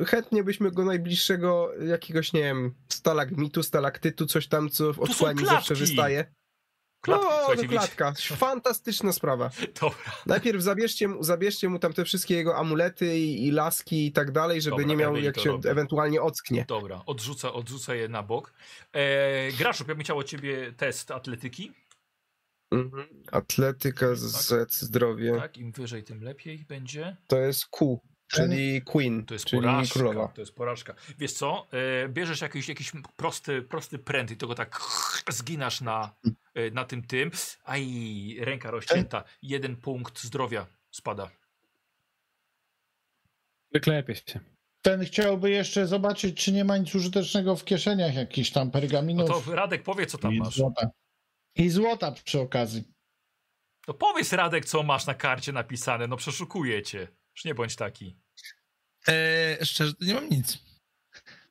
[0.00, 5.46] y, chętnie byśmy go najbliższego jakiegoś, nie wiem, stalagmitu, stalaktytu, coś tam, co w otchłani
[5.46, 6.32] zawsze wystaje.
[7.00, 8.12] Klatki, no, słuchajcie, to klatka.
[8.36, 9.50] Fantastyczna sprawa.
[9.80, 14.12] Dobra, Najpierw zabierzcie mu, zabierzcie mu tam te wszystkie jego amulety i, i laski i
[14.12, 15.68] tak dalej, żeby Dobra, nie miał, jak się robi.
[15.68, 16.64] ewentualnie ocknie.
[16.68, 17.02] dobra.
[17.06, 18.52] Odrzucę, odrzucę je na bok.
[18.92, 21.72] E, ja bym chciał od ciebie test atletyki.
[22.70, 23.06] Mhm.
[23.32, 25.36] Atletyka, Z, zdrowie.
[25.38, 27.16] Tak, im wyżej, tym lepiej będzie.
[27.26, 29.92] To jest Q, czyli Queen, To jest czyli porażka.
[29.94, 30.28] królowa.
[30.28, 30.94] To jest porażka.
[31.18, 31.66] Wiesz co?
[32.04, 34.80] E, bierzesz jakiś, jakiś prosty, prosty pręt i tego tak
[35.30, 36.14] zginasz na,
[36.54, 37.30] e, na tym tym.
[37.64, 39.24] Aj, ręka rozcięta.
[39.42, 41.30] Jeden punkt zdrowia spada.
[43.72, 44.40] Wyklepie się.
[44.82, 49.44] Ten chciałby jeszcze zobaczyć, czy nie ma nic użytecznego w kieszeniach, jakichś tam No pergaminów
[49.46, 50.54] to Radek, powiedz co tam i masz.
[50.54, 50.90] złota.
[51.54, 52.84] I złota przy okazji.
[53.86, 56.06] To powiedz Radek, co masz na karcie napisane.
[56.06, 57.08] No przeszukuję cię.
[57.36, 58.16] Już nie bądź taki.
[59.08, 60.58] E, szczerze, nie mam nic.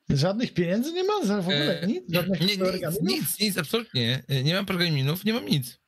[0.09, 1.25] Żadnych pieniędzy nie ma?
[1.25, 2.03] Za w ogóle E, nic?
[2.13, 4.23] Żadnych Nie, nic, nic, nic, absolutnie.
[4.27, 5.79] E, Nie mam pergaminów, nie mam nic.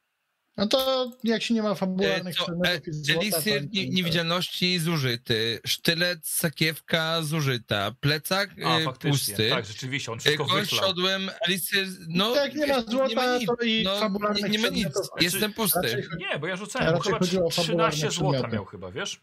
[0.58, 3.67] No to jak się nie ma E, fabularnych co, e, przedmiotów i złota, eliksir to...
[3.74, 9.50] nie- niewidzialności zużyty, sztylet, sakiewka zużyta, plecak A, e, pusty.
[9.50, 12.34] Tak, rzeczywiście, on E, wszystko Kość siodłem, eliksir, no...
[12.34, 13.48] Tak, nie ma złota, nic.
[13.48, 14.88] to i no, fabularnych nie, nie ma nic,
[15.22, 15.80] jestem pusty.
[15.84, 17.00] Raczej, Nie, bo ja rzucałem.
[17.01, 18.56] Chyba chodziło o 13 fabularne złota przedmioty.
[18.56, 19.22] miał chyba, wiesz?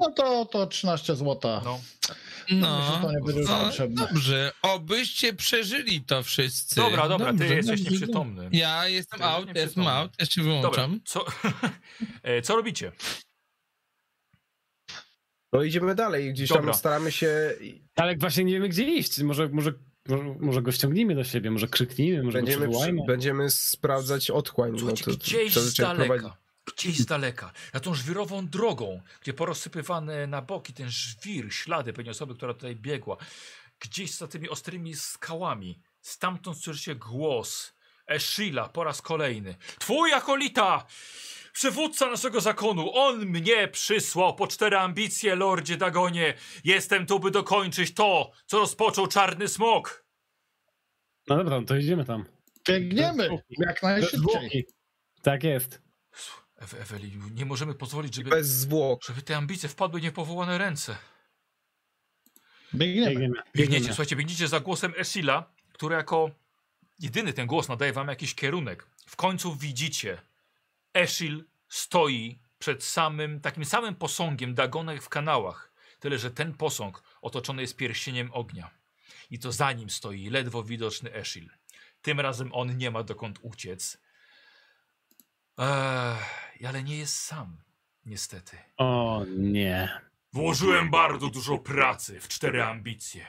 [0.00, 1.62] No to, to 13 złota.
[1.64, 1.80] No.
[2.50, 4.06] No, Myślę, że to nie będzie już no potrzebne.
[4.06, 6.74] dobrze, obyście przeżyli to wszyscy.
[6.76, 7.94] Dobra, dobra, ty Dobrze, jesteś dobrze.
[7.94, 8.48] nieprzytomny.
[8.52, 11.00] Ja jestem Ty out, jestem out, ja się Dobra, wyłączam.
[11.04, 11.24] co,
[12.22, 12.92] e, co robicie?
[15.52, 16.64] No idziemy dalej, gdzieś Dobra.
[16.64, 17.54] tam staramy się,
[17.96, 19.18] Ale właśnie nie wiemy, gdzie iść.
[19.22, 19.72] Może, może,
[20.40, 23.02] może, go ściągnijmy do siebie, może krzyknijmy, może będziemy, go przy, przywołajmy.
[23.06, 24.72] będziemy sprawdzać otchłań.
[24.72, 26.32] No Słuchajcie, to gdzieś z zazwyczaj daleka, prowadzi-
[26.76, 32.10] gdzieś z daleka, na tą żwirową drogą, gdzie porozsypywane na boki ten żwir, ślady pewnie
[32.10, 33.16] osoby, która tutaj biegła,
[33.80, 39.56] gdzieś za tymi ostrymi skałami, stamtąd słyszycie głos Eshila po raz kolejny.
[39.78, 40.86] Twój akolita!
[41.52, 46.34] Przywódca naszego zakonu, on mnie przysłał po cztery ambicje, lordzie Dagonie.
[46.64, 50.04] Jestem tu, by dokończyć to, co rozpoczął czarny smok.
[51.28, 52.24] No dobra, no to idziemy tam.
[52.68, 54.66] Biegniemy jak najszybciej.
[55.22, 55.82] Tak jest.
[56.58, 59.04] Ew Eweli, nie możemy pozwolić, żeby, bez zwłok.
[59.04, 60.96] żeby te ambicje wpadły w niepowołane ręce.
[62.74, 63.10] Biegniemy.
[63.10, 63.42] Biegniemy.
[63.56, 66.30] Biegniecie, słuchajcie, biegniecie za głosem Esila, który jako
[66.98, 68.86] jedyny ten głos nadaje wam jakiś kierunek.
[69.06, 70.20] W końcu widzicie,
[70.94, 75.72] Esil stoi przed samym, takim samym posągiem Dagonek w kanałach.
[76.00, 78.70] Tyle, że ten posąg otoczony jest pierścieniem ognia.
[79.30, 81.50] I to za nim stoi ledwo widoczny Esil.
[82.02, 83.98] Tym razem on nie ma dokąd uciec.
[85.58, 87.56] Ech, ale nie jest sam,
[88.06, 88.56] niestety.
[88.76, 90.00] O nie.
[90.32, 93.26] Włożyłem bardzo dużo pracy w cztery ambicje.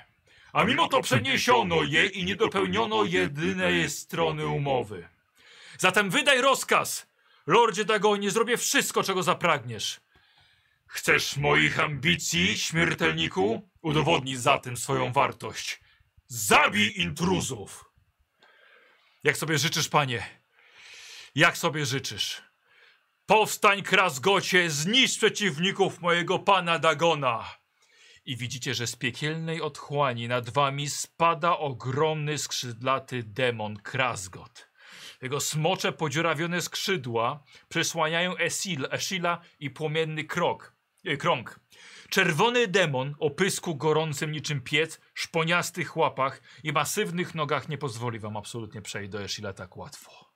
[0.53, 5.07] A mimo to przeniesiono je i nie dopełniono jedynej strony umowy.
[5.77, 7.07] Zatem wydaj rozkaz!
[7.47, 10.01] Lordzie Dagonie, zrobię wszystko, czego zapragniesz.
[10.87, 13.69] Chcesz moich ambicji, śmiertelniku?
[13.81, 15.79] Udowodnij zatem swoją wartość.
[16.27, 17.85] Zabij intruzów!
[19.23, 20.38] Jak sobie życzysz, panie?
[21.35, 22.41] Jak sobie życzysz?
[23.25, 27.45] Powstań, Krasgocie, zniszcz przeciwników mojego pana Dagona.
[28.25, 34.69] I widzicie, że z piekielnej otchłani nad wami spada ogromny skrzydlaty demon Krasgot.
[35.21, 40.75] Jego smocze podziurawione skrzydła przesłaniają Esil, Esila i płomienny krok,
[41.05, 41.59] e, krąg.
[42.09, 48.37] Czerwony demon o pysku gorącym niczym piec, szponiastych łapach i masywnych nogach nie pozwoli wam
[48.37, 50.28] absolutnie przejść do Esila tak łatwo.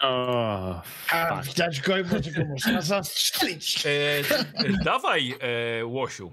[0.00, 3.86] O, A widać go i może go można zastrzelić.
[3.86, 4.24] E, e,
[4.84, 5.34] dawaj,
[5.80, 6.32] e, Łosiu.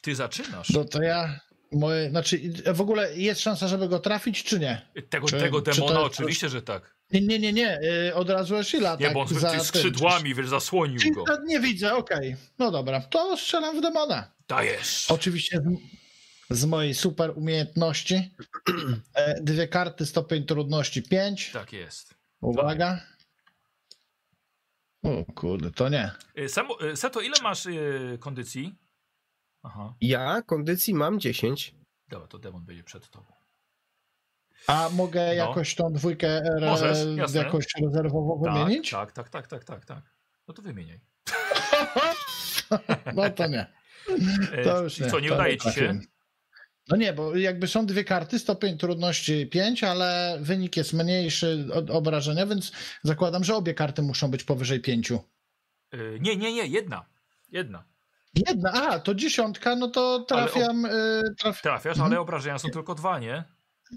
[0.00, 0.70] Ty zaczynasz.
[0.70, 1.40] No to ja,
[1.72, 2.40] Moje, znaczy,
[2.74, 4.86] w ogóle jest szansa, żeby go trafić, czy nie?
[5.10, 6.94] Tego, Czy- tego czy demona jest oczywiście, że tak.
[7.12, 7.78] Nie, nie, nie, nie.
[8.08, 8.96] y, Od razu Eshila.
[9.00, 11.24] Nie, tak, bo on za z ten- skrzydłami, wiesz, zasłonił go.
[11.26, 12.36] Czy- Nie widzę, okej.
[12.58, 14.32] No dobra, to strzelam w demona.
[14.48, 15.06] Dajesz.
[15.10, 15.60] Oczywiście
[16.50, 18.34] z, z mojej super umiejętności.
[19.14, 21.50] E, Dwie karty, stopień trudności 5.
[21.52, 22.14] Tak jest.
[22.40, 23.00] Uwaga.
[25.02, 26.10] O kurde, to nie.
[26.38, 28.78] Y, Samo, y, Seto, ile masz y, kondycji?
[29.62, 31.74] Aha, Ja kondycji mam 10.
[32.08, 33.32] dobra, to demon będzie przed tobą.
[34.66, 35.32] A mogę No.
[35.32, 36.98] jakoś tą dwójkę re, Możesz,
[37.34, 38.90] jakoś rezerwowo Tak, wymienić?
[38.90, 40.04] tak, tak, tak, tak, tak, tak.
[40.48, 41.00] No to wymieniaj.
[43.14, 43.66] No to nie.
[44.52, 45.10] E, To już i nie.
[45.10, 46.00] co, nie to udaje ci się?
[46.90, 51.90] No nie, bo jakby są dwie karty, stopień trudności 5, ale wynik jest mniejszy od
[51.90, 55.12] obrażenia, więc zakładam, że obie karty muszą być powyżej 5.
[55.12, 55.18] Y,
[56.20, 57.06] Nie, nie, nie, jedna.
[57.48, 57.84] Jedna.
[58.48, 62.06] Jedna, a to dziesiątka, no to Ale trafiam, y, traf, Trafiasz, Mhm.
[62.12, 63.44] ale obrażenia są tylko dwa, nie?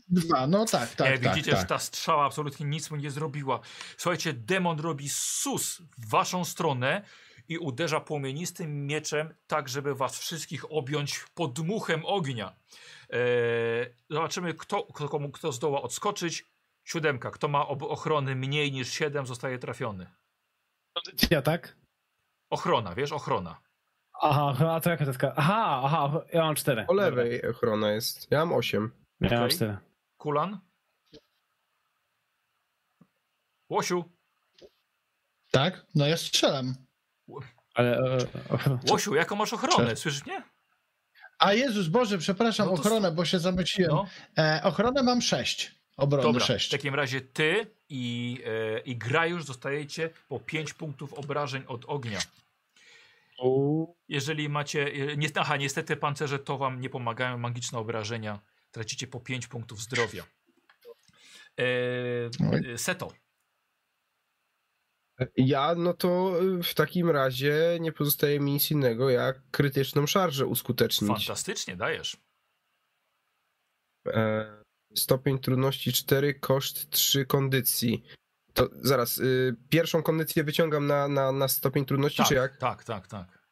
[0.09, 1.19] dwa, no tak, tak, tak.
[1.19, 1.59] widzicie, tak.
[1.61, 3.59] że ta strzała absolutnie nic mu nie zrobiła.
[3.97, 7.01] Słuchajcie, demon robi sus w waszą stronę
[7.47, 12.56] i uderza płomienistym mieczem, tak żeby was wszystkich objąć podmuchem ognia.
[13.13, 13.17] E,
[14.09, 16.45] zobaczymy, kto, kto, komu kto zdoła odskoczyć.
[16.83, 17.31] Siódemka.
[17.31, 20.08] Kto ma ob- ochrony mniej niż 7, zostaje trafiony.
[21.31, 21.76] Ja tak?
[22.49, 23.61] Ochrona, wiesz, ochrona.
[24.22, 25.33] Aha, a to jaka to kara?
[25.38, 26.85] Aha, aha, ja mam cztery.
[26.88, 28.31] Po lewej ochrona jest.
[28.31, 28.92] Ja mam 8.
[29.22, 29.56] Ja mam Okej.
[29.56, 29.77] cztery.
[30.17, 30.59] Kulan?
[33.69, 34.03] Łosiu,
[35.51, 35.85] Tak?
[35.95, 36.76] No ja strzelam.
[37.73, 37.97] Ale...
[37.97, 39.89] E, e, Łosiu, jaką masz ochronę?
[39.89, 40.01] Cześć.
[40.01, 40.43] Słyszysz mnie?
[41.39, 43.91] A Jezus Boże, przepraszam, No ochronę, bo się zamyśliłem.
[43.91, 44.07] No.
[44.38, 45.75] E, ochronę mam 6.
[45.97, 46.67] Obrony Dobra, 6.
[46.67, 52.19] w takim razie ty i, e, i Grajusz dostajecie po 5 punktów obrażeń od ognia.
[54.09, 54.85] Jeżeli macie.
[54.85, 58.39] e, Nie, aha, niestety pancerze to wam nie pomagają, magiczne obrażenia.
[58.72, 60.23] Tracicie po 5 punktów zdrowia.
[61.59, 63.11] E, Seto.
[65.38, 70.45] Ja, no to y, w takim razie nie pozostaje mi nic innego, jak krytyczną szarżę
[70.45, 71.09] uskutecznić.
[71.11, 72.17] Fantastycznie, dajesz.
[74.07, 74.45] E,
[74.95, 78.03] stopień trudności 4, koszt 3 kondycji.
[78.53, 82.57] To zaraz, y, pierwszą kondycję wyciągam na, na, na stopień trudności, Tak, czy jak?
[82.57, 83.43] tak, tak, tak.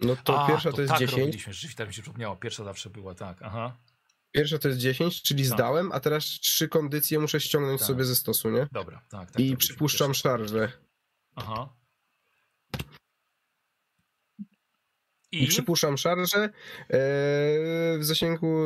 [0.00, 1.20] No to A, pierwsza to, jest tak 10.
[1.20, 2.36] robiliśmy, rzeczywiście tak mi się przypomniało.
[2.36, 3.38] Pierwsza zawsze była, tak.
[3.42, 3.76] Aha,
[4.34, 5.54] Pierwsza to jest 10, czyli Tak.
[5.54, 7.86] zdałem, a teraz trzy kondycje muszę ściągnąć Tak.
[7.86, 8.66] sobie ze stosu, nie?
[8.72, 9.30] dobra, tak.
[9.30, 10.22] tak I przypuszczam pierwszą.
[10.22, 10.72] szarżę.
[11.36, 11.68] Aha.
[15.32, 16.50] I, I, przypuszczam szarżę e,
[17.98, 18.56] w zasięgu.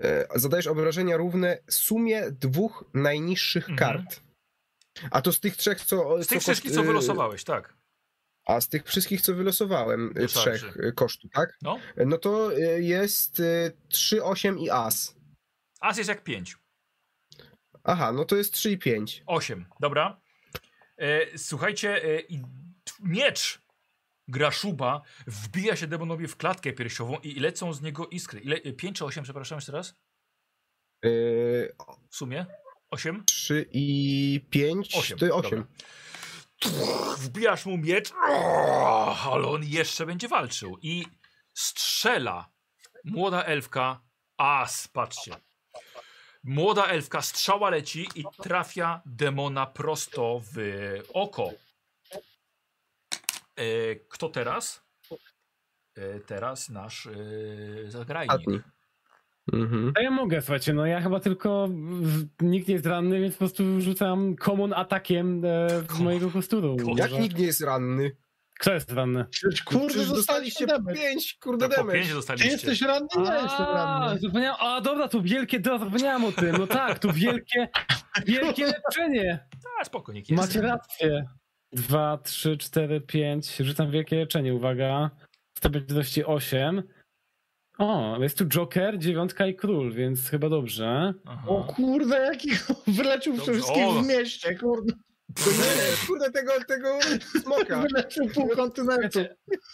[0.00, 3.78] E, zadajesz obrażenia równe sumie dwóch najniższych Mhm.
[3.78, 4.20] kart.
[5.10, 6.22] A to z tych trzech, co.
[6.24, 7.74] z tych wszystkich, koszt- co y, wylosowałeś, tak.
[8.46, 10.58] A z tych wszystkich, co wylosowałem, y, Do szarży.
[10.70, 11.58] trzech y, kosztu, tak?
[11.62, 11.78] No.
[12.06, 15.14] No to y, jest y, 3, 8 i as.
[15.80, 16.56] As jest jak 5.
[17.84, 19.22] Aha, no to jest 3 i 5.
[19.26, 20.20] 8, dobra.
[20.98, 22.22] E, słuchajcie, e,
[23.00, 23.62] miecz
[24.28, 28.40] Graszuba wbija się demonowi w klatkę piersiową i lecą z niego iskry.
[28.40, 28.60] Ile?
[28.60, 29.94] 5 czy 8, przepraszam jeszcze raz?
[31.04, 31.74] Y,
[32.10, 32.46] W sumie?
[32.90, 33.24] 8?
[33.24, 35.18] 3 i 5 8.
[35.18, 35.64] to 8.
[37.18, 38.12] Wbijasz mu miecz,
[39.30, 40.78] ale on jeszcze będzie walczył.
[40.82, 41.06] I
[41.54, 42.50] strzela
[43.04, 44.00] młoda elfka.
[44.36, 45.36] As, patrzcie.
[46.44, 50.56] Młoda elfka, strzała leci i trafia demona prosto w
[51.14, 51.50] oko.
[53.56, 54.82] E, kto teraz?
[55.96, 57.10] E, teraz nasz e,
[57.90, 58.32] zagrajnik.
[59.52, 59.92] Mhm.
[59.96, 61.68] A ja mogę, słuchajcie, no ja chyba tylko
[62.00, 66.76] w- nikt nie jest ranny, więc po prostu rzucam common atakiem e, z mojego kosturu.
[66.96, 68.16] Jak nikt nie jest ranny?
[68.62, 69.24] Kto jest ranny?
[69.30, 70.94] Przecież kurde, Przecież dostaliście damage.
[70.94, 71.92] 5, kurde, po damage.
[71.98, 72.50] 5 Ty dostaliście.
[72.52, 73.08] jesteś ranny?
[73.16, 74.20] Ja jestem ranny.
[74.20, 77.68] zapomniałem, a dobra, to wielkie, dobra, zapomniałem o tym, no tak, tu wielkie,
[78.26, 79.46] wielkie leczenie.
[79.80, 80.42] A, spoko, nikt jest.
[80.42, 81.24] Macie rację.
[81.72, 85.10] Dwa, trzy, cztery, pięć, rzucam wielkie leczenie, uwaga.
[85.58, 86.82] Stopień trudności 8.
[87.78, 91.14] O, jest tu Joker, dziewiątka i król, więc chyba dobrze.
[91.26, 91.48] Aha.
[91.48, 92.50] O kurde, jaki
[92.86, 94.92] wyleczył wszystkich w mieście, kurde.
[95.38, 96.98] Nie, kurde, tego, tego
[97.42, 97.80] smoka.
[97.88, 99.18] Wyleczył pół kontynentu.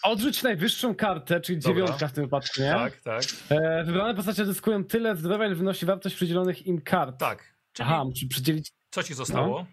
[0.02, 1.74] Odrzuć najwyższą kartę, czyli Dobra.
[1.82, 2.70] dziewiątka w tym wypadku, nie?
[2.70, 7.18] Tak, tak, E, wybrane postacie zyskują tyle zdrowia, ile wynosi wartość przydzielonych im kart.
[7.18, 7.54] tak.
[7.72, 8.72] Czyli Aha, muszę przydzielić.
[8.90, 9.66] co ci zostało?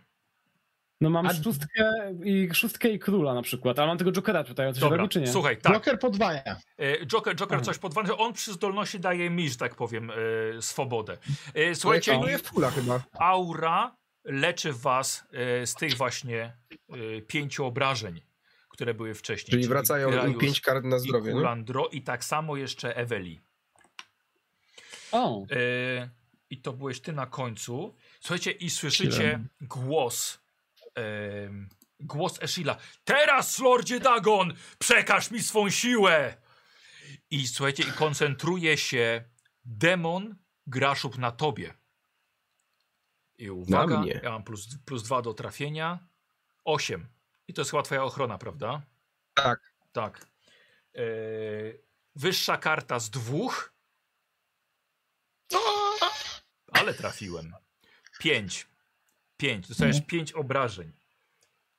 [1.01, 4.67] No mam A- szóstkę i, szóstkę i króla na przykład, ale mam tego Jokera tutaj,
[4.67, 5.27] on coś Dobra, robi czy nie?
[5.27, 5.73] słuchaj, tak.
[5.73, 6.43] Joker podwaja.
[6.79, 7.65] E, Joker, Joker Aha.
[7.65, 10.11] coś podważa, on przy zdolności daje mi, że tak powiem,
[10.57, 11.17] e, swobodę.
[11.53, 13.03] E, słuchajcie, No jest pula chyba.
[13.19, 16.57] aura leczy was e, z tych właśnie
[16.89, 18.21] e, pięciu obrażeń,
[18.69, 19.51] które były wcześniej.
[19.51, 21.31] Czyli wracają im Grajus 5 kart na i zdrowie.
[21.31, 21.37] no?
[21.37, 23.41] Kulandro i tak samo jeszcze Eweli.
[25.11, 26.09] O, E,
[26.49, 27.95] I to byłeś ty na końcu.
[28.19, 29.49] Słuchajcie, i słyszycie Siedem.
[29.61, 30.39] głos.
[31.99, 32.77] głos Eshila.
[33.03, 36.37] Teraz, Lordzie Dagon, przekaż mi swą siłę!
[37.31, 39.23] I słuchajcie, i koncentruje się
[39.65, 40.35] demon
[40.67, 41.73] Graszub na tobie.
[43.37, 44.19] I uwaga, mnie.
[44.23, 45.99] ja mam plus, plus dwa do trafienia.
[46.65, 47.07] Osiem.
[47.47, 48.81] I to jest chyba twoja ochrona, prawda?
[49.33, 49.59] Tak.
[49.91, 50.25] Tak.
[50.95, 51.01] E,
[52.15, 53.73] wyższa karta z dwóch.
[56.71, 57.53] Ale trafiłem.
[58.19, 58.67] Pięć.
[59.37, 59.67] Pięć.
[59.67, 60.91] Dostajesz pięć obrażeń.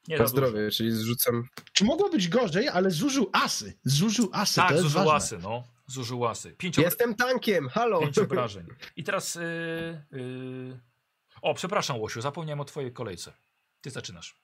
[0.08, 1.48] Nie Na zdrowie, czyli zrzucam.
[1.72, 3.78] Czy mogło być gorzej, ale zużył asy.
[3.84, 5.12] Zużył asy, to Tak, jest zużył ważne.
[5.12, 5.64] łasy, no.
[5.86, 6.52] Zużył łasy.
[6.58, 8.00] Pięć, obra- Jestem tankiem, halo!
[8.00, 8.66] pięć obrażeń.
[8.96, 9.34] I teraz...
[9.34, 10.80] Yy, yy...
[11.46, 13.32] O, przepraszam, Łosiu, zapomniałem o twojej kolejce.
[13.80, 14.36] Ty zaczynasz.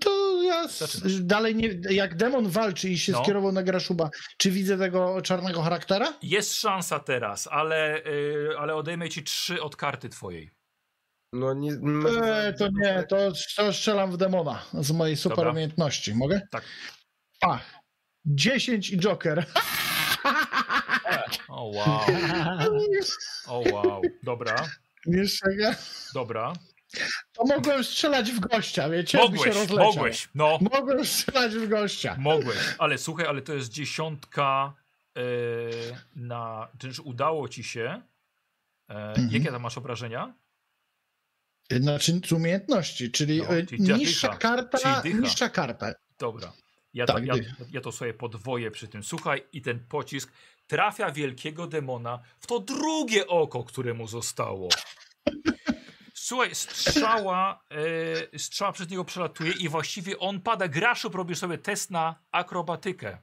[0.00, 1.20] To ja Zaczynasz.
[1.20, 3.22] dalej nie, jak demon walczy i się No.
[3.22, 6.14] skierował na Graszuba, czy widzę tego czarnego charaktera?
[6.22, 10.50] Jest szansa teraz, ale, yy, ale odejmę ci trzy od karty twojej.
[11.32, 11.72] No nie.
[12.22, 13.16] E, to nie, to,
[13.56, 15.50] to strzelam w demona z mojej super Dobra.
[15.52, 16.14] umiejętności.
[16.14, 16.40] Mogę?
[16.50, 16.64] Tak.
[17.42, 17.58] A,
[18.26, 19.46] 10 i Joker.
[21.48, 22.00] O wow,
[23.46, 24.02] o wow.
[24.22, 24.66] Dobra,
[25.06, 25.46] Jeszcze
[26.14, 26.52] dobra.
[27.32, 29.18] To mogłem strzelać w gościa, wiecie?
[29.18, 30.58] Mogłeś, mogłeś, no.
[30.72, 32.16] Mogłem strzelać w gościa.
[32.18, 34.74] Mogłeś, ale słuchaj, ale to jest dziesiątka
[35.16, 35.20] e,
[36.16, 36.68] na.
[36.78, 38.02] Czyż udało ci się?
[38.90, 39.28] E, Mhm.
[39.32, 40.34] Jakie tam masz obrażenia?
[41.70, 43.98] Znaczy z umiejętności, czyli, No, e, czyli dycha.
[43.98, 45.92] niższa karta, Czyli niższa karta.
[46.18, 46.52] Dobra.
[46.94, 47.34] Ja, Tak, ja,
[47.72, 49.02] ja to sobie podwoję przy tym.
[49.04, 50.32] Słuchaj, i ten pocisk
[50.66, 54.68] trafia wielkiego demona w to drugie oko, które mu zostało.
[56.14, 57.60] Słuchaj, strzała,
[58.34, 60.68] e, strzała przez niego przelatuje i właściwie on pada.
[60.68, 63.18] Graszub robisz sobie test na akrobatykę.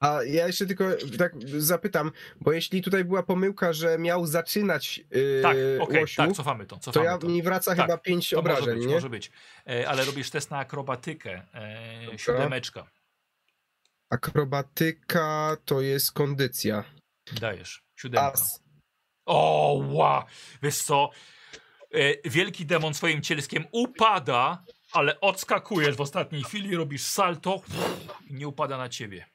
[0.00, 0.84] A ja jeszcze tylko
[1.18, 6.32] tak zapytam, bo jeśli tutaj była pomyłka, że miał zaczynać yy, Tak, okej, Łosiu, tak,
[6.32, 6.76] cofamy to.
[6.76, 7.26] to Cofamy ja to.
[7.28, 8.94] mi wraca Tak, chyba 5 To obrażeń, może być, nie?
[8.94, 9.30] może być.
[9.68, 11.42] E, ale robisz test na akrobatykę.
[11.54, 12.86] E, siódemeczka.
[14.12, 16.84] Akrobatyka to jest kondycja.
[17.32, 17.82] Dajesz.
[17.96, 18.32] Siódemka.
[18.32, 18.62] As.
[19.26, 20.26] O, ła!
[20.62, 21.10] Wiesz co?
[21.94, 27.62] E, wielki demon swoim cielskiem upada, ale odskakujesz w ostatniej chwili, robisz salto
[28.28, 29.26] i nie upada na ciebie.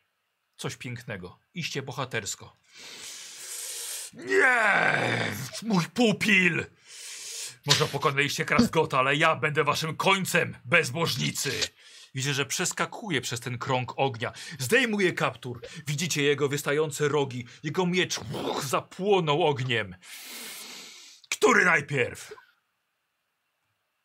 [0.58, 1.40] Coś pięknego.
[1.54, 2.54] Iście bohatersko.
[4.14, 5.34] Nie!
[5.64, 6.66] Mój pupil!
[7.66, 11.52] Może pokonaliście Krasgota, ale ja będę waszym końcem, bezbożnicy!
[12.18, 14.32] Widzę, że przeskakuje przez ten krąg ognia.
[14.60, 15.62] Zdejmuje kaptur.
[15.88, 17.46] Widzicie jego wystające rogi.
[17.64, 19.96] Jego miecz uch, zapłonął ogniem.
[21.32, 22.34] Który najpierw?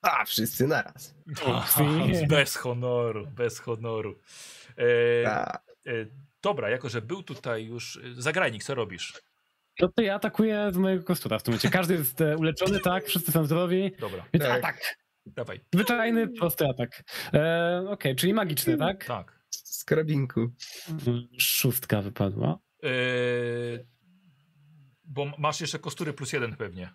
[0.03, 1.15] A, wszyscy naraz.
[1.47, 1.85] Aha,
[2.29, 4.21] bez honoru, bez honoru.
[5.25, 5.91] E, A, e,
[6.43, 7.97] dobra, jako że był tutaj już.
[7.97, 9.23] e, Zagrajnik, co robisz?
[9.81, 11.71] No to ja atakuję z mojego kostura w tym momencie.
[11.71, 13.05] Każdy jest e, uleczony, tak?
[13.07, 13.91] Wszyscy są zdrowi.
[14.01, 14.59] Dobra, Więc Tak.
[14.59, 14.97] atak.
[15.27, 15.61] Dawaj.
[15.75, 17.03] Zwyczajny, prosty atak.
[17.35, 19.05] E, Okej, czyli magiczny, tak?
[19.05, 19.41] Tak.
[19.51, 20.53] z karabinku.
[21.39, 22.59] Szóstka wypadła.
[22.85, 22.89] E,
[25.05, 26.93] bo masz jeszcze kostury plus jeden pewnie.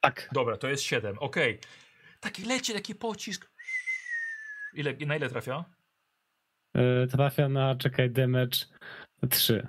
[0.00, 0.28] Tak.
[0.32, 1.18] Dobra, to jest 7.
[1.18, 1.58] Okej.
[2.20, 3.50] Taki leci, taki pocisk.
[4.74, 5.64] Ile, na ile trafia?
[6.74, 8.58] E, Trafia na, czekaj, damage
[9.30, 9.68] 3.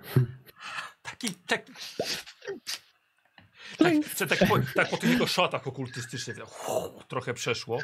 [1.02, 1.66] Taki, tak.
[3.78, 6.38] Tak, chcę tak, po, tak po tych jego szatach okultystycznych
[6.70, 7.80] uff, trochę przeszło.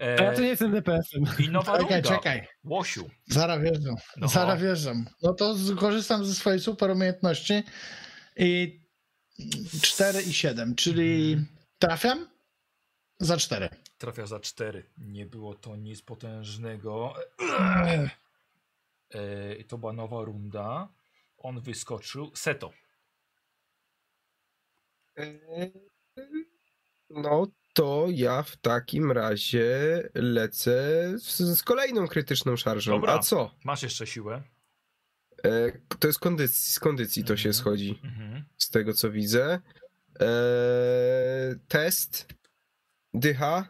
[0.00, 1.24] A ja to E, nie jestem DPS-em.
[1.38, 2.16] I nowa Czekaj, runda.
[2.16, 2.48] czekaj.
[2.64, 3.10] Łosiu.
[3.26, 3.94] Zaraz wjeżdżam.
[4.16, 4.28] No.
[4.28, 5.06] Zaraz wjeżdżam.
[5.22, 7.62] No to korzystam ze swojej super umiejętności
[8.36, 8.80] i
[9.82, 11.46] 4 i 7, czyli Mhm.
[11.78, 12.28] trafiam
[13.20, 13.68] za 4.
[13.98, 14.84] Trafia za 4.
[14.98, 17.14] Nie było to nic potężnego.
[19.14, 20.88] E, to była nowa runda.
[21.38, 22.30] On wyskoczył.
[22.34, 22.72] Seto.
[27.10, 29.68] No to ja w takim razie
[30.14, 30.78] lecę
[31.18, 32.92] z, z kolejną krytyczną szarżą.
[32.92, 33.12] Dobra.
[33.14, 33.54] A co?
[33.64, 34.42] Masz jeszcze siłę.
[35.44, 37.54] E, to jest kondycji, z kondycji to się Mhm.
[37.54, 38.44] schodzi, Mhm.
[38.58, 39.60] z tego co widzę.
[40.20, 40.28] E,
[41.68, 42.28] test
[43.14, 43.68] dycha.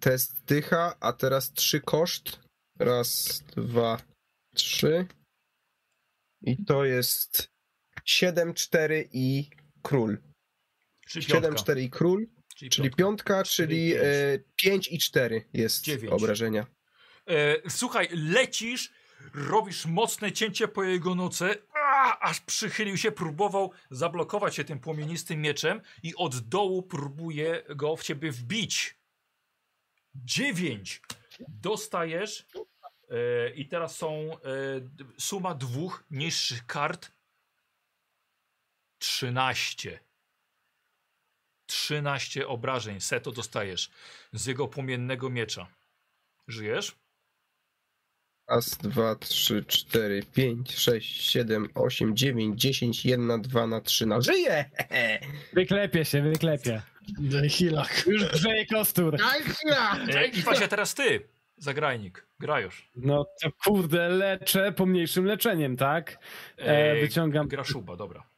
[0.00, 2.40] Test dycha, a teraz trzy koszt.
[2.78, 4.00] Raz, dwa,
[4.54, 5.06] trzy.
[6.42, 7.48] I to jest
[8.04, 9.50] 7, 4 i
[9.82, 10.18] król.
[11.08, 11.62] Czyli 7, piątka.
[11.62, 12.26] 4 i król,
[12.70, 16.12] czyli piątka, czyli Czyli e, 5 i 4 jest Dziewięć.
[16.12, 16.66] obrażenia.
[17.26, 18.92] E, słuchaj, lecisz,
[19.34, 25.40] robisz mocne cięcie po jego noce, a, aż przychylił się, próbował zablokować się tym płomienistym
[25.40, 28.96] mieczem i od dołu próbuje go w ciebie wbić.
[30.14, 31.02] Dziewięć.
[31.48, 32.46] Dostajesz
[33.10, 34.38] e, i teraz są e,
[35.18, 37.12] suma dwóch niższych kart.
[39.00, 40.00] 13.
[41.66, 43.00] 13 obrażeń.
[43.00, 43.90] Seto dostajesz
[44.32, 45.66] z jego płomiennego miecza.
[46.48, 46.96] Żyjesz?
[48.48, 54.20] Raz, dwa, trzy, cztery, pięć, sześć, siedem, osiem, dziewięć, dziesięć, jedna, dwa na trzy na
[54.20, 54.70] żyje!
[55.52, 56.82] Wyklepie się, wyklepie.
[57.48, 58.06] Hilak.
[58.06, 59.16] Już grzeje kostur.
[60.14, 62.90] E, I właśnie teraz ty, zagrajnik, grajusz.
[62.96, 66.18] No to kurde, leczę pomniejszym leczeniem, tak?
[66.56, 67.48] E, wyciągam.
[67.48, 68.30] Graszuba, dobra.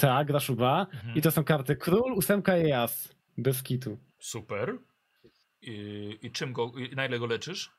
[0.00, 0.86] Tak, Graszuba.
[0.94, 1.14] Mhm.
[1.16, 3.14] I to są karty Król, Ósemka i Jas.
[3.38, 3.98] Bez kitu.
[4.18, 4.78] Super.
[5.62, 7.70] I, i czym go, i na ile go leczysz?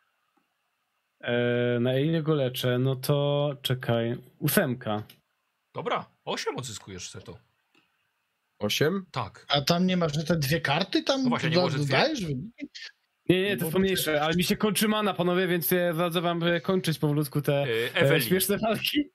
[1.22, 1.34] E,
[1.80, 2.80] na ile go leczę?
[2.80, 4.18] No to czekaj.
[4.40, 5.04] Ósemka.
[5.74, 7.38] Dobra, 8 odzyskujesz seto.
[8.60, 9.06] Osiem?
[9.12, 9.46] Tak.
[9.50, 11.86] A tam nie masz, że te dwie karty tam No właśnie, nie do- może dwie?
[11.88, 12.22] dodajesz?
[13.30, 16.44] Nie, nie, to jest pomniejsze, ale mi się kończy mana, panowie, więc ja radzę wam
[16.44, 18.24] e, kończyć powolutku te E, e, Eweli.
[18.26, 19.10] śmieszne walki.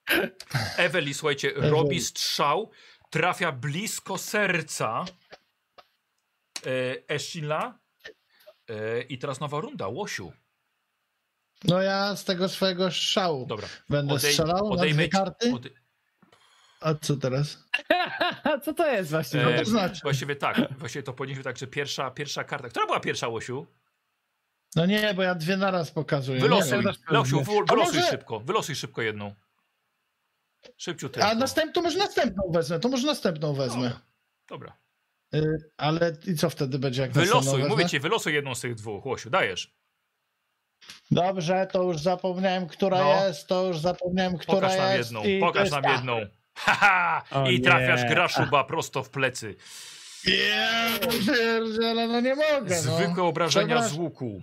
[0.77, 1.71] Eweli, słuchajcie, Eweli.
[1.71, 2.71] robi strzał,
[3.11, 5.05] trafia blisko serca
[6.67, 7.79] e, Eshila.
[8.71, 10.33] E, I teraz nowa runda, Łosiu.
[11.65, 13.69] No ja z tego swojego strzału Dobra.
[13.89, 15.53] będę Odej- strzelał na dwie karty.
[15.55, 15.71] ode-
[16.81, 17.59] A co teraz?
[18.65, 19.43] Co to jest właśnie?
[19.45, 20.01] Co E, to znaczy?
[20.03, 22.69] Właściwie tak, właściwie to powinniśmy tak, że pierwsza, pierwsza karta.
[22.69, 23.67] Która była pierwsza, Łosiu?
[24.77, 26.41] No nie, bo ja dwie naraz pokazuję.
[26.41, 27.39] Wylosuj, Nie wylosuj
[27.99, 29.35] może- szybko, wylosuj szybko jedną.
[30.77, 31.25] Szybciutko.
[31.25, 33.93] A następną, to może następną wezmę, to może następną wezmę.
[34.49, 34.77] Dobra.
[35.35, 37.69] Y, ale i co wtedy będzie, jak Wylosuj, wezmę?
[37.69, 39.77] mówię ci, wylosuj jedną z tych dwóch, Łosiu, dajesz.
[41.11, 43.27] Dobrze, to już zapomniałem, która No.
[43.27, 45.11] jest, to już zapomniałem, która Pokaż nam jest.
[45.13, 45.93] jedną, pokaż jest nam ta.
[45.93, 46.21] jedną.
[46.55, 47.23] Haha!
[47.31, 47.65] O I nie.
[47.65, 49.55] trafiasz Graszuba prosto w plecy.
[50.27, 52.97] Nie, pierdziele, no nie mogę, no.
[52.97, 54.43] Zwykłe obrażenia z łuku.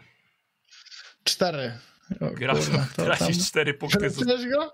[1.24, 1.78] Cztery.
[2.22, 4.16] O, tam- tracisz cztery punkty, z...
[4.16, 4.74] Traciłeś go?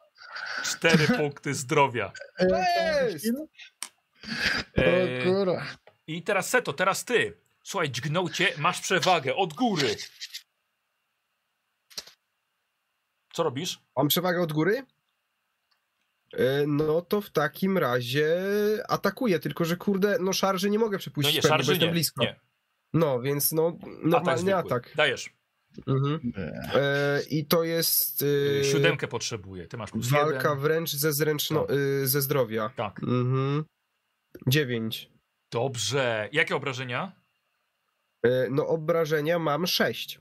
[0.64, 2.12] Cztery punkty zdrowia.
[2.40, 2.56] O
[4.76, 5.66] E, kurwa.
[6.08, 7.38] I teraz Seto, teraz ty.
[7.64, 9.96] Słuchaj, dźgnął cię, masz przewagę od góry.
[13.34, 13.80] Co robisz?
[13.98, 14.86] Mam przewagę od góry?
[16.34, 18.38] E, No to w takim razie
[18.90, 21.92] atakuję, tylko że kurde, no szarży nie mogę No przepuścić nie, pewnie, bo szarży nie.
[21.92, 22.24] blisko.
[22.24, 22.40] nie.
[22.94, 24.54] No, więc no, Atak normalny zwykły.
[24.60, 24.96] atak.
[24.96, 25.30] Dajesz.
[25.88, 26.34] Mhm.
[26.76, 28.24] E, I to jest
[28.62, 29.68] e, Siódemkę potrzebuję.
[29.68, 30.60] Ty masz plus walka jeden.
[30.60, 31.76] wręcz ze, zręczno, Tak.
[32.04, 32.70] e, ze zdrowia.
[32.76, 33.00] Tak.
[33.04, 33.66] Mhm.
[34.48, 35.10] Dziewięć.
[35.52, 36.30] Dobrze.
[36.32, 37.12] Jakie obrażenia?
[38.24, 40.20] E, No obrażenia mam sześć.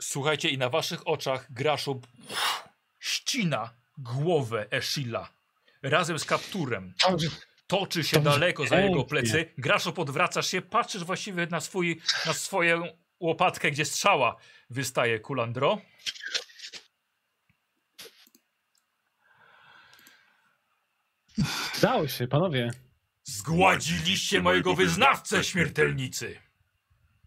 [0.00, 2.06] Słuchajcie, i na waszych oczach Graszub
[3.00, 5.28] ścina głowę Eshila
[5.82, 6.94] razem z kapturem.
[7.66, 9.52] Toczy się daleko za jego plecy.
[9.58, 12.82] Graszub odwracasz się, patrzysz właściwie na, swój, na swoją
[13.22, 14.36] łopatkę, gdzie strzała
[14.70, 15.78] wystaje kulandro.
[21.82, 22.70] Dało się, panowie.
[23.24, 26.40] Zgładziliście mojego wyznawcę, śmiertelnicy!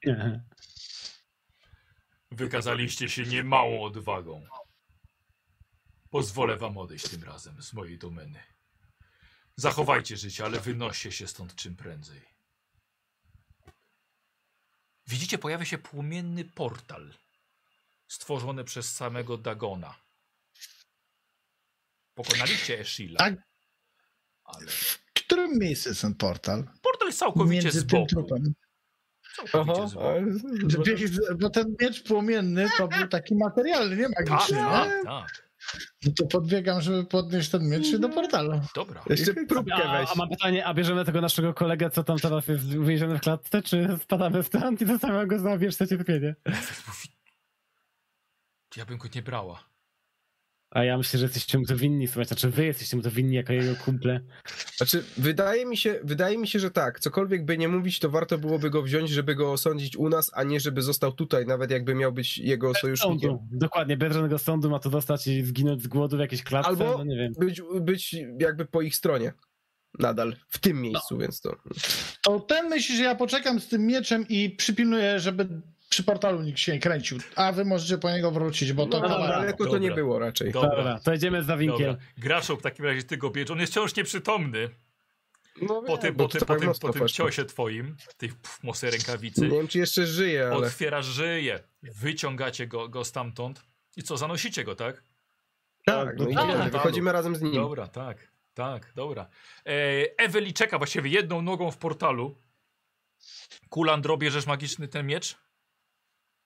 [2.32, 4.44] Wykazaliście się niemałą odwagą.
[6.10, 8.44] Pozwolę wam odejść tym razem z mojej domeny.
[9.58, 12.35] Zachowajcie życie, ale wynoście się stąd czym prędzej.
[15.08, 17.14] Widzicie, pojawia się płomienny portal
[18.08, 19.96] stworzony przez samego Dagona.
[22.16, 23.18] Pokonaliście Eshila.
[23.20, 23.34] Tak.
[24.44, 26.64] Ale W którym miejscu jest ten portal?
[26.82, 28.08] portal jest całkowicie z Między tym boku.
[28.10, 28.54] trupem.
[29.52, 30.86] Całkowicie z boku.
[30.86, 34.64] Wiesz, Bo ten miecz płomienny to był taki materialny, nie Tak, magiczny, nie?
[34.64, 35.45] tak, tak.
[36.06, 38.62] No to podbiegam, żeby podnieść ten miecz do portalu.
[38.76, 39.04] Dobra.
[39.10, 40.10] Jeszcze próbkę A, weź.
[40.12, 43.62] a mam pytanie, a bierzemy tego naszego kolegę, co tam teraz jest uwięziony w klatce,
[43.62, 46.36] czy spadamy stąd i zostawiamy go za wieszce cierpienie?
[48.78, 49.75] Ja bym go nie brała.
[50.76, 53.54] A ja myślę, że jesteście mu to winni, znaczy wy jesteście mu to winni jako
[53.54, 54.20] jego kumple.
[54.78, 57.00] Znaczy, wydaje mi, się, wydaje mi się, że tak.
[57.00, 60.44] Cokolwiek by nie mówić, to warto byłoby go wziąć, żeby go osądzić u nas, a
[60.44, 63.30] nie żeby został tutaj, nawet jakby miał być jego sojusznikiem.
[63.30, 66.70] Sądu, dokładnie, bez żadnego sądu ma to dostać i zginąć z głodu w jakiejś klatce,
[66.70, 67.34] Albo- no nie wiem.
[67.40, 69.34] Być, być jakby po ich stronie.
[70.00, 70.36] Nadal.
[70.50, 71.56] W tym miejscu, więc to.
[72.22, 75.62] To ten myśli, że ja poczekam z tym mieczem i przypilnuję, żeby
[75.96, 77.18] przy portalu nikt się nie kręcił.
[77.36, 80.52] A wy możecie po niego wrócić, bo to No, dobra, daleko to nie było raczej.
[80.52, 80.70] Dobra.
[80.70, 81.98] Dobra, to idziemy za winkiel.
[82.18, 83.52] Graszą w takim razie ty go bierz.
[83.52, 84.70] On jest wciąż nieprzytomny
[85.62, 88.32] No, po tym, po tak po tym, po tym ciosie twoim, tej
[88.64, 89.42] mosej rękawicy.
[89.42, 90.56] Nie wiem, czy jeszcze żyje, ale.
[90.68, 91.60] Otwiera żyje.
[91.84, 93.62] Wyciągacie go, go stamtąd.
[93.98, 95.04] I co, zanosicie go, tak?
[95.86, 96.54] Tak, no i portalu.
[96.54, 97.54] idziemy, wychodzimy razem z nim.
[97.54, 98.28] Dobra, tak.
[98.54, 99.28] Tak, dobra.
[99.66, 99.72] E,
[100.18, 102.36] Eweli czeka właściwie jedną nogą w portalu.
[103.70, 105.45] Kulandro, bierzesz magiczny ten miecz?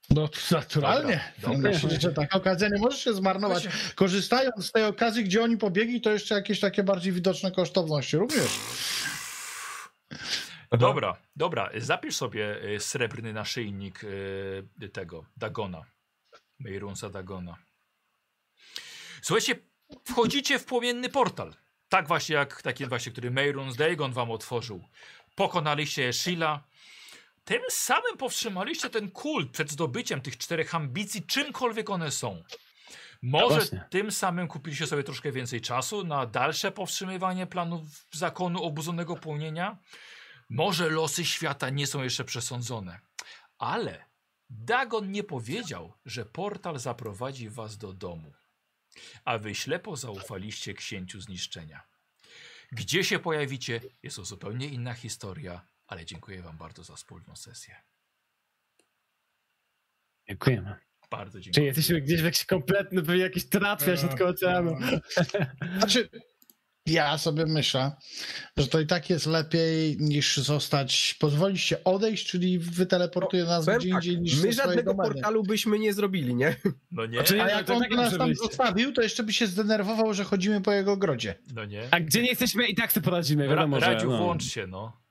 [0.09, 1.33] No naturalnie.
[1.41, 1.71] Dobra, dobra.
[1.71, 3.67] Myślę, że taka okazja nie może się zmarnować.
[3.95, 8.59] Korzystając z tej okazji, gdzie oni pobiegli, to jeszcze jakieś takie bardziej widoczne kosztowności również.
[10.71, 11.69] Dobra, dobra.
[11.77, 15.85] Zapisz sobie y, srebrny naszyjnik y, tego, Dagona.
[16.59, 17.55] Mejrunsa Dagona.
[19.21, 19.55] Słuchajcie,
[20.05, 21.53] wchodzicie w płomienny portal.
[21.89, 24.83] Tak właśnie jak taki właśnie, który Mejruns Dagon wam otworzył.
[25.35, 26.63] Pokonaliście Shila.
[27.49, 32.43] Tym samym powstrzymaliście ten kult przed zdobyciem tych czterech ambicji, czymkolwiek one są.
[33.21, 33.83] Może właśnie.
[33.89, 39.77] tym samym kupiliście sobie troszkę więcej czasu na dalsze powstrzymywanie planów zakonu obudzonego płomienia.
[40.49, 42.99] Może losy świata nie są jeszcze przesądzone,
[43.57, 44.05] ale
[44.49, 48.33] Dagon nie powiedział, że portal zaprowadzi was do domu,
[49.25, 51.83] a wy ślepo zaufaliście księciu zniszczenia.
[52.71, 57.75] Gdzie się pojawicie, jest to zupełnie inna historia, ale dziękuję wam bardzo za wspólną sesję.
[60.27, 60.75] Dziękujemy.
[61.11, 61.65] Bardzo Czyli dziękuję.
[61.65, 64.77] jesteśmy gdzieś w jakiś kompletny, pewnie jakiś trafia środku oceanu.
[65.77, 66.09] Znaczy,
[66.85, 67.91] ja sobie myślę,
[68.57, 73.79] że to i tak jest lepiej niż zostać, pozwolić się odejść, czyli wyteleportuje nas Powiem
[73.79, 75.13] gdzie tak, indziej niż my żadnego domeny.
[75.13, 76.55] portalu byśmy nie zrobili, nie?
[76.91, 79.33] No nie, Znaczy, A no jak to on tak nas tam zostawił, to jeszcze by
[79.33, 81.35] się zdenerwował, że chodzimy po jego grodzie.
[81.55, 81.87] no nie.
[81.91, 83.85] A gdzie nie jesteśmy i tak sobie poradzimy, Ra wiadomo, że...
[83.85, 84.17] Radziu, no.
[84.17, 85.08] włącz się, no.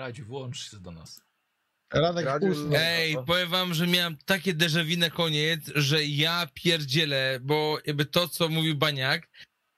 [0.00, 1.20] Radziu, włącz się do nas.
[1.92, 2.26] Radek.
[2.76, 8.28] Ej, powiem wam, że miałem takie déjà na koniec, że ja pierdzielę, bo jakby to,
[8.28, 9.28] co mówił Baniak,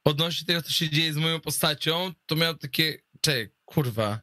[0.05, 4.21] odnośnie tego, co się dzieje z moją postacią, to miałem takie, czekaj, kurwa,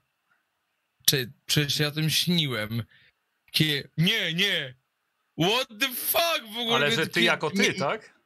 [1.06, 2.84] czy przecież ja o tym śniłem.
[3.46, 4.76] Takie, nie, nie,
[5.40, 6.76] what the fuck w ogóle.
[6.76, 8.19] Ale że ty takie- jako ty, nie, tak?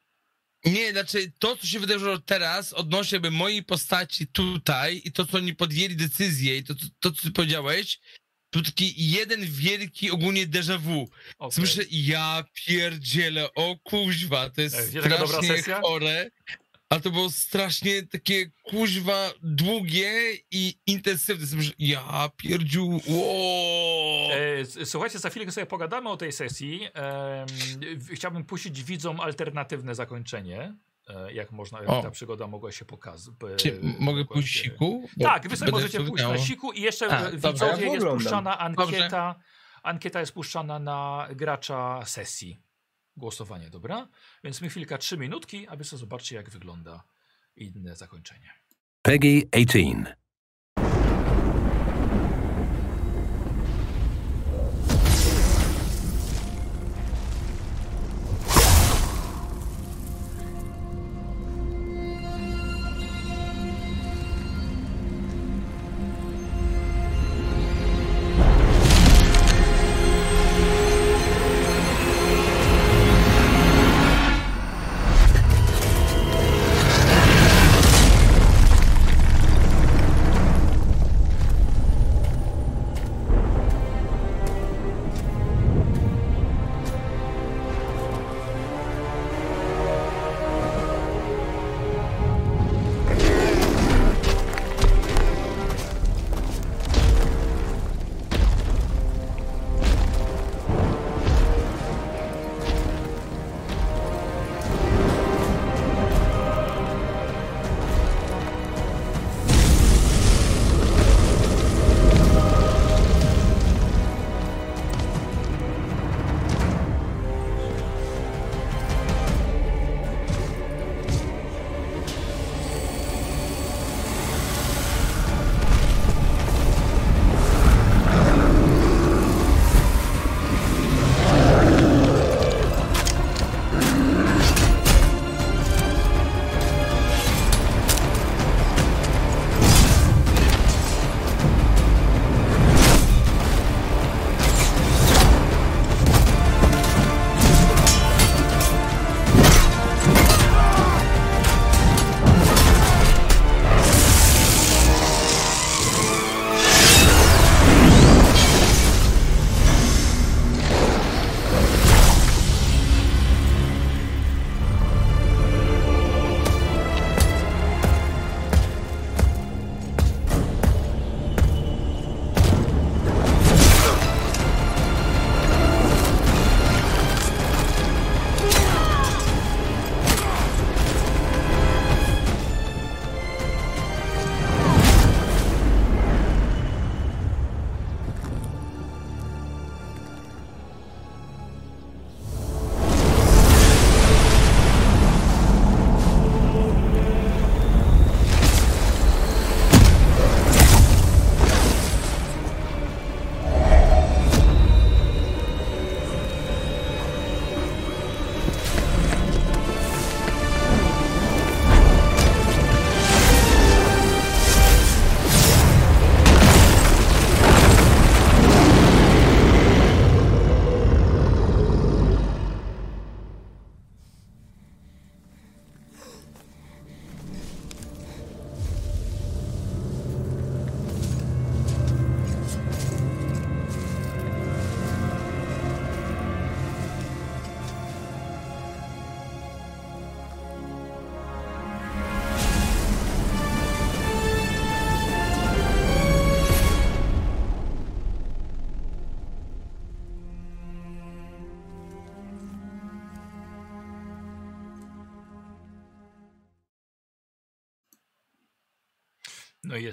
[0.66, 5.38] Nie, znaczy to, co się wydarzyło teraz, odnośnie jakby mojej postaci tutaj i to, co
[5.38, 8.00] oni podjęli decyzję i to, to, to co ty powiedziałeś,
[8.50, 11.10] to taki jeden wielki ogólnie déjà vu.
[11.40, 11.52] Okay.
[11.52, 16.32] Słyszę, ja pierdzielę, o kuźwa, to jest Ej, strasznie chore,
[16.90, 21.48] ale to było strasznie takie kuźwa długie i intensywne.
[21.48, 24.30] Słyszę, ja pierdziu, ło.
[24.86, 26.88] Słuchajcie, za chwilę sobie pogadamy o tej sesji.
[28.14, 30.76] Chciałbym puścić widzom alternatywne zakończenie.
[31.08, 32.02] e, Jak można, jak O.
[32.02, 33.34] ta przygoda mogła się pokazać.
[34.00, 35.10] Mogę pójść siku?
[35.18, 38.06] Bo Tak, wy sobie możecie pójść na siku i jeszcze A, dobra, widzowie ja jest
[38.08, 38.84] puszczana Dobrze.
[38.96, 39.36] ankieta.
[39.84, 42.62] Ankieta jest puszczana na gracza sesji.
[43.18, 44.08] Głosowanie, dobra?
[44.44, 47.04] Więc my chwilkę, trzy minutki, aby sobie zobaczyć, jak wygląda
[47.56, 48.50] inne zakończenie.
[49.02, 50.16] Peggy 18.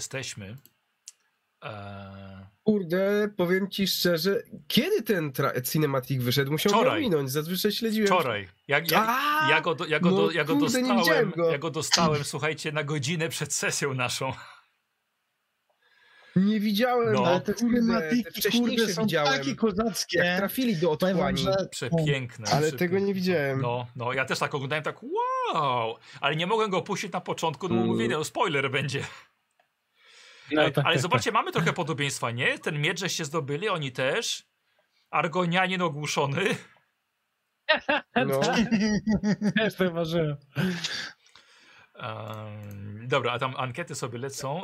[0.00, 0.56] jesteśmy.
[1.62, 5.33] Eee, Kurde, powiem ci szczerze, kiedy ten
[5.65, 6.52] cinematic wyszedł?
[6.52, 7.00] Musiał Wczoraj.
[7.00, 8.06] minąć, zazwyczaj śledziłem.
[8.06, 8.49] wczoraj.
[8.68, 9.08] Jak, jak,
[9.50, 11.50] ja go, do, ja go, no do, ja go kurde, nie dostałem, go.
[11.50, 14.33] ja go dostałem, słuchajcie, na godzinę przed sesją naszą.
[16.36, 17.26] Nie widziałem, No.
[17.26, 18.10] Ale te kurde,
[18.42, 19.33] te kurde, są widziałem.
[19.33, 20.34] takie Jak kozackie.
[20.38, 21.42] trafili do otchłani.
[21.42, 22.47] że Przepiękne.
[22.49, 22.78] Ale przepiękne.
[22.78, 23.60] tego nie widziałem.
[23.60, 27.68] No, no, ja też tak oglądałem, tak wow, ale nie mogłem go puścić na początku,
[27.68, 27.92] no bo Mm.
[27.92, 29.04] mówię, no, spoiler będzie.
[30.52, 32.58] No, ale tak, ale tak, zobaczcie, mamy trochę podobieństwa, nie?
[32.58, 34.47] Ten miecz żeście zdobyli, oni też.
[35.10, 36.44] Argonianin ogłuszony.
[38.26, 38.40] No.
[38.40, 38.56] tak.
[39.56, 40.36] Też zauważyłem.
[41.94, 44.62] Ehm, dobra, a tam ankiety sobie lecą.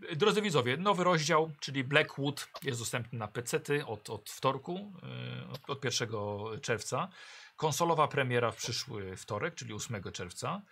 [0.00, 5.52] Yy, drodzy widzowie, nowy rozdział, czyli Blackwood jest dostępny na PC od, od wtorku, yy,
[5.52, 6.08] od, od 1
[6.62, 7.08] czerwca.
[7.56, 10.62] Konsolowa premiera w przyszły wtorek, czyli 8 czerwca.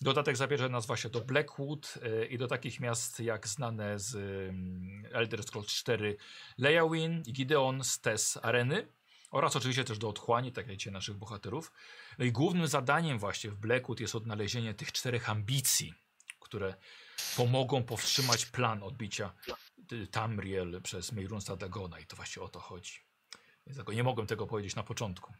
[0.00, 5.10] Dodatek zabierze nas właśnie do Blackwood yy, i do takich miast jak znane z yy,
[5.12, 6.16] Elder Scrolls 4
[6.58, 8.88] Leawin Gideon z Tess Areny
[9.30, 11.72] oraz oczywiście też do otchłani, tak jak naszych bohaterów.
[12.18, 15.94] No i głównym zadaniem właśnie w Blackwood jest odnalezienie tych czterech ambicji,
[16.40, 16.74] które
[17.36, 19.32] pomogą powstrzymać plan odbicia
[19.92, 23.00] y, Tamriel przez Mejrunsta Dagona i to właśnie o to chodzi.
[23.66, 25.32] Więc nie mogłem tego powiedzieć na początku.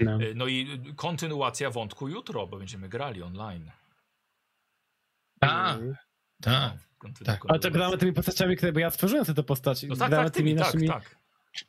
[0.00, 0.20] No.
[0.22, 3.70] Y, No i kontynuacja wątku jutro, bo będziemy grali online.
[5.40, 5.78] Tak,
[6.42, 6.72] tak.
[6.98, 7.40] Kontynu- Tak.
[7.48, 9.88] Ale to gramy tymi postaciami, które bo ja stworzyłem sobie te postaci.
[9.88, 10.88] No tak, gramy tak, tymi, tak, naszymi...
[10.88, 11.16] tak.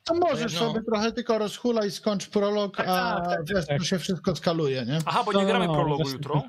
[0.04, 0.58] To możesz No.
[0.60, 3.78] sobie trochę tylko rozhulaj, skończ prolog, Tak, a tak, tak, wiesz, tak.
[3.78, 4.98] to się wszystko skaluje, nie?
[5.06, 6.12] Aha, bo nie No, gramy no, prologu właśnie.
[6.12, 6.42] jutro.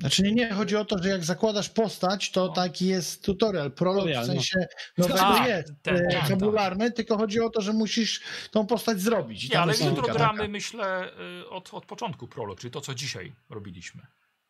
[0.00, 2.52] Znaczy nie, nie, chodzi o to, że jak zakładasz postać, to No.
[2.52, 3.72] taki jest tutorial.
[3.72, 4.24] Prolog w no.
[4.26, 4.66] sensie
[4.98, 6.28] nowego A, jest ten, e, tak, tak.
[6.28, 9.50] fabularny, tylko chodzi o to, że musisz tą postać zrobić.
[9.50, 10.48] Nie, ale jutro gramy, taka.
[10.50, 11.10] myślę,
[11.42, 14.02] y, od, od początku prolog, czyli to, co dzisiaj robiliśmy.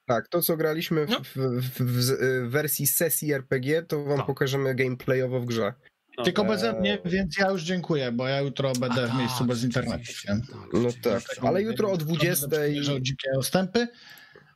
[0.07, 1.21] Tak, to co graliśmy w, No.
[1.21, 2.13] w, w, w,
[2.47, 4.27] w wersji sesji RPG, to wam Tak.
[4.27, 5.73] pokażemy gameplayowo w grze.
[6.19, 6.25] No.
[6.25, 6.49] Tylko Eee.
[6.49, 9.65] beze mnie, więc ja już dziękuję, bo ja jutro będę A w tak, miejscu bez
[9.65, 10.13] internetu.
[10.27, 10.37] tak,
[10.73, 12.47] No tak, ale jutro o 20.
[12.49, 13.89] Będę przymierzał dzikie ostępy,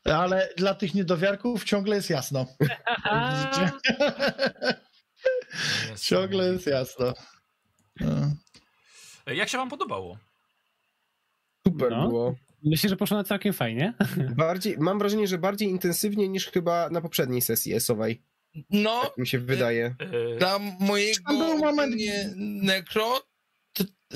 [0.04, 2.46] ale dla tych niedowiarków ciągle jest jasno.
[5.90, 7.14] Jest ciągle jest jasno.
[8.00, 8.32] No.
[9.26, 10.18] E, Jak się wam podobało?
[11.66, 12.08] Super No.
[12.08, 12.34] było.
[12.64, 13.94] Myślę, że poszło na całkiem fajnie.
[14.36, 18.22] Bardziej, mam wrażenie, że bardziej intensywnie niż chyba na poprzedniej sesji esowej.
[18.70, 19.94] No, Tak mi się wydaje.
[20.34, 22.30] E, dla mojego Tam był moment- nie,
[22.62, 23.20] nekro,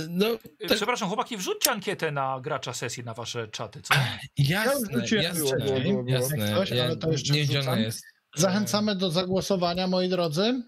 [0.08, 3.94] no, e, tak, Przepraszam, chłopaki, wrzućcie ankietę na gracza sesji na wasze czaty, co?
[4.38, 6.54] jasne, wrzuciłem, jasne, było, było, jasne.
[6.54, 8.04] Coś, ale Ja, to jeszcze nie jest.
[8.36, 10.62] Zachęcamy do zagłosowania, moi drodzy.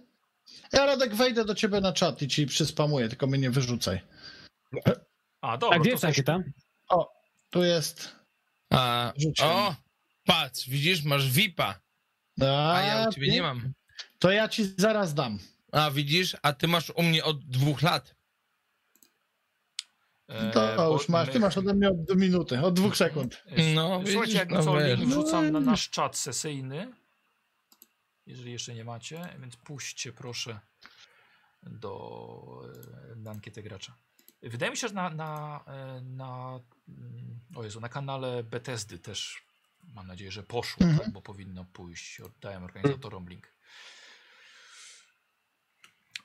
[0.73, 4.01] Ja, Radek, wejdę do ciebie na czat i ci przyspamuję, tylko mnie nie wyrzucaj.
[4.85, 6.39] A, A dobra, gdzie jest ankieta?
[7.51, 8.17] Tu jest...
[8.73, 9.53] A, Rzuciłem.
[9.53, 9.75] o,
[10.27, 11.81] patrz, widzisz, masz VIPa,
[12.41, 13.73] A, a ja u ciebie nie mam.
[14.19, 15.39] To ja ci zaraz dam.
[15.73, 18.15] A widzisz, a ty masz u mnie od dwóch lat.
[20.29, 23.43] E, To bo już masz, my- ty masz ode mnie od minuty, od dwóch sekund.
[23.47, 26.93] e, No, Słuchajcie, widzisz, jakby no co, link wrzucam na nasz czat sesyjny,
[28.27, 30.61] jeżeli jeszcze nie macie, więc puśćcie proszę
[31.63, 32.63] do,
[33.13, 33.95] e, na ankietę gracza.
[34.43, 39.43] Wydaje mi się, że na, na, e, na, mm, o Jezu, na kanale Bethesdy też
[39.95, 41.05] mam nadzieję, że poszło, Mhm.
[41.05, 42.21] tak, bo powinno pójść.
[42.21, 43.53] Oddałem organizatorom link.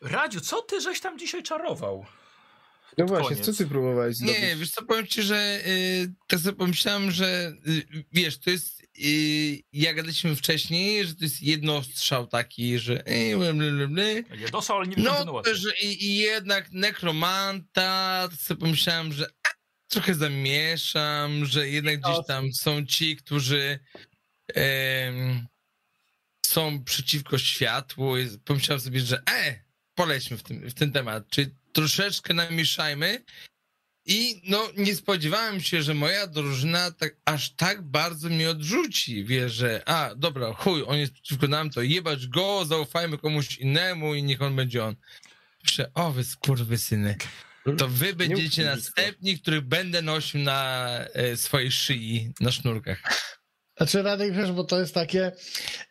[0.01, 2.05] Radziu, co ty żeś tam dzisiaj czarował?
[2.97, 3.45] No właśnie, koniec.
[3.45, 4.41] co ty próbowałeś zrobić?
[4.41, 8.81] Nie, wiesz co, powiem ci, że y, tak sobie pomyślałem, że y, wiesz, to jest,
[9.05, 13.37] y, jak gadaliśmy wcześniej, że to jest jednostrzał taki, że y,
[14.51, 19.49] dostał, ale nie no że i, i jednak nekromanta, tak sobie pomyślałem, że a,
[19.87, 23.79] trochę zamieszam, że jednak gdzieś tam są ci, którzy
[26.45, 28.17] są przeciwko światłu.
[28.17, 29.63] I Pomyślałem sobie, że e,
[29.95, 33.23] polećmy w, tym, w ten temat, czyli troszeczkę namieszajmy.
[34.05, 39.25] I no, nie spodziewałem się, że moja drużyna tak, aż tak bardzo mnie odrzuci.
[39.25, 44.15] Wie, że a, dobra, chuj, on jest przeciwko nam, to jebać go, zaufajmy komuś innemu
[44.15, 44.95] i niech on będzie on.
[45.63, 47.15] Myślę, o wy skurwysyny.
[47.77, 52.99] To wy będziecie następni, których będę nosił na e, swojej szyi, na sznurkach.
[53.77, 55.31] Znaczy Radek, wiesz, bo to jest takie,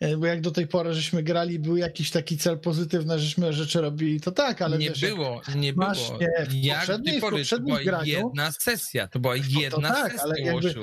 [0.00, 3.81] e, bo jak do tej pory żeśmy grali, był jakiś taki cel pozytywny, żeśmy rzeczy
[3.81, 6.18] robili, to tak, ale nie wiesz, było, nie masz, było.
[6.20, 10.12] nie, w Jak poprzedniej- ty w to była graniu- jedna sesja, to była jedna tak,
[10.12, 10.74] sesja, ale jakby-.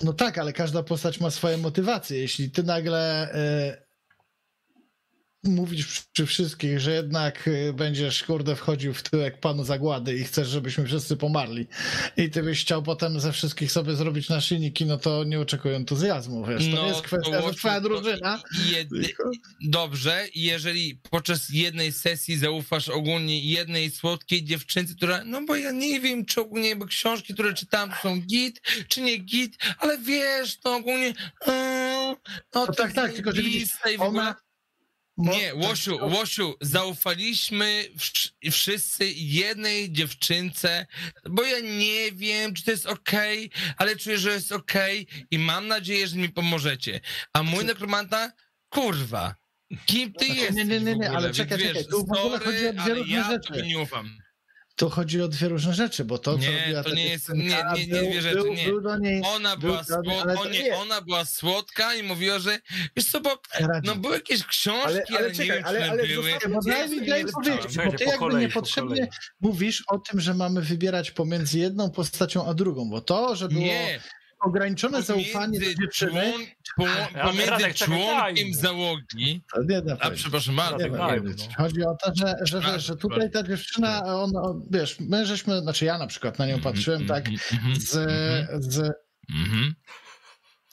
[0.00, 2.18] No tak, ale każda postać ma swoje motywacje.
[2.18, 3.32] Jeśli ty nagle.
[3.34, 3.89] e,
[5.44, 10.48] mówić przy, wszystkich, że jednak y, będziesz, kurde, wchodził w tyłek panu zagłady i chcesz,
[10.48, 11.66] żebyśmy wszyscy pomarli
[12.16, 16.46] i ty byś chciał potem ze wszystkich sobie zrobić naszyjniki, no to nie oczekuję entuzjazmu,
[16.46, 18.42] wiesz, to nie jest kwestia, że twoja No, to drużyna...
[18.70, 19.08] jedy-
[19.62, 26.00] Dobrze, jeżeli podczas jednej sesji zaufasz ogólnie jednej słodkiej dziewczynce, która, no bo ja nie
[26.00, 31.06] wiem, czy ogólnie, książki, które czytam, są git, czy nie git, ale wiesz, no ogólnie,
[31.06, 31.14] yy,
[31.46, 32.16] no
[32.54, 33.70] No to tak, tak, tylko że widzisz.
[33.98, 34.34] Ona...
[35.22, 40.86] Mo- Nie, Łosiu, Łosiu, zaufaliśmy wsz- wszyscy jednej dziewczynce,
[41.30, 45.66] bo ja nie wiem, czy to jest okej, ale czuję, że jest okej i mam
[45.68, 47.00] nadzieję, że mi pomożecie.
[47.32, 48.32] A mój nekromanta,
[48.68, 49.34] kurwa,
[49.86, 52.66] kim ty Znaczy, jesteś nie, nie, nie, nie, ale czekaj, czekaj, tu w ogóle chodzi
[52.68, 53.62] o dwie różne ja rzeczy.
[53.66, 54.18] nie ufam.
[54.80, 57.44] Tu chodzi o dwie różne rzeczy, bo to, co Nie, robiła to nie jest- nie,
[57.44, 58.64] nie, nie dwie rzeczy, był, nie.
[58.64, 59.22] Był niej...
[59.24, 60.76] Ona Był była, sło- nie, nie.
[60.76, 62.58] ona była słodka i mówiła, że
[62.96, 63.30] wiesz co, bo
[63.60, 63.86] Radzi.
[63.86, 66.30] no były jakieś książki, Ale- ale, ale nie czekaj, wiem, ale- ale były.
[66.66, 67.00] daj mi,
[67.32, 69.08] powiedzieć, bo ty jakby kolei, po niepotrzebnie
[69.40, 73.60] mówisz o tym, że mamy wybierać pomiędzy jedną postacią a drugą, bo to, że było
[73.60, 74.00] Nie,
[74.40, 76.32] ograniczone zaufanie do dziewczyny,
[76.76, 80.56] Pomiędzy członkiem załogi, to nie da a przepraszam.
[81.56, 85.84] Chodzi o to, że, że, wiesz, że tutaj ta dziewczyna, ona, wiesz, my żeśmy, znaczy
[85.84, 88.92] ja na przykład na nią patrzyłem tak Mhm, z, mhm, z
[89.30, 89.74] mhm.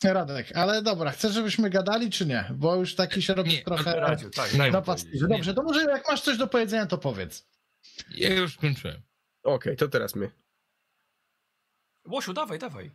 [0.03, 2.45] Radek, ale dobra, chcesz, żebyśmy gadali, czy nie?
[2.55, 5.27] Bo już taki się robi Nie, trochę Radziu, tak, napastliwy.
[5.27, 7.47] Dobrze, to może jak masz coś do powiedzenia, to powiedz.
[8.15, 9.01] Ja już skończyłem.
[9.43, 10.31] Okej, to teraz my.
[12.07, 12.91] Łosiu, dawaj, dawaj.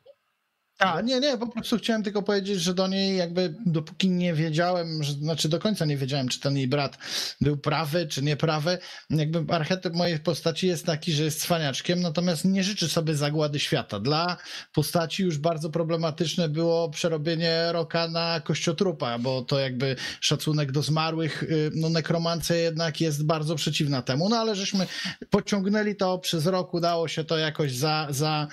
[0.82, 5.02] A, nie, nie, po prostu chciałem tylko powiedzieć, że do niej jakby dopóki nie wiedziałem,
[5.02, 6.98] że, znaczy do końca nie wiedziałem, czy ten jej brat
[7.40, 8.78] był prawy, czy nieprawy,
[9.10, 14.00] jakby archetyp mojej postaci jest taki, że jest cwaniaczkiem, natomiast nie życzy sobie zagłady świata.
[14.00, 14.36] Dla
[14.72, 21.42] postaci już bardzo problematyczne było przerobienie roka na kościotrupa, bo to jakby szacunek do zmarłych,
[21.42, 24.86] y, no nekromancja jednak jest bardzo przeciwna temu, no ale żeśmy
[25.30, 28.48] pociągnęli to przez rok, udało się to jakoś za, za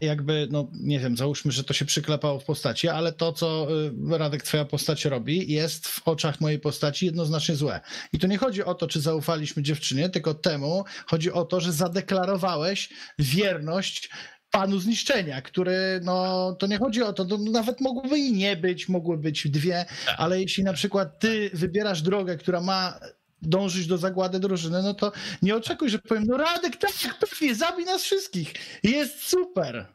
[0.00, 3.68] jakby, no nie wiem, załóżmy, że to się przyklepało w postaci, ale to, co
[4.14, 7.80] y, Radek, twoja postać robi, jest w oczach mojej postaci jednoznacznie złe.
[8.12, 11.72] I tu nie chodzi o to, czy zaufaliśmy dziewczynie, tylko temu chodzi o to, że
[11.72, 14.10] zadeklarowałeś wierność
[14.50, 18.88] panu zniszczenia, który, no to nie chodzi o to, to nawet mogłoby i nie być,
[18.88, 19.84] mogły być dwie,
[20.16, 23.00] ale jeśli na przykład ty wybierasz drogę, która ma
[23.42, 27.84] dążyć do zagłady drużyny, no to nie oczekuj, że powiem, no Radek, tak, pewnie, zabij
[27.84, 28.54] nas wszystkich.
[28.82, 29.86] Jest super.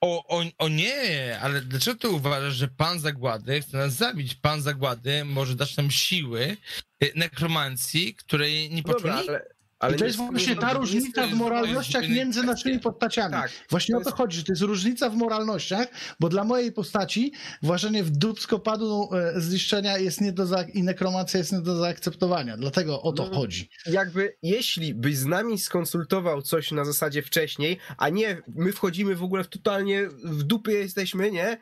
[0.00, 4.34] O, o, o nie, ale dlaczego ty uważasz, że pan zagłady chce nas zabić?
[4.34, 6.56] Pan zagłady może dać nam siły
[7.04, 9.28] y, nekromancji, której nie Dobra, poczuli?
[9.28, 9.46] ale,
[9.82, 13.32] ale I to jest nie- właśnie ta różnica w jest- moralnościach jest między naszymi postaciami.
[13.32, 15.88] Tak, Właśnie to o to jest- chodzi, że to jest różnica w moralnościach,
[16.20, 17.32] bo dla mojej postaci
[17.62, 20.62] włażenie w dubskopadu e, zniszczenia jest nie do za...
[20.62, 22.56] i nekromancja jest nie do zaakceptowania.
[22.56, 23.34] Dlatego o to No.
[23.36, 23.68] chodzi.
[23.86, 29.22] jakby jeśli byś z nami skonsultował coś na zasadzie wcześniej, a nie my wchodzimy w
[29.22, 31.56] ogóle w totalnie w dupie jesteśmy, nie?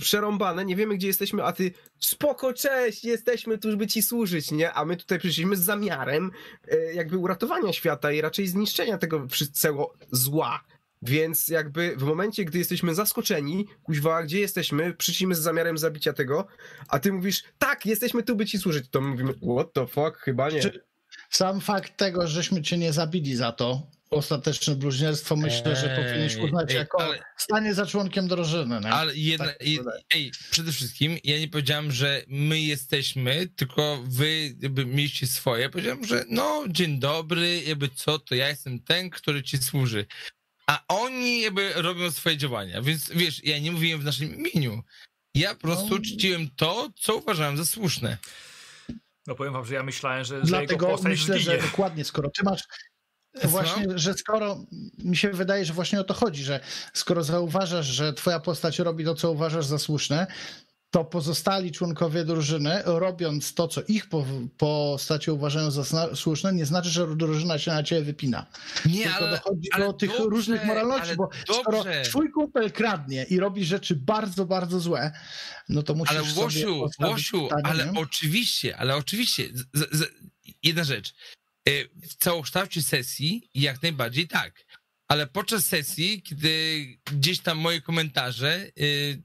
[0.00, 4.72] Przerąbane, nie wiemy gdzie jesteśmy, a ty spoko, cześć, jesteśmy tu, żeby ci służyć, nie?
[4.72, 6.30] A my tutaj przyszliśmy z zamiarem
[6.68, 10.64] e, jakby uratowania świata i raczej zniszczenia tego wszystkiego zła.
[11.02, 16.46] Więc jakby w momencie, gdy jesteśmy zaskoczeni, kuźwa, gdzie jesteśmy, przyszliśmy z zamiarem zabicia tego,
[16.88, 20.18] a ty mówisz, tak, jesteśmy tu, by ci służyć, to my mówimy, what the fuck,
[20.18, 20.60] chyba nie.
[21.30, 26.70] Sam fakt tego, żeśmy cię nie zabili za to, ostateczne bluźnierstwo, myślę, że powinieneś uznać
[26.70, 28.80] ej, jako ale- stanie za członkiem drużyny.
[28.80, 28.88] Nie?
[28.92, 30.00] Ale jedna, Tak, i- wydaje.
[30.14, 35.68] ej, przede wszystkim ja nie powiedziałem, że my jesteśmy, tylko wy jakby mieliście swoje.
[35.70, 40.06] Powiedziałem, że no, dzień dobry, jakby co, to ja jestem ten, który ci służy.
[40.66, 44.82] A oni jakby robią swoje działania, więc wiesz, ja nie mówiłem w naszym imieniu.
[45.34, 45.98] Ja po prostu No.
[46.04, 48.18] czciłem to, co uważałem za słuszne.
[49.26, 51.70] No powiem wam, że ja myślałem, że, że jego Dlatego postać myślę, że zginie.
[51.70, 52.60] dokładnie, skoro ty masz.
[53.44, 54.64] Właśnie, że skoro
[54.98, 56.60] mi się wydaje, że właśnie o to chodzi, że
[56.92, 60.26] skoro zauważasz, że twoja postać robi to, co uważasz za słuszne,
[60.90, 64.24] to pozostali członkowie drużyny, robiąc to, co ich po,
[64.58, 68.46] postacie uważają za słuszne, nie znaczy, że drużyna się na ciebie wypina.
[68.86, 72.02] Nie, Tylko ale, dochodzi ale do tych dobrze, różnych moralności, bo skoro dobrze.
[72.02, 75.12] twój kumpel kradnie i robi rzeczy bardzo, bardzo złe,
[75.68, 78.00] no to musisz Ale sobie Łosiu, postawić Łosiu, pytanie, ale nie?
[78.00, 80.08] oczywiście, ale oczywiście, z, z,
[80.62, 81.14] jedna rzecz.
[81.68, 84.66] Y, W całokształcie sesji jak najbardziej tak.
[85.08, 89.22] Ale podczas sesji, kiedy gdzieś tam moje komentarze y,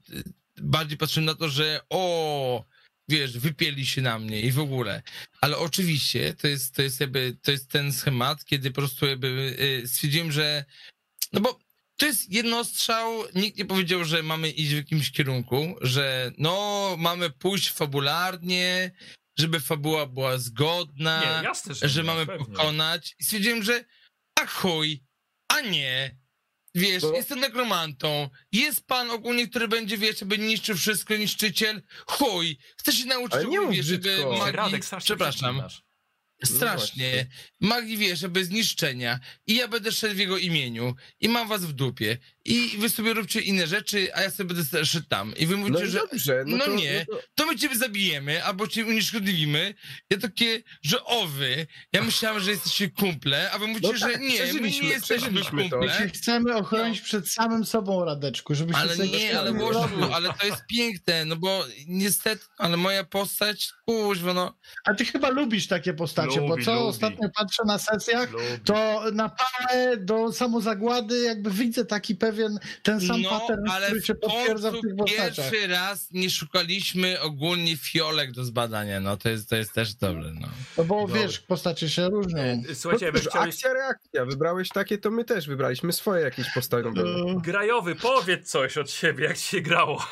[0.56, 2.64] bardziej patrzyłem na to, że o,
[3.08, 5.02] wiesz, wypieli się na mnie i w ogóle.
[5.40, 9.56] Ale oczywiście to jest, to jest jakby, to jest ten schemat, kiedy po prostu jakby
[9.84, 10.64] y, stwierdziłem, że
[11.32, 11.58] no bo
[11.96, 17.30] to jest jednostrzał, nikt nie powiedział, że mamy iść w jakimś kierunku, że no, mamy
[17.30, 18.90] pójść fabularnie
[19.38, 22.46] żeby fabuła była zgodna, Nie, jasne, że, że nie, mamy pewnie.
[22.46, 23.16] pokonać.
[23.18, 23.84] I stwierdziłem, że
[24.40, 25.04] a chuj,
[25.48, 26.16] a nie.
[26.74, 27.12] Wiesz, No.
[27.12, 28.30] jestem nekromantą.
[28.52, 31.82] Jest pan ogólnie, który będzie, wiesz, żeby niszczył wszystko, niszczyciel.
[32.06, 34.52] Chuj, chcę się nauczyć nie mów ogólnie, żeby magii...
[34.56, 35.40] Radek, strasznie Przepraszam.
[35.54, 35.82] przeklinasz.
[36.44, 37.26] Strasznie.
[37.60, 39.20] Magii wie, żeby zniszczenia.
[39.46, 40.94] I ja będę szedł w jego imieniu.
[41.20, 42.18] I mam was w dupie.
[42.48, 45.34] I wy sobie róbcie inne rzeczy, a ja sobie będę szedł tam.
[45.36, 47.06] I wy mówicie, No i że dobrze, no, no to, nie.
[47.10, 49.74] No to, to my ciebie zabijemy, albo cię unieszkodliwimy.
[50.10, 54.12] Ja takie, że o wy, ja myślałem, że jesteście kumple, a wy mówicie, No tak,
[54.12, 55.78] że nie, my nie jesteśmy kumple.
[55.80, 57.04] My się chcemy ochronić No.
[57.04, 60.14] przed samym sobą, Radeczku, żebyś Ale sobie nie, ale nie Łosiu, robił.
[60.14, 65.28] ale to jest piękne, no bo niestety, ale moja postać, kuźwa, no, A ty chyba
[65.30, 66.86] lubisz takie postacie, bo Lubi, co lubi.
[66.86, 68.44] ostatnio patrzę na sesjach, Lubi.
[68.64, 72.35] to na pałę do samozagłady jakby widzę taki pewien,
[72.82, 75.50] ten sam no, pattern, ale który się potwierdza w tych postaciach.
[75.50, 80.30] pierwszy raz nie szukaliśmy ogólnie fiolek do zbadania, no to jest, to jest też dobre,
[80.40, 80.48] no.
[80.78, 81.22] No bo Dobra.
[81.22, 82.62] wiesz, postacie się różnią.
[82.74, 83.54] Słuchajcie, no chciałeś...
[83.54, 84.24] akcja, reakcja.
[84.24, 86.90] Wybrałeś takie, to my też wybraliśmy swoje jakieś postacie.
[86.94, 87.40] No.
[87.40, 90.06] Grajowy, powiedz coś od siebie, jak ci się grało.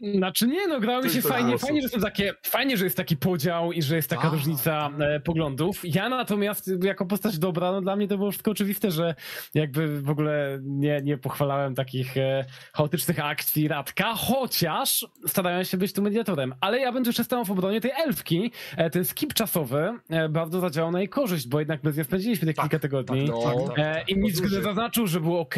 [0.00, 1.68] Znaczy nie, no grało mi się fajnie, głosów.
[1.68, 4.32] fajnie, że są takie, fajnie, że jest taki podział i że jest taka Tak.
[4.32, 5.80] różnica e, poglądów.
[5.84, 9.14] Ja natomiast jako postać dobra, no dla mnie to było wszystko oczywiste, że
[9.54, 15.92] jakby w ogóle nie, nie pochwalałem takich e, chaotycznych akcji Radka, chociaż starałem się być
[15.92, 16.54] tu mediatorem.
[16.60, 18.50] Ale ja bym jeszcze stał w obronie tej elfki.
[18.76, 22.46] E, ten skip czasowy e, bardzo zadziałał na jej korzyść, bo jednak bez niej spędziliśmy
[22.46, 23.24] te Tak, kilka tygodni.
[23.24, 23.42] no.
[23.42, 24.08] tak, tak, E, tak.
[24.08, 24.62] I nic podróży.
[24.62, 25.54] zaznaczył, że było ok,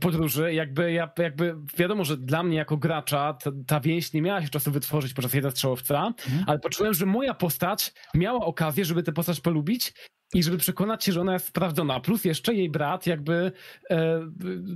[0.00, 4.42] podróży, jakby, ja, jakby wiadomo, że dla mnie jako gracza ta, ta więź nie miała
[4.42, 6.14] się czasu wytworzyć podczas jeden strzałowca,
[6.46, 9.92] ale poczułem, że moja postać miała okazję, żeby tę postać polubić
[10.34, 12.00] i żeby przekonać się, że ona jest sprawdzona.
[12.00, 13.52] Plus jeszcze jej brat jakby
[13.90, 14.20] e,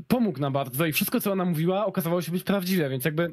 [0.08, 3.30] pomógł nam bardzo i wszystko, co ona mówiła, okazało się być prawdziwe, więc jakby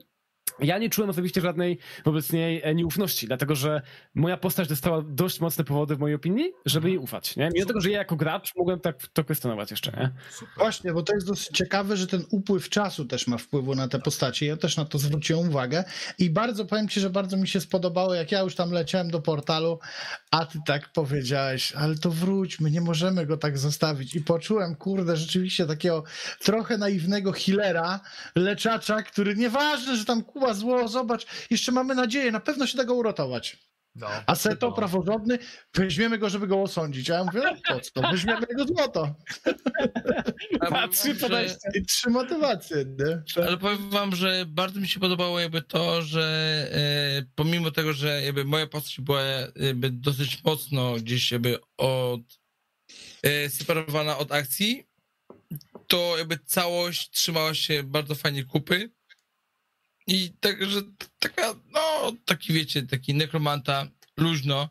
[0.60, 3.81] ja nie czułem osobiście żadnej wobec niej e, nieufności, dlatego że
[4.15, 7.35] moja postać dostała dość mocne powody w mojej opinii, żeby jej ufać.
[7.35, 7.49] Nie?
[7.53, 9.92] Mimo tego, że ja jako gracz mogłem tak to kwestionować jeszcze.
[9.92, 10.11] Nie?
[10.58, 13.99] Właśnie, bo to jest dosyć ciekawe, że ten upływ czasu też ma wpływu na te
[13.99, 14.45] postacie.
[14.45, 15.83] Ja też na to zwróciłem uwagę
[16.19, 19.22] i bardzo powiem ci, że bardzo mi się spodobało, jak ja już tam leciałem do
[19.22, 19.79] portalu,
[20.31, 24.15] a ty tak powiedziałeś, ale to wróćmy, nie możemy go tak zostawić.
[24.15, 26.03] I poczułem, kurde, rzeczywiście takiego
[26.40, 27.99] trochę naiwnego healera,
[28.35, 32.84] leczacza, który nieważne, że tam Kuba zło, zobacz, jeszcze mamy nadzieję, na pewno się da
[32.84, 33.58] go uratować.
[33.96, 34.08] No.
[34.26, 34.76] A Seto, No.
[34.76, 35.40] praworządny,
[35.76, 37.10] weźmiemy go, żeby go osądzić.
[37.10, 38.12] A ja mówię, no po co?
[38.12, 39.16] Weźmiemy jego złoto.
[40.69, 41.69] Patrzy, że- podejście.
[41.76, 43.44] I trzy motywacje, nie?
[43.44, 46.24] Ale powiem wam, że bardzo mi się podobało jakby to, że
[46.72, 49.22] e, pomimo tego, że jakby moja postać była
[49.56, 52.22] jakby dosyć mocno gdzieś jakby od
[53.24, 54.88] e, separowana od akcji,
[55.88, 58.92] to jakby całość trzymała się bardzo fajnie kupy.
[60.08, 60.82] I tak, że
[61.20, 64.70] taka, no, taki wiecie, taki nekromanta, luźno,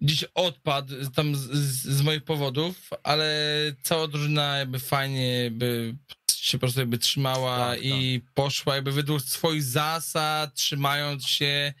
[0.00, 3.36] gdzieś odpadł tam z, z, z moich powodów, ale
[3.82, 5.96] cała drużyna jakby fajnie jakby
[6.36, 11.72] się po prostu jakby trzymała Tak, i poszła jakby według swoich zasad, trzymając się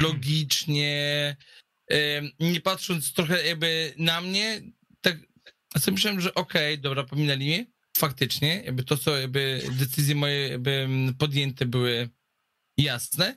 [0.00, 1.36] logicznie,
[1.88, 4.62] em, nie patrząc trochę jakby na mnie,
[5.00, 5.16] tak
[5.74, 7.66] a sobie myślałem, że okej, dobra, pominęli mnie,
[7.98, 12.08] faktycznie, jakby to, co jakby decyzje moje jakby mm, podjęte były
[12.78, 13.36] jasne,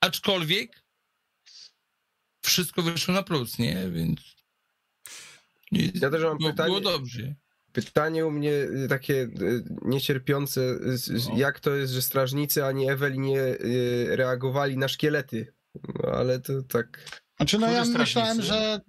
[0.00, 0.82] aczkolwiek
[2.44, 3.90] wszystko wyszło na plus, nie?
[3.90, 4.20] Więc
[5.72, 6.68] Ja też mam było, pytanie.
[6.68, 7.34] było dobrze.
[7.72, 10.96] Pytanie u mnie y, takie y, niecierpiące, y,
[11.28, 11.36] No.
[11.38, 13.56] jak to jest, że strażnicy ani Eweli nie
[14.16, 15.52] reagowali na szkielety?
[15.74, 17.20] No, ale to tak...
[17.36, 17.98] Znaczy, no ja strażnicy?
[17.98, 18.80] myślałem, że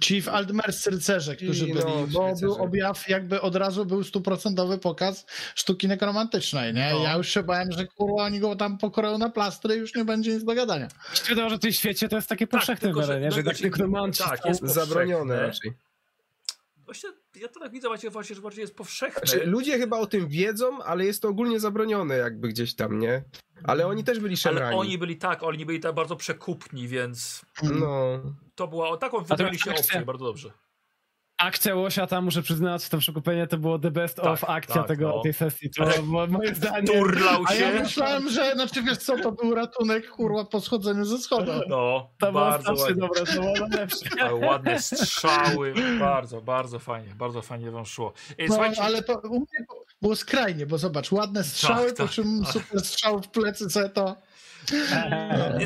[0.00, 2.40] ci w Aldmerscy rycerze, którzy I byli, no, bo rycerze.
[2.46, 6.90] był objaw, jakby od razu był stuprocentowy pokaz sztuki nekromantycznej, nie?
[6.92, 7.02] No.
[7.02, 10.04] Ja już się bałem, że kurwa oni go tam pokroją na plastry i już nie
[10.04, 10.88] będzie nic do gadania.
[11.28, 13.30] Wiadomo, że w tym świecie to jest takie powszechne tylko, w że- nie?
[13.30, 13.56] że tak
[14.28, 14.62] tak, są- jest.
[14.62, 15.72] Zabronione raczej.
[16.84, 19.26] Właśnie, ja to tak widzę właśnie, właśnie że bardziej jest powszechne.
[19.26, 23.24] Znaczy, ludzie chyba o tym wiedzą, ale jest to ogólnie zabronione jakby gdzieś tam, nie?
[23.64, 24.78] Ale oni też byli ale szemrani.
[24.78, 28.20] oni byli tak, oni byli tak bardzo przekupni, więc No,
[28.54, 30.50] to była taką wybrali się akcja- opcję, bardzo dobrze.
[31.38, 34.86] Akcja Łosia tam, muszę przyznać, to przekupienie to było the best Tak, of akcja tak,
[34.88, 35.22] tego, no.
[35.22, 35.70] tej sesji.
[35.70, 36.86] To było moim zdaniem...
[36.86, 37.80] Turlał A ja się.
[37.82, 41.52] myślałem, że, znaczy wiesz co, to był ratunek kurwa po schodzeniu ze schodu.
[41.68, 43.00] No, To było bardzo strasznie ładnie.
[43.00, 44.34] dobre, to było najlepsze.
[44.46, 48.12] Ładne strzały, bardzo, bardzo fajnie, bardzo fajnie wam szło.
[48.38, 49.66] Ej, No, ale po, u mnie
[50.02, 52.52] było skrajnie, bo zobacz, ładne strzały, Tak, tak, po czym tak.
[52.52, 53.64] super strzał w plecy.
[53.64, 53.94] Eee, Więc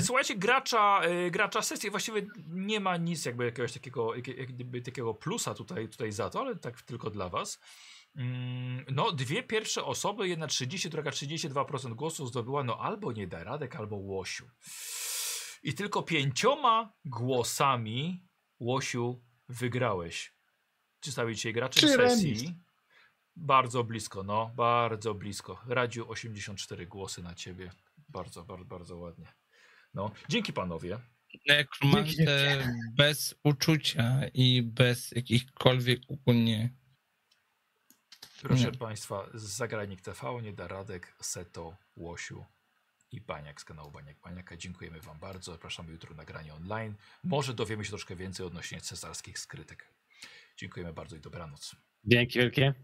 [0.01, 4.83] słuchajcie, gracza, y, gracza sesji właściwie nie ma nic jakby jakiegoś takiego, jak, jak gdyby
[4.83, 7.61] takiego plusa tutaj, tutaj za to, ale tak tylko dla was.
[8.17, 13.45] Mm, No, dwie pierwsze osoby, jedna 30, druga 32% głosów zdobyła, no albo nie da
[13.45, 14.47] Radek, albo Łosiu.
[15.63, 18.25] I tylko pięcioma głosami,
[18.61, 20.35] Łosiu, wygrałeś.
[21.01, 22.35] Czy stawić dzisiaj graczy Czy sesji?
[22.35, 22.51] remis?
[23.37, 25.61] Bardzo blisko, no, bardzo blisko.
[25.67, 27.71] Radziu 84 głosy na ciebie.
[28.11, 29.33] Bardzo, bardzo, bardzo ładnie.
[29.95, 30.99] No, dzięki panowie.
[31.47, 36.71] Nekromantę bez uczucia i bez jakichkolwiek ogólnie.
[38.43, 38.79] Proszę Nie.
[38.79, 42.45] państwa, z Zagrajnik TV, Niedaradek, Seto, Łosiu
[43.13, 44.57] i Baniak z kanału Baniak Baniaka.
[44.57, 45.53] Dziękujemy wam bardzo.
[45.53, 46.95] Zapraszamy jutro na granie online.
[47.25, 49.95] Może dowiemy się troszkę więcej odnośnie cesarskich skrytek.
[50.57, 51.77] Dziękujemy bardzo i dobranoc.
[52.05, 52.75] Dzięki wielkie.